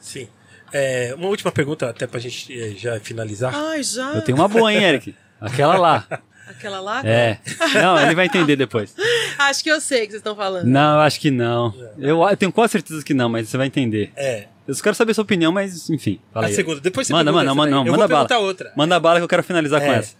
Sim. 0.00 0.28
É, 0.72 1.14
uma 1.16 1.28
última 1.28 1.50
pergunta, 1.50 1.88
até 1.88 2.06
pra 2.06 2.20
gente 2.20 2.52
eh, 2.52 2.74
já 2.76 3.00
finalizar. 3.00 3.52
Ai, 3.54 3.82
já. 3.82 4.12
Eu 4.12 4.22
tenho 4.22 4.36
uma 4.36 4.46
boa, 4.48 4.72
hein, 4.72 4.82
Eric? 4.82 5.14
Aquela 5.40 5.76
lá. 5.78 6.06
Aquela 6.48 6.80
lá? 6.80 7.02
É. 7.04 7.38
Não, 7.74 8.00
ele 8.00 8.14
vai 8.14 8.24
entender 8.26 8.56
depois. 8.56 8.94
Acho 9.38 9.62
que 9.62 9.70
eu 9.70 9.80
sei 9.82 9.98
o 9.98 10.02
que 10.02 10.08
vocês 10.12 10.20
estão 10.20 10.34
falando. 10.34 10.64
Não, 10.66 10.94
eu 10.94 11.00
acho 11.00 11.20
que 11.20 11.30
não. 11.30 11.74
Eu, 11.98 12.22
eu 12.26 12.36
tenho 12.38 12.50
quase 12.50 12.72
certeza 12.72 13.04
que 13.04 13.12
não, 13.12 13.28
mas 13.28 13.48
você 13.48 13.56
vai 13.58 13.66
entender. 13.66 14.10
É. 14.16 14.46
Eu 14.66 14.74
só 14.74 14.82
quero 14.82 14.94
saber 14.96 15.12
sua 15.14 15.22
opinião, 15.24 15.52
mas 15.52 15.88
enfim. 15.90 16.18
Fala 16.32 16.46
A 16.46 16.48
aí. 16.48 16.54
segunda. 16.54 16.80
Depois 16.80 17.06
você 17.06 17.12
Manda, 17.12 17.24
pergunta 17.30 17.44
manda, 17.44 17.54
manda, 17.54 17.70
não, 17.70 17.84
manda 17.84 17.90
vou 17.90 18.08
bala. 18.08 18.26
perguntar 18.26 18.38
outra. 18.38 18.72
Manda 18.74 18.98
bala 18.98 19.18
que 19.20 19.24
eu 19.24 19.28
quero 19.28 19.42
finalizar 19.44 19.80
com 19.80 19.92
É. 19.92 19.96
essa. 19.98 20.16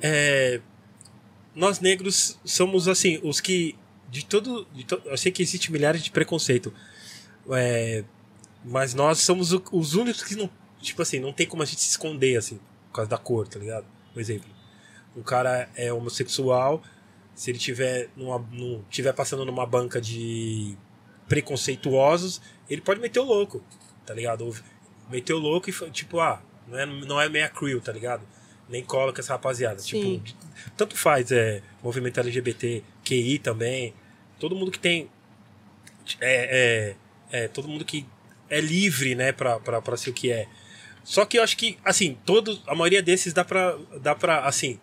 É, 0.00 0.60
nós 1.54 1.80
negros 1.80 2.38
somos 2.44 2.88
assim 2.88 3.20
os 3.22 3.40
que 3.40 3.76
de 4.10 4.24
todo, 4.24 4.66
de 4.74 4.84
to- 4.84 5.00
eu 5.04 5.16
sei 5.16 5.32
que 5.32 5.42
existe 5.42 5.72
milhares 5.72 6.02
de 6.02 6.10
preconceito, 6.10 6.72
é, 7.50 8.04
mas 8.64 8.94
nós 8.94 9.18
somos 9.20 9.52
o- 9.52 9.62
os 9.72 9.94
únicos 9.94 10.22
que 10.22 10.34
não 10.36 10.50
tipo 10.80 11.00
assim 11.02 11.18
não 11.20 11.32
tem 11.32 11.46
como 11.46 11.62
a 11.62 11.66
gente 11.66 11.80
se 11.80 11.90
esconder 11.90 12.36
assim 12.36 12.58
por 12.88 12.94
causa 12.96 13.10
da 13.10 13.18
cor, 13.18 13.46
tá 13.48 13.58
ligado? 13.58 13.86
Por 14.12 14.20
exemplo, 14.20 14.48
um 15.16 15.22
cara 15.22 15.68
é 15.74 15.92
homossexual, 15.92 16.82
se 17.34 17.50
ele 17.50 17.58
tiver 17.58 18.10
numa, 18.16 18.38
num, 18.50 18.82
tiver 18.90 19.12
passando 19.14 19.44
numa 19.44 19.64
banca 19.66 20.00
de 20.00 20.76
preconceituosos, 21.28 22.40
ele 22.68 22.80
pode 22.80 23.00
meter 23.00 23.20
o 23.20 23.24
louco, 23.24 23.62
tá 24.06 24.12
ligado? 24.14 24.44
Ou 24.46 24.54
meter 25.10 25.32
o 25.32 25.38
louco 25.38 25.70
e 25.70 25.90
tipo 25.90 26.20
ah 26.20 26.42
não 26.68 26.78
é 26.78 26.86
não 26.86 27.20
é 27.20 27.28
meia 27.28 27.48
crew, 27.48 27.80
tá 27.80 27.92
ligado? 27.92 28.22
Nem 28.72 28.82
cola 28.82 29.12
com 29.12 29.20
essa 29.20 29.34
rapaziada. 29.34 29.78
Sim. 29.78 30.20
Tipo, 30.24 30.40
tanto 30.76 30.96
faz, 30.96 31.30
é, 31.30 31.62
movimento 31.82 32.18
LGBT, 32.18 32.82
QI 33.04 33.38
também, 33.38 33.92
todo 34.40 34.56
mundo 34.56 34.70
que 34.72 34.78
tem. 34.78 35.08
É, 36.20 36.94
é, 37.30 37.44
é, 37.44 37.48
todo 37.48 37.68
mundo 37.68 37.84
que 37.84 38.04
é 38.50 38.60
livre, 38.60 39.14
né, 39.14 39.30
pra, 39.30 39.60
pra, 39.60 39.80
pra 39.80 39.96
ser 39.96 40.10
o 40.10 40.12
que 40.14 40.32
é. 40.32 40.48
Só 41.04 41.24
que 41.26 41.38
eu 41.38 41.42
acho 41.42 41.56
que, 41.56 41.78
assim, 41.84 42.16
todos, 42.24 42.62
a 42.66 42.74
maioria 42.74 43.02
desses 43.02 43.32
dá 43.32 43.44
pra, 43.44 43.76
dá 44.00 44.14
pra, 44.14 44.40
assim, 44.46 44.78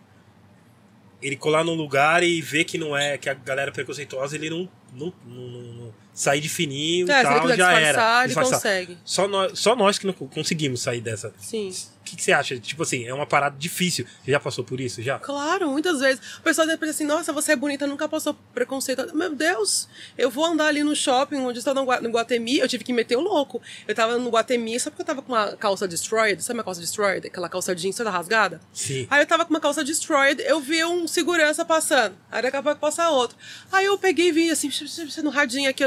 ele 1.22 1.36
colar 1.36 1.64
num 1.64 1.74
lugar 1.76 2.24
e 2.24 2.42
ver 2.42 2.64
que 2.64 2.78
não 2.78 2.96
é, 2.96 3.18
que 3.18 3.30
a 3.30 3.34
galera 3.34 3.72
é 3.72 3.74
preconceituosa, 3.74 4.36
ele 4.36 4.50
não, 4.50 4.70
não, 4.94 5.14
não, 5.26 5.62
não- 5.74 5.94
sair 6.14 6.42
de 6.42 6.50
fininho 6.50 7.10
É, 7.10 7.22
e 7.22 7.24
tal, 7.24 7.56
já 7.56 7.72
era. 7.80 8.20
ele 8.20 8.28
Disfarçar. 8.28 8.54
consegue. 8.54 8.98
Só 9.06 9.28
nós, 9.28 9.58
só 9.60 9.76
nós 9.76 9.98
que 9.98 10.06
não 10.06 10.14
conseguimos 10.14 10.82
sair 10.82 11.00
dessa. 11.00 11.34
Sim. 11.38 11.72
O 12.10 12.12
que, 12.12 12.16
que 12.16 12.24
você 12.24 12.32
acha? 12.32 12.58
Tipo 12.60 12.84
assim, 12.84 13.06
é 13.06 13.14
uma 13.14 13.26
parada 13.26 13.56
difícil. 13.58 14.06
Você 14.24 14.32
já 14.32 14.40
passou 14.40 14.64
por 14.64 14.80
isso? 14.82 15.02
Já? 15.02 15.20
Claro, 15.20 15.70
muitas 15.70 16.00
vezes. 16.00 16.20
O 16.40 16.42
pessoal 16.42 16.66
deve 16.66 16.80
pensar 16.80 16.92
assim, 16.92 17.06
nossa, 17.06 17.32
você 17.32 17.52
é 17.52 17.56
bonita, 17.56 17.86
nunca 17.86 18.08
passou 18.10 18.36
preconceito. 18.54 19.16
Meu 19.16 19.36
Deus, 19.36 19.88
eu 20.18 20.30
vou 20.30 20.46
andar 20.46 20.68
ali 20.68 20.84
no 20.84 20.96
shopping, 20.96 21.38
onde 21.38 21.60
eu 21.60 21.60
estou 21.60 21.74
no, 21.74 21.84
no 21.84 22.10
Guatemi, 22.10 22.58
eu 22.58 22.68
tive 22.68 22.84
que 22.84 22.92
meter 22.92 23.16
o 23.16 23.22
louco. 23.22 23.62
Eu 23.88 23.94
tava 23.94 24.18
no 24.18 24.30
Guatemi, 24.30 24.80
só 24.80 24.90
porque 24.90 25.04
eu 25.04 25.06
tava 25.06 25.22
com 25.22 25.32
uma 25.32 25.56
calça 25.56 25.88
destroyed, 25.88 26.42
sabe 26.42 26.58
uma 26.58 26.64
calça 26.64 26.82
destroyed? 26.82 27.28
Aquela 27.28 27.48
calça 27.48 27.76
jeans 27.76 27.96
toda 27.96 28.10
rasgada? 28.10 28.60
Sim. 28.74 29.08
Aí 29.10 29.22
eu 29.22 29.28
tava 29.28 29.46
com 29.46 29.52
uma 29.52 29.60
calça 29.60 29.84
destroyed, 29.84 30.42
eu 30.42 30.60
vi 30.60 30.84
um 30.84 31.08
segurança 31.08 31.64
passando. 31.64 32.16
Aí 32.32 32.42
daqui 32.42 32.58
a 32.58 32.64
pouco 32.64 32.80
passa 32.80 33.10
outro. 33.10 33.38
Aí 33.72 33.86
eu 33.86 33.98
peguei 33.98 34.30
e 34.30 34.32
vi 34.32 34.50
assim, 34.50 34.70
no 35.24 35.30
radinho 35.30 35.70
aqui, 35.70 35.84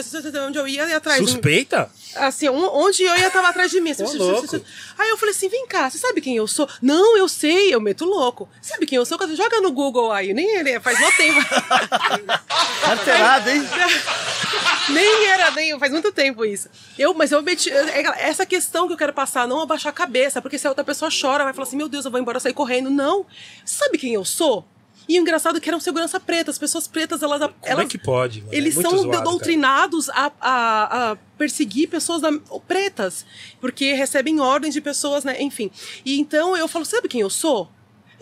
onde 0.46 0.58
eu 0.58 0.68
ia, 0.68 0.86
e 0.88 0.94
atrás. 0.94 1.18
de 1.18 1.24
mim. 1.24 1.32
Suspeita? 1.32 1.90
Assim, 2.14 2.48
onde 2.48 3.02
eu 3.02 3.16
ia 3.16 3.30
tava 3.30 3.48
atrás 3.48 3.70
de 3.70 3.80
mim. 3.80 3.90
assim, 3.90 4.04
louco. 4.16 4.60
Aí 4.98 5.10
eu 5.10 5.16
falei 5.16 5.34
assim: 5.34 5.48
vem 5.48 5.66
cá, 5.66 5.90
você 5.90 5.98
sabe 5.98 6.11
quem 6.20 6.36
eu 6.36 6.47
sou? 6.47 6.68
Não, 6.80 7.16
eu 7.16 7.28
sei, 7.28 7.74
eu 7.74 7.80
meto 7.80 8.05
louco. 8.05 8.48
Sabe 8.60 8.86
quem 8.86 8.97
eu 8.97 9.05
sou? 9.05 9.18
Joga 9.34 9.60
no 9.60 9.72
Google 9.72 10.12
aí. 10.12 10.34
Nem 10.34 10.56
ele 10.56 10.80
faz 10.80 10.98
mó 11.01 11.10
tempo. 11.16 11.40
Carteirada, 12.82 13.55
hein? 13.55 13.62
nem 14.90 15.26
era, 15.26 15.51
nem 15.52 15.78
faz 15.78 15.93
muito 15.93 16.12
tempo 16.12 16.44
isso. 16.44 16.68
Eu, 16.98 17.14
mas 17.14 17.32
eu 17.32 17.43
meti. 17.43 17.70
é 17.70 18.28
Essa 18.28 18.44
questão 18.44 18.86
que 18.86 18.93
eu 18.93 18.98
quero 18.98 19.12
passar, 19.12 19.47
não 19.47 19.60
abaixar 19.60 19.90
a 19.90 19.94
cabeça, 19.94 20.43
porque 20.43 20.59
se 20.59 20.66
a 20.66 20.70
outra 20.70 20.84
pessoa 20.84 21.10
chora, 21.10 21.44
vai 21.44 21.52
falar 21.52 21.66
assim: 21.66 21.76
meu 21.76 21.89
Deus, 21.89 22.05
eu 22.05 22.10
vou 22.10 22.20
embora 22.20 22.40
sair 22.40 22.55
correndo. 22.55 22.90
Não. 22.90 23.26
Sabe 23.64 23.98
quem 23.98 24.14
eu 24.14 24.24
sou? 24.24 24.66
E 25.08 25.18
o 25.18 25.22
engraçado 25.22 25.56
é 25.58 25.60
que 25.60 25.68
eram 25.68 25.80
segurança 25.80 26.18
preta. 26.20 26.50
As 26.50 26.58
pessoas 26.58 26.86
pretas, 26.86 27.22
elas. 27.22 27.40
Como 27.40 27.54
elas 27.62 27.86
é 27.86 27.88
que 27.88 27.98
pode? 27.98 28.40
mano? 28.40 28.52
eles 28.54 28.76
É 28.78 28.82
são 28.82 28.96
zoado, 28.98 29.24
doutrinados 29.24 30.08
a, 30.10 30.32
a, 30.40 31.10
a 31.12 31.16
perseguir 31.36 31.88
pessoas 31.88 32.20
da- 32.22 32.32
pretas, 32.68 33.24
porque 33.60 33.92
recebem 33.94 34.40
ordens 34.40 34.74
de 34.74 34.80
pessoas, 34.80 35.24
né? 35.24 35.40
Enfim. 35.42 35.70
E 36.04 36.18
então 36.20 36.56
eu 36.56 36.68
falo, 36.68 36.84
sabe 36.84 37.08
quem 37.08 37.20
eu 37.20 37.30
sou? 37.30 37.68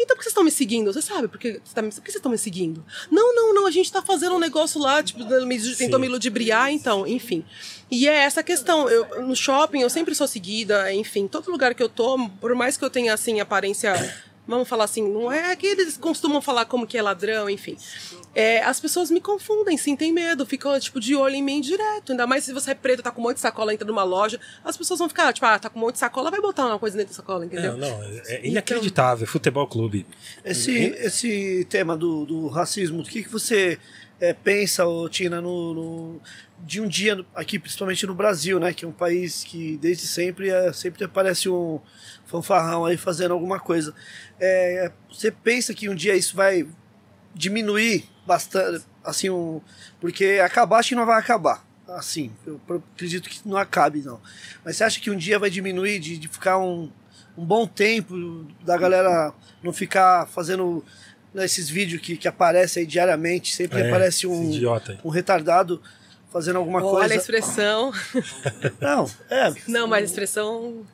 Então 0.02 0.16
por 0.16 0.20
que 0.20 0.24
vocês 0.24 0.31
estão 0.32 0.43
me 0.44 0.51
seguindo? 0.51 0.90
Você 0.90 1.02
sabe 1.02 1.28
por 1.28 1.39
que, 1.39 1.61
você 1.62 1.74
tá 1.74 1.82
por 1.82 1.90
que 1.90 2.01
vocês 2.01 2.15
estão 2.16 2.32
me 2.32 2.39
seguindo? 2.39 2.82
Não, 3.11 3.35
não, 3.35 3.52
não, 3.55 3.66
a 3.66 3.70
gente 3.70 3.93
tá 3.93 4.01
fazendo 4.01 4.35
um 4.35 4.39
negócio 4.39 4.81
lá, 4.81 5.02
tipo, 5.02 5.23
me- 5.44 5.74
tentou 5.77 6.01
me 6.01 6.09
ludibriar, 6.09 6.73
então, 6.73 7.07
enfim. 7.07 7.44
E 7.90 8.09
é 8.09 8.15
essa 8.15 8.43
questão. 8.43 8.89
Eu, 8.89 9.27
no 9.27 9.36
shopping 9.36 9.81
eu 9.82 9.90
sempre 9.90 10.15
sou 10.15 10.27
seguida, 10.27 10.90
enfim, 10.94 11.28
todo 11.28 11.51
lugar 11.51 11.74
que 11.74 11.82
eu 11.82 11.89
tô, 11.90 12.16
por 12.40 12.55
mais 12.55 12.78
que 12.78 12.85
eu 12.85 12.89
tenha, 12.89 13.12
assim, 13.12 13.40
aparência 13.40 13.93
vamos 14.47 14.69
falar 14.69 14.85
assim, 14.85 15.07
não 15.07 15.31
é 15.31 15.55
que 15.55 15.67
eles 15.67 15.97
costumam 15.97 16.41
falar 16.43 16.65
como 16.65 16.87
que 16.87 16.99
é 16.99 17.03
ladrão, 17.03 17.49
enfim. 17.49 17.77
É, 18.35 18.62
as 18.62 18.81
pessoas 18.81 19.11
me 19.11 19.21
confundem, 19.21 19.77
sim, 19.77 19.97
tem 19.97 20.12
medo, 20.12 20.45
ficam, 20.47 20.79
tipo, 20.79 21.01
de 21.01 21.15
olho 21.15 21.35
em 21.35 21.43
mim 21.43 21.61
direto. 21.61 22.12
Ainda 22.12 22.27
mais 22.27 22.45
se 22.45 22.53
você 22.53 22.73
é 22.73 22.75
preto, 22.75 23.03
tá 23.03 23.11
com 23.11 23.21
um 23.21 23.25
monte 23.25 23.37
de 23.37 23.41
sacola, 23.41 23.73
entra 23.73 23.87
numa 23.87 24.03
loja, 24.03 24.41
as 24.65 24.77
pessoas 24.77 24.99
vão 24.99 25.09
ficar, 25.09 25.33
tipo, 25.33 25.47
ah, 25.47 25.59
tá 25.59 25.69
com 25.69 25.79
um 25.79 25.83
monte 25.83 25.95
de 25.95 26.01
sacola, 26.01 26.31
vai 26.31 26.41
botar 26.41 26.67
uma 26.67 26.79
coisa 26.79 26.97
dentro 26.97 27.12
da 27.12 27.17
sacola, 27.17 27.45
entendeu? 27.45 27.77
Não, 27.77 27.89
não, 27.89 28.03
é 28.27 28.47
inacreditável. 28.47 29.27
Futebol 29.27 29.67
clube. 29.67 30.07
Esse, 30.45 30.73
esse 30.99 31.67
tema 31.69 31.97
do, 31.97 32.25
do 32.25 32.49
racismo, 32.49 33.03
o 33.03 33.05
que, 33.05 33.23
que 33.23 33.29
você 33.29 33.79
é, 34.21 34.33
pensa, 34.35 34.87
ô, 34.87 35.09
Tina, 35.09 35.41
no, 35.41 35.75
no- 35.75 36.21
de 36.59 36.81
um 36.81 36.87
dia 36.87 37.25
aqui, 37.35 37.59
principalmente 37.59 38.07
no 38.07 38.15
Brasil, 38.15 38.61
né? 38.61 38.73
Que 38.75 38.85
é 38.85 38.89
um 38.89 38.93
país 38.93 39.43
que 39.45 39.79
desde 39.79 40.07
sempre 40.07 40.51
é, 40.51 40.73
sempre 40.73 41.05
aparece 41.05 41.49
um 41.49 41.81
fanfarrão 42.27 42.85
aí 42.85 42.97
fazendo 42.97 43.33
alguma 43.33 43.59
coisa. 43.59 43.95
É, 44.39 44.93
você 45.11 45.31
pensa 45.31 45.73
que 45.75 45.89
um 45.89 45.95
dia 45.95 46.15
isso 46.15 46.37
vai 46.37 46.67
diminuir 47.35 48.05
bastante, 48.27 48.85
assim, 49.05 49.31
um, 49.31 49.61
porque 50.01 50.41
acabar 50.45 50.79
acho 50.79 50.91
que 50.91 50.95
não 50.95 51.07
vai 51.07 51.19
acabar. 51.19 51.65
Assim, 51.89 52.31
eu 52.47 52.61
acredito 52.95 53.29
que 53.29 53.41
não 53.49 53.57
acabe, 53.57 54.01
não. 54.03 54.21
Mas 54.65 54.77
você 54.77 54.85
acha 54.85 55.01
que 55.01 55.11
um 55.11 55.17
dia 55.17 55.39
vai 55.39 55.51
diminuir 55.51 55.99
de, 55.99 56.19
de 56.19 56.29
ficar 56.29 56.57
um, 56.59 56.89
um 57.37 57.45
bom 57.45 57.67
tempo 57.67 58.47
da 58.65 58.77
galera 58.77 59.33
não 59.63 59.73
ficar 59.73 60.27
fazendo 60.29 60.85
né, 61.32 61.44
esses 61.44 61.69
vídeos 61.69 62.01
que, 62.02 62.16
que 62.16 62.28
aparecem 62.28 62.82
aí 62.82 62.86
diariamente, 62.86 63.55
sempre 63.55 63.81
É, 63.81 63.89
aparece 63.89 64.27
um, 64.27 64.51
um 65.05 65.09
retardado 65.09 65.81
fazendo 66.32 66.57
alguma 66.57 66.78
Olha 66.82 66.89
a 66.89 66.98
coisa. 67.01 67.15
expressão. 67.16 67.93
Não, 68.81 69.11
é. 69.28 69.52
Não, 69.66 69.86
mas 69.86 70.02
a 70.02 70.07
expressão. 70.07 70.85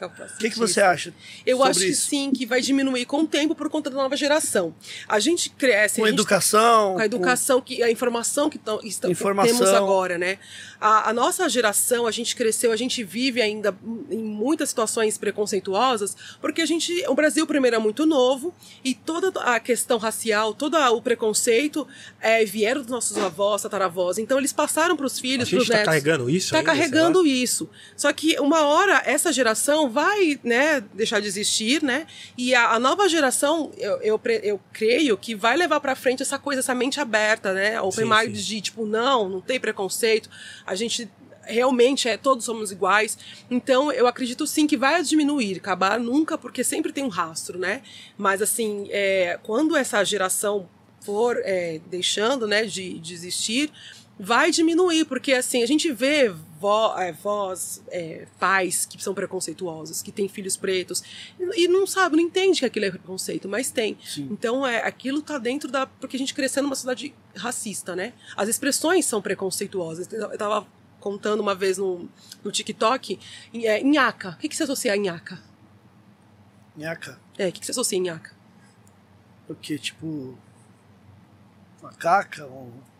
O 0.00 0.38
que, 0.38 0.50
que 0.50 0.58
você 0.58 0.80
acha? 0.82 1.12
Eu 1.46 1.64
acho 1.64 1.80
que 1.80 1.86
isso? 1.86 2.08
sim, 2.10 2.30
que 2.30 2.44
vai 2.44 2.60
diminuir 2.60 3.06
com 3.06 3.20
o 3.22 3.26
tempo 3.26 3.54
por 3.54 3.70
conta 3.70 3.88
da 3.88 3.96
nova 3.96 4.14
geração. 4.16 4.74
A 5.08 5.18
gente 5.18 5.48
cresce. 5.48 6.00
Com 6.00 6.04
a 6.04 6.08
gente 6.10 6.18
educação. 6.18 6.94
com 6.94 7.00
a 7.00 7.04
educação, 7.06 7.60
que, 7.62 7.82
a 7.82 7.90
informação 7.90 8.50
que 8.50 8.58
tão, 8.58 8.78
está- 8.82 9.08
Informação. 9.08 9.56
temos 9.58 9.72
agora, 9.72 10.18
né? 10.18 10.38
A, 10.78 11.08
a 11.10 11.12
nossa 11.14 11.48
geração, 11.48 12.06
a 12.06 12.10
gente 12.10 12.36
cresceu, 12.36 12.72
a 12.72 12.76
gente 12.76 13.02
vive 13.02 13.40
ainda 13.40 13.74
em 14.10 14.18
muitas 14.22 14.68
situações 14.68 15.16
preconceituosas, 15.16 16.14
porque 16.42 16.60
a 16.60 16.66
gente, 16.66 16.92
o 17.08 17.14
Brasil 17.14 17.46
primeiro 17.46 17.76
é 17.76 17.78
muito 17.78 18.04
novo 18.04 18.54
e 18.84 18.94
toda 18.94 19.28
a 19.40 19.58
questão 19.58 19.96
racial, 19.96 20.52
todo 20.52 20.76
o 20.76 21.00
preconceito 21.00 21.88
é, 22.20 22.44
vieram 22.44 22.82
dos 22.82 22.90
nossos 22.90 23.16
avós, 23.16 23.62
tataravós. 23.62 24.18
Então 24.26 24.38
eles 24.38 24.52
passaram 24.52 24.96
para 24.96 25.06
os 25.06 25.20
filhos, 25.20 25.48
para 25.48 25.58
os 25.58 25.68
tá 25.68 25.74
netos. 25.74 25.86
carregando 25.86 26.28
isso 26.28 26.46
Está 26.46 26.60
carregando 26.60 27.22
será? 27.22 27.34
isso. 27.34 27.70
Só 27.96 28.12
que 28.12 28.36
uma 28.40 28.66
hora 28.66 29.00
essa 29.06 29.32
geração 29.32 29.88
vai, 29.88 30.40
né, 30.42 30.80
deixar 30.92 31.20
de 31.20 31.28
existir, 31.28 31.80
né? 31.80 32.08
E 32.36 32.52
a, 32.52 32.72
a 32.72 32.80
nova 32.80 33.08
geração, 33.08 33.70
eu, 33.78 34.00
eu, 34.02 34.20
eu 34.42 34.60
creio 34.72 35.16
que 35.16 35.32
vai 35.32 35.56
levar 35.56 35.78
para 35.78 35.94
frente 35.94 36.22
essa 36.22 36.40
coisa, 36.40 36.58
essa 36.58 36.74
mente 36.74 36.98
aberta, 37.00 37.52
né? 37.52 37.80
Open 37.80 38.04
Sim, 38.04 38.10
mind 38.10 38.36
sim. 38.36 38.42
de 38.42 38.60
tipo, 38.62 38.84
não, 38.84 39.28
não 39.28 39.40
tem 39.40 39.60
preconceito. 39.60 40.28
A 40.66 40.74
gente 40.74 41.08
realmente 41.44 42.08
é 42.08 42.16
todos 42.16 42.44
somos 42.44 42.72
iguais. 42.72 43.16
Então, 43.48 43.92
eu 43.92 44.08
acredito 44.08 44.44
sim 44.44 44.66
que 44.66 44.76
vai 44.76 45.00
diminuir, 45.04 45.58
acabar 45.58 46.00
nunca, 46.00 46.36
porque 46.36 46.64
sempre 46.64 46.92
tem 46.92 47.04
um 47.04 47.08
rastro, 47.08 47.60
né? 47.60 47.82
Mas 48.18 48.42
assim, 48.42 48.88
é, 48.90 49.38
quando 49.44 49.76
essa 49.76 50.02
geração 50.02 50.68
for 51.06 51.40
é, 51.44 51.80
deixando, 51.86 52.48
né, 52.48 52.64
de, 52.64 52.98
de 52.98 53.14
existir, 53.14 53.70
vai 54.18 54.50
diminuir, 54.50 55.04
porque 55.04 55.32
assim, 55.32 55.62
a 55.62 55.66
gente 55.66 55.92
vê 55.92 56.28
vó, 56.58 56.98
é, 56.98 57.12
vós, 57.12 57.82
é, 57.88 58.26
pais 58.38 58.86
que 58.86 59.02
são 59.02 59.14
preconceituosos, 59.14 60.02
que 60.02 60.10
têm 60.10 60.28
filhos 60.28 60.56
pretos, 60.56 61.02
e 61.38 61.66
e 61.66 61.68
não 61.68 61.86
sabe, 61.86 62.16
não 62.16 62.22
entende 62.22 62.60
que 62.60 62.66
aquilo 62.66 62.86
é 62.86 62.90
preconceito, 62.90 63.48
mas 63.48 63.70
tem. 63.70 63.96
Então, 64.18 64.66
é, 64.66 64.82
aquilo 64.86 65.22
tá 65.22 65.38
dentro 65.38 65.70
da. 65.70 65.86
Porque 65.86 66.16
a 66.16 66.18
gente 66.18 66.34
cresceu 66.34 66.62
numa 66.62 66.74
sociedade 66.74 67.14
racista, 67.34 67.94
né? 67.94 68.12
As 68.36 68.48
expressões 68.48 69.04
são 69.04 69.20
preconceituosas. 69.20 70.10
Eu 70.12 70.36
tava 70.38 70.66
contando 71.00 71.40
uma 71.40 71.54
vez 71.54 71.78
no, 71.78 72.08
no 72.42 72.50
TikTok, 72.50 73.18
é, 73.54 73.82
nhaca. 73.82 74.30
O 74.30 74.36
que, 74.38 74.48
que 74.48 74.56
você 74.56 74.64
associa 74.64 74.92
a 74.92 74.96
nhaca? 74.96 75.40
Nhaca. 76.76 77.18
É, 77.38 77.48
o 77.48 77.52
que, 77.52 77.60
que 77.60 77.66
você 77.66 77.72
associa 77.72 77.98
a 77.98 78.02
nhaca? 78.02 78.34
O 79.48 79.54
que? 79.54 79.78
Tipo. 79.78 80.36
Macaca? 81.82 82.46
Um... 82.46 82.95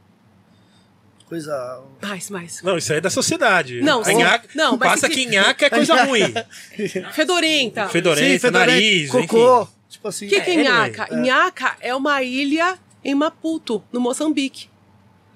coisa. 1.27 1.83
Mais, 2.03 2.31
mais. 2.31 2.63
Não, 2.63 2.77
isso 2.79 2.93
aí 2.93 2.99
é 2.99 3.01
da 3.01 3.11
sociedade. 3.11 3.81
Não, 3.81 4.03
sim. 4.05 4.15
nhaca, 4.15 4.49
Não, 4.55 4.77
mas 4.77 4.93
passa 4.93 5.09
que 5.09 5.27
nhaca 5.27 5.67
é 5.67 5.71
coisa 5.71 6.03
ruim. 6.05 6.33
Fedorenta. 7.13 7.89
Fedorenta, 7.89 8.49
Sim, 8.49 8.53
nariz, 8.53 9.11
cocô. 9.11 9.63
enfim. 9.63 9.73
Tipo 9.89 10.09
assim. 10.09 10.27
O 10.27 10.29
que, 10.29 10.41
que 10.41 10.51
é 10.51 10.55
Inhaca? 10.61 11.09
é. 11.11 11.15
Inhaca 11.15 11.77
é 11.81 11.95
uma 11.95 12.23
ilha 12.23 12.79
em 13.05 13.15
Maputo, 13.15 13.83
no 13.93 14.01
Moçambique. 14.01 14.67
o 14.67 14.71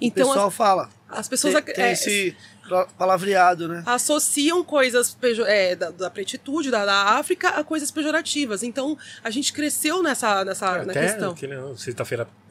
Então 0.01 0.27
pessoal 0.29 0.49
as, 0.49 0.55
fala. 0.55 0.91
as 1.09 1.29
pessoas 1.29 1.55
Tem, 1.55 1.75
tem 1.75 1.85
é, 1.85 1.93
esse 1.93 2.37
pa- 2.69 2.87
palavreado, 2.99 3.69
né? 3.69 3.83
associam 3.87 4.65
coisas 4.65 5.17
é, 5.47 5.77
da, 5.77 5.91
da 5.91 6.11
pretitude 6.11 6.71
da, 6.71 6.85
da 6.85 7.03
África 7.19 7.51
a 7.51 7.63
coisas 7.65 7.91
pejorativas. 7.91 8.63
Então 8.63 8.99
a 9.23 9.31
gente 9.31 9.53
cresceu 9.53 10.03
nessa, 10.03 10.45
nessa 10.45 10.85
na 10.85 10.91
Até 10.91 11.03
questão. 11.03 11.35
não, 11.49 11.77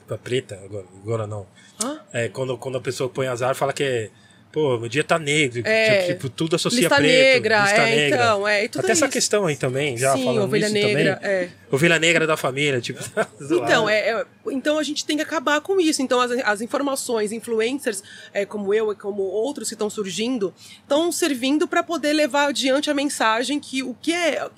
sexta-feira 0.10 0.18
preta, 0.18 0.60
agora, 0.64 0.86
agora 1.04 1.28
não. 1.28 1.46
Hã? 1.84 2.00
É, 2.12 2.30
quando, 2.30 2.58
quando 2.58 2.78
a 2.78 2.82
pessoa 2.82 3.10
põe 3.10 3.28
azar, 3.28 3.56
fala 3.56 3.74
que 3.74 3.84
é. 3.84 4.10
Pô, 4.52 4.80
meu 4.80 4.90
dia 4.90 5.04
tá 5.04 5.20
negro. 5.20 5.62
É. 5.64 6.08
Tipo, 6.08 6.28
tudo 6.28 6.56
associa 6.56 6.80
Lista 6.80 6.96
preto. 6.96 7.12
negra, 7.12 7.62
lista 7.62 7.76
é, 7.82 7.96
negra. 7.96 8.18
então, 8.18 8.48
é, 8.48 8.66
Até 8.66 8.80
essa 8.80 9.06
isso. 9.06 9.10
questão 9.10 9.46
aí 9.46 9.56
também, 9.56 9.96
já 9.96 10.14
Sim, 10.14 10.24
falando 10.26 10.46
ovelha 10.46 10.66
isso 10.66 10.74
negra, 10.74 11.16
também. 11.18 11.30
é. 11.32 11.50
Ovelha 11.70 12.00
negra 12.00 12.26
da 12.26 12.36
família, 12.36 12.82
tipo. 12.82 13.00
Então, 13.40 13.88
é, 13.88 14.10
é- 14.10 14.26
então 14.50 14.80
a 14.80 14.84
gente 14.84 15.06
tem 15.06 15.18
que 15.18 15.22
acabar 15.22 15.62
com 15.62 15.80
isso. 15.80 16.02
Então 16.02 16.20
as, 16.20 16.32
as 16.32 16.62
informações, 16.62 17.32
influencers, 17.32 18.02
é, 18.34 18.44
como 18.44 18.74
eu 18.74 18.92
e 18.92 18.96
como 18.96 19.22
outros 19.22 19.68
que 19.68 19.76
estão 19.76 19.88
surgindo, 19.88 20.52
estão 20.82 21.12
servindo 21.12 21.68
para 21.68 21.84
poder 21.84 22.14
levar 22.14 22.48
adiante 22.48 22.90
a 22.90 22.94
mensagem 22.96 23.60
que 23.60 23.84
o 23.84 23.94
que 24.02 24.12
é 24.12 24.50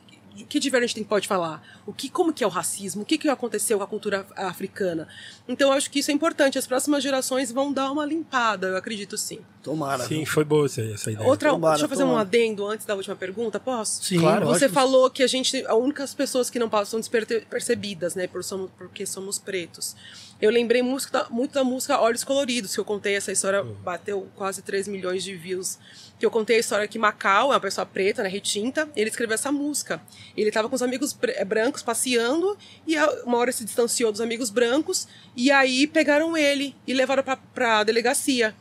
o 0.43 0.45
que 0.45 0.59
diferente 0.59 0.93
tem 0.95 1.03
pode 1.03 1.27
falar, 1.27 1.61
o 1.85 1.93
que 1.93 2.09
como 2.09 2.31
que 2.33 2.43
é 2.43 2.47
o 2.47 2.49
racismo, 2.49 3.03
o 3.03 3.05
que 3.05 3.17
que 3.17 3.29
aconteceu 3.29 3.77
com 3.77 3.83
a 3.83 3.87
cultura 3.87 4.21
af- 4.21 4.33
africana. 4.47 5.07
Então 5.47 5.69
eu 5.69 5.73
acho 5.73 5.89
que 5.89 5.99
isso 5.99 6.11
é 6.11 6.13
importante. 6.13 6.57
As 6.57 6.67
próximas 6.67 7.01
gerações 7.03 7.51
vão 7.51 7.71
dar 7.71 7.91
uma 7.91 8.05
limpada, 8.05 8.67
eu 8.67 8.77
acredito 8.77 9.17
sim. 9.17 9.39
Tomara. 9.63 10.05
Sim, 10.07 10.25
foi 10.25 10.43
boa 10.43 10.65
essa, 10.65 10.81
essa 10.81 11.11
ideia. 11.11 11.27
Outra, 11.27 11.51
Tomara, 11.51 11.73
deixa 11.75 11.85
eu 11.85 11.89
fazer 11.89 12.03
um 12.03 12.07
tomara. 12.07 12.21
adendo 12.27 12.65
antes 12.67 12.85
da 12.85 12.95
última 12.95 13.15
pergunta, 13.15 13.59
posso? 13.59 14.03
Sim, 14.03 14.19
Claro, 14.19 14.45
Você 14.47 14.65
lógico. 14.65 14.73
falou 14.73 15.09
que 15.09 15.21
a 15.21 15.27
gente, 15.27 15.63
a 15.67 15.75
únicas 15.75 16.13
pessoas 16.13 16.49
que 16.49 16.57
não 16.57 16.67
passam 16.69 16.99
despercebidas, 16.99 18.15
né, 18.15 18.27
por 18.27 18.43
somos, 18.43 18.71
porque 18.77 19.05
somos 19.05 19.37
pretos. 19.37 19.95
Eu 20.41 20.49
lembrei 20.49 20.81
muito 20.81 21.11
da, 21.11 21.29
muito 21.29 21.53
da 21.53 21.63
música 21.63 21.99
Olhos 22.01 22.23
Coloridos, 22.23 22.73
que 22.73 22.79
eu 22.79 22.85
contei 22.85 23.15
essa 23.15 23.31
história, 23.31 23.63
bateu 23.63 24.27
quase 24.35 24.63
3 24.63 24.87
milhões 24.87 25.23
de 25.23 25.35
views. 25.35 25.77
Que 26.17 26.25
eu 26.25 26.31
contei 26.31 26.57
a 26.57 26.59
história 26.59 26.87
que 26.87 26.97
Macau 26.97 27.51
é 27.51 27.55
uma 27.55 27.59
pessoa 27.59 27.85
preta, 27.85 28.23
né, 28.23 28.29
retinta, 28.29 28.89
ele 28.95 29.09
escreveu 29.09 29.35
essa 29.35 29.51
música. 29.51 30.01
Ele 30.35 30.47
estava 30.49 30.67
com 30.69 30.75
os 30.75 30.81
amigos 30.81 31.15
eh, 31.23 31.45
brancos 31.45 31.83
passeando 31.83 32.57
e 32.87 32.97
a- 32.97 33.23
uma 33.25 33.37
hora 33.37 33.51
se 33.51 33.63
distanciou 33.63 34.11
dos 34.11 34.21
amigos 34.21 34.49
brancos 34.49 35.07
e 35.35 35.51
aí 35.51 35.85
pegaram 35.85 36.35
ele 36.35 36.75
e 36.87 36.93
levaram 36.93 37.21
pra, 37.23 37.37
pra 37.37 37.83
delegacia. 37.83 38.55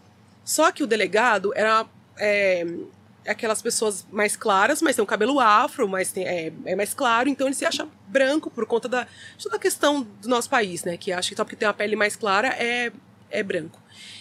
Só 0.45 0.73
que 0.73 0.83
o 0.83 0.87
delegado 0.87 1.53
era 1.55 1.87
é, 2.19 2.67
aquelas 3.27 3.61
pessoas 3.63 4.07
mais 4.11 4.37
claras, 4.37 4.81
mas 4.81 4.97
tem 4.97 5.03
um 5.03 5.07
cabelo 5.07 5.39
afro, 5.39 5.89
mas 5.89 6.13
tem, 6.13 6.27
é, 6.27 6.53
é 6.65 6.75
mais 6.75 6.95
claro, 6.95 7.29
então 7.29 7.47
ele 7.47 7.55
se 7.55 7.65
acha 7.65 7.87
branco 8.09 8.51
por 8.51 8.67
conta 8.67 8.89
da, 8.89 9.07
da 9.51 9.59
questão 9.59 10.03
do 10.03 10.29
nosso 10.29 10.49
país, 10.49 10.85
né? 10.85 10.97
Que 10.97 11.13
acha 11.13 11.29
que 11.29 11.37
só 11.37 11.45
porque 11.45 11.57
tem 11.57 11.69
uma 11.69 11.75
pele 11.75 11.97
mais 11.97 12.17
clara 12.17 12.49
é, 12.49 12.93
é 13.31 13.43
branco. 13.43 13.81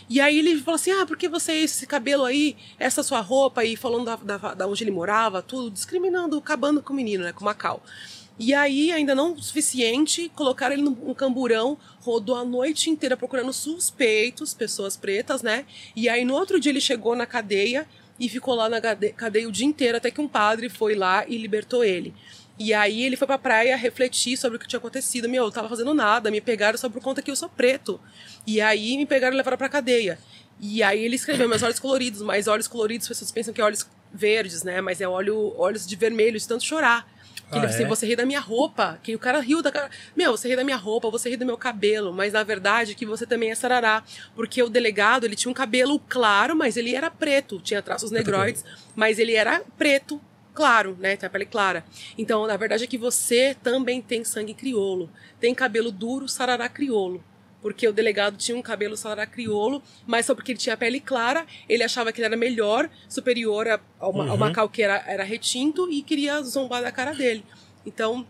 E 0.10 0.20
aí 0.20 0.40
ele 0.40 0.60
falou 0.62 0.76
assim: 0.76 0.92
ah, 0.92 1.06
por 1.06 1.18
que 1.18 1.30
você 1.30 1.54
esse 1.54 1.86
cabelo 1.86 2.26
aí, 2.26 2.58
essa 2.80 3.04
sua 3.04 3.22
roupa, 3.22 3.64
e 3.64 3.76
falando 3.78 4.06
da, 4.06 4.16
da, 4.16 4.54
da 4.56 4.68
onde 4.68 4.84
ele 4.84 4.92
morava, 4.92 5.42
tudo, 5.42 5.70
discriminando, 5.70 6.38
acabando 6.38 6.82
com 6.82 6.94
o 6.94 6.96
menino, 6.96 7.24
né? 7.24 7.32
Com 7.32 7.42
o 7.42 7.46
Macau. 7.46 7.84
E 8.42 8.54
aí, 8.54 8.90
ainda 8.90 9.14
não 9.14 9.34
o 9.34 9.44
suficiente, 9.44 10.32
colocaram 10.34 10.74
ele 10.74 10.82
num 10.82 11.14
camburão, 11.14 11.78
rodou 12.00 12.38
a 12.38 12.46
noite 12.46 12.90
inteira 12.90 13.18
procurando 13.18 13.52
suspeitos, 13.52 14.54
pessoas 14.54 14.96
pretas, 14.96 15.42
né? 15.42 15.66
E 15.94 16.08
aí, 16.08 16.24
no 16.24 16.36
outro 16.36 16.58
dia, 16.58 16.72
ele 16.72 16.80
chegou 16.80 17.18
na 17.18 17.26
cadeia 17.26 17.86
e 18.18 18.30
ficou 18.30 18.56
lá 18.56 18.70
na 18.70 18.80
cade- 18.80 19.12
cadeia 19.12 19.46
o 19.46 19.52
dia 19.52 19.66
inteiro, 19.66 19.98
até 19.98 20.10
que 20.10 20.22
um 20.22 20.28
padre 20.28 20.70
foi 20.70 20.96
lá 20.96 21.26
e 21.28 21.38
libertou 21.38 21.84
ele. 21.84 22.14
E 22.58 22.74
aí, 22.74 23.04
ele 23.04 23.18
foi 23.18 23.28
pra 23.28 23.38
praia 23.38 23.76
refletir 23.76 24.38
sobre 24.38 24.56
o 24.56 24.60
que 24.60 24.68
tinha 24.70 24.78
acontecido. 24.78 25.28
Meu, 25.28 25.44
eu 25.44 25.52
tava 25.52 25.68
fazendo 25.68 25.94
nada, 25.94 26.32
me 26.32 26.40
pegaram 26.40 26.78
só 26.78 26.90
por 26.90 27.02
conta 27.02 27.22
que 27.22 27.30
eu 27.30 27.36
sou 27.36 27.50
preto. 27.50 28.00
E 28.48 28.62
aí, 28.62 28.96
me 28.96 29.06
pegaram 29.06 29.34
e 29.34 29.38
levaram 29.38 29.58
pra 29.58 29.68
cadeia. 29.68 30.18
E 30.62 30.82
aí, 30.82 31.04
ele 31.04 31.18
escreveu 31.18 31.48
meus 31.50 31.62
olhos 31.62 31.80
coloridos, 31.80 32.22
mas 32.22 32.48
olhos 32.48 32.70
coloridos, 32.70 33.04
as 33.04 33.10
pessoas 33.10 33.32
pensam 33.34 33.54
que 33.54 33.60
é 33.60 33.66
olhos 33.66 33.86
verdes, 34.14 34.64
né? 34.64 34.80
Mas 34.80 35.02
é 35.02 35.08
olho, 35.10 35.54
olhos 35.58 35.86
de 35.86 35.96
vermelho, 35.98 36.40
de 36.40 36.48
tanto 36.48 36.64
chorar. 36.64 37.19
Que 37.52 37.58
ele 37.58 37.66
Ah, 37.66 37.70
assim, 37.70 37.84
é? 37.84 37.88
você 37.88 38.06
ri 38.06 38.16
da 38.16 38.26
minha 38.26 38.40
roupa. 38.40 39.00
Que 39.02 39.16
o 39.16 39.20
cara 39.20 39.40
riu 39.40 39.62
da 39.62 39.72
cara. 39.72 39.90
Meu, 40.16 40.32
você 40.38 40.48
ri 40.48 40.56
da 40.56 40.64
minha 40.64 40.78
roupa, 40.78 41.10
você 41.10 41.30
ri 41.30 41.38
do 41.38 41.46
meu 41.46 41.58
cabelo. 41.58 42.14
Mas 42.14 42.34
na 42.34 42.44
verdade 42.44 42.94
que 42.96 43.06
você 43.06 43.26
também 43.26 43.52
é 43.52 43.56
sarará. 43.56 44.04
Porque 44.36 44.62
o 44.62 44.70
delegado, 44.70 45.26
ele 45.26 45.36
tinha 45.36 45.50
um 45.50 45.54
cabelo 45.54 46.00
claro, 46.08 46.56
mas 46.56 46.78
ele 46.78 46.96
era 46.96 47.10
preto. 47.10 47.60
Tinha 47.60 47.82
traços 47.82 48.12
negroides, 48.12 48.64
mas 48.96 49.18
ele 49.20 49.34
era 49.34 49.62
preto, 49.78 50.22
claro, 50.54 50.96
né? 51.00 51.16
Tem 51.16 51.28
a 51.28 51.30
pele 51.30 51.46
clara. 51.46 51.84
Então, 52.18 52.46
na 52.46 52.56
verdade 52.58 52.84
é 52.84 52.88
que 52.88 52.98
você 52.98 53.56
também 53.64 54.02
tem 54.02 54.24
sangue 54.24 54.54
crioulo. 54.54 55.10
Tem 55.40 55.56
cabelo 55.56 55.92
duro, 55.92 56.28
sarará 56.28 56.68
crioulo. 56.70 57.24
Porque 57.62 57.88
o 57.88 57.92
delegado 57.92 58.38
tinha 58.38 58.56
um 58.58 58.62
cabelo 58.62 58.96
sarará 58.96 59.26
crioulo, 59.26 59.84
mas 60.08 60.26
só 60.26 60.34
porque 60.34 60.52
ele 60.54 60.60
tinha 60.60 60.74
a 60.76 60.78
pele 60.78 61.00
clara, 61.02 61.46
ele 61.68 61.84
achava 61.84 62.12
que 62.14 62.20
ele 62.22 62.26
era 62.28 62.38
melhor, 62.38 62.90
superior 63.10 63.68
a- 63.68 63.80
ao, 64.00 64.14
Uhum. 64.16 64.38
Macau, 64.38 64.70
que 64.70 64.82
era, 64.82 65.04
era 65.06 65.24
retinto, 65.24 65.92
e 65.92 66.02
queria 66.02 66.42
zombar 66.42 66.82
da 66.82 66.92
cara 66.92 67.14
dele. 67.14 67.44
Então, 67.86 68.26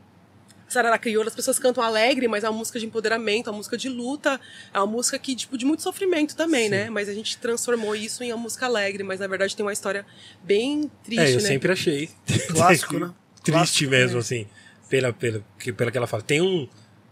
Sarará 0.68 1.00
Crioula, 1.00 1.30
as 1.30 1.36
pessoas 1.36 1.58
cantam 1.58 1.84
alegre, 1.84 2.28
mas 2.28 2.44
é 2.44 2.50
uma 2.50 2.58
música 2.60 2.80
de 2.80 2.86
empoderamento, 2.86 3.48
é 3.48 3.52
uma 3.52 3.58
música 3.58 3.76
de 3.76 3.90
luta, 3.90 4.40
é 4.72 4.78
uma 4.78 4.86
música 4.86 5.18
que, 5.18 5.36
tipo, 5.36 5.58
de 5.58 5.66
muito 5.66 5.82
sofrimento 5.82 6.36
também, 6.36 6.70
né? 6.70 6.90
Mas 6.92 7.10
a 7.10 7.14
gente 7.14 7.38
transformou 7.40 7.96
isso 7.96 8.24
em 8.24 8.32
uma 8.32 8.38
música 8.38 8.68
alegre, 8.68 9.02
mas 9.04 9.20
na 9.20 9.26
verdade 9.28 9.56
tem 9.56 9.66
uma 9.66 9.74
história 9.74 10.06
bem 10.44 10.90
triste, 11.04 11.22
É, 11.24 11.30
eu 11.32 11.42
né? 11.42 11.48
sempre 11.48 11.72
achei. 11.72 12.10
Clássico, 12.52 13.00
né? 13.00 13.12
Triste 13.44 13.52
Clássico, 13.52 13.90
mesmo, 13.92 14.20
assim. 14.20 14.46
Pela, 14.90 15.12
pela, 15.14 15.44
que, 15.60 15.72
pela 15.74 15.90
que 15.92 15.98
ela 15.98 16.06
fala. 16.08 16.22
Tem 16.22 16.40
um. 16.42 16.68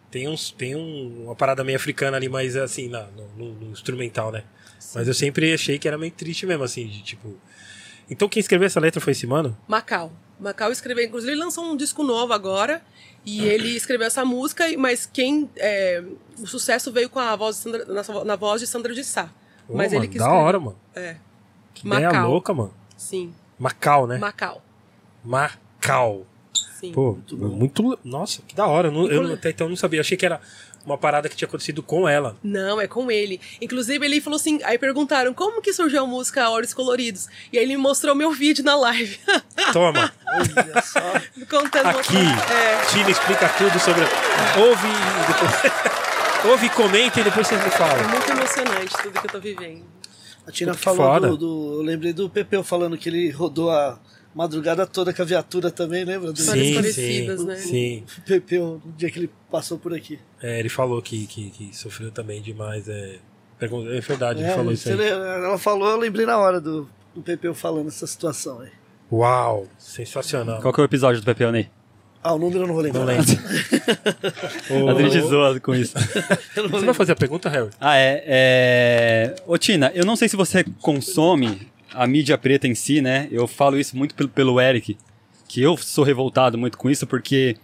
Tem, 0.09 0.27
uns, 0.27 0.51
tem 0.51 0.75
um, 0.75 1.25
uma 1.25 1.35
parada 1.35 1.63
meio 1.63 1.75
africana 1.77 2.15
ali, 2.17 2.29
mas 2.29 2.55
assim, 2.55 2.87
na, 2.87 3.03
no, 3.37 3.53
no- 3.53 3.71
instrumental, 3.71 4.31
né? 4.31 4.43
Mas 4.95 5.07
eu 5.07 5.13
sempre 5.13 5.53
achei 5.53 5.77
que 5.77 5.87
era 5.87 5.97
meio 5.97 6.11
triste 6.11 6.45
mesmo, 6.45 6.63
assim, 6.63 6.87
de 6.87 7.01
tipo. 7.03 7.35
Então 8.09 8.29
quem 8.29 8.39
escreveu 8.39 8.65
essa 8.67 8.79
letra 8.79 9.01
foi 9.01 9.11
esse 9.11 9.27
mano? 9.27 9.57
Macau. 9.67 10.11
Macau 10.39 10.71
escreveu, 10.71 11.03
inclusive 11.03 11.31
ele 11.33 11.39
lançou 11.41 11.65
um 11.65 11.75
disco 11.75 12.03
novo 12.03 12.31
agora, 12.31 12.81
e 13.25 13.43
ele 13.43 13.75
escreveu 13.75 14.07
essa 14.07 14.23
música, 14.23 14.65
mas 14.77 15.05
quem. 15.05 15.49
é, 15.57 16.01
o 16.39 16.47
sucesso 16.47 16.91
veio 16.91 17.09
com 17.09 17.19
a 17.19 17.35
voz 17.35 17.57
de 17.57 17.61
Sandra, 17.63 17.85
na, 17.85 18.23
na 18.23 18.35
voz 18.37 18.61
de 18.61 18.67
Sandra 18.67 18.93
de 18.93 19.03
Sá. 19.03 19.29
Ô, 19.67 19.75
Mas 19.75 19.91
mano, 19.91 20.05
ele 20.05 20.11
que 20.11 20.17
da 20.17 20.23
escreveu. 20.25 20.45
hora, 20.45 20.59
mano. 20.59 20.79
É, 20.95 21.17
Que 21.73 21.85
Macau. 21.87 22.29
louca, 22.29 22.53
mano. 22.53 22.73
sim. 22.95 23.33
Macau, 23.59 24.07
né? 24.07 24.17
Macau. 24.19 24.61
Macau. 25.23 26.25
Sim. 26.79 26.91
Pô, 26.91 27.17
muito, 27.31 27.97
Nossa, 28.03 28.41
que 28.47 28.55
da 28.55 28.67
hora. 28.67 28.87
Eu, 28.89 29.07
eu 29.11 29.33
até 29.33 29.49
então 29.49 29.67
não 29.69 29.75
sabia. 29.75 30.01
Achei 30.01 30.15
que 30.17 30.25
era 30.25 30.39
uma 30.85 30.97
parada 30.97 31.27
que 31.27 31.35
tinha 31.35 31.47
acontecido 31.47 31.81
com 31.83 32.07
ela. 32.07 32.35
Não, 32.43 32.79
é 32.79 32.87
com 32.87 33.09
ele. 33.11 33.41
Inclusive, 33.61 34.05
ele 34.05 34.21
falou 34.21 34.37
assim. 34.37 34.59
Aí 34.63 34.77
perguntaram 34.77 35.33
como 35.33 35.61
que 35.61 35.73
surgiu 35.73 36.03
a 36.03 36.07
música 36.07 36.49
Olhos 36.49 36.73
Coloridos. 36.73 37.27
E 37.51 37.57
aí 37.57 37.63
ele 37.65 37.75
me 37.75 37.81
mostrou 37.81 38.13
meu 38.15 38.31
vídeo 38.31 38.63
na 38.63 38.75
live. 38.75 39.19
Toma, 39.73 40.11
Olha 40.27 40.81
só. 40.83 40.99
contando. 41.49 41.87
aqui. 41.99 42.15
É. 42.17 42.85
Tina 42.91 43.09
explica 43.09 43.49
tudo 43.57 43.79
sobre. 43.79 44.03
Ouve 44.59 44.87
e 44.87 45.27
depois. 45.27 45.97
Ouve 46.45 46.65
e 46.67 46.69
comenta 46.69 47.19
e 47.19 47.23
depois 47.23 47.47
vocês 47.47 47.59
me 47.59 47.67
É 47.67 47.71
falam. 47.71 48.07
muito 48.09 48.29
emocionante 48.31 48.93
tudo 49.01 49.19
que 49.19 49.25
eu 49.27 49.31
tô 49.31 49.39
vivendo. 49.39 49.83
A 50.45 50.51
Tina 50.51 50.73
falou 50.75 51.19
do, 51.19 51.35
do- 51.37 51.73
Eu 51.79 51.81
lembrei 51.81 52.13
do 52.13 52.29
Pepeu 52.29 52.63
falando 52.63 52.97
que 52.97 53.09
ele 53.09 53.29
rodou 53.31 53.69
a 53.71 53.99
madrugada 54.37 54.85
toda 54.85 55.11
com 55.11 55.21
a 55.23 55.25
viatura 55.25 55.71
também, 55.71 56.05
lembra? 56.05 56.31
Do 56.31 56.39
Histórias 56.39 56.67
Sim, 56.67 56.75
parecidas, 56.75 57.39
sim, 57.41 57.45
né? 57.47 57.55
sim. 57.55 58.03
Pepeu, 58.23 58.79
no 58.85 58.91
dia 58.91 59.09
que 59.09 59.17
ele 59.17 59.29
passou 59.49 59.79
por 59.79 59.95
aqui. 59.95 60.19
É, 60.41 60.59
ele 60.59 60.69
falou 60.69 61.01
que, 61.01 61.25
que, 61.25 61.49
que 61.49 61.75
sofreu 61.75 62.11
também 62.11 62.39
demais. 62.39 62.87
É, 62.87 63.17
é 63.59 63.67
verdade, 63.99 64.41
ele 64.41 64.47
É, 64.49 64.53
falou 64.55 64.71
isso 64.71 64.87
aí. 64.87 65.07
ela 65.09 65.57
falou, 65.57 65.89
eu 65.89 65.97
lembrei 65.97 66.27
na 66.27 66.37
hora 66.37 66.61
do, 66.61 66.87
do 67.15 67.21
Pepeu 67.23 67.55
falando 67.55 67.87
essa 67.87 68.05
situação 68.05 68.59
aí. 68.61 68.69
Uau, 69.11 69.65
sensacional. 69.79 70.61
Qual 70.61 70.71
que 70.71 70.79
é 70.79 70.83
o 70.83 70.85
episódio 70.85 71.19
do 71.19 71.25
Pepeu 71.25 71.51
Ney? 71.51 71.69
Ah, 72.21 72.33
o 72.33 72.37
número 72.37 72.63
eu 72.63 72.67
não 72.67 72.73
vou 72.75 72.83
lembrar. 72.83 72.99
Não 72.99 73.07
lembro. 73.07 73.25
Ô, 74.69 74.89
A 74.95 75.01
gente 75.01 75.21
zoa 75.21 75.59
com 75.59 75.73
isso. 75.73 75.93
Você 76.69 76.85
vai 76.85 76.93
fazer 76.93 77.13
a 77.13 77.15
pergunta, 77.15 77.49
Harry? 77.49 77.69
Ah, 77.79 77.95
é, 77.95 78.23
é. 78.27 79.35
Ô, 79.47 79.57
Tina, 79.57 79.91
eu 79.95 80.05
não 80.05 80.15
sei 80.15 80.27
se 80.27 80.35
você 80.35 80.63
consome 80.81 81.71
a 81.93 82.05
mídia 82.07 82.37
preta 82.37 82.67
em 82.67 82.75
si, 82.75 83.01
né? 83.01 83.27
Eu 83.31 83.47
falo 83.47 83.77
isso 83.77 83.95
muito 83.95 84.15
pelo, 84.15 84.29
pelo 84.29 84.61
Eric, 84.61 84.97
que 85.47 85.61
eu 85.61 85.77
sou 85.77 86.03
revoltado 86.03 86.57
muito 86.57 86.77
com 86.77 86.89
isso, 86.89 87.07
porque 87.07 87.55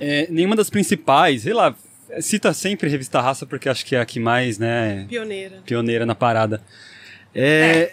é, 0.00 0.26
nenhuma 0.30 0.56
das 0.56 0.70
principais, 0.70 1.42
sei 1.42 1.52
lá, 1.54 1.74
cita 2.20 2.52
sempre 2.52 2.86
a 2.86 2.90
revista 2.90 3.20
Raça, 3.20 3.46
porque 3.46 3.68
acho 3.68 3.84
que 3.84 3.96
é 3.96 4.00
a 4.00 4.04
que 4.04 4.20
mais, 4.20 4.58
né, 4.58 5.06
Pioneira. 5.08 5.62
pioneira 5.64 6.06
na 6.06 6.14
parada. 6.14 6.62
É, 7.34 7.92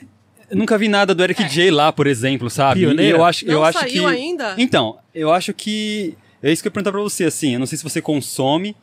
eu 0.50 0.58
Nunca 0.58 0.78
vi 0.78 0.88
nada 0.88 1.14
do 1.14 1.24
Eric 1.24 1.44
J 1.48 1.70
lá, 1.70 1.92
por 1.92 2.08
exemplo, 2.08 2.50
sabe? 2.50 2.82
Pioneira? 2.82 3.18
Eu 3.18 3.24
acho, 3.24 3.46
Não 3.46 3.54
eu 3.54 3.64
acho 3.64 3.80
saiu 3.80 4.04
que... 4.04 4.10
ainda? 4.10 4.56
Então, 4.58 4.98
eu 5.14 5.32
acho 5.32 5.54
que. 5.54 6.18
É 6.42 6.52
isso 6.52 6.62
que 6.62 6.68
eu 6.68 6.72
ia 6.72 6.74
perguntar 6.74 6.92
pra 6.92 7.02
você, 7.02 7.26
assim. 7.26 7.54
Eu 7.54 7.60
não 7.60 7.66
sei 7.68 7.78
se 7.78 7.84
você 7.84 8.02
consome. 8.02 8.76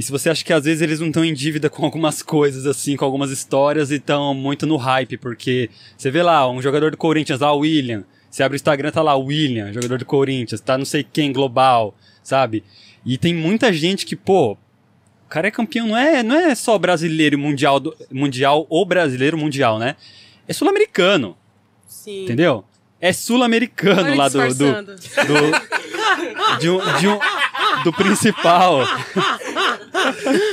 E 0.00 0.02
se 0.02 0.10
você 0.10 0.30
acha 0.30 0.42
que 0.42 0.50
às 0.50 0.64
vezes 0.64 0.80
eles 0.80 0.98
não 0.98 1.08
estão 1.08 1.22
em 1.22 1.34
dívida 1.34 1.68
com 1.68 1.84
algumas 1.84 2.22
coisas, 2.22 2.64
assim, 2.64 2.96
com 2.96 3.04
algumas 3.04 3.30
histórias 3.30 3.90
e 3.90 3.96
estão 3.96 4.32
muito 4.32 4.66
no 4.66 4.76
hype, 4.78 5.18
porque 5.18 5.68
você 5.94 6.10
vê 6.10 6.22
lá, 6.22 6.50
um 6.50 6.62
jogador 6.62 6.90
do 6.90 6.96
Corinthians, 6.96 7.40
lá, 7.40 7.52
o 7.52 7.58
William, 7.58 8.02
você 8.30 8.42
abre 8.42 8.54
o 8.54 8.56
Instagram, 8.56 8.90
tá 8.90 9.02
lá, 9.02 9.14
William, 9.14 9.70
jogador 9.74 9.98
do 9.98 10.06
Corinthians, 10.06 10.58
tá 10.62 10.78
não 10.78 10.86
sei 10.86 11.04
quem, 11.04 11.30
global, 11.34 11.94
sabe? 12.22 12.64
E 13.04 13.18
tem 13.18 13.34
muita 13.34 13.70
gente 13.74 14.06
que, 14.06 14.16
pô, 14.16 14.52
o 14.52 15.28
cara 15.28 15.48
é 15.48 15.50
campeão, 15.50 15.88
não 15.88 15.96
é, 15.98 16.22
não 16.22 16.34
é 16.34 16.54
só 16.54 16.78
brasileiro 16.78 17.34
e 17.34 17.38
mundial, 17.38 17.78
do- 17.78 17.94
mundial 18.10 18.66
ou 18.70 18.86
brasileiro 18.86 19.36
mundial, 19.36 19.78
né? 19.78 19.96
É 20.48 20.54
sul-americano, 20.54 21.36
Sim. 21.86 22.24
entendeu? 22.24 22.64
É 22.98 23.12
sul-americano 23.12 24.14
lá 24.16 24.30
do, 24.30 24.38
do, 24.54 24.72
do, 24.82 26.58
de 26.58 26.70
um, 26.70 26.78
de 26.98 27.06
um, 27.08 27.18
do 27.84 27.92
principal, 27.92 28.80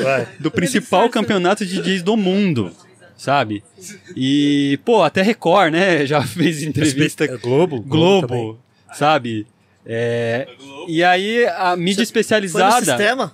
Vai. 0.04 0.28
do 0.40 0.52
principal 0.52 1.10
campeonato 1.10 1.66
de 1.66 1.82
DJs 1.82 2.04
do 2.04 2.16
mundo, 2.18 2.72
sabe? 3.16 3.64
E, 4.16 4.80
pô, 4.86 5.04
até 5.04 5.22
Record, 5.22 5.72
né, 5.74 6.06
já 6.06 6.22
fez 6.24 6.64
entrevista 6.64 7.26
É 7.26 7.28
Globo? 7.38 7.78
também. 7.78 7.90
Globo, 7.90 8.60
sabe? 8.94 9.46
É, 9.86 10.48
e 10.88 11.04
aí 11.04 11.46
a 11.46 11.76
mídia 11.78 11.96
Foi 11.96 12.02
no 12.02 12.04
especializada. 12.04 12.86
sistema? 12.86 13.34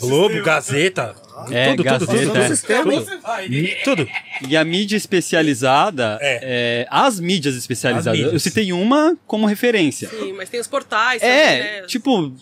Globo, 0.00 0.42
Gazeta. 0.42 1.14
É, 1.50 1.70
tudo, 1.70 1.76
tudo, 1.76 1.84
Gazeta, 1.84 2.06
tudo, 2.06 2.38
é. 2.38 2.42
tudo, 2.44 2.56
Sistema, 2.56 2.94
hein? 2.94 3.76
tudo. 3.84 4.08
E 4.48 4.56
a 4.56 4.64
mídia 4.64 4.96
especializada, 4.96 6.18
É. 6.20 6.38
é, 6.82 6.86
as 6.90 7.18
mídias 7.20 7.56
especializadas. 7.56 8.06
As 8.06 8.12
mídias. 8.16 8.32
Eu 8.32 8.38
citei 8.40 8.72
uma 8.72 9.16
como 9.26 9.44
referência. 9.46 10.08
Sim, 10.08 10.32
mas 10.34 10.48
tem 10.48 10.60
os 10.60 10.66
portais 10.68 11.20
também, 11.20 11.36
É, 11.36 11.80
né? 11.80 11.86
tipo. 11.86 12.32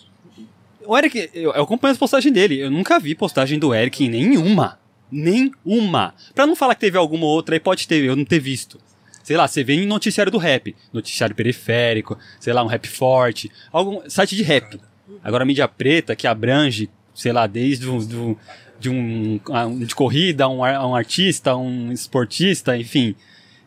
O 0.85 0.97
Eric, 0.97 1.29
eu, 1.33 1.51
eu 1.53 1.63
acompanho 1.63 1.91
as 1.91 1.97
postagens 1.97 2.33
dele. 2.33 2.59
Eu 2.59 2.71
nunca 2.71 2.99
vi 2.99 3.13
postagem 3.15 3.57
do 3.59 3.73
Eric 3.73 4.03
em 4.03 4.09
nenhuma. 4.09 4.79
Nenhuma. 5.11 6.13
Pra 6.33 6.47
não 6.47 6.55
falar 6.55 6.75
que 6.75 6.81
teve 6.81 6.97
alguma 6.97 7.25
outra, 7.25 7.55
aí 7.55 7.59
pode 7.59 7.87
ter, 7.87 8.03
eu 8.03 8.15
não 8.15 8.25
ter 8.25 8.39
visto. 8.39 8.79
Sei 9.23 9.37
lá, 9.37 9.47
você 9.47 9.63
vê 9.63 9.73
em 9.75 9.85
noticiário 9.85 10.31
do 10.31 10.37
rap, 10.37 10.75
noticiário 10.91 11.35
periférico, 11.35 12.17
sei 12.39 12.53
lá, 12.53 12.63
um 12.63 12.67
rap 12.67 12.87
forte, 12.87 13.51
algum 13.71 14.01
site 14.09 14.35
de 14.35 14.41
rap. 14.43 14.79
Agora, 15.23 15.45
mídia 15.45 15.67
preta, 15.67 16.15
que 16.15 16.25
abrange, 16.25 16.89
sei 17.13 17.31
lá, 17.31 17.45
desde 17.45 17.87
um, 17.87 17.99
do- 18.03 18.37
de 18.79 18.89
um 18.89 19.39
de 19.85 19.93
corrida, 19.93 20.49
um, 20.49 20.59
um 20.61 20.95
artista, 20.95 21.55
um 21.55 21.91
esportista, 21.91 22.75
enfim, 22.75 23.15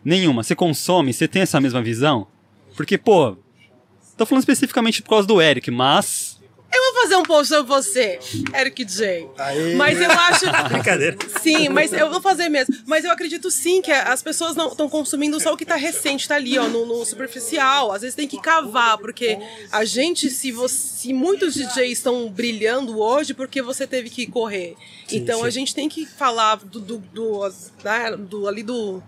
nenhuma. 0.05 0.43
Você 0.43 0.57
consome, 0.57 1.12
você 1.12 1.28
tem 1.28 1.43
essa 1.43 1.61
mesma 1.61 1.81
visão? 1.81 2.27
Porque, 2.77 2.99
pô, 2.99 3.36
tô 4.19 4.27
falando 4.27 4.41
especificamente 4.43 5.03
por 5.03 5.11
causa 5.11 5.28
do 5.28 5.41
Eric, 5.41 5.70
mas 5.70 6.23
Eu 6.74 6.92
vou 6.92 7.02
fazer 7.02 7.16
um 7.16 7.22
post 7.22 7.48
sobre 7.55 7.68
você, 7.68 8.18
Eric 8.52 8.84
J. 8.84 9.28
Mas 9.76 10.01
eu 10.01 10.10
acho. 10.10 10.44
Brincadeira. 10.68 11.16
Sim, 11.40 11.68
mas 11.68 11.92
eu 11.92 12.10
vou 12.10 12.20
fazer 12.20 12.48
mesmo. 12.48 12.74
Mas 12.86 13.05
eu 13.05 13.12
acredito 13.12 13.51
sim 13.51 13.80
que 13.80 13.92
as 13.92 14.22
pessoas 14.22 14.56
não 14.56 14.68
estão 14.68 14.88
consumindo 14.88 15.38
só 15.38 15.52
o 15.52 15.56
que 15.56 15.64
tá 15.64 15.76
recente, 15.76 16.26
tá 16.26 16.34
ali, 16.34 16.59
ó, 16.59 16.66
no, 16.66 16.84
no 16.84 17.05
superficial. 17.05 17.92
Às 17.92 18.02
vezes 18.02 18.16
tem 18.16 18.26
que 18.26 18.40
cavar, 18.40 18.98
porque 18.98 19.38
a 19.70 19.84
gente, 19.84 20.28
se 20.30 20.51
você. 20.51 20.74
Se 21.05 21.12
muitos 21.12 21.52
DJs 21.55 21.98
estão 21.98 22.30
brilhando 22.30 22.98
hoje, 22.98 23.34
porque 23.34 23.60
você 23.60 23.86
teve 23.86 24.09
que 24.09 24.26
correr. 24.26 24.74
então 25.12 25.40
sim. 25.40 25.46
a 25.46 25.51
gente 25.51 25.74
tem 25.74 25.86
que 25.88 26.06
falar 26.06 26.56
do, 26.56 26.80
do, 26.80 26.98
do, 26.98 27.52
né, 27.84 28.16
do- 28.16 28.48
ali 28.48 28.62
do. 28.62 29.02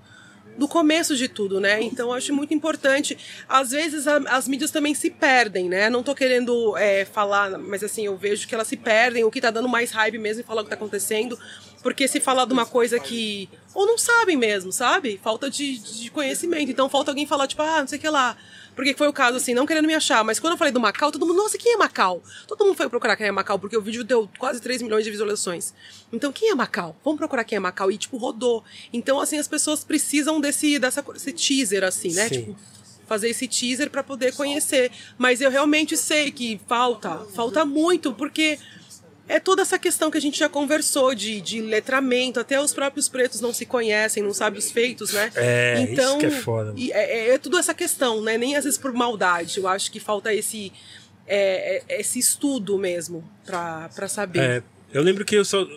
Do 0.59 0.67
começo 0.67 1.15
de 1.15 1.29
tudo, 1.29 1.61
né? 1.61 1.83
Então 1.83 2.13
acho 2.13 2.33
muito 2.35 2.55
importante. 2.55 3.17
Às 3.49 3.71
vezes 3.73 4.07
a- 4.07 4.23
as 4.29 4.49
mídias 4.49 4.71
também 4.71 4.95
se 4.95 5.11
perdem, 5.11 5.69
né? 5.69 5.91
Não 5.91 6.03
tô 6.03 6.15
querendo 6.15 6.77
é, 6.77 7.05
falar, 7.05 7.59
mas 7.59 7.85
assim, 7.85 8.07
eu 8.07 8.17
vejo 8.17 8.49
que 8.49 8.55
elas 8.55 8.67
se 8.67 8.77
perdem. 8.77 9.23
O 9.25 9.31
que 9.31 9.41
tá 9.41 9.51
dando 9.51 9.69
mais 9.69 9.91
hype 9.91 10.19
mesmo 10.19 10.41
e 10.41 10.45
falar 10.45 10.63
o 10.63 10.65
que 10.65 10.71
tá 10.71 10.77
acontecendo. 10.77 11.39
Porque 11.83 12.09
se 12.09 12.21
falar 12.21 12.47
de 12.47 12.53
uma 12.53 12.67
coisa 12.67 12.99
que. 12.99 13.49
Ou 13.75 13.87
não 13.87 13.99
sabem 13.99 14.37
mesmo, 14.37 14.73
sabe? 14.73 15.21
Falta 15.23 15.51
de, 15.51 15.79
de 15.79 16.11
conhecimento. 16.11 16.71
Então 16.71 16.89
falta 16.89 17.11
alguém 17.11 17.27
falar, 17.27 17.47
tipo, 17.47 17.63
ah, 17.63 17.81
não 17.81 17.87
sei 17.87 17.99
o 17.99 18.01
que 18.01 18.09
lá. 18.09 18.37
Porque 18.77 18.93
foi 18.93 19.09
o 19.09 19.13
caso, 19.13 19.39
assim, 19.39 19.55
não 19.55 19.65
querendo 19.65 19.87
me 19.87 19.95
achar. 19.95 20.23
Mas 20.23 20.39
quando 20.39 20.53
eu 20.53 20.59
falei 20.59 20.73
do 20.73 20.79
Macau, 20.79 21.11
todo 21.11 21.27
mundo, 21.27 21.39
nossa, 21.39 21.57
quem 21.57 21.73
é 21.73 21.77
Macau? 21.79 22.23
Todo 22.47 22.63
mundo 22.65 22.77
foi 22.77 22.89
procurar 22.91 23.17
quem 23.17 23.27
é 23.27 23.33
Macau, 23.33 23.59
porque 23.59 23.77
o 23.77 23.81
vídeo 23.81 24.05
deu 24.05 24.29
quase 24.39 24.61
3 24.61 24.83
milhões 24.83 25.03
de 25.03 25.11
visualizações. 25.11 25.73
Então, 26.13 26.31
quem 26.31 26.51
é 26.51 26.55
Macau? 26.55 26.95
Vamos 27.03 27.19
procurar 27.19 27.43
quem 27.45 27.57
é 27.57 27.61
Macau. 27.61 27.91
E, 27.91 27.97
tipo, 27.97 28.19
rodou. 28.19 28.63
Então, 28.93 29.19
assim, 29.19 29.39
as 29.39 29.49
pessoas 29.49 29.83
precisam 29.83 30.39
desse, 30.41 30.79
dessa, 30.79 31.01
desse 31.01 31.33
teaser, 31.33 31.85
assim, 31.85 32.13
né? 32.13 32.29
Sim. 32.29 32.35
Tipo, 32.41 32.57
fazer 33.07 33.31
esse 33.31 33.49
teaser 33.49 33.89
para 33.89 34.03
poder 34.03 34.35
conhecer. 34.35 34.93
Mas 35.17 35.41
eu 35.41 35.51
realmente 35.51 35.97
sei 35.97 36.31
que 36.31 36.61
falta, 36.69 37.21
falta 37.35 37.65
muito, 37.65 38.13
porque 38.13 38.59
é 39.29 39.41
toda 39.41 39.63
essa 39.63 39.79
questão 39.79 40.11
que 40.11 40.19
a 40.19 40.21
gente 40.21 40.39
já 40.39 40.49
conversou 40.49 41.15
de, 41.15 41.41
de 41.41 41.61
letramento, 41.61 42.39
até 42.39 42.61
os 42.61 42.73
próprios 42.73 43.09
pretos 43.09 43.41
não 43.41 43.53
se 43.53 43.67
conhecem, 43.67 44.23
não 44.23 44.33
sabem 44.33 44.59
os 44.59 44.71
feitos, 44.71 45.13
né? 45.13 45.33
É, 45.35 45.83
isso 45.83 46.19
que 46.19 46.27
é 46.27 46.31
foda. 46.31 46.73
e 46.77 46.93
É, 46.93 47.31
é, 47.31 47.35
é 47.35 47.39
tudo 47.39 47.59
essa 47.59 47.75
questão, 47.75 48.23
né? 48.23 48.39
Nem 48.39 48.57
às 48.57 48.65
vezes 48.65 48.79
por 48.79 48.93
maldade. 48.93 49.59
Eu 49.59 49.67
acho 49.67 49.91
que 49.91 49.99
falta 49.99 50.33
esse, 50.33 50.73
é, 51.27 51.83
é, 51.89 52.01
esse 52.01 52.19
estudo 52.19 52.79
mesmo 52.79 53.29
pra, 53.45 53.91
pra 53.95 54.07
saber. 54.07 54.41
É, 54.41 54.63
eu 54.93 55.03
lembro 55.03 55.25
que 55.25 55.35
eu 55.35 55.45
sou. 55.45 55.69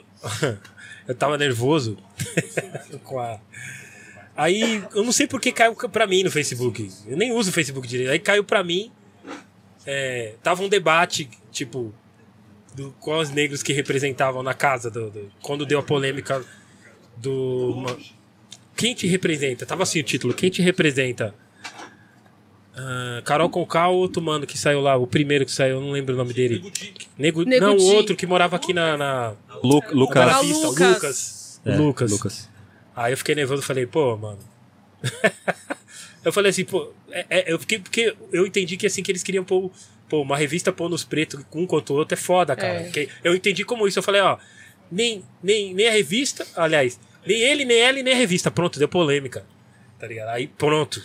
eu 1.07 1.15
tava 1.15 1.37
nervoso 1.37 1.97
com 3.03 3.19
a. 3.19 3.39
Aí, 4.37 4.83
eu 4.95 5.03
não 5.03 5.11
sei 5.11 5.27
por 5.27 5.41
que 5.41 5.51
caiu 5.51 5.75
pra 5.75 6.07
mim 6.07 6.23
no 6.23 6.31
Facebook. 6.31 6.89
Eu 7.07 7.17
nem 7.17 7.31
uso 7.31 7.49
o 7.49 7.53
Facebook 7.53 7.87
direito. 7.87 8.11
Aí 8.11 8.19
caiu 8.19 8.43
pra 8.43 8.63
mim. 8.63 8.91
é, 9.85 10.35
tava 10.41 10.63
um 10.63 10.69
debate, 10.69 11.29
tipo, 11.51 11.93
do, 12.75 12.91
com 12.99 13.17
os 13.17 13.29
negros 13.29 13.61
que 13.63 13.73
representavam 13.73 14.41
na 14.43 14.53
casa, 14.53 14.89
do, 14.91 15.09
do- 15.09 15.31
quando 15.41 15.65
deu 15.65 15.79
a 15.79 15.83
polêmica 15.83 16.43
do. 17.17 17.73
uma- 17.75 17.97
quem 18.75 18.93
te 18.95 19.05
representa? 19.07 19.65
Tava 19.65 19.83
assim 19.83 19.99
o 19.99 20.03
título: 20.03 20.33
Quem 20.33 20.49
te 20.49 20.61
representa? 20.61 21.33
Ah, 22.75 23.21
Carol 23.25 23.49
Conká 23.49 23.89
ou 23.89 23.97
outro 23.99 24.21
mano 24.21 24.47
que 24.47 24.57
saiu 24.57 24.79
lá, 24.79 24.95
o 24.95 25.05
primeiro 25.05 25.45
que 25.45 25.51
saiu, 25.51 25.75
eu 25.77 25.81
não 25.81 25.91
lembro 25.91 26.13
o 26.15 26.17
nome 26.17 26.33
dele. 26.33 26.71
Nego, 27.17 27.43
Nego 27.43 27.65
não, 27.65 27.75
o 27.75 27.83
outro 27.95 28.15
que 28.15 28.25
morava 28.25 28.55
aqui 28.55 28.73
na, 28.73 28.95
na, 28.95 29.33
Lu, 29.63 29.81
na 29.81 29.91
Lucas. 29.91 30.39
Pista, 30.39 30.67
o 30.67 30.69
Lucas. 30.69 30.93
Lucas. 30.93 31.61
É, 31.65 31.75
Lucas. 31.77 32.11
Lucas. 32.11 32.49
Aí 32.95 33.11
eu 33.13 33.17
fiquei 33.17 33.35
nervoso, 33.35 33.61
falei, 33.63 33.85
pô, 33.85 34.15
mano. 34.15 34.39
eu 36.23 36.31
falei 36.31 36.51
assim, 36.51 36.63
pô, 36.63 36.91
é- 37.11 37.25
é- 37.29 37.51
eu 37.53 37.59
fiquei 37.59 37.79
porque 37.79 38.15
eu 38.31 38.45
entendi 38.47 38.77
que 38.77 38.87
assim 38.87 39.03
que 39.03 39.11
eles 39.11 39.23
queriam 39.23 39.43
pôr, 39.43 39.69
pô, 40.09 40.21
uma 40.21 40.35
revista 40.35 40.73
pôr 40.73 40.89
nos 40.89 41.03
pretos 41.03 41.45
um 41.53 41.65
contra 41.65 41.93
o 41.93 41.97
outro 41.97 42.15
é 42.15 42.17
foda, 42.17 42.55
cara. 42.55 42.89
É. 42.93 43.07
Eu 43.23 43.35
entendi 43.35 43.63
como 43.63 43.87
isso, 43.87 43.99
eu 43.99 44.03
falei, 44.03 44.21
ó, 44.21 44.37
nem, 44.91 45.23
nem, 45.41 45.73
nem 45.73 45.87
a 45.87 45.91
revista, 45.91 46.45
aliás, 46.55 46.99
nem 47.25 47.39
ele, 47.39 47.63
nem 47.63 47.79
ela 47.79 48.01
nem 48.01 48.13
a 48.13 48.17
revista, 48.17 48.49
pronto, 48.49 48.79
deu 48.79 48.87
polêmica. 48.87 49.45
Tá 49.99 50.07
ligado? 50.07 50.29
Aí 50.29 50.47
pronto. 50.47 51.01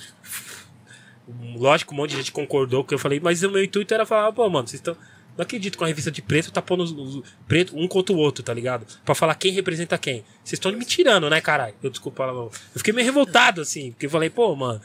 Lógico, 1.56 1.94
um 1.94 1.96
monte 1.96 2.10
de 2.10 2.16
gente 2.16 2.32
concordou 2.32 2.82
com 2.82 2.86
o 2.86 2.88
que 2.88 2.94
eu 2.94 2.98
falei, 2.98 3.20
mas 3.20 3.42
o 3.42 3.50
meu 3.50 3.62
intuito 3.62 3.92
era 3.92 4.06
falar, 4.06 4.32
pô, 4.32 4.48
mano, 4.48 4.68
vocês 4.68 4.80
estão. 4.80 4.96
Não 5.36 5.42
acredito 5.42 5.76
que 5.76 5.82
uma 5.82 5.88
revista 5.88 6.12
de 6.12 6.22
preto 6.22 6.52
tá 6.52 6.62
pondo 6.62 6.84
os, 6.84 6.92
os 6.92 7.24
preto 7.48 7.76
um 7.76 7.88
contra 7.88 8.14
o 8.14 8.18
outro, 8.18 8.44
tá 8.44 8.54
ligado? 8.54 8.86
Pra 9.04 9.16
falar 9.16 9.34
quem 9.34 9.52
representa 9.52 9.98
quem. 9.98 10.24
Vocês 10.44 10.52
estão 10.52 10.70
me 10.70 10.84
tirando, 10.84 11.28
né, 11.28 11.40
caralho? 11.40 11.74
Eu 11.82 11.90
desculpa, 11.90 12.22
eu 12.22 12.52
fiquei 12.76 12.92
meio 12.92 13.04
revoltado, 13.04 13.60
assim, 13.60 13.90
porque 13.90 14.06
eu 14.06 14.10
falei, 14.10 14.30
pô, 14.30 14.54
mano, 14.54 14.80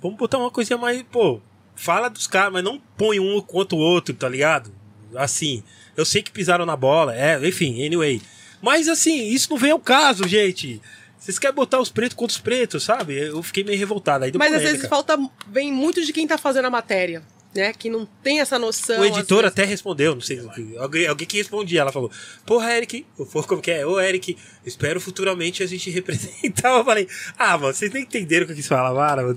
vamos 0.00 0.16
botar 0.16 0.38
uma 0.38 0.52
coisinha 0.52 0.78
mais, 0.78 1.02
pô, 1.02 1.40
fala 1.78 2.10
dos 2.10 2.26
caras, 2.26 2.52
mas 2.52 2.64
não 2.64 2.80
põe 2.96 3.20
um 3.20 3.40
contra 3.40 3.76
o 3.76 3.80
outro, 3.80 4.12
tá 4.14 4.28
ligado? 4.28 4.70
Assim, 5.14 5.62
eu 5.96 6.04
sei 6.04 6.22
que 6.22 6.30
pisaram 6.30 6.66
na 6.66 6.76
bola, 6.76 7.16
é, 7.16 7.38
enfim, 7.46 7.84
anyway. 7.86 8.20
Mas 8.60 8.88
assim, 8.88 9.28
isso 9.28 9.48
não 9.50 9.56
vem 9.56 9.70
ao 9.70 9.78
caso, 9.78 10.26
gente. 10.26 10.82
Vocês 11.18 11.38
querem 11.38 11.54
botar 11.54 11.80
os 11.80 11.90
pretos 11.90 12.16
contra 12.16 12.34
os 12.34 12.40
pretos, 12.40 12.84
sabe? 12.84 13.16
Eu 13.16 13.42
fiquei 13.42 13.64
meio 13.64 13.78
revoltado. 13.78 14.24
Aí 14.24 14.32
Mas 14.34 14.48
às 14.48 14.58
polêmica. 14.58 14.72
vezes 14.72 14.88
falta. 14.88 15.18
Vem 15.48 15.72
muito 15.72 16.04
de 16.04 16.12
quem 16.12 16.26
tá 16.26 16.36
fazendo 16.36 16.66
a 16.66 16.70
matéria, 16.70 17.22
né? 17.54 17.72
Que 17.72 17.88
não 17.88 18.06
tem 18.22 18.40
essa 18.40 18.58
noção. 18.58 19.00
O 19.00 19.04
editor 19.04 19.44
às 19.44 19.52
até 19.52 19.64
respondeu, 19.64 20.14
não 20.14 20.20
sei, 20.20 20.40
alguém, 20.78 21.06
alguém 21.06 21.26
que 21.26 21.36
respondia, 21.36 21.80
ela 21.80 21.92
falou, 21.92 22.10
porra, 22.46 22.76
Eric, 22.76 23.04
for 23.30 23.46
como 23.46 23.62
que 23.62 23.70
é, 23.70 23.86
ô 23.86 24.00
Eric, 24.00 24.36
espero 24.64 25.00
futuramente 25.00 25.62
a 25.62 25.66
gente 25.66 25.90
representar. 25.90 26.78
Eu 26.78 26.84
falei, 26.84 27.08
ah, 27.38 27.56
mano, 27.56 27.72
vocês 27.72 27.92
nem 27.92 28.02
entenderam 28.02 28.44
o 28.44 28.46
que 28.46 28.52
eu 28.52 28.56
quis 28.56 28.66
falar, 28.66 29.16
mano. 29.16 29.36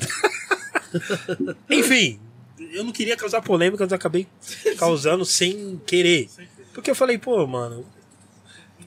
Enfim, 1.69 2.19
eu 2.71 2.83
não 2.83 2.91
queria 2.91 3.17
causar 3.17 3.41
polêmica, 3.41 3.83
mas 3.83 3.93
acabei 3.93 4.27
causando 4.77 5.25
sem 5.25 5.81
querer. 5.85 6.29
Porque 6.73 6.89
eu 6.89 6.95
falei, 6.95 7.17
pô, 7.17 7.45
mano, 7.45 7.85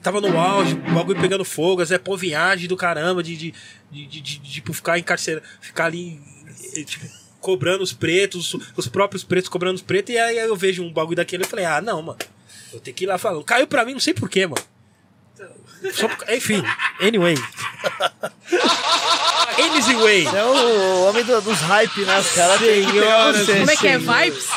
tava 0.01 0.21
no 0.21 0.37
auge, 0.37 0.73
o 0.73 0.93
bagulho 0.93 1.19
pegando 1.19 1.45
fogo, 1.45 1.81
é 1.81 1.97
pô, 1.97 2.15
viagem 2.17 2.67
do 2.67 2.77
caramba, 2.77 3.23
de, 3.23 3.35
de, 3.35 3.53
de, 3.91 4.21
de, 4.21 4.39
tipo, 4.39 4.73
ficar 4.73 4.99
encarcerado, 4.99 5.45
ficar 5.61 5.85
ali, 5.85 6.19
eh, 6.75 6.83
tipo, 6.83 7.05
cobrando 7.39 7.83
os 7.83 7.93
pretos, 7.93 8.55
os 8.75 8.87
próprios 8.87 9.23
pretos 9.23 9.49
cobrando 9.49 9.75
os 9.75 9.81
pretos, 9.81 10.13
e 10.13 10.17
aí 10.17 10.37
eu 10.37 10.55
vejo 10.55 10.83
um 10.83 10.91
bagulho 10.91 11.15
daquele 11.15 11.43
e 11.43 11.47
falei, 11.47 11.65
ah, 11.65 11.81
não, 11.81 12.01
mano, 12.01 12.19
eu 12.73 12.79
tenho 12.79 12.95
que 12.95 13.05
ir 13.05 13.07
lá 13.07 13.17
falando. 13.17 13.43
Caiu 13.43 13.67
pra 13.67 13.85
mim, 13.85 13.93
não 13.93 13.99
sei 13.99 14.13
porquê, 14.13 14.45
mano. 14.45 14.61
Só 15.93 16.07
por- 16.07 16.29
Enfim, 16.33 16.63
anyway. 17.01 17.35
Anyway. 19.57 20.25
É 20.27 20.43
o 20.43 21.03
homem 21.05 21.23
do- 21.23 21.41
dos 21.41 21.59
hype, 21.61 22.01
né? 22.05 22.19
Os 22.19 22.31
caras 22.31 22.59
têm. 22.59 22.85
Como 22.85 23.71
é 23.71 23.75
que 23.75 23.87
é? 23.87 23.97
Vibes? 23.97 24.47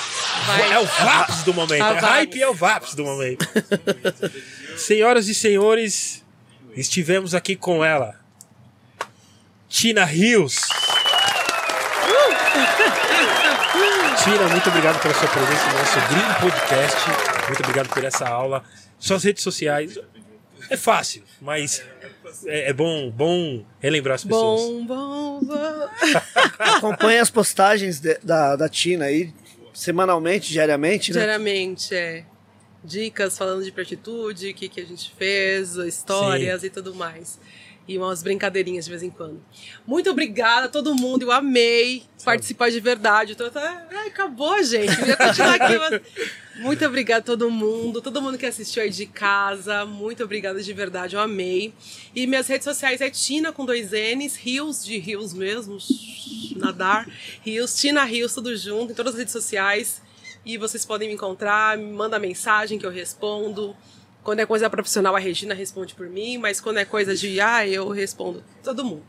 vai. 0.46 0.72
É 0.72 0.78
o 0.78 0.84
VAPS 0.86 1.42
do 1.42 1.54
momento. 1.54 1.82
A 1.82 1.88
É 1.88 1.94
VAPS. 1.94 2.08
hype 2.08 2.42
é 2.42 2.48
o 2.48 2.54
VAPS 2.54 2.94
do 2.94 3.04
momento. 3.04 3.46
Senhoras 4.76 5.28
e 5.28 5.34
senhores, 5.34 6.24
estivemos 6.76 7.34
aqui 7.34 7.54
com 7.56 7.84
ela. 7.84 8.14
Tina 9.68 10.04
Rios. 10.04 10.56
Tina, 14.24 14.48
muito 14.48 14.68
obrigado 14.68 15.00
pela 15.00 15.14
sua 15.14 15.28
presença 15.28 15.66
no 15.66 15.78
nosso 15.78 16.00
Green 16.08 16.34
Podcast. 16.40 16.96
Muito 17.46 17.60
obrigado 17.60 17.88
por 17.88 18.04
essa 18.04 18.28
aula. 18.28 18.64
Suas 18.98 19.22
redes 19.24 19.42
sociais. 19.42 19.98
É 20.70 20.76
fácil, 20.76 21.22
mas 21.40 21.82
é, 22.46 22.70
é 22.70 22.72
bom, 22.72 23.10
bom 23.10 23.64
relembrar 23.80 24.16
as 24.16 24.24
pessoas. 24.24 24.60
Bom, 24.60 24.84
bom, 24.84 25.40
bom. 25.42 25.88
Acompanhe 26.58 27.18
as 27.18 27.30
postagens 27.30 28.00
de- 28.00 28.18
da, 28.22 28.54
da 28.56 28.68
Tina 28.68 29.06
aí, 29.06 29.32
semanalmente, 29.72 30.50
diariamente, 30.50 31.12
né? 31.12 31.18
Diariamente, 31.20 31.94
é. 31.94 32.24
Dicas 32.84 33.36
falando 33.36 33.64
de 33.64 33.80
atitude, 33.80 34.50
o 34.50 34.54
que, 34.54 34.68
que 34.68 34.80
a 34.80 34.86
gente 34.86 35.12
fez, 35.18 35.74
histórias 35.76 36.62
e 36.62 36.70
tudo 36.70 36.94
mais. 36.94 37.38
E 37.88 37.96
umas 37.96 38.22
brincadeirinhas 38.22 38.84
de 38.84 38.90
vez 38.90 39.02
em 39.02 39.10
quando. 39.10 39.42
Muito 39.86 40.10
obrigada 40.10 40.66
a 40.66 40.68
todo 40.68 40.94
mundo, 40.94 41.22
eu 41.22 41.32
amei 41.32 42.02
participar 42.22 42.70
de 42.70 42.78
verdade. 42.80 43.32
Eu 43.32 43.36
tô 43.36 43.44
até... 43.46 43.60
Ai, 43.60 44.08
acabou, 44.08 44.62
gente. 44.62 45.00
Eu 45.00 45.06
ia 45.06 45.16
continuar 45.16 45.54
aqui, 45.54 45.78
mas... 45.78 46.00
Muito 46.58 46.84
obrigada 46.84 47.20
a 47.20 47.24
todo 47.24 47.48
mundo, 47.52 48.02
todo 48.02 48.20
mundo 48.20 48.36
que 48.36 48.44
assistiu 48.44 48.82
aí 48.82 48.90
de 48.90 49.06
casa. 49.06 49.86
Muito 49.86 50.24
obrigada 50.24 50.60
de 50.60 50.72
verdade, 50.72 51.14
eu 51.14 51.20
amei. 51.20 51.72
E 52.12 52.26
minhas 52.26 52.48
redes 52.48 52.64
sociais 52.64 53.00
é 53.00 53.08
Tina 53.08 53.52
com 53.52 53.64
dois 53.64 53.92
N's, 53.92 54.34
Rios 54.34 54.84
de 54.84 54.98
Rios 54.98 55.32
mesmo, 55.32 55.78
nadar. 56.56 57.08
Rios, 57.42 57.76
Tina 57.76 58.02
Rios, 58.02 58.34
tudo 58.34 58.56
junto, 58.56 58.90
em 58.90 58.94
todas 58.94 59.12
as 59.12 59.20
redes 59.20 59.32
sociais. 59.32 60.02
E 60.44 60.58
vocês 60.58 60.84
podem 60.84 61.08
me 61.08 61.14
encontrar, 61.14 61.78
me 61.78 61.92
manda 61.92 62.18
mensagem 62.18 62.76
que 62.76 62.84
eu 62.84 62.90
respondo. 62.90 63.76
Quando 64.22 64.40
é 64.40 64.46
coisa 64.46 64.68
profissional, 64.68 65.16
a 65.16 65.18
Regina 65.18 65.54
responde 65.54 65.94
por 65.94 66.08
mim, 66.08 66.36
mas 66.38 66.60
quando 66.60 66.78
é 66.78 66.84
coisa 66.84 67.14
de 67.14 67.40
ah, 67.40 67.66
eu 67.66 67.88
respondo 67.88 68.42
todo 68.62 68.84
mundo. 68.84 69.02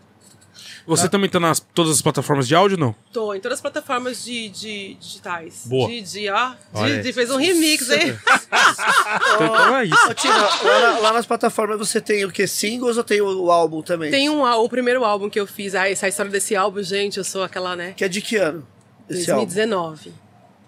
Você 0.85 1.07
também 1.07 1.29
tá 1.29 1.39
nas 1.39 1.59
todas 1.59 1.91
as 1.93 2.01
plataformas 2.01 2.47
de 2.47 2.55
áudio, 2.55 2.77
não? 2.77 2.95
Tô 3.13 3.33
em 3.33 3.39
todas 3.39 3.57
as 3.57 3.61
plataformas 3.61 4.23
de, 4.25 4.49
de 4.49 4.93
digitais. 4.95 5.63
Boa. 5.65 5.87
De, 5.87 6.01
de, 6.01 6.29
ó, 6.29 6.53
de, 6.83 7.01
de- 7.03 7.13
fez 7.13 7.29
um 7.31 7.37
remix, 7.37 7.89
hein? 7.91 8.17
Então 9.35 9.77
é 9.77 9.85
isso. 9.85 10.09
Ô, 10.09 10.13
Tina, 10.13 10.35
lá, 10.37 10.79
na- 10.93 10.99
lá 10.99 11.13
nas 11.13 11.25
plataformas 11.25 11.77
você 11.77 12.01
tem 12.01 12.25
o 12.25 12.31
que? 12.31 12.47
Singles 12.47 12.97
ou 12.97 13.03
tem 13.03 13.21
o, 13.21 13.43
o 13.43 13.51
álbum 13.51 13.81
também? 13.81 14.09
Tem 14.11 14.29
um, 14.29 14.41
o 14.43 14.69
primeiro 14.69 15.03
álbum 15.05 15.29
que 15.29 15.39
eu 15.39 15.45
fiz, 15.47 15.75
ah, 15.75 15.89
essa 15.89 16.07
história 16.07 16.31
desse 16.31 16.55
álbum, 16.55 16.81
gente, 16.81 17.17
eu 17.17 17.23
sou 17.23 17.43
aquela, 17.43 17.75
né? 17.75 17.93
Que 17.95 18.03
é 18.03 18.07
de 18.07 18.21
que 18.21 18.35
ano? 18.37 18.67
Esse 19.09 19.29
álbum? 19.31 19.45
2019. 19.45 20.13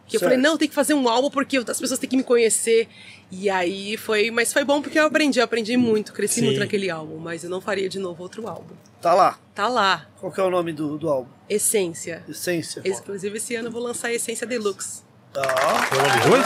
Que 0.07 0.17
eu 0.17 0.19
Certo. 0.19 0.23
falei, 0.23 0.37
não, 0.37 0.57
tem 0.57 0.67
que 0.67 0.75
fazer 0.75 0.93
um 0.93 1.07
álbum 1.09 1.29
porque 1.29 1.57
as 1.57 1.79
pessoas 1.79 1.99
têm 1.99 2.09
que 2.09 2.17
me 2.17 2.23
conhecer. 2.23 2.87
E 3.31 3.49
aí 3.49 3.95
foi, 3.95 4.29
mas 4.29 4.51
foi 4.51 4.65
bom 4.65 4.81
porque 4.81 4.99
eu 4.99 5.05
aprendi, 5.05 5.39
eu 5.39 5.45
aprendi 5.45 5.77
muito, 5.77 6.11
cresci 6.11 6.41
Sim. 6.41 6.47
muito 6.47 6.59
naquele 6.59 6.89
álbum, 6.89 7.17
mas 7.17 7.43
eu 7.45 7.49
não 7.49 7.61
faria 7.61 7.87
de 7.87 7.97
novo 7.97 8.21
outro 8.21 8.45
álbum. 8.47 8.75
Tá 9.01 9.13
lá. 9.13 9.39
Tá 9.55 9.67
lá, 9.67 10.05
Qual 10.19 10.31
que 10.31 10.39
é 10.39 10.43
o 10.43 10.49
nome 10.49 10.73
do, 10.73 10.97
do 10.97 11.09
álbum? 11.09 11.29
Essência. 11.49 12.23
Essência. 12.27 12.81
Inclusive 12.85 13.37
esse 13.37 13.55
ano 13.55 13.69
eu 13.69 13.71
vou 13.71 13.81
lançar 13.81 14.09
a 14.09 14.13
Essência 14.13 14.45
Deluxe. 14.45 15.03
Tá. 15.33 15.41
Foi 15.43 15.97
o 15.97 16.01
nome 16.01 16.21
dois? 16.29 16.45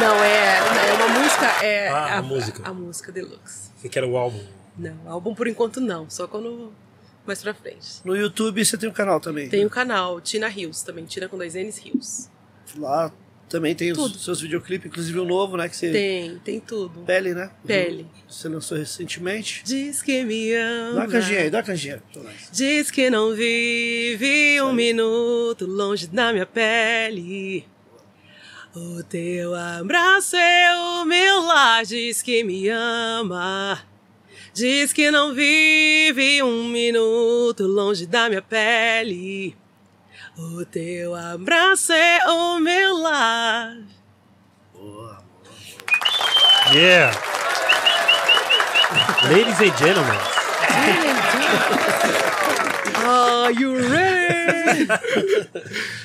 Não, 0.00 0.14
é, 0.24 0.58
é 0.58 0.92
uma 0.94 1.20
música, 1.20 1.46
é 1.64 1.88
Ah, 1.88 2.18
a 2.18 2.22
música. 2.22 2.62
A, 2.68 2.72
música 2.72 3.12
Deluxe. 3.12 3.70
Você 3.76 3.88
quer 3.88 4.02
o 4.04 4.16
álbum? 4.16 4.40
Não, 4.78 4.96
álbum 5.06 5.34
por 5.34 5.46
enquanto 5.46 5.80
não, 5.80 6.08
só 6.08 6.26
quando 6.26 6.72
mais 7.26 7.42
pra 7.42 7.52
frente. 7.54 8.00
No 8.04 8.16
YouTube 8.16 8.64
você 8.64 8.76
tem 8.78 8.88
um 8.88 8.92
canal 8.92 9.20
também. 9.20 9.48
Tem 9.48 9.64
o 9.64 9.70
canal 9.70 10.20
Tina 10.20 10.48
Rios 10.48 10.82
também, 10.82 11.04
Tina 11.04 11.28
com 11.28 11.36
dois 11.36 11.54
N's 11.54 11.78
Rios. 11.78 12.28
Lá 12.76 13.12
também 13.48 13.74
tem 13.74 13.92
os 13.92 13.98
Tudo. 13.98 14.18
seus 14.18 14.40
videoclipes, 14.40 14.86
inclusive 14.86 15.18
o 15.18 15.24
novo, 15.24 15.56
né? 15.56 15.68
Que 15.68 15.76
você. 15.76 15.90
Tem, 15.90 16.38
tem 16.38 16.60
tudo. 16.60 17.00
Pele, 17.00 17.34
né? 17.34 17.50
Pele. 17.66 18.06
Você 18.28 18.48
lançou 18.48 18.76
recentemente. 18.76 19.62
Diz 19.64 20.02
que 20.02 20.24
me 20.24 20.52
ama. 20.54 20.94
Dá 20.94 21.00
uma 21.00 21.08
canjinha 21.08 21.40
aí, 21.40 21.50
dá 21.50 21.58
uma 21.58 21.64
canjinha. 21.64 22.02
Diz 22.52 22.90
que 22.90 23.10
não 23.10 23.34
vive 23.34 24.60
um 24.62 24.72
minuto 24.72 25.66
longe 25.66 26.06
da 26.06 26.32
minha 26.32 26.46
pele. 26.46 27.64
O 28.74 29.04
teu 29.04 29.54
abraço 29.54 30.34
é 30.34 30.76
o 30.76 31.04
meu 31.04 31.42
lar, 31.42 31.84
diz 31.84 32.22
que 32.22 32.42
me 32.42 32.68
ama. 32.68 33.80
Diz 34.52 34.92
que 34.92 35.10
não 35.12 35.32
vive 35.32 36.42
um 36.42 36.68
minuto 36.68 37.64
longe 37.68 38.04
da 38.06 38.28
minha 38.28 38.42
pele. 38.42 39.56
O 40.36 40.64
teu 40.64 41.14
abraço 41.14 41.92
é 41.92 42.18
o 42.26 42.58
meu 42.58 42.98
lar. 42.98 43.76
Yeah! 46.72 47.12
Ladies 49.30 49.60
and 49.60 49.78
gentlemen, 49.78 50.18
Are 53.06 53.52
you 53.52 53.76
ready? 53.88 54.88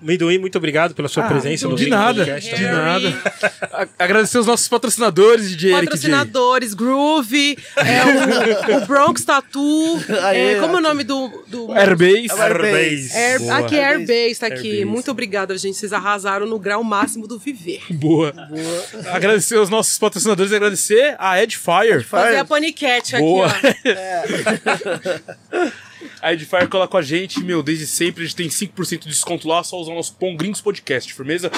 Mendoim, 0.00 0.38
muito 0.38 0.56
obrigado 0.56 0.94
pela 0.94 1.08
sua 1.08 1.24
presença 1.24 1.68
no 1.68 1.76
de 1.76 1.88
nada, 1.88 2.24
Podcast. 2.24 2.54
de 2.54 2.62
nada. 2.64 3.22
Agradecer 3.98 4.38
os 4.38 4.46
nossos 4.46 4.66
patrocinadores, 4.66 5.50
DJ. 5.50 5.72
Patrocinadores, 5.72 6.72
Groove, 6.74 7.58
é, 7.76 8.74
o, 8.74 8.82
o 8.82 8.86
Bronx 8.86 9.24
Tattoo. 9.24 10.00
É, 10.32 10.54
como 10.60 10.76
é 10.76 10.78
o 10.78 10.80
nome 10.80 11.04
do. 11.04 11.28
do 11.46 11.72
Airbase. 11.72 12.30
Airbase. 12.30 13.16
Air, 13.16 13.40
Boa. 13.40 13.58
aqui 13.58 13.76
é 13.76 13.84
Airbase, 13.84 14.40
tá 14.40 14.46
aqui. 14.46 14.68
Airbase. 14.70 14.84
Muito 14.86 15.10
obrigada, 15.10 15.56
gente. 15.58 15.76
Vocês 15.76 15.92
arrasaram 15.92 16.46
no 16.46 16.58
grau 16.58 16.82
máximo 16.82 17.26
do 17.26 17.38
viver. 17.38 17.82
Boa. 17.90 18.32
Agradecer 19.12 19.58
os 19.58 19.68
nossos 19.68 19.98
patrocinadores 19.98 20.52
e 20.52 20.56
agradecer 20.56 21.16
a 21.18 21.42
Edifier. 21.42 22.04
Fazer 22.04 22.38
a 22.38 22.44
paniquete 22.44 23.16
aqui, 23.16 23.24
Boa. 23.24 23.48
ó. 23.48 23.50
A 26.22 26.32
Edifier 26.32 26.68
cola 26.68 26.86
com 26.86 26.96
a 26.96 27.02
gente, 27.02 27.42
meu, 27.42 27.62
desde 27.62 27.86
sempre. 27.86 28.22
A 28.22 28.26
gente 28.26 28.36
tem 28.36 28.48
5% 28.48 29.00
de 29.00 29.08
desconto 29.08 29.48
lá, 29.48 29.62
só 29.64 29.78
usar 29.80 29.92
o 29.92 29.94
nosso 29.94 30.14
Pão 30.16 30.36
Gringos 30.36 30.60
Podcast, 30.60 31.12
firmeza? 31.14 31.50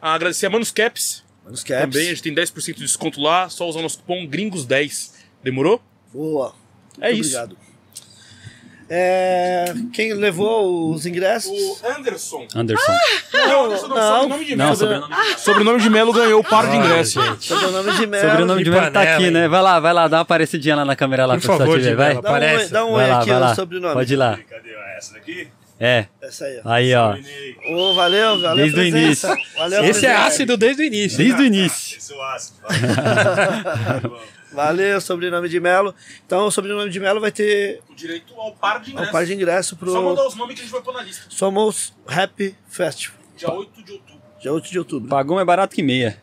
Ah, 0.00 0.14
agradecer 0.14 0.46
a 0.46 0.50
Manus 0.50 0.70
Caps, 0.70 1.22
Manos 1.44 1.62
Caps. 1.62 1.80
também. 1.82 2.06
A 2.08 2.10
gente 2.10 2.22
tem 2.22 2.34
10% 2.34 2.74
de 2.74 2.80
desconto 2.80 3.20
lá, 3.20 3.48
só 3.48 3.68
usar 3.68 3.78
o 3.78 3.82
nosso 3.82 3.98
cupom 3.98 4.26
Gringos10. 4.26 5.12
Demorou? 5.42 5.82
Boa. 6.12 6.54
É 7.00 7.12
Muito 7.12 7.26
isso. 7.26 7.63
É, 8.88 9.72
quem 9.92 10.12
levou 10.12 10.92
os 10.92 11.06
ingressos? 11.06 11.52
Anderson. 11.84 12.46
Anderson. 12.54 12.92
Não, 13.32 13.64
Anderson 13.66 13.88
não, 13.88 13.96
não. 13.96 14.20
sobrenome 14.20 14.44
de 14.44 14.56
Não, 14.56 14.64
Melo. 14.66 14.76
sobrenome 14.76 15.14
Sobrenome 15.38 15.80
de 15.80 15.90
Melo 15.90 16.12
ganhou 16.12 16.40
o 16.40 16.44
par 16.44 16.64
de 16.66 16.76
Olha, 16.76 16.84
ingresso. 16.86 17.22
gente. 17.22 17.46
Sobrenome 17.46 17.92
de 17.92 18.06
Melo. 18.06 18.28
Sobrenome 18.30 18.64
de 18.64 18.70
Melo 18.70 18.90
tá 18.90 19.02
aqui, 19.02 19.30
né? 19.30 19.48
Vai 19.48 19.62
lá, 19.62 19.80
vai 19.80 19.92
lá, 19.92 20.06
dá 20.08 20.16
uma 20.18 20.22
aparecidinha 20.22 20.76
lá 20.76 20.84
na 20.84 20.94
câmera 20.94 21.24
lá 21.26 21.34
Por 21.36 21.42
pra 21.46 21.56
favor, 21.58 21.80
ver, 21.80 21.96
vai. 21.96 22.08
Melo, 22.14 22.22
Dá 22.22 22.28
um, 22.28 22.32
oi- 22.32 22.36
Aparece. 22.36 22.72
dá 22.72 22.84
um 22.84 22.90
oi 22.90 23.00
Vai 23.02 23.10
lá, 23.10 23.18
aqui 23.20 23.30
vai 23.30 23.38
no 23.38 23.44
lá. 23.46 23.54
sobrenome. 23.54 23.94
Pode 23.94 24.12
ir 24.12 24.16
lá. 24.16 24.38
Cadê 24.50 24.70
essa 24.98 25.14
daqui? 25.14 25.48
É. 25.80 26.04
Essa 26.22 26.44
aí, 26.44 26.60
ó. 26.64 26.70
Aí, 26.70 26.94
ó. 26.94 27.16
Ô, 27.74 27.94
valeu, 27.94 28.40
valeu. 28.40 28.56
Desde 28.56 28.78
o 28.80 28.84
início. 28.84 29.28
Valeu 29.56 29.84
Esse 29.84 30.06
é 30.06 30.14
ácido 30.14 30.56
desde 30.56 30.82
o 30.82 30.84
início. 30.84 31.18
Desde 31.18 31.42
o 31.42 31.44
início. 31.44 31.98
Esse 31.98 32.12
é 32.12 32.16
o 32.16 32.22
ácido. 32.22 32.58
Valeu, 34.54 35.00
sobrenome 35.00 35.48
de 35.48 35.58
Melo. 35.60 35.94
Então, 36.26 36.46
o 36.46 36.50
sobrenome 36.50 36.90
de 36.90 37.00
Melo 37.00 37.20
vai 37.20 37.32
ter 37.32 37.80
O 37.88 37.94
direito 37.94 38.32
ao 38.36 38.52
par 38.52 38.80
de 38.80 38.92
um 38.96 39.06
par 39.10 39.24
de 39.26 39.34
ingresso 39.34 39.76
pro 39.76 39.90
Só 39.92 40.02
mandar 40.02 40.26
os 40.26 40.34
nomes 40.36 40.54
que 40.54 40.60
a 40.60 40.64
gente 40.64 40.72
vai 40.72 40.82
pôr 40.82 40.94
na 40.94 41.02
lista. 41.02 41.24
Somos 41.28 41.92
Rap 42.06 42.54
Festival, 42.68 43.18
Dia 43.36 43.50
8 43.52 43.82
de 43.82 43.92
outubro. 43.92 44.22
dia 44.40 44.52
8 44.52 44.70
de 44.70 44.78
outubro. 44.78 45.08
Pagou 45.08 45.34
mais 45.36 45.46
barato 45.46 45.74
que 45.74 45.82
meia. 45.82 46.22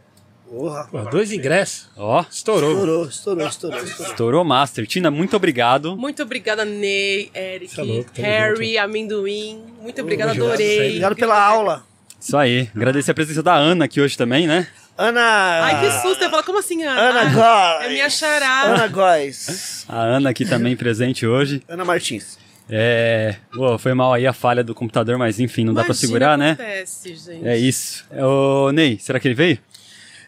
Porra. 0.50 0.86
Pô, 0.92 1.00
dois 1.04 1.32
ingressos. 1.32 1.90
Ó, 1.96 2.26
Estourou. 2.30 2.72
Estourou, 2.72 3.06
estourou, 3.06 3.48
estourou. 3.48 3.78
estourou. 3.84 4.12
estourou 4.12 4.44
Master. 4.44 4.86
Tina, 4.86 5.10
muito 5.10 5.34
obrigado. 5.36 5.96
Muito 5.96 6.22
obrigada, 6.24 6.66
Ney, 6.66 7.32
Eric, 7.34 7.74
Tá 7.74 7.82
louco, 7.84 8.12
tamo 8.12 8.28
Harry, 8.28 8.78
Amendoim. 8.78 9.64
Muito 9.82 10.02
obrigada, 10.02 10.32
obrigado, 10.32 10.50
adorei. 10.50 10.88
Obrigado 10.90 11.16
pela 11.16 11.42
aula. 11.42 11.86
Isso 12.20 12.36
aí. 12.36 12.70
Agradecer 12.76 13.12
a 13.12 13.14
presença 13.14 13.42
da 13.42 13.56
Ana 13.56 13.86
aqui 13.86 14.02
hoje 14.02 14.18
também, 14.18 14.46
né? 14.46 14.68
Ana. 14.98 15.62
Ai, 15.64 15.80
que 15.82 15.92
susto. 16.02 16.24
Eu 16.24 16.30
falo, 16.30 16.44
como 16.44 16.60
assim, 16.60 16.84
Ana? 16.84 17.00
Ana 17.02 17.22
Ah, 17.22 17.76
Góes. 17.78 17.86
É 17.86 17.90
minha 17.94 18.10
xará. 18.10 18.62
Ana 18.64 18.88
Góes. 18.88 19.86
A 19.90 19.98
Ana 20.00 20.30
aqui 20.30 20.46
também 20.46 20.76
presente 20.76 21.26
hoje. 21.26 21.64
Ana 21.68 21.84
Martins. 21.86 22.38
É. 22.70 23.36
Pô, 23.54 23.78
foi 23.78 23.94
mal 23.94 24.14
aí 24.14 24.26
a 24.28 24.32
falha 24.34 24.64
do 24.64 24.74
computador, 24.76 25.18
mas 25.18 25.40
enfim, 25.40 25.66
não 25.66 25.74
dá 25.74 25.82
pra 25.84 25.88
Imagina, 25.94 26.08
segurar, 26.08 26.38
né? 26.38 26.52
acontece, 26.52 27.16
gente. 27.16 27.48
É 27.48 27.58
isso. 27.58 28.06
Ô, 28.12 28.72
Ney, 28.72 28.98
será 29.00 29.20
que 29.20 29.28
ele 29.28 29.36
veio? 29.36 29.58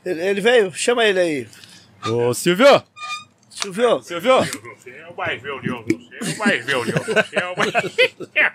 Ele, 0.05 0.21
ele 0.21 0.41
veio? 0.41 0.73
Chama 0.73 1.05
ele 1.05 1.19
aí. 1.19 1.47
Ô, 2.05 2.33
Silvio! 2.33 2.83
Silvio. 3.49 4.01
Silvio! 4.01 4.39
Você 4.41 4.89
é 4.89 5.07
o 5.07 5.15
mais 5.15 5.41
velho, 5.41 5.61
você 5.61 6.17
é 6.19 6.33
o 6.33 6.37
mais 6.37 6.65
velho, 6.65 6.83
você 6.83 7.35
é 7.39 7.45
o 7.47 7.57
mais... 7.57 7.71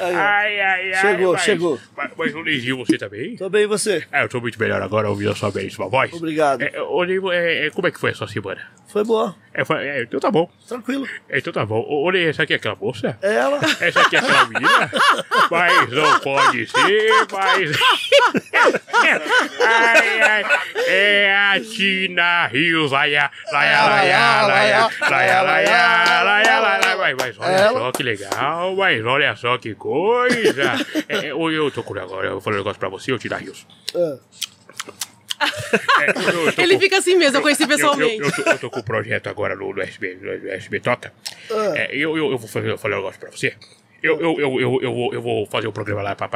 Ai, 0.00 0.60
ai, 0.60 0.92
ai. 0.92 1.00
Chegou, 1.00 1.32
mas- 1.32 1.42
chegou. 1.42 1.80
Mas, 1.96 2.10
mas 2.16 2.34
o 2.34 2.40
Leizinho, 2.40 2.76
você 2.78 2.98
também? 2.98 3.36
Tô 3.36 3.48
bem, 3.48 3.62
e 3.62 3.66
você? 3.66 4.06
É, 4.12 4.22
eu 4.24 4.28
tô 4.28 4.40
muito 4.40 4.58
melhor 4.60 4.80
agora 4.82 5.08
ouvindo 5.08 5.30
a 5.30 5.34
sua 5.34 5.50
belíssima 5.50 5.88
voz. 5.88 6.12
Obrigado. 6.12 6.62
É, 6.62 6.80
ô, 6.82 7.04
é, 7.32 7.66
é, 7.66 7.70
como 7.70 7.86
é 7.86 7.90
que 7.90 7.98
foi 8.00 8.10
a 8.10 8.14
sua 8.14 8.28
semana? 8.28 8.60
Foi 8.88 9.04
boa. 9.04 9.36
É, 9.52 9.60
eu 9.60 9.66
falei, 9.66 9.86
é, 9.86 10.02
então 10.02 10.18
tá 10.18 10.30
bom. 10.30 10.50
Tranquilo. 10.66 11.06
Então 11.28 11.52
tá 11.52 11.66
bom. 11.66 11.84
Olha, 11.86 12.30
essa 12.30 12.42
aqui 12.42 12.54
é 12.54 12.56
aquela 12.56 12.74
moça? 12.74 13.18
É 13.20 13.34
ela. 13.34 13.60
Essa 13.80 14.00
aqui 14.00 14.16
é 14.16 14.18
aquela 14.18 14.46
menina? 14.46 14.90
mas 15.50 15.92
não 15.92 16.20
pode 16.20 16.66
ser, 16.66 17.26
mas. 17.30 17.70
ai, 19.60 20.20
ai. 20.22 20.44
É 20.86 21.34
a 21.34 21.60
Tina 21.60 22.46
Rios. 22.46 22.90
vai, 22.90 23.12
vai, 23.12 23.30
vai, 23.52 23.72
vai, 23.78 24.12
vai, 24.48 24.88
laia, 25.02 25.42
laia. 25.42 26.96
Mas, 26.96 27.16
mas 27.16 27.38
olha 27.38 27.54
é 27.54 27.68
só 27.68 27.92
que 27.92 28.02
legal, 28.02 28.76
mas 28.76 29.04
olha 29.04 29.36
só 29.36 29.58
que 29.58 29.74
coisa. 29.74 30.86
É, 31.08 31.26
é 31.26 31.32
eu 31.32 31.70
tô 31.70 31.82
com 31.82 31.98
agora, 31.98 32.28
eu 32.28 32.32
vou 32.32 32.40
falar 32.40 32.56
um 32.56 32.58
negócio 32.58 32.78
pra 32.78 32.88
você, 32.88 33.12
eu 33.12 33.18
Tina 33.18 33.36
Rios. 33.36 33.66
É. 33.94 34.18
É, 35.40 36.10
eu- 36.30 36.46
eu 36.46 36.52
tô 36.52 36.62
Ele 36.62 36.74
com- 36.74 36.80
fica 36.80 36.98
assim 36.98 37.16
mesmo, 37.16 37.38
eu 37.38 37.42
conheci 37.42 37.62
eu, 37.62 37.68
pessoalmente. 37.68 38.18
eu, 38.18 38.26
eu, 38.26 38.32
tô, 38.44 38.50
eu 38.50 38.58
tô 38.58 38.70
com 38.70 38.80
um 38.80 38.82
projeto 38.82 39.28
agora 39.28 39.54
no, 39.54 39.72
no 39.72 39.82
SB, 39.82 40.18
no 40.20 40.48
SB 40.50 40.80
Toca. 40.80 41.12
É, 41.74 41.94
eu, 41.94 42.16
eu, 42.16 42.30
eu 42.32 42.38
vou 42.38 42.48
fazer, 42.48 42.70
eu 42.70 42.78
falar 42.78 42.94
um 42.96 42.98
negócio 42.98 43.20
pra 43.20 43.30
você. 43.30 43.54
Eu, 44.00 44.20
eu, 44.20 44.38
eu, 44.38 44.60
eu, 44.60 44.80
eu, 44.82 44.92
vou, 44.94 45.12
eu 45.14 45.20
vou 45.22 45.46
fazer 45.46 45.66
um 45.66 45.72
programa 45.72 46.02
lá 46.02 46.14
para 46.14 46.28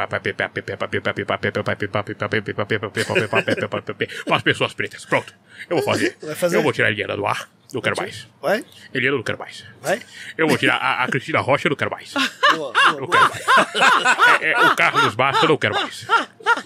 as 4.31 4.41
pessoas 4.43 4.73
pretas. 4.73 5.05
Pronto. 5.05 5.33
Eu 5.69 5.77
vou 5.77 5.85
fazer. 5.85 6.17
Vai 6.21 6.35
fazer? 6.35 6.57
Eu 6.57 6.61
vou 6.63 6.73
tirar 6.73 6.87
a 6.87 6.91
Eliana 6.91 7.15
do 7.15 7.25
ar. 7.25 7.49
Não 7.73 7.81
quero 7.81 7.95
mais. 7.97 8.27
vai? 8.41 8.63
Eliana 8.93 9.15
não 9.17 9.23
quero 9.23 9.39
mais. 9.39 9.65
Vai? 9.81 9.99
Eu 10.37 10.47
vou 10.47 10.57
tirar 10.57 10.75
a, 10.75 11.03
a 11.03 11.07
Cristina 11.07 11.39
Rocha, 11.39 11.69
não 11.69 11.75
quero 11.75 11.89
mais. 11.89 12.13
Boa, 12.13 12.71
boa, 12.73 12.73
Não 12.91 13.07
boa. 13.07 13.09
quero 13.09 13.29
mais. 13.29 14.41
É, 14.41 14.51
é, 14.51 14.59
o 14.59 14.75
Carlos 14.75 15.15
Basta, 15.15 15.47
não 15.47 15.57
quero 15.57 15.73
mais. 15.73 16.05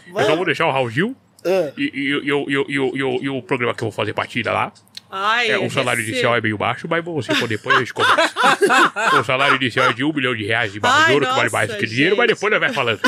Eu 0.08 0.26
só 0.26 0.36
vou 0.36 0.46
deixar 0.46 0.66
o 0.68 0.72
Raul 0.72 0.90
Gil 0.90 1.16
Ah, 1.48 1.72
e, 1.78 1.84
e, 1.94 2.32
e, 2.70 2.74
e, 3.24 3.30
o- 3.30 3.42
programa 3.42 3.74
que 3.74 3.84
eu 3.84 3.88
vou 3.90 3.92
fazer 3.96 4.14
partida 4.14 4.52
lá. 4.52 4.72
Ai, 5.10 5.50
É, 5.52 5.58
o 5.58 5.70
salário 5.70 6.00
recebo. 6.02 6.12
inicial 6.16 6.36
é 6.36 6.42
meio 6.42 6.58
baixo, 6.58 6.86
mas 6.90 7.02
você 7.04 7.34
for 7.34 7.48
depois 7.48 7.78
a 7.78 7.80
gente 7.80 7.94
conversa. 7.94 8.34
o 9.20 9.24
salário 9.24 9.56
inicial 9.56 9.90
é 9.90 9.94
de 9.94 10.04
um 10.04 10.12
milhão 10.12 10.36
de 10.36 10.46
reais 10.46 10.74
de 10.74 10.80
barra 10.82 11.00
Ai, 11.00 11.06
de 11.08 11.12
ouro, 11.14 11.26
que 11.28 11.32
vale 11.34 11.50
mais 11.50 11.70
do 11.72 11.78
que 11.78 11.86
dinheiro, 11.86 12.18
mas 12.18 12.28
depois 12.28 12.52
nós 12.52 12.60
vai 12.60 12.74
falando. 12.74 13.00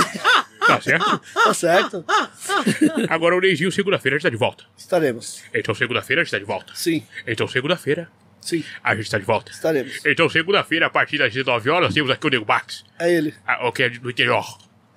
Tá 0.65 0.79
certo? 0.81 1.21
tá 1.33 1.53
certo. 1.53 2.05
Agora 3.09 3.35
o 3.35 3.41
Neizinho, 3.41 3.71
segunda-feira, 3.71 4.15
a 4.15 4.17
gente 4.19 4.23
tá 4.23 4.29
de 4.29 4.37
volta. 4.37 4.63
Estaremos. 4.77 5.43
Então, 5.53 5.73
segunda-feira, 5.75 6.21
a 6.21 6.23
gente 6.23 6.31
tá 6.31 6.39
de 6.39 6.45
volta. 6.45 6.71
Sim, 6.75 7.03
Então, 7.27 7.47
segunda-feira, 7.47 8.07
sim, 8.39 8.63
a 8.83 8.95
gente 8.95 9.09
tá 9.11 9.17
de 9.17 9.25
volta. 9.25 9.51
estaremos. 9.51 9.99
Então, 10.05 10.29
segunda-feira, 10.29 10.85
a 10.85 10.89
partir 10.89 11.17
das 11.17 11.33
19 11.33 11.69
horas, 11.69 11.93
temos 11.93 12.09
aqui 12.11 12.25
o 12.27 12.29
Nego 12.29 12.45
Max, 12.47 12.85
É 12.99 13.11
ele. 13.11 13.33
ah, 13.47 13.67
o 13.67 13.71
que 13.73 13.83
é 13.83 13.89
do 13.89 14.09
interior. 14.09 14.45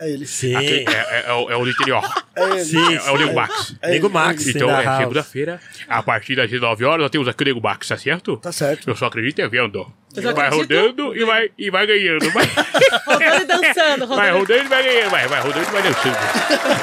É 0.03 0.11
ele. 0.11 0.27
Sim. 0.27 0.55
Aqui, 0.57 0.85
é, 0.89 0.93
é, 0.93 1.25
é 1.29 1.33
o, 1.33 1.51
é 1.51 1.57
o 1.57 1.69
interior. 1.69 2.03
É 2.35 2.45
ele. 2.45 2.65
Sim, 2.65 2.95
É, 2.95 3.11
o 3.11 3.19
Nego 3.19 3.35
Max. 3.35 3.75
É 3.83 3.91
Nego 3.91 4.07
ele. 4.07 4.15
Max. 4.15 4.47
Então, 4.47 4.71
é 4.71 4.97
segunda-feira, 4.97 5.61
a 5.87 6.03
partir 6.03 6.35
das 6.35 6.49
19 6.49 6.83
horas, 6.83 7.03
nós 7.03 7.11
temos 7.11 7.29
aqui 7.29 7.43
o 7.43 7.47
Nego 7.47 7.61
Max, 7.61 7.89
tá 7.89 7.97
certo? 7.99 8.39
Tá 8.39 8.51
certo. 8.51 8.89
Eu 8.89 8.97
só 8.97 9.05
acredito 9.05 9.41
é 9.43 9.49
vendo. 9.49 9.87
Vai 10.35 10.49
rodando 10.49 11.15
e 11.15 11.25
vai, 11.25 11.51
e 11.59 11.71
vai 11.71 11.87
ganhando. 11.87 12.31
Vai, 12.33 12.45
Rodando 13.07 13.43
e 13.43 13.45
dançando, 13.45 14.07
vai 14.07 14.31
rodando. 14.31 14.39
rodando 14.39 14.65
e 14.65 14.69
vai 14.69 14.83
ganhando. 14.83 15.11
Vai, 15.11 15.29
vai 15.29 15.41
rodando 15.41 15.69
e 15.69 15.73
vai 15.73 15.83
dançando. 15.83 16.17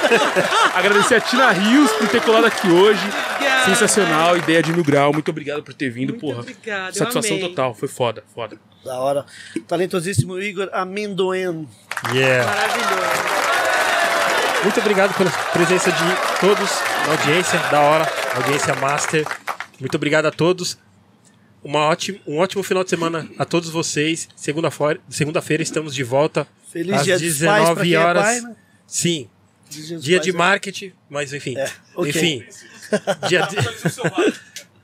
Agradecer 0.76 1.16
a 1.16 1.22
Tina 1.22 1.52
Rios 1.52 1.92
por 1.94 2.08
ter 2.10 2.22
colado 2.22 2.46
aqui 2.46 2.68
hoje. 2.70 3.02
Sensacional, 3.66 4.38
ideia 4.38 4.62
de 4.64 4.72
mil 4.74 4.84
grau. 4.84 5.14
Muito 5.14 5.30
obrigado 5.30 5.62
por 5.64 5.74
ter 5.74 5.90
vindo, 5.90 6.10
Muito 6.10 6.22
porra. 6.22 6.40
obrigada, 6.42 6.90
eu 6.90 6.94
Satisfação 6.94 7.38
amei. 7.38 7.50
total, 7.50 7.74
foi 7.76 7.88
foda, 7.88 8.24
foda. 8.34 8.58
Da 8.84 9.00
hora. 9.00 9.26
Talentosíssimo 9.68 10.40
Igor 10.40 10.70
Amendoen. 10.72 11.68
Yeah. 12.14 12.50
Maravilhoso. 12.50 13.40
Muito 14.64 14.80
obrigado 14.80 15.18
pela 15.18 15.32
presença 15.54 15.92
de 15.92 16.40
todos 16.42 16.70
na 17.06 17.12
audiência, 17.14 17.60
da 17.72 17.80
hora, 17.82 18.12
audiência 18.36 18.76
master. 18.76 19.26
Muito 19.80 19.96
obrigado 19.96 20.26
a 20.26 20.32
todos. 20.32 20.78
Uma 21.64 21.80
ótima, 21.88 22.20
um 22.26 22.38
ótimo 22.38 22.64
final 22.64 22.84
de 22.84 22.90
semana 22.90 23.28
a 23.38 23.46
todos 23.46 23.70
vocês. 23.70 24.28
Segunda-feira 24.36 25.00
segunda-feira 25.10 25.62
estamos 25.64 25.94
de 25.94 26.04
volta 26.04 26.48
Feliz 26.72 26.94
às 26.96 27.04
dia 27.06 27.20
dos 27.20 27.40
pais 27.40 27.70
pra 27.70 27.74
19 27.76 27.82
quem 27.84 27.94
é 27.94 28.00
horas. 28.00 28.24
pai, 28.24 28.42
né? 28.42 28.56
Sim, 28.88 29.30
dia 29.70 29.98
dia 30.00 30.18
pais, 30.18 30.26
de 30.26 30.32
né? 30.32 30.38
marketing, 30.38 30.94
mas 31.10 31.34
enfim. 31.34 31.58
É, 31.58 31.70
ok. 31.96 32.10
Enfim. 32.10 32.46
dia 33.28 33.48
de... 33.48 33.58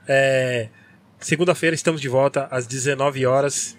É, 0.08 0.68
Segunda-feira 1.18 1.74
estamos 1.74 2.00
de 2.00 2.08
volta 2.08 2.46
às 2.50 2.66
19 2.66 3.26
horas 3.26 3.76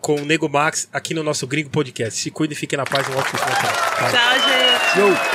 com 0.00 0.16
o 0.16 0.24
Nego 0.24 0.48
Max 0.48 0.88
aqui 0.92 1.14
no 1.14 1.22
nosso 1.22 1.46
Gringo 1.46 1.70
Podcast. 1.70 2.20
Se 2.20 2.30
cuide 2.30 2.54
e 2.54 2.56
fique 2.56 2.76
na 2.76 2.84
paz. 2.84 3.08
Um 3.08 3.16
ótimo. 3.16 3.38
Tchau, 3.38 4.34
gente. 4.40 4.98
Yo. 4.98 5.32